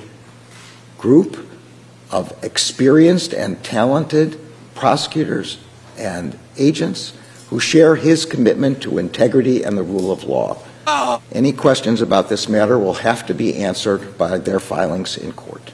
group 0.98 1.48
of 2.10 2.32
experienced 2.44 3.32
and 3.32 3.64
talented 3.64 4.38
prosecutors 4.74 5.56
and 5.96 6.38
agents 6.58 7.14
who 7.48 7.60
share 7.60 7.96
his 7.96 8.26
commitment 8.26 8.82
to 8.82 8.98
integrity 8.98 9.62
and 9.62 9.78
the 9.78 9.82
rule 9.82 10.12
of 10.12 10.24
law. 10.24 10.58
Any 11.32 11.52
questions 11.52 12.00
about 12.00 12.28
this 12.28 12.48
matter 12.48 12.78
will 12.78 12.94
have 12.94 13.26
to 13.26 13.34
be 13.34 13.56
answered 13.56 14.16
by 14.18 14.38
their 14.38 14.60
filings 14.60 15.16
in 15.16 15.32
court. 15.32 15.72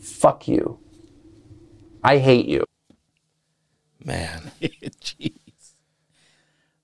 Fuck 0.00 0.48
you. 0.48 0.78
I 2.02 2.18
hate 2.18 2.46
you. 2.46 2.64
Man. 4.04 4.50
Jeez. 4.60 5.32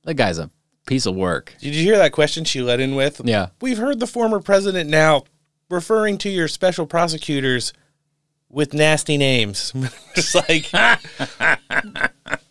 That 0.04 0.14
guy's 0.14 0.38
a 0.38 0.50
piece 0.86 1.06
of 1.06 1.14
work. 1.14 1.54
Did 1.60 1.74
you 1.74 1.82
hear 1.82 1.96
that 1.96 2.12
question 2.12 2.44
she 2.44 2.60
let 2.60 2.80
in 2.80 2.94
with? 2.94 3.20
Yeah. 3.24 3.48
We've 3.60 3.78
heard 3.78 4.00
the 4.00 4.06
former 4.06 4.40
president 4.40 4.90
now 4.90 5.24
referring 5.70 6.18
to 6.18 6.28
your 6.28 6.48
special 6.48 6.86
prosecutors 6.86 7.72
with 8.48 8.74
nasty 8.74 9.16
names. 9.16 9.72
Just 10.14 10.34
like 10.34 10.70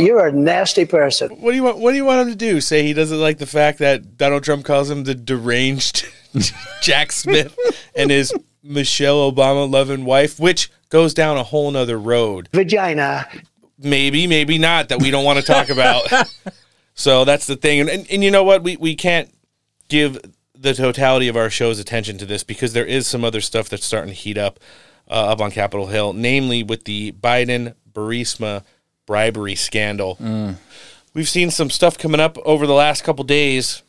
You're 0.00 0.28
a 0.28 0.32
nasty 0.32 0.84
person. 0.84 1.30
What 1.40 1.50
do 1.50 1.56
you 1.56 1.64
want 1.64 1.78
what 1.78 1.90
do 1.90 1.96
you 1.96 2.04
want 2.04 2.20
him 2.20 2.28
to 2.28 2.36
do? 2.36 2.60
Say 2.60 2.84
he 2.84 2.92
doesn't 2.92 3.20
like 3.20 3.38
the 3.38 3.46
fact 3.46 3.80
that 3.80 4.16
Donald 4.16 4.44
Trump 4.44 4.64
calls 4.64 4.88
him 4.88 5.02
the 5.02 5.14
deranged 5.14 6.06
Jack 6.80 7.10
Smith 7.10 7.56
and 7.96 8.08
his 8.08 8.32
Michelle 8.62 9.30
Obama 9.30 9.68
loving 9.68 10.04
wife, 10.04 10.38
which 10.38 10.70
goes 10.88 11.14
down 11.14 11.36
a 11.36 11.42
whole 11.42 11.68
nother 11.72 11.98
road. 11.98 12.48
Vagina. 12.52 13.26
Maybe, 13.76 14.28
maybe 14.28 14.56
not, 14.56 14.88
that 14.88 15.00
we 15.00 15.10
don't 15.10 15.24
want 15.24 15.40
to 15.40 15.44
talk 15.44 15.68
about. 15.68 16.08
so 16.94 17.24
that's 17.24 17.46
the 17.46 17.56
thing. 17.56 17.80
And, 17.80 17.88
and, 17.88 18.10
and 18.10 18.24
you 18.24 18.30
know 18.30 18.44
what? 18.44 18.62
We, 18.62 18.76
we 18.76 18.94
can't 18.94 19.32
give 19.88 20.18
the 20.54 20.74
totality 20.74 21.28
of 21.28 21.36
our 21.36 21.50
show's 21.50 21.78
attention 21.78 22.18
to 22.18 22.26
this 22.26 22.44
because 22.44 22.72
there 22.72 22.84
is 22.84 23.06
some 23.06 23.24
other 23.24 23.40
stuff 23.40 23.68
that's 23.68 23.84
starting 23.84 24.10
to 24.10 24.20
heat 24.20 24.38
up 24.38 24.60
uh, 25.08 25.32
up 25.32 25.40
on 25.40 25.50
Capitol 25.50 25.86
Hill, 25.86 26.12
namely 26.12 26.62
with 26.62 26.84
the 26.84 27.12
Biden 27.12 27.74
Burisma 27.92 28.64
bribery 29.08 29.54
scandal. 29.54 30.16
Mm. 30.16 30.56
We've 31.14 31.28
seen 31.28 31.50
some 31.50 31.70
stuff 31.70 31.96
coming 31.98 32.20
up 32.20 32.36
over 32.44 32.66
the 32.66 32.74
last 32.74 33.02
couple 33.02 33.24
days. 33.24 33.82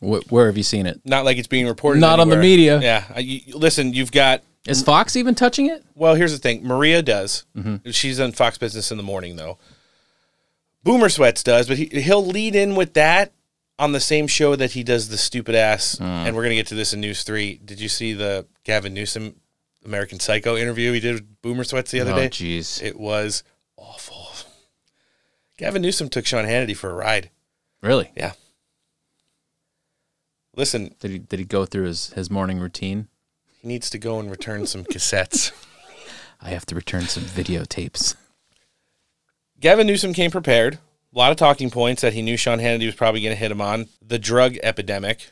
Wh- 0.00 0.20
where 0.30 0.46
have 0.46 0.56
you 0.58 0.64
seen 0.64 0.86
it? 0.86 1.00
Not 1.04 1.24
like 1.24 1.38
it's 1.38 1.46
being 1.46 1.68
reported. 1.68 2.00
Not 2.00 2.18
on 2.18 2.28
the 2.28 2.36
media. 2.36 2.80
Yeah. 2.80 3.04
Uh, 3.16 3.20
you- 3.20 3.56
listen, 3.56 3.94
you've 3.94 4.10
got. 4.12 4.42
Is 4.66 4.82
Fox 4.82 5.14
even 5.14 5.36
touching 5.36 5.66
it? 5.66 5.84
Well, 5.94 6.16
here's 6.16 6.32
the 6.32 6.38
thing. 6.38 6.66
Maria 6.66 7.00
does. 7.00 7.44
Mhm. 7.56 7.94
She's 7.94 8.18
on 8.18 8.32
Fox 8.32 8.58
Business 8.58 8.90
in 8.90 8.96
the 8.96 9.04
morning, 9.04 9.36
though. 9.36 9.56
Boomer 10.82 11.08
Sweats 11.08 11.42
does, 11.44 11.68
but 11.68 11.78
he, 11.78 11.86
he'll 11.86 12.26
lead 12.26 12.56
in 12.56 12.74
with 12.74 12.94
that 12.94 13.32
on 13.78 13.92
the 13.92 14.00
same 14.00 14.26
show 14.26 14.56
that 14.56 14.72
he 14.72 14.82
does 14.82 15.08
the 15.08 15.16
stupid 15.18 15.54
ass. 15.54 15.98
And 16.00 16.34
we're 16.34 16.42
gonna 16.42 16.56
get 16.56 16.66
to 16.68 16.74
this 16.74 16.92
in 16.92 17.00
News 17.00 17.22
Three. 17.22 17.60
Did 17.64 17.80
you 17.80 17.88
see 17.88 18.12
the 18.12 18.46
Gavin 18.64 18.92
Newsom 18.92 19.36
American 19.84 20.18
Psycho 20.18 20.56
interview 20.56 20.92
he 20.92 20.98
did 21.00 21.14
with 21.14 21.42
Boomer 21.42 21.62
Sweats 21.62 21.92
the 21.92 22.00
other 22.00 22.12
Oh, 22.12 22.16
day? 22.16 22.28
jeez. 22.28 22.82
It 22.82 22.98
was 22.98 23.44
awful. 23.76 24.25
Gavin 25.56 25.82
Newsom 25.82 26.08
took 26.08 26.26
Sean 26.26 26.44
Hannity 26.44 26.76
for 26.76 26.90
a 26.90 26.94
ride. 26.94 27.30
Really? 27.82 28.10
Yeah. 28.16 28.32
Listen, 30.54 30.94
Did 31.00 31.10
he 31.10 31.18
did 31.18 31.38
he 31.38 31.44
go 31.44 31.64
through 31.66 31.84
his, 31.84 32.10
his 32.10 32.30
morning 32.30 32.58
routine? 32.58 33.08
he 33.60 33.68
needs 33.68 33.90
to 33.90 33.98
go 33.98 34.18
and 34.20 34.30
return 34.30 34.66
some 34.66 34.84
cassettes. 34.84 35.52
I 36.40 36.50
have 36.50 36.66
to 36.66 36.74
return 36.74 37.02
some 37.02 37.24
videotapes. 37.24 38.14
Gavin 39.60 39.86
Newsom 39.86 40.12
came 40.12 40.30
prepared. 40.30 40.78
A 41.14 41.18
lot 41.18 41.30
of 41.30 41.38
talking 41.38 41.70
points 41.70 42.02
that 42.02 42.12
he 42.12 42.20
knew 42.20 42.36
Sean 42.36 42.58
Hannity 42.58 42.84
was 42.84 42.94
probably 42.94 43.22
going 43.22 43.32
to 43.34 43.40
hit 43.40 43.50
him 43.50 43.60
on 43.60 43.88
the 44.06 44.18
drug 44.18 44.56
epidemic, 44.62 45.30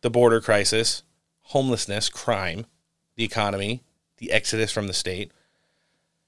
the 0.00 0.10
border 0.10 0.40
crisis, 0.40 1.04
homelessness, 1.42 2.08
crime, 2.08 2.66
the 3.14 3.22
economy, 3.22 3.82
the 4.18 4.32
exodus 4.32 4.72
from 4.72 4.88
the 4.88 4.92
state. 4.92 5.30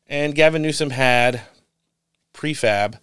And 0.06 0.34
Gavin 0.34 0.62
Newsom 0.62 0.90
had 0.90 1.42
prefab 2.32 2.98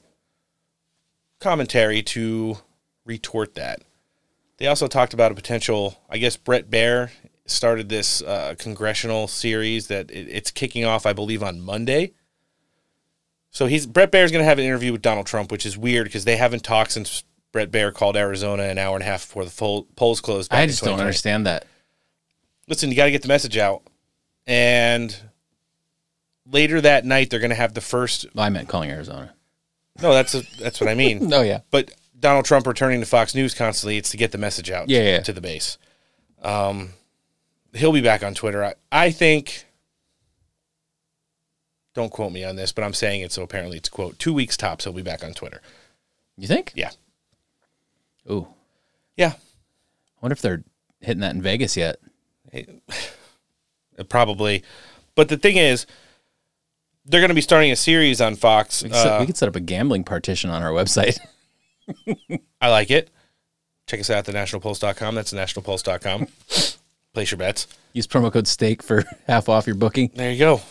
commentary 1.41 2.01
to 2.03 2.57
retort 3.05 3.55
that. 3.55 3.81
They 4.57 4.67
also 4.67 4.87
talked 4.87 5.13
about 5.13 5.31
a 5.31 5.35
potential, 5.35 5.97
I 6.09 6.17
guess, 6.17 6.37
Bret 6.37 6.69
Baier 6.69 7.09
started 7.45 7.89
this 7.89 8.21
uh, 8.21 8.55
congressional 8.57 9.27
series 9.27 9.87
that 9.87 10.09
it, 10.11 10.27
it's 10.29 10.51
kicking 10.51 10.85
off, 10.85 11.05
I 11.05 11.13
believe, 11.13 11.43
on 11.43 11.59
Monday. 11.59 12.13
So 13.49 13.65
he's 13.65 13.85
Bret 13.85 14.11
Baier's 14.11 14.31
going 14.31 14.41
to 14.41 14.47
have 14.47 14.59
an 14.59 14.65
interview 14.65 14.91
with 14.93 15.01
Donald 15.01 15.25
Trump, 15.25 15.51
which 15.51 15.65
is 15.65 15.77
weird 15.77 16.05
because 16.05 16.25
they 16.25 16.37
haven't 16.37 16.63
talked 16.63 16.91
since 16.91 17.23
Bret 17.51 17.71
Baier 17.71 17.93
called 17.93 18.15
Arizona 18.15 18.63
an 18.63 18.77
hour 18.77 18.95
and 18.95 19.03
a 19.03 19.05
half 19.05 19.27
before 19.27 19.43
the 19.43 19.51
poll, 19.51 19.87
polls 19.95 20.21
closed. 20.21 20.53
I 20.53 20.65
just 20.67 20.83
don't 20.83 20.99
understand 20.99 21.45
that. 21.47 21.65
Listen, 22.67 22.89
you 22.89 22.95
got 22.95 23.05
to 23.05 23.11
get 23.11 23.23
the 23.23 23.27
message 23.27 23.57
out, 23.57 23.81
and 24.47 25.13
later 26.45 26.79
that 26.79 27.03
night 27.03 27.29
they're 27.29 27.39
going 27.39 27.49
to 27.49 27.55
have 27.55 27.73
the 27.73 27.81
first. 27.81 28.25
Well, 28.33 28.45
I 28.45 28.49
meant 28.49 28.69
calling 28.69 28.89
Arizona. 28.89 29.33
No, 30.01 30.13
that's 30.13 30.35
a, 30.35 30.41
that's 30.59 30.79
what 30.81 30.89
I 30.89 30.95
mean. 30.95 31.27
No, 31.27 31.41
yeah, 31.43 31.61
but 31.71 31.91
Donald 32.19 32.45
Trump 32.45 32.67
returning 32.67 32.99
to 32.99 33.05
Fox 33.05 33.35
News 33.35 33.53
constantly, 33.53 33.97
it's 33.97 34.11
to 34.11 34.17
get 34.17 34.31
the 34.31 34.37
message 34.37 34.71
out. 34.71 34.89
Yeah, 34.89 35.01
yeah. 35.01 35.19
to 35.21 35.33
the 35.33 35.41
base. 35.41 35.77
Um, 36.41 36.91
he'll 37.73 37.91
be 37.91 38.01
back 38.01 38.23
on 38.23 38.33
Twitter. 38.33 38.63
I, 38.63 38.75
I 38.91 39.11
think. 39.11 39.65
Don't 41.93 42.09
quote 42.09 42.31
me 42.31 42.45
on 42.45 42.55
this, 42.55 42.71
but 42.71 42.85
I'm 42.85 42.93
saying 42.93 43.19
it 43.19 43.33
so 43.33 43.43
apparently 43.43 43.75
it's 43.75 43.89
quote. 43.89 44.17
Two 44.17 44.33
weeks 44.33 44.55
tops, 44.55 44.85
he'll 44.85 44.93
be 44.93 45.01
back 45.01 45.25
on 45.25 45.33
Twitter. 45.33 45.61
You 46.37 46.47
think? 46.47 46.71
Yeah. 46.73 46.91
Ooh. 48.29 48.47
Yeah. 49.17 49.33
I 49.33 50.19
wonder 50.21 50.33
if 50.33 50.41
they're 50.41 50.63
hitting 51.01 51.19
that 51.19 51.35
in 51.35 51.41
Vegas 51.41 51.75
yet. 51.75 51.97
Probably. 54.09 54.63
But 55.15 55.27
the 55.27 55.37
thing 55.37 55.57
is, 55.57 55.85
they're 57.05 57.21
going 57.21 57.29
to 57.29 57.35
be 57.35 57.41
starting 57.41 57.71
a 57.71 57.75
series 57.75 58.21
on 58.21 58.35
Fox. 58.35 58.83
We 58.83 58.89
could, 58.89 58.97
set, 58.97 59.07
uh, 59.07 59.19
we 59.19 59.25
could 59.25 59.37
set 59.37 59.49
up 59.49 59.55
a 59.55 59.59
gambling 59.59 60.03
partition 60.03 60.49
on 60.49 60.63
our 60.63 60.71
website. 60.71 61.19
I 62.61 62.69
like 62.69 62.91
it. 62.91 63.09
Check 63.87 63.99
us 63.99 64.09
out 64.09 64.27
at 64.27 64.35
thenationalpulse.com. 64.35 65.15
That's 65.15 65.33
thenationalpulse.com. 65.33 66.27
Place 67.13 67.31
your 67.31 67.37
bets. 67.37 67.67
Use 67.93 68.07
promo 68.07 68.31
code 68.31 68.47
STAKE 68.47 68.83
for 68.83 69.03
half 69.27 69.49
off 69.49 69.67
your 69.67 69.75
booking. 69.75 70.11
There 70.13 70.31
you 70.31 70.39
go. 70.39 70.61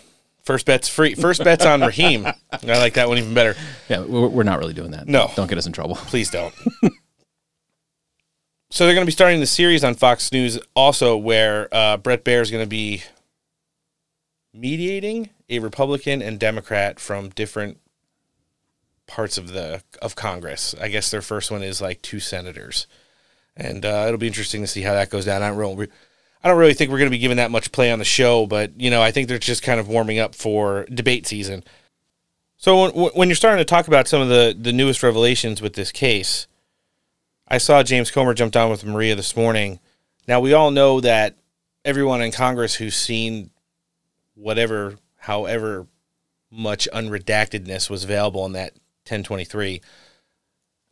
First 0.42 0.64
bet's 0.64 0.88
free. 0.88 1.14
First 1.14 1.44
bet's 1.44 1.66
on 1.66 1.82
Raheem. 1.82 2.26
I 2.26 2.34
like 2.62 2.94
that 2.94 3.08
one 3.08 3.18
even 3.18 3.34
better. 3.34 3.54
Yeah, 3.88 4.00
we're, 4.00 4.28
we're 4.28 4.42
not 4.42 4.58
really 4.58 4.72
doing 4.72 4.92
that. 4.92 5.06
No. 5.06 5.30
Don't 5.36 5.48
get 5.48 5.58
us 5.58 5.66
in 5.66 5.72
trouble. 5.72 5.96
Please 5.96 6.30
don't. 6.30 6.54
so 8.70 8.86
they're 8.86 8.94
going 8.94 9.04
to 9.04 9.06
be 9.06 9.12
starting 9.12 9.40
the 9.40 9.46
series 9.46 9.84
on 9.84 9.94
Fox 9.94 10.32
News 10.32 10.58
also 10.74 11.16
where 11.16 11.68
uh, 11.72 11.98
Bret 11.98 12.24
Baier 12.24 12.40
is 12.40 12.50
going 12.50 12.64
to 12.64 12.68
be 12.68 13.02
mediating 14.54 15.28
a 15.50 15.58
Republican 15.58 16.22
and 16.22 16.38
Democrat 16.38 16.98
from 16.98 17.28
different 17.30 17.78
parts 19.06 19.36
of 19.36 19.52
the 19.52 19.82
of 20.00 20.14
Congress. 20.14 20.74
I 20.80 20.88
guess 20.88 21.10
their 21.10 21.20
first 21.20 21.50
one 21.50 21.62
is 21.62 21.82
like 21.82 22.00
two 22.00 22.20
senators, 22.20 22.86
and 23.56 23.84
uh, 23.84 24.04
it'll 24.06 24.18
be 24.18 24.28
interesting 24.28 24.62
to 24.62 24.66
see 24.66 24.82
how 24.82 24.94
that 24.94 25.10
goes 25.10 25.24
down. 25.24 25.42
I 25.42 25.48
don't 25.48 25.58
really, 25.58 25.88
I 26.42 26.48
don't 26.48 26.58
really 26.58 26.74
think 26.74 26.90
we're 26.90 26.98
going 26.98 27.10
to 27.10 27.16
be 27.16 27.18
giving 27.18 27.36
that 27.38 27.50
much 27.50 27.72
play 27.72 27.90
on 27.90 27.98
the 27.98 28.04
show, 28.04 28.46
but 28.46 28.80
you 28.80 28.88
know, 28.88 29.02
I 29.02 29.10
think 29.10 29.28
they're 29.28 29.38
just 29.38 29.62
kind 29.62 29.80
of 29.80 29.88
warming 29.88 30.20
up 30.20 30.34
for 30.34 30.86
debate 30.86 31.26
season. 31.26 31.64
So 32.56 32.82
when, 32.82 33.10
when 33.14 33.28
you're 33.28 33.36
starting 33.36 33.58
to 33.58 33.64
talk 33.64 33.88
about 33.88 34.06
some 34.08 34.22
of 34.22 34.28
the 34.28 34.56
the 34.58 34.72
newest 34.72 35.02
revelations 35.02 35.60
with 35.60 35.74
this 35.74 35.90
case, 35.90 36.46
I 37.48 37.58
saw 37.58 37.82
James 37.82 38.12
Comer 38.12 38.34
jump 38.34 38.52
down 38.52 38.70
with 38.70 38.84
Maria 38.84 39.16
this 39.16 39.36
morning. 39.36 39.80
Now 40.28 40.38
we 40.38 40.52
all 40.52 40.70
know 40.70 41.00
that 41.00 41.34
everyone 41.84 42.22
in 42.22 42.30
Congress 42.30 42.74
who's 42.74 42.94
seen 42.94 43.50
whatever, 44.34 44.96
however 45.20 45.86
much 46.50 46.88
unredactedness 46.92 47.88
was 47.88 48.04
available 48.04 48.44
in 48.46 48.52
that 48.52 48.72
1023, 49.04 49.80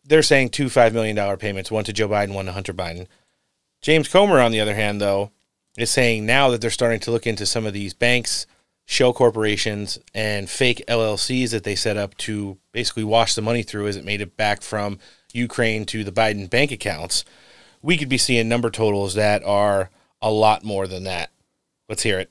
they're 0.05 0.23
saying 0.23 0.51
two 0.51 0.67
$5 0.67 0.93
million 0.93 1.37
payments, 1.37 1.71
one 1.71 1.85
to 1.85 1.93
Joe 1.93 2.09
Biden, 2.09 2.35
one 2.35 2.47
to 2.47 2.53
Hunter 2.53 2.73
Biden. 2.73 3.07
James 3.81 4.09
Comer, 4.09 4.41
on 4.41 4.53
the 4.53 4.61
other 4.61 4.75
hand, 4.75 5.01
though, 5.01 5.31
is 5.77 5.91
saying 5.91 6.27
now 6.27 6.51
that 6.51 6.61
they're 6.61 6.71
starting 6.71 7.01
to 7.01 7.11
look 7.11 7.27
into 7.27 7.47
some 7.47 7.67
of 7.67 7.73
these 7.73 7.95
banks, 7.95 8.47
shell 8.87 9.13
corporations, 9.13 9.99
and 10.15 10.51
fake 10.51 10.83
LLCs 10.89 11.51
that 11.51 11.65
they 11.65 11.75
set 11.75 11.97
up 11.97 12.17
to 12.19 12.59
basically 12.73 13.05
wash 13.05 13.35
the 13.35 13.43
money 13.43 13.63
through 13.63 13.87
as 13.87 13.97
it 13.97 14.05
made 14.05 14.21
it 14.21 14.37
back 14.37 14.63
from 14.63 14.99
Ukraine 15.33 15.85
to 15.87 16.05
the 16.05 16.13
Biden 16.13 16.51
bank 16.51 16.73
accounts. 16.73 17.25
We 17.83 17.97
could 17.97 18.09
be 18.09 18.19
seeing 18.19 18.49
number 18.49 18.71
totals 18.71 19.15
that 19.15 19.45
are 19.45 19.91
a 20.21 20.31
lot 20.31 20.65
more 20.65 20.87
than 20.87 21.05
that. 21.05 21.31
Let's 21.89 22.03
hear 22.03 22.19
it. 22.19 22.31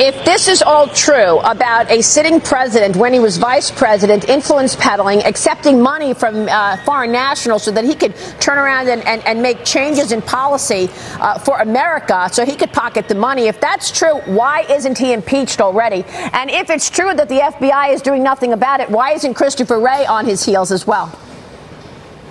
If 0.00 0.24
this 0.24 0.46
is 0.46 0.62
all 0.62 0.86
true 0.86 1.40
about 1.40 1.90
a 1.90 2.02
sitting 2.02 2.40
president 2.40 2.94
when 2.94 3.12
he 3.12 3.18
was 3.18 3.36
vice 3.36 3.68
president, 3.68 4.28
influence 4.28 4.76
peddling, 4.76 5.24
accepting 5.24 5.82
money 5.82 6.14
from 6.14 6.48
uh, 6.48 6.76
foreign 6.84 7.10
nationals 7.10 7.64
so 7.64 7.72
that 7.72 7.82
he 7.82 7.96
could 7.96 8.14
turn 8.38 8.58
around 8.58 8.88
and, 8.88 9.04
and, 9.08 9.26
and 9.26 9.42
make 9.42 9.64
changes 9.64 10.12
in 10.12 10.22
policy 10.22 10.88
uh, 11.18 11.40
for 11.40 11.58
America 11.58 12.28
so 12.30 12.46
he 12.46 12.54
could 12.54 12.72
pocket 12.72 13.08
the 13.08 13.16
money, 13.16 13.48
if 13.48 13.60
that's 13.60 13.90
true, 13.90 14.20
why 14.26 14.60
isn't 14.70 14.98
he 14.98 15.12
impeached 15.12 15.60
already? 15.60 16.04
And 16.32 16.48
if 16.48 16.70
it's 16.70 16.88
true 16.88 17.12
that 17.14 17.28
the 17.28 17.40
FBI 17.40 17.92
is 17.92 18.00
doing 18.00 18.22
nothing 18.22 18.52
about 18.52 18.78
it, 18.78 18.88
why 18.88 19.14
isn't 19.14 19.34
Christopher 19.34 19.80
Wray 19.80 20.06
on 20.06 20.26
his 20.26 20.44
heels 20.44 20.70
as 20.70 20.86
well? 20.86 21.10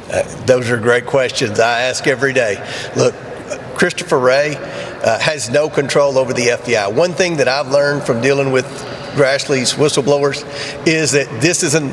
Uh, 0.09 0.23
those 0.45 0.69
are 0.69 0.77
great 0.77 1.05
questions 1.05 1.59
I 1.59 1.81
ask 1.81 2.07
every 2.07 2.31
day. 2.31 2.65
Look, 2.95 3.13
Christopher 3.77 4.17
Wray 4.17 4.55
uh, 4.55 5.19
has 5.19 5.51
no 5.51 5.69
control 5.69 6.17
over 6.17 6.33
the 6.33 6.47
FBI. 6.47 6.93
One 6.95 7.13
thing 7.13 7.37
that 7.37 7.47
I've 7.47 7.69
learned 7.69 8.03
from 8.03 8.21
dealing 8.21 8.51
with 8.51 8.65
Grassley's 9.13 9.73
whistleblowers 9.73 10.43
is 10.87 11.11
that 11.11 11.27
this 11.41 11.61
is 11.61 11.75
an, 11.75 11.91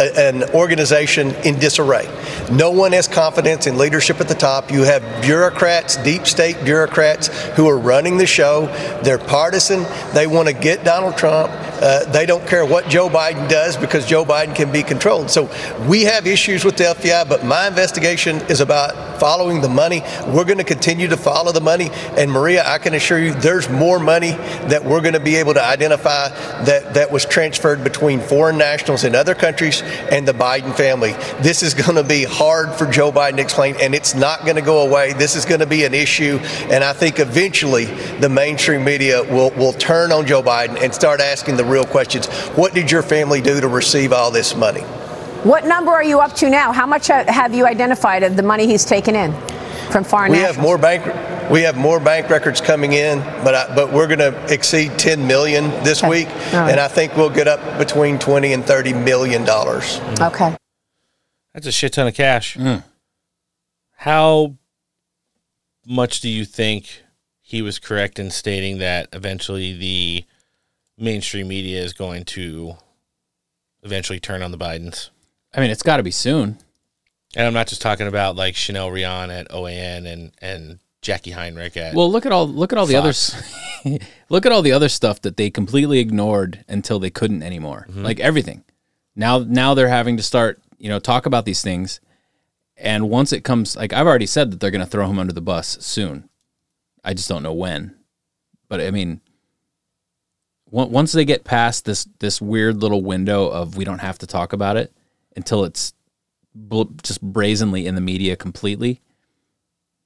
an 0.00 0.44
organization 0.54 1.34
in 1.44 1.58
disarray. 1.58 2.08
No 2.50 2.70
one 2.70 2.92
has 2.92 3.08
confidence 3.08 3.66
in 3.66 3.76
leadership 3.76 4.20
at 4.22 4.28
the 4.28 4.34
top. 4.34 4.70
You 4.70 4.84
have 4.84 5.02
bureaucrats, 5.22 5.96
deep 5.98 6.26
state 6.26 6.56
bureaucrats, 6.64 7.28
who 7.56 7.68
are 7.68 7.78
running 7.78 8.16
the 8.16 8.26
show. 8.26 8.66
They're 9.02 9.18
partisan. 9.18 9.84
They 10.14 10.26
want 10.26 10.48
to 10.48 10.54
get 10.54 10.82
Donald 10.82 11.18
Trump. 11.18 11.52
Uh, 11.82 12.04
they 12.12 12.26
don't 12.26 12.46
care 12.46 12.64
what 12.64 12.88
Joe 12.88 13.08
Biden 13.08 13.48
does 13.48 13.76
because 13.76 14.06
Joe 14.06 14.24
Biden 14.24 14.54
can 14.54 14.70
be 14.70 14.84
controlled. 14.84 15.30
So 15.30 15.50
we 15.88 16.04
have 16.04 16.28
issues 16.28 16.64
with 16.64 16.76
the 16.76 16.84
FBI, 16.84 17.28
but 17.28 17.44
my 17.44 17.66
investigation 17.66 18.36
is 18.42 18.60
about 18.60 19.18
following 19.18 19.60
the 19.60 19.68
money. 19.68 20.02
We're 20.28 20.44
going 20.44 20.58
to 20.58 20.64
continue 20.64 21.08
to 21.08 21.16
follow 21.16 21.50
the 21.50 21.60
money. 21.60 21.90
And 22.16 22.30
Maria, 22.30 22.64
I 22.64 22.78
can 22.78 22.94
assure 22.94 23.18
you 23.18 23.34
there's 23.34 23.68
more 23.68 23.98
money 23.98 24.30
that 24.68 24.84
we're 24.84 25.00
going 25.00 25.14
to 25.14 25.20
be 25.20 25.36
able 25.36 25.54
to 25.54 25.64
identify 25.64 26.28
that, 26.64 26.94
that 26.94 27.10
was 27.10 27.24
transferred 27.24 27.82
between 27.82 28.20
foreign 28.20 28.58
nationals 28.58 29.02
in 29.02 29.14
other 29.16 29.34
countries 29.34 29.82
and 29.82 30.26
the 30.26 30.32
Biden 30.32 30.76
family. 30.76 31.12
This 31.40 31.64
is 31.64 31.74
going 31.74 31.96
to 31.96 32.04
be 32.04 32.22
hard 32.22 32.72
for 32.74 32.86
Joe 32.86 33.10
Biden 33.10 33.36
to 33.36 33.42
explain, 33.42 33.74
and 33.80 33.92
it's 33.92 34.14
not 34.14 34.42
going 34.42 34.56
to 34.56 34.62
go 34.62 34.86
away. 34.86 35.14
This 35.14 35.34
is 35.34 35.44
going 35.44 35.60
to 35.60 35.66
be 35.66 35.84
an 35.84 35.94
issue. 35.94 36.38
And 36.70 36.84
I 36.84 36.92
think 36.92 37.18
eventually 37.18 37.86
the 38.20 38.28
mainstream 38.28 38.84
media 38.84 39.22
will, 39.24 39.50
will 39.50 39.72
turn 39.72 40.12
on 40.12 40.26
Joe 40.26 40.42
Biden 40.42 40.80
and 40.80 40.94
start 40.94 41.20
asking 41.20 41.56
the 41.56 41.71
real 41.72 41.84
questions. 41.84 42.26
What 42.56 42.74
did 42.74 42.90
your 42.90 43.02
family 43.02 43.40
do 43.40 43.60
to 43.60 43.66
receive 43.68 44.12
all 44.12 44.30
this 44.30 44.54
money? 44.54 44.82
What 45.42 45.64
number 45.64 45.90
are 45.90 46.04
you 46.04 46.20
up 46.20 46.34
to 46.36 46.48
now? 46.50 46.70
How 46.72 46.86
much 46.86 47.10
uh, 47.10 47.24
have 47.32 47.52
you 47.54 47.66
identified 47.66 48.22
of 48.22 48.36
the 48.36 48.42
money 48.44 48.66
he's 48.66 48.84
taken 48.84 49.16
in 49.16 49.32
from 49.90 50.04
foreign 50.04 50.30
we 50.30 50.38
nationals? 50.38 50.56
have 50.56 50.62
more 50.64 50.78
bank 50.78 51.50
we 51.50 51.62
have 51.62 51.76
more 51.76 51.98
bank 51.98 52.30
records 52.30 52.60
coming 52.60 52.92
in, 52.92 53.18
but 53.44 53.54
I, 53.54 53.74
but 53.74 53.92
we're 53.92 54.06
going 54.06 54.20
to 54.20 54.54
exceed 54.54 54.96
10 54.98 55.26
million 55.26 55.64
this 55.84 55.98
Okay. 55.98 56.08
week, 56.08 56.28
All 56.28 56.60
right. 56.60 56.70
and 56.70 56.80
I 56.80 56.86
think 56.88 57.14
we'll 57.16 57.28
get 57.30 57.48
up 57.48 57.78
between 57.78 58.18
20 58.18 58.52
and 58.52 58.64
30 58.64 58.92
million 58.94 59.44
dollars. 59.44 59.98
Mm. 59.98 60.28
Okay. 60.30 60.56
That's 61.52 61.66
a 61.66 61.72
shit 61.72 61.92
ton 61.94 62.06
of 62.06 62.14
cash. 62.14 62.56
Mm. 62.56 62.84
How 63.96 64.54
much 65.84 66.20
do 66.20 66.28
you 66.28 66.44
think 66.44 67.02
he 67.40 67.60
was 67.60 67.78
correct 67.80 68.18
in 68.18 68.30
stating 68.30 68.78
that 68.78 69.08
eventually 69.12 69.76
the 69.76 70.24
mainstream 70.98 71.48
media 71.48 71.82
is 71.82 71.92
going 71.92 72.24
to 72.24 72.76
eventually 73.82 74.20
turn 74.20 74.42
on 74.42 74.50
the 74.50 74.58
Bidens? 74.58 75.10
I 75.54 75.60
mean, 75.60 75.70
it's 75.70 75.82
got 75.82 75.98
to 75.98 76.02
be 76.02 76.10
soon. 76.10 76.58
And 77.34 77.46
I'm 77.46 77.54
not 77.54 77.66
just 77.66 77.82
talking 77.82 78.06
about 78.06 78.36
like 78.36 78.54
Chanel 78.54 78.90
Rion 78.90 79.30
at 79.30 79.48
OAN 79.50 80.06
and 80.06 80.32
and 80.40 80.78
Jacqui 81.02 81.32
Heinrich 81.32 81.76
at 81.76 81.94
Well, 81.94 82.10
look 82.10 82.26
at 82.26 82.32
all 82.32 82.46
look 82.46 82.72
at 82.72 82.78
all 82.78 82.86
the 82.86 82.96
others. 82.96 83.34
Look 84.28 84.46
at 84.46 84.52
all 84.52 84.62
the 84.62 84.70
other 84.70 84.88
stuff 84.88 85.20
that 85.22 85.36
they 85.36 85.50
completely 85.50 85.98
ignored 85.98 86.64
until 86.68 87.00
they 87.00 87.10
couldn't 87.10 87.42
anymore. 87.42 87.86
Mm-hmm. 87.90 88.04
Like 88.04 88.20
everything. 88.20 88.62
Now 89.16 89.38
now 89.38 89.74
they're 89.74 89.88
having 89.88 90.16
to 90.18 90.22
start, 90.22 90.62
you 90.78 90.88
know, 90.88 91.00
talk 91.00 91.26
about 91.26 91.44
these 91.44 91.62
things. 91.62 92.00
And 92.76 93.10
once 93.10 93.32
it 93.32 93.42
comes 93.42 93.76
like 93.76 93.92
I've 93.92 94.06
already 94.06 94.26
said 94.26 94.52
that 94.52 94.60
they're 94.60 94.70
going 94.70 94.84
to 94.84 94.90
throw 94.90 95.08
him 95.08 95.18
under 95.18 95.32
the 95.32 95.40
bus 95.40 95.78
soon. 95.80 96.28
I 97.02 97.12
just 97.12 97.28
don't 97.28 97.42
know 97.42 97.52
when. 97.52 97.96
But 98.68 98.80
I 98.80 98.92
mean 98.92 99.20
once 100.72 101.12
they 101.12 101.24
get 101.24 101.44
past 101.44 101.84
this 101.84 102.08
this 102.18 102.40
weird 102.40 102.78
little 102.82 103.02
window 103.02 103.48
of 103.48 103.76
we 103.76 103.84
don't 103.84 104.00
have 104.00 104.18
to 104.18 104.26
talk 104.26 104.52
about 104.52 104.76
it 104.76 104.92
until 105.36 105.64
it's 105.64 105.92
bl- 106.54 106.82
just 107.02 107.20
brazenly 107.20 107.86
in 107.86 107.94
the 107.94 108.00
media 108.00 108.34
completely 108.34 109.00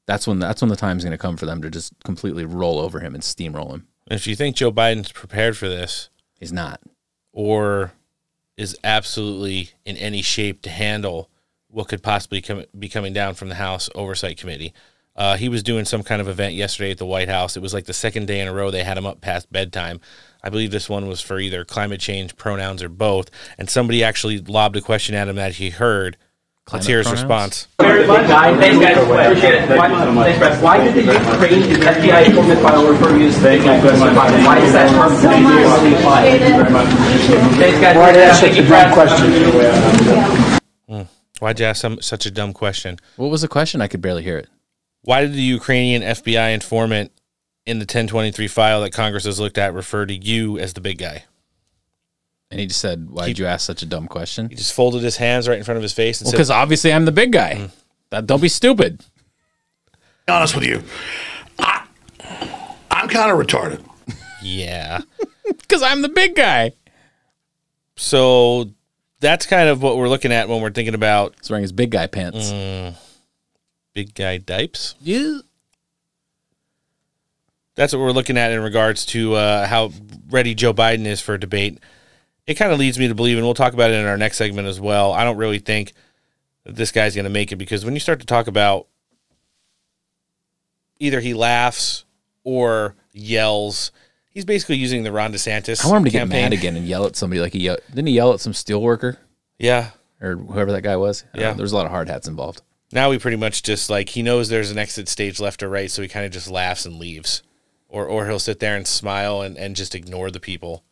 that's 0.07 0.27
when 0.27 0.39
that's 0.39 0.63
when 0.63 0.69
the 0.69 0.77
time's 0.77 1.05
going 1.05 1.13
to 1.13 1.19
come 1.19 1.37
for 1.37 1.47
them 1.47 1.61
to 1.63 1.71
just 1.71 1.93
completely 2.05 2.45
roll 2.45 2.79
over 2.79 3.01
him 3.01 3.15
and 3.15 3.23
steamroll 3.23 3.73
him. 3.73 3.87
If 4.09 4.27
you 4.27 4.37
think 4.37 4.57
Joe 4.57 4.73
Biden's 4.73 5.13
prepared 5.13 5.57
for 5.57 5.69
this, 5.69 6.11
he's 6.39 6.53
not, 6.53 6.81
or 7.33 7.93
is 8.57 8.77
absolutely 8.85 9.71
in 9.85 9.97
any 9.97 10.23
shape 10.23 10.63
to 10.63 10.71
handle 10.71 11.29
what 11.69 11.89
could 11.89 12.03
possibly 12.03 12.41
come, 12.41 12.65
be 12.79 12.89
coming 12.89 13.13
down 13.13 13.35
from 13.35 13.49
the 13.49 13.57
House 13.57 13.91
Oversight 13.95 14.39
Committee. 14.39 14.73
Uh, 15.17 15.37
he 15.37 15.49
was 15.49 15.63
doing 15.63 15.85
some 15.85 16.03
kind 16.03 16.21
of 16.21 16.29
event 16.29 16.55
yesterday 16.55 16.93
at 16.93 16.99
the 16.99 17.07
White 17.07 17.29
House. 17.29 17.57
It 17.57 17.63
was 17.63 17.75
like 17.75 17.87
the 17.87 17.93
second 17.93 18.27
day 18.27 18.41
in 18.41 18.49
a 18.49 18.53
row 18.53 18.71
they 18.71 18.85
had 18.85 18.97
him 18.97 19.07
up 19.07 19.21
past 19.21 19.51
bedtime. 19.51 20.01
I 20.47 20.49
believe 20.49 20.71
this 20.71 20.89
one 20.89 21.09
was 21.09 21.21
for 21.21 21.41
either 21.41 21.65
climate 21.65 21.99
change, 21.99 22.37
pronouns, 22.37 22.81
or 22.81 22.89
both. 22.89 23.33
And 23.59 23.69
somebody 23.69 24.05
actually 24.05 24.39
lobbed 24.39 24.77
a 24.77 24.81
question 24.81 25.17
at 25.17 25.27
him 25.27 25.35
that 25.35 25.57
he 25.57 25.71
heard. 25.71 26.17
Let's 26.73 26.87
hear 26.87 26.99
his 26.99 27.09
pronouns? 27.09 27.23
response. 27.23 27.69
Very 27.81 28.07
much. 28.07 28.29
Thanks, 28.29 28.79
guys. 28.79 28.97
Appreciate 28.97 29.55
it. 29.55 29.69
Why, 29.77 29.89
thanks, 29.89 30.39
Brett. 30.39 30.63
Why 30.63 30.85
did 30.85 30.95
the 30.95 31.03
Ukraine 31.03 31.63
FBI 31.83 32.27
informant 32.27 32.61
file 32.61 32.89
refer 32.89 33.09
to 33.09 33.19
you 33.19 33.27
as 33.27 33.37
Thank 33.39 33.65
you 33.65 33.91
very 33.91 33.99
much. 33.99 34.15
Why 34.15 34.61
is 34.61 34.73
that 34.73 34.89
term 34.89 35.21
continuously 35.21 35.95
applied? 35.95 36.39
Thank 36.39 36.43
you 36.43 36.63
very 36.63 36.71
much. 36.71 36.89
Thanks, 37.59 37.81
guys. 37.81 37.97
Why'd 37.97 38.15
you 38.15 38.21
ask 38.23 38.41
such 38.41 38.57
a 38.57 38.63
Thank 38.63 38.69
dumb 38.69 39.51
Brett. 39.51 40.63
Hmm. 40.89 41.03
Why'd 41.41 41.59
you 41.59 41.67
ask 41.67 41.81
some, 41.81 42.01
such 42.01 42.25
a 42.25 42.31
dumb 42.31 42.53
question? 42.53 42.99
What 43.17 43.33
was 43.33 43.43
the 43.43 43.49
question? 43.49 43.81
I 43.81 43.89
could 43.89 44.01
barely 44.01 44.23
hear 44.23 44.39
it. 44.39 44.49
Why 45.03 45.23
did 45.23 45.33
the 45.33 45.43
Ukrainian 45.43 46.03
FBI 46.03 46.55
informant 46.55 47.11
in 47.67 47.79
the 47.79 47.83
1023 47.83 48.49
file 48.49 48.81
that 48.83 48.93
Congress 48.93 49.25
has 49.25 49.39
looked 49.41 49.59
at 49.59 49.75
refer 49.75 50.07
to 50.07 50.15
you 50.15 50.59
as 50.59 50.73
the 50.73 50.81
big 50.81 50.99
guy? 50.99 51.25
And 52.51 52.61
he 52.61 52.67
just 52.67 52.81
said, 52.81 53.11
"Why 53.11 53.27
did 53.27 53.39
you 53.41 53.47
ask 53.47 53.67
such 53.67 53.83
a 53.83 53.87
dumb 53.87 54.07
question?" 54.07 54.49
He 54.49 54.55
just 54.55 54.73
folded 54.73 55.03
his 55.03 55.17
hands 55.17 55.49
right 55.49 55.59
in 55.59 55.65
front 55.65 55.77
of 55.77 55.83
his 55.83 55.93
face 55.93 56.21
and 56.21 56.27
Well, 56.27 56.31
said, 56.31 56.37
because 56.37 56.51
obviously 56.51 56.93
I'm 56.93 57.05
the 57.05 57.13
big 57.13 57.33
guy. 57.33 57.55
Hmm. 57.57 57.67
That, 58.11 58.27
don't 58.27 58.41
be 58.41 58.49
stupid. 58.49 58.99
Be 60.27 60.33
honest 60.33 60.55
with 60.55 60.65
you, 60.65 60.83
I, 61.59 61.85
I'm 62.91 63.09
kind 63.09 63.31
of 63.33 63.39
retarded. 63.39 63.85
Yeah. 64.43 65.01
Because 65.49 65.81
I'm 65.83 66.03
the 66.03 66.09
big 66.09 66.35
guy. 66.35 66.73
So 67.97 68.71
that's 69.21 69.47
kind 69.47 69.69
of 69.69 69.81
what 69.83 69.97
we're 69.97 70.09
looking 70.09 70.33
at 70.33 70.49
when 70.49 70.61
we're 70.61 70.71
thinking 70.73 70.95
about. 70.95 71.35
He's 71.41 71.49
wearing 71.51 71.63
his 71.63 71.71
big 71.73 71.91
guy 71.91 72.09
pants. 72.09 72.51
Mm, 72.51 72.95
big 73.95 74.15
guy 74.15 74.39
dipes. 74.39 74.97
Yeah. 75.01 75.39
That's 77.77 77.93
what 77.93 78.01
we're 78.01 78.13
looking 78.13 78.37
at 78.37 78.53
in 78.53 78.61
regards 78.63 79.07
to 79.07 79.35
uh, 79.35 79.67
how 79.67 79.93
ready 80.31 80.55
Joe 80.55 80.75
Biden 80.75 81.07
is 81.07 81.21
for 81.21 81.35
a 81.35 81.41
debate. 81.41 81.79
It 82.47 82.55
kind 82.55 82.73
of 82.73 82.79
leads 82.79 82.99
me 82.99 83.09
to 83.09 83.15
believe, 83.15 83.37
and 83.37 83.47
we'll 83.47 83.55
talk 83.55 83.73
about 83.73 83.91
it 83.91 83.95
in 83.95 84.07
our 84.07 84.17
next 84.17 84.39
segment 84.39 84.69
as 84.69 84.81
well. 84.81 85.13
I 85.13 85.25
don't 85.25 85.37
really 85.37 85.59
think 85.59 85.93
that 86.65 86.75
this 86.75 86.91
guy's 86.91 87.15
going 87.15 87.25
to 87.25 87.31
make 87.31 87.53
it 87.53 87.57
because 87.57 87.85
when 87.85 87.95
you 87.95 88.01
start 88.01 88.21
to 88.21 88.27
talk 88.27 88.47
about 88.47 88.89
either 90.99 91.21
he 91.21 91.35
laughs 91.35 92.05
or 92.45 92.97
yells, 93.13 93.93
he's 94.31 94.45
basically 94.45 94.77
using 94.77 95.03
the 95.03 95.13
Ron 95.13 95.33
DeSantis. 95.33 95.85
I 95.85 95.89
want 95.89 95.99
him 95.99 96.05
to 96.05 96.11
campaign. 96.11 96.43
get 96.43 96.51
mad 96.51 96.53
again 96.53 96.77
and 96.77 96.87
yell 96.87 97.07
at 97.07 97.17
somebody 97.17 97.41
like 97.41 97.53
he 97.53 97.61
yelled. 97.61 97.81
Didn't 97.91 98.09
he 98.09 98.15
yell 98.15 98.33
at 98.33 98.41
some 98.41 98.55
steel 98.55 98.81
worker? 98.81 99.19
Yeah. 99.59 99.91
Or 100.21 100.37
whoever 100.37 100.73
that 100.73 100.83
guy 100.83 100.97
was? 100.97 101.25
Yeah. 101.35 101.53
There's 101.53 101.73
a 101.73 101.77
lot 101.77 101.85
of 101.85 101.93
hard 101.93 102.09
hats 102.09 102.27
involved. 102.27 102.63
Now 102.93 103.11
he 103.11 103.19
pretty 103.19 103.37
much 103.37 103.63
just 103.63 103.91
like 103.91 104.11
he 104.11 104.23
knows 104.23 104.49
there's 104.49 104.71
an 104.71 104.79
exit 104.79 105.09
stage 105.09 105.41
left 105.41 105.63
or 105.63 105.69
right, 105.69 105.91
so 105.91 106.03
he 106.03 106.09
kind 106.09 106.25
of 106.25 106.33
just 106.33 106.49
laughs 106.49 106.87
and 106.87 106.99
leaves, 106.99 107.43
or 107.89 108.07
or 108.07 108.27
he'll 108.27 108.39
sit 108.39 108.61
there 108.61 108.77
and 108.77 108.87
smile 108.87 109.41
and, 109.43 109.57
and 109.57 109.77
just 109.77 109.95
ignore 109.95 110.31
the 110.31 110.41
people. 110.41 110.83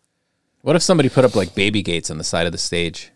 What 0.62 0.76
if 0.76 0.82
somebody 0.82 1.08
put 1.08 1.24
up 1.24 1.34
like 1.34 1.54
baby 1.54 1.82
gates 1.82 2.10
on 2.10 2.18
the 2.18 2.24
side 2.24 2.46
of 2.46 2.52
the 2.52 2.58
stage 2.58 3.10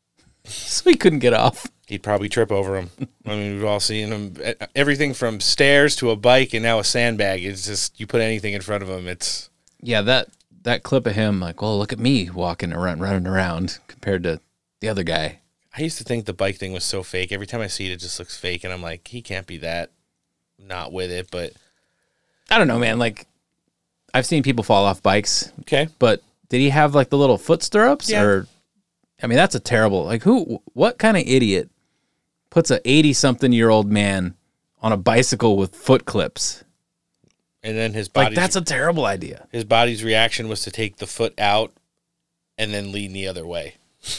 so 0.44 0.88
he 0.90 0.96
couldn't 0.96 1.18
get 1.20 1.32
off? 1.34 1.66
He'd 1.86 2.02
probably 2.02 2.28
trip 2.28 2.50
over 2.52 2.76
him. 2.76 2.90
I 3.26 3.30
mean, 3.36 3.54
we've 3.54 3.64
all 3.64 3.80
seen 3.80 4.08
him. 4.12 4.34
e- 4.44 4.54
Everything 4.74 5.12
from 5.14 5.40
stairs 5.40 5.94
to 5.96 6.10
a 6.10 6.16
bike 6.16 6.54
and 6.54 6.62
now 6.62 6.78
a 6.78 6.84
sandbag. 6.84 7.44
It's 7.44 7.66
just 7.66 7.98
you 8.00 8.06
put 8.06 8.20
anything 8.22 8.54
in 8.54 8.62
front 8.62 8.82
of 8.82 8.88
him, 8.88 9.06
it's 9.08 9.50
Yeah, 9.80 10.00
that 10.02 10.28
that 10.62 10.84
clip 10.84 11.06
of 11.06 11.14
him 11.16 11.40
like, 11.40 11.60
well, 11.60 11.76
look 11.76 11.92
at 11.92 11.98
me 11.98 12.30
walking 12.30 12.72
around, 12.72 13.00
running 13.00 13.26
around 13.26 13.78
compared 13.88 14.22
to 14.22 14.40
the 14.80 14.88
other 14.88 15.02
guy. 15.02 15.40
I 15.76 15.82
used 15.82 15.98
to 15.98 16.04
think 16.04 16.24
the 16.24 16.32
bike 16.32 16.56
thing 16.56 16.72
was 16.72 16.84
so 16.84 17.02
fake. 17.02 17.32
Every 17.32 17.46
time 17.46 17.60
I 17.60 17.66
see 17.66 17.86
it, 17.90 17.92
it 17.92 17.96
just 18.00 18.18
looks 18.18 18.36
fake, 18.36 18.62
and 18.62 18.72
I'm 18.72 18.82
like, 18.82 19.08
he 19.08 19.22
can't 19.22 19.46
be 19.46 19.56
that 19.58 19.90
not 20.58 20.92
with 20.92 21.10
it. 21.10 21.30
But 21.32 21.52
I 22.52 22.58
don't 22.58 22.68
know, 22.68 22.78
man. 22.78 22.98
Like, 22.98 23.26
I've 24.14 24.26
seen 24.26 24.42
people 24.42 24.62
fall 24.64 24.84
off 24.84 25.02
bikes. 25.02 25.50
Okay, 25.60 25.88
but 25.98 26.22
did 26.48 26.58
he 26.60 26.68
have 26.70 26.94
like 26.94 27.08
the 27.10 27.18
little 27.18 27.38
foot 27.38 27.62
stirrups? 27.62 28.10
Yeah. 28.10 28.22
Or, 28.22 28.46
I 29.22 29.26
mean, 29.26 29.36
that's 29.36 29.54
a 29.54 29.60
terrible. 29.60 30.04
Like, 30.04 30.22
who? 30.22 30.60
What 30.74 30.98
kind 30.98 31.16
of 31.16 31.22
idiot 31.26 31.70
puts 32.50 32.70
a 32.70 32.80
eighty-something-year-old 32.88 33.90
man 33.90 34.34
on 34.82 34.92
a 34.92 34.96
bicycle 34.96 35.56
with 35.56 35.74
foot 35.74 36.04
clips? 36.04 36.62
and 37.64 37.76
then 37.76 37.92
his 37.94 38.08
Like, 38.14 38.26
body 38.26 38.34
that's 38.34 38.56
a 38.56 38.60
terrible 38.60 39.06
idea. 39.06 39.46
his 39.52 39.62
body's 39.64 40.02
reaction 40.02 40.48
was 40.48 40.62
to 40.62 40.70
take 40.72 40.96
the 40.96 41.06
foot 41.06 41.32
out 41.38 41.72
and 42.58 42.74
then 42.74 42.90
lean 42.92 43.12
the 43.12 43.26
other 43.28 43.46
way. 43.46 43.74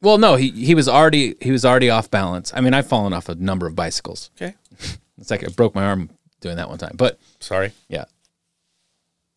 Well, 0.00 0.18
no, 0.18 0.34
he 0.34 0.50
he 0.50 0.74
was 0.74 0.88
already 0.88 1.36
he 1.40 1.52
was 1.52 1.64
already 1.64 1.88
off 1.88 2.10
balance. 2.10 2.52
I 2.52 2.60
mean, 2.60 2.74
I've 2.74 2.88
fallen 2.88 3.12
off 3.12 3.28
a 3.28 3.36
number 3.36 3.68
of 3.68 3.76
bicycles. 3.76 4.30
Okay. 4.36 4.54
It's 5.20 5.30
like 5.30 5.44
I 5.44 5.46
broke 5.46 5.76
my 5.76 5.84
arm 5.84 6.10
doing 6.42 6.56
that 6.56 6.68
one 6.68 6.78
time. 6.78 6.92
But 6.96 7.18
sorry. 7.40 7.72
Yeah. 7.88 8.04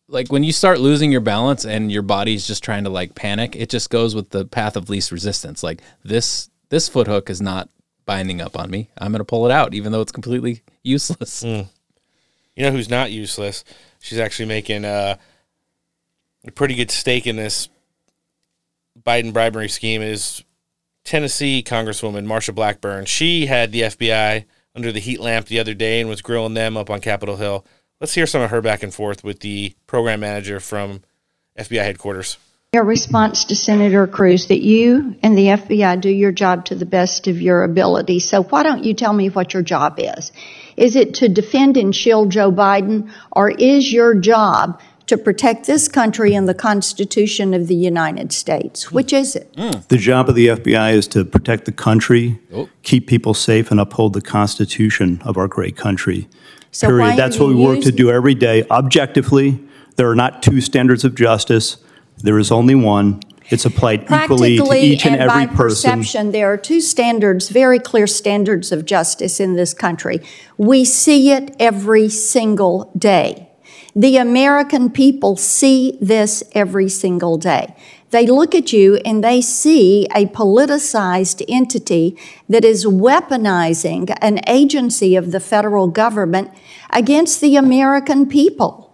Like 0.08 0.30
when 0.30 0.44
you 0.44 0.52
start 0.52 0.78
losing 0.78 1.10
your 1.10 1.22
balance 1.22 1.64
and 1.64 1.90
your 1.90 2.02
body's 2.02 2.46
just 2.46 2.62
trying 2.62 2.84
to 2.84 2.90
like 2.90 3.14
panic, 3.14 3.56
it 3.56 3.70
just 3.70 3.90
goes 3.90 4.14
with 4.14 4.30
the 4.30 4.44
path 4.44 4.76
of 4.76 4.90
least 4.90 5.10
resistance. 5.10 5.62
Like 5.62 5.80
this 6.04 6.50
this 6.68 6.88
foot 6.88 7.06
hook 7.06 7.30
is 7.30 7.40
not 7.40 7.70
binding 8.04 8.40
up 8.40 8.58
on 8.58 8.70
me. 8.70 8.90
I'm 8.98 9.10
going 9.12 9.20
to 9.20 9.24
pull 9.24 9.46
it 9.46 9.52
out 9.52 9.74
even 9.74 9.92
though 9.92 10.00
it's 10.00 10.12
completely 10.12 10.62
useless. 10.82 11.42
You 12.54 12.64
know 12.64 12.70
who's 12.70 12.88
not 12.88 13.12
useless? 13.12 13.64
She's 14.00 14.18
actually 14.18 14.46
making 14.46 14.84
uh, 14.84 15.16
a 16.46 16.50
pretty 16.52 16.74
good 16.74 16.90
stake 16.90 17.26
in 17.26 17.36
this 17.36 17.68
Biden 19.00 19.32
bribery 19.32 19.68
scheme. 19.68 20.00
Is 20.00 20.42
Tennessee 21.04 21.62
Congresswoman 21.62 22.26
Marsha 22.26 22.54
Blackburn? 22.54 23.04
She 23.04 23.46
had 23.46 23.72
the 23.72 23.82
FBI 23.82 24.44
under 24.76 24.92
the 24.92 25.00
heat 25.00 25.20
lamp 25.20 25.46
the 25.46 25.58
other 25.58 25.74
day 25.74 26.00
and 26.00 26.08
was 26.08 26.20
grilling 26.20 26.54
them 26.54 26.76
up 26.76 26.90
on 26.90 27.00
Capitol 27.00 27.36
Hill. 27.36 27.64
Let's 28.00 28.14
hear 28.14 28.26
some 28.26 28.42
of 28.42 28.50
her 28.50 28.60
back 28.60 28.82
and 28.82 28.92
forth 28.92 29.24
with 29.24 29.40
the 29.40 29.74
program 29.86 30.20
manager 30.20 30.60
from 30.60 31.00
FBI 31.58 31.82
headquarters. 31.82 32.36
Your 32.74 32.84
response 32.84 33.46
to 33.46 33.56
Senator 33.56 34.06
Cruz 34.06 34.48
that 34.48 34.60
you 34.60 35.16
and 35.22 35.38
the 35.38 35.46
FBI 35.46 35.98
do 35.98 36.10
your 36.10 36.32
job 36.32 36.66
to 36.66 36.74
the 36.74 36.84
best 36.84 37.26
of 37.26 37.40
your 37.40 37.64
ability. 37.64 38.20
So 38.20 38.42
why 38.42 38.64
don't 38.64 38.84
you 38.84 38.92
tell 38.92 39.14
me 39.14 39.30
what 39.30 39.54
your 39.54 39.62
job 39.62 39.94
is? 39.98 40.30
Is 40.76 40.94
it 40.94 41.14
to 41.14 41.28
defend 41.28 41.78
and 41.78 41.96
shield 41.96 42.30
Joe 42.30 42.52
Biden 42.52 43.10
or 43.32 43.50
is 43.50 43.90
your 43.90 44.14
job 44.14 44.80
to 45.06 45.16
protect 45.16 45.66
this 45.66 45.88
country 45.88 46.34
and 46.34 46.48
the 46.48 46.54
Constitution 46.54 47.54
of 47.54 47.68
the 47.68 47.74
United 47.74 48.32
States? 48.32 48.90
Which 48.90 49.12
is 49.12 49.36
it? 49.36 49.52
Hmm. 49.56 49.80
The 49.88 49.98
job 49.98 50.28
of 50.28 50.34
the 50.34 50.48
FBI 50.48 50.94
is 50.94 51.06
to 51.08 51.24
protect 51.24 51.64
the 51.64 51.72
country, 51.72 52.38
oh. 52.52 52.68
keep 52.82 53.06
people 53.06 53.34
safe, 53.34 53.70
and 53.70 53.78
uphold 53.78 54.12
the 54.14 54.20
Constitution 54.20 55.20
of 55.24 55.36
our 55.36 55.48
great 55.48 55.76
country. 55.76 56.28
So 56.72 56.88
Period. 56.88 57.16
That's 57.16 57.38
what 57.38 57.48
we 57.48 57.54
work 57.54 57.80
to 57.80 57.92
do 57.92 58.10
every 58.10 58.34
day. 58.34 58.66
Objectively, 58.70 59.58
there 59.96 60.10
are 60.10 60.14
not 60.14 60.42
two 60.42 60.60
standards 60.60 61.04
of 61.04 61.14
justice. 61.14 61.78
There 62.18 62.38
is 62.38 62.50
only 62.50 62.74
one. 62.74 63.20
It's 63.48 63.64
applied 63.64 64.10
equally 64.10 64.56
to 64.58 64.72
each 64.74 65.06
and 65.06 65.14
and 65.14 65.30
every 65.30 65.46
by 65.46 65.54
person. 65.54 65.90
perception, 66.00 66.32
there 66.32 66.52
are 66.52 66.56
two 66.56 66.80
standards, 66.80 67.48
very 67.48 67.78
clear 67.78 68.06
standards 68.06 68.72
of 68.72 68.84
justice 68.84 69.38
in 69.38 69.54
this 69.54 69.72
country. 69.72 70.20
We 70.58 70.84
see 70.84 71.30
it 71.30 71.54
every 71.60 72.08
single 72.08 72.90
day. 72.98 73.45
The 73.96 74.18
American 74.18 74.90
people 74.90 75.36
see 75.36 75.96
this 76.02 76.44
every 76.52 76.86
single 76.90 77.38
day. 77.38 77.74
They 78.10 78.26
look 78.26 78.54
at 78.54 78.70
you 78.70 78.96
and 79.06 79.24
they 79.24 79.40
see 79.40 80.06
a 80.14 80.26
politicized 80.26 81.42
entity 81.48 82.14
that 82.46 82.62
is 82.62 82.84
weaponizing 82.84 84.14
an 84.20 84.40
agency 84.46 85.16
of 85.16 85.32
the 85.32 85.40
federal 85.40 85.88
government 85.88 86.50
against 86.90 87.40
the 87.40 87.56
American 87.56 88.28
people. 88.28 88.86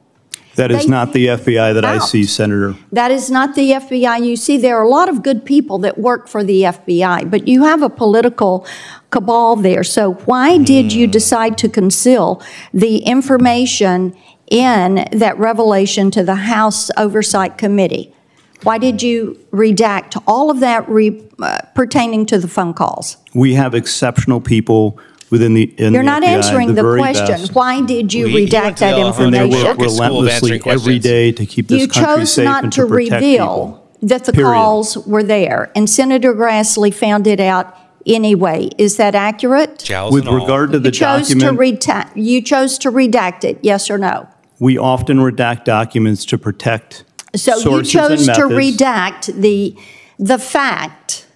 That 0.55 0.71
is 0.71 0.85
They 0.85 0.89
not 0.89 1.13
the 1.15 1.27
FBI 1.27 1.75
that 1.75 1.85
I 1.85 1.99
see, 1.99 2.25
Senator. 2.25 2.77
That 2.93 3.11
is 3.11 3.31
not 3.31 3.55
the 3.55 3.73
FBI. 3.73 4.25
You 4.25 4.37
see, 4.37 4.59
there 4.59 4.77
are 4.77 4.85
a 4.85 4.89
lot 4.89 5.09
of 5.09 5.23
good 5.23 5.45
people 5.45 5.79
that 5.79 5.99
work 5.99 6.29
for 6.29 6.45
the 6.45 6.63
FBI, 6.63 7.31
but 7.31 7.49
you 7.49 7.65
have 7.65 7.83
a 7.83 7.89
political 7.89 8.67
cabal 9.11 9.57
there. 9.57 9.83
So, 9.83 10.13
why 10.27 10.59
did 10.59 10.93
you 10.93 11.07
hmm. 11.07 11.11
decide 11.11 11.57
to 11.59 11.69
conceal 11.71 12.43
the 12.73 12.99
information 12.99 14.15
in 14.53 15.07
that 15.13 15.37
revelation 15.39 16.11
to 16.13 16.23
the 16.23 16.35
House 16.35 16.91
Oversight 16.99 17.57
Committee? 17.57 18.15
Why 18.63 18.79
did 18.79 19.03
you 19.03 19.39
redact 19.51 20.23
all 20.27 20.51
of 20.51 20.61
that 20.61 20.89
re, 20.89 21.21
uh, 21.41 21.59
pertaining 21.75 22.27
to 22.27 22.39
the 22.39 22.47
phone 22.47 22.75
calls? 22.75 23.17
We 23.35 23.55
have 23.55 23.75
exceptional 23.75 24.41
people 24.41 24.99
within 25.31 25.55
the 25.55 25.63
in 25.79 25.95
You're 25.95 26.03
the 26.03 26.07
not 26.07 26.23
FBI, 26.23 26.27
answering 26.29 26.75
the 26.75 26.83
very 26.83 27.01
question. 27.01 27.27
best. 27.27 27.55
Why 27.55 27.81
did 27.81 28.13
you 28.13 28.27
We- 28.27 28.33
He 28.33 28.47
redact 28.47 28.77
that 28.79 28.95
And 28.95 29.03
they 29.35 29.43
information? 29.43 29.65
work 29.67 29.79
relentlessly 29.79 30.61
every 30.67 30.99
day 30.99 31.33
to 31.33 31.47
keep 31.47 31.69
this 31.69 31.81
You 31.81 31.89
country 31.89 32.17
chose 32.19 32.33
safe 32.35 32.45
not 32.45 32.63
and 32.65 32.73
to 32.75 32.83
to 32.83 32.87
protect 32.87 33.15
reveal 33.23 33.47
people. 33.47 33.83
that 34.03 34.25
the 34.27 34.33
Period. 34.33 34.53
calls 34.53 34.99
were 34.99 35.23
there, 35.25 35.71
and 35.75 35.89
Senator 35.89 36.35
Grassley 36.35 36.93
found 36.95 37.27
it 37.27 37.41
out 37.41 37.75
anyway. 38.07 38.69
Is 38.79 38.97
that 38.97 39.15
accurate? 39.15 39.89
With 40.11 40.27
regard 40.27 40.71
to 40.73 40.79
the 40.79 40.89
you 40.89 40.93
chose 40.93 41.29
document, 41.31 41.59
to 41.59 41.89
reta- 41.89 42.07
you 42.15 42.43
chose 42.43 42.77
to 42.79 42.93
redact 42.93 43.43
it. 43.43 43.59
Yes 43.63 43.91
or 43.91 43.97
no? 43.99 44.29
We 44.63 44.79
often 44.79 45.17
redact 45.17 45.65
documents 45.65 46.25
to 46.27 46.39
protect 46.39 47.03
So 47.35 47.57
you 47.57 47.63
sources 47.63 47.93
chose 47.93 48.29
and 48.29 48.37
to 48.37 48.49
methods. 48.49 48.77
redact 48.81 49.27
the, 49.35 49.77
the 50.21 50.39
fact 50.39 51.27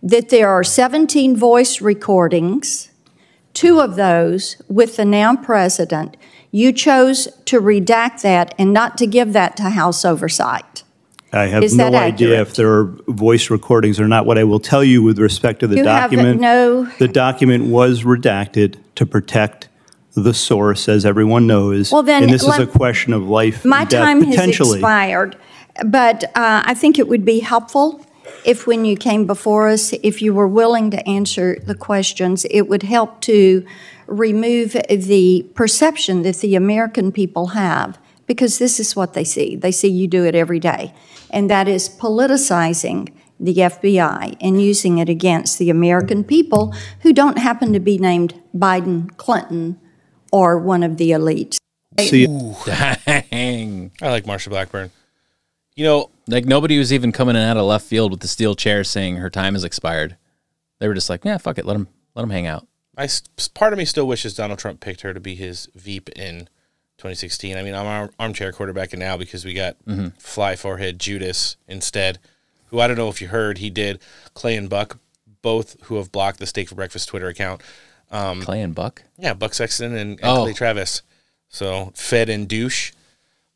that 0.00 0.28
there 0.28 0.48
are 0.48 0.62
17 0.62 1.36
voice 1.36 1.80
recordings, 1.80 2.92
two 3.52 3.80
of 3.80 3.96
those 3.96 4.62
with 4.68 4.94
the 4.94 5.04
now 5.04 5.34
president. 5.34 6.16
You 6.52 6.72
chose 6.72 7.26
to 7.46 7.60
redact 7.60 8.22
that 8.22 8.54
and 8.56 8.72
not 8.72 8.96
to 8.98 9.08
give 9.08 9.32
that 9.32 9.56
to 9.56 9.70
House 9.70 10.04
oversight. 10.04 10.84
I 11.32 11.46
have 11.46 11.64
Is 11.64 11.76
no 11.76 11.90
that 11.90 12.00
idea 12.00 12.28
accurate? 12.28 12.48
if 12.48 12.54
there 12.54 12.72
are 12.72 12.84
voice 13.08 13.50
recordings 13.50 13.98
or 13.98 14.06
not. 14.06 14.24
What 14.24 14.38
I 14.38 14.44
will 14.44 14.60
tell 14.60 14.84
you 14.84 15.02
with 15.02 15.18
respect 15.18 15.58
to 15.60 15.66
the 15.66 15.78
You 15.78 15.84
have 15.84 16.12
document, 16.12 16.40
no- 16.40 16.84
the 17.00 17.08
document 17.08 17.64
was 17.66 18.04
redacted 18.04 18.76
to 18.94 19.04
protect 19.04 19.68
the 20.14 20.34
source, 20.34 20.88
as 20.88 21.06
everyone 21.06 21.46
knows. 21.46 21.92
Well, 21.92 22.02
then 22.02 22.24
and 22.24 22.32
this 22.32 22.42
is 22.42 22.58
a 22.58 22.66
question 22.66 23.12
of 23.12 23.28
life 23.28 23.64
My 23.64 23.84
death, 23.84 24.04
time 24.04 24.22
has 24.22 24.60
expired, 24.60 25.36
but 25.84 26.24
uh, 26.36 26.62
I 26.64 26.74
think 26.74 26.98
it 26.98 27.08
would 27.08 27.24
be 27.24 27.40
helpful 27.40 28.04
if 28.44 28.66
when 28.66 28.84
you 28.84 28.96
came 28.96 29.26
before 29.26 29.68
us, 29.68 29.92
if 30.02 30.22
you 30.22 30.32
were 30.32 30.48
willing 30.48 30.90
to 30.90 31.08
answer 31.08 31.58
the 31.64 31.74
questions, 31.74 32.46
it 32.50 32.62
would 32.62 32.82
help 32.82 33.20
to 33.22 33.64
remove 34.06 34.72
the 34.88 35.48
perception 35.54 36.22
that 36.22 36.36
the 36.36 36.54
American 36.54 37.12
people 37.12 37.48
have, 37.48 37.98
because 38.26 38.58
this 38.58 38.80
is 38.80 38.96
what 38.96 39.14
they 39.14 39.24
see. 39.24 39.56
They 39.56 39.72
see 39.72 39.88
you 39.88 40.08
do 40.08 40.24
it 40.24 40.34
every 40.34 40.58
day, 40.58 40.92
and 41.30 41.50
that 41.50 41.68
is 41.68 41.88
politicizing 41.88 43.12
the 43.38 43.54
FBI 43.54 44.36
and 44.40 44.60
using 44.60 44.98
it 44.98 45.08
against 45.08 45.58
the 45.58 45.70
American 45.70 46.24
people 46.24 46.74
who 47.00 47.12
don't 47.12 47.38
happen 47.38 47.72
to 47.72 47.80
be 47.80 47.96
named 47.96 48.34
Biden, 48.54 49.16
Clinton, 49.16 49.80
or 50.32 50.58
one 50.58 50.82
of 50.82 50.96
the 50.96 51.10
elites. 51.10 51.58
Ooh, 52.00 52.54
dang. 52.64 53.90
I 54.00 54.10
like 54.10 54.24
Marsha 54.24 54.48
Blackburn. 54.48 54.90
You 55.76 55.84
know, 55.84 56.10
like 56.26 56.44
nobody 56.44 56.78
was 56.78 56.92
even 56.92 57.12
coming 57.12 57.36
in 57.36 57.42
out 57.42 57.56
of 57.56 57.64
left 57.64 57.86
field 57.86 58.10
with 58.10 58.20
the 58.20 58.28
steel 58.28 58.54
chair 58.54 58.84
saying 58.84 59.16
her 59.16 59.30
time 59.30 59.54
has 59.54 59.64
expired. 59.64 60.16
They 60.78 60.88
were 60.88 60.94
just 60.94 61.10
like, 61.10 61.24
yeah, 61.24 61.38
fuck 61.38 61.58
it, 61.58 61.66
let 61.66 61.76
him 61.76 61.88
let 62.14 62.22
him 62.22 62.30
hang 62.30 62.46
out. 62.46 62.66
I 62.96 63.04
s- 63.04 63.22
part 63.54 63.72
of 63.72 63.78
me 63.78 63.84
still 63.84 64.06
wishes 64.06 64.34
Donald 64.34 64.58
Trump 64.58 64.80
picked 64.80 65.00
her 65.02 65.14
to 65.14 65.20
be 65.20 65.34
his 65.34 65.68
Veep 65.74 66.08
in 66.10 66.48
2016. 66.98 67.56
I 67.56 67.62
mean, 67.62 67.74
I'm 67.74 67.86
arm, 67.86 68.10
armchair 68.18 68.52
quarterbacking 68.52 68.98
now 68.98 69.16
because 69.16 69.44
we 69.44 69.54
got 69.54 69.76
Mhm. 69.86 70.12
fly 70.20 70.56
forehead 70.56 70.98
Judas 70.98 71.56
instead, 71.68 72.18
who 72.66 72.80
I 72.80 72.86
don't 72.86 72.96
know 72.98 73.08
if 73.08 73.22
you 73.22 73.28
heard 73.28 73.58
he 73.58 73.70
did 73.70 74.00
Clay 74.34 74.56
and 74.56 74.68
Buck, 74.68 74.98
both 75.42 75.76
who 75.84 75.96
have 75.96 76.12
blocked 76.12 76.40
the 76.40 76.46
Steak 76.46 76.68
for 76.68 76.74
Breakfast 76.74 77.08
Twitter 77.08 77.28
account. 77.28 77.62
Um, 78.10 78.42
Clay 78.42 78.60
and 78.62 78.74
Buck, 78.74 79.02
yeah, 79.18 79.34
Buck 79.34 79.54
Sexton 79.54 79.94
and, 79.96 80.18
and 80.20 80.24
Oh. 80.24 80.42
Clay 80.44 80.52
Travis. 80.52 81.02
So 81.48 81.92
Fed 81.94 82.28
and 82.28 82.48
douche. 82.48 82.92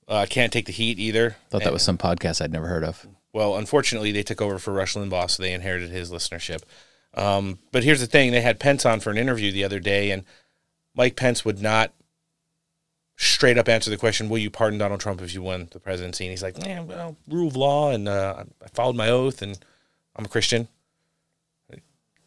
Uh, 0.07 0.27
can't 0.29 0.53
take 0.53 0.67
the 0.67 0.73
heat 0.73 0.99
either. 0.99 1.37
thought 1.51 1.65
that 1.65 1.73
was 1.73 1.83
some 1.83 1.97
podcast 1.99 2.43
I'd 2.43 2.53
never 2.53 2.67
heard 2.67 2.85
of. 2.85 3.07
Well, 3.33 3.57
unfortunately, 3.57 4.13
they 4.13 4.23
took 4.23 4.41
over 4.43 4.59
for 4.59 4.73
Rush 4.73 4.95
Limbaugh, 4.95 5.31
so 5.31 5.43
they 5.43 5.53
inherited 5.53 5.91
his 5.91 6.11
listenership. 6.13 6.63
Um, 7.15 7.59
but 7.73 7.83
here's 7.85 8.01
the 8.01 8.07
thing: 8.07 8.31
they 8.33 8.41
had 8.43 8.61
Pence 8.61 8.85
on 8.87 9.01
for 9.01 9.11
an 9.11 9.19
interview 9.19 9.51
the 9.51 9.65
other 9.65 9.81
day, 9.81 10.11
and 10.11 10.25
Mike 10.95 11.17
Pence 11.17 11.45
would 11.45 11.61
not 11.63 11.93
straight 13.17 13.57
up 13.59 13.69
answer 13.69 13.91
the 13.91 13.97
question, 13.97 14.29
"Will 14.29 14.39
you 14.39 14.51
pardon 14.51 14.79
Donald 14.79 15.01
Trump 15.01 15.21
if 15.23 15.35
you 15.35 15.43
win 15.43 15.69
the 15.73 15.81
presidency?" 15.81 16.25
And 16.27 16.31
he's 16.31 16.43
like, 16.43 16.57
"Yeah, 16.65 16.81
well, 16.81 17.17
rule 17.29 17.49
of 17.49 17.57
law, 17.57 17.91
and 17.91 18.09
uh, 18.09 18.45
I 18.63 18.69
followed 18.69 18.97
my 18.97 19.09
oath, 19.09 19.43
and 19.43 19.59
I'm 20.17 20.25
a 20.25 20.29
Christian." 20.29 20.69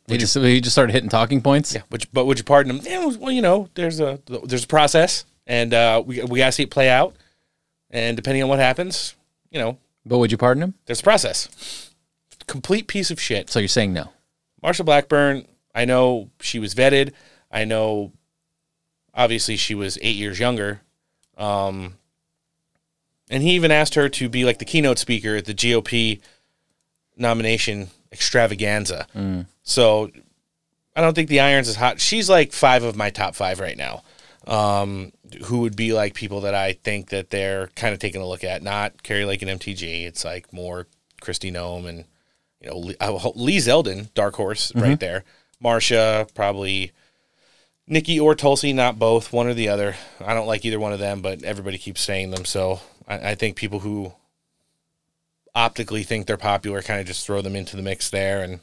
He 0.08 0.18
just 0.18 0.36
he 0.36 0.62
just 0.62 0.74
started 0.74 0.94
hitting 0.94 1.10
talking 1.10 1.42
points. 1.42 1.76
Yeah, 1.76 1.82
but 1.90 2.06
but 2.14 2.26
would 2.26 2.38
you 2.38 2.46
pardon 2.46 2.78
him? 2.78 2.82
Yeah, 2.86 3.06
well, 3.20 3.32
you 3.32 3.42
know, 3.42 3.70
there's 3.76 4.00
a 4.00 4.20
there's 4.46 4.64
a 4.64 4.68
process, 4.68 5.26
and 5.46 5.74
uh, 5.74 6.02
we 6.06 6.24
we 6.24 6.40
gotta 6.40 6.54
see 6.54 6.64
it 6.64 6.72
play 6.72 6.90
out, 6.90 7.16
and 7.92 8.16
depending 8.16 8.42
on 8.42 8.48
what 8.50 8.60
happens, 8.60 9.16
you 9.52 9.60
know, 9.60 9.78
But 10.06 10.20
would 10.20 10.32
you 10.32 10.38
pardon 10.38 10.64
him? 10.64 10.74
there's 10.86 11.02
a 11.02 11.04
process. 11.04 11.92
Complete 12.48 12.88
piece 12.88 13.12
of 13.12 13.20
shit. 13.20 13.50
So 13.50 13.60
you're 13.60 13.68
saying 13.68 13.92
no? 13.92 14.14
Marsha 14.64 14.86
Blackburn, 14.86 15.46
I 15.76 15.84
know 15.84 16.30
she 16.40 16.60
was 16.60 16.74
vetted. 16.74 17.12
I 17.52 17.66
know, 17.66 18.14
obviously, 19.14 19.58
she 19.58 19.76
was 19.76 19.98
eight 20.02 20.16
years 20.16 20.40
younger. 20.40 20.82
Um, 21.38 21.96
and 23.30 23.44
he 23.44 23.52
even 23.52 23.72
asked 23.72 23.96
her 23.96 24.08
to 24.08 24.30
be 24.30 24.46
like 24.46 24.60
the 24.60 24.66
keynote 24.66 24.98
speaker 24.98 25.36
at 25.36 25.44
the 25.46 25.54
GOP 25.54 26.22
nomination 27.18 27.90
extravaganza. 28.12 29.08
Mm. 29.16 29.46
So 29.64 30.12
I 30.96 31.02
don't 31.02 31.14
think 31.14 31.30
the 31.30 31.40
irons 31.42 31.68
is 31.68 31.76
hot. 31.76 32.00
She's 32.02 32.30
like 32.30 32.52
five 32.54 32.84
of 32.84 32.96
my 32.96 33.10
top 33.10 33.36
five 33.36 33.60
right 33.60 33.78
now. 33.78 34.04
Um, 34.48 35.12
who 35.46 35.60
would 35.60 35.76
be 35.76 35.92
like 35.94 36.14
people 36.14 36.42
that 36.42 36.56
I 36.56 36.74
think 36.74 37.10
that 37.10 37.30
they're 37.30 37.68
kind 37.76 37.94
of 37.94 38.00
taking 38.00 38.22
a 38.22 38.26
look 38.28 38.44
at? 38.44 38.64
Not 38.64 39.04
Kari 39.04 39.26
Lake 39.26 39.42
and 39.42 39.60
MTG. 39.60 40.06
It's 40.06 40.24
like 40.24 40.52
more 40.54 40.88
Kristi 41.22 41.52
Noem 41.52 41.86
and 41.88 42.06
you 42.62 42.70
know 42.70 42.78
Lee, 43.36 43.58
Zeldin, 43.58 44.14
dark 44.14 44.36
horse 44.36 44.72
right 44.76 44.98
Mhm. 44.98 45.00
there. 45.00 45.24
Marsha 45.64 46.34
probably. 46.34 46.92
Nikki 47.90 48.20
or 48.20 48.36
Tulsi, 48.36 48.74
not 48.74 49.00
both, 49.00 49.32
one 49.32 49.48
or 49.48 49.54
the 49.54 49.70
other. 49.70 49.96
I 50.20 50.34
don't 50.34 50.46
like 50.48 50.66
either 50.66 50.78
one 50.80 50.92
of 50.92 51.00
them, 51.00 51.22
but 51.22 51.44
everybody 51.44 51.78
keeps 51.78 52.02
saying 52.02 52.32
them. 52.32 52.44
So 52.44 52.82
I, 53.08 53.30
I 53.32 53.36
think 53.36 53.56
people 53.56 53.80
who 53.80 54.12
optically 55.58 56.04
think 56.04 56.28
they're 56.28 56.38
popular 56.38 56.84
kind 56.84 57.02
of 57.02 57.08
just 57.08 57.26
throw 57.26 57.42
them 57.42 57.56
into 57.56 57.76
the 57.76 57.82
mix 57.82 58.12
there. 58.12 58.44
And, 58.44 58.60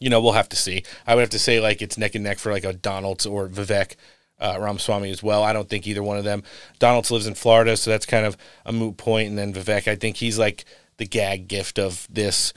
you 0.00 0.10
know, 0.10 0.20
we'll 0.20 0.32
have 0.32 0.48
to 0.48 0.56
see. 0.56 0.82
I 1.06 1.14
would 1.14 1.20
have 1.20 1.30
to 1.30 1.38
say, 1.38 1.60
like, 1.60 1.80
it's 1.80 1.96
neck 1.96 2.16
and 2.16 2.24
neck 2.24 2.38
for 2.38 2.50
like 2.50 2.64
a 2.64 2.72
Donalds 2.72 3.24
or 3.24 3.48
Vivek 3.48 3.94
uh, 4.40 4.58
Ramaswamy 4.58 5.10
as 5.10 5.22
well. 5.22 5.44
I 5.44 5.52
don't 5.52 5.68
think 5.68 5.86
either 5.86 6.02
one 6.02 6.18
of 6.18 6.24
them. 6.24 6.42
Donalds 6.80 7.12
lives 7.12 7.28
in 7.28 7.34
Florida, 7.34 7.76
so 7.76 7.90
that's 7.90 8.06
kind 8.06 8.26
of 8.26 8.36
a 8.66 8.72
moot 8.72 8.96
point. 8.96 9.28
And 9.28 9.38
then 9.38 9.54
Vivek, 9.54 9.86
I 9.86 9.94
think 9.94 10.16
he's 10.16 10.36
like 10.36 10.64
the 10.96 11.06
gag 11.06 11.46
gift 11.46 11.78
of 11.78 12.08
this, 12.10 12.52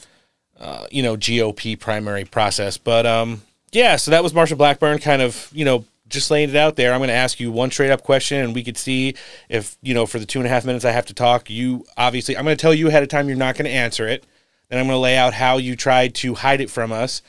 uh, 0.59 0.88
you 0.89 1.03
know, 1.03 1.15
GOP 1.15 1.80
primary 1.80 2.26
process. 2.26 2.77
But, 2.77 3.05
um, 3.05 3.43
yeah, 3.72 3.97
so 3.97 4.09
that 4.09 4.23
was 4.23 4.34
Marsha 4.34 4.57
Blackburn 4.57 4.97
kind 4.97 5.22
of, 5.22 5.49
you 5.53 5.64
know, 5.64 5.85
just 6.09 6.31
laying 6.31 6.49
it 6.49 6.55
out 6.55 6.75
there. 6.75 6.93
I'm 6.93 6.99
going 6.99 7.09
to 7.09 7.13
ask 7.13 7.39
you 7.39 7.51
one 7.51 7.71
straight 7.71 7.91
up 7.91 8.03
question 8.03 8.39
and 8.39 8.55
we 8.55 8.63
could 8.63 8.77
see 8.77 9.15
if, 9.49 9.77
you 9.81 9.93
know, 9.93 10.05
for 10.05 10.19
the 10.19 10.25
two 10.25 10.39
and 10.39 10.45
a 10.45 10.49
half 10.49 10.65
minutes 10.65 10.85
I 10.85 10.91
have 10.91 11.05
to 11.07 11.13
talk, 11.13 11.49
you 11.49 11.85
obviously, 11.97 12.38
I'm 12.38 12.45
going 12.45 12.57
to 12.57 12.61
tell 12.61 12.73
you 12.73 12.88
ahead 12.88 13.03
of 13.03 13.09
time 13.09 13.27
you're 13.27 13.38
not 13.38 13.55
going 13.55 13.65
to 13.65 13.71
answer 13.71 14.07
it. 14.07 14.25
Then 14.69 14.79
I'm 14.79 14.85
going 14.85 14.95
to 14.95 15.01
lay 15.01 15.17
out 15.17 15.34
how 15.34 15.57
you 15.57 15.75
tried 15.75 16.15
to 16.15 16.35
hide 16.35 16.61
it 16.61 16.69
from 16.69 16.91
us. 16.91 17.21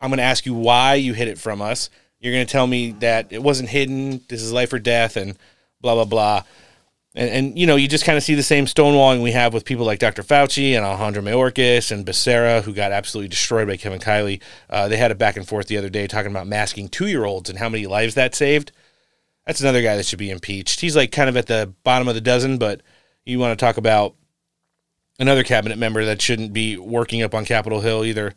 I'm 0.00 0.10
going 0.10 0.18
to 0.18 0.24
ask 0.24 0.46
you 0.46 0.54
why 0.54 0.94
you 0.94 1.12
hid 1.12 1.28
it 1.28 1.38
from 1.38 1.60
us. 1.60 1.90
You're 2.20 2.32
going 2.32 2.46
to 2.46 2.52
tell 2.52 2.66
me 2.66 2.92
that 2.92 3.32
it 3.32 3.42
wasn't 3.42 3.68
hidden. 3.68 4.22
This 4.28 4.42
is 4.42 4.52
life 4.52 4.72
or 4.72 4.78
death 4.78 5.16
and 5.16 5.36
blah, 5.80 5.94
blah, 5.94 6.04
blah. 6.04 6.42
And, 7.16 7.30
and 7.30 7.58
you 7.58 7.66
know, 7.66 7.76
you 7.76 7.88
just 7.88 8.04
kind 8.04 8.18
of 8.18 8.22
see 8.22 8.34
the 8.34 8.42
same 8.42 8.66
stonewalling 8.66 9.22
we 9.22 9.32
have 9.32 9.54
with 9.54 9.64
people 9.64 9.86
like 9.86 9.98
Dr. 9.98 10.22
Fauci 10.22 10.72
and 10.72 10.84
Alejandro 10.84 11.22
Mayorkas 11.22 11.90
and 11.90 12.04
Becerra, 12.04 12.62
who 12.62 12.74
got 12.74 12.92
absolutely 12.92 13.28
destroyed 13.28 13.66
by 13.66 13.78
Kevin 13.78 13.98
Kiley. 13.98 14.40
Uh, 14.68 14.86
they 14.86 14.98
had 14.98 15.10
a 15.10 15.14
back 15.14 15.36
and 15.36 15.48
forth 15.48 15.66
the 15.66 15.78
other 15.78 15.88
day 15.88 16.06
talking 16.06 16.30
about 16.30 16.46
masking 16.46 16.88
two 16.88 17.06
year 17.06 17.24
olds 17.24 17.48
and 17.48 17.58
how 17.58 17.70
many 17.70 17.86
lives 17.86 18.14
that 18.14 18.34
saved. 18.34 18.70
That's 19.46 19.60
another 19.60 19.82
guy 19.82 19.96
that 19.96 20.04
should 20.04 20.18
be 20.18 20.30
impeached. 20.30 20.80
He's 20.80 20.94
like 20.94 21.10
kind 21.10 21.28
of 21.28 21.36
at 21.36 21.46
the 21.46 21.72
bottom 21.84 22.06
of 22.06 22.14
the 22.14 22.20
dozen, 22.20 22.58
but 22.58 22.82
you 23.24 23.38
want 23.38 23.58
to 23.58 23.64
talk 23.64 23.78
about 23.78 24.14
another 25.18 25.42
cabinet 25.42 25.78
member 25.78 26.04
that 26.04 26.20
shouldn't 26.20 26.52
be 26.52 26.76
working 26.76 27.22
up 27.22 27.34
on 27.34 27.44
Capitol 27.44 27.80
Hill 27.80 28.04
either. 28.04 28.34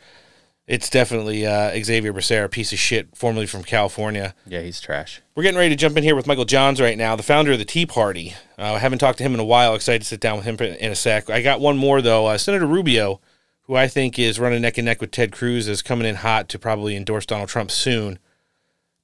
It's 0.70 0.88
definitely 0.88 1.48
uh, 1.48 1.72
Xavier 1.84 2.14
Becerra, 2.14 2.46
a 2.46 2.50
piece 2.50 2.72
of 2.72 2.78
shit, 2.78 3.18
formerly 3.18 3.48
from 3.48 3.64
California. 3.64 4.36
Yeah, 4.46 4.62
he's 4.62 4.80
trash. 4.80 5.20
We're 5.34 5.42
getting 5.42 5.58
ready 5.58 5.72
to 5.72 5.76
jump 5.76 5.98
in 5.98 6.04
here 6.04 6.16
with 6.16 6.28
Michael 6.28 6.46
Johns 6.46 6.80
right 6.80 6.96
now, 6.96 7.16
the 7.16 7.24
founder 7.24 7.54
of 7.54 7.58
the 7.58 7.66
Tea 7.66 7.88
Party. 7.88 8.36
Uh, 8.56 8.74
I 8.74 8.78
haven't 8.78 9.00
talked 9.00 9.18
to 9.18 9.24
him 9.24 9.34
in 9.34 9.40
a 9.40 9.46
while. 9.46 9.74
Excited 9.74 10.04
to 10.04 10.08
sit 10.08 10.20
down 10.20 10.38
with 10.38 10.46
him 10.46 10.58
in 10.60 10.92
a 10.92 10.96
sec. 10.96 11.28
I 11.28 11.42
got 11.42 11.60
one 11.60 11.76
more 11.76 12.04
though. 12.04 12.28
Uh, 12.28 12.38
Senator 12.38 12.68
Rubio, 12.68 13.20
who 13.64 13.76
I 13.76 13.88
think 13.88 14.20
is 14.20 14.40
running 14.40 14.62
neck 14.62 14.78
and 14.78 14.86
neck 14.86 15.02
with 15.02 15.10
Ted 15.10 15.32
Cruz, 15.32 15.68
is 15.68 15.82
coming 15.82 16.08
in 16.08 16.18
hot 16.18 16.48
to 16.50 16.60
probably 16.60 16.96
endorse 16.96 17.26
Donald 17.26 17.50
Trump 17.50 17.72
soon 17.72 18.20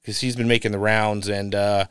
because 0.02 0.20
he's 0.20 0.36
been 0.36 0.46
making 0.46 0.70
the 0.70 0.78
rounds 0.78 1.28
and 1.28 1.52
uh, 1.52 1.86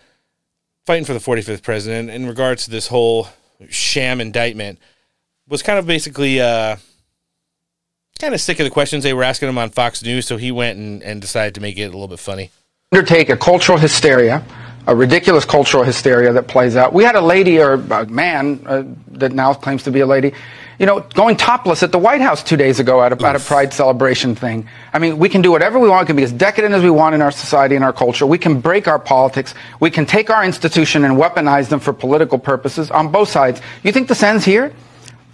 fighting 0.86 1.04
for 1.04 1.12
the 1.12 1.20
45th 1.20 1.64
president. 1.64 2.10
In 2.10 2.28
regards 2.28 2.64
to 2.64 2.72
this 2.72 2.88
whole 2.88 3.28
sham 3.68 4.22
indictment, 4.22 4.80
was 5.50 5.62
kind 5.62 5.78
of 5.78 5.86
basically 5.86 6.40
uh, 6.40 6.78
kind 8.20 8.34
of 8.34 8.42
sick 8.42 8.60
of 8.60 8.64
the 8.64 8.70
questions 8.70 9.04
they 9.04 9.14
were 9.14 9.24
asking 9.24 9.50
him 9.50 9.58
on 9.58 9.70
Fox 9.70 10.02
News, 10.04 10.26
so 10.26 10.38
he 10.38 10.52
went 10.52 10.78
and, 10.78 11.04
and 11.04 11.22
decided 11.22 11.56
to 11.56 11.62
make 11.62 11.78
it 11.78 11.84
a 11.84 11.88
little 11.88 12.08
bit 12.08 12.20
funny. 12.20 12.50
undertake 12.92 13.30
a 13.30 13.36
cultural 13.36 13.78
hysteria, 13.78 14.44
a 14.88 14.96
ridiculous 14.96 15.44
cultural 15.44 15.84
hysteria 15.84 16.32
that 16.32 16.48
plays 16.48 16.76
out. 16.76 16.94
We 16.94 17.04
had 17.04 17.16
a 17.16 17.22
lady 17.22 17.60
or 17.60 17.74
a 17.74 18.06
man 18.06 18.64
uh, 18.66 18.84
that 19.10 19.34
now 19.34 19.54
claims 19.54 19.84
to 19.84 19.92
be 19.92 20.00
a 20.00 20.06
lady, 20.06 20.34
you 20.80 20.86
know, 20.86 21.02
going 21.02 21.36
topless 21.36 21.84
at 21.84 21.92
the 21.92 21.98
White 21.98 22.22
House 22.22 22.42
two 22.42 22.56
days 22.56 22.80
ago 22.80 23.04
at 23.04 23.12
a, 23.12 23.26
at 23.26 23.36
a 23.36 23.40
Pride 23.40 23.74
celebration 23.74 24.34
thing. 24.34 24.70
I 24.94 25.00
mean, 25.00 25.18
we 25.18 25.28
can 25.28 25.42
do 25.42 25.52
whatever 25.52 25.78
we 25.80 25.90
want. 25.90 26.06
We 26.06 26.08
can 26.08 26.16
be 26.16 26.24
as 26.24 26.32
decadent 26.32 26.74
as 26.74 26.84
we 26.84 26.90
want 26.90 27.16
in 27.16 27.22
our 27.22 27.32
society 27.32 27.76
and 27.76 27.84
our 27.84 27.94
culture. 27.94 28.26
We 28.26 28.38
can 28.38 28.62
break 28.62 28.88
our 28.88 29.00
politics. 29.00 29.56
We 29.82 29.90
can 29.90 30.06
take 30.06 30.30
our 30.30 30.46
institution 30.46 31.04
and 31.04 31.18
weaponize 31.18 31.68
them 31.68 31.82
for 31.82 31.92
political 31.92 32.38
purposes 32.38 32.92
on 32.92 33.12
both 33.12 33.28
sides. 33.28 33.62
You 33.84 33.92
think 33.92 34.08
this 34.08 34.24
ends 34.24 34.46
here? 34.46 34.72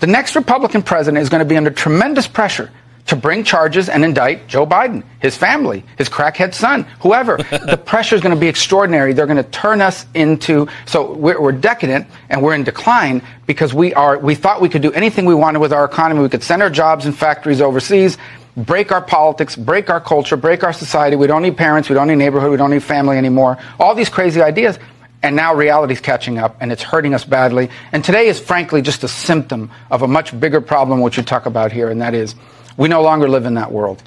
The 0.01 0.07
next 0.07 0.35
Republican 0.35 0.81
president 0.81 1.21
is 1.21 1.29
going 1.29 1.41
to 1.41 1.45
be 1.45 1.55
under 1.55 1.69
tremendous 1.69 2.27
pressure 2.27 2.71
to 3.05 3.15
bring 3.15 3.43
charges 3.43 3.87
and 3.87 4.03
indict 4.03 4.47
Joe 4.47 4.65
Biden, 4.65 5.03
his 5.19 5.37
family, 5.37 5.83
his 5.95 6.09
crackhead 6.09 6.55
son, 6.55 6.87
whoever. 7.01 7.37
the 7.67 7.79
pressure 7.85 8.15
is 8.15 8.21
going 8.21 8.33
to 8.33 8.39
be 8.39 8.47
extraordinary. 8.47 9.13
They're 9.13 9.27
going 9.27 9.37
to 9.37 9.49
turn 9.51 9.79
us 9.79 10.07
into 10.15 10.67
so 10.87 11.13
we're, 11.13 11.39
we're, 11.39 11.51
decadent 11.51 12.07
and 12.31 12.41
we're 12.41 12.55
in 12.55 12.63
decline 12.63 13.21
because 13.45 13.75
we 13.75 13.93
are. 13.93 14.17
We 14.17 14.33
thought 14.33 14.59
we 14.59 14.69
could 14.69 14.81
do 14.81 14.91
anything 14.93 15.25
we 15.25 15.35
wanted 15.35 15.59
with 15.59 15.71
our 15.71 15.85
economy. 15.85 16.21
We 16.21 16.29
could 16.29 16.43
send 16.43 16.63
our 16.63 16.71
jobs 16.71 17.05
and 17.05 17.15
factories 17.15 17.61
overseas, 17.61 18.17
break 18.57 18.91
our 18.91 19.03
politics, 19.03 19.55
break 19.55 19.91
our 19.91 20.01
culture, 20.01 20.35
break 20.35 20.63
our 20.63 20.73
society. 20.73 21.15
We 21.15 21.27
don't 21.27 21.43
need 21.43 21.57
parents. 21.57 21.89
We 21.89 21.93
don't 21.93 22.07
need 22.07 22.15
neighborhood. 22.15 22.49
We 22.49 22.57
don't 22.57 22.71
need 22.71 22.81
family 22.81 23.19
anymore. 23.19 23.59
All 23.79 23.93
these 23.93 24.09
crazy 24.09 24.41
ideas. 24.41 24.79
And 25.23 25.35
now 25.35 25.53
reality's 25.53 25.99
catching 25.99 26.39
up 26.39 26.57
and 26.59 26.71
it's 26.71 26.81
hurting 26.81 27.13
us 27.13 27.23
badly. 27.23 27.69
And 27.91 28.03
today 28.03 28.27
is 28.27 28.39
frankly 28.39 28.81
just 28.81 29.03
a 29.03 29.07
symptom 29.07 29.71
of 29.91 30.01
a 30.01 30.07
much 30.07 30.37
bigger 30.39 30.61
problem, 30.61 31.01
which 31.01 31.17
you 31.17 31.23
talk 31.23 31.45
about 31.45 31.71
here, 31.71 31.89
and 31.89 32.01
that 32.01 32.13
is 32.13 32.35
we 32.77 32.87
no 32.87 33.01
longer 33.01 33.29
live 33.29 33.45
in 33.45 33.53
that 33.55 33.71
world. 33.71 34.01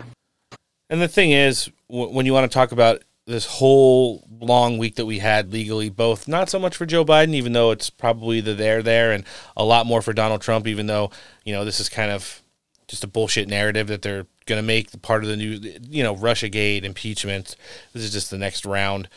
And 0.90 1.00
the 1.00 1.08
thing 1.08 1.30
is, 1.30 1.70
w- 1.88 2.10
when 2.10 2.26
you 2.26 2.32
want 2.32 2.50
to 2.50 2.54
talk 2.54 2.72
about 2.72 3.02
this 3.26 3.46
whole 3.46 4.26
long 4.40 4.76
week 4.76 4.96
that 4.96 5.06
we 5.06 5.18
had 5.18 5.52
legally, 5.52 5.88
both 5.88 6.28
not 6.28 6.50
so 6.50 6.58
much 6.58 6.76
for 6.76 6.84
Joe 6.84 7.04
Biden, 7.04 7.34
even 7.34 7.52
though 7.52 7.70
it's 7.70 7.90
probably 7.90 8.40
the 8.40 8.54
there 8.54 8.82
there, 8.82 9.12
and 9.12 9.24
a 9.56 9.64
lot 9.64 9.86
more 9.86 10.02
for 10.02 10.12
Donald 10.12 10.42
Trump, 10.42 10.66
even 10.66 10.86
though 10.86 11.10
you 11.44 11.52
know 11.54 11.64
this 11.64 11.80
is 11.80 11.88
kind 11.88 12.10
of 12.10 12.42
just 12.86 13.04
a 13.04 13.06
bullshit 13.06 13.48
narrative 13.48 13.86
that 13.86 14.02
they're 14.02 14.26
going 14.46 14.58
to 14.58 14.66
make 14.66 15.00
part 15.02 15.24
of 15.24 15.30
the 15.30 15.36
new, 15.36 15.58
you 15.88 16.02
know, 16.02 16.14
Russia 16.14 16.48
Gate 16.48 16.84
impeachment. 16.84 17.56
This 17.92 18.02
is 18.02 18.12
just 18.12 18.30
the 18.30 18.38
next 18.38 18.66
round. 18.66 19.08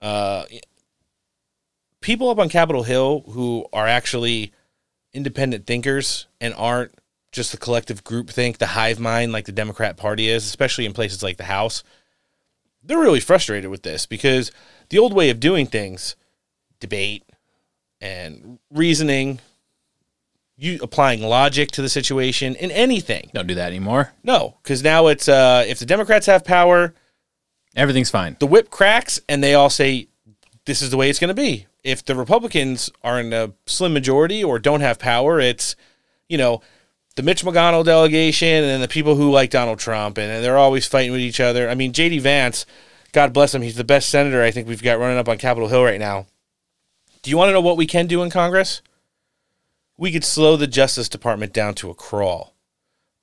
Uh, 0.00 0.44
people 2.06 2.30
up 2.30 2.38
on 2.38 2.48
Capitol 2.48 2.84
Hill 2.84 3.24
who 3.30 3.66
are 3.72 3.88
actually 3.88 4.52
independent 5.12 5.66
thinkers 5.66 6.28
and 6.40 6.54
aren't 6.54 6.94
just 7.32 7.50
the 7.50 7.58
collective 7.58 8.04
group 8.04 8.30
think, 8.30 8.58
the 8.58 8.68
hive 8.68 9.00
mind 9.00 9.32
like 9.32 9.44
the 9.44 9.50
Democrat 9.50 9.96
Party 9.96 10.28
is, 10.28 10.44
especially 10.46 10.86
in 10.86 10.92
places 10.92 11.24
like 11.24 11.36
the 11.36 11.42
House, 11.42 11.82
they're 12.80 13.00
really 13.00 13.18
frustrated 13.18 13.72
with 13.72 13.82
this 13.82 14.06
because 14.06 14.52
the 14.90 15.00
old 15.00 15.12
way 15.12 15.30
of 15.30 15.40
doing 15.40 15.66
things, 15.66 16.14
debate 16.78 17.24
and 18.00 18.60
reasoning, 18.70 19.40
you 20.56 20.78
applying 20.80 21.22
logic 21.22 21.72
to 21.72 21.82
the 21.82 21.88
situation 21.88 22.54
in 22.54 22.70
anything. 22.70 23.30
Don't 23.34 23.48
do 23.48 23.56
that 23.56 23.66
anymore. 23.66 24.12
No, 24.22 24.58
because 24.62 24.84
now 24.84 25.08
it's 25.08 25.28
uh, 25.28 25.64
if 25.66 25.80
the 25.80 25.86
Democrats 25.86 26.26
have 26.26 26.44
power, 26.44 26.94
everything's 27.74 28.10
fine. 28.10 28.36
The 28.38 28.46
whip 28.46 28.70
cracks, 28.70 29.18
and 29.28 29.42
they 29.42 29.54
all 29.54 29.70
say 29.70 30.06
this 30.66 30.82
is 30.82 30.90
the 30.90 30.96
way 30.96 31.08
it's 31.08 31.18
going 31.18 31.28
to 31.28 31.34
be. 31.34 31.66
If 31.82 32.04
the 32.04 32.14
Republicans 32.14 32.90
are 33.02 33.18
in 33.18 33.32
a 33.32 33.52
slim 33.66 33.94
majority 33.94 34.44
or 34.44 34.58
don't 34.58 34.82
have 34.82 34.98
power, 34.98 35.40
it's 35.40 35.74
you 36.28 36.36
know 36.36 36.60
the 37.14 37.22
Mitch 37.22 37.44
McConnell 37.44 37.84
delegation 37.84 38.64
and 38.64 38.82
the 38.82 38.88
people 38.88 39.14
who 39.14 39.30
like 39.30 39.50
Donald 39.50 39.78
Trump, 39.78 40.18
and, 40.18 40.30
and 40.30 40.44
they're 40.44 40.58
always 40.58 40.86
fighting 40.86 41.12
with 41.12 41.20
each 41.20 41.40
other. 41.40 41.68
I 41.68 41.74
mean, 41.74 41.92
J.D. 41.92 42.18
Vance, 42.18 42.66
God 43.12 43.32
bless 43.32 43.54
him, 43.54 43.62
he's 43.62 43.76
the 43.76 43.84
best 43.84 44.10
senator 44.10 44.42
I 44.42 44.50
think 44.50 44.68
we've 44.68 44.82
got 44.82 44.98
running 44.98 45.16
up 45.16 45.28
on 45.28 45.38
Capitol 45.38 45.68
Hill 45.68 45.82
right 45.82 45.98
now. 45.98 46.26
Do 47.22 47.30
you 47.30 47.38
want 47.38 47.48
to 47.48 47.52
know 47.52 47.60
what 47.62 47.78
we 47.78 47.86
can 47.86 48.06
do 48.06 48.22
in 48.22 48.30
Congress? 48.30 48.82
We 49.96 50.12
could 50.12 50.24
slow 50.24 50.56
the 50.56 50.66
Justice 50.66 51.08
Department 51.08 51.54
down 51.54 51.74
to 51.76 51.88
a 51.88 51.94
crawl 51.94 52.54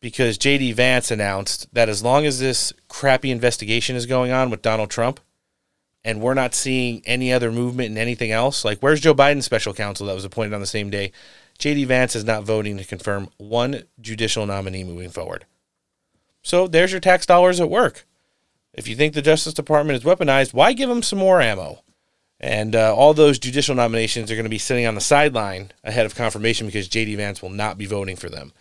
because 0.01 0.39
J.D. 0.39 0.71
Vance 0.73 1.11
announced 1.11 1.71
that 1.73 1.87
as 1.87 2.03
long 2.03 2.25
as 2.25 2.39
this 2.39 2.73
crappy 2.87 3.29
investigation 3.29 3.95
is 3.95 4.07
going 4.07 4.31
on 4.31 4.49
with 4.49 4.63
Donald 4.63 4.89
Trump, 4.89 5.19
and 6.05 6.21
we're 6.21 6.33
not 6.33 6.53
seeing 6.53 7.01
any 7.05 7.31
other 7.31 7.51
movement 7.51 7.91
in 7.91 7.97
anything 7.97 8.31
else, 8.31 8.65
like 8.65 8.79
where's 8.79 9.01
Joe 9.01 9.13
Biden's 9.13 9.45
special 9.45 9.73
counsel 9.73 10.07
that 10.07 10.15
was 10.15 10.25
appointed 10.25 10.53
on 10.53 10.61
the 10.61 10.67
same 10.67 10.89
day? 10.89 11.11
JD 11.59 11.85
Vance 11.87 12.15
is 12.15 12.23
not 12.23 12.43
voting 12.43 12.77
to 12.77 12.83
confirm 12.83 13.29
one 13.37 13.83
judicial 14.01 14.45
nominee 14.45 14.83
moving 14.83 15.09
forward. 15.09 15.45
So 16.41 16.67
there's 16.67 16.91
your 16.91 16.99
tax 16.99 17.25
dollars 17.25 17.59
at 17.59 17.69
work. 17.69 18.05
If 18.73 18.87
you 18.87 18.95
think 18.95 19.13
the 19.13 19.21
Justice 19.21 19.53
Department 19.53 19.97
is 19.97 20.03
weaponized, 20.03 20.53
why 20.53 20.73
give 20.73 20.89
them 20.89 21.03
some 21.03 21.19
more 21.19 21.41
ammo? 21.41 21.83
And 22.39 22.75
uh, 22.75 22.93
all 22.93 23.13
those 23.13 23.39
judicial 23.39 23.75
nominations 23.75 24.29
are 24.29 24.35
going 24.35 24.43
to 24.43 24.49
be 24.49 24.57
sitting 24.57 24.85
on 24.85 24.95
the 24.95 25.01
sideline 25.01 25.71
ahead 25.83 26.05
of 26.05 26.15
confirmation 26.15 26.65
because 26.65 26.89
JD 26.89 27.15
Vance 27.15 27.41
will 27.41 27.49
not 27.49 27.77
be 27.77 27.85
voting 27.85 28.17
for 28.17 28.29
them. 28.29 28.51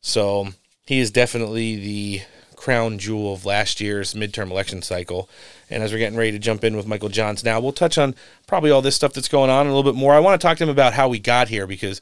So 0.00 0.48
he 0.86 1.00
is 1.00 1.10
definitely 1.10 1.76
the 1.76 2.22
crown 2.56 2.98
jewel 2.98 3.34
of 3.34 3.44
last 3.44 3.80
year's 3.80 4.14
midterm 4.14 4.50
election 4.50 4.80
cycle. 4.80 5.28
And 5.70 5.82
as 5.82 5.92
we're 5.92 5.98
getting 5.98 6.18
ready 6.18 6.32
to 6.32 6.38
jump 6.38 6.64
in 6.64 6.76
with 6.76 6.86
Michael 6.86 7.08
Johns 7.08 7.44
now, 7.44 7.60
we'll 7.60 7.72
touch 7.72 7.98
on 7.98 8.14
probably 8.46 8.70
all 8.70 8.82
this 8.82 8.94
stuff 8.96 9.12
that's 9.12 9.28
going 9.28 9.50
on 9.50 9.66
a 9.66 9.74
little 9.74 9.90
bit 9.90 9.98
more. 9.98 10.14
I 10.14 10.20
want 10.20 10.40
to 10.40 10.46
talk 10.46 10.58
to 10.58 10.64
him 10.64 10.70
about 10.70 10.94
how 10.94 11.08
we 11.08 11.18
got 11.18 11.48
here 11.48 11.66
because 11.66 12.00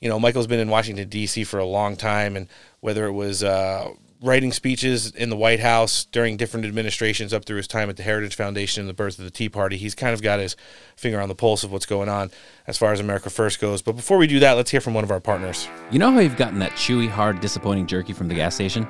you 0.00 0.08
know, 0.08 0.18
Michael's 0.18 0.46
been 0.46 0.60
in 0.60 0.68
Washington 0.68 1.08
D.C. 1.08 1.44
for 1.44 1.58
a 1.58 1.64
long 1.64 1.96
time, 1.96 2.36
and 2.36 2.48
whether 2.80 3.06
it 3.06 3.12
was 3.12 3.42
uh, 3.42 3.88
writing 4.20 4.52
speeches 4.52 5.10
in 5.12 5.30
the 5.30 5.36
White 5.36 5.60
House 5.60 6.04
during 6.06 6.36
different 6.36 6.66
administrations 6.66 7.32
up 7.32 7.44
through 7.44 7.56
his 7.58 7.68
time 7.68 7.88
at 7.88 7.96
the 7.96 8.02
Heritage 8.02 8.34
Foundation 8.34 8.82
and 8.82 8.88
the 8.88 8.94
birth 8.94 9.18
of 9.18 9.24
the 9.24 9.30
Tea 9.30 9.48
Party, 9.48 9.76
he's 9.76 9.94
kind 9.94 10.12
of 10.12 10.22
got 10.22 10.38
his 10.38 10.56
finger 10.96 11.20
on 11.20 11.28
the 11.28 11.34
pulse 11.34 11.64
of 11.64 11.72
what's 11.72 11.86
going 11.86 12.08
on 12.08 12.30
as 12.66 12.76
far 12.76 12.92
as 12.92 13.00
America 13.00 13.30
First 13.30 13.60
goes. 13.60 13.82
But 13.82 13.92
before 13.92 14.18
we 14.18 14.26
do 14.26 14.38
that, 14.40 14.52
let's 14.52 14.70
hear 14.70 14.80
from 14.80 14.94
one 14.94 15.04
of 15.04 15.10
our 15.10 15.20
partners. 15.20 15.68
You 15.90 15.98
know 15.98 16.12
how 16.12 16.20
you've 16.20 16.36
gotten 16.36 16.58
that 16.58 16.72
chewy, 16.72 17.08
hard, 17.08 17.40
disappointing 17.40 17.86
jerky 17.86 18.12
from 18.12 18.28
the 18.28 18.34
gas 18.34 18.54
station? 18.54 18.86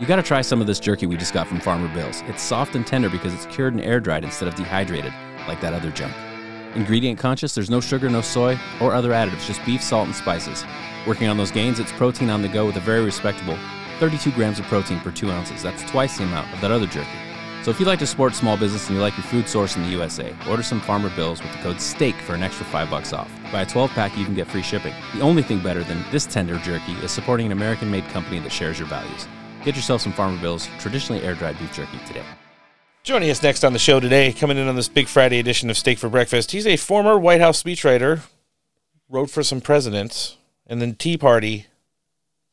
You 0.00 0.06
got 0.06 0.16
to 0.16 0.22
try 0.22 0.42
some 0.42 0.60
of 0.60 0.68
this 0.68 0.78
jerky 0.78 1.06
we 1.06 1.16
just 1.16 1.34
got 1.34 1.48
from 1.48 1.58
Farmer 1.58 1.92
Bill's. 1.92 2.22
It's 2.28 2.40
soft 2.40 2.76
and 2.76 2.86
tender 2.86 3.10
because 3.10 3.34
it's 3.34 3.46
cured 3.46 3.74
and 3.74 3.82
air 3.82 3.98
dried 3.98 4.22
instead 4.22 4.46
of 4.46 4.54
dehydrated, 4.54 5.12
like 5.48 5.60
that 5.60 5.74
other 5.74 5.90
junk. 5.90 6.14
Ingredient 6.76 7.18
conscious, 7.18 7.52
there's 7.52 7.68
no 7.68 7.80
sugar, 7.80 8.08
no 8.08 8.20
soy, 8.20 8.56
or 8.80 8.94
other 8.94 9.10
additives, 9.10 9.44
just 9.44 9.64
beef, 9.66 9.82
salt, 9.82 10.06
and 10.06 10.14
spices. 10.14 10.64
Working 11.04 11.26
on 11.26 11.36
those 11.36 11.50
gains, 11.50 11.80
it's 11.80 11.90
protein 11.90 12.30
on 12.30 12.42
the 12.42 12.48
go 12.48 12.64
with 12.64 12.76
a 12.76 12.80
very 12.80 13.04
respectable 13.04 13.58
32 13.98 14.30
grams 14.30 14.60
of 14.60 14.66
protein 14.66 15.00
per 15.00 15.10
2 15.10 15.32
ounces. 15.32 15.64
That's 15.64 15.82
twice 15.90 16.18
the 16.18 16.24
amount 16.24 16.54
of 16.54 16.60
that 16.60 16.70
other 16.70 16.86
jerky. 16.86 17.08
So 17.64 17.72
if 17.72 17.80
you 17.80 17.86
like 17.86 17.98
to 17.98 18.06
support 18.06 18.36
small 18.36 18.56
business 18.56 18.86
and 18.86 18.94
you 18.94 19.02
like 19.02 19.16
your 19.16 19.26
food 19.26 19.48
source 19.48 19.74
in 19.74 19.82
the 19.82 19.88
USA, 19.88 20.32
order 20.48 20.62
some 20.62 20.80
Farmer 20.80 21.10
Bills 21.16 21.42
with 21.42 21.50
the 21.50 21.58
code 21.58 21.80
STEAK 21.80 22.14
for 22.14 22.34
an 22.34 22.44
extra 22.44 22.64
5 22.66 22.88
bucks 22.88 23.12
off. 23.12 23.28
Buy 23.50 23.62
a 23.62 23.66
12 23.66 23.90
pack, 23.90 24.16
you 24.16 24.24
can 24.24 24.36
get 24.36 24.46
free 24.46 24.62
shipping. 24.62 24.94
The 25.14 25.22
only 25.22 25.42
thing 25.42 25.60
better 25.60 25.82
than 25.82 26.04
this 26.12 26.24
tender 26.24 26.56
jerky 26.58 26.92
is 27.02 27.10
supporting 27.10 27.46
an 27.46 27.52
American 27.52 27.90
made 27.90 28.04
company 28.10 28.38
that 28.38 28.52
shares 28.52 28.78
your 28.78 28.86
values. 28.86 29.26
Get 29.68 29.76
yourself 29.76 30.00
some 30.00 30.14
Farmer 30.14 30.40
Bills, 30.40 30.66
traditionally 30.78 31.22
air 31.22 31.34
dried 31.34 31.58
beef 31.58 31.74
jerky 31.74 31.98
today. 32.06 32.24
Joining 33.02 33.28
us 33.28 33.42
next 33.42 33.64
on 33.64 33.74
the 33.74 33.78
show 33.78 34.00
today, 34.00 34.32
coming 34.32 34.56
in 34.56 34.66
on 34.66 34.76
this 34.76 34.88
big 34.88 35.08
Friday 35.08 35.38
edition 35.38 35.68
of 35.68 35.76
Steak 35.76 35.98
for 35.98 36.08
Breakfast, 36.08 36.52
he's 36.52 36.66
a 36.66 36.78
former 36.78 37.18
White 37.18 37.42
House 37.42 37.62
speechwriter, 37.62 38.22
wrote 39.10 39.28
for 39.28 39.42
some 39.42 39.60
presidents, 39.60 40.38
and 40.66 40.80
then 40.80 40.94
Tea 40.94 41.18
Party 41.18 41.66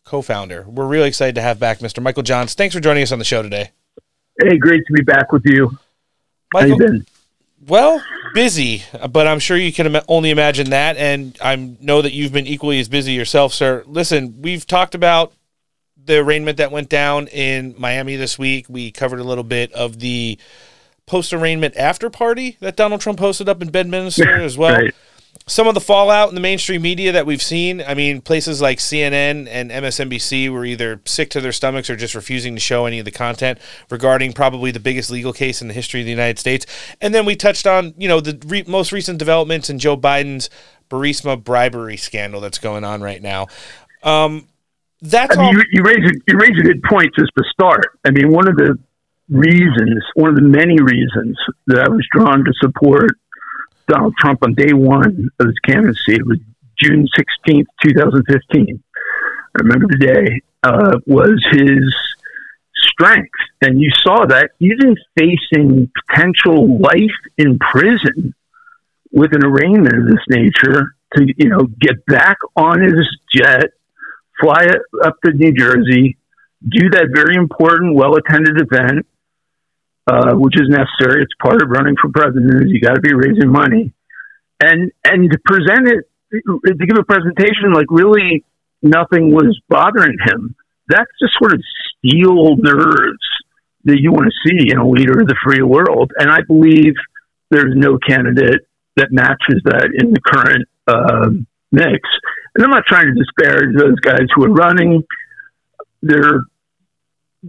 co 0.04 0.22
founder. 0.22 0.66
We're 0.68 0.88
really 0.88 1.08
excited 1.08 1.36
to 1.36 1.42
have 1.42 1.58
back 1.58 1.80
Mr. 1.80 2.04
Michael 2.04 2.22
Johns. 2.22 2.54
Thanks 2.54 2.76
for 2.76 2.82
joining 2.82 3.04
us 3.04 3.14
on 3.14 3.20
the 3.20 3.24
show 3.24 3.42
today. 3.42 3.72
Hey, 4.44 4.58
great 4.58 4.86
to 4.86 4.92
be 4.92 5.02
back 5.02 5.32
with 5.32 5.44
you. 5.46 5.72
Michael, 6.54 6.72
How 6.72 6.76
you 6.76 6.78
been? 6.78 7.06
Well, 7.66 8.04
busy, 8.34 8.84
but 9.10 9.26
I'm 9.26 9.40
sure 9.40 9.56
you 9.56 9.72
can 9.72 9.96
Im- 9.96 10.04
only 10.10 10.32
imagine 10.32 10.72
that, 10.72 10.98
and 10.98 11.38
I 11.42 11.56
know 11.56 12.02
that 12.02 12.12
you've 12.12 12.34
been 12.34 12.46
equally 12.46 12.82
as 12.82 12.90
busy 12.90 13.14
yourself, 13.14 13.54
sir. 13.54 13.86
Listen, 13.88 14.42
we've 14.42 14.68
talked 14.68 14.96
about 14.96 15.32
the 16.06 16.18
arraignment 16.18 16.58
that 16.58 16.72
went 16.72 16.90
down 16.90 17.28
in 17.28 17.76
Miami 17.78 18.16
this 18.16 18.38
week. 18.38 18.68
We 18.70 18.92
covered 18.92 19.20
a 19.20 19.24
little 19.24 19.44
bit 19.44 19.72
of 19.74 20.00
the 20.00 20.38
post 21.06 21.34
arraignment 21.34 21.76
after 21.78 22.10
party 22.10 22.58
that 22.60 22.76
Donald 22.76 23.02
Trump 23.02 23.20
hosted 23.20 23.48
up 23.48 23.62
in 23.62 23.70
Bedminster 23.70 24.36
as 24.42 24.58
well. 24.58 24.76
Right. 24.76 24.96
Some 25.48 25.68
of 25.68 25.76
the 25.76 25.82
fallout 25.82 26.30
in 26.30 26.36
the 26.36 26.42
mainstream 26.42 26.82
media 26.82 27.12
that 27.12 27.26
we've 27.26 27.42
seen. 27.42 27.82
I 27.82 27.94
mean, 27.94 28.22
places 28.22 28.62
like 28.62 28.80
CNN 28.80 29.48
and 29.48 29.70
MSNBC 29.70 30.50
were 30.50 30.66
either 30.66 31.02
sick 31.06 31.30
to 31.32 31.42
their 31.42 31.52
stomachs 31.52 31.90
or 31.90 31.96
just 31.96 32.16
refusing 32.16 32.56
to 32.56 32.60
show 32.60 32.86
any 32.86 32.98
of 32.98 33.06
the 33.06 33.12
content 33.12 33.60
regarding 33.92 34.34
probably 34.34 34.72
the 34.72 34.80
biggest 34.80 35.12
legal 35.12 35.34
case 35.34 35.62
in 35.62 35.68
the 35.68 35.74
history 35.74 36.00
of 36.00 36.06
the 36.06 36.12
United 36.12 36.40
States. 36.40 36.66
And 37.00 37.14
then 37.14 37.26
we 37.26 37.36
touched 37.36 37.68
on, 37.68 37.94
you 37.98 38.08
know, 38.08 38.22
the 38.22 38.42
re- 38.48 38.64
most 38.66 38.92
recent 38.92 39.20
developments 39.20 39.70
in 39.70 39.78
Joe 39.78 39.98
Biden's 39.98 40.50
Burisma 40.90 41.44
bribery 41.44 41.98
scandal 41.98 42.42
that's 42.42 42.58
going 42.58 42.84
on 42.84 43.02
right 43.02 43.22
now. 43.22 43.48
Um, 44.02 44.48
that's 45.02 45.38
I 45.38 45.42
mean, 45.42 45.48
all. 45.48 45.54
you, 45.54 45.64
you 45.72 45.84
raise 45.84 46.12
a, 46.12 46.14
you 46.28 46.38
raise 46.38 46.58
a 46.60 46.64
good 46.64 46.84
point 46.84 47.14
just 47.18 47.32
to 47.38 47.44
start. 47.52 47.98
I 48.06 48.12
mean, 48.12 48.32
one 48.32 48.48
of 48.48 48.56
the 48.56 48.78
reasons, 49.30 50.04
one 50.16 50.30
of 50.30 50.36
the 50.36 50.42
many 50.42 50.80
reasons 50.82 51.38
that 51.68 51.80
I 51.80 51.90
was 51.90 52.06
drawn 52.12 52.44
to 52.46 52.54
support 52.60 53.12
Donald 53.88 54.14
Trump 54.20 54.44
on 54.44 54.54
day 54.54 54.74
one 54.74 55.30
of 55.40 55.46
his 55.46 55.60
candidacy 55.66 56.22
was 56.24 56.40
June 56.82 57.08
sixteenth, 57.16 57.68
two 57.84 57.94
thousand 57.94 58.24
fifteen. 58.28 58.84
I 59.58 59.62
remember 59.62 59.88
the 59.88 60.06
day 60.06 60.42
uh, 60.64 61.00
was 61.06 61.44
his 61.52 61.96
strength, 62.76 63.30
and 63.62 63.80
you 63.80 63.90
saw 64.02 64.26
that 64.26 64.52
even 64.60 64.96
facing 65.18 65.92
potential 66.10 66.80
life 66.80 67.18
in 67.38 67.58
prison 67.60 68.34
with 69.12 69.34
an 69.34 69.46
arraignment 69.46 69.98
of 69.98 70.08
this 70.08 70.24
nature 70.30 70.96
to 71.16 71.26
you 71.38 71.50
know 71.50 71.68
get 71.80 72.06
back 72.06 72.38
on 72.56 72.82
his 72.82 73.08
jet 73.34 73.72
fly 74.40 74.68
up 75.04 75.16
to 75.24 75.32
New 75.32 75.54
Jersey, 75.54 76.18
do 76.68 76.90
that 76.90 77.10
very 77.14 77.36
important, 77.36 77.96
well 77.96 78.16
attended 78.16 78.60
event, 78.60 79.06
uh, 80.08 80.36
which 80.36 80.56
is 80.60 80.70
necessary. 80.70 81.24
It's 81.24 81.34
part 81.42 81.62
of 81.62 81.70
running 81.70 81.96
for 82.02 82.10
president. 82.10 82.64
Is 82.64 82.72
you 82.72 82.80
got 82.80 82.96
to 82.96 83.02
be 83.02 83.14
raising 83.14 83.52
money, 83.52 83.94
and 84.62 84.92
and 85.04 85.32
to 85.32 85.40
present 85.46 85.88
it, 85.88 86.06
to 86.32 86.86
give 86.86 86.98
a 86.98 87.04
presentation 87.04 87.74
like 87.74 87.88
really 87.90 88.44
nothing 88.82 89.32
was 89.34 89.60
bothering 89.68 90.18
him. 90.26 90.56
that's 90.88 91.12
the 91.20 91.30
sort 91.40 91.54
of 91.54 91.62
steel 91.98 92.56
nerves 92.58 93.28
that 93.86 94.00
you 94.00 94.12
want 94.12 94.26
to 94.26 94.50
see 94.50 94.70
in 94.70 94.78
a 94.78 94.88
leader 94.88 95.20
of 95.20 95.28
the 95.28 95.36
free 95.44 95.62
world. 95.62 96.12
And 96.18 96.30
I 96.30 96.42
believe 96.42 96.94
there's 97.50 97.74
no 97.76 97.98
candidate 97.98 98.62
that 98.96 99.12
matches 99.12 99.62
that 99.66 99.90
in 99.94 100.12
the 100.12 100.22
current 100.22 100.68
uh, 100.88 101.30
mix. 101.72 102.08
And 102.56 102.64
I'm 102.64 102.72
not 102.72 102.86
trying 102.88 103.08
to 103.08 103.14
disparage 103.14 103.76
those 103.78 104.00
guys 104.00 104.28
who 104.34 104.46
are 104.46 104.54
running. 104.54 105.04
They're 106.02 106.42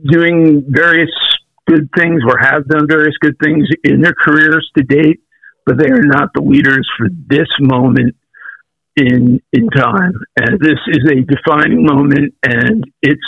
doing 0.04 0.64
various 0.68 1.10
good 1.66 1.88
things 1.96 2.22
or 2.26 2.38
have 2.38 2.66
done 2.68 2.86
various 2.88 3.16
good 3.20 3.36
things 3.42 3.68
in 3.84 4.00
their 4.00 4.14
careers 4.14 4.70
to 4.76 4.82
date, 4.82 5.20
but 5.64 5.78
they 5.78 5.88
are 5.88 6.02
not 6.02 6.30
the 6.34 6.42
leaders 6.42 6.88
for 6.98 7.08
this 7.28 7.48
moment 7.60 8.16
in 8.96 9.40
in 9.52 9.68
time. 9.70 10.14
And 10.36 10.58
this 10.60 10.78
is 10.88 11.08
a 11.10 11.22
defining 11.22 11.84
moment, 11.84 12.34
and 12.42 12.84
it's 13.02 13.20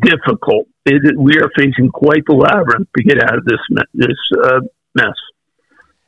difficult. 0.00 0.68
It, 0.86 1.18
we 1.18 1.38
are 1.38 1.50
facing 1.56 1.90
quite 1.90 2.24
the 2.26 2.34
labyrinth 2.34 2.88
to 2.96 3.04
get 3.04 3.22
out 3.22 3.36
of 3.36 3.44
this 3.44 3.60
this 3.92 4.18
uh, 4.42 4.60
mess. 4.94 5.16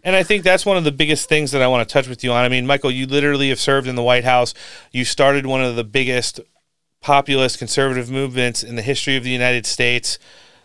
And 0.02 0.16
I 0.16 0.22
think 0.22 0.44
that's 0.44 0.64
one 0.64 0.76
of 0.76 0.84
the 0.84 0.92
biggest 0.92 1.28
things 1.28 1.50
that 1.52 1.62
I 1.62 1.66
want 1.66 1.86
to 1.86 1.92
touch 1.92 2.08
with 2.08 2.24
you 2.24 2.32
on. 2.32 2.44
I 2.44 2.48
mean, 2.48 2.66
Michael, 2.66 2.90
you 2.90 3.06
literally 3.06 3.50
have 3.50 3.60
served 3.60 3.86
in 3.86 3.96
the 3.96 4.02
White 4.02 4.24
House. 4.24 4.54
You 4.92 5.04
started 5.04 5.46
one 5.46 5.62
of 5.62 5.76
the 5.76 5.84
biggest 5.84 6.40
populist 7.00 7.58
conservative 7.58 8.10
movements 8.10 8.62
in 8.62 8.76
the 8.76 8.82
history 8.82 9.16
of 9.16 9.24
the 9.24 9.30
United 9.30 9.66
States. 9.66 10.18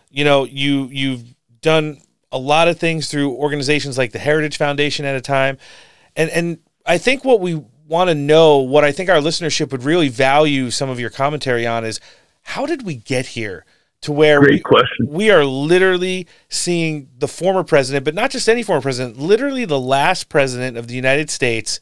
You 0.09 0.23
know, 0.23 0.45
you 0.45 0.87
you've 0.91 1.35
done 1.61 2.01
a 2.31 2.37
lot 2.37 2.67
of 2.67 2.79
things 2.79 3.09
through 3.09 3.33
organizations 3.33 3.97
like 3.97 4.11
the 4.11 4.19
Heritage 4.19 4.57
Foundation 4.57 5.05
at 5.05 5.15
a 5.15 5.21
time. 5.21 5.57
And 6.15 6.29
and 6.29 6.59
I 6.85 6.97
think 6.97 7.25
what 7.25 7.41
we 7.41 7.63
want 7.87 8.09
to 8.09 8.15
know, 8.15 8.59
what 8.59 8.83
I 8.83 8.91
think 8.91 9.09
our 9.09 9.17
listenership 9.17 9.71
would 9.71 9.83
really 9.83 10.09
value 10.09 10.71
some 10.71 10.89
of 10.89 10.99
your 10.99 11.09
commentary 11.09 11.67
on 11.67 11.85
is 11.85 11.99
how 12.41 12.65
did 12.65 12.85
we 12.85 12.95
get 12.95 13.27
here? 13.27 13.65
To 14.05 14.11
where 14.11 14.39
Great 14.39 14.51
we, 14.51 14.59
question. 14.59 15.07
we 15.07 15.31
are 15.31 15.43
literally 15.43 16.27
seeing 16.47 17.09
the 17.17 17.27
former 17.27 17.63
president, 17.63 18.05
but 18.05 18.13
not 18.13 18.29
just 18.29 18.47
any 18.47 18.61
former 18.61 18.81
president, 18.81 19.17
literally 19.17 19.65
the 19.65 19.79
last 19.79 20.29
president 20.29 20.77
of 20.77 20.87
the 20.87 20.93
United 20.93 21.31
States 21.31 21.79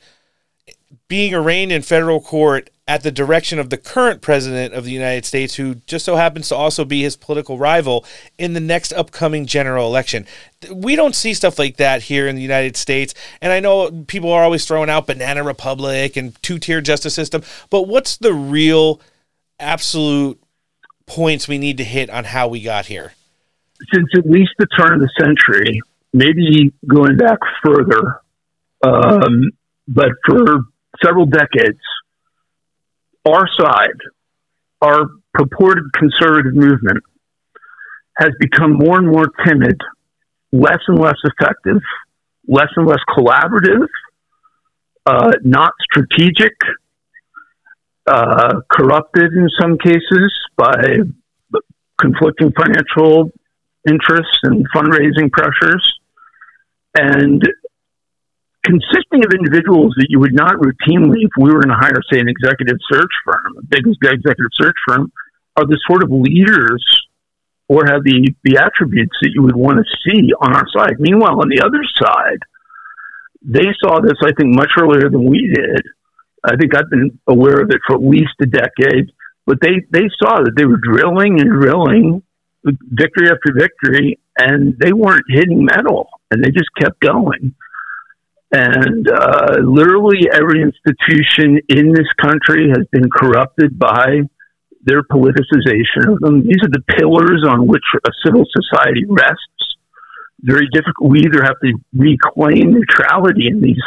being 1.09 1.33
arraigned 1.33 1.71
in 1.71 1.81
federal 1.81 2.21
court 2.21 2.69
at 2.87 3.03
the 3.03 3.11
direction 3.11 3.59
of 3.59 3.69
the 3.69 3.77
current 3.77 4.21
president 4.21 4.73
of 4.73 4.85
the 4.85 4.91
United 4.91 5.25
States, 5.25 5.55
who 5.55 5.75
just 5.85 6.05
so 6.05 6.15
happens 6.15 6.47
to 6.47 6.55
also 6.55 6.85
be 6.85 7.01
his 7.01 7.17
political 7.17 7.57
rival 7.57 8.05
in 8.37 8.53
the 8.53 8.59
next 8.59 8.93
upcoming 8.93 9.45
general 9.45 9.85
election. 9.85 10.25
We 10.71 10.95
don't 10.95 11.15
see 11.15 11.33
stuff 11.33 11.59
like 11.59 11.75
that 11.77 12.03
here 12.03 12.27
in 12.27 12.35
the 12.37 12.41
United 12.41 12.77
States. 12.77 13.13
And 13.41 13.51
I 13.51 13.59
know 13.59 13.91
people 14.07 14.31
are 14.31 14.43
always 14.43 14.65
throwing 14.65 14.89
out 14.89 15.07
banana 15.07 15.43
republic 15.43 16.15
and 16.15 16.41
two 16.41 16.57
tier 16.57 16.79
justice 16.79 17.13
system, 17.13 17.43
but 17.69 17.83
what's 17.83 18.15
the 18.15 18.33
real 18.33 19.01
absolute 19.59 20.42
points 21.05 21.47
we 21.47 21.57
need 21.57 21.77
to 21.77 21.83
hit 21.83 22.09
on 22.09 22.25
how 22.25 22.47
we 22.47 22.61
got 22.61 22.85
here? 22.87 23.13
Since 23.93 24.09
at 24.17 24.25
least 24.25 24.51
the 24.57 24.67
turn 24.77 24.93
of 24.93 24.99
the 25.01 25.09
century, 25.19 25.81
maybe 26.13 26.73
going 26.87 27.17
back 27.17 27.39
further, 27.63 28.21
um, 28.83 29.51
but 29.87 30.09
for 30.27 30.65
several 31.03 31.25
decades, 31.25 31.79
our 33.25 33.47
side, 33.59 33.99
our 34.81 35.07
purported 35.33 35.85
conservative 35.93 36.53
movement, 36.53 37.03
has 38.17 38.31
become 38.39 38.73
more 38.73 38.97
and 38.97 39.07
more 39.07 39.25
timid, 39.45 39.79
less 40.51 40.79
and 40.87 40.99
less 40.99 41.17
effective, 41.23 41.81
less 42.47 42.67
and 42.75 42.87
less 42.87 42.99
collaborative, 43.09 43.87
uh, 45.05 45.31
not 45.43 45.73
strategic, 45.91 46.53
uh, 48.05 48.61
corrupted 48.69 49.31
in 49.33 49.47
some 49.59 49.77
cases 49.77 50.33
by 50.57 50.73
conflicting 51.99 52.51
financial 52.51 53.31
interests 53.87 54.39
and 54.43 54.65
fundraising 54.75 55.31
pressures, 55.31 55.99
and 56.95 57.41
consisting 58.63 59.25
of 59.25 59.33
individuals 59.33 59.93
that 59.97 60.07
you 60.09 60.19
would 60.19 60.33
not 60.33 60.55
routinely, 60.55 61.23
if 61.23 61.31
we 61.37 61.51
were 61.51 61.61
going 61.61 61.69
to 61.69 61.79
hire, 61.79 61.99
say, 62.11 62.19
an 62.19 62.29
executive 62.29 62.77
search 62.91 63.11
firm, 63.25 63.57
a 63.59 63.65
big 63.65 63.85
executive 63.85 64.51
search 64.53 64.75
firm, 64.87 65.11
are 65.55 65.65
the 65.65 65.79
sort 65.87 66.03
of 66.03 66.09
leaders 66.11 66.83
or 67.67 67.85
have 67.85 68.03
the, 68.03 68.33
the 68.43 68.57
attributes 68.57 69.15
that 69.21 69.31
you 69.33 69.41
would 69.43 69.55
want 69.55 69.77
to 69.77 69.85
see 70.03 70.31
on 70.39 70.55
our 70.55 70.65
side. 70.75 70.99
Meanwhile, 70.99 71.39
on 71.39 71.49
the 71.49 71.61
other 71.63 71.83
side, 72.01 72.39
they 73.41 73.67
saw 73.83 73.99
this, 73.99 74.17
I 74.23 74.31
think, 74.37 74.55
much 74.55 74.71
earlier 74.79 75.09
than 75.09 75.23
we 75.23 75.51
did 75.53 75.83
I 76.43 76.55
think 76.57 76.75
I've 76.75 76.89
been 76.89 77.19
aware 77.27 77.61
of 77.61 77.69
it 77.69 77.79
for 77.87 77.95
at 77.95 78.03
least 78.03 78.33
a 78.41 78.45
decade. 78.45 79.11
But 79.45 79.59
they, 79.61 79.81
they 79.91 80.09
saw 80.21 80.41
that 80.43 80.53
they 80.55 80.65
were 80.65 80.77
drilling 80.77 81.39
and 81.41 81.49
drilling 81.49 82.23
victory 82.63 83.27
after 83.27 83.53
victory, 83.53 84.19
and 84.37 84.77
they 84.79 84.93
weren't 84.93 85.25
hitting 85.27 85.65
metal, 85.65 86.09
and 86.31 86.43
they 86.43 86.49
just 86.49 86.69
kept 86.79 86.99
going. 87.01 87.53
And 88.51 89.09
uh, 89.09 89.57
literally 89.63 90.29
every 90.31 90.61
institution 90.61 91.59
in 91.69 91.91
this 91.91 92.07
country 92.21 92.69
has 92.69 92.85
been 92.91 93.09
corrupted 93.09 93.77
by 93.77 94.21
their 94.85 95.01
politicization 95.01 96.13
of 96.13 96.19
them. 96.19 96.43
These 96.43 96.61
are 96.63 96.69
the 96.69 96.83
pillars 96.87 97.43
on 97.47 97.67
which 97.67 97.83
a 98.05 98.11
civil 98.23 98.45
society 98.45 99.05
rests. 99.07 99.77
Very 100.41 100.67
difficult. 100.71 101.09
We 101.09 101.21
either 101.21 101.41
have 101.43 101.59
to 101.61 101.73
reclaim 101.93 102.73
neutrality 102.73 103.47
in 103.47 103.61
these 103.61 103.81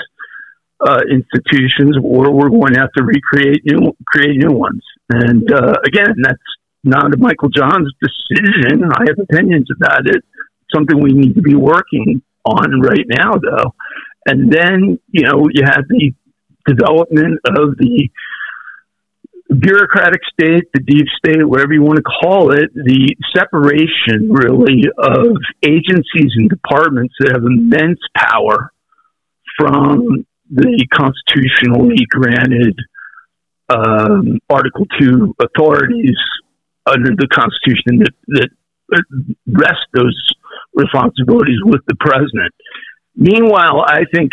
uh, 0.81 1.01
institutions, 1.11 1.97
or 2.03 2.33
we're 2.33 2.51
going 2.51 2.75
to 2.75 2.81
have 2.81 2.93
to 2.97 3.05
recreate 3.05 3.63
new 3.65 3.97
create 4.07 4.37
new 4.37 4.53
ones. 4.53 4.83
And 5.11 5.51
uh, 5.51 5.75
again, 5.85 6.15
that's 6.23 6.39
not 6.85 7.19
Michael 7.19 7.49
Johns 7.49 7.93
decision. 8.01 8.85
I 8.85 9.05
have 9.09 9.19
opinions 9.19 9.69
about 9.75 10.07
it. 10.07 10.23
Something 10.75 11.03
we 11.03 11.13
need 11.13 11.35
to 11.35 11.43
be 11.43 11.55
working 11.55 12.23
on 12.45 12.81
right 12.81 13.07
now, 13.09 13.33
though. 13.35 13.75
And 14.27 14.53
then 14.53 14.99
you 15.11 15.23
know 15.23 15.49
you 15.53 15.65
have 15.65 15.85
the 15.89 16.13
development 16.67 17.41
of 17.47 17.77
the 17.79 18.11
bureaucratic 19.49 20.21
state, 20.33 20.65
the 20.75 20.81
deep 20.81 21.07
state, 21.19 21.47
whatever 21.47 21.73
you 21.73 21.83
want 21.83 21.97
to 21.97 22.03
call 22.03 22.53
it, 22.53 22.75
the 22.75 23.15
separation 23.35 24.29
really 24.29 24.83
of 24.99 25.37
agencies 25.65 26.33
and 26.35 26.51
departments 26.51 27.15
that 27.21 27.31
have 27.33 27.45
immense 27.45 28.01
power 28.17 28.73
from 29.57 30.27
the 30.51 30.87
constitutionally 30.93 32.07
granted 32.11 32.79
um, 33.69 34.39
Article 34.49 34.87
2 35.01 35.35
authorities 35.41 36.17
under 36.87 37.11
the 37.17 37.27
Constitution 37.33 37.99
that, 37.99 38.15
that 38.89 39.05
rest 39.47 39.87
those 39.93 40.17
responsibilities 40.75 41.59
with 41.65 41.81
the 41.89 41.97
president. 41.99 42.55
Meanwhile, 43.17 43.85
I 43.89 44.05
think 44.15 44.31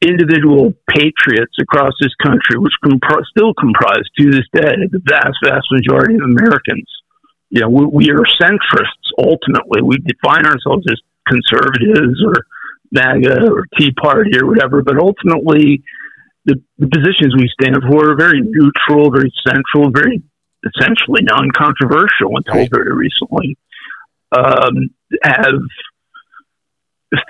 individual 0.00 0.74
patriots 0.88 1.54
across 1.60 1.92
this 2.00 2.12
country, 2.22 2.58
which 2.58 2.72
still 3.30 3.54
comprise 3.54 4.04
to 4.18 4.30
this 4.30 4.44
day 4.52 4.74
the 4.90 5.00
vast, 5.04 5.38
vast 5.44 5.66
majority 5.70 6.14
of 6.16 6.22
Americans, 6.22 6.88
you 7.50 7.60
know, 7.60 7.68
we, 7.68 7.86
we 7.86 8.10
are 8.10 8.24
centrists 8.40 9.08
ultimately. 9.18 9.82
We 9.82 9.98
define 9.98 10.44
ourselves 10.46 10.84
as 10.90 10.98
conservatives 11.28 12.20
or 12.26 12.46
MAGA 12.94 13.50
or 13.50 13.66
Tea 13.78 13.92
Party 13.92 14.38
or 14.38 14.46
whatever, 14.46 14.82
but 14.82 14.98
ultimately 14.98 15.82
the, 16.44 16.60
the 16.78 16.88
positions 16.88 17.34
we 17.36 17.50
stand 17.60 17.76
for 17.90 18.12
are 18.12 18.16
very 18.16 18.40
neutral, 18.40 19.10
very 19.10 19.32
central, 19.46 19.90
very 19.90 20.22
essentially 20.64 21.22
non-controversial 21.22 22.36
until 22.36 22.54
right. 22.54 22.70
very 22.70 22.92
recently. 22.92 23.58
Um, 24.32 24.90
have 25.22 25.60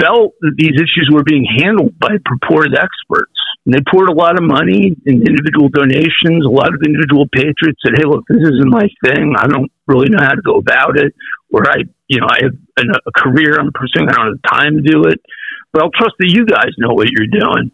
felt 0.01 0.33
that 0.41 0.55
these 0.57 0.75
issues 0.77 1.11
were 1.13 1.23
being 1.23 1.45
handled 1.45 1.99
by 1.99 2.17
purported 2.25 2.75
experts. 2.75 3.37
And 3.67 3.75
they 3.75 3.81
poured 3.91 4.09
a 4.09 4.15
lot 4.15 4.37
of 4.37 4.45
money 4.45 4.97
in 5.07 5.15
individual 5.25 5.69
donations. 5.69 6.45
A 6.45 6.53
lot 6.53 6.73
of 6.73 6.81
individual 6.85 7.27
patriots 7.33 7.81
said, 7.85 7.97
"Hey, 7.97 8.05
look, 8.05 8.25
this 8.29 8.41
isn't 8.41 8.69
my 8.69 8.89
thing. 9.05 9.35
I 9.37 9.47
don't 9.47 9.71
really 9.87 10.09
know 10.09 10.23
how 10.23 10.35
to 10.35 10.43
go 10.43 10.57
about 10.57 10.99
it. 10.99 11.15
Or 11.51 11.69
I, 11.69 11.85
you 12.09 12.21
know, 12.21 12.27
I 12.29 12.45
have 12.45 12.57
a 13.07 13.13
career 13.13 13.57
I'm 13.59 13.73
pursuing. 13.73 14.09
I 14.09 14.13
don't 14.13 14.37
have 14.37 14.59
time 14.61 14.77
to 14.77 14.83
do 14.83 15.05
it." 15.05 15.21
But 15.75 15.83
I'll 15.83 15.91
trust 15.91 16.15
that 16.21 16.31
you 16.31 16.47
guys 16.47 16.71
know 16.79 16.95
what 16.95 17.09
you're 17.11 17.27
doing. 17.27 17.73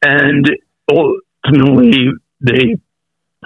And 0.00 0.48
ultimately, 0.90 2.08
they 2.40 2.80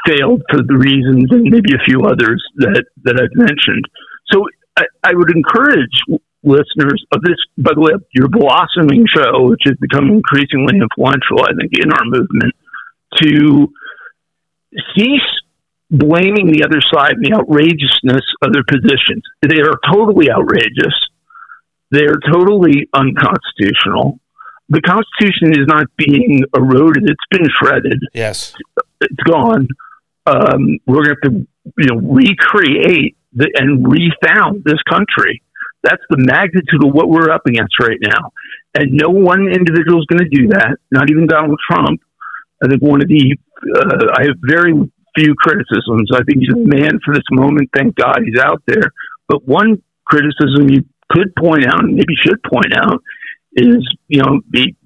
failed 0.07 0.43
for 0.49 0.63
the 0.63 0.79
reasons 0.79 1.27
and 1.35 1.43
maybe 1.51 1.75
a 1.75 1.83
few 1.85 2.07
others 2.07 2.41
that, 2.63 2.85
that 3.03 3.19
I've 3.19 3.35
mentioned. 3.35 3.85
So 4.31 4.47
I, 4.79 4.85
I 5.03 5.13
would 5.15 5.35
encourage 5.35 5.99
listeners 6.45 7.05
of 7.11 7.23
this, 7.23 7.37
by 7.59 7.73
the 7.75 7.81
way, 7.81 7.91
your 8.15 8.29
blossoming 8.29 9.05
show, 9.11 9.51
which 9.51 9.67
has 9.67 9.75
become 9.81 10.15
increasingly 10.15 10.79
influential, 10.79 11.43
I 11.43 11.51
think, 11.59 11.75
in 11.75 11.91
our 11.91 12.07
movement, 12.07 12.55
to 13.19 13.67
cease 14.95 15.31
blaming 15.91 16.55
the 16.55 16.63
other 16.63 16.79
side 16.95 17.19
and 17.19 17.25
the 17.27 17.35
outrageousness 17.35 18.23
of 18.43 18.53
their 18.53 18.63
positions. 18.63 19.27
They 19.43 19.59
are 19.59 19.75
totally 19.91 20.31
outrageous. 20.31 20.95
They're 21.91 22.17
totally 22.33 22.89
unconstitutional. 22.93 24.19
The 24.69 24.81
Constitution 24.81 25.53
is 25.53 25.67
not 25.67 25.87
being 25.97 26.43
eroded; 26.55 27.05
it's 27.09 27.29
been 27.31 27.49
shredded. 27.61 28.01
Yes, 28.13 28.55
it's 29.01 29.23
gone. 29.25 29.69
Um, 30.27 30.79
we're 30.87 31.05
going 31.05 31.05
to 31.05 31.15
have 31.15 31.33
to 31.33 31.47
you 31.79 31.87
know, 31.87 32.01
recreate 32.03 33.17
the, 33.33 33.51
and 33.55 33.87
refound 33.87 34.65
this 34.65 34.83
country. 34.89 35.43
That's 35.83 36.03
the 36.11 36.19
magnitude 36.19 36.83
of 36.85 36.93
what 36.93 37.09
we're 37.09 37.31
up 37.31 37.43
against 37.47 37.79
right 37.81 37.99
now. 38.01 38.33
And 38.75 38.91
no 38.93 39.11
one 39.11 39.47
individual 39.47 40.01
is 40.01 40.07
going 40.07 40.25
to 40.25 40.29
do 40.29 40.49
that, 40.49 40.77
not 40.91 41.11
even 41.11 41.27
Donald 41.27 41.59
Trump. 41.71 42.01
I 42.63 42.69
think 42.69 42.83
one 42.83 43.03
of 43.03 43.09
the, 43.09 43.37
uh, 43.77 44.07
I 44.19 44.25
have 44.25 44.37
very 44.43 44.73
few 45.15 45.35
criticisms. 45.39 46.11
I 46.13 46.23
think 46.25 46.41
he's 46.41 46.53
a 46.53 46.57
man 46.57 46.99
for 47.05 47.15
this 47.15 47.25
moment. 47.31 47.71
Thank 47.75 47.95
God 47.95 48.19
he's 48.25 48.41
out 48.41 48.63
there. 48.67 48.93
But 49.29 49.47
one 49.47 49.83
criticism 50.07 50.71
you 50.71 50.85
could 51.11 51.35
point 51.37 51.67
out, 51.67 51.81
and 51.81 51.95
maybe 51.95 52.15
should 52.25 52.43
point 52.43 52.77
out, 52.77 53.03
is, 53.53 53.87
you 54.09 54.23
know, 54.23 54.41
he 54.53 54.77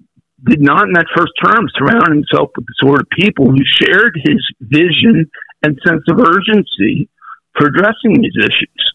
did 0.47 0.61
not 0.61 0.85
in 0.85 0.93
that 0.95 1.07
first 1.17 1.33
term 1.43 1.67
surround 1.77 2.09
himself 2.09 2.51
with 2.57 2.67
the 2.67 2.75
sort 2.81 3.01
of 3.01 3.07
people 3.11 3.47
who 3.47 3.61
shared 3.81 4.19
his 4.25 4.41
vision 4.61 5.31
and 5.63 5.79
sense 5.87 6.03
of 6.09 6.19
urgency 6.19 7.09
for 7.57 7.67
addressing 7.67 8.15
these 8.15 8.37
issues. 8.39 8.93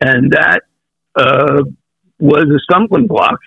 And 0.00 0.32
that 0.32 0.62
uh, 1.14 1.64
was 2.18 2.44
a 2.44 2.58
stumbling 2.70 3.06
block. 3.06 3.38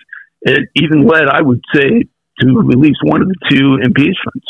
It 0.42 0.68
even 0.76 1.06
led, 1.06 1.28
I 1.28 1.42
would 1.42 1.62
say, 1.74 2.04
to 2.40 2.70
at 2.72 2.78
least 2.78 2.98
one 3.02 3.22
of 3.22 3.28
the 3.28 3.36
two 3.50 3.78
impeachments. 3.82 4.46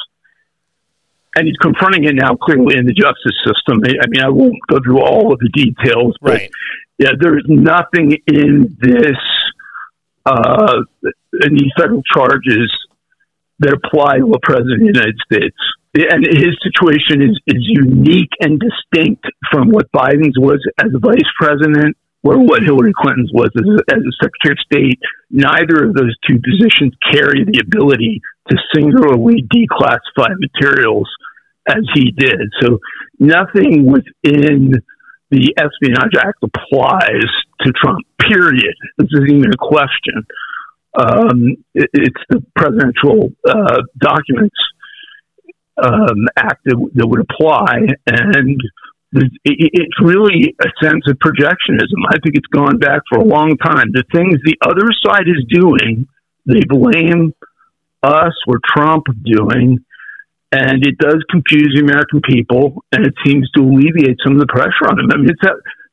And 1.37 1.47
he's 1.47 1.57
confronting 1.63 2.05
it 2.05 2.15
now 2.15 2.35
clearly 2.35 2.77
in 2.77 2.87
the 2.87 2.93
justice 2.93 3.39
system. 3.47 3.83
I 3.85 4.07
mean, 4.09 4.23
I 4.23 4.29
won't 4.29 4.59
go 4.69 4.79
through 4.85 5.01
all 5.01 5.33
of 5.33 5.39
the 5.39 5.49
details, 5.55 6.17
but 6.21 6.33
Right. 6.33 6.51
Yeah, 7.01 7.17
there 7.19 7.39
is 7.39 7.47
nothing 7.49 8.13
in 8.27 8.77
this, 8.79 9.17
uh, 10.27 10.77
in 11.41 11.55
these 11.57 11.73
federal 11.79 12.03
charges 12.13 12.71
that 13.61 13.73
apply 13.73 14.19
to 14.19 14.33
a 14.33 14.41
president 14.41 14.75
of 14.75 14.81
the 14.81 14.93
United 15.01 15.17
States. 15.25 15.57
And 15.97 16.25
his 16.29 16.55
situation 16.61 17.25
is, 17.25 17.41
is 17.47 17.65
unique 17.65 18.31
and 18.41 18.61
distinct 18.61 19.25
from 19.51 19.71
what 19.71 19.91
Biden's 19.93 20.39
was 20.39 20.61
as 20.79 20.93
a 20.95 20.99
vice 21.01 21.31
president 21.41 21.97
or 22.23 22.37
what 22.39 22.63
Hillary 22.63 22.93
Clinton's 23.01 23.33
was 23.33 23.49
as 23.57 23.97
as 23.97 24.05
a 24.05 24.15
secretary 24.21 24.53
of 24.53 24.61
state. 24.61 25.01
Neither 25.31 25.89
of 25.89 25.95
those 25.95 26.15
two 26.29 26.37
positions 26.37 26.93
carry 27.11 27.45
the 27.49 27.65
ability 27.65 28.21
to 28.51 28.57
singularly 28.75 29.43
declassify 29.49 30.37
materials 30.37 31.09
as 31.67 31.83
he 31.95 32.13
did. 32.13 32.53
So 32.61 32.79
nothing 33.19 33.87
within 33.89 34.75
the 35.31 35.55
Espionage 35.57 36.15
Act 36.19 36.43
applies 36.43 37.29
to 37.63 37.73
Trump, 37.73 37.99
period. 38.21 38.75
This 38.99 39.09
isn't 39.13 39.31
even 39.31 39.53
a 39.53 39.57
question. 39.57 40.27
Um, 40.99 41.57
it, 41.75 41.89
it's 41.95 42.23
the 42.29 42.45
presidential 42.57 43.31
uh, 43.49 43.79
documents 43.99 44.57
um, 45.83 46.27
act 46.37 46.65
that, 46.65 46.91
that 46.95 47.07
would 47.07 47.21
apply, 47.21 47.77
and 48.07 48.61
it, 49.13 49.33
it- 49.45 49.71
it's 49.73 50.01
really 50.03 50.55
a 50.61 50.69
sense 50.85 51.05
of 51.09 51.17
projectionism. 51.19 52.01
I 52.09 52.19
think 52.23 52.37
it's 52.37 52.47
gone 52.53 52.79
back 52.79 53.03
for 53.09 53.19
a 53.19 53.25
long 53.25 53.57
time. 53.57 53.91
The 53.93 54.05
things 54.13 54.37
the 54.45 54.57
other 54.63 54.89
side 55.05 55.27
is 55.29 55.45
doing, 55.49 56.07
they 56.47 56.61
blame 56.69 57.33
us 58.03 58.35
or 58.47 58.59
Trump 58.77 59.05
doing, 59.25 59.79
and 60.53 60.85
it 60.87 60.99
does 60.99 61.25
confuse 61.31 61.73
the 61.75 61.83
American 61.83 62.21
people, 62.23 62.83
and 62.93 63.07
it 63.07 63.15
seems 63.25 63.49
to 63.53 63.63
alleviate 63.63 64.19
some 64.25 64.35
of 64.35 64.41
the 64.41 64.47
pressure 64.47 64.89
on 64.89 64.97
them. 64.97 65.09
I 65.13 65.17
mean, 65.17 65.31
it's 65.31 65.41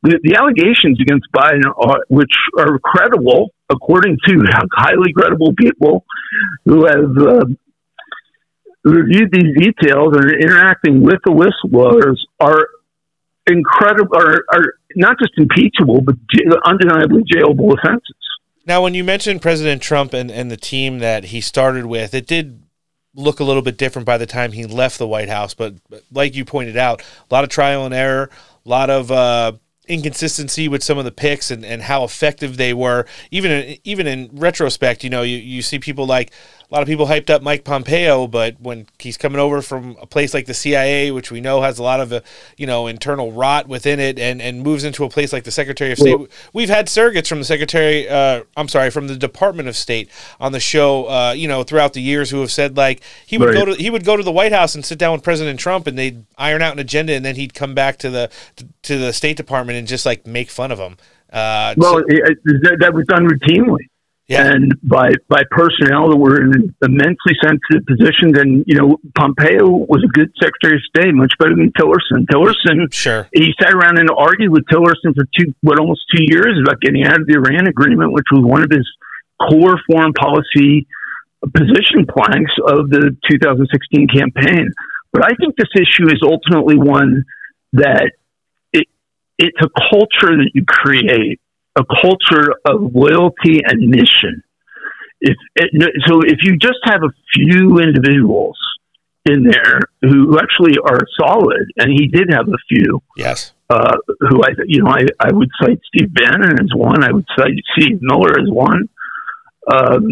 the, 0.04 0.20
the 0.24 0.36
allegations 0.36 1.00
against 1.02 1.28
Biden, 1.36 1.66
are, 1.78 2.02
which 2.10 2.34
are 2.58 2.80
credible, 2.80 3.54
according 3.70 4.18
to 4.26 4.44
highly 4.74 5.14
credible 5.14 5.54
people 5.54 6.06
who 6.66 6.86
have 6.86 7.18
uh, 7.18 7.46
reviewed 8.84 9.32
these 9.32 9.54
details 9.58 10.16
and 10.16 10.26
are 10.26 10.40
interacting 10.40 11.02
with 11.02 11.20
the 11.26 11.32
whistleblowers, 11.32 12.18
are 12.40 12.68
incredible, 13.48 14.16
are, 14.16 14.46
are 14.54 14.74
not 14.96 15.18
just 15.20 15.34
impeachable, 15.38 16.02
but 16.02 16.16
undeniably 16.66 17.24
jailable 17.24 17.74
offenses. 17.78 18.16
Now, 18.66 18.82
when 18.82 18.94
you 18.94 19.04
mentioned 19.04 19.42
President 19.42 19.82
Trump 19.82 20.14
and, 20.14 20.30
and 20.30 20.52
the 20.52 20.58
team 20.58 21.00
that 21.00 21.26
he 21.26 21.42
started 21.42 21.86
with, 21.86 22.14
it 22.14 22.28
did 22.28 22.64
look 23.18 23.40
a 23.42 23.44
little 23.44 23.64
bit 23.64 23.78
different 23.78 24.06
by 24.06 24.18
the 24.18 24.28
time 24.28 24.54
he 24.54 24.66
left 24.66 25.00
the 25.00 25.08
White 25.08 25.28
House. 25.28 25.54
But, 25.54 25.74
but 25.90 26.04
like 26.12 26.36
you 26.36 26.46
pointed 26.46 26.78
out, 26.78 27.02
a 27.02 27.34
lot 27.34 27.44
of 27.44 27.50
trial 27.50 27.84
and 27.84 27.94
error, 27.94 28.30
a 28.66 28.70
lot 28.70 28.90
of 28.90 29.12
uh, 29.12 29.54
inconsistency 29.88 30.68
with 30.68 30.84
some 30.84 30.98
of 30.98 31.04
the 31.04 31.12
picks 31.12 31.50
and, 31.50 31.66
and 31.66 31.82
how 31.82 32.04
effective 32.04 32.58
they 32.58 32.74
were. 32.74 33.06
Even 33.32 33.52
in, 33.52 33.78
even 33.84 34.08
in 34.08 34.30
retrospect, 34.34 35.04
you 35.04 35.10
know, 35.10 35.24
you, 35.24 35.38
you 35.38 35.62
see 35.62 35.80
people 35.80 36.06
like 36.06 36.32
a 36.70 36.74
lot 36.76 36.82
of 36.82 36.88
people 36.88 37.06
hyped 37.06 37.30
up 37.30 37.42
Mike 37.42 37.64
Pompeo, 37.64 38.28
but 38.28 38.60
when 38.60 38.88
he's 39.00 39.16
coming 39.16 39.40
over 39.40 39.62
from 39.62 39.96
a 40.02 40.06
place 40.06 40.34
like 40.34 40.48
the 40.48 40.54
CIA, 40.54 41.12
which 41.12 41.32
we 41.32 41.40
know 41.40 41.62
has 41.62 41.80
a 41.80 41.84
lot 41.84 42.02
of 42.02 42.12
uh, 42.12 42.20
you 42.58 42.68
know 42.68 42.88
internal 42.88 43.32
rot 43.32 43.68
within 43.70 44.00
it, 44.02 44.20
and 44.20 44.42
and 44.42 44.64
moves 44.64 44.84
into 44.84 45.06
a 45.06 45.10
place 45.10 45.32
like 45.32 45.46
the 45.46 45.52
Secretary 45.52 45.94
of 45.94 45.98
State, 45.98 46.18
we've 46.52 46.68
had 46.68 46.88
surrogates 46.88 47.30
from 47.30 47.40
the 47.40 47.46
Secretary, 47.46 48.10
uh, 48.10 48.44
I'm 48.58 48.68
sorry, 48.68 48.90
from 48.92 49.08
the 49.08 49.16
Department 49.16 49.70
of 49.70 49.78
State 49.78 50.10
on 50.42 50.52
the 50.52 50.60
show, 50.60 51.06
uh, 51.10 51.32
you 51.32 51.48
know, 51.48 51.64
throughout 51.64 51.94
the 51.94 52.02
years 52.02 52.32
who 52.32 52.42
have 52.42 52.52
said 52.52 52.76
like 52.76 53.02
he 53.26 53.38
would 53.38 53.48
Right. 53.50 53.56
go 53.56 53.66
to 53.66 53.74
he 53.76 53.90
would 53.90 54.04
go 54.04 54.18
to 54.18 54.24
the 54.24 54.32
White 54.32 54.52
House 54.52 54.76
and 54.76 54.84
sit 54.86 55.00
down 55.00 55.14
with 55.14 55.24
President 55.24 55.60
Trump, 55.60 55.88
and 55.88 55.98
they'd 55.98 56.26
iron 56.38 56.62
out 56.62 56.74
an 56.74 56.80
agenda, 56.80 57.14
and 57.14 57.24
then 57.24 57.36
he'd 57.36 57.54
come 57.54 57.74
back 57.76 57.98
to 58.00 58.10
the 58.10 58.30
to 58.84 58.98
the 58.98 59.14
State 59.14 59.38
Department 59.38 59.80
and 59.80 59.88
just 59.88 60.06
like 60.06 60.28
make 60.28 60.50
fun 60.50 60.72
of 60.74 60.80
him. 60.80 60.98
Uh, 61.32 61.76
Well, 61.78 61.94
so- 61.94 61.98
it, 62.08 62.18
it, 62.30 62.38
that, 62.64 62.78
that 62.82 62.94
was 62.94 63.06
done 63.06 63.26
routinely. 63.28 63.88
And 64.30 64.74
by 64.84 65.12
by 65.30 65.44
personnel 65.50 66.10
that 66.10 66.18
were 66.18 66.36
in 66.42 66.76
immensely 66.84 67.36
sensitive 67.40 67.88
positions, 67.88 68.38
and 68.38 68.64
you 68.68 68.76
know 68.76 68.98
Pompeo 69.16 69.88
was 69.88 70.04
a 70.04 70.12
good 70.12 70.34
Secretary 70.36 70.76
of 70.76 70.84
State, 70.84 71.16
much 71.16 71.32
better 71.40 71.56
than 71.56 71.72
Tillerson. 71.72 72.28
Tillerson, 72.28 72.92
sure, 72.92 73.30
he 73.34 73.54
sat 73.62 73.74
around 73.74 74.00
and 74.00 74.10
argued 74.12 74.52
with 74.52 74.66
Tillerson 74.66 75.16
for 75.16 75.24
two, 75.38 75.56
what 75.62 75.80
almost 75.80 76.02
two 76.14 76.24
years 76.28 76.60
about 76.62 76.82
getting 76.82 77.06
out 77.06 77.22
of 77.22 77.28
the 77.28 77.36
Iran 77.36 77.68
agreement, 77.68 78.12
which 78.12 78.28
was 78.32 78.44
one 78.44 78.64
of 78.64 78.70
his 78.70 78.86
core 79.40 79.80
foreign 79.90 80.12
policy 80.12 80.88
position 81.54 82.06
planks 82.10 82.52
of 82.68 82.90
the 82.90 83.16
2016 83.30 84.08
campaign. 84.08 84.72
But 85.14 85.24
I 85.26 85.36
think 85.40 85.56
this 85.56 85.70
issue 85.76 86.08
is 86.08 86.22
ultimately 86.24 86.76
one 86.78 87.24
that 87.74 88.12
it, 88.74 88.88
it's 89.38 89.58
a 89.62 89.70
culture 89.90 90.36
that 90.36 90.52
you 90.54 90.64
create, 90.68 91.40
a 91.78 91.84
culture 92.02 92.54
of 92.66 92.94
loyalty 92.94 93.62
and 93.64 93.90
mission. 93.90 94.44
If 95.22 95.36
it, 95.56 95.72
so, 96.08 96.22
if 96.22 96.40
you 96.44 96.58
just 96.58 96.80
have 96.84 97.02
a 97.04 97.10
few 97.34 97.80
individuals 97.80 98.58
in 99.26 99.44
there 99.44 99.80
who 100.02 100.40
actually 100.40 100.76
are 100.84 101.02
solid, 101.20 101.66
and 101.78 101.92
he 101.92 102.08
did 102.08 102.32
have 102.32 102.48
a 102.48 102.58
few, 102.70 103.02
yes, 103.16 103.54
uh, 103.70 103.98
who 104.22 104.42
I, 104.44 104.50
you 104.66 104.84
know, 104.84 104.92
I, 104.92 105.06
I 105.20 105.32
would 105.32 105.50
cite 105.62 105.80
Steve 105.94 106.14
Bannon 106.14 106.60
as 106.60 106.70
one. 106.74 107.04
I 107.04 107.12
would 107.12 107.26
cite 107.38 107.58
Steve 107.78 108.00
Miller 108.02 108.40
as 108.40 108.50
one. 108.50 108.88
Um, 109.70 110.08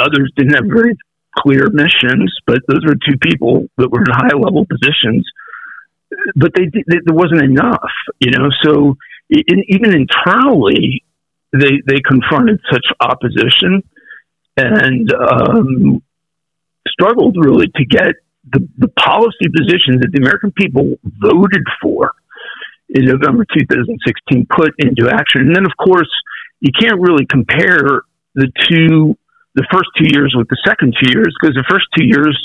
others 0.00 0.32
didn't 0.36 0.54
have 0.54 0.64
very 0.66 0.96
clear 1.38 1.68
missions, 1.70 2.34
but 2.46 2.60
those 2.68 2.84
were 2.86 2.94
two 2.94 3.18
people 3.20 3.66
that 3.76 3.90
were 3.90 4.00
in 4.00 4.06
high 4.10 4.36
level 4.36 4.64
positions. 4.66 5.26
But 6.36 6.52
they, 6.54 6.66
did- 6.66 6.86
there 6.88 7.14
wasn't 7.14 7.42
enough, 7.42 7.90
you 8.20 8.30
know. 8.30 8.48
So 8.62 8.96
in, 9.30 9.64
even 9.68 9.94
internally, 9.94 11.04
they 11.52 11.82
they 11.86 12.00
confronted 12.00 12.60
such 12.70 12.86
opposition 13.00 13.82
and 14.56 15.12
um, 15.12 16.02
struggled 16.88 17.36
really 17.38 17.66
to 17.76 17.84
get 17.84 18.14
the, 18.52 18.66
the 18.78 18.88
policy 18.88 19.48
positions 19.54 20.00
that 20.00 20.10
the 20.12 20.20
American 20.22 20.52
people 20.52 20.94
voted 21.04 21.64
for 21.82 22.12
in 22.88 23.04
November 23.04 23.44
2016 23.44 24.46
put 24.48 24.72
into 24.78 25.10
action. 25.10 25.42
And 25.42 25.54
then, 25.54 25.66
of 25.66 25.72
course, 25.76 26.10
you 26.60 26.70
can't 26.78 27.00
really 27.00 27.26
compare 27.26 28.02
the 28.34 28.50
two, 28.68 29.18
the 29.54 29.66
first 29.72 29.88
two 29.98 30.08
years 30.08 30.34
with 30.36 30.48
the 30.48 30.58
second 30.64 30.94
two 31.00 31.10
years, 31.12 31.34
because 31.40 31.54
the 31.54 31.66
first 31.68 31.86
two 31.98 32.04
years 32.06 32.36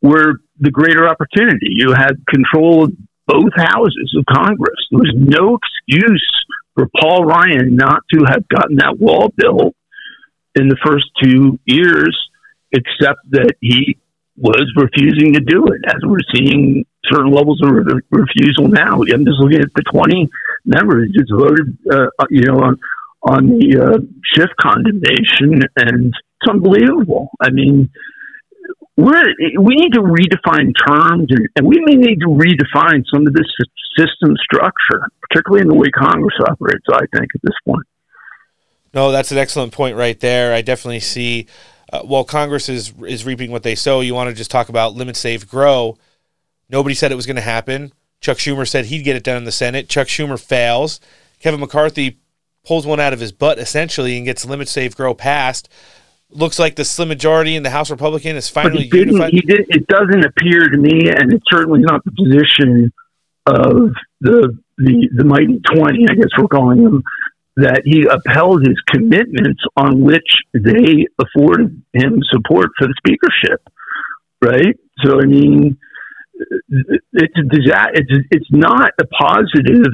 were 0.00 0.40
the 0.60 0.70
greater 0.70 1.08
opportunity. 1.08 1.68
You 1.74 1.92
had 1.92 2.22
control 2.28 2.84
of 2.84 2.92
both 3.26 3.52
houses 3.56 4.16
of 4.18 4.24
Congress. 4.32 4.78
There 4.90 4.98
was 4.98 5.14
no 5.16 5.58
excuse 5.58 6.26
for 6.74 6.88
Paul 7.00 7.24
Ryan 7.24 7.76
not 7.76 8.02
to 8.12 8.24
have 8.28 8.46
gotten 8.48 8.76
that 8.76 8.98
wall 8.98 9.32
built 9.36 9.74
in 10.54 10.68
the 10.68 10.76
first 10.84 11.06
two 11.22 11.58
years, 11.64 12.16
except 12.72 13.20
that 13.30 13.54
he 13.60 13.98
was 14.36 14.70
refusing 14.76 15.32
to 15.32 15.40
do 15.40 15.64
it, 15.66 15.80
as 15.86 15.96
we're 16.04 16.18
seeing 16.34 16.84
certain 17.04 17.32
levels 17.32 17.60
of 17.62 17.70
re- 17.70 18.02
refusal 18.10 18.68
now. 18.68 19.00
I'm 19.00 19.24
just 19.24 19.40
looking 19.40 19.60
at 19.60 19.72
the 19.74 19.82
20 19.90 20.28
members 20.64 21.10
just 21.16 21.30
voted, 21.32 21.76
uh, 21.90 22.06
you 22.30 22.42
know, 22.42 22.58
on, 22.60 22.78
on 23.22 23.58
the 23.58 23.80
uh, 23.80 23.98
Schiff 24.24 24.50
condemnation, 24.60 25.62
and 25.76 26.14
it's 26.14 26.50
unbelievable. 26.50 27.30
I 27.40 27.50
mean, 27.50 27.90
we're, 28.96 29.24
we 29.60 29.74
need 29.74 29.92
to 29.92 30.00
redefine 30.00 30.72
terms, 30.86 31.26
and, 31.30 31.48
and 31.56 31.66
we 31.66 31.80
may 31.84 31.96
need 31.96 32.20
to 32.20 32.28
redefine 32.28 33.04
some 33.12 33.26
of 33.26 33.34
this 33.34 33.46
system 33.96 34.34
structure, 34.42 35.02
particularly 35.28 35.62
in 35.62 35.68
the 35.68 35.74
way 35.74 35.88
Congress 35.90 36.34
operates, 36.48 36.84
I 36.90 37.06
think, 37.14 37.28
at 37.34 37.42
this 37.42 37.54
point. 37.66 37.86
No, 38.94 39.12
that's 39.12 39.30
an 39.32 39.38
excellent 39.38 39.72
point 39.72 39.96
right 39.96 40.18
there. 40.18 40.54
I 40.54 40.62
definitely 40.62 41.00
see. 41.00 41.46
Uh, 41.92 42.02
while 42.02 42.24
Congress 42.24 42.68
is 42.68 42.92
is 43.06 43.24
reaping 43.24 43.50
what 43.50 43.62
they 43.62 43.74
sow, 43.74 44.00
you 44.00 44.14
want 44.14 44.30
to 44.30 44.34
just 44.34 44.50
talk 44.50 44.68
about 44.68 44.94
limit, 44.94 45.16
save, 45.16 45.48
grow. 45.48 45.96
Nobody 46.68 46.94
said 46.94 47.12
it 47.12 47.16
was 47.16 47.26
going 47.26 47.36
to 47.36 47.42
happen. 47.42 47.92
Chuck 48.20 48.38
Schumer 48.38 48.66
said 48.66 48.86
he'd 48.86 49.02
get 49.02 49.14
it 49.14 49.22
done 49.22 49.36
in 49.36 49.44
the 49.44 49.52
Senate. 49.52 49.88
Chuck 49.88 50.08
Schumer 50.08 50.42
fails. 50.42 51.00
Kevin 51.38 51.60
McCarthy 51.60 52.18
pulls 52.64 52.86
one 52.86 52.98
out 52.98 53.12
of 53.12 53.20
his 53.20 53.30
butt 53.30 53.58
essentially 53.58 54.16
and 54.16 54.26
gets 54.26 54.44
limit 54.44 54.68
save, 54.68 54.96
grow 54.96 55.14
passed. 55.14 55.68
Looks 56.30 56.58
like 56.58 56.74
the 56.74 56.84
slim 56.84 57.08
majority 57.08 57.54
in 57.54 57.62
the 57.62 57.70
House 57.70 57.90
Republican 57.90 58.36
is 58.36 58.48
finally 58.48 58.90
unified. 58.92 59.30
It 59.32 59.86
doesn't 59.86 60.24
appear 60.24 60.68
to 60.68 60.76
me, 60.76 61.08
and 61.08 61.32
it's 61.32 61.44
certainly 61.50 61.80
not 61.80 62.04
the 62.04 62.10
position 62.12 62.92
of 63.46 63.90
the 64.20 64.58
the 64.76 65.08
the 65.14 65.24
mighty 65.24 65.60
twenty. 65.72 66.04
I 66.10 66.14
guess 66.14 66.28
we're 66.36 66.48
calling 66.48 66.82
them 66.82 67.02
that 67.56 67.82
he 67.84 68.06
upheld 68.10 68.66
his 68.66 68.76
commitments 68.88 69.62
on 69.76 70.00
which 70.00 70.28
they 70.52 71.06
afforded 71.18 71.80
him 71.94 72.20
support 72.30 72.70
for 72.76 72.88
the 72.88 72.94
speakership. 72.98 73.62
Right. 74.42 74.76
So 75.04 75.20
I 75.20 75.26
mean, 75.26 75.78
it's 77.12 77.38
a 77.38 77.42
disa- 77.48 77.90
It's 77.94 78.26
it's 78.32 78.50
not 78.50 78.90
a 79.00 79.06
positive. 79.06 79.92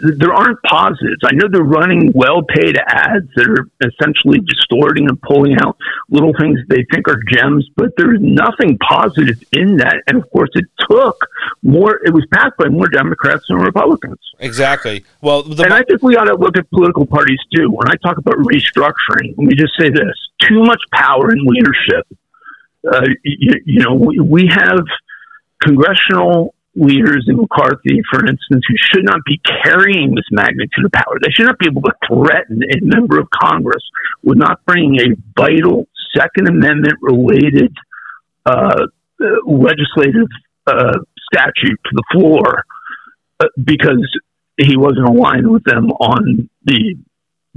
There 0.00 0.32
aren't 0.32 0.62
positives. 0.62 1.20
I 1.22 1.34
know 1.34 1.48
they're 1.52 1.62
running 1.62 2.12
well-paid 2.14 2.78
ads 2.86 3.28
that 3.36 3.46
are 3.46 3.68
essentially 3.86 4.40
distorting 4.40 5.06
and 5.06 5.20
pulling 5.20 5.54
out 5.60 5.76
little 6.08 6.32
things 6.40 6.60
they 6.68 6.86
think 6.90 7.08
are 7.08 7.20
gems, 7.30 7.68
but 7.76 7.90
there's 7.98 8.18
nothing 8.20 8.78
positive 8.78 9.42
in 9.52 9.76
that. 9.76 10.02
And 10.06 10.16
of 10.16 10.30
course, 10.30 10.48
it 10.54 10.64
took 10.88 11.28
more. 11.62 12.00
It 12.04 12.14
was 12.14 12.24
passed 12.32 12.56
by 12.56 12.68
more 12.68 12.88
Democrats 12.88 13.44
than 13.48 13.58
Republicans. 13.58 14.18
Exactly. 14.38 15.04
Well, 15.20 15.42
the, 15.42 15.64
and 15.64 15.74
I 15.74 15.82
think 15.82 16.02
we 16.02 16.16
ought 16.16 16.24
to 16.24 16.36
look 16.36 16.56
at 16.56 16.70
political 16.70 17.04
parties 17.04 17.40
too. 17.54 17.70
When 17.70 17.88
I 17.88 17.94
talk 18.02 18.16
about 18.16 18.36
restructuring, 18.36 19.36
let 19.36 19.46
me 19.46 19.54
just 19.54 19.74
say 19.78 19.90
this: 19.90 20.16
too 20.40 20.62
much 20.62 20.80
power 20.94 21.30
in 21.32 21.44
leadership. 21.44 22.06
Uh, 22.90 23.06
you, 23.24 23.54
you 23.66 23.80
know, 23.84 23.94
we, 23.94 24.18
we 24.18 24.46
have 24.46 24.80
congressional 25.62 26.54
leaders 26.74 27.26
in 27.28 27.36
McCarthy, 27.36 28.00
for 28.10 28.20
instance, 28.20 28.64
who 28.66 28.74
should 28.76 29.04
not 29.04 29.20
be 29.26 29.40
carrying 29.64 30.14
this 30.14 30.24
magnitude 30.30 30.86
of 30.86 30.92
power. 30.92 31.18
They 31.20 31.30
should 31.30 31.46
not 31.46 31.58
be 31.58 31.66
able 31.66 31.82
to 31.82 31.92
threaten 32.08 32.62
a 32.62 32.80
member 32.80 33.20
of 33.20 33.28
Congress 33.30 33.82
with 34.22 34.38
not 34.38 34.64
bringing 34.64 34.98
a 35.00 35.40
vital 35.40 35.86
Second 36.16 36.48
Amendment 36.48 36.94
related 37.00 37.74
uh, 38.46 38.86
legislative 39.46 40.28
uh, 40.66 40.98
statute 41.32 41.80
to 41.84 41.92
the 41.92 42.04
floor 42.12 42.64
uh, 43.40 43.46
because 43.62 44.06
he 44.56 44.76
wasn't 44.76 45.08
aligned 45.08 45.50
with 45.50 45.64
them 45.64 45.86
on 45.92 46.48
the 46.64 46.96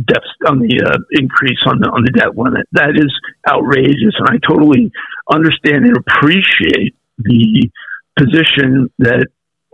depth 0.03 0.25
on 0.47 0.59
the 0.59 0.81
uh, 0.85 0.97
increase 1.11 1.59
on 1.65 1.79
the 1.79 1.89
on 1.89 2.03
the 2.03 2.11
debt 2.11 2.37
limit. 2.37 2.67
That 2.73 2.91
is 2.95 3.11
outrageous, 3.49 4.15
and 4.19 4.27
I 4.29 4.37
totally 4.47 4.91
understand 5.31 5.85
and 5.85 5.97
appreciate 5.97 6.95
the 7.17 7.69
position 8.17 8.89
that 8.99 9.27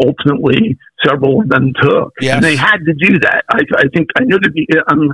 ultimately 0.03 0.77
several 1.05 1.41
of 1.41 1.49
them 1.49 1.73
took. 1.81 2.13
Yes. 2.19 2.35
And 2.35 2.43
they 2.43 2.55
had 2.55 2.77
to 2.77 2.93
do 2.93 3.19
that. 3.19 3.43
I, 3.49 3.61
I 3.77 3.83
think 3.93 4.09
I 4.17 4.23
know 4.23 4.37
that 4.41 4.51
the, 4.53 4.83
I'm 4.87 5.11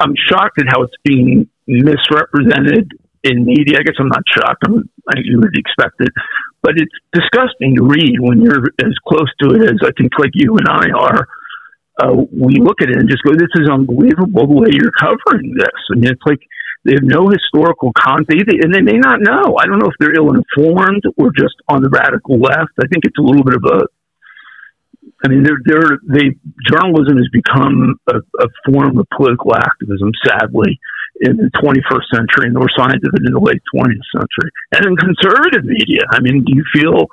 I'm 0.00 0.14
shocked 0.28 0.60
at 0.60 0.66
how 0.68 0.82
it's 0.82 0.94
being 1.02 1.48
misrepresented 1.66 2.92
in 3.24 3.44
media. 3.44 3.78
I 3.80 3.82
guess 3.82 3.96
I'm 3.98 4.08
not 4.08 4.22
shocked. 4.30 4.62
I'm, 4.66 4.88
I 5.08 5.20
you 5.24 5.40
would 5.40 5.56
expect 5.56 6.00
it, 6.00 6.12
but 6.62 6.74
it's 6.76 6.92
disgusting 7.12 7.76
to 7.76 7.82
read 7.82 8.16
when 8.20 8.40
you're 8.42 8.68
as 8.80 8.94
close 9.06 9.30
to 9.42 9.54
it 9.56 9.62
as 9.62 9.78
I 9.82 9.90
think 9.98 10.12
like 10.18 10.30
you 10.34 10.56
and 10.56 10.68
I 10.68 10.90
are. 10.90 11.28
Uh, 12.00 12.14
we 12.30 12.62
look 12.62 12.80
at 12.80 12.90
it 12.90 12.96
and 12.96 13.10
just 13.10 13.24
go, 13.24 13.32
"This 13.32 13.50
is 13.56 13.68
unbelievable 13.68 14.46
the 14.46 14.54
way 14.54 14.68
you're 14.70 14.94
covering 15.00 15.54
this." 15.58 15.78
I 15.90 15.96
mean, 15.96 16.12
it's 16.12 16.22
like 16.24 16.38
they 16.88 16.96
have 16.96 17.04
no 17.04 17.28
historical 17.28 17.92
context, 17.92 18.48
and 18.48 18.72
they 18.72 18.80
may 18.80 18.96
not 18.96 19.20
know. 19.20 19.60
I 19.60 19.68
don't 19.68 19.76
know 19.76 19.92
if 19.92 19.98
they're 20.00 20.16
ill-informed 20.16 21.04
or 21.20 21.28
just 21.36 21.60
on 21.68 21.84
the 21.84 21.92
radical 21.92 22.40
left. 22.40 22.72
I 22.80 22.88
think 22.88 23.04
it's 23.04 23.18
a 23.20 23.22
little 23.22 23.44
bit 23.44 23.60
of 23.60 23.64
a. 23.68 23.78
I 25.24 25.28
mean, 25.28 25.42
they're, 25.42 25.60
they're, 25.66 25.98
they 26.08 26.32
journalism 26.70 27.18
has 27.18 27.28
become 27.28 28.00
a, 28.08 28.24
a 28.40 28.48
form 28.64 28.96
of 28.96 29.04
political 29.12 29.52
activism, 29.52 30.12
sadly, 30.24 30.80
in 31.20 31.36
the 31.36 31.50
21st 31.60 32.08
century, 32.08 32.48
and 32.48 32.56
were 32.56 32.72
signs 32.72 33.04
of 33.04 33.12
it 33.12 33.26
in 33.26 33.36
the 33.36 33.42
late 33.42 33.60
20th 33.68 34.08
century. 34.14 34.48
And 34.72 34.86
in 34.86 34.96
conservative 34.96 35.64
media, 35.68 36.08
I 36.08 36.20
mean, 36.20 36.44
do 36.46 36.56
you 36.56 36.64
feel 36.72 37.04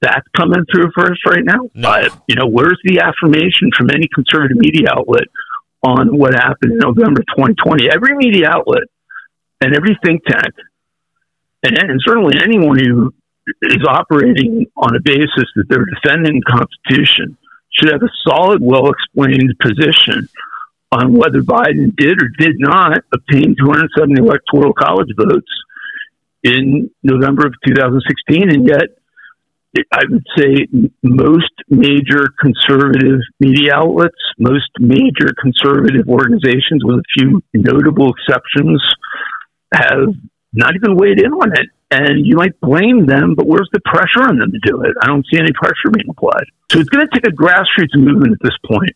that's 0.00 0.26
coming 0.32 0.64
through 0.72 0.92
for 0.94 1.12
us 1.12 1.20
right 1.26 1.44
now? 1.44 1.68
Uh, 2.08 2.16
you 2.28 2.36
know, 2.36 2.46
where's 2.46 2.80
the 2.84 3.00
affirmation 3.04 3.68
from 3.76 3.90
any 3.92 4.08
conservative 4.14 4.56
media 4.56 4.88
outlet 4.96 5.28
on 5.82 6.16
what 6.16 6.32
happened 6.32 6.72
in 6.72 6.78
November 6.78 7.20
2020? 7.36 7.90
Every 7.90 8.16
media 8.16 8.48
outlet 8.48 8.88
and 9.60 9.76
every 9.76 9.96
think 10.04 10.24
tank, 10.24 10.54
and, 11.62 11.76
and 11.78 12.00
certainly 12.04 12.34
anyone 12.42 12.78
who 12.78 13.12
is 13.62 13.84
operating 13.86 14.66
on 14.76 14.96
a 14.96 15.00
basis 15.02 15.48
that 15.56 15.64
they're 15.68 15.84
defending 15.84 16.40
the 16.40 16.50
Constitution 16.50 17.36
should 17.72 17.92
have 17.92 18.02
a 18.02 18.10
solid, 18.26 18.60
well 18.62 18.90
explained 18.90 19.54
position 19.60 20.28
on 20.92 21.14
whether 21.14 21.40
Biden 21.40 21.94
did 21.96 22.20
or 22.20 22.28
did 22.38 22.56
not 22.58 22.98
obtain 23.14 23.54
270 23.58 24.20
electoral 24.20 24.72
college 24.72 25.10
votes 25.16 25.50
in 26.42 26.90
November 27.02 27.46
of 27.46 27.54
2016. 27.64 28.50
And 28.50 28.66
yet, 28.66 28.90
I 29.92 30.02
would 30.08 30.26
say 30.36 30.66
most 31.04 31.52
major 31.68 32.26
conservative 32.40 33.20
media 33.38 33.74
outlets, 33.74 34.18
most 34.38 34.70
major 34.80 35.30
conservative 35.40 36.08
organizations, 36.08 36.82
with 36.82 36.98
a 36.98 37.04
few 37.16 37.40
notable 37.54 38.10
exceptions, 38.10 38.82
have 39.72 40.14
not 40.52 40.74
even 40.74 40.96
weighed 40.96 41.20
in 41.20 41.32
on 41.32 41.52
it. 41.52 41.68
And 41.90 42.24
you 42.24 42.36
might 42.36 42.58
blame 42.60 43.06
them, 43.06 43.34
but 43.34 43.46
where's 43.46 43.68
the 43.72 43.80
pressure 43.84 44.22
on 44.22 44.38
them 44.38 44.52
to 44.52 44.60
do 44.62 44.82
it? 44.82 44.94
I 45.02 45.06
don't 45.06 45.26
see 45.26 45.38
any 45.38 45.50
pressure 45.52 45.90
being 45.92 46.06
applied. 46.08 46.46
So 46.70 46.78
it's 46.78 46.88
going 46.88 47.06
to 47.06 47.12
take 47.12 47.26
a 47.26 47.34
grassroots 47.34 47.98
movement 47.98 48.32
at 48.34 48.42
this 48.42 48.54
point, 48.64 48.94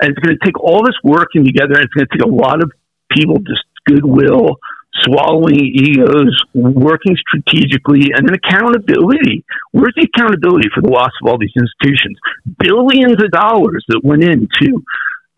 and 0.00 0.10
it's 0.10 0.18
going 0.20 0.36
to 0.36 0.44
take 0.44 0.58
all 0.58 0.82
this 0.82 0.96
working 1.04 1.44
together, 1.44 1.74
and 1.76 1.84
it's 1.84 1.92
going 1.92 2.06
to 2.08 2.16
take 2.16 2.24
a 2.24 2.32
lot 2.32 2.62
of 2.62 2.72
people 3.12 3.36
just 3.44 3.64
goodwill, 3.84 4.56
swallowing 5.04 5.60
egos, 5.60 6.32
working 6.54 7.16
strategically, 7.28 8.12
and 8.16 8.26
then 8.26 8.34
accountability. 8.34 9.44
Where's 9.72 9.94
the 9.96 10.08
accountability 10.08 10.68
for 10.74 10.80
the 10.80 10.88
loss 10.88 11.12
of 11.20 11.28
all 11.28 11.36
these 11.36 11.52
institutions? 11.52 12.16
Billions 12.58 13.22
of 13.22 13.30
dollars 13.30 13.84
that 13.88 14.00
went 14.02 14.24
into 14.24 14.82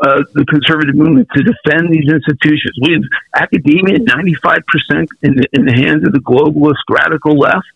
uh, 0.02 0.22
the 0.34 0.44
conservative 0.46 0.96
movement 0.96 1.28
to 1.34 1.42
defend 1.42 1.92
these 1.92 2.10
institutions. 2.10 2.76
We 2.82 2.92
have 2.94 3.02
academia 3.36 3.98
95% 4.00 5.06
in 5.22 5.36
the, 5.36 5.46
in 5.52 5.64
the 5.64 5.72
hands 5.72 6.04
of 6.06 6.12
the 6.12 6.18
globalist 6.18 6.82
radical 6.90 7.38
left. 7.38 7.66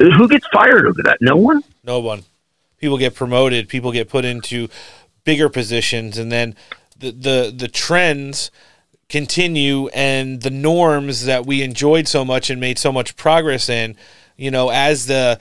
Uh, 0.00 0.10
Who 0.16 0.28
gets 0.28 0.46
fired 0.52 0.86
over 0.86 1.02
that? 1.02 1.18
No 1.20 1.36
one? 1.36 1.62
No 1.82 1.98
one. 1.98 2.22
People 2.78 2.96
get 2.96 3.14
promoted. 3.14 3.68
People 3.68 3.90
get 3.90 4.08
put 4.08 4.24
into 4.24 4.68
bigger 5.24 5.48
positions, 5.48 6.16
and 6.16 6.30
then 6.30 6.54
the 6.96 7.10
the 7.10 7.54
the 7.56 7.66
trends 7.66 8.52
continue, 9.08 9.88
and 9.88 10.42
the 10.42 10.50
norms 10.50 11.24
that 11.24 11.44
we 11.44 11.62
enjoyed 11.62 12.06
so 12.06 12.24
much 12.24 12.50
and 12.50 12.60
made 12.60 12.78
so 12.78 12.92
much 12.92 13.16
progress 13.16 13.68
in. 13.68 13.96
You 14.36 14.52
know, 14.52 14.68
as 14.68 15.06
the 15.06 15.40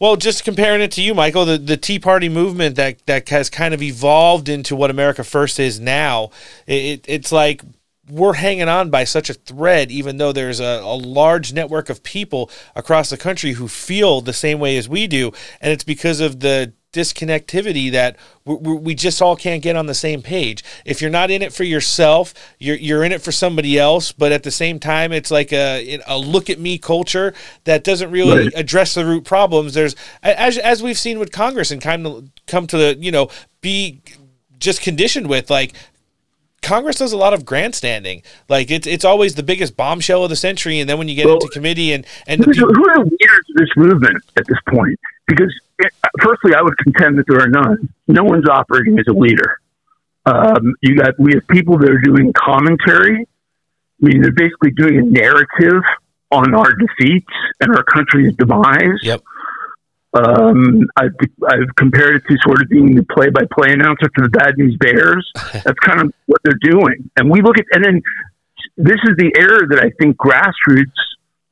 well, 0.00 0.16
just 0.16 0.44
comparing 0.44 0.80
it 0.80 0.92
to 0.92 1.02
you, 1.02 1.14
Michael, 1.14 1.44
the, 1.44 1.58
the 1.58 1.76
Tea 1.76 1.98
Party 1.98 2.28
movement 2.28 2.76
that, 2.76 3.04
that 3.06 3.28
has 3.28 3.50
kind 3.50 3.74
of 3.74 3.82
evolved 3.82 4.48
into 4.48 4.76
what 4.76 4.90
America 4.90 5.24
First 5.24 5.58
is 5.60 5.80
now. 5.80 6.30
It, 6.66 7.04
it's 7.06 7.32
like 7.32 7.62
we're 8.10 8.34
hanging 8.34 8.68
on 8.68 8.90
by 8.90 9.04
such 9.04 9.30
a 9.30 9.34
thread, 9.34 9.90
even 9.90 10.18
though 10.18 10.32
there's 10.32 10.60
a, 10.60 10.80
a 10.82 10.96
large 10.96 11.52
network 11.52 11.88
of 11.88 12.02
people 12.02 12.50
across 12.74 13.10
the 13.10 13.16
country 13.16 13.52
who 13.52 13.68
feel 13.68 14.20
the 14.20 14.32
same 14.32 14.58
way 14.58 14.76
as 14.76 14.88
we 14.88 15.06
do. 15.06 15.32
And 15.60 15.72
it's 15.72 15.84
because 15.84 16.20
of 16.20 16.40
the 16.40 16.72
disconnectivity 16.94 17.90
that 17.92 18.16
we, 18.44 18.54
we 18.56 18.94
just 18.94 19.20
all 19.20 19.36
can't 19.36 19.62
get 19.62 19.76
on 19.76 19.86
the 19.86 19.94
same 19.94 20.22
page. 20.22 20.64
If 20.84 21.02
you're 21.02 21.10
not 21.10 21.30
in 21.30 21.42
it 21.42 21.52
for 21.52 21.64
yourself, 21.64 22.32
you're 22.58 22.76
you're 22.76 23.04
in 23.04 23.12
it 23.12 23.20
for 23.20 23.32
somebody 23.32 23.78
else. 23.78 24.12
But 24.12 24.32
at 24.32 24.44
the 24.44 24.50
same 24.50 24.78
time, 24.78 25.12
it's 25.12 25.30
like 25.30 25.52
a 25.52 25.98
a 26.06 26.16
look 26.16 26.48
at 26.48 26.58
me 26.58 26.78
culture 26.78 27.34
that 27.64 27.84
doesn't 27.84 28.10
really 28.10 28.44
Right. 28.44 28.52
address 28.56 28.94
the 28.94 29.04
root 29.04 29.24
problems. 29.24 29.74
There's 29.74 29.96
as 30.22 30.56
as 30.58 30.82
we've 30.82 30.98
seen 30.98 31.18
with 31.18 31.32
Congress 31.32 31.70
and 31.70 31.82
kind 31.82 32.06
of 32.06 32.30
come 32.46 32.66
to 32.68 32.78
the 32.78 32.96
you 32.98 33.10
know 33.12 33.28
be 33.60 34.00
just 34.58 34.80
conditioned 34.80 35.26
with 35.28 35.50
like 35.50 35.74
Congress 36.62 36.96
does 36.96 37.12
a 37.12 37.16
lot 37.18 37.34
of 37.34 37.44
grandstanding. 37.44 38.22
Like 38.48 38.70
it's 38.70 38.86
it's 38.86 39.04
always 39.04 39.34
the 39.34 39.42
biggest 39.42 39.76
bombshell 39.76 40.24
of 40.24 40.30
the 40.30 40.36
century, 40.36 40.80
and 40.80 40.88
then 40.88 40.96
when 40.96 41.08
you 41.08 41.14
get 41.14 41.26
Well, 41.26 41.34
into 41.34 41.48
committee 41.48 41.92
and 41.92 42.06
and 42.26 42.40
the 42.40 42.46
Who, 42.46 42.52
people, 42.52 42.74
who 42.74 42.88
are 42.88 42.98
leaders 43.04 43.44
of 43.50 43.56
this 43.56 43.68
movement 43.76 44.16
at 44.38 44.46
this 44.46 44.58
point? 44.70 44.98
Because, 45.26 45.52
eh, 45.82 45.88
firstly, 46.20 46.54
I 46.54 46.62
would 46.62 46.76
contend 46.78 47.18
that 47.18 47.24
there 47.28 47.40
are 47.40 47.48
none. 47.48 47.88
No 48.06 48.24
one's 48.24 48.48
operating 48.48 48.98
as 48.98 49.06
a 49.08 49.12
leader. 49.12 49.58
Um, 50.26 50.74
you 50.80 50.96
got 50.96 51.18
we 51.18 51.34
have 51.34 51.46
people 51.48 51.78
that 51.78 51.90
are 51.90 52.00
doing 52.00 52.32
commentary. 52.32 53.26
I 54.02 54.06
mean, 54.06 54.22
they're 54.22 54.32
basically 54.32 54.70
doing 54.72 54.98
a 54.98 55.02
narrative 55.02 55.82
on 56.30 56.54
our 56.54 56.72
defeats 56.74 57.32
and 57.60 57.76
our 57.76 57.84
country's 57.84 58.34
demise. 58.36 59.00
Yep. 59.02 59.22
Um, 60.14 60.86
I've, 60.96 61.14
I've 61.46 61.74
compared 61.76 62.16
it 62.16 62.22
to 62.28 62.36
sort 62.44 62.62
of 62.62 62.68
being 62.68 62.94
the 62.94 63.02
play-by-play 63.02 63.72
announcer 63.72 64.08
for 64.14 64.22
the 64.22 64.30
Bad 64.30 64.56
News 64.56 64.76
Bears. 64.78 65.30
That's 65.52 65.78
kind 65.80 66.00
of 66.00 66.14
what 66.26 66.40
they're 66.44 66.58
doing. 66.62 67.10
And 67.16 67.30
we 67.30 67.42
look 67.42 67.58
at, 67.58 67.64
and 67.72 67.84
then 67.84 68.02
this 68.76 68.98
is 69.04 69.16
the 69.16 69.32
error 69.36 69.66
that 69.70 69.80
I 69.80 69.90
think 70.00 70.16
grassroots 70.16 70.92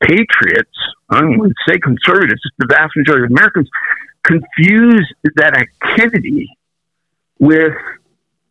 patriots, 0.00 0.76
I 1.12 1.20
don't 1.20 1.38
want 1.38 1.52
to 1.52 1.72
say 1.72 1.78
conservatives, 1.78 2.40
the 2.58 2.66
vast 2.66 2.92
majority 2.96 3.24
of 3.24 3.30
Americans, 3.30 3.68
confuse 4.24 5.12
that 5.36 5.56
activity 5.56 6.48
with 7.38 7.74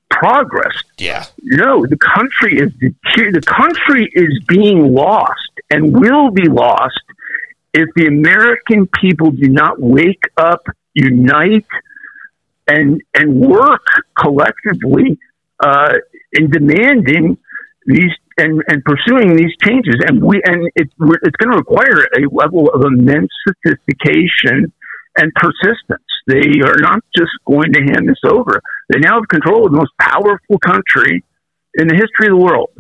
progress. 0.10 0.76
Yeah. 0.98 1.26
No, 1.42 1.86
the 1.86 1.98
country 1.98 2.60
is 2.60 2.72
the 2.80 3.42
country 3.42 4.10
is 4.14 4.44
being 4.48 4.94
lost 4.94 5.52
and 5.70 5.94
will 5.94 6.32
be 6.32 6.48
lost 6.48 7.02
if 7.74 7.88
the 7.96 8.08
American 8.08 8.88
people 8.88 9.32
do 9.32 9.48
not 9.48 9.80
wake 9.80 10.24
up, 10.38 10.62
unite, 10.94 11.66
and 12.68 13.02
and 13.16 13.40
work 13.40 13.86
collectively 14.20 15.18
uh, 15.64 15.94
in 16.34 16.50
demanding 16.50 17.38
these 17.86 18.12
and, 18.38 18.62
and 18.68 18.84
pursuing 18.84 19.36
these 19.36 19.52
changes. 19.62 19.96
And 20.08 20.22
we 20.22 20.42
and 20.46 20.68
it, 20.76 20.90
it's 21.24 21.38
going 21.38 21.52
to 21.52 21.58
require 21.58 22.08
a 22.18 22.28
level 22.32 22.70
of 22.70 22.84
immense 22.86 23.32
sophistication 23.48 24.72
and 25.18 25.32
persistence. 25.36 26.06
They 26.28 26.62
are 26.64 26.78
not 26.80 27.04
just 27.16 27.32
going 27.46 27.74
to 27.74 27.80
hand 27.80 28.08
this 28.08 28.22
over. 28.26 28.62
They 28.90 29.00
now 29.00 29.16
have 29.16 29.28
control 29.28 29.66
of 29.66 29.72
the 29.72 29.78
most 29.78 29.92
powerful 30.00 30.60
country 30.60 31.24
in 31.76 31.88
the 31.88 31.96
history 31.96 32.32
of 32.32 32.38
the 32.40 32.44
world. 32.44 32.72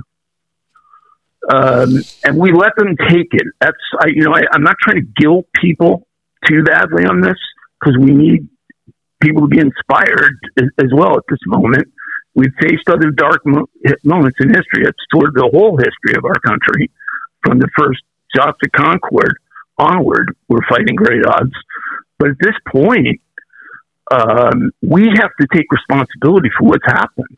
Um, 1.51 2.03
and 2.23 2.37
we 2.37 2.51
let 2.51 2.75
them 2.77 2.95
take 3.09 3.29
it. 3.31 3.47
That's, 3.59 3.77
I, 3.99 4.07
you 4.07 4.23
know, 4.23 4.33
I, 4.33 4.41
I'm 4.53 4.63
not 4.63 4.75
trying 4.79 4.97
to 4.97 5.07
guilt 5.21 5.47
people 5.59 6.07
too 6.47 6.63
badly 6.63 7.05
on 7.05 7.21
this 7.21 7.37
because 7.79 7.97
we 7.97 8.11
need 8.11 8.47
people 9.21 9.41
to 9.43 9.47
be 9.47 9.59
inspired 9.59 10.37
as, 10.59 10.65
as, 10.79 10.91
well 10.93 11.17
at 11.17 11.23
this 11.29 11.39
moment. 11.47 11.87
We've 12.33 12.53
faced 12.61 12.89
other 12.89 13.11
dark 13.11 13.41
mo- 13.45 13.67
moments 14.03 14.37
in 14.39 14.49
history. 14.49 14.87
It's 14.87 15.05
toward 15.13 15.33
the 15.35 15.49
whole 15.51 15.77
history 15.77 16.17
of 16.17 16.25
our 16.25 16.39
country, 16.39 16.89
from 17.43 17.59
the 17.59 17.67
first 17.77 18.01
shots 18.35 18.57
of 18.63 18.71
Concord 18.71 19.35
onward. 19.77 20.35
We're 20.47 20.65
fighting 20.69 20.95
great 20.95 21.25
odds. 21.25 21.51
But 22.17 22.29
at 22.29 22.37
this 22.39 22.55
point, 22.71 23.19
um, 24.11 24.71
we 24.81 25.09
have 25.15 25.31
to 25.39 25.47
take 25.53 25.65
responsibility 25.71 26.49
for 26.57 26.67
what's 26.69 26.85
happened. 26.85 27.37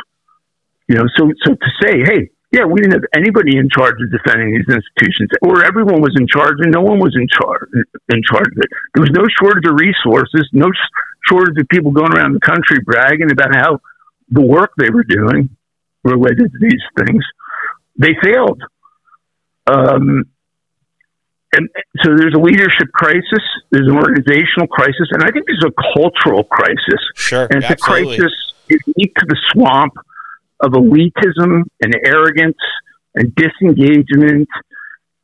You 0.88 0.96
know, 0.98 1.06
so 1.18 1.32
so 1.46 1.56
to 1.56 1.70
say, 1.82 2.04
hey, 2.04 2.30
yeah, 2.52 2.66
we 2.66 2.82
didn't 2.82 2.94
have 2.94 3.10
anybody 3.16 3.58
in 3.58 3.70
charge 3.70 3.96
of 3.98 4.12
defending 4.12 4.54
these 4.54 4.70
institutions, 4.70 5.30
or 5.42 5.64
everyone 5.66 6.02
was 6.02 6.14
in 6.20 6.28
charge 6.28 6.62
and 6.62 6.72
no 6.72 6.82
one 6.82 7.00
was 7.00 7.16
in 7.18 7.26
charge 7.26 7.70
in 8.14 8.22
charge 8.22 8.52
of 8.52 8.58
it. 8.62 8.70
There 8.94 9.02
was 9.02 9.10
no 9.10 9.26
shortage 9.42 9.66
of 9.66 9.74
resources, 9.74 10.46
no 10.54 10.70
shortage 11.26 11.58
of 11.58 11.68
people 11.70 11.92
going 11.92 12.14
around 12.14 12.34
the 12.34 12.46
country 12.46 12.78
bragging 12.86 13.32
about 13.32 13.56
how 13.56 13.80
the 14.34 14.46
work 14.46 14.72
they 14.78 14.90
were 14.90 15.04
doing 15.04 15.50
related 16.04 16.52
to 16.52 16.60
these 16.60 16.82
things. 16.98 17.24
They 17.98 18.16
failed. 18.22 18.62
Um, 19.68 20.26
and 21.56 21.70
so 22.04 22.16
there's 22.18 22.34
a 22.34 22.40
leadership 22.40 22.92
crisis, 22.94 23.44
there's 23.70 23.88
an 23.88 23.96
organizational 23.96 24.68
crisis, 24.68 25.08
and 25.12 25.24
I 25.24 25.30
think 25.30 25.46
there's 25.46 25.64
a 25.66 25.94
cultural 25.96 26.44
crisis. 26.46 27.00
Sure, 27.16 27.44
and 27.44 27.64
it's 27.64 27.72
absolutely. 27.72 28.16
a 28.16 28.18
crisis 28.18 28.54
unique 28.70 29.14
to 29.16 29.26
the 29.28 29.38
swamp 29.52 29.94
of 30.62 30.72
elitism 30.72 31.64
and 31.82 31.96
arrogance 32.06 32.58
and 33.16 33.36
disengagement 33.36 34.48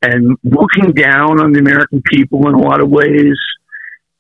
and 0.02 0.38
looking 0.44 0.94
down 0.94 1.42
on 1.42 1.52
the 1.52 1.60
American 1.60 2.02
people 2.04 2.48
in 2.48 2.54
a 2.54 2.62
lot 2.62 2.80
of 2.80 2.90
ways, 2.90 3.38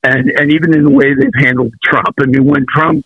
and 0.03 0.29
and 0.29 0.51
even 0.51 0.73
in 0.73 0.83
the 0.83 0.91
way 0.91 1.13
they've 1.13 1.45
handled 1.45 1.73
Trump. 1.83 2.15
I 2.19 2.25
mean, 2.25 2.45
when 2.45 2.65
Trump, 2.73 3.05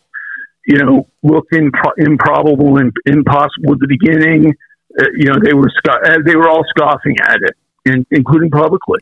you 0.65 0.77
know, 0.77 1.07
looked 1.23 1.51
impro- 1.51 1.97
improbable 1.97 2.77
and 2.77 2.91
impossible 3.05 3.73
at 3.73 3.79
the 3.79 3.87
beginning, 3.87 4.53
uh, 4.99 5.05
you 5.15 5.25
know, 5.25 5.35
they 5.43 5.53
were 5.53 5.71
sco- 5.77 6.01
uh, 6.05 6.19
they 6.25 6.35
were 6.35 6.49
all 6.49 6.63
scoffing 6.69 7.15
at 7.21 7.37
it, 7.41 7.55
in, 7.85 8.05
including 8.11 8.49
publicly. 8.49 8.99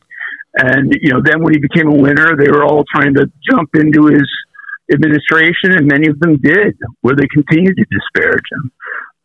And 0.55 0.93
you 1.01 1.13
know, 1.13 1.21
then 1.23 1.41
when 1.43 1.53
he 1.53 1.59
became 1.59 1.87
a 1.87 1.95
winner, 1.95 2.35
they 2.35 2.49
were 2.51 2.63
all 2.63 2.83
trying 2.93 3.13
to 3.15 3.31
jump 3.49 3.69
into 3.75 4.07
his 4.07 4.27
administration, 4.91 5.71
and 5.77 5.87
many 5.87 6.07
of 6.09 6.19
them 6.19 6.37
did, 6.37 6.77
where 7.01 7.15
they 7.15 7.27
continued 7.27 7.77
to 7.77 7.85
disparage 7.89 8.45
him. 8.51 8.71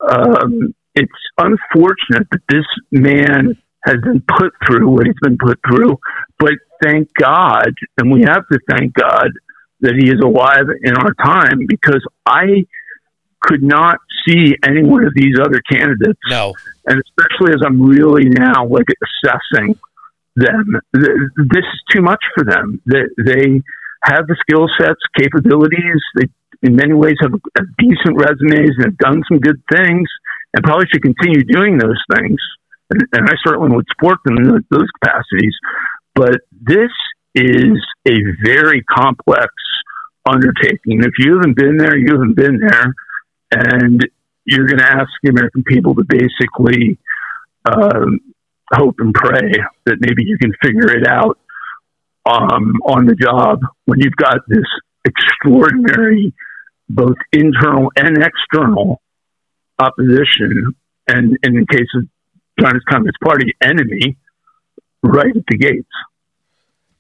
Um, 0.09 0.75
it's 0.95 1.13
unfortunate 1.39 2.29
that 2.31 2.43
this 2.49 2.65
man 2.93 3.57
has 3.85 3.97
been 4.03 4.23
put 4.39 4.53
through 4.67 4.89
what 4.89 5.07
he's 5.07 5.15
been 5.23 5.39
put 5.39 5.59
through, 5.69 5.99
but 6.39 6.53
thank 6.83 7.09
God, 7.19 7.73
and 7.99 8.13
we 8.13 8.23
have 8.23 8.47
to 8.53 8.59
thank 8.71 8.95
God 8.95 9.31
that 9.87 9.95
he 9.95 10.11
is 10.11 10.19
alive 10.19 10.67
in 10.83 10.95
our 10.99 11.15
time 11.23 11.65
because 11.67 12.03
I 12.27 12.67
could 13.41 13.63
not 13.63 13.99
see 14.27 14.55
any 14.67 14.83
one 14.83 15.05
of 15.05 15.15
these 15.15 15.39
other 15.39 15.63
candidates. 15.71 16.19
No. 16.29 16.53
And 16.87 17.01
especially 17.01 17.55
as 17.55 17.63
I'm 17.65 17.81
really 17.81 18.29
now 18.29 18.67
like 18.67 18.91
assessing 18.99 19.79
them, 20.35 20.81
th- 20.95 21.17
this 21.37 21.63
is 21.63 21.81
too 21.95 22.03
much 22.03 22.23
for 22.35 22.45
them. 22.45 22.83
They, 22.87 23.07
they 23.23 23.63
have 24.03 24.27
the 24.27 24.37
skill 24.43 24.67
sets, 24.79 25.01
capabilities. 25.17 26.03
They, 26.19 26.27
in 26.63 26.75
many 26.75 26.95
ways, 26.95 27.17
have, 27.21 27.33
have 27.33 27.67
decent 27.79 28.17
resumes 28.17 28.75
and 28.77 28.87
have 28.87 28.99
done 28.99 29.23
some 29.29 29.39
good 29.39 29.63
things, 29.71 30.09
and 30.55 30.65
probably 30.65 30.87
should 30.93 31.03
continue 31.03 31.45
doing 31.45 31.79
those 31.79 32.03
things. 32.17 32.41
And, 32.91 33.03
and 33.13 33.29
I 33.29 33.35
certainly 33.47 33.75
would 33.77 33.87
support 33.95 34.19
them 34.25 34.39
in 34.39 34.45
those, 34.45 34.63
those 34.71 34.89
capacities. 35.03 35.55
But 36.15 36.41
this 36.51 36.91
is 37.35 37.77
a 38.09 38.17
very 38.43 38.83
complex 38.83 39.53
undertaking. 40.29 41.03
If 41.03 41.19
you 41.19 41.37
haven't 41.37 41.57
been 41.57 41.77
there, 41.77 41.97
you 41.97 42.13
haven't 42.13 42.35
been 42.35 42.59
there, 42.59 42.95
and 43.53 44.01
you're 44.45 44.67
going 44.67 44.79
to 44.79 44.87
ask 44.87 45.09
the 45.23 45.31
American 45.31 45.65
people 45.65 45.95
to 45.95 46.05
basically 46.09 46.99
um, 47.71 48.21
hope 48.73 48.97
and 48.99 49.15
pray 49.15 49.53
that 49.87 49.97
maybe 50.01 50.25
you 50.25 50.39
can 50.39 50.53
figure 50.63 50.97
it 50.97 51.07
out 51.07 51.39
um, 52.25 52.75
on 52.85 53.07
the 53.07 53.15
job 53.15 53.61
when 53.85 54.01
you've 54.01 54.17
got 54.17 54.39
this 54.49 54.67
extraordinary, 55.05 56.35
both 56.89 57.17
internal 57.33 57.91
and 57.97 58.19
external 58.19 59.01
opposition, 59.79 60.75
and 61.07 61.39
in 61.43 61.55
the 61.55 61.67
case 61.71 61.89
of 61.97 62.09
China's 62.61 62.83
Communist 62.89 63.19
Party, 63.23 63.53
enemy 63.63 64.17
right 65.03 65.37
at 65.37 65.45
the 65.49 65.57
gates. 65.57 65.89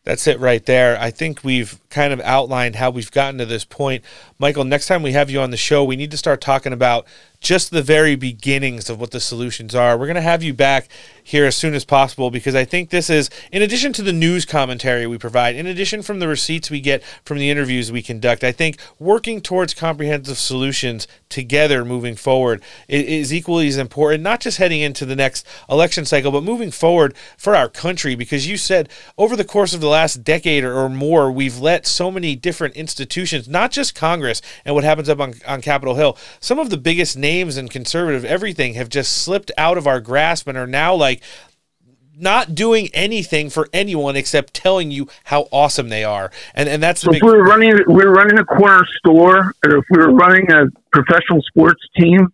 That's 0.04 0.26
it 0.28 0.38
right 0.38 0.64
there. 0.64 0.98
I 1.00 1.10
think 1.10 1.42
we've 1.42 1.80
kind 1.97 2.12
of 2.12 2.20
outlined 2.20 2.77
how 2.77 2.90
we've 2.90 3.10
gotten 3.10 3.39
to 3.39 3.47
this 3.47 3.64
point. 3.64 4.05
Michael, 4.39 4.64
next 4.64 4.86
time 4.86 5.02
we 5.02 5.12
have 5.12 5.31
you 5.31 5.40
on 5.40 5.51
the 5.51 5.56
show, 5.56 5.82
we 5.82 5.97
need 5.97 6.10
to 6.10 6.18
start 6.18 6.43
talking 6.43 6.74
about 6.74 7.06
just 7.40 7.70
the 7.70 7.82
very 7.82 8.16
beginnings 8.16 8.90
of 8.90 9.01
what 9.01 9.12
the 9.12 9.20
solutions 9.20 9.74
are. 9.74 9.97
We're 9.97 10.06
going 10.06 10.16
to 10.16 10.20
have 10.20 10.43
you 10.43 10.52
back 10.52 10.89
here 11.23 11.44
as 11.44 11.56
soon 11.56 11.74
as 11.74 11.85
possible 11.85 12.31
because 12.31 12.55
I 12.55 12.64
think 12.64 12.90
this 12.90 13.10
is, 13.10 13.31
in 13.52 13.62
addition 13.62 13.93
to 13.94 14.02
the 14.02 14.12
news 14.12 14.44
commentary 14.44 15.06
we 15.06 15.18
provide, 15.18 15.55
in 15.55 15.66
addition 15.66 16.02
from 16.02 16.18
the 16.18 16.28
receipts 16.28 16.70
we 16.70 16.81
get 16.81 17.02
from 17.24 17.39
the 17.39 17.51
interviews 17.51 17.93
we 17.93 18.02
conduct, 18.02 18.44
I 18.44 18.52
think 18.52 18.78
working 18.98 19.40
towards 19.40 19.74
comprehensive 19.74 20.39
solutions 20.39 21.06
together 21.28 21.85
moving 21.85 22.16
forward 22.16 22.62
is 22.89 23.32
equally 23.32 23.68
as 23.68 23.77
important, 23.77 24.23
not 24.23 24.40
just 24.40 24.59
heading 24.59 24.81
into 24.81 25.05
the 25.05 25.16
next 25.16 25.47
election 25.68 26.05
cycle, 26.05 26.32
but 26.32 26.43
moving 26.43 26.70
forward 26.70 27.14
for 27.36 27.55
our 27.55 27.68
country 27.68 28.14
because 28.14 28.47
you 28.47 28.56
said 28.56 28.89
over 29.18 29.36
the 29.36 29.44
course 29.44 29.74
of 29.74 29.81
the 29.81 29.89
last 29.89 30.24
decade 30.24 30.64
or 30.64 30.89
more, 30.89 31.31
we've 31.31 31.59
let 31.59 31.85
so 31.86 32.10
many 32.10 32.36
different 32.36 32.74
institutions, 32.76 33.48
not 33.48 33.70
just 33.70 33.94
Congress 33.94 34.42
and 34.64 34.74
what 34.74 34.84
happens 34.84 35.08
up 35.08 35.20
on, 35.20 35.34
on 35.46 35.60
Capitol 35.60 35.94
Hill, 35.94 36.16
some 36.40 36.58
of 36.58 36.70
the 36.70 36.76
biggest 36.76 37.16
names 37.16 37.56
and 37.56 37.70
conservative 37.70 38.24
everything 38.24 38.74
have 38.74 38.88
just 38.88 39.12
slipped 39.12 39.50
out 39.56 39.78
of 39.78 39.86
our 39.86 40.00
grasp 40.00 40.46
and 40.46 40.58
are 40.58 40.66
now 40.66 40.94
like 40.94 41.22
not 42.18 42.54
doing 42.54 42.88
anything 42.94 43.50
for 43.50 43.68
anyone 43.72 44.16
except 44.16 44.54
telling 44.54 44.90
you 44.90 45.06
how 45.24 45.48
awesome 45.52 45.88
they 45.88 46.02
are. 46.02 46.30
And 46.54 46.68
and 46.68 46.82
that's 46.82 47.02
so 47.02 47.10
the 47.10 47.18
if 47.18 47.22
we 47.22 47.30
were 47.30 47.44
running 47.44 47.72
we 47.86 48.04
were 48.04 48.12
running 48.12 48.38
a 48.38 48.44
corner 48.44 48.84
store 48.98 49.52
or 49.64 49.76
if 49.76 49.84
we 49.90 49.98
were 49.98 50.12
running 50.12 50.50
a 50.50 50.66
professional 50.92 51.42
sports 51.42 51.82
team, 51.96 52.32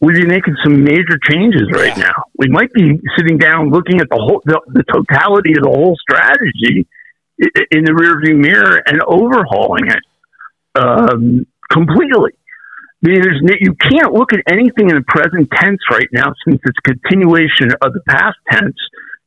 we'd 0.00 0.14
be 0.14 0.26
making 0.26 0.54
some 0.62 0.84
major 0.84 1.18
changes 1.28 1.68
right 1.72 1.96
now. 1.96 2.14
We 2.38 2.48
might 2.48 2.72
be 2.72 3.00
sitting 3.16 3.38
down 3.38 3.70
looking 3.70 4.00
at 4.00 4.08
the 4.08 4.16
whole 4.16 4.42
the, 4.44 4.60
the 4.66 4.84
totality 4.84 5.52
of 5.56 5.64
the 5.64 5.70
whole 5.70 5.96
strategy 6.00 6.86
in 7.38 7.84
the 7.84 7.92
rearview 7.92 8.36
mirror 8.36 8.82
and 8.86 9.02
overhauling 9.02 9.88
it 9.88 10.02
um, 10.74 11.46
completely. 11.70 12.32
I 13.04 13.08
mean, 13.08 13.20
there's, 13.20 13.40
you 13.60 13.74
can't 13.74 14.12
look 14.12 14.32
at 14.32 14.40
anything 14.50 14.88
in 14.88 14.96
the 14.96 15.04
present 15.06 15.50
tense 15.54 15.80
right 15.90 16.08
now 16.12 16.32
since 16.46 16.60
it's 16.64 16.78
continuation 16.84 17.70
of 17.82 17.92
the 17.92 18.00
past 18.08 18.36
tense 18.50 18.76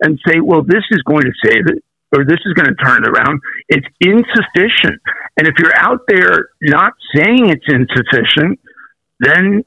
and 0.02 0.20
say, 0.28 0.40
well, 0.42 0.64
this 0.64 0.84
is 0.92 1.02
going 1.04 1.24
to 1.24 1.34
save 1.46 1.68
it 1.68 1.84
or 2.12 2.26
this 2.26 2.40
is 2.46 2.54
going 2.54 2.68
to 2.68 2.76
turn 2.84 3.04
it 3.04 3.10
around. 3.10 3.40
It's 3.68 3.86
insufficient. 4.02 5.02
And 5.38 5.48
if 5.48 5.54
you're 5.60 5.78
out 5.78 6.02
there 6.08 6.50
not 6.62 6.94
saying 7.16 7.50
it's 7.50 7.66
insufficient, 7.70 8.60
then, 9.20 9.64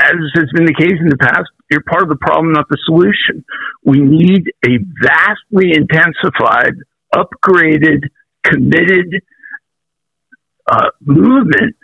as 0.00 0.16
has 0.34 0.50
been 0.54 0.66
the 0.66 0.74
case 0.76 0.98
in 1.00 1.08
the 1.08 1.16
past, 1.16 1.48
you're 1.70 1.82
part 1.82 2.02
of 2.02 2.08
the 2.08 2.16
problem, 2.16 2.52
not 2.52 2.68
the 2.68 2.78
solution. 2.84 3.44
We 3.84 4.00
need 4.00 4.52
a 4.64 4.78
vastly 5.02 5.72
intensified, 5.72 6.74
upgraded, 7.14 8.02
committed 8.44 9.22
uh, 10.70 10.90
movement 11.00 11.76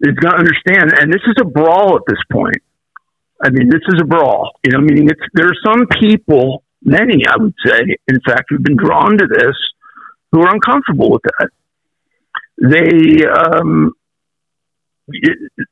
that's 0.00 0.16
going 0.18 0.32
to 0.32 0.38
understand. 0.38 0.92
And 0.98 1.12
this 1.12 1.22
is 1.26 1.36
a 1.40 1.44
brawl 1.44 1.96
at 1.96 2.02
this 2.06 2.22
point. 2.32 2.62
I 3.42 3.50
mean, 3.50 3.68
this 3.70 3.82
is 3.88 4.00
a 4.00 4.04
brawl. 4.04 4.52
You 4.64 4.72
know, 4.72 4.80
meaning 4.80 5.08
it's 5.08 5.20
there 5.34 5.46
are 5.46 5.60
some 5.64 5.86
people, 6.00 6.62
many 6.82 7.26
I 7.26 7.36
would 7.38 7.54
say, 7.64 7.80
in 8.08 8.20
fact, 8.26 8.44
who've 8.48 8.62
been 8.62 8.76
drawn 8.76 9.16
to 9.16 9.26
this, 9.26 9.56
who 10.32 10.42
are 10.42 10.54
uncomfortable 10.54 11.10
with 11.10 11.22
that. 11.22 11.48
they 12.60 13.26
um, 13.26 13.92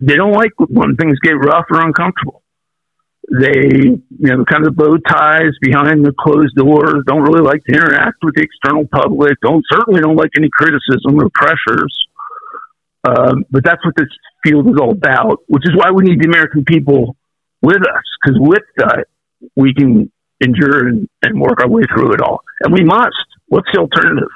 they 0.00 0.16
don't 0.16 0.32
like 0.32 0.52
when 0.58 0.96
things 0.96 1.18
get 1.20 1.32
rough 1.32 1.66
or 1.70 1.80
uncomfortable. 1.80 2.42
They, 3.30 3.92
you 3.92 4.30
know, 4.32 4.44
kind 4.48 4.66
of 4.66 4.74
bow 4.74 4.96
ties 5.06 5.52
behind 5.60 6.04
the 6.04 6.14
closed 6.18 6.54
doors. 6.56 7.04
Don't 7.06 7.22
really 7.22 7.44
like 7.44 7.62
to 7.64 7.74
interact 7.74 8.16
with 8.22 8.34
the 8.34 8.42
external 8.42 8.86
public. 8.90 9.38
Don't 9.42 9.64
certainly 9.70 10.00
don't 10.00 10.16
like 10.16 10.30
any 10.36 10.48
criticism 10.50 11.20
or 11.20 11.28
pressures. 11.34 11.94
Um, 13.06 13.44
but 13.50 13.64
that's 13.64 13.84
what 13.84 13.94
this 13.96 14.08
field 14.44 14.66
is 14.68 14.80
all 14.80 14.92
about, 14.92 15.40
which 15.46 15.64
is 15.64 15.76
why 15.76 15.90
we 15.90 16.04
need 16.04 16.20
the 16.20 16.28
American 16.28 16.64
people 16.64 17.16
with 17.60 17.76
us, 17.76 18.04
because 18.22 18.38
with 18.40 18.64
that 18.78 19.06
we 19.56 19.74
can 19.74 20.10
endure 20.42 20.88
and, 20.88 21.08
and 21.22 21.40
work 21.40 21.60
our 21.60 21.68
way 21.68 21.82
through 21.94 22.12
it 22.12 22.20
all, 22.20 22.42
and 22.60 22.72
we 22.72 22.82
must. 22.82 23.14
What's 23.46 23.68
the 23.72 23.80
alternative? 23.80 24.28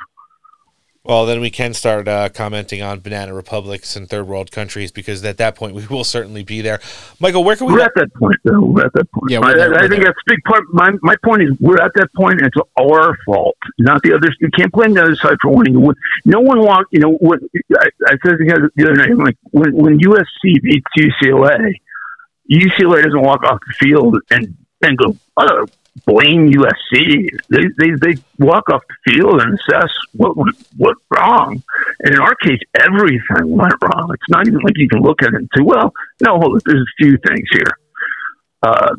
Well, 1.04 1.26
then 1.26 1.40
we 1.40 1.50
can 1.50 1.74
start 1.74 2.06
uh, 2.06 2.28
commenting 2.28 2.80
on 2.80 3.00
banana 3.00 3.34
republics 3.34 3.96
and 3.96 4.08
third 4.08 4.28
world 4.28 4.52
countries 4.52 4.92
because 4.92 5.24
at 5.24 5.36
that 5.38 5.56
point 5.56 5.74
we 5.74 5.84
will 5.88 6.04
certainly 6.04 6.44
be 6.44 6.60
there. 6.60 6.80
Michael, 7.18 7.42
where 7.42 7.56
can 7.56 7.66
we? 7.66 7.72
We're 7.72 7.80
at 7.80 7.90
that 7.96 8.14
point, 8.14 8.36
though. 8.44 8.60
We're 8.60 8.86
at 8.86 8.92
that 8.92 9.10
point. 9.10 9.32
Yeah, 9.32 9.40
I, 9.40 9.46
we're 9.46 9.56
there, 9.56 9.66
I 9.66 9.68
we're 9.70 9.88
think 9.88 9.90
there. 9.90 10.04
that's 10.04 10.18
a 10.18 10.30
big 10.30 10.44
part. 10.44 10.62
My 10.72 10.92
my 11.02 11.16
point 11.24 11.42
is 11.42 11.48
we're 11.58 11.82
at 11.82 11.90
that 11.96 12.08
point, 12.14 12.40
and 12.40 12.46
it's 12.46 12.56
our 12.78 13.16
fault, 13.26 13.56
not 13.80 14.00
the 14.02 14.14
others. 14.14 14.36
You 14.40 14.48
can't 14.56 14.70
blame 14.70 14.94
the 14.94 15.02
other 15.02 15.16
side 15.16 15.38
for 15.42 15.50
wanting 15.50 15.74
to 15.74 15.80
win. 15.80 15.96
No 16.24 16.38
one 16.38 16.60
walked. 16.60 16.92
You 16.92 17.00
know 17.00 17.14
what? 17.14 17.40
I, 17.76 17.88
I 18.06 18.12
said 18.24 18.38
the 18.38 18.70
other 18.84 18.94
night, 18.94 19.16
like 19.16 19.36
when 19.50 19.74
when 19.74 19.98
USC 19.98 20.62
beats 20.62 20.86
UCLA, 20.96 21.74
UCLA 22.48 23.02
doesn't 23.02 23.22
walk 23.22 23.42
off 23.42 23.58
the 23.66 23.74
field 23.74 24.18
and 24.30 24.56
and 24.82 24.96
go, 24.96 25.16
oh, 25.36 25.66
blame 26.06 26.50
USC. 26.50 27.28
They, 27.48 27.64
they 27.78 27.90
they 28.00 28.22
walk 28.38 28.70
off 28.70 28.82
the 28.88 29.12
field 29.12 29.40
and 29.40 29.58
assess 29.58 29.90
what 30.14 30.36
what 30.76 30.96
wrong. 31.10 31.62
And 32.00 32.14
in 32.14 32.20
our 32.20 32.34
case, 32.36 32.60
everything 32.74 33.56
went 33.56 33.74
wrong. 33.82 34.10
It's 34.14 34.28
not 34.28 34.46
even 34.46 34.60
like 34.60 34.76
you 34.76 34.88
can 34.88 35.02
look 35.02 35.22
at 35.22 35.28
it 35.28 35.34
and 35.34 35.50
say, 35.56 35.62
well, 35.62 35.92
no, 36.20 36.38
hold. 36.38 36.62
There's 36.64 36.82
a 36.82 37.02
few 37.02 37.18
things 37.26 37.48
here. 37.52 37.78
Uh, 38.62 38.96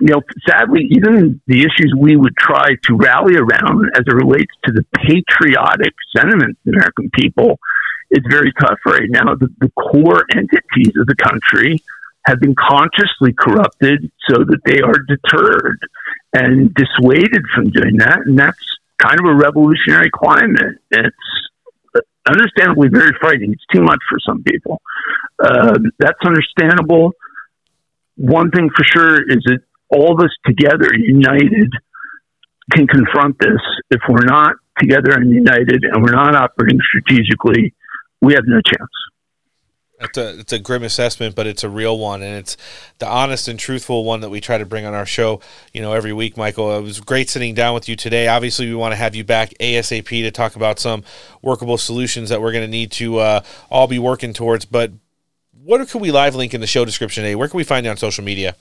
you 0.00 0.08
know, 0.08 0.22
sadly, 0.48 0.88
even 0.90 1.40
the 1.46 1.60
issues 1.60 1.94
we 1.96 2.16
would 2.16 2.36
try 2.36 2.74
to 2.86 2.96
rally 2.96 3.36
around 3.36 3.90
as 3.94 4.02
it 4.06 4.14
relates 4.14 4.52
to 4.64 4.72
the 4.72 4.84
patriotic 4.96 5.94
sentiments 6.16 6.58
of 6.58 6.72
the 6.72 6.72
American 6.72 7.08
people, 7.10 7.60
it's 8.10 8.26
very 8.28 8.52
tough 8.60 8.78
right 8.84 9.08
now. 9.08 9.36
The, 9.36 9.48
the 9.60 9.70
core 9.70 10.24
entities 10.34 10.94
of 10.96 11.06
the 11.06 11.14
country 11.14 11.82
have 12.26 12.40
been 12.40 12.54
consciously 12.54 13.32
corrupted 13.32 14.10
so 14.28 14.38
that 14.38 14.60
they 14.64 14.80
are 14.80 14.98
deterred 15.06 15.78
and 16.32 16.74
dissuaded 16.74 17.44
from 17.54 17.70
doing 17.70 17.96
that. 17.98 18.20
And 18.24 18.38
that's 18.38 18.58
kind 18.98 19.18
of 19.20 19.26
a 19.26 19.34
revolutionary 19.34 20.10
climate. 20.10 20.78
It's 20.90 21.16
understandably 22.26 22.88
very 22.88 23.12
frightening. 23.20 23.52
It's 23.52 23.66
too 23.72 23.82
much 23.82 23.98
for 24.08 24.18
some 24.26 24.42
people. 24.42 24.80
Uh, 25.38 25.78
that's 25.98 26.18
understandable. 26.24 27.12
One 28.16 28.50
thing 28.50 28.70
for 28.76 28.84
sure 28.84 29.30
is 29.30 29.42
that 29.46 29.58
all 29.88 30.12
of 30.12 30.24
us 30.24 30.30
together, 30.46 30.88
united, 30.94 31.70
can 32.70 32.86
confront 32.86 33.38
this. 33.38 33.60
If 33.90 34.00
we're 34.08 34.24
not 34.24 34.54
together 34.78 35.12
and 35.12 35.30
united 35.30 35.84
and 35.84 36.02
we're 36.02 36.12
not 36.12 36.34
operating 36.34 36.78
strategically, 36.80 37.74
we 38.20 38.34
have 38.34 38.44
no 38.46 38.60
chance. 38.60 38.90
It's 40.04 40.18
a 40.18 40.38
it's 40.40 40.52
a 40.52 40.58
grim 40.58 40.82
assessment, 40.82 41.34
but 41.34 41.46
it's 41.46 41.64
a 41.64 41.68
real 41.68 41.98
one, 41.98 42.22
and 42.22 42.36
it's 42.36 42.56
the 42.98 43.06
honest 43.06 43.48
and 43.48 43.58
truthful 43.58 44.04
one 44.04 44.20
that 44.20 44.30
we 44.30 44.40
try 44.40 44.58
to 44.58 44.66
bring 44.66 44.84
on 44.84 44.94
our 44.94 45.06
show. 45.06 45.40
You 45.72 45.82
know, 45.82 45.92
every 45.92 46.12
week, 46.12 46.36
Michael. 46.36 46.76
It 46.76 46.82
was 46.82 47.00
great 47.00 47.30
sitting 47.30 47.54
down 47.54 47.74
with 47.74 47.88
you 47.88 47.96
today. 47.96 48.28
Obviously, 48.28 48.68
we 48.68 48.74
want 48.74 48.92
to 48.92 48.96
have 48.96 49.14
you 49.14 49.24
back 49.24 49.54
asap 49.60 50.08
to 50.08 50.30
talk 50.30 50.56
about 50.56 50.78
some 50.78 51.04
workable 51.40 51.78
solutions 51.78 52.28
that 52.30 52.40
we're 52.40 52.52
going 52.52 52.64
to 52.64 52.70
need 52.70 52.90
to 52.92 53.18
uh, 53.18 53.40
all 53.70 53.86
be 53.86 53.98
working 53.98 54.32
towards. 54.32 54.64
But 54.64 54.92
what 55.64 55.86
can 55.88 56.00
we 56.00 56.10
live 56.10 56.34
link 56.34 56.54
in 56.54 56.60
the 56.60 56.66
show 56.66 56.84
description 56.84 57.22
today? 57.22 57.34
Where 57.34 57.48
can 57.48 57.56
we 57.56 57.64
find 57.64 57.84
you 57.84 57.90
on 57.90 57.96
social 57.96 58.24
media? 58.24 58.56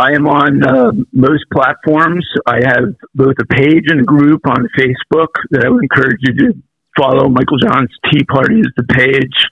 I 0.00 0.12
am 0.12 0.28
on 0.28 0.64
uh, 0.64 0.92
most 1.12 1.44
platforms. 1.52 2.24
I 2.46 2.60
have 2.64 2.94
both 3.16 3.34
a 3.40 3.46
page 3.46 3.86
and 3.88 4.00
a 4.00 4.04
group 4.04 4.46
on 4.46 4.68
Facebook 4.78 5.26
that 5.50 5.64
I 5.64 5.68
would 5.68 5.82
encourage 5.82 6.18
you 6.20 6.34
to 6.34 6.62
follow. 6.98 7.28
Michael 7.28 7.58
Johns 7.58 7.90
Tea 8.10 8.24
Party 8.24 8.60
is 8.60 8.68
the 8.76 8.84
page. 8.84 9.46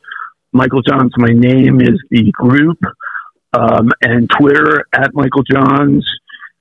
Michael 0.53 0.83
Johns 0.83 1.13
my 1.17 1.33
name 1.33 1.81
is 1.81 2.01
the 2.11 2.31
group, 2.33 2.79
um, 3.53 3.91
and 4.03 4.29
Twitter 4.39 4.87
at 4.93 5.11
Michael 5.15 5.43
Johns, 5.43 6.07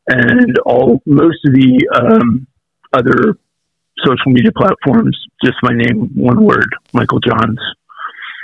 and 0.08 0.58
all 0.66 1.02
most 1.06 1.38
of 1.46 1.54
the 1.54 1.88
um, 1.96 2.48
other 2.94 3.38
social 4.06 4.32
media 4.32 4.52
platforms. 4.52 5.18
Just 5.44 5.58
my 5.64 5.74
name, 5.74 6.10
one 6.16 6.44
word, 6.44 6.68
Michael 6.94 7.20
Johns. 7.20 7.60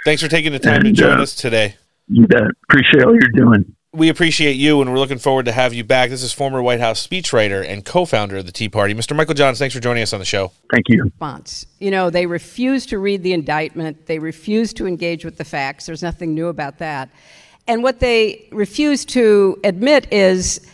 Thanks 0.05 0.21
for 0.21 0.29
taking 0.29 0.51
the 0.51 0.59
time 0.59 0.83
to 0.83 0.91
join 0.91 1.19
uh, 1.19 1.23
us 1.23 1.35
today. 1.35 1.75
You 2.07 2.27
bet. 2.27 2.43
Appreciate 2.63 3.03
all 3.03 3.13
you're 3.13 3.31
doing. 3.35 3.75
We 3.93 4.07
appreciate 4.07 4.53
you, 4.53 4.79
and 4.79 4.89
we're 4.89 4.99
looking 4.99 5.17
forward 5.17 5.43
to 5.47 5.51
have 5.51 5.73
you 5.73 5.83
back. 5.83 6.11
This 6.11 6.23
is 6.23 6.31
former 6.31 6.61
White 6.61 6.79
House 6.79 7.05
speechwriter 7.05 7.67
and 7.67 7.83
co-founder 7.83 8.37
of 8.37 8.45
the 8.45 8.51
Tea 8.53 8.69
Party, 8.69 8.93
Mr. 8.93 9.13
Michael 9.13 9.33
Johns. 9.33 9.59
Thanks 9.59 9.75
for 9.75 9.81
joining 9.81 10.01
us 10.01 10.13
on 10.13 10.19
the 10.19 10.25
show. 10.25 10.53
Thank 10.71 10.85
you. 10.87 11.03
response. 11.03 11.65
You 11.79 11.91
know, 11.91 12.09
they 12.09 12.25
refuse 12.25 12.85
to 12.85 12.99
read 12.99 13.21
the 13.21 13.33
indictment, 13.33 14.05
they 14.05 14.17
refuse 14.17 14.71
to 14.75 14.87
engage 14.87 15.25
with 15.25 15.35
the 15.35 15.43
facts. 15.43 15.87
There's 15.87 16.01
nothing 16.01 16.33
new 16.33 16.47
about 16.47 16.77
that. 16.77 17.09
And 17.67 17.83
what 17.83 17.99
they 17.99 18.47
refuse 18.53 19.03
to 19.07 19.59
admit 19.65 20.07
is, 20.09 20.65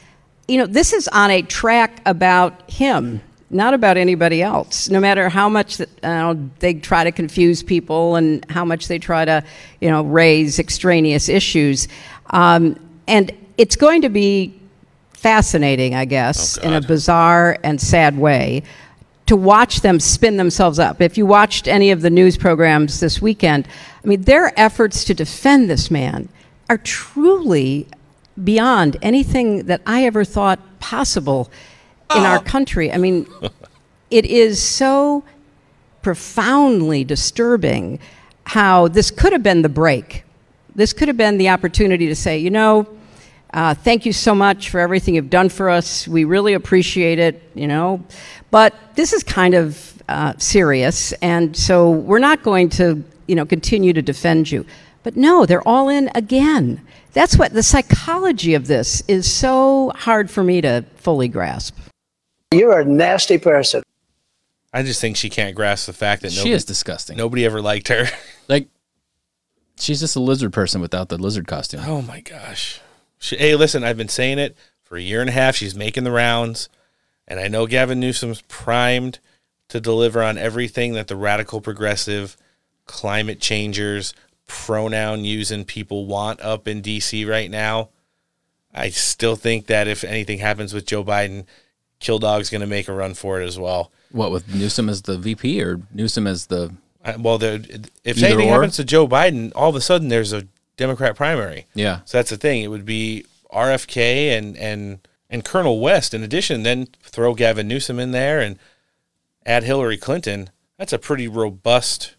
you 0.47 0.59
know, 0.59 0.67
this 0.67 0.93
is 0.93 1.07
on 1.07 1.31
a 1.31 1.41
track 1.41 2.03
about 2.05 2.69
him, 2.69 3.19
not 3.49 3.73
about 3.73 3.97
anybody 3.97 4.43
else. 4.43 4.89
No 4.89 4.99
matter 4.99 5.27
how 5.27 5.49
much 5.49 5.77
that, 5.77 5.89
uh, 6.05 6.35
they 6.59 6.75
try 6.75 7.03
to 7.03 7.11
confuse 7.11 7.63
people 7.63 8.15
and 8.15 8.45
how 8.51 8.63
much 8.63 8.87
they 8.87 8.99
try 8.99 9.25
to, 9.25 9.43
you 9.81 9.89
know, 9.89 10.03
raise 10.03 10.59
extraneous 10.59 11.29
issues. 11.29 11.87
Um, 12.29 12.77
and 13.07 13.31
it's 13.57 13.75
going 13.75 14.01
to 14.01 14.09
be 14.09 14.59
fascinating, 15.13 15.95
I 15.95 16.05
guess, 16.05 16.57
oh, 16.59 16.61
in 16.61 16.73
a 16.73 16.81
bizarre 16.81 17.57
and 17.63 17.81
sad 17.81 18.17
way 18.17 18.63
to 19.25 19.35
watch 19.35 19.81
them 19.81 19.99
spin 19.99 20.37
themselves 20.37 20.79
up. 20.79 21.01
If 21.01 21.17
you 21.17 21.25
watched 21.25 21.67
any 21.67 21.91
of 21.91 22.01
the 22.01 22.09
news 22.09 22.37
programs 22.37 22.99
this 22.99 23.21
weekend, 23.21 23.67
I 24.03 24.07
mean, 24.07 24.21
their 24.21 24.57
efforts 24.57 25.03
to 25.05 25.13
defend 25.13 25.69
this 25.69 25.91
man 25.91 26.29
are 26.69 26.77
truly 26.77 27.87
beyond 28.41 28.97
anything 29.01 29.65
that 29.65 29.81
I 29.85 30.05
ever 30.05 30.23
thought 30.23 30.59
possible 30.79 31.51
in 32.15 32.21
our 32.21 32.37
oh. 32.37 32.41
country. 32.41 32.91
I 32.91 32.97
mean, 32.97 33.27
it 34.11 34.25
is 34.25 34.61
so 34.61 35.23
profoundly 36.01 37.03
disturbing 37.03 37.99
how 38.45 38.87
this 38.87 39.11
could 39.11 39.33
have 39.33 39.43
been 39.43 39.61
the 39.61 39.69
break. 39.69 40.23
This 40.73 40.93
could 40.93 41.09
have 41.09 41.17
been 41.17 41.37
the 41.37 41.49
opportunity 41.49 42.07
to 42.07 42.15
say, 42.15 42.37
you 42.37 42.49
know, 42.49 42.87
uh, 43.57 43.73
thank 43.73 44.05
you 44.05 44.13
so 44.13 44.35
much 44.35 44.69
for 44.69 44.79
everything 44.79 45.15
you've 45.15 45.31
done 45.31 45.49
for 45.49 45.67
us. 45.67 46.07
We 46.07 46.25
really 46.25 46.53
appreciate 46.53 47.17
it, 47.17 47.41
you 47.55 47.67
know. 47.67 48.03
But 48.51 48.75
this 48.93 49.13
is 49.13 49.23
kind 49.23 49.55
of 49.55 49.99
uh, 50.07 50.33
serious, 50.37 51.11
and 51.23 51.57
so 51.57 51.89
we're 51.89 52.19
not 52.19 52.43
going 52.43 52.69
to, 52.69 53.03
you 53.25 53.33
know, 53.33 53.47
continue 53.47 53.93
to 53.93 54.01
defend 54.03 54.51
you. 54.51 54.63
But 55.01 55.17
no, 55.17 55.47
they're 55.47 55.67
all 55.67 55.89
in 55.89 56.11
again. 56.13 56.85
That's 57.13 57.35
what 57.35 57.51
the 57.51 57.63
psychology 57.63 58.53
of 58.53 58.67
this 58.67 59.01
is 59.07 59.29
so 59.29 59.91
hard 59.95 60.29
for 60.29 60.43
me 60.43 60.61
to 60.61 60.85
fully 60.97 61.27
grasp. 61.27 61.75
You're 62.53 62.81
a 62.81 62.85
nasty 62.85 63.39
person. 63.39 63.81
I 64.71 64.83
just 64.83 65.01
think 65.01 65.17
she 65.17 65.31
can't 65.31 65.55
grasp 65.55 65.87
the 65.87 65.93
fact 65.93 66.21
that 66.21 66.31
She 66.31 66.37
nobody, 66.41 66.53
is 66.53 66.63
disgusting. 66.63 67.17
Nobody 67.17 67.43
ever 67.43 67.59
liked 67.59 67.87
her. 67.87 68.05
Like, 68.47 68.67
she's 69.79 69.99
just 69.99 70.15
a 70.15 70.19
lizard 70.19 70.53
person 70.53 70.79
without 70.79 71.09
the 71.09 71.17
lizard 71.17 71.47
costume. 71.47 71.81
Oh 71.87 72.03
my 72.03 72.19
gosh. 72.19 72.81
She, 73.19 73.35
hey, 73.37 73.55
listen, 73.55 73.83
I've 73.83 73.97
been 73.97 74.09
saying 74.09 74.39
it 74.39 74.55
for 74.83 74.97
a 74.97 75.01
year 75.01 75.21
and 75.21 75.29
a 75.29 75.33
half. 75.33 75.55
She's 75.55 75.75
making 75.75 76.03
the 76.03 76.11
rounds, 76.11 76.69
and 77.27 77.39
I 77.39 77.47
know 77.47 77.67
Gavin 77.67 77.99
Newsom's 77.99 78.41
primed 78.43 79.19
to 79.69 79.79
deliver 79.81 80.23
on 80.23 80.37
everything 80.37 80.93
that 80.93 81.07
the 81.07 81.15
radical 81.15 81.61
progressive, 81.61 82.37
climate 82.85 83.39
changers, 83.39 84.13
pronoun 84.47 85.25
using 85.25 85.65
people 85.65 86.05
want 86.05 86.39
up 86.41 86.67
in 86.67 86.81
DC 86.81 87.27
right 87.27 87.51
now. 87.51 87.89
I 88.73 88.89
still 88.89 89.35
think 89.35 89.65
that 89.67 89.87
if 89.87 90.03
anything 90.03 90.39
happens 90.39 90.73
with 90.73 90.85
Joe 90.85 91.03
Biden, 91.03 91.45
Killdog's 91.99 92.49
going 92.49 92.61
to 92.61 92.67
make 92.67 92.87
a 92.87 92.93
run 92.93 93.13
for 93.13 93.41
it 93.41 93.45
as 93.45 93.57
well. 93.57 93.91
What 94.11 94.31
with 94.31 94.53
Newsom 94.53 94.87
as 94.87 95.01
the 95.01 95.17
VP 95.17 95.61
or 95.61 95.81
Newsom 95.93 96.27
as 96.27 96.45
the? 96.45 96.73
Well, 97.17 97.41
if 97.41 98.23
anything 98.23 98.49
or? 98.49 98.53
happens 98.53 98.75
to 98.77 98.83
Joe 98.83 99.07
Biden, 99.07 99.51
all 99.55 99.69
of 99.69 99.75
a 99.75 99.81
sudden 99.81 100.09
there's 100.09 100.33
a 100.33 100.47
Democrat 100.77 101.15
primary. 101.15 101.65
Yeah. 101.73 102.01
So 102.05 102.17
that's 102.17 102.29
the 102.29 102.37
thing. 102.37 102.63
It 102.63 102.67
would 102.67 102.85
be 102.85 103.25
RFK 103.51 104.37
and 104.37 104.55
and 104.57 104.99
and 105.29 105.43
Cornel 105.43 105.79
West. 105.79 106.13
In 106.13 106.23
addition, 106.23 106.63
then 106.63 106.87
throw 107.01 107.33
Gavin 107.33 107.67
Newsom 107.67 107.99
in 107.99 108.11
there 108.11 108.39
and 108.39 108.57
add 109.45 109.63
Hillary 109.63 109.97
Clinton. 109.97 110.49
That's 110.77 110.93
a 110.93 110.99
pretty 110.99 111.27
robust 111.27 112.15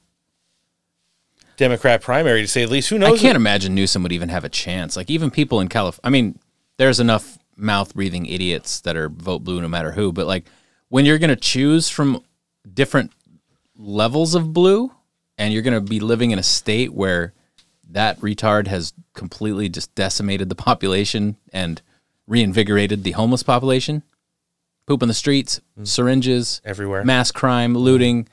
Democrat 1.56 2.02
primary 2.02 2.42
to 2.42 2.48
say 2.48 2.64
the 2.64 2.72
least. 2.72 2.90
Who 2.90 2.98
knows? 2.98 3.18
I 3.18 3.22
can't 3.22 3.36
imagine 3.36 3.74
Newsom 3.74 4.02
would 4.02 4.12
even 4.12 4.28
have 4.28 4.44
a 4.44 4.48
chance. 4.48 4.96
Like 4.96 5.08
even 5.08 5.30
people 5.30 5.60
in 5.60 5.68
California. 5.68 6.00
I 6.04 6.10
mean, 6.10 6.38
there's 6.76 7.00
enough 7.00 7.38
mouth 7.56 7.94
breathing 7.94 8.26
idiots 8.26 8.80
that 8.80 8.96
are 8.96 9.08
vote 9.08 9.40
blue 9.40 9.60
no 9.60 9.68
matter 9.68 9.92
who. 9.92 10.12
But 10.12 10.26
like 10.26 10.46
when 10.88 11.04
you're 11.04 11.18
going 11.18 11.30
to 11.30 11.36
choose 11.36 11.88
from 11.88 12.22
different 12.72 13.12
levels 13.76 14.34
of 14.34 14.52
blue, 14.52 14.92
and 15.36 15.52
you're 15.52 15.62
going 15.62 15.74
to 15.74 15.80
be 15.80 16.00
living 16.00 16.32
in 16.32 16.38
a 16.38 16.42
state 16.42 16.92
where 16.92 17.32
that 17.88 18.20
retard 18.20 18.66
has 18.66 18.92
completely 19.14 19.68
just 19.68 19.94
decimated 19.94 20.48
the 20.48 20.54
population 20.54 21.36
and 21.52 21.80
reinvigorated 22.26 23.04
the 23.04 23.12
homeless 23.12 23.42
population. 23.42 24.02
Poop 24.86 25.02
in 25.02 25.08
the 25.08 25.14
streets, 25.14 25.60
mm. 25.78 25.86
syringes 25.86 26.60
Everywhere. 26.64 27.04
mass 27.04 27.30
crime, 27.30 27.74
looting, 27.74 28.28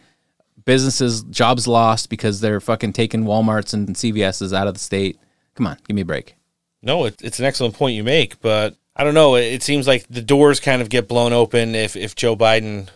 businesses, 0.65 1.23
jobs 1.23 1.67
lost 1.67 2.09
because 2.09 2.41
they're 2.41 2.59
fucking 2.59 2.93
taking 2.93 3.23
Walmarts 3.23 3.73
and 3.73 3.89
CVS's 3.89 4.53
out 4.53 4.67
of 4.67 4.73
the 4.73 4.79
state. 4.79 5.17
Come 5.55 5.67
on, 5.67 5.77
give 5.87 5.95
me 5.95 6.01
a 6.01 6.05
break. 6.05 6.35
No, 6.81 7.05
it, 7.05 7.21
it's 7.21 7.39
an 7.39 7.45
excellent 7.45 7.75
point 7.75 7.95
you 7.95 8.03
make, 8.03 8.39
but 8.41 8.75
I 8.95 9.03
don't 9.03 9.13
know. 9.13 9.35
It, 9.35 9.45
it 9.45 9.63
seems 9.63 9.87
like 9.87 10.05
the 10.09 10.21
doors 10.21 10.59
kind 10.59 10.81
of 10.81 10.89
get 10.89 11.07
blown 11.07 11.33
open 11.33 11.75
if, 11.75 11.95
if 11.95 12.15
Joe 12.15 12.35
Biden, 12.35 12.89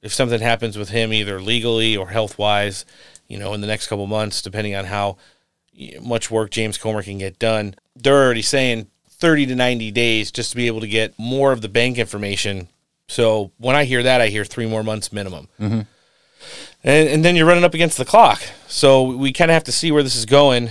if 0.00 0.12
something 0.12 0.40
happens 0.40 0.78
with 0.78 0.90
him, 0.90 1.12
either 1.12 1.40
legally 1.40 1.96
or 1.96 2.08
health 2.08 2.38
wise, 2.38 2.84
you 3.28 3.38
know, 3.38 3.54
in 3.54 3.60
the 3.60 3.66
next 3.66 3.88
couple 3.88 4.06
months, 4.06 4.42
depending 4.42 4.74
on 4.74 4.86
how 4.86 5.16
much 6.00 6.30
work 6.30 6.50
James 6.50 6.78
Comer 6.78 7.02
can 7.02 7.18
get 7.18 7.38
done. 7.38 7.74
They're 7.96 8.24
already 8.24 8.42
saying 8.42 8.88
30 9.08 9.46
to 9.46 9.54
90 9.54 9.90
days 9.92 10.30
just 10.30 10.50
to 10.50 10.56
be 10.56 10.66
able 10.66 10.80
to 10.80 10.88
get 10.88 11.18
more 11.18 11.52
of 11.52 11.60
the 11.60 11.68
bank 11.68 11.98
information. 11.98 12.68
So 13.08 13.52
when 13.58 13.76
I 13.76 13.84
hear 13.84 14.02
that, 14.02 14.20
I 14.20 14.28
hear 14.28 14.44
three 14.44 14.66
more 14.66 14.82
months 14.82 15.12
minimum. 15.12 15.48
Mm-hmm. 15.60 15.80
And, 16.84 17.08
and 17.08 17.24
then 17.24 17.36
you're 17.36 17.46
running 17.46 17.64
up 17.64 17.74
against 17.74 17.98
the 17.98 18.04
clock. 18.04 18.42
So 18.66 19.04
we 19.04 19.32
kind 19.32 19.50
of 19.50 19.54
have 19.54 19.64
to 19.64 19.72
see 19.72 19.92
where 19.92 20.02
this 20.02 20.16
is 20.16 20.26
going. 20.26 20.70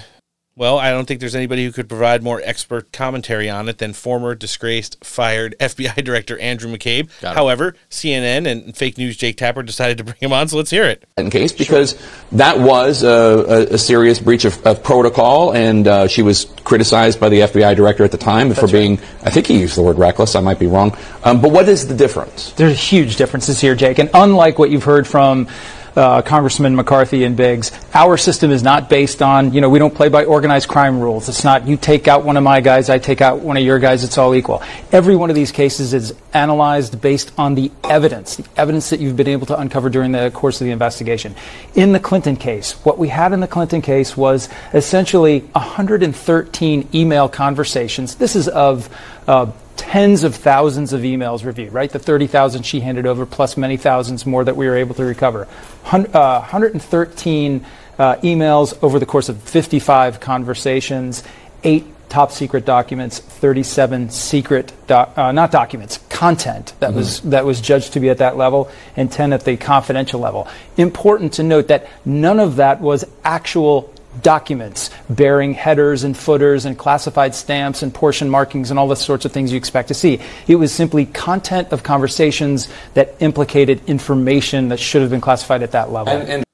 Well, 0.62 0.78
I 0.78 0.92
don't 0.92 1.08
think 1.08 1.20
there's 1.22 1.34
anybody 1.34 1.66
who 1.66 1.72
could 1.72 1.90
provide 1.90 2.22
more 2.22 2.40
expert 2.44 2.92
commentary 2.92 3.50
on 3.50 3.68
it 3.68 3.80
than 3.80 3.94
former 3.94 4.36
disgraced, 4.36 5.04
fired 5.04 5.56
FBI 5.60 6.04
Director 6.04 6.38
Andrew 6.38 6.72
McCabe. 6.72 7.10
However, 7.24 7.74
CNN 7.90 8.46
and 8.46 8.78
fake 8.78 8.96
news 9.00 9.18
Jake 9.18 9.38
Tapper 9.38 9.64
decided 9.64 9.98
to 9.98 10.04
bring 10.04 10.18
him 10.20 10.32
on, 10.32 10.48
so 10.50 10.58
let's 10.58 10.70
hear 10.70 10.84
it. 10.84 11.04
in 11.18 11.32
case 11.32 11.52
because 11.52 12.00
that 12.34 12.60
was 12.60 13.02
a, 13.02 13.08
a, 13.10 13.74
a 13.74 13.78
serious 13.80 14.20
breach 14.20 14.46
of, 14.46 14.64
of 14.64 14.84
protocol, 14.84 15.52
and 15.52 15.88
uh, 15.88 16.08
she 16.08 16.22
was 16.22 16.46
criticized 16.64 17.20
by 17.20 17.30
the 17.30 17.40
FBI 17.40 17.76
director 17.76 18.04
at 18.04 18.12
the 18.12 18.20
time 18.20 18.54
for 18.54 18.68
being, 18.68 19.00
I 19.24 19.32
think 19.32 19.48
he 19.48 19.60
used 19.60 19.76
the 19.76 19.82
word 19.82 19.98
reckless, 19.98 20.36
I 20.36 20.42
might 20.42 20.60
be 20.60 20.68
wrong. 20.68 20.96
Um, 21.24 21.42
but 21.42 21.52
what 21.52 21.68
is 21.70 21.88
the 21.88 21.96
difference? 21.96 22.52
There's 22.52 22.80
huge 22.80 23.16
differences 23.16 23.60
here, 23.60 23.74
Jake. 23.74 23.98
And 23.98 24.12
unlike 24.14 24.60
what 24.60 24.70
you've 24.70 24.84
heard 24.84 25.08
from 25.08 25.48
uh, 25.96 26.22
Congressman 26.22 26.76
McCarthy 26.76 27.24
and 27.24 27.36
Biggs, 27.36 27.72
our 27.94 28.18
system 28.18 28.52
is 28.52 28.64
not 28.64 28.90
based 28.90 29.22
on, 29.22 29.54
you 29.54 29.62
know, 29.62 29.70
we 29.70 29.80
don't 29.80 29.94
play 29.94 30.10
by 30.10 30.26
organized 30.26 30.68
crime 30.68 31.00
rules. 31.00 31.28
It's 31.30 31.44
not 31.44 31.68
you 31.68 31.78
take 31.78 32.08
out 32.08 32.24
one 32.24 32.38
of 32.38 32.44
my 32.44 32.62
guys, 32.62 32.90
I 32.90 33.00
take 33.00 33.22
out 33.22 33.40
one 33.40 33.58
of 33.58 33.64
your 33.64 33.80
guys, 33.80 34.04
it's 34.04 34.18
all 34.18 34.34
equal. 34.36 34.64
Every 34.92 35.16
one 35.16 35.30
of 35.30 35.36
these 35.36 35.52
cases 35.52 35.94
is 35.94 36.14
analyzed 36.34 37.02
based 37.02 37.32
on 37.38 37.56
the 37.56 37.72
evidence, 37.84 38.38
the 38.38 38.46
evidence 38.56 38.90
that 38.90 39.00
you've 39.00 39.18
been 39.18 39.28
able 39.28 39.46
to 39.48 39.60
uncover 39.60 39.90
during 39.90 40.12
the 40.12 40.32
course 40.32 40.62
of 40.62 40.66
the 40.66 40.72
investigation. 40.72 41.36
In 41.76 41.92
the 41.92 42.00
Clinton 42.00 42.36
case, 42.36 42.74
what 42.86 42.98
we 42.98 43.10
had 43.10 43.34
in 43.34 43.40
the 43.40 43.48
Clinton 43.48 43.82
case 43.82 44.16
was 44.16 44.50
essentially 44.74 45.42
113 45.54 46.90
email 46.94 47.28
conversations. 47.28 48.16
This 48.16 48.36
is 48.36 48.48
of 48.48 48.90
uh, 49.32 49.50
tens 49.78 50.26
of 50.26 50.36
thousands 50.36 50.92
of 50.92 51.02
emails 51.02 51.46
reviewed, 51.46 51.72
right? 51.72 51.90
The 51.90 52.00
30,000 52.00 52.64
she 52.64 52.82
handed 52.82 53.06
over, 53.06 53.26
plus 53.26 53.56
many 53.56 53.78
thousands 53.78 54.26
more 54.26 54.44
that 54.44 54.58
we 54.58 54.68
were 54.68 54.76
able 54.76 54.94
to 54.96 55.06
recover. 55.06 55.48
Hun- 55.84 56.08
uh, 56.14 56.40
113 56.40 57.66
uh, 57.98 58.16
emails 58.18 58.78
over 58.84 59.00
the 59.00 59.06
course 59.06 59.30
of 59.30 59.42
55 59.42 60.20
conversations, 60.20 61.24
eight 61.64 61.86
top 62.10 62.34
secret 62.34 62.66
documents, 62.66 63.20
37 63.20 64.10
secret, 64.10 64.74
doc- 64.88 65.18
uh, 65.18 65.32
not 65.32 65.50
documents, 65.50 66.00
content 66.10 66.74
that 66.82 66.94
was 66.94 67.22
that 67.22 67.46
was 67.46 67.62
judged 67.62 67.94
to 67.94 68.02
be 68.02 68.10
at 68.10 68.18
that 68.18 68.36
level, 68.36 68.70
and 68.98 69.10
10 69.10 69.32
at 69.32 69.46
the 69.46 69.56
confidential 69.56 70.20
level. 70.20 70.46
Important 70.76 71.34
to 71.34 71.44
note 71.44 71.70
that 71.70 71.88
none 72.04 72.42
of 72.42 72.58
that 72.58 72.82
was 72.82 73.06
actual 73.24 73.94
documents 74.22 74.90
bearing 75.10 75.54
headers 75.54 76.04
and 76.04 76.18
footers 76.18 76.66
and 76.66 76.78
classified 76.78 77.34
stamps 77.34 77.82
and 77.82 77.94
portion 77.94 78.30
markings 78.30 78.70
and 78.70 78.80
all 78.80 78.88
the 78.88 78.96
sorts 78.96 79.26
of 79.26 79.32
things 79.32 79.52
you 79.52 79.58
expect 79.58 79.88
to 79.88 79.94
see. 79.94 80.20
It 80.48 80.56
was 80.56 80.74
simply 80.74 81.06
content 81.06 81.72
of 81.72 81.84
conversations 81.84 82.68
that 82.94 83.16
implicated 83.20 83.82
information 83.88 84.70
that 84.70 84.80
should 84.80 85.02
have 85.02 85.12
been 85.12 85.22
classified 85.22 85.64
at 85.64 85.72
that 85.72 85.92
level. 85.92 86.14
And, 86.14 86.30
and 86.30 86.46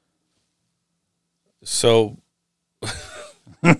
So 1.63 2.17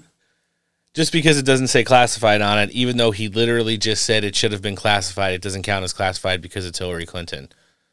just 0.93 1.11
because 1.11 1.37
it 1.37 1.45
doesn't 1.45 1.67
say 1.67 1.83
classified 1.83 2.41
on 2.41 2.57
it, 2.59 2.71
even 2.71 2.97
though 2.97 3.11
he 3.11 3.27
literally 3.27 3.77
just 3.77 4.03
said 4.03 4.23
it 4.23 4.35
should 4.35 4.51
have 4.51 4.61
been 4.61 4.75
classified, 4.75 5.33
it 5.33 5.41
doesn't 5.41 5.63
count 5.63 5.83
as 5.83 5.93
classified 5.93 6.41
because 6.41 6.65
it's 6.65 6.79
Hillary 6.79 7.05
Clinton. 7.05 7.49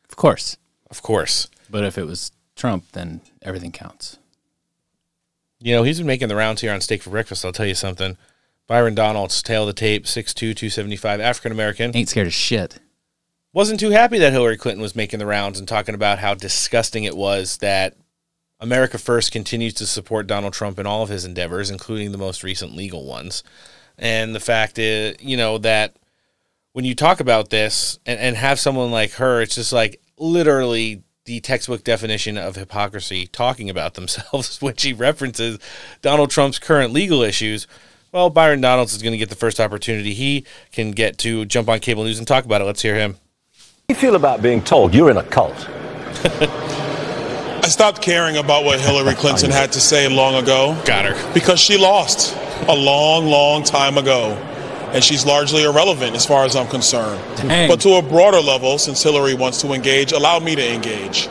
Of 0.09 0.17
course. 0.17 0.57
Of 0.91 1.03
course. 1.03 1.49
But 1.69 1.85
if 1.85 1.99
it 1.99 2.07
was 2.07 2.33
Trump, 2.57 2.85
then 2.93 3.21
everything 3.43 3.73
counts. 3.73 4.19
You 5.65 5.75
know, 5.75 5.83
he's 5.83 5.97
been 5.97 6.07
making 6.07 6.29
the 6.29 6.37
rounds 6.37 6.61
here 6.61 6.75
on 6.75 6.83
Steak 6.83 7.03
for 7.03 7.09
Breakfast. 7.09 7.43
I'll 7.43 7.51
tell 7.51 7.65
you 7.65 7.75
something. 7.75 8.19
Byron 8.67 8.95
Donalds, 8.95 9.43
tail 9.43 9.63
of 9.63 9.69
the 9.69 9.73
tape, 9.73 10.05
6'2", 10.05 10.35
275, 10.35 11.21
African 11.21 11.53
American. 11.53 11.97
Ain't 11.97 12.11
scared 12.11 12.27
of 12.27 12.35
shit. 12.35 12.81
Wasn't 13.55 13.81
too 13.81 13.89
happy 13.89 14.19
that 14.19 14.35
Hillary 14.35 14.59
Clinton 14.59 14.83
was 14.83 14.95
making 14.95 15.21
the 15.21 15.27
rounds 15.27 15.59
and 15.59 15.67
talking 15.67 15.95
about 15.95 16.19
how 16.19 16.35
disgusting 16.35 17.05
it 17.05 17.17
was 17.17 17.57
that 17.59 17.97
America 18.61 18.99
First 18.99 19.33
continues 19.33 19.73
to 19.75 19.87
support 19.87 20.27
Donald 20.27 20.53
Trump 20.53 20.79
in 20.79 20.87
all 20.87 21.03
of 21.03 21.09
his 21.09 21.25
endeavors, 21.25 21.71
including 21.71 22.13
the 22.13 22.19
most 22.19 22.43
recent 22.43 22.77
legal 22.77 23.07
ones. 23.07 23.43
And 23.97 24.35
the 24.35 24.41
fact 24.41 24.79
is, 24.79 25.17
you 25.21 25.39
know, 25.39 25.57
that 25.59 25.97
when 26.75 26.85
you 26.85 26.95
talk 26.95 27.21
about 27.21 27.49
this 27.49 27.99
and, 28.05 28.21
and 28.21 28.37
have 28.37 28.61
someone 28.61 28.91
like 28.91 29.13
her, 29.13 29.41
it's 29.41 29.55
just 29.55 29.73
like 29.73 30.03
literally 30.19 31.05
the 31.25 31.41
textbook 31.41 31.83
definition 31.85 32.37
of 32.37 32.57
hypocrisy 32.57 33.27
talking 33.27 33.71
about 33.71 33.95
themselves 33.95 34.59
when 34.61 34.77
she 34.77 34.93
references 34.93 35.59
Donald 36.03 36.31
Trump's 36.31 36.59
current 36.59 36.93
legal 36.93 37.23
issues. 37.23 37.67
Well, 38.13 38.31
Byron 38.31 38.61
Donalds 38.61 38.95
is 38.95 39.03
going 39.03 39.13
to 39.13 39.19
get 39.19 39.31
the 39.31 39.35
first 39.35 39.59
opportunity 39.59 40.15
he 40.15 40.45
can 40.71 40.93
get 40.93 41.19
to 41.19 41.45
jump 41.47 41.69
on 41.69 41.81
cable 41.81 42.05
news 42.05 42.19
and 42.19 42.29
talk 42.29 42.45
about 42.45 42.61
it. 42.61 42.65
Let's 42.65 42.83
hear 42.83 42.95
him. 42.95 43.15
How 43.15 43.19
do 43.89 43.95
you 43.95 44.01
feel 44.01 44.15
about 44.15 44.41
being 44.41 44.63
told 44.63 44.95
you're 44.95 45.11
in 45.11 45.17
a 45.17 45.25
cult? 45.25 45.69
I 46.25 47.69
stopped 47.69 48.03
caring 48.03 48.37
about 48.37 48.65
what 48.65 48.79
Hillary 48.79 49.15
Clinton 49.15 49.51
had 49.51 49.73
to 49.73 49.81
say 49.81 50.07
long 50.09 50.35
ago. 50.35 50.81
Got 50.85 51.07
her. 51.07 51.35
Because 51.35 51.59
she 51.59 51.79
lost 51.79 52.37
a 52.69 52.75
long, 52.75 53.27
long 53.27 53.63
time 53.63 53.99
ago. 53.99 54.39
And 54.95 55.03
she's 55.03 55.27
largely 55.27 55.65
irrelevant 55.65 56.15
as 56.15 56.25
far 56.25 56.45
as 56.45 56.55
I'm 56.55 56.69
concerned. 56.69 57.21
Dang. 57.37 57.69
But 57.69 57.81
to 57.81 57.95
a 57.95 58.03
broader 58.03 58.41
level, 58.41 58.79
since 58.79 59.03
Hillary 59.03 59.35
wants 59.35 59.61
to 59.63 59.73
engage, 59.73 60.13
allow 60.13 60.39
me 60.39 60.55
to 60.55 60.73
engage. 60.73 61.29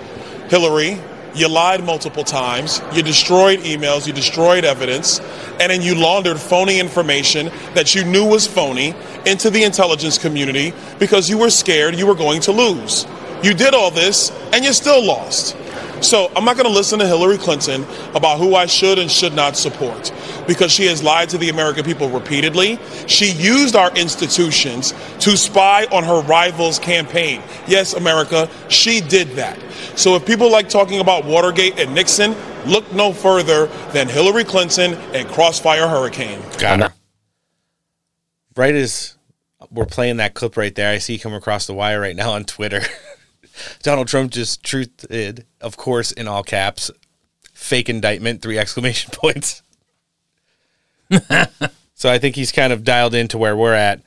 Hillary, 0.49 0.99
you 1.33 1.47
lied 1.47 1.83
multiple 1.83 2.23
times. 2.23 2.81
You 2.93 3.01
destroyed 3.01 3.59
emails. 3.61 4.05
You 4.05 4.13
destroyed 4.13 4.65
evidence. 4.65 5.19
And 5.59 5.71
then 5.71 5.81
you 5.81 5.95
laundered 5.95 6.39
phony 6.39 6.79
information 6.79 7.51
that 7.73 7.95
you 7.95 8.03
knew 8.03 8.25
was 8.25 8.45
phony 8.45 8.93
into 9.25 9.49
the 9.49 9.63
intelligence 9.63 10.17
community 10.17 10.73
because 10.99 11.29
you 11.29 11.37
were 11.37 11.49
scared 11.49 11.95
you 11.95 12.05
were 12.05 12.15
going 12.15 12.41
to 12.41 12.51
lose. 12.51 13.05
You 13.43 13.53
did 13.53 13.73
all 13.73 13.91
this 13.91 14.31
and 14.53 14.63
you 14.63 14.73
still 14.73 15.03
lost. 15.03 15.57
So 16.03 16.31
I'm 16.35 16.43
not 16.43 16.57
going 16.57 16.67
to 16.67 16.73
listen 16.73 16.99
to 16.99 17.07
Hillary 17.07 17.37
Clinton 17.37 17.85
about 18.13 18.37
who 18.37 18.55
I 18.55 18.65
should 18.65 18.99
and 18.99 19.09
should 19.09 19.33
not 19.33 19.55
support 19.55 20.11
because 20.47 20.71
she 20.71 20.85
has 20.87 21.01
lied 21.01 21.29
to 21.29 21.37
the 21.37 21.49
American 21.49 21.85
people 21.85 22.09
repeatedly. 22.09 22.77
She 23.07 23.31
used 23.31 23.75
our 23.75 23.91
institutions 23.95 24.93
to 25.19 25.37
spy 25.37 25.85
on 25.85 26.03
her 26.03 26.21
rival's 26.23 26.77
campaign. 26.77 27.41
Yes, 27.67 27.93
America, 27.93 28.49
she 28.67 28.99
did 28.99 29.29
that. 29.31 29.57
So 29.95 30.15
if 30.15 30.25
people 30.25 30.51
like 30.51 30.67
talking 30.67 30.99
about 30.99 31.25
Watergate 31.25 31.79
and 31.79 31.93
Nixon, 31.95 32.35
look 32.65 32.91
no 32.93 33.13
further 33.13 33.67
than 33.93 34.09
Hillary 34.09 34.43
Clinton 34.43 34.95
and 35.13 35.27
Crossfire 35.29 35.87
Hurricane. 35.87 36.41
Got 36.57 36.79
her. 36.79 36.93
Right 38.55 38.75
as 38.75 39.17
we're 39.71 39.85
playing 39.85 40.17
that 40.17 40.33
clip 40.33 40.57
right 40.57 40.73
there, 40.75 40.91
I 40.91 40.97
see 40.97 41.13
you 41.13 41.19
come 41.19 41.33
across 41.33 41.65
the 41.65 41.73
wire 41.73 41.99
right 41.99 42.15
now 42.15 42.31
on 42.33 42.43
Twitter. 42.43 42.81
Donald 43.81 44.07
Trump 44.07 44.31
just 44.31 44.63
truthed, 44.63 45.43
of 45.61 45.77
course, 45.77 46.11
in 46.11 46.27
all 46.27 46.43
caps, 46.43 46.91
fake 47.53 47.89
indictment, 47.89 48.41
three 48.41 48.57
exclamation 48.59 49.11
points. 49.13 49.61
so 51.93 52.11
I 52.11 52.17
think 52.17 52.35
he's 52.35 52.51
kind 52.51 52.73
of 52.73 52.83
dialed 52.83 53.13
into 53.13 53.37
where 53.37 53.55
we're 53.55 53.73
at. 53.73 54.01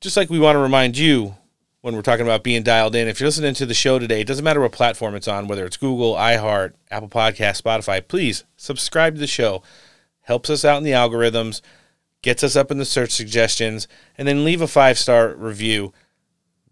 Just 0.00 0.16
like 0.16 0.30
we 0.30 0.38
want 0.38 0.56
to 0.56 0.60
remind 0.60 0.98
you 0.98 1.36
when 1.82 1.94
we're 1.94 2.02
talking 2.02 2.24
about 2.24 2.44
being 2.44 2.62
dialed 2.62 2.94
in, 2.94 3.08
if 3.08 3.20
you're 3.20 3.26
listening 3.26 3.54
to 3.54 3.66
the 3.66 3.74
show 3.74 3.98
today, 3.98 4.20
it 4.20 4.26
doesn't 4.26 4.44
matter 4.44 4.60
what 4.60 4.72
platform 4.72 5.14
it's 5.14 5.28
on, 5.28 5.48
whether 5.48 5.66
it's 5.66 5.76
Google, 5.76 6.14
iHeart, 6.14 6.74
Apple 6.90 7.08
Podcast, 7.08 7.60
Spotify, 7.60 8.06
please 8.06 8.44
subscribe 8.56 9.14
to 9.14 9.20
the 9.20 9.26
show. 9.26 9.62
Helps 10.22 10.48
us 10.48 10.64
out 10.64 10.78
in 10.78 10.84
the 10.84 10.92
algorithms, 10.92 11.60
gets 12.22 12.44
us 12.44 12.54
up 12.54 12.70
in 12.70 12.78
the 12.78 12.84
search 12.84 13.10
suggestions, 13.10 13.88
and 14.16 14.26
then 14.26 14.44
leave 14.44 14.62
a 14.62 14.68
five 14.68 14.96
star 14.96 15.34
review. 15.34 15.92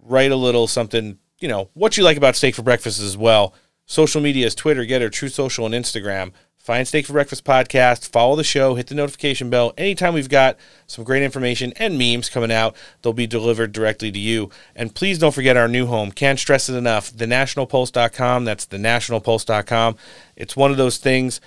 Write 0.01 0.31
a 0.31 0.37
little 0.37 0.66
something, 0.66 1.19
you 1.41 1.49
know, 1.49 1.71
what 1.75 1.97
you 1.97 2.05
like 2.05 2.17
about 2.17 2.37
steak 2.37 2.55
for 2.55 2.62
breakfast 2.62 3.01
as 3.01 3.17
well. 3.17 3.55
Social 3.87 4.21
media 4.21 4.47
is 4.47 4.55
Twitter, 4.55 4.85
GETTR, 4.85 5.11
Truth 5.11 5.33
Social, 5.33 5.67
and 5.67 5.75
Instagram. 5.75 6.33
Find 6.59 6.87
Steak 6.87 7.07
for 7.07 7.15
Breakfast 7.15 7.43
podcast, 7.45 8.07
follow 8.11 8.37
the 8.37 8.45
show, 8.45 8.75
hit 8.75 8.87
the 8.87 8.95
notification 8.95 9.49
bell. 9.49 9.73
Anytime 9.79 10.12
we've 10.12 10.29
got 10.29 10.59
some 10.87 11.05
great 11.05 11.23
information 11.23 11.73
and 11.77 11.99
memes 11.99 12.29
coming 12.29 12.53
out, 12.53 12.77
they'll 13.01 13.15
be 13.15 13.27
delivered 13.27 13.73
directly 13.73 14.12
to 14.12 14.19
you. 14.19 14.51
And 14.77 14.95
please 14.95 15.19
don't 15.19 15.35
forget 15.35 15.57
our 15.57 15.69
new 15.69 15.87
home. 15.87 16.12
Can't 16.12 16.39
stress 16.39 16.69
it 16.69 16.75
enough. 16.75 17.11
TheNationalPulse.com. 17.12 18.45
That's 18.45 18.67
TheNationalPulse.com. 18.67 19.97
It's 20.37 20.55
one 20.55 20.71
of 20.71 20.77
those 20.77 20.99
things 20.99 21.41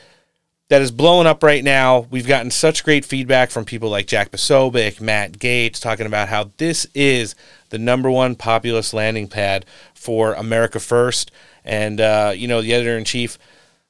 that 0.69 0.81
is 0.81 0.89
blowing 0.89 1.27
up 1.27 1.43
right 1.43 1.63
now. 1.63 2.07
We've 2.09 2.27
gotten 2.27 2.49
such 2.49 2.83
great 2.83 3.05
feedback 3.05 3.51
from 3.51 3.65
people 3.65 3.89
like 3.89 4.07
Jack 4.07 4.31
Posobiec, 4.31 4.99
Matt 4.99 5.33
Gaetz, 5.33 5.79
talking 5.79 6.07
about 6.07 6.29
how 6.29 6.49
this 6.57 6.87
is 6.95 7.35
the 7.73 7.79
number 7.79 8.11
one 8.11 8.35
populist 8.35 8.93
landing 8.93 9.27
pad 9.27 9.65
for 9.95 10.33
America 10.33 10.79
First. 10.79 11.31
And, 11.65 11.99
uh, 11.99 12.31
you 12.35 12.47
know, 12.47 12.61
the 12.61 12.71
editor 12.71 12.95
in 12.99 13.03
chief, 13.03 13.39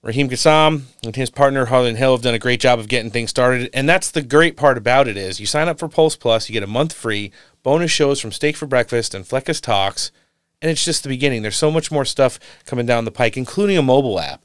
Raheem 0.02 0.30
Kassam, 0.30 0.84
and 1.04 1.14
his 1.14 1.30
partner, 1.30 1.66
Harlan 1.66 1.98
Hill, 1.98 2.14
have 2.14 2.22
done 2.22 2.34
a 2.34 2.40
great 2.40 2.62
job 2.62 2.80
of 2.80 2.88
getting 2.88 3.12
things 3.12 3.30
started. 3.30 3.70
And 3.74 3.90
that's 3.90 4.10
the 4.10 4.22
great 4.22 4.56
part 4.56 4.78
about 4.78 5.10
it 5.10 5.18
is 5.18 5.42
you 5.42 5.46
sign 5.46 5.68
up 5.68 5.80
for 5.80 5.90
Pulse 5.90 6.16
Plus, 6.16 6.48
you 6.48 6.54
get 6.54 6.64
a 6.64 6.68
month 6.68 6.94
free, 6.94 7.34
bonus 7.62 7.92
shows 7.92 8.22
from 8.22 8.32
Steak 8.32 8.56
for 8.56 8.68
Breakfast 8.68 9.14
and 9.14 9.26
Fleccas 9.26 9.60
Talks. 9.60 10.14
And 10.62 10.72
it's 10.72 10.86
just 10.86 11.04
the 11.04 11.10
beginning. 11.10 11.42
There's 11.42 11.58
so 11.58 11.70
much 11.70 11.92
more 11.92 12.06
stuff 12.06 12.40
coming 12.66 12.86
down 12.86 13.04
the 13.04 13.12
pike, 13.12 13.36
including 13.36 13.78
a 13.78 13.82
mobile 13.82 14.18
app 14.18 14.42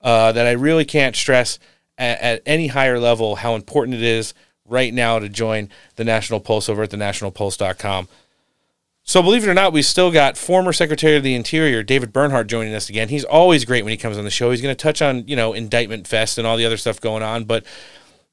uh, 0.00 0.32
that 0.32 0.46
I 0.46 0.52
really 0.52 0.86
can't 0.86 1.14
stress 1.14 1.58
at, 1.98 2.20
at 2.20 2.42
any 2.46 2.68
higher 2.68 2.98
level 2.98 3.36
how 3.36 3.54
important 3.54 3.98
it 3.98 4.02
is 4.02 4.32
right 4.64 4.94
now 4.94 5.18
to 5.18 5.28
join 5.28 5.68
the 5.96 6.04
National 6.04 6.40
Pulse 6.40 6.70
over 6.70 6.84
at 6.84 6.90
thenationalpulse.com. 6.90 8.08
So, 9.08 9.22
believe 9.22 9.42
it 9.42 9.48
or 9.48 9.54
not, 9.54 9.72
we've 9.72 9.86
still 9.86 10.10
got 10.10 10.36
former 10.36 10.70
Secretary 10.70 11.16
of 11.16 11.22
the 11.22 11.34
Interior 11.34 11.82
David 11.82 12.12
Bernhardt 12.12 12.46
joining 12.46 12.74
us 12.74 12.90
again. 12.90 13.08
He's 13.08 13.24
always 13.24 13.64
great 13.64 13.82
when 13.82 13.90
he 13.90 13.96
comes 13.96 14.18
on 14.18 14.24
the 14.24 14.30
show. 14.30 14.50
He's 14.50 14.60
going 14.60 14.76
to 14.76 14.80
touch 14.80 15.00
on 15.00 15.26
you 15.26 15.34
know 15.34 15.54
indictment 15.54 16.06
fest 16.06 16.36
and 16.36 16.46
all 16.46 16.58
the 16.58 16.66
other 16.66 16.76
stuff 16.76 17.00
going 17.00 17.22
on. 17.22 17.44
But 17.44 17.64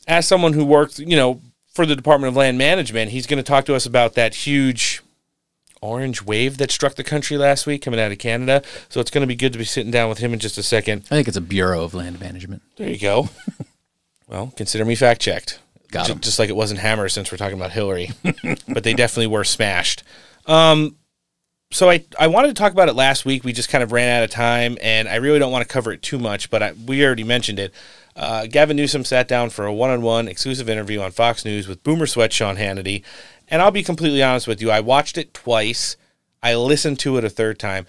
as 0.06 0.28
someone 0.28 0.52
who 0.52 0.66
worked 0.66 1.00
you 1.00 1.16
know 1.16 1.40
for 1.74 1.86
the 1.86 1.96
Department 1.96 2.28
of 2.28 2.36
Land 2.36 2.58
Management, 2.58 3.12
he's 3.12 3.26
going 3.26 3.38
to 3.38 3.44
talk 3.44 3.64
to 3.68 3.74
us 3.74 3.86
about 3.86 4.16
that 4.16 4.36
huge 4.36 5.02
orange 5.82 6.22
wave 6.22 6.58
that 6.58 6.72
struck 6.72 6.96
the 6.96 7.06
country 7.06 7.38
last 7.38 7.66
week 7.66 7.82
coming 7.82 8.00
out 8.02 8.12
of 8.12 8.18
Canada. 8.18 8.62
So 8.90 9.00
it's 9.00 9.12
going 9.12 9.22
to 9.22 9.28
be 9.28 9.36
good 9.36 9.54
to 9.54 9.58
be 9.58 9.64
sitting 9.64 9.92
down 9.92 10.10
with 10.10 10.18
him 10.18 10.34
in 10.34 10.40
just 10.40 10.58
a 10.58 10.64
second. 10.64 11.04
I 11.06 11.16
think 11.16 11.30
it's 11.30 11.38
a 11.38 11.42
Bureau 11.42 11.86
of 11.86 11.94
Land 11.94 12.20
Management. 12.20 12.64
There 12.76 12.90
you 12.90 13.00
go. 13.00 13.30
well, 14.28 14.52
consider 14.58 14.84
me 14.84 14.96
fact 14.96 15.22
checked. 15.22 15.60
Got 15.90 16.10
him. 16.10 16.20
Just 16.20 16.38
like 16.38 16.50
it 16.50 16.56
wasn't 16.58 16.82
Hammer 16.82 17.08
since 17.08 17.32
we're 17.32 17.38
talking 17.38 17.58
about 17.58 17.72
Hillary, 17.72 18.12
but 18.68 18.84
they 18.84 18.94
definitely 18.94 19.28
were 19.28 19.46
smashed. 19.46 20.04
Um, 20.46 20.98
so 21.72 21.90
I, 21.90 22.06
I 22.20 22.28
wanted 22.28 22.50
to 22.50 22.54
talk 22.54 22.72
about 22.72 22.90
it 22.90 22.96
last 22.96 23.26
week. 23.26 23.44
We 23.44 23.52
just 23.52 23.70
kind 23.70 23.84
of 23.84 23.92
ran 23.92 24.18
out 24.18 24.24
of 24.24 24.30
time, 24.30 24.78
and 24.82 25.08
I 25.08 25.16
really 25.16 25.40
don't 25.40 25.52
want 25.52 25.68
to 25.68 25.74
cover 25.74 25.92
it 25.92 26.02
too 26.02 26.20
much, 26.20 26.50
but 26.50 26.64
I, 26.64 26.74
we 26.74 27.04
already 27.06 27.24
mentioned 27.24 27.60
it. 27.60 27.74
Uh, 28.16 28.46
Gavin 28.46 28.78
Newsom 28.78 29.04
sat 29.04 29.28
down 29.28 29.50
for 29.50 29.66
a 29.66 29.74
one-on-one 29.74 30.28
exclusive 30.28 30.70
interview 30.70 31.02
on 31.02 31.12
Fox 31.12 31.44
News 31.44 31.68
with 31.68 31.84
Boomer 31.84 32.06
Sweat 32.06 32.32
Sean 32.32 32.56
Hannity, 32.56 33.04
and 33.50 33.62
I'll 33.62 33.72
be 33.72 33.84
completely 33.84 34.24
honest 34.24 34.48
with 34.48 34.62
you. 34.62 34.72
I 34.72 34.80
watched 34.80 35.18
it 35.18 35.34
twice. 35.34 35.98
I 36.42 36.56
listened 36.56 37.00
to 37.00 37.18
it 37.18 37.26
a 37.26 37.30
third 37.30 37.60
time. 37.60 37.88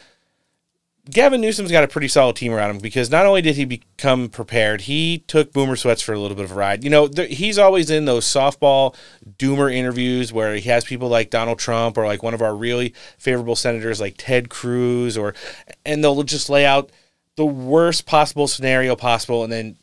Gavin 1.09 1.41
Newsom's 1.41 1.71
got 1.71 1.85
a 1.85 1.89
pretty 1.89 2.09
solid 2.09 2.35
team 2.35 2.53
around 2.53 2.71
him 2.71 2.79
because 2.79 3.11
not 3.11 3.27
only 3.27 3.41
did 3.41 3.55
he 3.55 3.65
become 3.65 4.29
prepared, 4.29 4.83
he 4.83 5.19
took 5.29 5.53
Boomer 5.53 5.77
Sweats 5.77 6.03
for 6.03 6.13
a 6.13 6.19
little 6.19 6.37
bit 6.37 6.45
of 6.45 6.51
a 6.51 6.55
ride. 6.55 6.83
You 6.83 6.91
know, 6.91 7.07
there, 7.07 7.27
he's 7.27 7.59
always 7.59 7.91
in 7.91 8.07
those 8.07 8.25
softball 8.25 8.97
doomer 9.39 9.73
interviews 9.73 10.33
where 10.33 10.55
he 10.57 10.69
has 10.69 10.85
people 10.85 11.09
like 11.09 11.31
Donald 11.31 11.61
Trump 11.61 11.97
or 11.97 12.07
like 12.07 12.25
one 12.25 12.35
of 12.35 12.43
our 12.43 12.57
really 12.57 12.93
favorable 13.19 13.55
senators 13.55 14.01
like 14.01 14.15
Ted 14.19 14.49
Cruz 14.49 15.17
or 15.17 15.35
and 15.85 16.03
they'll 16.03 16.25
just 16.25 16.51
lay 16.51 16.67
out 16.67 16.91
the 17.37 17.47
worst 17.47 18.05
possible 18.05 18.49
scenario 18.49 18.97
possible 18.97 19.45
and 19.45 19.53
then 19.53 19.77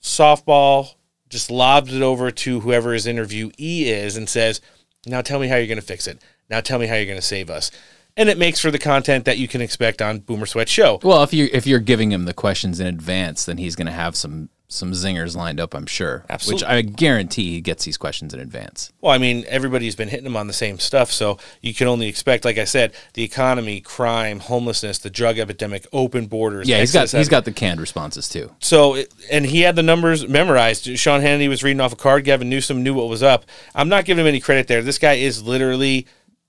softball 0.00 0.94
just 1.28 1.50
lobs 1.50 1.92
it 1.92 2.02
over 2.02 2.30
to 2.30 2.60
whoever 2.60 2.92
his 2.92 3.06
interviewee 3.06 3.52
is 3.58 4.16
and 4.16 4.28
says, 4.28 4.60
"Now 5.06 5.22
tell 5.22 5.40
me 5.40 5.48
how 5.48 5.56
you're 5.56 5.66
going 5.66 5.76
to 5.76 5.82
fix 5.82 6.06
it. 6.06 6.22
Now 6.48 6.60
tell 6.60 6.78
me 6.78 6.86
how 6.86 6.94
you're 6.94 7.06
going 7.06 7.16
to 7.16 7.22
save 7.22 7.50
us." 7.50 7.72
And 8.16 8.28
it 8.28 8.36
makes 8.38 8.60
for 8.60 8.70
the 8.70 8.78
content 8.78 9.24
that 9.24 9.38
you 9.38 9.48
can 9.48 9.60
expect 9.62 10.02
on 10.02 10.18
Boomer 10.20 10.46
Sweat 10.46 10.68
Show. 10.68 11.00
Well, 11.02 11.22
if 11.22 11.32
you 11.32 11.48
if 11.52 11.66
you're 11.66 11.78
giving 11.80 12.12
him 12.12 12.24
the 12.26 12.34
questions 12.34 12.78
in 12.80 12.86
advance, 12.86 13.44
then 13.46 13.56
he's 13.56 13.74
going 13.76 13.86
to 13.86 13.92
have 13.92 14.16
some 14.16 14.50
some 14.68 14.92
zingers 14.92 15.36
lined 15.36 15.60
up, 15.60 15.74
I'm 15.74 15.84
sure. 15.84 16.24
Absolutely. 16.30 16.64
Which 16.64 16.70
I 16.70 16.80
guarantee 16.80 17.50
he 17.50 17.60
gets 17.60 17.84
these 17.84 17.98
questions 17.98 18.32
in 18.32 18.40
advance. 18.40 18.90
Well, 19.02 19.12
I 19.12 19.18
mean, 19.18 19.44
everybody's 19.46 19.94
been 19.94 20.08
hitting 20.08 20.24
him 20.24 20.34
on 20.34 20.46
the 20.46 20.54
same 20.54 20.78
stuff, 20.78 21.12
so 21.12 21.36
you 21.60 21.74
can 21.74 21.88
only 21.88 22.08
expect, 22.08 22.46
like 22.46 22.56
I 22.56 22.64
said, 22.64 22.94
the 23.12 23.22
economy, 23.22 23.82
crime, 23.82 24.40
homelessness, 24.40 24.98
the 24.98 25.10
drug 25.10 25.38
epidemic, 25.38 25.86
open 25.92 26.24
borders. 26.26 26.68
Yeah, 26.68 26.80
he's 26.80 26.92
got 26.92 27.10
he's 27.10 27.28
got 27.28 27.44
the 27.44 27.52
canned 27.52 27.80
responses 27.80 28.28
too. 28.30 28.50
So, 28.60 28.94
it- 28.94 29.12
and 29.30 29.44
he 29.44 29.60
had 29.60 29.76
the 29.76 29.82
numbers 29.82 30.26
memorized. 30.26 30.98
Sean 30.98 31.20
Hannity 31.20 31.48
was 31.50 31.62
reading 31.62 31.80
off 31.80 31.92
a 31.92 31.96
card. 31.96 32.24
Gavin 32.24 32.48
Newsom 32.48 32.82
knew 32.82 32.94
what 32.94 33.08
was 33.08 33.22
up. 33.22 33.44
I'm 33.74 33.88
not 33.90 34.04
giving 34.06 34.22
him 34.24 34.28
any 34.28 34.40
credit 34.40 34.68
there. 34.68 34.80
This 34.82 34.98
guy 34.98 35.14
is 35.14 35.42
literally 35.42 36.06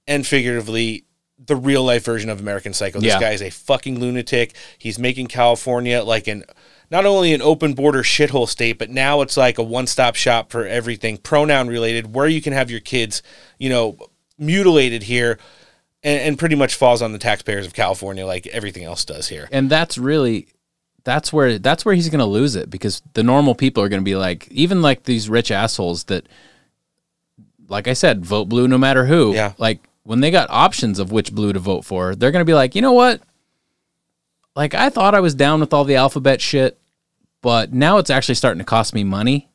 and 0.08 0.26
figuratively 0.26 1.04
the 1.46 1.56
real 1.56 1.84
life 1.84 2.06
version 2.06 2.30
of 2.30 2.40
American 2.40 2.74
Psycho. 2.74 3.00
This 3.00 3.14
Yeah. 3.14 3.20
guy 3.20 3.32
is 3.32 3.42
a 3.42 3.50
fucking 3.50 4.00
lunatic. 4.00 4.54
He's 4.78 4.98
making 4.98 5.28
California 5.28 6.02
like 6.04 6.28
an 6.28 6.44
not 6.92 7.06
only 7.06 7.34
an 7.34 7.42
open 7.42 7.74
border 7.74 8.04
shithole 8.04 8.48
state, 8.48 8.78
but 8.78 8.90
now 8.90 9.22
it's 9.22 9.36
like 9.36 9.58
a 9.58 9.64
one 9.64 9.88
stop 9.88 10.16
shop 10.16 10.52
for 10.52 10.66
everything 10.68 11.18
pronoun 11.18 11.68
related, 11.68 12.14
where 12.14 12.28
you 12.28 12.42
can 12.42 12.54
have 12.54 12.70
your 12.70 12.80
kids, 12.80 13.24
you 13.58 13.70
know, 13.70 13.98
mutilated 14.38 15.04
here. 15.04 15.40
And, 16.06 16.20
and 16.20 16.38
pretty 16.38 16.56
much 16.56 16.76
falls 16.76 17.02
on 17.02 17.14
the 17.14 17.18
taxpayers 17.18 17.66
of 17.66 17.74
California, 17.74 18.26
like 18.26 18.46
everything 18.48 18.84
else 18.84 19.06
does 19.06 19.30
here. 19.30 19.48
And 19.54 19.70
that's 19.70 19.98
really 19.98 20.48
that's 21.06 21.32
where 21.32 21.58
that's 21.60 21.86
where 21.86 21.96
he's 21.96 22.10
going 22.10 22.20
to 22.20 22.26
lose 22.26 22.56
it 22.58 22.70
because 22.70 23.02
the 23.14 23.24
normal 23.24 23.56
people 23.56 23.82
are 23.82 23.88
going 23.90 24.02
to 24.02 24.06
be 24.06 24.16
like 24.18 24.48
even 24.52 24.82
like 24.82 25.04
these 25.04 25.30
rich 25.30 25.50
assholes 25.50 26.04
that 26.06 26.28
like 27.70 27.88
I 27.88 27.94
said 27.94 28.26
vote 28.26 28.46
blue 28.50 28.68
no 28.68 28.78
matter 28.78 29.06
who. 29.06 29.34
Yeah. 29.34 29.54
Like 29.58 29.80
when 30.04 30.20
they 30.20 30.32
got 30.32 30.50
options 30.50 31.00
of 31.00 31.12
which 31.12 31.34
blue 31.34 31.54
to 31.54 31.60
vote 31.60 31.84
for, 31.86 32.16
they're 32.16 32.32
going 32.32 32.42
to 32.46 32.50
be 32.50 32.54
like, 32.54 32.76
"You 32.76 32.82
know 32.82 32.94
what? 32.94 33.22
Like 34.56 34.74
I 34.74 34.90
thought 34.90 35.16
I 35.16 35.20
was 35.20 35.34
down 35.36 35.60
with 35.60 35.74
all 35.74 35.84
the 35.84 35.96
alphabet 35.96 36.42
shit, 36.42 36.78
but 37.42 37.74
now 37.74 37.98
it's 37.98 38.10
actually 38.10 38.36
starting 38.36 38.60
to 38.60 38.66
cost 38.66 38.94
me 38.94 39.04
money 39.04 39.50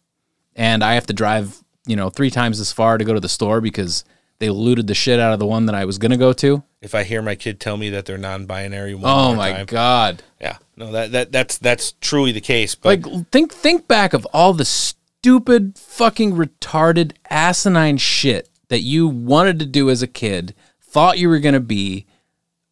and 0.56 0.82
I 0.82 0.94
have 0.94 1.06
to 1.06 1.12
drive, 1.12 1.62
you 1.86 1.94
know, 1.94 2.10
3 2.10 2.30
times 2.30 2.58
as 2.58 2.72
far 2.72 2.98
to 2.98 3.04
go 3.04 3.14
to 3.14 3.20
the 3.20 3.28
store 3.28 3.60
because 3.60 4.04
they 4.40 4.50
looted 4.50 4.88
the 4.88 4.94
shit 4.94 5.20
out 5.20 5.32
of 5.32 5.38
the 5.38 5.46
one 5.46 5.66
that 5.66 5.74
I 5.74 5.84
was 5.84 5.98
going 5.98 6.10
to 6.10 6.16
go 6.16 6.32
to." 6.34 6.62
if 6.80 6.94
I 6.94 7.02
hear 7.02 7.20
my 7.20 7.34
kid 7.34 7.58
tell 7.58 7.76
me 7.76 7.90
that 7.90 8.06
they're 8.06 8.16
non-binary. 8.16 8.94
oh 9.02 9.34
my 9.34 9.52
time. 9.52 9.66
god. 9.66 10.22
Yeah, 10.40 10.58
no, 10.76 10.92
that 10.92 11.10
that 11.10 11.32
that's 11.32 11.58
that's 11.58 11.92
truly 12.00 12.30
the 12.30 12.40
case. 12.40 12.76
But 12.76 13.04
Like 13.04 13.30
think 13.30 13.52
think 13.52 13.88
back 13.88 14.12
of 14.12 14.24
all 14.26 14.52
the 14.52 14.64
stupid 14.64 15.76
fucking 15.76 16.34
retarded 16.34 17.12
asinine 17.30 17.96
shit 17.96 18.48
that 18.68 18.80
you 18.80 19.08
wanted 19.08 19.58
to 19.58 19.66
do 19.66 19.90
as 19.90 20.02
a 20.02 20.06
kid, 20.06 20.54
thought 20.80 21.18
you 21.18 21.28
were 21.28 21.38
going 21.38 21.54
to 21.54 21.60
be 21.60 22.06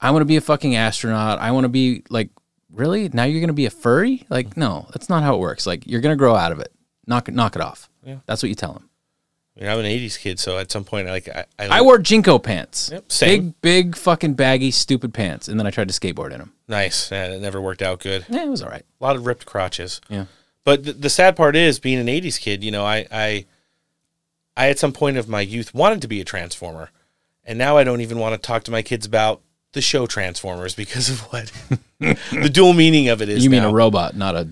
I 0.01 0.11
want 0.11 0.21
to 0.21 0.27
be 0.27 0.37
a 0.37 0.41
fucking 0.43 0.77
astronaut. 0.77 1.39
I 1.39 1.51
want 1.53 1.65
to 1.65 1.69
be 1.69 2.03
like 2.11 2.31
really? 2.73 3.09
Now 3.09 3.25
you're 3.25 3.41
going 3.41 3.49
to 3.49 3.55
be 3.55 3.67
a 3.67 3.71
furry? 3.71 4.25
Like 4.29 4.57
no, 4.57 4.87
that's 4.93 5.09
not 5.09 5.23
how 5.23 5.35
it 5.35 5.39
works. 5.39 5.67
Like 5.67 5.87
you're 5.87 6.01
going 6.01 6.13
to 6.13 6.19
grow 6.19 6.35
out 6.35 6.53
of 6.53 6.61
it. 6.61 6.73
Knock 7.07 7.29
it 7.29 7.35
knock 7.35 7.57
it 7.57 7.63
off. 7.63 7.89
Yeah. 8.05 8.19
That's 8.27 8.43
what 8.43 8.49
you 8.49 8.55
tell 8.55 8.73
them. 8.73 8.89
I 9.57 9.61
mean, 9.61 9.71
I'm 9.71 9.79
an 9.79 9.87
'80s 9.87 10.19
kid, 10.19 10.39
so 10.39 10.59
at 10.59 10.71
some 10.71 10.85
point, 10.85 11.09
like 11.09 11.29
I, 11.29 11.47
I, 11.59 11.79
I 11.79 11.81
wore 11.81 11.99
JNCO 11.99 12.43
pants. 12.43 12.91
Yep, 12.93 13.11
same. 13.11 13.41
Big 13.41 13.61
big 13.63 13.97
fucking 13.97 14.35
baggy 14.35 14.71
stupid 14.71 15.15
pants 15.15 15.49
and 15.49 15.59
then 15.59 15.67
I 15.67 15.71
tried 15.71 15.89
to 15.89 15.99
skateboard 15.99 16.33
in 16.33 16.39
them. 16.39 16.53
nice, 16.69 17.11
and 17.11 17.33
it 17.33 17.41
never 17.41 17.61
worked 17.61 17.81
out 17.81 18.01
good. 18.01 18.27
Yeah, 18.29 18.45
it 18.45 18.51
was 18.51 18.63
all 18.63 18.69
right. 18.69 18.85
A 19.01 19.05
lot 19.05 19.17
of 19.17 19.25
ripped 19.25 19.47
crotches. 19.47 20.01
Yeah. 20.11 20.27
But 20.65 20.85
the, 20.85 20.93
the 20.93 21.11
sad 21.11 21.37
part 21.37 21.57
is, 21.57 21.79
being 21.79 21.99
an 21.99 22.09
'80s 22.09 22.39
kid, 22.41 22.63
you 22.65 22.71
know, 22.71 22.85
I, 22.85 23.07
I, 23.11 23.47
I 24.57 24.69
at 24.69 24.79
some 24.79 24.93
point 24.93 25.17
of 25.17 25.29
my 25.29 25.41
youth 25.41 25.75
wanted 25.75 26.01
to 26.03 26.09
be 26.09 26.21
a 26.21 26.25
transformer, 26.25 26.91
and 27.45 27.59
now 27.59 27.77
I 27.77 27.85
don't 27.85 28.01
even 28.01 28.19
want 28.19 28.35
to 28.35 28.39
talk 28.45 28.65
to 28.65 28.71
my 28.71 28.83
kids 28.83 29.07
about 29.07 29.43
the 29.73 29.83
show 29.83 30.07
Transformers 30.07 30.75
because 30.75 31.11
of 31.11 31.21
what 31.33 31.53
the 32.33 32.51
dual 32.51 32.73
meaning 32.73 33.09
of 33.09 33.21
it 33.21 33.29
is. 33.29 33.45
You 33.45 33.51
mean 33.51 33.63
now. 33.63 33.71
a 33.71 33.73
robot, 33.73 34.17
not 34.17 34.35
a 34.35 34.49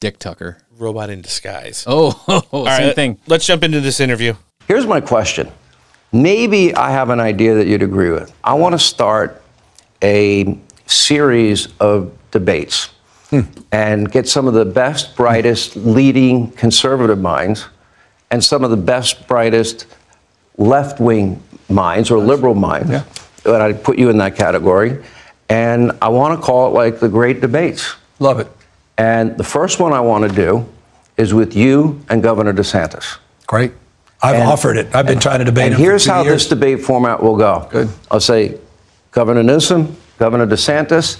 dick 0.00 0.18
tucker. 0.18 0.58
robot 0.76 1.10
in 1.10 1.20
disguise? 1.20 1.84
Oh, 1.86 2.22
oh, 2.28 2.42
oh 2.52 2.58
All 2.60 2.66
same 2.66 2.86
right, 2.86 2.94
thing. 2.94 3.18
Let's 3.26 3.46
jump 3.46 3.62
into 3.62 3.80
this 3.80 4.00
interview. 4.00 4.34
Here's 4.66 4.86
my 4.86 5.00
question. 5.00 5.52
Maybe 6.12 6.74
I 6.74 6.90
have 6.90 7.10
an 7.10 7.20
idea 7.20 7.54
that 7.54 7.66
you'd 7.66 7.82
agree 7.82 8.10
with. 8.10 8.34
I 8.42 8.54
want 8.54 8.72
to 8.72 8.78
start 8.78 9.42
a 10.02 10.58
series 10.86 11.68
of 11.80 12.16
debates 12.30 12.90
hmm. 13.30 13.40
and 13.72 14.10
get 14.10 14.28
some 14.28 14.46
of 14.46 14.54
the 14.54 14.64
best, 14.64 15.16
brightest, 15.16 15.76
leading 15.76 16.50
conservative 16.52 17.20
minds 17.20 17.66
and 18.30 18.42
some 18.42 18.64
of 18.64 18.70
the 18.70 18.76
best, 18.76 19.26
brightest 19.28 19.86
left 20.56 21.00
wing 21.00 21.42
minds 21.68 22.10
or 22.10 22.18
liberal 22.18 22.54
minds. 22.54 22.90
Yeah. 22.90 23.04
And 23.44 23.56
I'd 23.62 23.82
put 23.84 23.98
you 23.98 24.10
in 24.10 24.18
that 24.18 24.36
category. 24.36 25.02
And 25.48 25.92
I 26.00 26.08
want 26.08 26.38
to 26.38 26.44
call 26.44 26.68
it 26.68 26.70
like 26.70 27.00
the 27.00 27.08
great 27.08 27.40
debates. 27.40 27.94
Love 28.18 28.40
it. 28.40 28.48
And 28.96 29.36
the 29.36 29.44
first 29.44 29.80
one 29.80 29.92
I 29.92 30.00
want 30.00 30.28
to 30.28 30.34
do 30.34 30.66
is 31.16 31.34
with 31.34 31.54
you 31.54 32.00
and 32.08 32.22
Governor 32.22 32.52
DeSantis. 32.52 33.18
Great. 33.46 33.72
I've 34.22 34.36
And- 34.36 34.48
offered 34.48 34.76
it. 34.78 34.94
I've 34.94 35.06
been 35.06 35.18
trying 35.20 35.40
to 35.40 35.44
debate 35.44 35.66
and 35.66 35.74
him 35.74 35.80
here's 35.80 36.06
how 36.06 36.22
years. 36.22 36.34
this 36.42 36.48
debate 36.48 36.82
format 36.82 37.22
will 37.22 37.36
go. 37.36 37.68
Good. 37.70 37.88
I'll 38.10 38.20
say 38.20 38.56
Governor 39.10 39.42
Newsom, 39.42 39.96
Governor 40.18 40.46
DeSantis, 40.46 41.18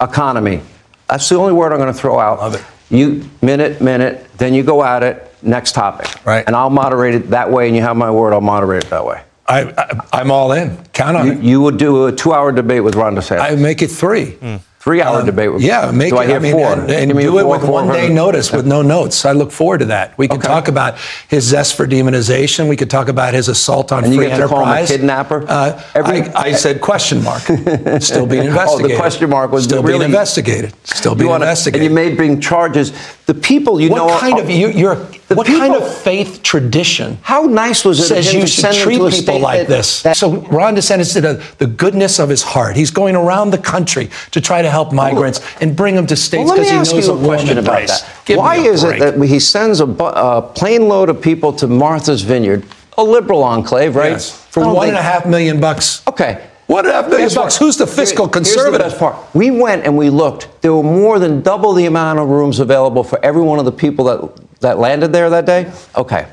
economy. 0.00 0.62
That's 1.08 1.28
the 1.28 1.36
only 1.36 1.52
word 1.52 1.72
I'm 1.72 1.78
going 1.78 1.92
to 1.92 1.98
throw 1.98 2.18
out. 2.18 2.38
Love 2.38 2.54
it. 2.54 2.64
You 2.90 3.28
minute, 3.42 3.80
minute, 3.80 4.26
then 4.38 4.54
you 4.54 4.62
go 4.62 4.82
at 4.84 5.02
it. 5.02 5.22
Next 5.42 5.72
topic. 5.72 6.08
Right. 6.24 6.44
And 6.46 6.56
I'll 6.56 6.70
moderate 6.70 7.14
it 7.14 7.30
that 7.30 7.50
way, 7.50 7.66
and 7.68 7.76
you 7.76 7.82
have 7.82 7.96
my 7.96 8.10
word. 8.10 8.32
I'll 8.32 8.40
moderate 8.40 8.84
it 8.84 8.90
that 8.90 9.04
way. 9.04 9.22
I, 9.48 9.62
I, 9.78 10.00
I'm 10.20 10.30
all 10.30 10.52
in. 10.52 10.76
Count 10.92 11.16
on 11.16 11.26
You, 11.26 11.32
it. 11.32 11.40
you 11.40 11.60
would 11.60 11.76
do 11.76 12.06
a 12.06 12.12
two-hour 12.12 12.50
debate 12.52 12.82
with 12.82 12.94
Ron 12.96 13.14
DeSantis. 13.14 13.40
I 13.40 13.54
make 13.54 13.80
it 13.82 13.88
three. 13.88 14.32
Hmm. 14.32 14.56
Three-hour 14.86 15.18
Um, 15.18 15.26
debate 15.26 15.52
with. 15.52 15.62
Yeah, 15.62 15.90
make 15.90 16.10
do 16.10 16.16
it. 16.18 16.20
I 16.20 16.26
hear 16.26 16.38
mean, 16.38 16.52
four? 16.52 16.72
and, 16.74 16.88
and 16.88 17.10
do 17.18 17.38
it 17.40 17.44
with 17.48 17.62
four, 17.62 17.72
one 17.72 17.88
day 17.88 18.08
notice, 18.08 18.52
with 18.52 18.68
no 18.68 18.82
notes. 18.82 19.24
I 19.24 19.32
look 19.32 19.50
forward 19.50 19.78
to 19.78 19.86
that. 19.86 20.16
We 20.16 20.28
can 20.28 20.38
talk 20.40 20.68
about 20.68 20.96
his 21.26 21.42
zest 21.42 21.76
for 21.76 21.88
demonization. 21.88 22.68
We 22.68 22.76
could 22.76 22.88
talk 22.88 23.08
about 23.08 23.34
his 23.34 23.48
assault 23.48 23.90
on 23.90 24.04
And 24.04 24.12
you 24.14 24.20
free 24.20 24.28
get 24.28 24.36
to 24.38 24.46
call 24.46 24.64
him 24.64 24.84
a 24.84 24.86
kidnapper? 24.86 25.44
Uh, 25.48 25.82
Every- 25.96 26.20
I, 26.28 26.40
I 26.40 26.52
said 26.52 26.80
question 26.80 27.20
mark. 27.24 27.42
Still 28.00 28.26
being 28.26 28.44
Oh, 28.44 28.46
investigated. 28.50 28.90
the 28.92 28.96
question 28.96 29.28
mark 29.28 29.50
was 29.50 29.64
still 29.64 29.82
really 29.82 29.98
being 29.98 30.10
investigated. 30.12 30.72
Still 30.86 31.16
being 31.16 31.30
wanna- 31.30 31.46
investigated. 31.46 31.82
And 31.82 31.90
you 31.90 31.94
may 32.08 32.14
bring 32.14 32.40
charges. 32.40 32.92
The 33.26 33.34
people 33.34 33.80
you 33.80 33.90
what 33.90 33.96
know. 34.06 34.18
kind 34.20 34.38
of 34.38 34.48
you, 34.48 34.68
you're 34.68 35.04
the 35.28 35.34
what 35.34 35.46
kind 35.46 35.74
of 35.74 35.96
faith 36.02 36.42
tradition? 36.42 37.18
How 37.22 37.42
nice 37.42 37.84
was 37.84 37.98
it 37.98 38.04
says 38.04 38.32
you 38.32 38.42
to 38.42 38.46
should 38.46 38.74
treat 38.74 39.00
people 39.12 39.40
like 39.40 39.66
that- 39.66 39.68
this? 39.68 40.18
so 40.18 40.36
Ron 40.42 40.76
DeSantis 40.76 41.14
did 41.14 41.24
a, 41.24 41.34
the 41.58 41.66
goodness 41.66 42.18
of 42.20 42.28
his 42.28 42.42
heart. 42.42 42.76
He's 42.76 42.90
going 42.92 43.16
around 43.16 43.50
the 43.50 43.58
country 43.58 44.08
to 44.30 44.40
try 44.40 44.62
to 44.62 44.70
help 44.70 44.92
migrants 44.92 45.40
and 45.60 45.74
bring 45.74 45.96
them 45.96 46.06
to 46.06 46.16
states 46.16 46.50
because 46.50 46.66
me 46.66 46.70
he 46.70 46.76
knows 46.76 46.92
you 47.06 47.12
a 47.12 47.16
a 47.16 47.24
question 47.24 47.58
about 47.58 47.86
that. 47.88 48.08
Give 48.24 48.38
Why 48.38 48.56
is 48.56 48.84
it 48.84 48.98
that 49.00 49.20
he 49.26 49.40
sends 49.40 49.80
a, 49.80 49.86
bu- 49.86 50.04
a 50.04 50.42
plane 50.42 50.86
load 50.88 51.08
of 51.08 51.20
people 51.20 51.52
to 51.54 51.66
Martha's 51.66 52.22
Vineyard, 52.22 52.64
a 52.96 53.02
liberal 53.02 53.42
enclave, 53.42 53.96
right? 53.96 54.12
Yes. 54.12 54.30
For 54.46 54.60
I 54.62 54.66
don't 54.66 54.88
and 54.88 54.96
a 54.96 55.02
half 55.02 55.26
million 55.26 55.60
bucks. 55.60 56.06
Okay. 56.06 56.46
One 56.68 56.84
and 56.84 56.92
a 56.94 57.02
half 57.02 57.08
million 57.10 57.30
bucks. 57.34 57.56
Who's 57.56 57.76
the 57.76 57.86
fiscal 57.86 58.26
Here- 58.26 58.32
here's 58.34 58.48
the 58.48 58.54
conservative? 58.54 58.86
best 58.90 58.98
part. 58.98 59.16
We 59.34 59.50
went 59.52 59.84
and 59.84 59.96
we 59.96 60.10
looked. 60.10 60.48
There 60.62 60.72
were 60.74 60.82
more 60.82 61.18
than 61.18 61.40
double 61.42 61.72
the 61.74 61.86
amount 61.86 62.18
of 62.18 62.28
rooms 62.28 62.58
available 62.58 63.04
for 63.04 63.24
every 63.24 63.42
one 63.42 63.58
of 63.60 63.64
the 63.64 63.72
people 63.72 64.04
that 64.06 64.20
that 64.60 64.78
landed 64.78 65.12
there 65.12 65.30
that 65.30 65.46
day. 65.46 65.70
Okay, 65.96 66.26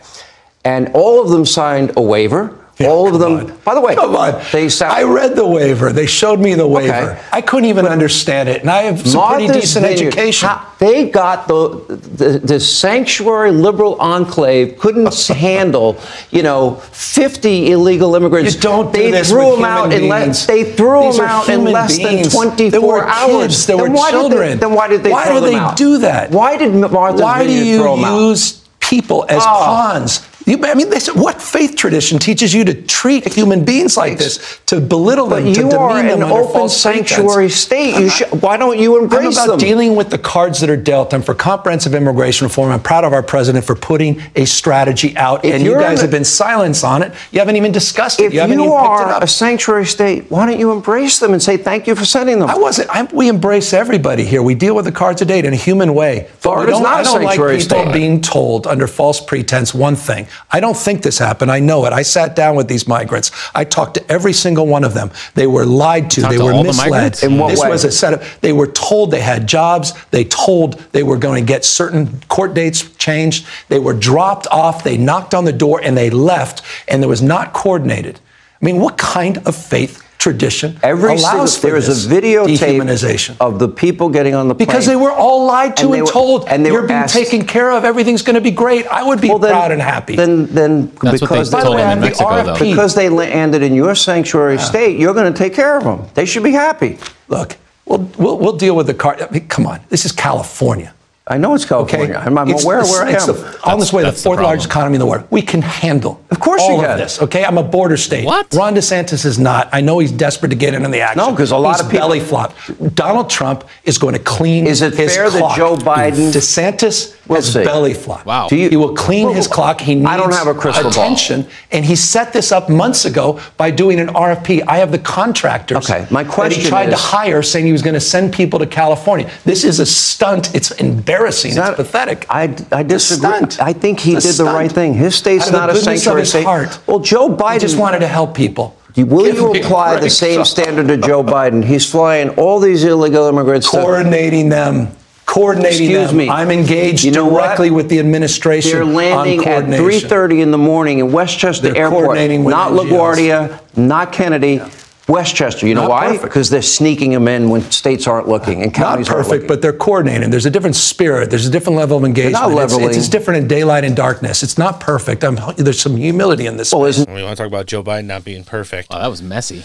and 0.64 0.90
all 0.94 1.22
of 1.22 1.30
them 1.30 1.45
signed 1.45 1.91
a 1.98 2.02
waiver. 2.02 2.58
All 2.82 3.14
of 3.14 3.20
them. 3.20 3.56
By 3.64 3.76
the 3.76 3.82
way, 3.82 3.94
Come 3.95 4.16
on. 4.16 4.41
they. 4.52 4.68
I 4.82 5.04
read 5.04 5.36
the 5.36 5.48
waiver. 5.48 5.94
They 5.94 6.08
showed 6.08 6.40
me 6.40 6.56
the 6.56 6.68
waiver. 6.68 7.20
I 7.32 7.40
couldn't 7.41 7.70
even 7.70 7.86
understand 7.86 8.50
it, 8.50 8.62
and 8.62 8.70
I 8.70 8.84
have 8.84 9.08
some 9.08 9.28
pretty 9.36 9.48
decent 9.54 9.86
Vineyard, 9.86 10.08
education. 10.08 10.50
they 10.80 11.10
got 11.10 11.48
the, 11.48 11.86
the 11.90 12.40
the 12.40 12.60
sanctuary 12.60 13.52
liberal 13.52 13.95
enclave 14.02 14.78
couldn't 14.80 15.14
handle, 15.28 15.98
you 16.32 16.41
know, 16.44 16.76
50 16.91 17.72
illegal 17.72 18.16
immigrants. 18.16 18.56
You 18.56 18.62
don't 18.62 18.91
do 18.91 19.04
they 19.04 19.12
this 19.12 19.30
threw 19.30 19.50
with 19.52 19.56
them 19.58 19.66
out 19.66 19.94
in 19.94 20.10
less. 20.10 20.45
They 20.48 20.64
threw 20.74 21.04
These 21.04 21.18
them 21.18 21.26
out 21.28 21.48
in 21.50 21.64
less 21.66 21.98
beings. 21.98 22.32
than 22.34 22.41
24 22.56 22.72
There 22.72 22.82
were 22.82 23.08
hours. 23.08 23.48
kids, 23.48 23.66
there 23.68 23.78
then 23.78 23.94
were 23.94 24.10
children. 24.10 24.50
they, 24.50 24.56
then 24.56 24.74
why 24.74 24.88
did 24.88 25.04
they 25.04 25.12
Why 25.12 25.26
throw 25.26 25.36
do 25.36 25.41
them 25.45 25.52
they 25.54 25.60
out? 25.60 25.78
do 25.78 25.98
that? 26.00 26.32
Why 26.32 26.58
did 26.58 26.74
Martha's 26.74 27.22
Why 27.22 27.44
do 27.44 27.50
Vineyard 27.50 27.64
you 27.66 27.78
throw 27.78 27.95
them 27.95 28.06
out? 28.06 28.20
use 28.30 28.64
people 28.80 29.26
as 29.30 29.41
Oh. 29.45 29.45
pawns? 29.45 30.28
You, 30.45 30.64
I 30.65 30.74
mean, 30.74 30.90
this, 30.90 31.07
what 31.14 31.41
faith 31.41 31.76
tradition 31.76 32.20
teaches 32.20 32.53
you 32.53 32.65
to 32.65 32.74
treat 32.84 33.26
human 33.34 33.64
beings 33.64 33.95
like 33.95 34.18
this, 34.18 34.60
to 34.65 34.82
belittle 34.82 35.30
But 35.30 35.44
them, 35.44 35.53
to 35.53 35.61
you 35.61 35.70
demean 35.70 35.76
are 35.76 36.03
them 36.03 36.22
an 36.22 36.24
open 36.24 36.68
sanctuary 36.70 37.48
pretense? 37.48 37.56
state. 37.56 37.99
You 37.99 38.10
should, 38.10 38.41
why 38.41 38.57
don't 38.57 38.78
you 38.78 38.99
embrace 39.02 39.38
I'm 39.38 39.45
about 39.45 39.48
them? 39.48 39.57
dealing 39.60 39.95
with 39.95 40.10
the 40.10 40.18
cards 40.18 40.60
that 40.61 40.70
are 40.70 40.76
dealt. 40.78 41.14
I'm 41.14 41.22
for 41.22 41.34
comprehensive 41.34 41.94
immigration 41.95 42.45
reform. 42.45 42.72
I'm 42.72 42.82
proud 42.82 43.03
of 43.06 43.14
our 43.14 43.24
president 43.24 43.64
for 43.65 43.76
putting 43.76 44.22
a 44.36 44.45
strategy 44.45 45.15
out, 45.15 45.45
If 45.45 45.53
and 45.56 45.64
you 45.64 45.74
guys 45.76 45.99
in 45.99 46.03
have 46.06 46.11
been 46.11 46.26
silent 46.26 46.84
on 46.84 47.03
it. 47.03 47.14
You 47.32 47.40
haven't 47.40 47.56
even 47.56 47.72
discussed 47.72 48.20
it. 48.20 48.26
if 48.26 48.34
you 48.34 48.40
haven't 48.41 48.57
you 48.60 48.65
even 48.65 48.78
picked 48.78 48.84
it 49.02 49.07
are 49.07 49.10
up. 49.11 49.24
a 49.24 49.28
sanctuary 49.28 49.86
state, 49.86 50.30
why 50.32 50.45
don't 50.45 50.60
you 50.60 50.72
embrace 50.72 51.20
them 51.20 51.34
and 51.34 51.41
say 51.41 51.56
thank 51.57 51.88
you 51.88 51.95
for 51.95 52.06
sending 52.06 52.40
them? 52.40 52.49
I 52.49 52.57
wasn't. 52.57 52.90
I, 52.90 53.03
we 53.14 53.30
embrace 53.30 53.74
everybody 53.74 54.26
here. 54.26 54.41
We 54.41 54.56
deal 54.56 54.76
with 54.76 54.86
the 54.86 54.91
cards 54.91 55.22
of 55.22 55.28
date 55.28 55.45
in 55.45 55.53
a 55.53 55.57
human 55.57 55.94
way. 55.94 56.28
Florida's 56.40 56.80
not 56.80 56.94
I 56.95 57.02
a 57.02 57.03
don't 57.03 57.14
like 57.24 57.24
sanctuary 57.36 57.57
people 57.60 57.84
state. 57.84 57.94
being 57.94 58.22
told 58.22 58.65
under 58.68 58.88
false 58.88 59.22
pretense 59.24 59.74
one 59.74 59.95
thing. 59.95 60.28
I 60.51 60.60
don't 60.60 60.77
think 60.77 61.01
this 61.01 61.18
happened. 61.18 61.51
I 61.51 61.60
know 61.60 61.85
it. 61.85 61.93
I 61.93 62.01
sat 62.01 62.35
down 62.35 62.55
with 62.55 62.68
these 62.68 62.88
migrants. 62.88 63.31
I 63.53 63.64
talked 63.64 63.95
to 63.95 64.11
every 64.11 64.34
single 64.34 64.68
one 64.68 64.84
of 64.84 64.93
them. 64.93 65.11
They 65.35 65.47
were 65.47 65.65
lied 65.65 66.11
to. 66.11 66.22
They 66.22 66.38
to 66.38 66.43
were 66.43 66.53
all 66.53 66.64
the 66.64 66.69
misled. 66.69 67.23
In 67.23 67.38
what 67.38 67.49
this 67.49 67.61
way? 67.61 67.69
was 67.69 67.84
a 67.84 67.91
setup. 67.91 68.22
They 68.41 68.53
were 68.53 68.68
told 68.68 69.11
they 69.11 69.22
had 69.22 69.47
jobs. 69.47 69.93
They 70.11 70.23
told 70.26 70.73
they 70.91 71.03
were 71.03 71.18
going 71.18 71.43
to 71.43 71.47
get 71.47 71.65
certain 71.65 72.22
court 72.30 72.53
dates 72.53 72.89
changed. 72.97 73.45
They 73.69 73.80
were 73.80 73.93
dropped 73.93 74.47
off. 74.47 74.84
They 74.84 74.97
knocked 74.97 75.34
on 75.34 75.45
the 75.45 75.53
door 75.53 75.81
and 75.84 75.97
they 75.97 76.10
left. 76.10 76.61
And 76.88 77.03
it 77.03 77.07
was 77.07 77.22
not 77.22 77.53
coordinated. 77.53 78.19
I 78.61 78.65
mean, 78.65 78.80
what 78.80 78.97
kind 78.97 79.39
of 79.39 79.55
faith 79.55 80.01
tradition 80.24 80.80
Every 80.82 81.12
allows 81.16 81.22
single, 81.24 81.48
for 81.48 81.68
there 81.68 81.76
is 81.76 81.88
this 81.88 82.06
a 82.06 82.10
videotape 82.10 82.58
dehumanization? 82.80 83.36
of 83.41 83.60
the 83.60 83.68
people 83.68 84.08
getting 84.10 84.34
on 84.36 84.48
the 84.48 84.56
plane. 84.56 84.68
Because 84.68 84.86
they 84.86 84.95
were 84.95 85.12
all 85.12 85.45
lied 85.45 85.76
to 85.78 85.86
And 85.88 85.94
and, 85.95 86.04
were- 86.06 86.12
told 86.12 86.48
and 86.48 86.66
they 86.66 86.72
you're 86.72 86.82
were 86.84 86.88
being 86.88 87.00
asked- 87.02 87.14
taken 87.14 87.45
care 87.45 87.72
of. 87.72 87.84
Everything's 87.84 88.22
going 88.22 88.36
to 88.36 88.41
be 88.41 88.52
great. 88.52 88.88
I 88.88 89.04
would 89.04 89.20
be 89.20 89.28
Well, 89.30 89.40
then- 89.40 89.52
proud 89.52 89.72
and 89.74 89.82
happy. 89.82 90.16
Then, 90.16 90.45
then 90.48 90.72
That's 90.88 91.04
what 91.04 91.12
they 91.12 91.18
because 91.20 91.50
told 91.50 91.62
By 91.64 91.70
the 91.70 91.76
way, 91.76 91.82
in 91.84 91.88
I'm 91.90 92.00
the 92.00 92.06
Mexico, 92.08 92.44
though. 92.44 92.58
Because 92.60 92.95
they 92.95 93.10
landed 93.10 93.62
in 93.64 93.74
your 93.76 93.95
sanctuary 93.95 94.58
state, 94.60 94.98
you're 94.98 95.14
going 95.14 95.32
to 95.34 95.38
take 95.38 95.54
care 95.54 95.76
of 95.78 95.84
them. 95.84 96.06
They 96.14 96.26
should 96.26 96.44
be 96.44 96.52
happy. 96.54 96.98
Look, 97.28 97.58
we'll, 97.86 98.10
we'll, 98.18 98.38
we'll 98.40 98.58
deal 98.58 98.76
with 98.78 98.88
the 98.88 98.94
car. 98.94 99.18
I 99.20 99.30
mean, 99.32 99.48
come 99.50 99.68
on, 99.68 99.82
this 99.90 100.06
is 100.06 100.12
California. 100.14 100.94
I 101.26 101.38
know 101.38 101.54
it's 101.56 101.64
California. 101.64 102.22
I'm, 102.22 102.38
I'm 102.38 102.50
It's 102.50 102.66
aware 102.66 102.82
the- 102.84 102.90
where 102.90 103.04
I 103.06 103.12
it's 103.14 103.30
am. 103.30 103.36
the- 103.36 103.60
on 103.64 103.80
this 103.80 103.94
way, 103.94 104.02
the 104.02 104.10
that's 104.10 104.22
the 104.22 104.28
fourth 104.30 104.41
largest 104.41 104.68
economy 104.68 104.95
in 104.95 105.00
the 105.00 105.06
world. 105.06 105.24
We 105.30 105.41
can 105.41 105.62
handle, 105.62 106.20
Of 106.30 106.41
course 106.41 106.62
all 106.62 106.82
you 106.82 106.86
of 106.86 106.98
this. 106.98 107.22
Okay, 107.22 107.45
I'm 107.45 107.58
a 107.58 107.64
border 107.64 107.95
state. 107.95 108.26
What? 108.26 108.54
Ron 108.54 108.76
DeSantis 108.76 109.24
is 109.26 109.40
not. 109.40 109.70
I 109.72 109.80
know 109.80 110.00
he's 110.00 110.12
desperate 110.12 110.50
to 110.50 110.58
get 110.58 110.74
in 110.74 110.84
on 110.84 110.91
the 110.91 111.00
action. 111.00 111.20
No, 111.24 111.34
'cause 111.34 111.52
a 111.52 111.56
lot 111.58 111.78
He's 111.78 111.86
of 111.86 111.91
people- 111.91 112.10
belly 112.10 112.20
flop. 112.20 112.54
Donald 112.94 113.30
Trump 113.30 113.64
is 113.86 113.98
going 113.98 114.16
to 114.16 114.20
clean. 114.20 114.68
Is 114.68 114.82
it 114.82 114.95
his 114.95 115.16
fair 115.16 115.30
that 115.30 115.38
clock. 115.40 115.56
Joe 115.56 115.78
Biden- 115.78 116.34
DeSantis 116.34 117.14
We'll 117.26 117.38
has 117.38 117.54
see. 117.54 117.64
belly 117.64 117.94
flop. 117.94 118.26
Wow. 118.26 118.50
You- 118.52 118.68
he 118.70 118.76
will 118.76 118.94
clean 118.94 119.28
Well, 119.28 119.36
his 119.36 119.48
clock. 119.48 119.80
He 119.80 119.95
needs 119.95 120.10
I 120.10 120.18
don't 120.18 120.34
have 120.34 120.48
a 120.48 120.54
crystal 120.54 120.84
ball. 120.84 120.91
attention, 120.91 121.48
and 121.72 121.86
he 121.86 121.95
set 121.95 122.34
this 122.34 122.52
up 122.52 122.68
months 122.68 123.06
ago 123.06 123.40
by 123.56 123.72
doing 123.72 123.98
an 124.02 124.10
RFP. 124.14 124.62
I 124.68 124.80
have 124.80 124.91
the 124.91 124.98
contractors. 124.98 125.90
Okay, 125.90 126.06
my 126.10 126.26
question 126.26 126.60
that 126.60 126.64
he 126.66 126.70
tried 126.70 126.90
to 126.90 126.98
hire, 126.98 127.41
saying 127.41 127.66
he 127.66 127.72
was 127.72 127.82
going 127.82 127.94
to 127.94 128.02
send 128.02 128.34
people 128.34 128.60
to 128.60 128.66
California. 128.66 129.30
This 129.45 129.64
is 129.64 129.80
a 129.80 129.86
stunt. 129.86 130.54
It's 130.54 130.72
embarrassing. 130.72 131.12
It's, 131.22 131.56
not- 131.56 131.76
pathetic. 131.76 132.26
I, 132.30 132.44
I 132.72 132.84
disagree. 132.84 133.30
stunt. 133.30 133.61
I 133.61 133.73
think 133.73 133.99
he 133.99 134.15
It's 134.15 134.26
did 134.26 134.35
the 134.35 134.45
right 134.45 134.72
thing. 134.72 134.94
His 134.94 135.15
state's 135.15 135.48
Out 135.48 135.48
of 135.48 135.53
the 135.53 135.57
not 135.57 135.69
a 135.69 135.76
sanctuary 135.81 136.26
state. 136.26 136.44
heart. 136.45 136.80
Well, 136.88 136.99
Joe 136.99 137.30
Biden 137.30 137.53
He 137.53 137.60
just 137.60 137.77
wanted 137.77 137.99
to 137.99 138.07
help 138.07 138.35
people. 138.35 138.76
Will 138.95 139.26
Give 139.26 139.35
you 139.38 139.53
apply 139.56 139.99
the 139.99 140.10
same 140.10 140.45
standard 140.45 140.88
to 140.88 140.98
Joe 140.98 141.23
Biden? 141.23 141.64
He's 141.64 141.90
flying 141.90 142.30
all 142.31 142.60
these 142.60 142.84
illegal 142.84 143.27
immigrants. 143.27 143.69
to- 143.72 143.77
coordinating 143.77 144.49
them. 144.49 144.90
Coordinating 145.26 145.88
Excuse 145.88 146.07
them. 146.10 146.18
me. 146.18 146.30
I'm 146.30 146.52
engaged 146.52 147.03
You 147.06 147.11
know 147.11 147.26
what? 147.26 147.44
directly 147.45 147.72
with 147.72 147.88
the 147.90 147.98
administration 147.99 148.72
They're 148.73 148.85
landing 148.85 149.40
on 149.40 149.73
at 149.73 149.80
3:30 149.80 150.41
in 150.41 150.52
the 150.52 150.57
morning 150.57 150.99
in 150.99 151.11
Westchester 151.11 151.69
They're 151.69 151.84
Airport. 151.84 152.03
coordinating 152.03 152.44
with 152.44 152.52
Not. 152.53 152.73
LaGuardia, 152.73 153.60
not 153.77 154.11
Kennedy. 154.11 154.61
Westchester. 155.07 155.67
You 155.67 155.75
know 155.75 155.81
Not 155.81 155.89
why? 155.89 156.07
perfect. 156.07 156.23
Because 156.23 156.49
they're 156.49 156.61
sneaking 156.61 157.11
them 157.11 157.27
in 157.27 157.49
when 157.49 157.61
states 157.71 158.07
aren't 158.07 158.27
looking 158.27 158.61
and 158.63 158.71
Not 158.71 158.75
counties 158.75 159.09
aren't 159.09 159.19
perfect, 159.23 159.31
looking. 159.43 159.47
but 159.47 159.61
they're 159.61 159.73
coordinating. 159.73 160.30
There's 160.30 160.45
a 160.45 160.49
different 160.49 160.75
spirit. 160.75 161.30
There's 161.30 161.45
a 161.45 161.51
different 161.51 161.77
level 161.77 161.97
of 161.97 162.05
engagement. 162.05 162.34
not 162.34 162.51
It's- 162.51 162.73
It's, 162.77 162.97
it's 162.97 163.09
different 163.09 163.41
in 163.41 163.47
daylight 163.47 163.84
and 163.84 163.95
darkness. 163.95 164.43
It's 164.43 164.57
not 164.57 164.80
perfect. 164.80 165.23
I'm, 165.23 165.38
there's 165.57 165.81
some 165.81 165.97
humility 165.97 166.45
in 166.45 166.55
this. 166.57 166.71
Well, 166.73 166.85
isn't 166.85 167.07
We 167.13 167.21
want 167.23 167.35
to 167.38 167.43
talk 167.43 167.47
about 167.47 167.65
Joe 167.65 167.84
Biden 167.84 168.05
not 168.05 168.23
being 168.23 168.43
perfect. 168.43 168.88
Oh, 168.91 168.99
that 168.99 169.07
was 169.07 169.21
messy. 169.21 169.63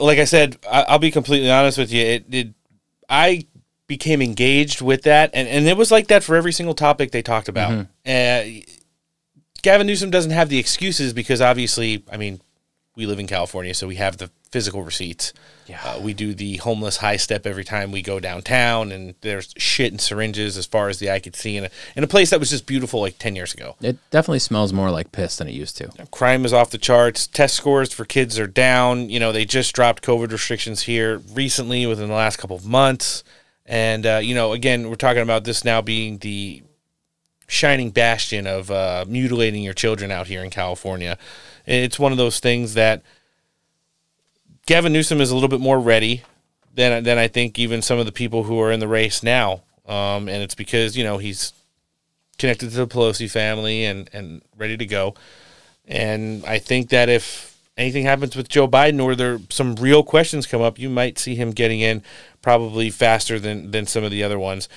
like 0.00 0.18
I 0.18 0.24
said, 0.24 0.56
I, 0.70 0.82
I'll 0.84 0.98
be 0.98 1.10
completely 1.10 1.50
honest 1.50 1.76
with 1.76 1.92
you. 1.92 2.02
It, 2.04 2.24
it, 2.30 2.48
I 3.08 3.46
became 3.86 4.20
engaged 4.22 4.80
with 4.82 5.02
that, 5.02 5.30
and, 5.32 5.48
and 5.48 5.66
it 5.66 5.76
was 5.76 5.90
like 5.90 6.08
that 6.08 6.22
for 6.22 6.36
every 6.36 6.52
single 6.52 6.74
topic 6.74 7.10
they 7.10 7.22
talked 7.22 7.48
about. 7.48 7.86
Uh, 8.06 8.42
Gavin 9.62 9.86
Newsom 9.86 10.10
doesn't 10.10 10.30
have 10.30 10.48
the 10.50 10.58
excuses 10.58 11.12
because 11.12 11.40
obviously, 11.40 12.04
I 12.12 12.16
mean, 12.16 12.40
we 12.98 13.06
live 13.06 13.20
in 13.20 13.28
California, 13.28 13.72
so 13.72 13.86
we 13.86 13.94
have 13.94 14.16
the 14.16 14.28
physical 14.50 14.82
receipts. 14.82 15.32
Uh, 15.84 16.00
we 16.00 16.12
do 16.12 16.34
the 16.34 16.56
homeless 16.56 16.96
high 16.96 17.16
step 17.16 17.46
every 17.46 17.62
time 17.62 17.92
we 17.92 18.02
go 18.02 18.18
downtown, 18.18 18.90
and 18.90 19.14
there's 19.20 19.54
shit 19.56 19.92
and 19.92 20.00
syringes 20.00 20.56
as 20.56 20.66
far 20.66 20.88
as 20.88 20.98
the 20.98 21.08
eye 21.08 21.20
could 21.20 21.36
see 21.36 21.56
in 21.56 21.66
a, 21.66 21.70
in 21.94 22.02
a 22.02 22.08
place 22.08 22.30
that 22.30 22.40
was 22.40 22.50
just 22.50 22.66
beautiful 22.66 23.00
like 23.00 23.16
10 23.18 23.36
years 23.36 23.54
ago. 23.54 23.76
It 23.80 23.98
definitely 24.10 24.40
smells 24.40 24.72
more 24.72 24.90
like 24.90 25.12
piss 25.12 25.36
than 25.36 25.46
it 25.46 25.54
used 25.54 25.76
to. 25.76 25.90
Crime 26.10 26.44
is 26.44 26.52
off 26.52 26.70
the 26.70 26.78
charts. 26.78 27.28
Test 27.28 27.54
scores 27.54 27.92
for 27.92 28.04
kids 28.04 28.36
are 28.36 28.48
down. 28.48 29.08
You 29.08 29.20
know, 29.20 29.30
they 29.30 29.44
just 29.44 29.74
dropped 29.74 30.02
COVID 30.02 30.32
restrictions 30.32 30.82
here 30.82 31.18
recently 31.32 31.86
within 31.86 32.08
the 32.08 32.14
last 32.14 32.38
couple 32.38 32.56
of 32.56 32.66
months. 32.66 33.22
And, 33.64 34.04
uh, 34.06 34.20
you 34.20 34.34
know, 34.34 34.52
again, 34.52 34.88
we're 34.88 34.96
talking 34.96 35.22
about 35.22 35.44
this 35.44 35.64
now 35.64 35.82
being 35.82 36.18
the 36.18 36.62
shining 37.46 37.90
bastion 37.90 38.46
of 38.46 38.70
uh, 38.70 39.04
mutilating 39.08 39.62
your 39.62 39.74
children 39.74 40.10
out 40.10 40.26
here 40.26 40.42
in 40.42 40.50
California. 40.50 41.16
It's 41.68 41.98
one 41.98 42.12
of 42.12 42.18
those 42.18 42.40
things 42.40 42.74
that 42.74 43.02
Gavin 44.66 44.92
Newsom 44.92 45.20
is 45.20 45.30
a 45.30 45.34
little 45.34 45.48
bit 45.48 45.60
more 45.60 45.78
ready 45.78 46.22
than, 46.74 47.04
than 47.04 47.18
I 47.18 47.28
think 47.28 47.58
even 47.58 47.82
some 47.82 47.98
of 47.98 48.06
the 48.06 48.12
people 48.12 48.44
who 48.44 48.58
are 48.60 48.72
in 48.72 48.80
the 48.80 48.88
race 48.88 49.22
now. 49.22 49.62
Um, 49.86 50.28
and 50.28 50.42
it's 50.42 50.54
because, 50.54 50.96
you 50.96 51.04
know, 51.04 51.18
he's 51.18 51.52
connected 52.38 52.70
to 52.70 52.76
the 52.76 52.86
Pelosi 52.86 53.30
family 53.30 53.84
and, 53.84 54.08
and 54.12 54.42
ready 54.56 54.76
to 54.76 54.86
go. 54.86 55.14
And 55.86 56.44
I 56.46 56.58
think 56.58 56.90
that 56.90 57.08
if 57.08 57.58
anything 57.76 58.04
happens 58.04 58.36
with 58.36 58.48
Joe 58.48 58.68
Biden 58.68 59.02
or 59.02 59.14
there 59.14 59.38
some 59.50 59.74
real 59.76 60.02
questions 60.02 60.46
come 60.46 60.62
up, 60.62 60.78
you 60.78 60.88
might 60.88 61.18
see 61.18 61.34
him 61.34 61.52
getting 61.52 61.80
in 61.80 62.02
probably 62.42 62.90
faster 62.90 63.38
than 63.38 63.70
than 63.70 63.86
some 63.86 64.04
of 64.04 64.10
the 64.10 64.22
other 64.22 64.38
ones. 64.38 64.68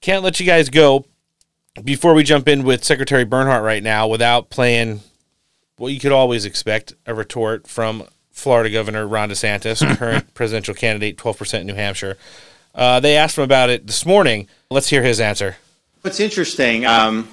Can't 0.00 0.22
let 0.22 0.38
you 0.38 0.46
guys 0.46 0.68
go 0.68 1.06
before 1.82 2.14
we 2.14 2.22
jump 2.24 2.48
in 2.48 2.62
with 2.62 2.84
Secretary 2.84 3.24
Bernhardt 3.24 3.64
right 3.64 3.82
now 3.82 4.06
without 4.06 4.50
playing 4.50 5.00
what 5.78 5.92
you 5.92 6.00
could 6.00 6.12
always 6.12 6.44
expect 6.44 6.94
a 7.06 7.14
retort 7.14 7.66
from 7.66 8.04
Florida 8.32 8.70
Governor 8.70 9.06
Ron 9.06 9.30
DeSantis, 9.30 9.96
current 9.98 10.34
presidential 10.34 10.74
candidate, 10.74 11.16
12% 11.16 11.60
in 11.60 11.66
New 11.66 11.74
Hampshire. 11.74 12.18
Uh, 12.74 13.00
they 13.00 13.16
asked 13.16 13.38
him 13.38 13.44
about 13.44 13.70
it 13.70 13.86
this 13.86 14.04
morning. 14.04 14.46
Let's 14.70 14.88
hear 14.88 15.02
his 15.02 15.20
answer. 15.20 15.56
What's 16.02 16.20
interesting, 16.20 16.86
um, 16.86 17.28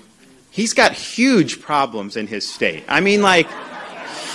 he's 0.50 0.74
got 0.74 0.94
huge 0.94 1.62
problems 1.62 2.16
in 2.16 2.28
his 2.28 2.50
state. 2.50 2.84
I 2.88 3.02
mean, 3.02 3.22
like, 3.22 3.48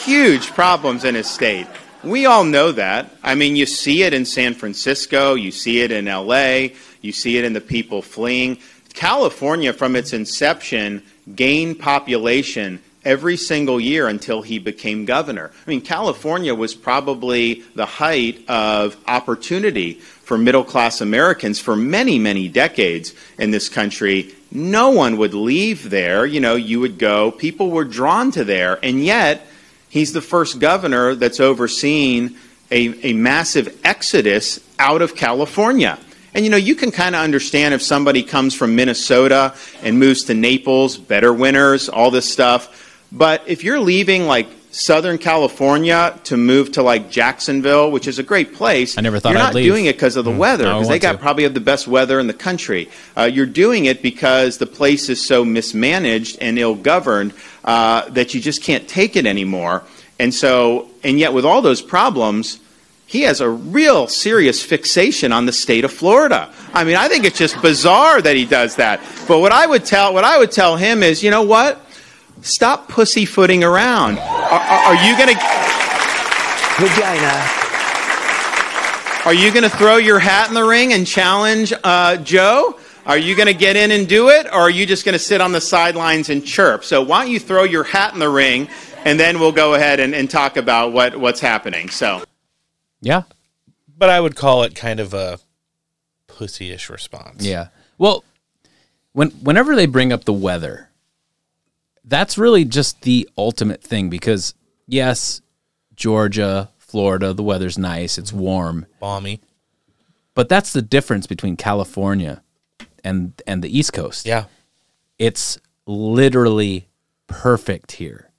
huge 0.04 0.48
problems 0.48 1.04
in 1.04 1.14
his 1.14 1.28
state. 1.28 1.66
We 2.04 2.26
all 2.26 2.44
know 2.44 2.72
that. 2.72 3.10
I 3.22 3.34
mean, 3.34 3.56
you 3.56 3.66
see 3.66 4.02
it 4.04 4.14
in 4.14 4.24
San 4.24 4.54
Francisco, 4.54 5.34
you 5.34 5.50
see 5.50 5.80
it 5.80 5.90
in 5.90 6.06
LA, 6.06 6.68
you 7.02 7.12
see 7.12 7.36
it 7.38 7.44
in 7.44 7.52
the 7.52 7.60
people 7.60 8.02
fleeing. 8.02 8.58
California, 8.94 9.72
from 9.72 9.96
its 9.96 10.12
inception, 10.12 11.02
gained 11.34 11.78
population 11.78 12.80
every 13.04 13.36
single 13.36 13.80
year 13.80 14.08
until 14.08 14.42
he 14.42 14.58
became 14.58 15.04
governor. 15.04 15.50
I 15.66 15.70
mean, 15.70 15.80
California 15.80 16.54
was 16.54 16.74
probably 16.74 17.62
the 17.74 17.86
height 17.86 18.48
of 18.48 18.96
opportunity 19.06 19.94
for 19.94 20.36
middle 20.36 20.64
class 20.64 21.00
Americans 21.00 21.58
for 21.58 21.76
many, 21.76 22.18
many 22.18 22.48
decades 22.48 23.14
in 23.38 23.50
this 23.50 23.68
country. 23.68 24.34
No 24.52 24.90
one 24.90 25.16
would 25.16 25.34
leave 25.34 25.90
there. 25.90 26.26
You 26.26 26.40
know, 26.40 26.56
you 26.56 26.80
would 26.80 26.98
go, 26.98 27.30
people 27.30 27.70
were 27.70 27.84
drawn 27.84 28.30
to 28.32 28.44
there, 28.44 28.78
and 28.82 29.02
yet 29.02 29.46
he's 29.88 30.12
the 30.12 30.20
first 30.20 30.58
governor 30.58 31.14
that's 31.14 31.40
overseen 31.40 32.36
a, 32.70 33.10
a 33.10 33.12
massive 33.12 33.80
exodus 33.84 34.60
out 34.78 35.02
of 35.02 35.16
California. 35.16 35.98
And 36.32 36.44
you 36.44 36.50
know, 36.50 36.56
you 36.56 36.76
can 36.76 36.92
kind 36.92 37.16
of 37.16 37.22
understand 37.22 37.74
if 37.74 37.82
somebody 37.82 38.22
comes 38.22 38.54
from 38.54 38.76
Minnesota 38.76 39.54
and 39.82 39.98
moves 39.98 40.24
to 40.24 40.34
Naples, 40.34 40.96
better 40.96 41.32
winters, 41.32 41.88
all 41.88 42.10
this 42.10 42.30
stuff. 42.30 42.89
But 43.12 43.42
if 43.46 43.64
you're 43.64 43.80
leaving 43.80 44.26
like 44.26 44.48
Southern 44.72 45.18
California 45.18 46.16
to 46.24 46.36
move 46.36 46.70
to 46.72 46.82
like 46.82 47.10
Jacksonville, 47.10 47.90
which 47.90 48.06
is 48.06 48.20
a 48.20 48.22
great 48.22 48.54
place, 48.54 48.96
I 48.96 49.00
never 49.00 49.18
thought 49.18 49.30
you're 49.30 49.38
I'd 49.40 49.44
not 49.46 49.54
leave. 49.54 49.64
doing 49.64 49.86
it 49.86 49.96
because 49.96 50.14
of 50.16 50.24
the 50.24 50.30
Mm, 50.30 50.36
weather, 50.38 50.64
no, 50.64 50.74
because 50.74 50.88
they 50.88 50.98
got 51.00 51.12
to. 51.12 51.18
probably 51.18 51.42
have 51.42 51.54
the 51.54 51.60
best 51.60 51.88
weather 51.88 52.20
in 52.20 52.28
the 52.28 52.34
country. 52.34 52.88
Uh, 53.16 53.24
you're 53.24 53.46
doing 53.46 53.86
it 53.86 54.00
because 54.00 54.58
the 54.58 54.66
place 54.66 55.08
is 55.08 55.20
so 55.26 55.44
mismanaged 55.44 56.38
and 56.40 56.56
ill 56.58 56.76
governed 56.76 57.32
uh, 57.64 58.08
that 58.10 58.32
you 58.32 58.40
just 58.40 58.62
can't 58.62 58.86
take 58.88 59.16
it 59.16 59.26
anymore. 59.26 59.82
And 60.20 60.32
so, 60.32 60.88
and 61.02 61.18
yet 61.18 61.32
with 61.32 61.44
all 61.44 61.62
those 61.62 61.82
problems, 61.82 62.60
he 63.06 63.22
has 63.22 63.40
a 63.40 63.48
real 63.50 64.06
serious 64.06 64.62
fixation 64.62 65.32
on 65.32 65.46
the 65.46 65.52
state 65.52 65.84
of 65.84 65.92
Florida. 65.92 66.48
I 66.72 66.84
mean, 66.84 66.94
I 66.94 67.08
think 67.08 67.24
it's 67.24 67.38
just 67.38 67.60
bizarre 67.60 68.22
that 68.22 68.36
he 68.36 68.44
does 68.44 68.76
that. 68.76 69.00
But 69.26 69.40
what 69.40 69.50
I 69.50 69.66
would 69.66 69.84
tell, 69.84 70.14
what 70.14 70.22
I 70.22 70.38
would 70.38 70.52
tell 70.52 70.76
him 70.76 71.02
is, 71.02 71.24
you 71.24 71.32
know 71.32 71.42
what? 71.42 71.84
Stop 72.42 72.88
pussyfooting 72.88 73.62
around. 73.64 74.18
Are, 74.18 74.60
are, 74.60 74.94
are 74.94 75.04
you 75.06 75.16
going 75.16 75.28
to? 75.28 75.40
Vagina. 76.80 77.44
Are 79.26 79.34
you 79.34 79.52
going 79.52 79.64
to 79.64 79.76
throw 79.76 79.96
your 79.96 80.18
hat 80.18 80.48
in 80.48 80.54
the 80.54 80.64
ring 80.64 80.92
and 80.92 81.06
challenge 81.06 81.72
uh, 81.84 82.16
Joe? 82.16 82.78
Are 83.04 83.18
you 83.18 83.34
going 83.34 83.48
to 83.48 83.54
get 83.54 83.76
in 83.76 83.90
and 83.90 84.08
do 84.08 84.28
it, 84.28 84.46
or 84.46 84.60
are 84.60 84.70
you 84.70 84.86
just 84.86 85.04
going 85.04 85.14
to 85.14 85.18
sit 85.18 85.40
on 85.40 85.52
the 85.52 85.60
sidelines 85.60 86.30
and 86.30 86.44
chirp? 86.44 86.84
So 86.84 87.02
why 87.02 87.22
don't 87.22 87.32
you 87.32 87.40
throw 87.40 87.64
your 87.64 87.84
hat 87.84 88.14
in 88.14 88.20
the 88.20 88.28
ring, 88.28 88.68
and 89.04 89.18
then 89.18 89.40
we'll 89.40 89.52
go 89.52 89.74
ahead 89.74 90.00
and, 90.00 90.14
and 90.14 90.30
talk 90.30 90.56
about 90.56 90.92
what, 90.92 91.16
what's 91.16 91.40
happening. 91.40 91.90
So. 91.90 92.22
Yeah. 93.00 93.22
But 93.96 94.10
I 94.10 94.20
would 94.20 94.36
call 94.36 94.62
it 94.62 94.74
kind 94.74 95.00
of 95.00 95.12
a 95.12 95.38
pussyish 96.28 96.88
response. 96.88 97.44
Yeah. 97.44 97.68
Well, 97.98 98.24
when 99.12 99.30
whenever 99.30 99.74
they 99.74 99.86
bring 99.86 100.12
up 100.12 100.24
the 100.24 100.32
weather, 100.32 100.89
that's 102.10 102.36
really 102.36 102.64
just 102.66 103.02
the 103.02 103.28
ultimate 103.38 103.82
thing 103.82 104.10
because 104.10 104.54
yes, 104.86 105.40
Georgia, 105.96 106.70
Florida, 106.78 107.32
the 107.32 107.42
weather's 107.42 107.78
nice, 107.78 108.18
it's 108.18 108.32
warm, 108.32 108.86
balmy. 109.00 109.40
But 110.34 110.48
that's 110.48 110.72
the 110.72 110.82
difference 110.82 111.26
between 111.26 111.56
California 111.56 112.42
and 113.04 113.40
and 113.46 113.62
the 113.62 113.76
East 113.78 113.92
Coast. 113.92 114.26
Yeah. 114.26 114.44
It's 115.18 115.58
literally 115.86 116.88
perfect 117.26 117.92
here. 117.92 118.30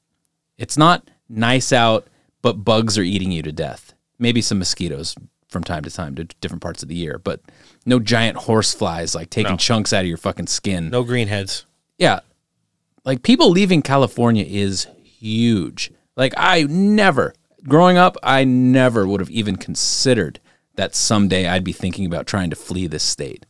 It's 0.57 0.77
not 0.77 1.09
nice 1.29 1.71
out, 1.71 2.07
but 2.41 2.63
bugs 2.63 2.97
are 2.97 3.03
eating 3.03 3.31
you 3.31 3.41
to 3.43 3.51
death. 3.51 3.93
Maybe 4.19 4.41
some 4.41 4.59
mosquitoes 4.59 5.15
from 5.49 5.63
time 5.63 5.83
to 5.83 5.89
time 5.91 6.15
to 6.15 6.23
different 6.39 6.61
parts 6.61 6.81
of 6.81 6.89
the 6.89 6.95
year, 6.95 7.19
but 7.19 7.41
no 7.85 7.99
giant 7.99 8.37
horse 8.37 8.73
flies 8.73 9.13
like 9.15 9.29
taking 9.29 9.51
No. 9.53 9.57
chunks 9.57 9.91
out 9.93 10.01
of 10.01 10.07
your 10.07 10.17
fucking 10.17 10.47
skin. 10.47 10.89
No 10.89 11.03
greenheads. 11.03 11.65
Yeah. 11.97 12.21
Like 13.03 13.23
people 13.23 13.49
leaving 13.49 13.81
California 13.81 14.45
is 14.47 14.87
huge. 15.03 15.91
Like 16.15 16.33
I 16.37 16.63
never, 16.63 17.33
growing 17.67 17.97
up, 17.97 18.17
I 18.21 18.43
never 18.43 19.07
would 19.07 19.19
have 19.19 19.29
even 19.29 19.55
considered 19.55 20.39
that 20.75 20.95
someday 20.95 21.47
I'd 21.47 21.63
be 21.63 21.73
thinking 21.73 22.05
about 22.05 22.27
trying 22.27 22.49
to 22.49 22.55
flee 22.55 22.87
this 22.87 23.03
state. 23.03 23.45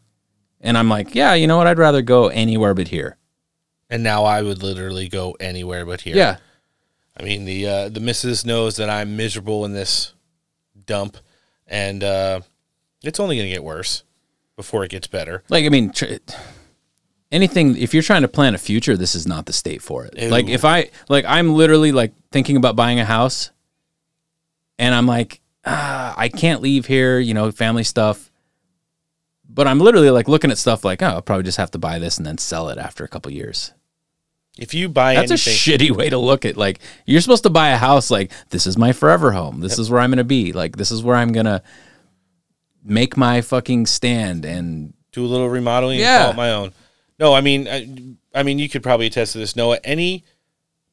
And 0.60 0.78
I'm 0.78 0.90
like, 0.90 1.16
yeah, 1.16 1.34
you 1.34 1.48
know 1.48 1.58
what? 1.58 1.68
I'd 1.68 1.80
rather 1.80 2.02
go 2.02 2.28
anywhere 2.28 2.74
but 2.74 2.90
here. 2.90 3.18
And 3.90 4.04
now 4.04 4.24
I 4.24 4.42
would 4.42 4.64
literally 4.64 5.10
go 5.10 5.36
anywhere 5.40 5.86
but 5.86 6.02
here. 6.02 6.16
Yeah. 6.16 6.38
I 7.18 7.24
mean 7.24 7.46
the 7.46 7.68
uh, 7.68 7.90
the 7.90 8.00
missus 8.00 8.46
knows 8.46 8.78
that 8.78 8.90
I'm 8.90 9.18
miserable 9.18 9.66
in 9.66 9.74
this 9.74 10.14
dump, 10.86 11.18
and 11.68 12.04
uh, 12.04 12.40
it's 13.04 13.20
only 13.20 13.36
going 13.36 13.48
to 13.48 13.54
get 13.54 13.64
worse 13.64 14.04
before 14.56 14.84
it 14.84 14.92
gets 14.92 15.08
better. 15.08 15.44
Like, 15.50 15.66
I 15.66 15.70
mean, 15.70 15.92
tr- 15.92 16.16
anything, 17.32 17.78
if 17.78 17.94
you're 17.94 18.04
trying 18.04 18.22
to 18.24 18.28
plan 18.28 18.56
a 18.56 18.58
future, 18.58 18.98
this 18.98 19.16
is 19.16 19.26
not 19.28 19.46
the 19.46 19.54
state 19.54 19.82
for 19.82 20.06
it. 20.06 20.18
Ew. 20.18 20.30
Like, 20.30 20.48
if 20.50 20.66
I, 20.66 20.90
like, 21.10 21.26
I'm 21.28 21.54
literally 21.56 21.92
like 21.92 22.14
thinking 22.32 22.58
about 22.58 22.76
buying 22.76 23.00
a 23.00 23.06
house 23.06 23.52
and 24.78 24.94
I'm 24.94 25.06
like, 25.08 25.42
ah, 25.66 26.14
I 26.18 26.30
can't 26.30 26.62
leave 26.62 26.86
here, 26.88 27.20
you 27.20 27.34
know, 27.34 27.52
family 27.52 27.84
stuff. 27.84 28.32
But 29.48 29.68
I'm 29.68 29.80
literally 29.80 30.10
like 30.10 30.28
looking 30.28 30.50
at 30.52 30.58
stuff 30.58 30.86
like, 30.86 31.02
oh, 31.02 31.08
I'll 31.08 31.22
probably 31.22 31.44
just 31.44 31.58
have 31.58 31.72
to 31.72 31.78
buy 31.78 32.00
this 32.00 32.18
and 32.18 32.26
then 32.26 32.38
sell 32.38 32.70
it 32.70 32.78
after 32.78 33.04
a 33.04 33.08
couple 33.08 33.32
years. 33.32 33.74
If 34.58 34.74
you 34.74 34.90
buy 34.90 35.16
That's 35.16 35.32
anything, 35.32 35.54
a 35.54 35.56
shitty 35.56 35.96
way 35.96 36.10
to 36.10 36.18
look 36.18 36.46
at 36.46 36.58
like 36.58 36.80
you're 37.06 37.22
supposed 37.22 37.44
to 37.44 37.50
buy 37.50 37.70
a 37.70 37.78
house 37.78 38.12
like 38.12 38.32
this 38.50 38.68
is 38.68 38.78
my 38.78 38.92
forever 38.92 39.32
home. 39.32 39.60
This 39.62 39.80
is 39.80 39.90
where 39.90 40.02
I'm 40.02 40.10
going 40.10 40.18
to 40.18 40.24
be. 40.26 40.52
Like 40.52 40.76
this 40.76 40.92
is 40.92 41.04
where 41.04 41.16
I'm 41.16 41.32
going 41.32 41.46
to 41.46 41.62
make 42.84 43.16
my 43.18 43.42
fucking 43.42 43.86
stand 43.86 44.44
and 44.46 44.94
do 45.12 45.26
a 45.26 45.28
little 45.28 45.50
remodeling 45.50 46.00
Yeah. 46.00 46.16
and 46.16 46.24
call 46.24 46.32
it 46.32 46.36
my 46.38 46.52
own. 46.52 46.74
No, 47.22 47.34
I 47.34 47.40
mean, 47.42 47.68
I, 47.70 47.88
I 48.38 48.44
mean, 48.44 48.58
you 48.60 48.68
could 48.68 48.84
probably 48.84 49.06
attest 49.06 49.34
to 49.34 49.38
this, 49.38 49.56
Noah. 49.56 49.80
Any 49.84 50.26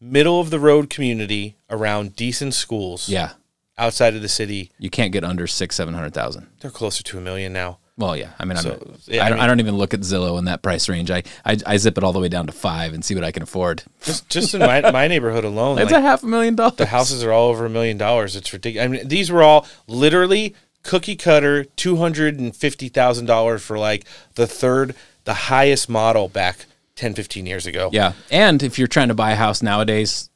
middle 0.00 0.40
of 0.40 0.50
the 0.50 0.60
road 0.60 0.90
community 0.90 1.56
around 1.70 2.14
decent 2.14 2.54
schools, 2.54 3.08
Yeah. 3.08 3.32
outside 3.78 4.14
of 4.14 4.22
the 4.22 4.28
city, 4.28 4.70
you 4.78 4.90
can't 4.90 5.10
get 5.10 5.24
under 5.24 5.46
six, 5.46 5.74
seven 5.76 5.94
hundred 5.94 6.12
thousand. 6.14 6.46
they're 6.60 6.70
closer 6.70 7.02
to 7.02 7.18
a 7.18 7.20
million 7.20 7.52
now. 7.52 7.78
Well, 7.96 8.16
yeah. 8.16 8.30
I 8.38 8.44
mean, 8.44 8.56
I'm 8.58 8.62
So, 8.62 8.94
yeah, 9.06 9.24
I, 9.24 9.26
I 9.26 9.28
don't, 9.30 9.38
I, 9.38 9.42
mean- 9.42 9.48
don't 9.48 9.60
even 9.60 9.76
look 9.76 9.92
at 9.94 10.00
Zillow 10.00 10.38
in 10.38 10.44
that 10.44 10.62
price 10.62 10.88
range. 10.88 11.10
I, 11.10 11.24
I 11.44 11.56
I 11.66 11.76
zip 11.78 11.98
it 11.98 12.04
all 12.04 12.12
the 12.12 12.20
way 12.20 12.28
down 12.28 12.46
to 12.46 12.52
five 12.52 12.92
and 12.92 13.04
see 13.04 13.14
what 13.16 13.24
I 13.24 13.32
can 13.32 13.42
afford. 13.42 13.82
Just 14.02 14.28
just 14.28 14.54
in 14.54 14.60
my, 14.60 14.80
my 14.92 15.08
neighborhood 15.08 15.44
alone, 15.44 15.78
It's 15.78 15.90
like, 15.90 15.98
a 15.98 16.02
half 16.06 16.22
a 16.22 16.26
million 16.26 16.54
dollars. 16.54 16.76
The 16.76 16.86
houses 16.86 17.24
are 17.24 17.32
all 17.32 17.48
over 17.48 17.64
a 17.66 17.70
million 17.70 17.96
dollars. 17.98 18.36
It's 18.36 18.52
ridiculous. 18.52 18.84
I 18.84 18.88
mean, 18.88 19.08
these 19.08 19.32
were 19.32 19.42
all 19.42 19.66
literally 19.88 20.54
cookie 20.84 21.16
cutter, 21.16 21.64
two 21.64 21.96
hundred 21.96 22.38
and 22.38 22.54
fifty 22.54 22.88
thousand 22.88 23.26
dollars 23.26 23.62
for 23.64 23.76
like 23.78 24.04
the 24.36 24.46
third, 24.46 24.94
the 25.28 25.34
highest 25.52 25.88
model 25.88 26.28
back 26.28 26.56
10, 26.96 27.14
15 27.14 27.44
years 27.46 27.66
ago. 27.66 27.90
Yeah. 27.92 28.12
And 28.30 28.62
if 28.62 28.78
you're 28.78 28.88
trying 28.96 29.08
to 29.08 29.14
buy 29.14 29.32
a 29.32 29.36
house 29.36 29.62
nowadays, 29.62 30.30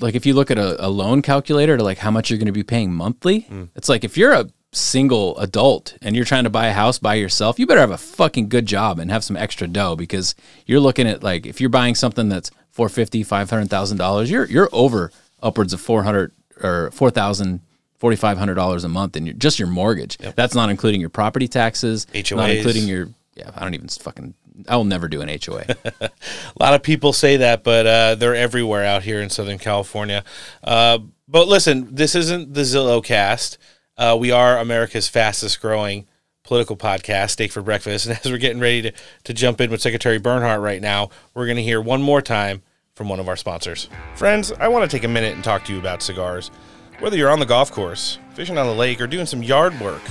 like 0.00 0.14
if 0.14 0.24
you 0.26 0.32
look 0.34 0.50
at 0.50 0.58
a, 0.58 0.70
a 0.86 0.88
loan 0.88 1.22
calculator 1.22 1.76
to 1.76 1.82
like 1.84 1.98
how 1.98 2.10
much 2.10 2.30
you're 2.30 2.38
going 2.38 2.46
to 2.46 2.52
be 2.52 2.62
paying 2.64 2.92
monthly, 2.92 3.42
Mm. 3.50 3.68
it's 3.76 3.88
like 3.88 4.04
if 4.04 4.16
you're 4.16 4.32
a 4.32 4.46
single 4.72 5.36
adult 5.38 5.96
and 6.02 6.14
you're 6.16 6.24
trying 6.24 6.44
to 6.44 6.50
buy 6.50 6.66
a 6.68 6.72
house 6.72 6.98
by 6.98 7.14
yourself, 7.14 7.58
you 7.58 7.66
better 7.66 7.80
have 7.80 7.90
a 7.90 7.98
fucking 7.98 8.48
good 8.48 8.66
job 8.66 8.98
and 8.98 9.10
have 9.10 9.22
some 9.24 9.36
extra 9.36 9.66
dough 9.68 9.96
because 9.96 10.34
you're 10.66 10.80
looking 10.80 11.06
at 11.06 11.22
like 11.22 11.46
if 11.46 11.60
you're 11.60 11.70
buying 11.70 11.94
something 11.94 12.28
that's 12.28 12.50
450, 12.70 13.22
500,000 13.24 13.96
dollars, 13.98 14.30
you're 14.30 14.46
you're 14.46 14.68
over 14.72 15.10
upwards 15.42 15.72
of 15.72 15.80
400 15.80 16.32
or 16.62 16.90
4,000 16.92 17.60
$4,500 18.00 18.84
a 18.84 18.88
month 18.88 19.16
in 19.16 19.26
your, 19.26 19.34
just 19.34 19.58
your 19.58 19.66
mortgage. 19.66 20.18
That's 20.36 20.54
not 20.54 20.70
including 20.70 21.00
your 21.00 21.10
property 21.10 21.48
taxes, 21.48 22.06
not 22.36 22.50
including 22.58 22.86
your, 22.88 23.08
yeah, 23.38 23.50
I 23.54 23.62
don't 23.62 23.74
even 23.74 23.88
fucking, 23.88 24.34
I 24.68 24.76
will 24.76 24.84
never 24.84 25.08
do 25.08 25.20
an 25.20 25.28
HOA. 25.28 25.64
a 26.00 26.10
lot 26.58 26.74
of 26.74 26.82
people 26.82 27.12
say 27.12 27.36
that, 27.38 27.62
but 27.62 27.86
uh, 27.86 28.14
they're 28.16 28.34
everywhere 28.34 28.84
out 28.84 29.04
here 29.04 29.20
in 29.20 29.30
Southern 29.30 29.58
California. 29.58 30.24
Uh, 30.62 30.98
but 31.28 31.46
listen, 31.46 31.94
this 31.94 32.14
isn't 32.14 32.54
the 32.54 32.62
Zillow 32.62 33.02
cast. 33.04 33.58
Uh, 33.96 34.16
we 34.18 34.30
are 34.30 34.58
America's 34.58 35.08
fastest 35.08 35.60
growing 35.60 36.06
political 36.42 36.76
podcast, 36.76 37.30
Steak 37.30 37.52
for 37.52 37.62
Breakfast. 37.62 38.06
And 38.08 38.18
as 38.18 38.30
we're 38.30 38.38
getting 38.38 38.60
ready 38.60 38.82
to, 38.82 38.92
to 39.24 39.34
jump 39.34 39.60
in 39.60 39.70
with 39.70 39.82
Secretary 39.82 40.18
Bernhardt 40.18 40.60
right 40.60 40.80
now, 40.80 41.10
we're 41.34 41.46
going 41.46 41.56
to 41.56 41.62
hear 41.62 41.80
one 41.80 42.02
more 42.02 42.22
time 42.22 42.62
from 42.94 43.08
one 43.08 43.20
of 43.20 43.28
our 43.28 43.36
sponsors. 43.36 43.88
Friends, 44.16 44.50
I 44.52 44.66
want 44.68 44.90
to 44.90 44.96
take 44.96 45.04
a 45.04 45.08
minute 45.08 45.34
and 45.34 45.44
talk 45.44 45.64
to 45.66 45.72
you 45.72 45.78
about 45.78 46.02
cigars. 46.02 46.50
Whether 46.98 47.16
you're 47.16 47.30
on 47.30 47.38
the 47.38 47.46
golf 47.46 47.70
course, 47.70 48.18
fishing 48.34 48.58
on 48.58 48.66
the 48.66 48.74
lake, 48.74 49.00
or 49.00 49.06
doing 49.06 49.26
some 49.26 49.42
yard 49.42 49.78
work 49.78 50.02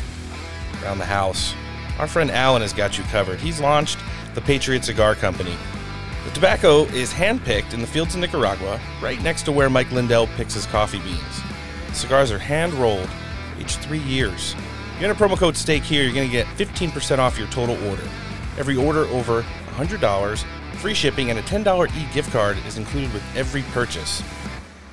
around 0.81 0.99
the 0.99 1.05
house, 1.05 1.53
our 1.99 2.07
friend 2.07 2.31
Alan 2.31 2.61
has 2.61 2.73
got 2.73 2.97
you 2.97 3.03
covered. 3.05 3.39
He's 3.39 3.59
launched 3.59 3.99
the 4.35 4.41
Patriot 4.41 4.85
Cigar 4.85 5.15
Company. 5.15 5.55
The 6.25 6.31
tobacco 6.31 6.83
is 6.85 7.11
handpicked 7.11 7.73
in 7.73 7.81
the 7.81 7.87
fields 7.87 8.13
of 8.13 8.21
Nicaragua, 8.21 8.79
right 9.01 9.21
next 9.21 9.43
to 9.43 9.51
where 9.51 9.69
Mike 9.69 9.91
Lindell 9.91 10.27
picks 10.35 10.53
his 10.53 10.65
coffee 10.65 10.99
beans. 10.99 11.41
Cigars 11.93 12.31
are 12.31 12.37
hand 12.37 12.73
rolled, 12.73 13.09
aged 13.57 13.79
three 13.79 13.99
years. 13.99 14.53
You 14.99 15.07
enter 15.07 15.15
promo 15.15 15.37
code 15.37 15.55
STEAK 15.55 15.83
here, 15.83 16.03
you're 16.03 16.13
going 16.13 16.29
to 16.29 16.31
get 16.31 16.47
15% 16.57 17.19
off 17.19 17.37
your 17.37 17.47
total 17.47 17.75
order. 17.87 18.03
Every 18.57 18.75
order 18.75 19.05
over 19.05 19.43
$100, 19.75 20.43
free 20.75 20.93
shipping, 20.93 21.29
and 21.29 21.39
a 21.39 21.43
$10 21.43 21.87
e 21.95 22.13
gift 22.13 22.31
card 22.31 22.57
is 22.67 22.77
included 22.77 23.13
with 23.13 23.23
every 23.35 23.61
purchase. 23.71 24.21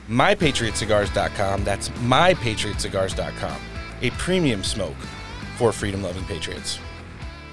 MyPatriotCigars.com, 0.09 1.65
that's 1.65 1.89
MyPatriotCigars.com, 1.89 3.61
a 4.03 4.11
premium 4.11 4.63
smoke 4.63 4.97
for 5.57 5.73
freedom 5.73 6.03
loving 6.03 6.25
patriots. 6.25 6.79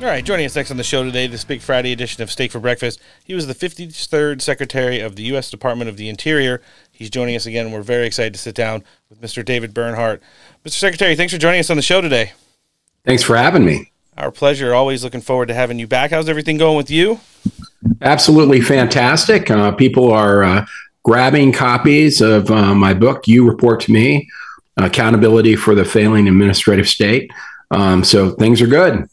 All 0.01 0.07
right, 0.07 0.25
joining 0.25 0.47
us 0.47 0.55
next 0.55 0.71
on 0.71 0.77
the 0.77 0.83
show 0.83 1.03
today, 1.03 1.27
this 1.27 1.43
Big 1.43 1.61
Friday 1.61 1.91
edition 1.91 2.23
of 2.23 2.31
Steak 2.31 2.51
for 2.51 2.59
Breakfast. 2.59 2.99
He 3.23 3.35
was 3.35 3.45
the 3.45 3.53
53rd 3.53 4.41
Secretary 4.41 4.99
of 4.99 5.15
the 5.15 5.21
U.S. 5.25 5.51
Department 5.51 5.91
of 5.91 5.97
the 5.97 6.09
Interior. 6.09 6.59
He's 6.91 7.11
joining 7.11 7.35
us 7.35 7.45
again. 7.45 7.67
and 7.67 7.73
We're 7.75 7.83
very 7.83 8.07
excited 8.07 8.33
to 8.33 8.39
sit 8.39 8.55
down 8.55 8.83
with 9.11 9.21
Mr. 9.21 9.45
David 9.45 9.75
Bernhardt. 9.75 10.23
Mr. 10.65 10.71
Secretary, 10.71 11.15
thanks 11.15 11.31
for 11.31 11.37
joining 11.37 11.59
us 11.59 11.69
on 11.69 11.75
the 11.75 11.83
show 11.83 12.01
today. 12.01 12.31
Thanks 13.05 13.21
for 13.21 13.37
having 13.37 13.63
me. 13.63 13.91
Our 14.17 14.31
pleasure. 14.31 14.73
Always 14.73 15.03
looking 15.03 15.21
forward 15.21 15.49
to 15.49 15.53
having 15.53 15.77
you 15.77 15.85
back. 15.85 16.09
How's 16.09 16.27
everything 16.27 16.57
going 16.57 16.77
with 16.77 16.89
you? 16.89 17.19
Absolutely 18.01 18.59
fantastic. 18.59 19.51
Uh, 19.51 19.71
people 19.71 20.11
are 20.11 20.43
uh, 20.43 20.65
grabbing 21.03 21.51
copies 21.51 22.21
of 22.21 22.49
uh, 22.49 22.73
my 22.73 22.95
book, 22.95 23.27
You 23.27 23.47
Report 23.47 23.79
to 23.81 23.91
Me 23.91 24.27
Accountability 24.77 25.55
for 25.55 25.75
the 25.75 25.85
Failing 25.85 26.27
Administrative 26.27 26.89
State. 26.89 27.29
Um, 27.69 28.03
so 28.03 28.31
things 28.31 28.63
are 28.63 28.67
good. 28.67 29.07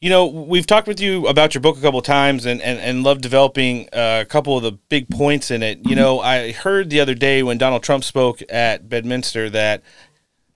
You 0.00 0.10
know, 0.10 0.26
we've 0.26 0.66
talked 0.66 0.86
with 0.86 1.00
you 1.00 1.26
about 1.26 1.54
your 1.54 1.62
book 1.62 1.78
a 1.78 1.80
couple 1.80 1.98
of 1.98 2.04
times 2.04 2.44
and, 2.44 2.60
and, 2.60 2.78
and 2.78 3.02
love 3.02 3.22
developing 3.22 3.88
uh, 3.94 4.20
a 4.22 4.26
couple 4.26 4.54
of 4.56 4.62
the 4.62 4.72
big 4.72 5.08
points 5.08 5.50
in 5.50 5.62
it. 5.62 5.80
You 5.88 5.96
know, 5.96 6.20
I 6.20 6.52
heard 6.52 6.90
the 6.90 7.00
other 7.00 7.14
day 7.14 7.42
when 7.42 7.56
Donald 7.56 7.82
Trump 7.82 8.04
spoke 8.04 8.42
at 8.50 8.90
Bedminster 8.90 9.48
that 9.50 9.82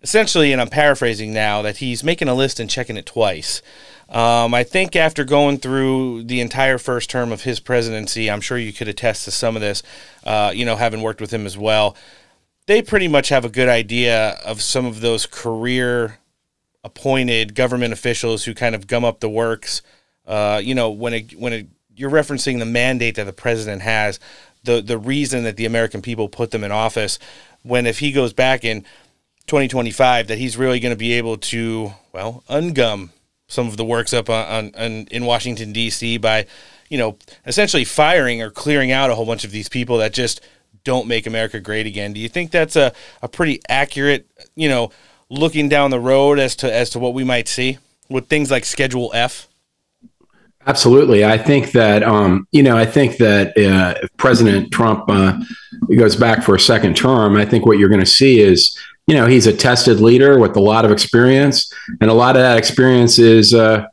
essentially, 0.02 0.52
and 0.52 0.60
I'm 0.60 0.69
paraphrasing 0.69 1.33
now, 1.33 1.62
that 1.62 1.78
he's 1.78 2.05
making 2.05 2.28
a 2.28 2.35
list 2.35 2.60
and 2.60 2.69
checking 2.69 2.97
it 2.97 3.07
twice. 3.07 3.62
Um, 4.09 4.55
I 4.55 4.65
think 4.65 4.97
after 4.97 5.25
going 5.25 5.59
through 5.59 6.25
the 6.25 6.41
entire 6.41 6.78
first 6.78 7.09
term 7.09 7.33
of 7.33 7.43
his 7.43 7.60
presidency, 7.60 8.31
I'm 8.31 8.41
sure 8.41 8.59
you 8.59 8.73
could 8.73 8.89
attest 8.89 9.25
to 9.25 9.31
some 9.31 9.57
of 9.57 9.62
this, 9.62 9.83
uh, 10.25 10.52
you 10.55 10.65
know, 10.65 10.77
having 10.77 11.01
worked 11.01 11.20
with 11.20 11.33
him 11.33 11.47
as 11.47 11.57
well. 11.57 11.97
They 12.67 12.83
pretty 12.83 13.09
much 13.09 13.31
have 13.31 13.44
a 13.44 13.49
good 13.49 13.69
idea 13.69 14.39
of 14.44 14.60
some 14.62 14.85
of 14.85 15.01
those 15.01 15.27
career 15.27 16.19
appointed 16.84 17.55
government 17.55 17.92
officials 17.92 18.44
who 18.44 18.55
kind 18.55 18.75
of 18.75 18.86
gum 18.86 19.05
up 19.05 19.20
the 19.20 19.28
works. 19.28 19.83
Uh, 20.26 20.60
you 20.62 20.75
know, 20.75 20.91
when 20.91 21.15
it, 21.15 21.39
when 21.39 21.52
it, 21.52 21.67
you're 21.94 22.10
referencing 22.10 22.59
the 22.59 22.65
mandate 22.65 23.17
that 23.17 23.25
the 23.25 23.33
president 23.33 23.83
has, 23.83 24.18
the 24.65 24.81
the 24.81 24.99
reason 24.99 25.44
that 25.44 25.57
the 25.57 25.67
American 25.67 26.02
people 26.02 26.28
put 26.28 26.50
them 26.50 26.65
in 26.65 26.73
office. 26.73 27.18
When 27.62 27.86
if 27.86 27.99
he 27.99 28.12
goes 28.12 28.33
back 28.33 28.65
in 28.65 28.83
2025, 29.47 30.28
that 30.28 30.39
he's 30.39 30.57
really 30.57 30.81
going 30.81 30.92
to 30.92 30.99
be 30.99 31.12
able 31.15 31.36
to 31.39 31.92
well 32.12 32.44
ungum 32.49 33.10
some 33.49 33.67
of 33.67 33.76
the 33.76 33.84
works 33.84 34.12
up 34.12 34.31
on, 34.31 34.73
on, 34.76 35.07
in 35.10 35.25
Washington 35.25 35.73
D.C. 35.73 36.18
by 36.18 36.47
you 36.89 36.99
know 36.99 37.17
essentially 37.47 37.84
firing 37.84 38.42
or 38.42 38.50
clearing 38.50 38.92
out 38.92 39.10
a 39.10 39.15
whole 39.15 39.26
bunch 39.26 39.44
of 39.44 39.50
these 39.50 39.68
people 39.68 39.99
that 39.99 40.12
just 40.12 40.41
don't 40.84 41.09
make 41.09 41.26
America 41.26 41.60
great 41.60 41.86
again. 41.86 42.12
Do 42.12 42.20
you 42.20 42.28
think 42.28 42.50
that's 42.50 42.76
a, 42.76 42.92
a 43.23 43.28
pretty 43.28 43.60
accurate 43.68 44.26
you 44.55 44.68
know 44.68 44.91
looking 45.31 45.68
down 45.68 45.91
the 45.91 46.00
road 46.00 46.39
as 46.39 46.55
to 46.57 46.73
as 46.73 46.91
to 46.91 46.99
what 46.99 47.15
we 47.15 47.25
might 47.25 47.49
see 47.49 47.78
with 48.09 48.26
things 48.26 48.50
like 48.50 48.65
Schedule 48.65 49.10
F? 49.15 49.49
Absolutely, 50.67 51.25
I 51.25 51.39
think 51.39 51.73
that 51.73 52.02
um, 52.02 52.47
you 52.52 52.62
know 52.62 52.76
I 52.76 52.84
think 52.84 53.17
that 53.17 53.57
uh, 53.57 53.94
if 54.02 54.15
President 54.18 54.70
Trump 54.70 55.05
uh, 55.09 55.41
goes 55.97 56.17
back 56.17 56.42
for 56.42 56.55
a 56.55 56.60
second 56.60 56.97
term, 56.97 57.36
I 57.36 57.47
think 57.47 57.65
what 57.65 57.78
you're 57.78 57.89
going 57.89 58.00
to 58.00 58.07
see 58.07 58.41
is 58.41 58.78
you 59.07 59.15
know 59.15 59.26
he's 59.26 59.47
a 59.47 59.57
tested 59.57 60.00
leader 60.00 60.39
with 60.39 60.57
a 60.57 60.60
lot 60.60 60.84
of 60.84 60.92
experience, 60.92 61.73
and 62.00 62.10
a 62.10 62.15
lot 62.15 62.36
of 62.36 62.42
that 62.42 62.59
experience 62.59 63.18
is. 63.18 63.55
Uh, 63.55 63.86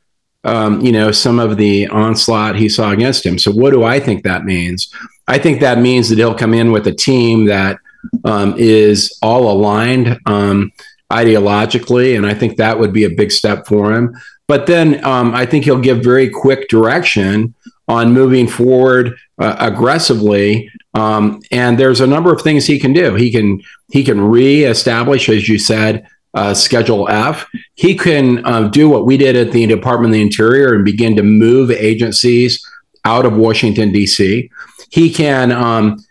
um, 0.44 0.80
you 0.80 0.94
know, 0.94 1.12
some 1.12 1.40
of 1.40 1.58
the 1.58 1.88
onslaught 1.88 2.56
he 2.56 2.70
saw 2.70 2.92
against 2.92 3.26
him. 3.26 3.38
So, 3.38 3.52
what 3.52 3.72
do 3.72 3.84
I 3.84 4.00
think 4.00 4.24
that 4.24 4.46
means? 4.46 4.90
I 5.28 5.40
think 5.40 5.60
that 5.60 5.78
means 5.78 6.08
that 6.08 6.18
he'll 6.18 6.36
come 6.36 6.54
in 6.54 6.72
with 6.72 6.88
a 6.88 6.94
team 6.94 7.46
that 7.46 7.80
um, 8.24 8.56
is 8.58 9.18
all 9.22 9.52
aligned. 9.52 10.18
Um, 10.26 10.72
ideologically, 11.12 12.16
and 12.16 12.26
I 12.26 12.34
think 12.34 12.58
that 12.58 12.80
would 12.80 12.94
be 12.94 13.06
a 13.06 13.10
big 13.10 13.32
step 13.32 13.68
for 13.68 13.94
him. 13.94 14.16
But 14.48 14.66
then 14.66 15.04
um, 15.04 15.34
I 15.34 15.46
think 15.46 15.66
he'll 15.66 15.80
give 15.80 16.04
very 16.04 16.30
quick 16.30 16.70
direction 16.70 17.54
on 17.88 18.14
moving 18.14 18.48
forward 18.48 19.18
uh, 19.40 19.56
aggressively. 19.60 20.70
Um, 20.94 21.42
and 21.52 21.78
there's 21.78 22.02
a 22.02 22.08
number 22.08 22.34
of 22.34 22.42
things 22.42 22.66
he 22.66 22.80
can 22.80 22.94
do. 22.94 23.16
He 23.16 23.32
can 23.32 23.62
he 23.90 24.04
can 24.04 24.20
reestablish, 24.20 25.30
as 25.30 25.48
you 25.48 25.58
said, 25.58 26.08
uh, 26.34 26.54
Schedule 26.54 27.08
F. 27.10 27.48
He 27.76 27.96
can 27.96 28.46
uh, 28.46 28.68
do 28.68 28.90
what 28.90 29.06
we 29.06 29.18
did 29.18 29.36
at 29.36 29.52
the 29.52 29.66
Department 29.66 30.12
of 30.12 30.14
the 30.14 30.22
Interior 30.22 30.74
and 30.74 30.84
begin 30.84 31.16
to 31.16 31.24
move 31.24 31.72
agencies 31.72 32.66
out 33.06 33.26
of 33.26 33.38
Washington 33.38 33.92
D.C. 33.92 34.50
He 34.90 35.14
can 35.14 35.52
um, 35.52 36.04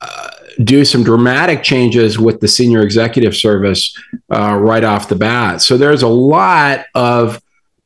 uh, 0.00 0.30
do 0.64 0.84
some 0.84 1.04
dramatic 1.04 1.62
changes 1.62 2.18
with 2.18 2.40
the 2.40 2.48
senior 2.48 2.82
executive 2.82 3.36
service 3.36 3.96
uh, 4.30 4.54
right 4.54 4.84
off 4.84 5.08
the 5.08 5.14
bat. 5.16 5.62
So 5.62 5.76
there's 5.76 6.02
a 6.02 6.08
lot 6.08 6.86
of, 6.94 7.42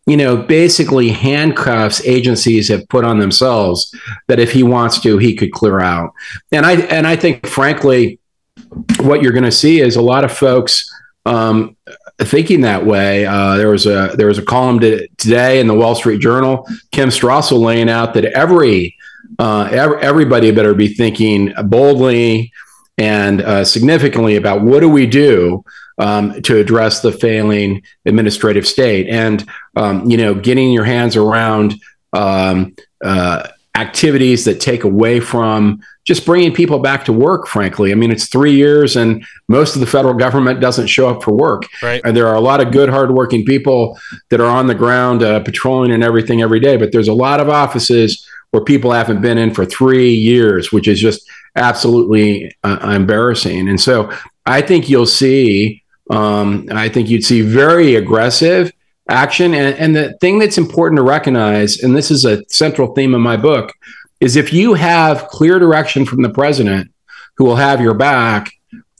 you 0.07 0.16
know, 0.16 0.36
basically 0.36 1.08
handcuffs 1.08 2.05
agencies 2.05 2.68
have 2.68 2.89
put 2.89 3.05
on 3.05 3.18
themselves 3.18 3.94
that 4.28 4.39
if 4.39 4.52
he 4.52 4.62
wants 4.62 5.00
to, 5.00 5.18
he 5.18 5.34
could 5.34 5.52
clear 5.52 5.81
out. 5.81 6.12
And 6.52 6.65
I 6.65 6.74
and 6.82 7.07
I 7.07 7.16
think, 7.16 7.47
frankly, 7.47 8.18
what 9.00 9.23
you're 9.23 9.32
going 9.32 9.44
to 9.44 9.52
see 9.52 9.81
is 9.81 9.97
a 9.97 10.02
lot 10.02 10.24
of 10.24 10.32
folks. 10.32 10.89
Um, 11.26 11.76
thinking 12.23 12.62
that 12.62 12.84
way. 12.84 13.26
Uh, 13.26 13.57
there 13.57 13.68
was 13.68 13.86
a 13.86 14.15
there 14.16 14.26
was 14.26 14.39
a 14.39 14.42
column 14.42 14.81
to, 14.81 15.07
today 15.16 15.60
in 15.60 15.66
the 15.66 15.74
Wall 15.74 15.94
Street 15.94 16.20
Journal. 16.20 16.66
Kim 16.92 17.08
Strassel 17.08 17.60
laying 17.60 17.89
out 17.89 18.15
that 18.15 18.24
every 18.26 18.97
uh, 19.39 19.68
everybody 19.73 20.50
better 20.50 20.74
be 20.74 20.89
thinking 20.89 21.52
boldly 21.65 22.52
and 22.99 23.40
uh, 23.40 23.65
significantly 23.65 24.36
about 24.36 24.60
what 24.60 24.81
do 24.81 24.89
we 24.89 25.07
do 25.07 25.65
um, 25.99 26.40
to 26.42 26.58
address 26.58 27.00
the 27.00 27.12
failing 27.12 27.82
administrative 28.07 28.66
state, 28.66 29.08
and 29.08 29.47
um, 29.76 30.08
you 30.10 30.16
know, 30.16 30.34
getting 30.34 30.73
your 30.73 30.84
hands 30.84 31.16
around 31.16 31.74
um, 32.12 32.74
uh, 33.05 33.49
activities 33.76 34.44
that 34.44 34.60
take 34.60 34.84
away 34.84 35.20
from 35.20 35.81
just 36.05 36.26
bringing 36.26 36.52
people 36.52 36.78
back 36.78 37.05
to 37.05 37.12
work. 37.12 37.47
Frankly, 37.47 37.92
I 37.92 37.94
mean, 37.94 38.10
it's 38.10 38.28
three 38.28 38.52
years, 38.52 38.97
and 38.97 39.24
most 39.49 39.74
of 39.74 39.81
the 39.81 39.86
federal 39.86 40.15
government 40.15 40.60
doesn't 40.60 40.89
show 40.89 41.08
up 41.08 41.23
for 41.23 41.32
work. 41.32 41.62
Right. 41.82 42.00
And 42.05 42.16
there 42.16 42.28
are 42.28 42.34
a 42.34 42.40
lot 42.40 42.60
of 42.60 42.73
good, 42.73 42.89
hardworking 42.89 43.44
people 43.44 43.99
that 44.31 44.40
are 44.40 44.50
on 44.50 44.66
the 44.66 44.74
ground 44.74 45.23
uh, 45.23 45.40
patrolling 45.40 45.92
and 45.92 46.02
everything 46.02 46.42
every 46.42 46.60
day, 46.60 46.76
but 46.76 46.92
there's 46.92 47.08
a 47.08 47.15
lot 47.15 47.40
of 47.40 47.49
offices 47.49 48.26
where 48.51 48.65
people 48.65 48.93
haven't 48.93 49.20
been 49.20 49.39
in 49.39 49.55
for 49.55 49.65
three 49.65 50.12
years, 50.12 50.73
which 50.73 50.89
is 50.89 51.01
just 51.01 51.29
absolutely 51.57 52.55
uh, 52.65 52.93
embarrassing. 52.95 53.69
And 53.69 53.81
so 53.81 54.11
I 54.47 54.61
think 54.61 54.89
you'll 54.89 55.07
see, 55.07 55.83
um, 56.11 56.69
I 56.73 56.89
think 56.89 57.09
you'd 57.09 57.25
see 57.25 57.43
very 57.43 57.95
aggressive 57.95 58.73
action. 59.09 59.55
And, 59.55 59.77
and 59.79 59.97
the 59.97 60.17
thing 60.20 60.39
that's 60.39 60.59
important 60.59 60.99
to 60.99 61.03
recognize, 61.03 61.83
and 61.83 61.97
this 61.97 62.11
is 62.11 62.25
a 62.25 62.45
central 62.49 62.95
theme 62.95 63.15
of 63.15 63.20
my 63.20 63.37
book, 63.37 63.73
is 64.20 64.37
if 64.37 64.53
you 64.53 64.75
have 64.75 65.29
clear 65.29 65.59
direction 65.59 66.05
from 66.05 66.23
the 66.23 66.31
president 66.31 66.93
who 67.37 67.45
will 67.45 67.57
have 67.57 67.81
your 67.81 67.95
back 67.95 68.53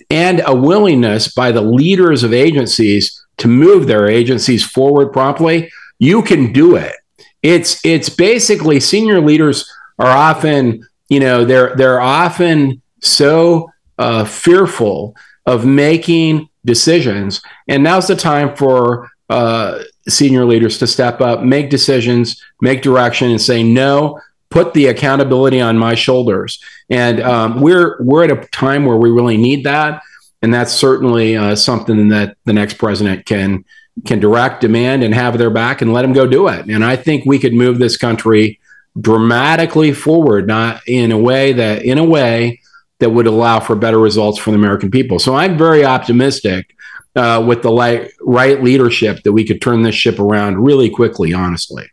and 0.09 0.43
a 0.47 0.55
willingness 0.55 1.33
by 1.33 1.53
the 1.53 1.61
leaders 1.61 2.23
of 2.23 2.33
agencies 2.33 3.25
to 3.37 3.49
move 3.49 3.87
their 3.87 4.09
agencies 4.09 4.65
forward 4.65 5.12
promptly, 5.12 5.70
you 5.99 6.23
can 6.23 6.53
do 6.53 6.77
it. 6.77 6.95
It's 7.43 7.85
it's 7.85 8.09
basically 8.09 8.81
senior 8.81 9.20
leaders 9.20 9.70
are 9.99 10.10
often, 10.10 10.86
you 11.09 11.20
know, 11.20 11.44
they're 11.44 11.75
they're 11.77 12.01
often 12.01 12.83
so 13.01 13.70
uh, 13.99 14.25
fearful 14.25 15.15
of 15.47 15.65
making 15.65 16.49
decisions, 16.65 17.41
and 17.69 17.83
now's 17.83 18.09
the 18.09 18.17
time 18.17 18.55
for 18.57 19.10
uh, 19.31 19.83
senior 20.09 20.44
leaders 20.44 20.78
to 20.78 20.86
step 20.86 21.20
up, 21.20 21.43
make 21.43 21.70
decisions, 21.70 22.43
make 22.60 22.83
direction, 22.83 23.31
and 23.31 23.41
say 23.41 23.62
no. 23.62 24.20
Put 24.51 24.75
the 24.75 24.86
accountability 24.86 25.60
on 25.60 25.78
my 25.78 25.94
shoulders, 25.94 26.60
and 26.91 27.20
um, 27.20 27.60
we're 27.60 28.02
we're 28.02 28.25
at 28.25 28.33
a 28.33 28.47
time 28.49 28.85
where 28.85 28.97
we 28.97 29.09
really 29.09 29.36
need 29.36 29.65
that, 29.65 30.02
and 30.43 30.52
that's 30.52 30.73
certainly 30.73 31.36
uh, 31.36 31.55
something 31.55 32.09
that 32.09 32.36
the 32.47 32.52
next 32.52 32.75
president 32.75 33.27
can 33.27 33.65
can 34.07 34.20
direct, 34.20 34.61
demand, 34.61 35.03
and 35.03 35.15
have 35.15 35.39
their 35.39 35.51
back 35.51 35.83
and 35.83 35.93
let 35.93 36.03
them 36.03 36.12
go 36.12 36.27
do 36.27 36.49
it. 36.49 36.67
And 36.67 36.85
I 36.85 36.97
think 36.97 37.25
we 37.25 37.39
could 37.39 37.55
move 37.55 37.79
this 37.79 37.97
country 37.97 38.59
dramatically 39.01 39.93
forward, 39.93 40.47
not 40.47 40.83
in 40.87 41.12
a 41.12 41.19
way 41.19 41.53
that 41.53 41.83
in 41.85 41.99
a 41.99 42.05
way 42.05 42.61
that 42.99 43.11
would 43.11 43.27
allow 43.27 43.61
for 43.61 43.75
better 43.75 43.99
results 43.99 44.39
for 44.39 44.51
the 44.51 44.57
American 44.57 44.91
people. 44.91 45.19
So 45.19 45.35
I'm 45.35 45.57
very 45.57 45.85
optimistic 45.85 46.75
uh, 47.17 47.43
with 47.47 47.62
the 47.62 47.70
light, 47.70 48.12
right 48.20 48.62
leadership 48.62 49.23
that 49.25 49.33
we 49.33 49.45
could 49.45 49.61
turn 49.62 49.83
this 49.83 49.95
ship 49.95 50.19
around 50.19 50.59
really 50.59 50.91
quickly. 50.91 51.33
Honestly. 51.33 51.89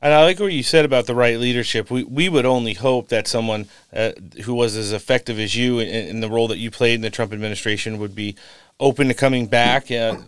And 0.00 0.14
I 0.14 0.22
like 0.22 0.38
what 0.38 0.52
you 0.52 0.62
said 0.62 0.84
about 0.84 1.06
the 1.06 1.14
right 1.14 1.38
leadership. 1.38 1.90
We 1.90 2.04
we 2.04 2.28
would 2.28 2.46
only 2.46 2.74
hope 2.74 3.08
that 3.08 3.26
someone 3.26 3.66
uh, 3.92 4.12
who 4.44 4.54
was 4.54 4.76
as 4.76 4.92
effective 4.92 5.40
as 5.40 5.56
you 5.56 5.80
in, 5.80 5.88
in, 5.88 6.20
the 6.20 6.28
role 6.28 6.46
that 6.48 6.58
you 6.58 6.70
played 6.70 6.94
in 6.94 7.00
the 7.00 7.10
Trump 7.10 7.32
administration 7.32 7.98
would 7.98 8.14
be 8.14 8.36
open 8.78 9.08
to 9.08 9.14
coming 9.14 9.46
back. 9.46 9.90
Uh, 9.90 10.18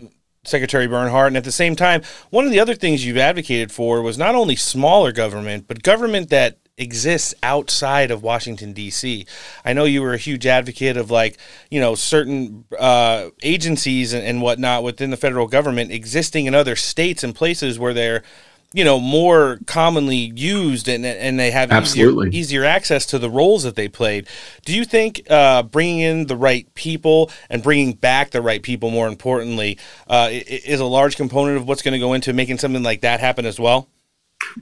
Secretary 0.44 0.86
Bernhardt. 0.86 1.28
And 1.28 1.36
at 1.36 1.44
the 1.44 1.52
same 1.52 1.77
time, 1.77 2.02
one 2.31 2.47
of 2.47 2.51
the 2.51 2.60
other 2.60 2.75
things 2.75 3.05
you've 3.05 3.19
advocated 3.19 3.70
for 3.70 4.01
was 4.01 4.17
not 4.17 4.35
only 4.35 4.57
smaller 4.57 5.12
government, 5.12 5.67
but 5.69 5.83
government 5.83 6.31
that 6.31 6.57
exists 6.78 7.35
outside 7.43 8.10
of 8.10 8.23
Washington 8.23 8.73
D.C. 8.73 9.27
I 9.65 9.73
know 9.75 9.85
you 9.85 10.01
were 10.01 10.15
a 10.15 10.19
huge 10.19 10.47
advocate 10.47 10.97
of 10.97 11.10
like 11.10 11.36
you 11.70 11.78
know 11.78 11.94
certain 11.94 12.65
uh, 12.78 13.28
agencies 13.43 14.15
and, 14.15 14.25
and 14.27 14.41
whatnot 14.41 14.83
within 14.83 15.10
the 15.10 15.19
federal 15.19 15.47
government 15.47 15.93
existing 15.93 16.47
in 16.47 16.55
other 16.55 16.75
states 16.77 17.23
and 17.23 17.35
places 17.35 17.78
where 17.78 17.93
they're 17.93 18.23
you 18.73 18.84
know 18.84 19.00
more 19.00 19.58
commonly 19.66 20.32
used 20.36 20.89
and 20.89 21.05
and 21.05 21.39
they 21.39 21.50
have 21.50 21.73
Absolutely. 21.73 22.28
Easier, 22.28 22.60
easier 22.60 22.65
access 22.65 23.05
to 23.07 23.18
the 23.18 23.28
roles 23.28 23.65
that 23.65 23.74
they 23.74 23.89
played. 23.89 24.28
Do 24.65 24.74
you 24.74 24.84
think 24.84 25.23
uh, 25.28 25.65
bringing 25.65 26.00
in 26.00 26.26
the 26.26 26.36
right 26.36 26.73
people 26.74 27.31
and 27.49 27.62
bringing 27.62 27.94
back 27.94 28.31
the 28.31 28.40
right 28.40 28.62
people, 28.62 28.90
more 28.90 29.08
importantly, 29.08 29.78
uh, 30.07 30.28
is 30.31 30.78
a 30.78 30.84
large 30.84 31.16
component 31.16 31.57
of 31.57 31.66
what's 31.66 31.82
going 31.82 31.92
to 31.92 31.99
go 31.99 32.12
into 32.12 32.32
making 32.32 32.58
something 32.58 32.82
like 32.82 33.00
that 33.00 33.20
happen 33.20 33.44
as 33.44 33.58
well? 33.58 33.89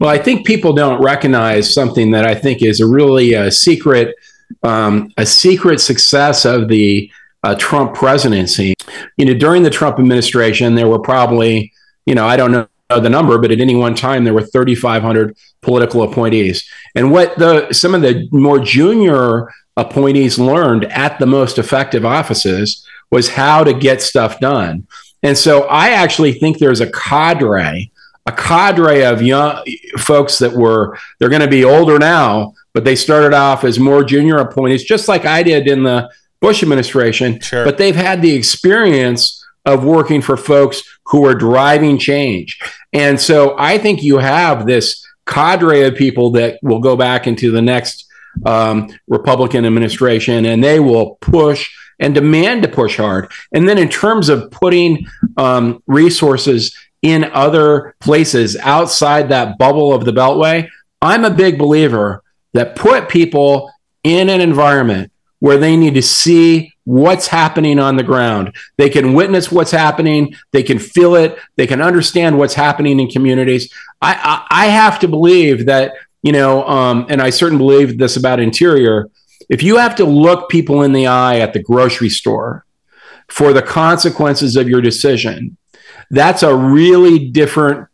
Well, 0.01 0.11
I 0.11 0.19
think 0.19 0.47
people 0.47 0.73
don't 0.73 1.03
recognize 1.03 1.73
something 1.73 2.11
that 2.13 2.27
I 2.27 2.35
think 2.35 2.63
is 2.63 2.81
a 2.81 2.87
really 2.87 3.35
a 3.35 3.47
uh, 3.47 3.51
secret, 3.51 4.15
um, 4.63 5.13
a 5.17 5.25
secret 5.25 5.81
success 5.81 6.45
of 6.45 6.69
the 6.69 7.11
uh, 7.43 7.55
Trump 7.57 7.95
presidency. 7.95 8.75
You 9.17 9.27
know, 9.27 9.35
during 9.35 9.63
the 9.63 9.71
Trump 9.71 9.99
administration, 9.99 10.75
there 10.75 10.89
were 10.89 10.99
probably, 10.99 11.73
you 12.07 12.15
know, 12.15 12.27
I 12.27 12.37
don't 12.37 12.53
know 12.53 12.69
the 12.89 13.11
number, 13.11 13.39
but 13.39 13.51
at 13.51 13.61
any 13.61 13.75
one 13.75 13.95
time 13.95 14.25
there 14.25 14.35
were 14.35 14.43
3,500 14.43 15.37
political 15.61 16.03
appointees. 16.03 16.69
And 16.95 17.11
what 17.11 17.39
the 17.39 17.73
some 17.73 17.95
of 17.95 18.03
the 18.03 18.29
more 18.33 18.59
junior 18.59 19.49
appointees 19.77 20.39
learned 20.39 20.85
at 20.87 21.19
the 21.19 21.27
most 21.27 21.59
effective 21.59 22.05
offices 22.05 22.87
was 23.11 23.31
how 23.31 23.65
to 23.65 23.73
get 23.73 24.03
stuff 24.03 24.41
done. 24.41 24.87
And 25.23 25.37
so 25.37 25.65
I 25.65 25.91
actually 25.91 26.33
think 26.33 26.59
there's 26.59 26.81
a 26.81 26.91
cadre, 26.91 27.91
a 28.27 28.33
cadre 28.33 29.05
of 29.05 29.23
young 29.23 29.65
folks 29.99 30.39
that 30.39 30.53
were 30.53 30.99
they're 31.19 31.29
going 31.29 31.43
to 31.43 31.49
be 31.49 31.65
older 31.65 31.99
now, 31.99 32.55
but 32.73 32.85
they 32.85 32.97
started 32.97 33.35
off 33.35 33.65
as 33.65 33.79
more 33.79 34.05
junior 34.05 34.39
appointees, 34.39 34.85
just 34.85 35.09
like 35.09 35.25
I 35.25 35.43
did 35.43 35.69
in 35.69 35.83
the 35.83 36.11
Bush 36.41 36.63
administration. 36.63 37.41
Sure. 37.41 37.65
But 37.65 37.79
they've 37.79 37.97
had 37.97 38.23
the 38.23 38.35
experience 38.35 39.45
of 39.65 39.85
working 39.85 40.23
for 40.23 40.37
folks 40.37 40.83
who 41.09 41.27
are 41.27 41.35
driving 41.35 41.99
change. 41.99 42.59
And 42.93 43.21
so 43.21 43.57
I 43.59 43.79
think 43.79 44.03
you 44.03 44.19
have 44.19 44.67
this 44.67 45.05
cadre 45.27 45.83
of 45.83 45.95
people 45.95 46.31
that 46.33 46.59
will 46.63 46.81
go 46.81 46.97
back 46.97 47.27
into 47.27 47.51
the 47.51 47.63
next 47.63 48.07
um, 48.47 48.89
Republican 49.09 49.65
administration 49.65 50.47
and 50.47 50.63
they 50.63 50.81
will 50.81 51.17
push 51.21 51.71
and 51.99 52.15
demand 52.15 52.63
to 52.63 52.69
push 52.69 52.97
hard. 52.97 53.31
And 53.53 53.69
then 53.69 53.79
in 53.79 53.89
terms 53.89 54.29
of 54.29 54.51
putting 54.51 55.07
um, 55.37 55.83
resources 55.87 56.77
in 57.03 57.25
other 57.25 57.95
places 58.01 58.57
outside 58.57 59.29
that 59.29 59.59
bubble 59.59 59.93
of 59.93 60.05
the 60.05 60.13
Beltway, 60.13 60.69
I'm 61.03 61.25
a 61.25 61.31
big 61.31 61.59
believer 61.59 62.23
that 62.55 62.77
put 62.77 63.09
people 63.09 63.71
in 64.05 64.29
an 64.29 64.41
environment 64.41 65.13
where 65.41 65.59
they 65.59 65.77
need 65.77 65.95
to 65.95 66.03
see 66.03 66.75
what's 66.85 67.27
happening 67.27 67.79
on 67.79 67.97
the 67.97 68.03
ground. 68.03 68.55
They 68.77 68.89
can 68.89 69.15
witness 69.15 69.53
what's 69.53 69.71
happening. 69.71 70.35
They 70.53 70.63
can 70.63 70.79
feel 70.79 71.15
it. 71.15 71.39
They 71.57 71.67
can 71.67 71.81
understand 71.81 72.39
what's 72.39 72.55
happening 72.55 72.99
in 72.99 73.09
communities. 73.09 73.73
I, 74.01 74.47
I, 74.51 74.65
I 74.65 74.67
have 74.67 74.99
to 75.01 75.09
believe 75.09 75.67
that, 75.67 75.93
you 76.23 76.33
know, 76.33 76.65
um, 76.67 77.07
and 77.09 77.21
I 77.21 77.31
certainly 77.31 77.63
believe 77.63 77.99
this 77.99 78.17
about 78.17 78.41
Interior. 78.41 79.11
If 79.49 79.63
you 79.63 79.77
have 79.77 79.95
to 79.97 80.05
look 80.05 80.49
people 80.49 80.83
in 80.83 80.93
the 80.93 81.07
eye 81.07 81.39
at 81.41 81.53
the 81.53 81.63
grocery 81.63 82.09
store 82.09 82.65
for 83.29 83.53
the 83.53 83.63
consequences 83.63 84.57
of 84.57 84.69
your 84.69 84.81
decision, 84.81 85.57
that's 86.11 86.43
a 86.43 86.55
really 86.55 87.29
different, 87.29 87.87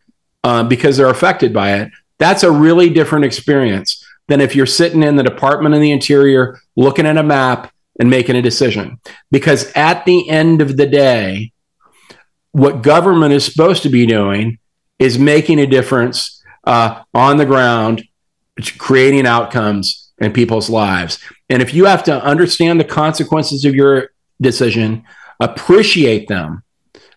uh, 0.44 0.62
because 0.64 0.97
they're 0.97 1.10
affected 1.10 1.52
by 1.52 1.74
it. 1.74 1.90
That's 2.18 2.44
a 2.44 2.50
really 2.50 2.90
different 2.90 3.24
experience 3.24 4.03
than 4.28 4.41
if 4.41 4.57
you're 4.57 4.67
sitting 4.67 5.03
in 5.03 5.17
the 5.17 5.23
Department 5.23 5.75
of 5.75 5.81
the 5.81 5.93
Interior 5.93 6.59
looking 6.77 7.07
at 7.07 7.17
a 7.17 7.23
map 7.23 7.73
and 8.01 8.11
making 8.11 8.36
a 8.36 8.43
decision. 8.43 8.99
Because 9.31 9.70
at 9.75 10.05
the 10.05 10.28
end 10.28 10.61
of 10.61 10.77
the 10.77 10.86
day, 10.86 11.53
what 12.53 12.83
government 12.83 13.33
is 13.33 13.44
supposed 13.44 13.83
to 13.83 13.89
be 13.89 14.07
doing 14.07 14.59
is 14.99 15.19
making 15.19 15.59
a 15.59 15.67
difference 15.67 16.43
uh, 16.65 17.03
on 17.12 17.36
the 17.36 17.47
ground, 17.47 18.05
creating 18.78 19.27
outcomes 19.27 20.12
in 20.19 20.33
people's 20.33 20.70
lives. 20.70 21.19
And 21.49 21.61
if 21.61 21.75
you 21.75 21.85
have 21.85 22.05
to 22.05 22.25
understand 22.25 22.81
the 22.81 22.85
consequences 22.85 23.65
of 23.65 23.75
your 23.75 24.11
decision, 24.41 25.05
appreciate 25.41 26.28
them, 26.28 26.62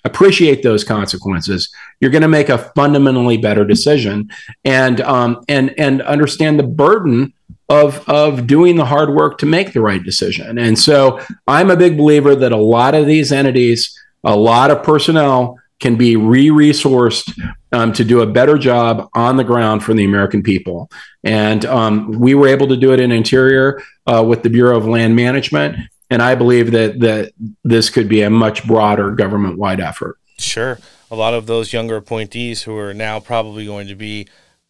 appreciate 0.04 0.64
those 0.64 0.84
consequences, 0.84 1.70
you're 2.00 2.12
going 2.12 2.22
to 2.22 2.28
make 2.28 2.50
a 2.50 2.58
fundamentally 2.76 3.38
better 3.38 3.66
decision, 3.66 4.30
and 4.66 5.02
um, 5.02 5.44
and 5.48 5.74
and 5.80 6.02
understand 6.02 6.60
the 6.60 6.64
burden 6.64 7.34
of 7.70 8.08
of 8.10 8.48
doing 8.48 8.76
the 8.76 8.86
hard 8.86 9.14
work 9.14 9.38
to 9.40 9.46
make 9.46 9.74
the 9.74 9.82
right 9.82 10.04
decision. 10.04 10.58
And 10.58 10.78
so, 10.78 11.20
I'm 11.48 11.70
a 11.70 11.78
big 11.78 11.98
believer 11.98 12.36
that 12.36 12.52
a 12.52 12.58
lot 12.58 12.96
of 12.96 13.06
these 13.06 13.32
entities, 13.32 13.98
a 14.24 14.36
lot 14.36 14.72
of 14.72 14.84
personnel 14.84 15.60
can 15.80 15.96
be 15.96 16.16
re-resourced 16.16 17.40
um, 17.72 17.94
to 17.94 18.04
do 18.04 18.22
a 18.22 18.26
better 18.26 18.58
job 18.58 19.10
on 19.14 19.38
the 19.38 19.44
ground 19.44 19.84
for 19.84 19.94
the 19.94 20.06
American 20.06 20.42
people. 20.42 20.90
And 21.24 21.66
um, 21.66 22.20
we 22.20 22.34
were 22.34 22.48
able 22.48 22.68
to 22.68 22.78
do 22.78 22.94
it 22.94 23.00
in 23.00 23.12
Interior 23.12 23.82
uh, 24.08 24.24
with 24.28 24.42
the 24.42 24.50
Bureau 24.50 24.76
of 24.76 24.88
Land 24.88 25.16
Management 25.16 25.78
and 26.10 26.22
I 26.22 26.36
believe 26.36 26.72
that 26.72 27.00
that 27.00 27.34
this 27.64 27.90
could 27.90 28.08
be 28.10 28.22
a 28.22 28.30
much 28.30 28.66
broader 28.68 29.12
government-wide 29.12 29.80
effort. 29.80 30.18
Sure, 30.38 30.80
a 31.10 31.16
lot 31.16 31.34
of 31.34 31.48
those 31.48 31.74
younger 31.74 31.96
appointees 31.96 32.64
who 32.64 32.78
are 32.78 32.94
now 32.94 33.20
probably 33.20 33.66
going 33.66 33.88
to 33.88 33.96
be 33.96 34.28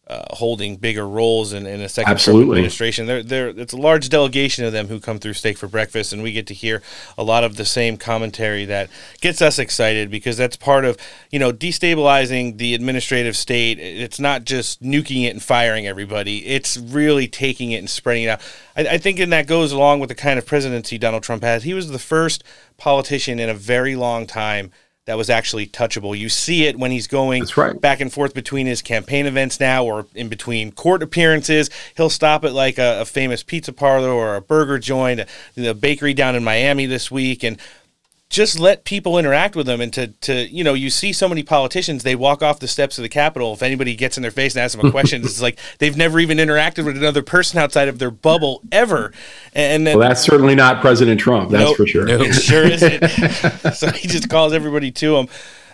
uh, 0.08 0.24
holding 0.30 0.76
bigger 0.76 1.06
roles 1.06 1.52
in, 1.52 1.66
in 1.66 1.82
a 1.82 1.88
second 1.88 2.10
Absolutely. 2.10 2.56
administration. 2.56 3.06
They're, 3.06 3.22
they're, 3.22 3.48
it's 3.48 3.74
a 3.74 3.76
large 3.76 4.08
delegation 4.08 4.64
of 4.64 4.72
them 4.72 4.88
who 4.88 5.00
come 5.00 5.18
through 5.18 5.34
Steak 5.34 5.58
for 5.58 5.68
Breakfast, 5.68 6.14
and 6.14 6.22
we 6.22 6.32
get 6.32 6.46
to 6.46 6.54
hear 6.54 6.82
a 7.18 7.22
lot 7.22 7.44
of 7.44 7.56
the 7.56 7.66
same 7.66 7.98
commentary 7.98 8.64
that 8.64 8.88
gets 9.20 9.42
us 9.42 9.58
excited 9.58 10.10
because 10.10 10.38
that's 10.38 10.56
part 10.56 10.86
of 10.86 10.96
you 11.30 11.38
know 11.38 11.52
destabilizing 11.52 12.56
the 12.56 12.74
administrative 12.74 13.36
state. 13.36 13.78
It's 13.78 14.18
not 14.18 14.44
just 14.44 14.82
nuking 14.82 15.24
it 15.26 15.30
and 15.34 15.42
firing 15.42 15.86
everybody; 15.86 16.46
it's 16.46 16.78
really 16.78 17.28
taking 17.28 17.72
it 17.72 17.78
and 17.78 17.90
spreading 17.90 18.24
it 18.24 18.28
out. 18.28 18.40
I, 18.76 18.94
I 18.94 18.98
think, 18.98 19.18
and 19.18 19.30
that 19.32 19.46
goes 19.46 19.72
along 19.72 20.00
with 20.00 20.08
the 20.08 20.14
kind 20.14 20.38
of 20.38 20.46
presidency 20.46 20.96
Donald 20.96 21.22
Trump 21.22 21.42
has. 21.42 21.64
He 21.64 21.74
was 21.74 21.90
the 21.90 21.98
first 21.98 22.42
politician 22.78 23.38
in 23.38 23.50
a 23.50 23.54
very 23.54 23.94
long 23.94 24.26
time 24.26 24.70
that 25.08 25.16
was 25.16 25.30
actually 25.30 25.66
touchable. 25.66 26.16
You 26.16 26.28
see 26.28 26.66
it 26.66 26.78
when 26.78 26.90
he's 26.90 27.06
going 27.06 27.46
right. 27.56 27.80
back 27.80 28.00
and 28.00 28.12
forth 28.12 28.34
between 28.34 28.66
his 28.66 28.82
campaign 28.82 29.24
events 29.24 29.58
now 29.58 29.82
or 29.82 30.04
in 30.14 30.28
between 30.28 30.70
court 30.70 31.02
appearances. 31.02 31.70
He'll 31.96 32.10
stop 32.10 32.44
at 32.44 32.52
like 32.52 32.76
a, 32.76 33.00
a 33.00 33.04
famous 33.06 33.42
pizza 33.42 33.72
parlor 33.72 34.10
or 34.10 34.36
a 34.36 34.42
burger 34.42 34.78
joint, 34.78 35.22
the 35.54 35.72
bakery 35.72 36.12
down 36.12 36.36
in 36.36 36.44
Miami 36.44 36.84
this 36.84 37.10
week, 37.10 37.42
and 37.42 37.58
just 38.30 38.58
let 38.58 38.84
people 38.84 39.18
interact 39.18 39.56
with 39.56 39.66
them 39.66 39.80
and 39.80 39.92
to, 39.94 40.08
to 40.08 40.46
you 40.48 40.62
know 40.62 40.74
you 40.74 40.90
see 40.90 41.12
so 41.12 41.28
many 41.28 41.42
politicians 41.42 42.02
they 42.02 42.14
walk 42.14 42.42
off 42.42 42.60
the 42.60 42.68
steps 42.68 42.98
of 42.98 43.02
the 43.02 43.08
capitol. 43.08 43.54
If 43.54 43.62
anybody 43.62 43.96
gets 43.96 44.18
in 44.18 44.22
their 44.22 44.30
face 44.30 44.54
and 44.54 44.62
asks 44.62 44.76
them 44.76 44.86
a 44.86 44.90
question 44.90 45.22
it's 45.22 45.40
like 45.40 45.58
they've 45.78 45.96
never 45.96 46.20
even 46.20 46.38
interacted 46.38 46.84
with 46.84 46.96
another 46.96 47.22
person 47.22 47.58
outside 47.58 47.88
of 47.88 47.98
their 47.98 48.10
bubble 48.10 48.60
ever. 48.70 49.12
And 49.54 49.86
then, 49.86 49.98
well 49.98 50.08
that's 50.08 50.20
certainly 50.20 50.54
not 50.54 50.80
president 50.80 51.20
trump 51.20 51.50
that's 51.50 51.64
nope, 51.64 51.76
for 51.76 51.86
sure. 51.86 52.06
It 52.08 52.32
sure 52.34 52.64
isn't. 52.64 53.04
So 53.78 53.90
he 53.90 54.08
just 54.08 54.28
calls 54.28 54.52
everybody 54.52 54.90
to 54.92 55.16
him. 55.16 55.28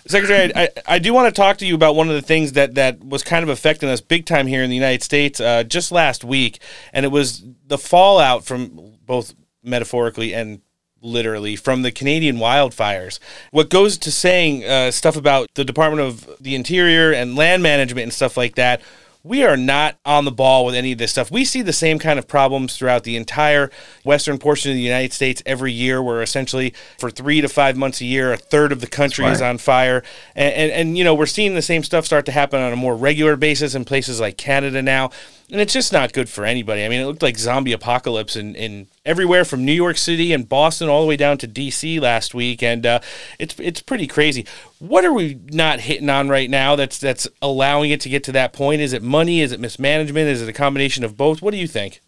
Secretary, 0.06 0.54
I, 0.54 0.68
I 0.86 0.98
do 0.98 1.14
want 1.14 1.34
to 1.34 1.40
talk 1.40 1.56
to 1.58 1.66
you 1.66 1.74
about 1.74 1.96
one 1.96 2.08
of 2.08 2.14
the 2.14 2.22
things 2.22 2.52
that, 2.52 2.74
that 2.74 3.02
was 3.02 3.22
kind 3.22 3.42
of 3.42 3.48
affecting 3.48 3.88
us 3.88 4.00
big 4.00 4.26
time 4.26 4.46
here 4.46 4.62
in 4.62 4.68
the 4.68 4.76
United 4.76 5.02
States 5.02 5.40
uh, 5.40 5.64
just 5.64 5.90
last 5.90 6.24
week, 6.24 6.60
and 6.92 7.06
it 7.06 7.08
was 7.08 7.42
the 7.66 7.78
fallout 7.78 8.44
from 8.44 8.96
both 9.06 9.34
metaphorically 9.62 10.34
and 10.34 10.60
literally 11.04 11.54
from 11.54 11.82
the 11.82 11.92
Canadian 11.92 12.38
wildfires. 12.38 13.18
What 13.50 13.70
goes 13.70 13.98
to 13.98 14.10
saying 14.10 14.64
uh, 14.64 14.90
stuff 14.90 15.16
about 15.16 15.50
the 15.54 15.64
Department 15.64 16.02
of 16.02 16.28
the 16.40 16.54
Interior 16.54 17.12
and 17.12 17.36
land 17.36 17.62
management 17.62 18.04
and 18.04 18.12
stuff 18.12 18.36
like 18.36 18.54
that. 18.56 18.80
We 19.26 19.42
are 19.42 19.56
not 19.56 19.96
on 20.04 20.26
the 20.26 20.30
ball 20.30 20.66
with 20.66 20.74
any 20.74 20.92
of 20.92 20.98
this 20.98 21.12
stuff. 21.12 21.30
We 21.30 21.46
see 21.46 21.62
the 21.62 21.72
same 21.72 21.98
kind 21.98 22.18
of 22.18 22.28
problems 22.28 22.76
throughout 22.76 23.04
the 23.04 23.16
entire 23.16 23.70
western 24.04 24.36
portion 24.36 24.70
of 24.70 24.76
the 24.76 24.82
United 24.82 25.14
States 25.14 25.42
every 25.46 25.72
year, 25.72 26.02
where 26.02 26.20
essentially 26.20 26.74
for 26.98 27.10
three 27.10 27.40
to 27.40 27.48
five 27.48 27.74
months 27.74 28.02
a 28.02 28.04
year, 28.04 28.34
a 28.34 28.36
third 28.36 28.70
of 28.70 28.82
the 28.82 28.86
country 28.86 29.24
is 29.24 29.40
on 29.40 29.56
fire. 29.56 30.02
And, 30.34 30.54
and, 30.54 30.72
and, 30.72 30.98
you 30.98 31.04
know, 31.04 31.14
we're 31.14 31.24
seeing 31.24 31.54
the 31.54 31.62
same 31.62 31.82
stuff 31.82 32.04
start 32.04 32.26
to 32.26 32.32
happen 32.32 32.60
on 32.60 32.74
a 32.74 32.76
more 32.76 32.94
regular 32.94 33.34
basis 33.36 33.74
in 33.74 33.86
places 33.86 34.20
like 34.20 34.36
Canada 34.36 34.82
now. 34.82 35.10
And 35.50 35.60
it's 35.60 35.74
just 35.74 35.92
not 35.92 36.14
good 36.14 36.28
for 36.28 36.44
anybody. 36.44 36.84
I 36.84 36.88
mean, 36.88 37.00
it 37.00 37.04
looked 37.04 37.22
like 37.22 37.36
zombie 37.36 37.72
apocalypse 37.72 38.34
in, 38.34 38.54
in 38.54 38.86
everywhere 39.04 39.44
from 39.44 39.64
New 39.64 39.72
York 39.72 39.98
City 39.98 40.32
and 40.32 40.48
Boston 40.48 40.88
all 40.88 41.02
the 41.02 41.06
way 41.06 41.18
down 41.18 41.36
to 41.38 41.48
DC 41.48 42.00
last 42.00 42.34
week, 42.34 42.62
and 42.62 42.86
uh, 42.86 43.00
it's 43.38 43.58
it's 43.60 43.82
pretty 43.82 44.06
crazy. 44.06 44.46
What 44.78 45.04
are 45.04 45.12
we 45.12 45.38
not 45.52 45.80
hitting 45.80 46.08
on 46.08 46.30
right 46.30 46.48
now? 46.48 46.76
That's 46.76 46.98
that's 46.98 47.28
allowing 47.42 47.90
it 47.90 48.00
to 48.02 48.08
get 48.08 48.24
to 48.24 48.32
that 48.32 48.54
point. 48.54 48.80
Is 48.80 48.94
it 48.94 49.02
money? 49.02 49.42
Is 49.42 49.52
it 49.52 49.60
mismanagement? 49.60 50.28
Is 50.28 50.40
it 50.40 50.48
a 50.48 50.52
combination 50.54 51.04
of 51.04 51.16
both? 51.16 51.42
What 51.42 51.50
do 51.50 51.58
you 51.58 51.68
think? 51.68 52.00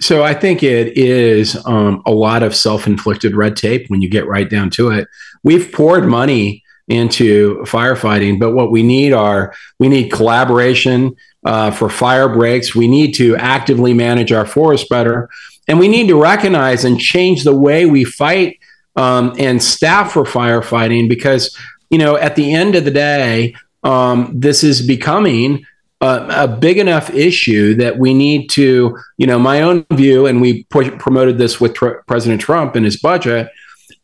So 0.00 0.22
I 0.22 0.34
think 0.34 0.62
it 0.62 0.96
is 0.96 1.56
um, 1.66 2.02
a 2.06 2.12
lot 2.12 2.42
of 2.42 2.54
self-inflicted 2.54 3.34
red 3.34 3.56
tape 3.56 3.88
when 3.88 4.02
you 4.02 4.10
get 4.10 4.28
right 4.28 4.48
down 4.48 4.70
to 4.70 4.90
it. 4.90 5.08
We've 5.42 5.72
poured 5.72 6.06
money 6.06 6.62
into 6.88 7.62
firefighting, 7.62 8.38
but 8.38 8.52
what 8.52 8.70
we 8.70 8.82
need 8.82 9.12
are 9.12 9.54
we 9.78 9.88
need 9.88 10.12
collaboration 10.12 11.16
uh, 11.46 11.70
for 11.70 11.88
fire 11.88 12.28
breaks. 12.28 12.74
We 12.74 12.88
need 12.88 13.12
to 13.14 13.36
actively 13.36 13.94
manage 13.94 14.32
our 14.32 14.44
forests 14.44 14.88
better, 14.88 15.30
and 15.68 15.78
we 15.78 15.88
need 15.88 16.08
to 16.08 16.20
recognize 16.20 16.84
and 16.84 17.00
change 17.00 17.44
the 17.44 17.56
way 17.56 17.86
we 17.86 18.04
fight 18.04 18.58
um, 18.96 19.34
and 19.38 19.62
staff 19.62 20.12
for 20.12 20.24
firefighting 20.24 21.08
because 21.08 21.56
you 21.88 21.98
know 21.98 22.16
at 22.16 22.36
the 22.36 22.52
end 22.52 22.74
of 22.74 22.84
the 22.84 22.90
day, 22.90 23.54
um, 23.84 24.32
this 24.34 24.64
is 24.64 24.84
becoming 24.84 25.64
a, 26.00 26.26
a, 26.30 26.48
big 26.48 26.78
enough 26.78 27.08
issue 27.10 27.74
that 27.76 27.98
we 27.98 28.12
need 28.12 28.50
to, 28.50 28.98
you 29.16 29.26
know, 29.26 29.38
my 29.38 29.62
own 29.62 29.86
view, 29.92 30.26
and 30.26 30.40
we 30.40 30.64
push, 30.64 30.90
promoted 30.98 31.38
this 31.38 31.60
with 31.60 31.74
tr- 31.74 32.00
President 32.06 32.40
Trump 32.40 32.76
in 32.76 32.84
his 32.84 33.00
budget. 33.00 33.48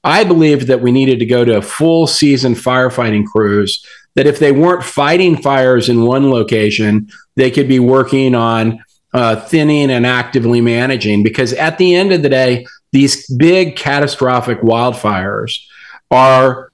I 0.05 0.25
believed 0.25 0.69
that 0.69 0.81
we 0.81 0.91
needed 0.91 1.19
to 1.19 1.27
go 1.27 1.45
to 1.45 1.59
a 1.59 1.63
full 1.63 2.07
season 2.07 2.55
firefighting 2.55 3.27
crews, 3.27 3.85
that 4.15 4.27
if 4.27 4.39
they 4.39 4.53
weren't 4.53 4.85
fighting 4.85 5.41
fires 5.41 5.89
in 5.89 6.05
one 6.05 6.31
location, 6.31 7.09
they 7.37 7.51
could 7.51 7.69
be 7.69 7.79
working 7.79 8.35
on 8.35 8.83
uh, 9.15 9.37
thinning 9.37 9.91
and 9.91 10.07
actively 10.07 10.61
managing. 10.61 11.23
Because 11.23 11.53
at 11.55 11.79
the 11.79 11.95
end 11.95 12.13
of 12.13 12.23
the 12.23 12.29
day, 12.29 12.67
these 12.93 13.27
big 13.35 13.77
catastrophic 13.77 14.61
wildfires 14.61 15.65
are 16.11 16.73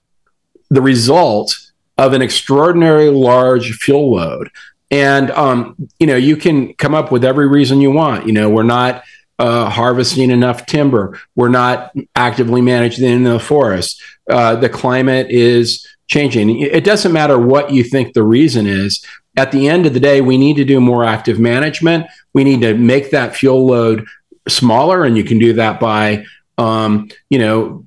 the 0.70 0.82
result 0.82 1.56
of 1.96 2.12
an 2.12 2.22
extraordinary 2.22 3.10
large 3.10 3.72
fuel 3.72 4.14
load. 4.14 4.50
And 4.90 5.30
um, 5.32 5.76
you 5.98 6.06
know, 6.06 6.16
you 6.16 6.36
can 6.36 6.74
come 6.74 6.94
up 6.94 7.12
with 7.12 7.24
every 7.24 7.48
reason 7.48 7.80
you 7.80 7.90
want. 7.90 8.26
You 8.26 8.32
know, 8.32 8.48
we're 8.48 8.62
not 8.62 9.04
uh, 9.38 9.68
harvesting 9.68 10.30
enough 10.30 10.66
timber. 10.66 11.18
We're 11.36 11.48
not 11.48 11.94
actively 12.16 12.60
managing 12.60 13.24
the 13.24 13.38
forest. 13.38 14.02
Uh, 14.28 14.56
the 14.56 14.68
climate 14.68 15.30
is 15.30 15.86
changing. 16.08 16.60
It 16.60 16.84
doesn't 16.84 17.12
matter 17.12 17.38
what 17.38 17.70
you 17.70 17.84
think 17.84 18.14
the 18.14 18.22
reason 18.22 18.66
is. 18.66 19.04
At 19.36 19.52
the 19.52 19.68
end 19.68 19.86
of 19.86 19.94
the 19.94 20.00
day, 20.00 20.20
we 20.20 20.36
need 20.36 20.56
to 20.56 20.64
do 20.64 20.80
more 20.80 21.04
active 21.04 21.38
management. 21.38 22.06
We 22.34 22.44
need 22.44 22.60
to 22.62 22.74
make 22.74 23.10
that 23.10 23.36
fuel 23.36 23.66
load 23.66 24.06
smaller, 24.48 25.04
and 25.04 25.16
you 25.16 25.22
can 25.22 25.38
do 25.38 25.52
that 25.54 25.78
by, 25.78 26.24
um, 26.56 27.08
you 27.30 27.38
know, 27.38 27.84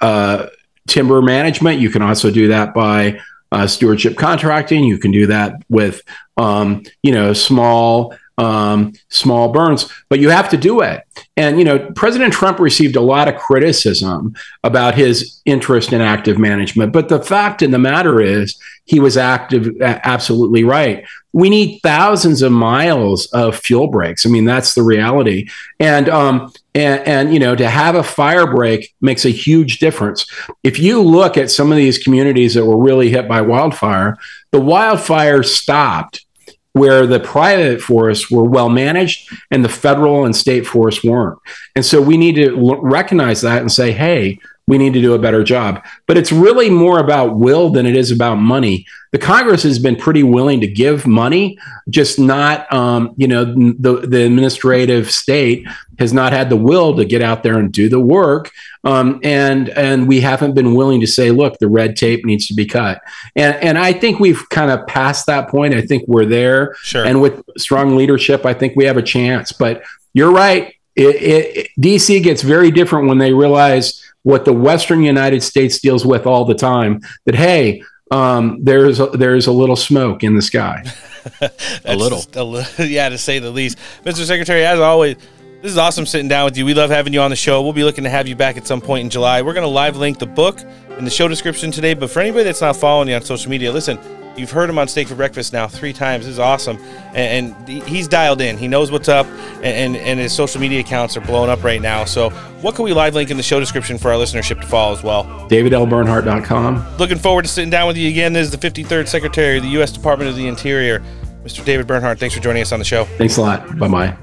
uh, 0.00 0.46
timber 0.86 1.22
management. 1.22 1.80
You 1.80 1.90
can 1.90 2.02
also 2.02 2.30
do 2.30 2.48
that 2.48 2.74
by 2.74 3.20
uh, 3.50 3.66
stewardship 3.66 4.16
contracting. 4.16 4.84
You 4.84 4.98
can 4.98 5.10
do 5.10 5.26
that 5.26 5.54
with, 5.68 6.02
um, 6.36 6.84
you 7.02 7.12
know, 7.12 7.32
small 7.32 8.14
um, 8.40 8.94
small 9.10 9.52
burns, 9.52 9.92
but 10.08 10.18
you 10.18 10.30
have 10.30 10.48
to 10.48 10.56
do 10.56 10.80
it. 10.80 11.02
And, 11.36 11.58
you 11.58 11.64
know, 11.64 11.90
President 11.94 12.32
Trump 12.32 12.58
received 12.58 12.96
a 12.96 13.00
lot 13.00 13.28
of 13.28 13.36
criticism 13.36 14.34
about 14.64 14.94
his 14.94 15.42
interest 15.44 15.92
in 15.92 16.00
active 16.00 16.38
management. 16.38 16.92
But 16.92 17.08
the 17.08 17.22
fact 17.22 17.60
of 17.62 17.70
the 17.70 17.78
matter 17.78 18.20
is, 18.20 18.58
he 18.86 18.98
was 18.98 19.16
active, 19.16 19.80
absolutely 19.82 20.64
right. 20.64 21.04
We 21.32 21.48
need 21.48 21.80
thousands 21.82 22.42
of 22.42 22.50
miles 22.50 23.26
of 23.26 23.56
fuel 23.56 23.86
breaks. 23.86 24.26
I 24.26 24.30
mean, 24.30 24.46
that's 24.46 24.74
the 24.74 24.82
reality. 24.82 25.48
And, 25.78 26.08
um, 26.08 26.52
and, 26.74 27.06
and, 27.06 27.32
you 27.32 27.38
know, 27.38 27.54
to 27.54 27.68
have 27.68 27.94
a 27.94 28.02
fire 28.02 28.46
break 28.46 28.92
makes 29.00 29.24
a 29.24 29.30
huge 29.30 29.78
difference. 29.78 30.26
If 30.64 30.78
you 30.78 31.02
look 31.02 31.36
at 31.36 31.50
some 31.50 31.70
of 31.70 31.76
these 31.76 31.98
communities 31.98 32.54
that 32.54 32.64
were 32.64 32.82
really 32.82 33.10
hit 33.10 33.28
by 33.28 33.42
wildfire, 33.42 34.16
the 34.50 34.60
wildfire 34.60 35.42
stopped 35.44 36.24
where 36.72 37.06
the 37.06 37.20
private 37.20 37.80
forests 37.80 38.30
were 38.30 38.44
well 38.44 38.68
managed 38.68 39.28
and 39.50 39.64
the 39.64 39.68
federal 39.68 40.24
and 40.24 40.34
state 40.36 40.66
forests 40.66 41.02
weren't. 41.02 41.38
And 41.74 41.84
so 41.84 42.00
we 42.00 42.16
need 42.16 42.36
to 42.36 42.56
l- 42.56 42.80
recognize 42.80 43.40
that 43.40 43.60
and 43.60 43.72
say, 43.72 43.92
hey, 43.92 44.38
we 44.70 44.78
need 44.78 44.94
to 44.94 45.00
do 45.00 45.14
a 45.14 45.18
better 45.18 45.42
job. 45.42 45.84
But 46.06 46.16
it's 46.16 46.30
really 46.30 46.70
more 46.70 47.00
about 47.00 47.36
will 47.36 47.70
than 47.70 47.86
it 47.86 47.96
is 47.96 48.12
about 48.12 48.36
money. 48.36 48.86
The 49.10 49.18
Congress 49.18 49.64
has 49.64 49.80
been 49.80 49.96
pretty 49.96 50.22
willing 50.22 50.60
to 50.60 50.68
give 50.68 51.08
money, 51.08 51.58
just 51.88 52.20
not, 52.20 52.72
um, 52.72 53.12
you 53.16 53.26
know, 53.26 53.44
the, 53.44 54.06
the 54.06 54.24
administrative 54.24 55.10
state 55.10 55.66
has 55.98 56.12
not 56.12 56.32
had 56.32 56.50
the 56.50 56.56
will 56.56 56.94
to 56.96 57.04
get 57.04 57.20
out 57.20 57.42
there 57.42 57.58
and 57.58 57.72
do 57.72 57.88
the 57.88 57.98
work. 57.98 58.52
Um, 58.84 59.18
and 59.24 59.70
and 59.70 60.06
we 60.06 60.20
haven't 60.20 60.54
been 60.54 60.74
willing 60.74 61.00
to 61.00 61.06
say, 61.08 61.32
look, 61.32 61.58
the 61.58 61.66
red 61.66 61.96
tape 61.96 62.24
needs 62.24 62.46
to 62.46 62.54
be 62.54 62.64
cut. 62.64 63.02
And 63.34 63.56
and 63.56 63.76
I 63.76 63.92
think 63.92 64.20
we've 64.20 64.48
kind 64.50 64.70
of 64.70 64.86
passed 64.86 65.26
that 65.26 65.48
point. 65.48 65.74
I 65.74 65.82
think 65.82 66.04
we're 66.06 66.26
there. 66.26 66.74
Sure. 66.76 67.04
And 67.04 67.20
with 67.20 67.42
strong 67.58 67.96
leadership, 67.96 68.46
I 68.46 68.54
think 68.54 68.76
we 68.76 68.84
have 68.84 68.96
a 68.96 69.02
chance. 69.02 69.50
But 69.50 69.82
you're 70.14 70.30
right. 70.30 70.74
It, 70.94 71.16
it, 71.16 71.68
DC 71.80 72.22
gets 72.22 72.42
very 72.42 72.70
different 72.70 73.08
when 73.08 73.18
they 73.18 73.32
realize 73.32 74.04
what 74.22 74.44
the 74.44 74.52
Western 74.52 75.02
United 75.02 75.42
States 75.42 75.80
deals 75.80 76.04
with 76.04 76.26
all 76.26 76.44
the 76.44 76.54
time. 76.54 77.00
That 77.26 77.34
hey, 77.34 77.82
um, 78.10 78.58
there's 78.62 79.00
a, 79.00 79.06
there's 79.06 79.46
a 79.46 79.52
little 79.52 79.76
smoke 79.76 80.22
in 80.22 80.34
the 80.34 80.42
sky. 80.42 80.82
a 81.84 81.96
little, 81.96 82.24
a 82.34 82.44
li- 82.44 82.64
yeah, 82.78 83.08
to 83.08 83.18
say 83.18 83.38
the 83.38 83.50
least. 83.50 83.78
Mr. 84.04 84.24
Secretary, 84.24 84.64
as 84.64 84.80
always, 84.80 85.16
this 85.62 85.72
is 85.72 85.78
awesome 85.78 86.06
sitting 86.06 86.28
down 86.28 86.46
with 86.46 86.56
you. 86.56 86.64
We 86.64 86.74
love 86.74 86.90
having 86.90 87.12
you 87.12 87.20
on 87.20 87.30
the 87.30 87.36
show. 87.36 87.62
We'll 87.62 87.72
be 87.72 87.84
looking 87.84 88.04
to 88.04 88.10
have 88.10 88.26
you 88.26 88.34
back 88.34 88.56
at 88.56 88.66
some 88.66 88.80
point 88.80 89.04
in 89.04 89.10
July. 89.10 89.42
We're 89.42 89.52
going 89.52 89.66
to 89.66 89.68
live 89.68 89.96
link 89.96 90.18
the 90.18 90.26
book 90.26 90.60
in 90.96 91.04
the 91.04 91.10
show 91.10 91.28
description 91.28 91.70
today. 91.70 91.94
But 91.94 92.10
for 92.10 92.20
anybody 92.20 92.44
that's 92.44 92.62
not 92.62 92.76
following 92.76 93.08
you 93.08 93.14
on 93.14 93.22
social 93.22 93.50
media, 93.50 93.70
listen, 93.70 93.98
You've 94.40 94.50
heard 94.50 94.70
him 94.70 94.78
on 94.78 94.88
Steak 94.88 95.06
for 95.06 95.14
Breakfast 95.14 95.52
now 95.52 95.68
three 95.68 95.92
times. 95.92 96.24
This 96.24 96.32
is 96.32 96.38
awesome. 96.38 96.78
And, 97.12 97.54
and 97.54 97.68
he's 97.68 98.08
dialed 98.08 98.40
in. 98.40 98.56
He 98.56 98.68
knows 98.68 98.90
what's 98.90 99.08
up, 99.08 99.26
and, 99.56 99.66
and, 99.66 99.96
and, 99.96 100.18
his 100.18 100.32
social 100.32 100.62
media 100.62 100.80
accounts 100.80 101.14
are 101.14 101.20
blowing 101.20 101.50
up 101.50 101.62
right 101.62 101.82
now. 101.82 102.06
So, 102.06 102.30
what 102.62 102.74
can 102.74 102.86
we 102.86 102.94
live 102.94 103.14
link 103.14 103.30
in 103.30 103.36
the 103.36 103.42
show 103.42 103.60
description 103.60 103.98
for 103.98 104.10
our 104.10 104.18
listenership 104.18 104.62
to 104.62 104.66
follow 104.66 104.94
as 104.94 105.02
well? 105.02 105.24
DavidLBernhardt.com. 105.50 106.96
Looking 106.96 107.18
forward 107.18 107.42
to 107.42 107.48
sitting 107.48 107.68
down 107.68 107.86
with 107.86 107.98
you 107.98 108.08
again. 108.08 108.32
This 108.32 108.46
is 108.46 108.58
the 108.58 108.70
53rd 108.70 109.08
Secretary 109.08 109.58
of 109.58 109.62
the 109.62 109.68
U.S. 109.70 109.92
Department 109.92 110.30
of 110.30 110.36
the 110.36 110.48
Interior, 110.48 111.00
Mr. 111.44 111.62
David 111.62 111.86
Bernhardt. 111.86 112.18
Thanks 112.18 112.34
for 112.34 112.40
joining 112.40 112.62
us 112.62 112.72
on 112.72 112.78
the 112.78 112.84
show. 112.86 113.04
Thanks 113.18 113.36
a 113.36 113.42
lot. 113.42 113.78
Bye 113.78 113.88
bye. 113.88 114.16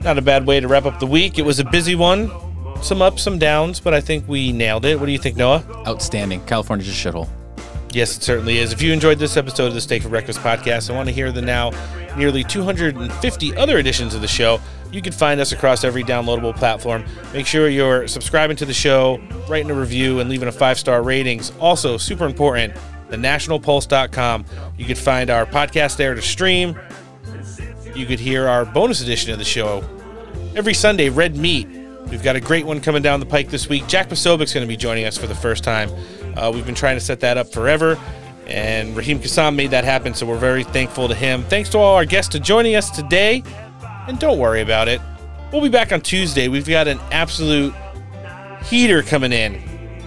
Not 0.00 0.16
a 0.16 0.22
bad 0.22 0.46
way 0.46 0.60
to 0.60 0.68
wrap 0.68 0.86
up 0.86 0.98
the 0.98 1.06
week. 1.06 1.38
It 1.38 1.42
was 1.42 1.58
a 1.58 1.64
busy 1.64 1.94
one. 1.94 2.30
Some 2.80 3.02
ups, 3.02 3.22
some 3.22 3.38
downs, 3.38 3.80
but 3.80 3.92
I 3.92 4.00
think 4.00 4.26
we 4.28 4.52
nailed 4.52 4.86
it. 4.86 4.98
What 4.98 5.06
do 5.06 5.12
you 5.12 5.18
think, 5.18 5.36
Noah? 5.36 5.62
Outstanding. 5.86 6.42
California's 6.46 6.88
a 6.88 6.92
shithole. 6.92 7.28
Yes, 7.96 8.14
it 8.14 8.22
certainly 8.22 8.58
is. 8.58 8.74
If 8.74 8.82
you 8.82 8.92
enjoyed 8.92 9.18
this 9.18 9.38
episode 9.38 9.68
of 9.68 9.72
the 9.72 9.80
Steak 9.80 10.02
for 10.02 10.10
Breakfast 10.10 10.40
podcast 10.40 10.90
and 10.90 10.98
want 10.98 11.08
to 11.08 11.14
hear 11.14 11.32
the 11.32 11.40
now 11.40 11.70
nearly 12.14 12.44
250 12.44 13.56
other 13.56 13.78
editions 13.78 14.14
of 14.14 14.20
the 14.20 14.28
show, 14.28 14.60
you 14.92 15.00
can 15.00 15.14
find 15.14 15.40
us 15.40 15.52
across 15.52 15.82
every 15.82 16.04
downloadable 16.04 16.54
platform. 16.54 17.06
Make 17.32 17.46
sure 17.46 17.70
you're 17.70 18.06
subscribing 18.06 18.58
to 18.58 18.66
the 18.66 18.74
show, 18.74 19.18
writing 19.48 19.70
a 19.70 19.74
review, 19.74 20.20
and 20.20 20.28
leaving 20.28 20.46
a 20.46 20.52
five 20.52 20.78
star 20.78 21.02
ratings. 21.02 21.52
Also, 21.58 21.96
super 21.96 22.26
important, 22.26 22.74
thenationalpulse.com. 23.08 24.44
You 24.76 24.84
could 24.84 24.98
find 24.98 25.30
our 25.30 25.46
podcast 25.46 25.96
there 25.96 26.14
to 26.14 26.20
stream. 26.20 26.78
You 27.94 28.04
could 28.04 28.20
hear 28.20 28.46
our 28.46 28.66
bonus 28.66 29.00
edition 29.00 29.32
of 29.32 29.38
the 29.38 29.44
show 29.46 29.82
every 30.54 30.74
Sunday, 30.74 31.08
Red 31.08 31.34
Meat. 31.38 31.66
We've 32.10 32.22
got 32.22 32.36
a 32.36 32.40
great 32.40 32.66
one 32.66 32.82
coming 32.82 33.00
down 33.00 33.20
the 33.20 33.26
pike 33.26 33.48
this 33.48 33.70
week. 33.70 33.86
Jack 33.88 34.10
Posobiec's 34.10 34.52
going 34.52 34.66
to 34.66 34.68
be 34.68 34.76
joining 34.76 35.06
us 35.06 35.16
for 35.16 35.26
the 35.26 35.34
first 35.34 35.64
time. 35.64 35.90
Uh, 36.36 36.50
we've 36.54 36.66
been 36.66 36.74
trying 36.74 36.96
to 36.96 37.00
set 37.00 37.20
that 37.20 37.38
up 37.38 37.50
forever, 37.52 37.98
and 38.46 38.96
Raheem 38.96 39.18
Kassam 39.18 39.54
made 39.54 39.70
that 39.70 39.84
happen, 39.84 40.14
so 40.14 40.26
we're 40.26 40.38
very 40.38 40.64
thankful 40.64 41.08
to 41.08 41.14
him. 41.14 41.42
Thanks 41.44 41.68
to 41.70 41.78
all 41.78 41.94
our 41.94 42.04
guests 42.04 42.32
to 42.32 42.40
joining 42.40 42.76
us 42.76 42.90
today, 42.90 43.42
and 44.06 44.18
don't 44.18 44.38
worry 44.38 44.60
about 44.60 44.88
it. 44.88 45.00
We'll 45.52 45.62
be 45.62 45.68
back 45.68 45.92
on 45.92 46.00
Tuesday. 46.00 46.48
We've 46.48 46.68
got 46.68 46.88
an 46.88 47.00
absolute 47.10 47.74
heater 48.64 49.02
coming 49.02 49.32
in. 49.32 49.54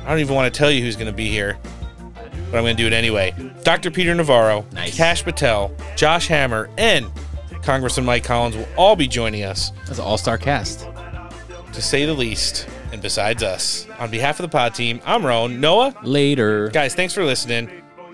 I 0.05 0.09
don't 0.09 0.19
even 0.19 0.35
want 0.35 0.53
to 0.53 0.57
tell 0.57 0.69
you 0.71 0.81
who's 0.81 0.95
going 0.95 1.07
to 1.07 1.13
be 1.13 1.29
here, 1.29 1.57
but 2.15 2.57
I'm 2.57 2.63
going 2.63 2.75
to 2.77 2.83
do 2.83 2.87
it 2.87 2.93
anyway. 2.93 3.33
Dr. 3.63 3.91
Peter 3.91 4.13
Navarro, 4.13 4.65
nice. 4.71 4.95
Kash 4.95 5.23
Patel, 5.23 5.71
Josh 5.95 6.27
Hammer, 6.27 6.69
and 6.77 7.07
Congressman 7.63 8.05
Mike 8.05 8.23
Collins 8.23 8.55
will 8.55 8.67
all 8.77 8.95
be 8.95 9.07
joining 9.07 9.43
us. 9.43 9.71
That's 9.85 9.99
an 9.99 10.05
all 10.05 10.17
star 10.17 10.37
cast. 10.37 10.87
To 11.73 11.81
say 11.81 12.05
the 12.05 12.13
least. 12.13 12.67
And 12.91 13.01
besides 13.01 13.43
us, 13.43 13.87
on 13.99 14.09
behalf 14.09 14.39
of 14.39 14.43
the 14.43 14.49
pod 14.49 14.73
team, 14.73 14.99
I'm 15.05 15.25
Roan. 15.25 15.61
Noah? 15.61 15.95
Later. 16.03 16.69
Guys, 16.69 16.95
thanks 16.95 17.13
for 17.13 17.23
listening. 17.23 17.69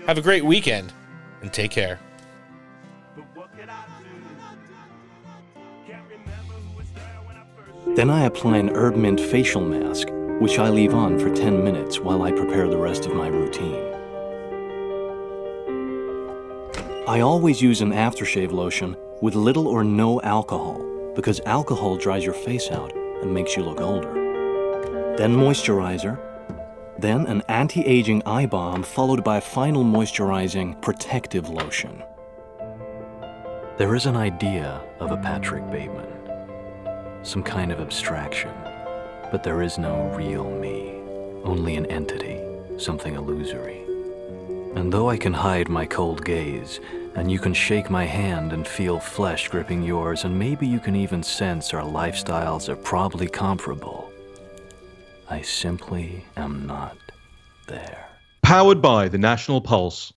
Have 0.06 0.18
a 0.18 0.22
great 0.22 0.44
weekend 0.44 0.92
and 1.42 1.52
take 1.54 1.72
care. 1.72 2.00
Then 7.96 8.10
I 8.10 8.26
apply 8.26 8.58
an 8.58 8.76
herb 8.76 8.98
mint 8.98 9.22
facial 9.22 9.62
mask, 9.62 10.10
which 10.42 10.60
I 10.60 10.70
leave 10.70 10.94
on 10.94 11.18
for 11.18 11.34
10 11.34 11.64
minutes 11.64 12.00
while 12.00 12.24
I 12.24 12.32
prepare 12.32 12.68
the 12.68 12.78
rest 12.78 13.06
of 13.06 13.16
my 13.16 13.28
routine. 13.28 13.94
I 17.08 17.22
always 17.22 17.62
use 17.62 17.80
an 17.80 17.92
aftershave 17.92 18.52
lotion 18.52 18.98
with 19.22 19.36
little 19.36 19.68
or 19.68 19.86
no 19.86 20.20
alcohol 20.24 20.84
because 21.16 21.40
alcohol 21.46 21.96
dries 21.96 22.26
your 22.26 22.34
face 22.34 22.70
out 22.70 22.94
and 22.94 23.34
makes 23.34 23.56
you 23.56 23.64
look 23.64 23.80
older. 23.80 24.25
Then 25.18 25.34
moisturizer. 25.34 26.20
Then 27.00 27.26
an 27.28 27.42
anti 27.48 27.86
aging 27.86 28.22
eye 28.26 28.48
balm, 28.48 28.84
followed 28.84 29.24
by 29.24 29.38
a 29.38 29.42
final 29.42 29.86
moisturizing 29.86 30.82
protective 30.82 31.48
lotion. 31.48 32.04
There 33.78 33.96
is 33.96 34.08
an 34.08 34.18
idea 34.18 34.82
of 35.00 35.12
a 35.12 35.18
Patrick 35.18 35.70
Bateman, 35.72 37.24
some 37.24 37.44
kind 37.44 37.72
of 37.72 37.80
abstraction, 37.80 38.52
but 39.32 39.42
there 39.42 39.62
is 39.62 39.78
no 39.78 40.14
real 40.18 40.50
me, 40.50 40.96
only 41.46 41.78
an 41.78 41.86
entity, 41.86 42.42
something 42.78 43.16
illusory. 43.16 43.84
And 44.76 44.92
though 44.92 45.10
I 45.10 45.16
can 45.16 45.34
hide 45.34 45.70
my 45.70 45.86
cold 45.86 46.26
gaze, 46.26 46.82
and 47.16 47.32
you 47.32 47.40
can 47.40 47.54
shake 47.54 47.90
my 47.90 48.04
hand 48.04 48.52
and 48.52 48.68
feel 48.68 49.00
flesh 49.00 49.48
gripping 49.48 49.82
yours, 49.82 50.26
and 50.26 50.38
maybe 50.38 50.68
you 50.68 50.82
can 50.82 50.98
even 50.98 51.24
sense 51.24 51.74
our 51.74 51.84
lifestyles 51.84 52.68
are 52.68 52.76
probably 52.76 53.28
comparable, 53.28 54.12
I 55.30 55.42
simply 55.42 56.26
am 56.38 56.68
not 56.68 56.98
there. 57.68 58.08
Powered 58.44 58.82
by 58.82 59.08
the 59.08 59.18
National 59.18 59.60
Pulse. 59.60 60.14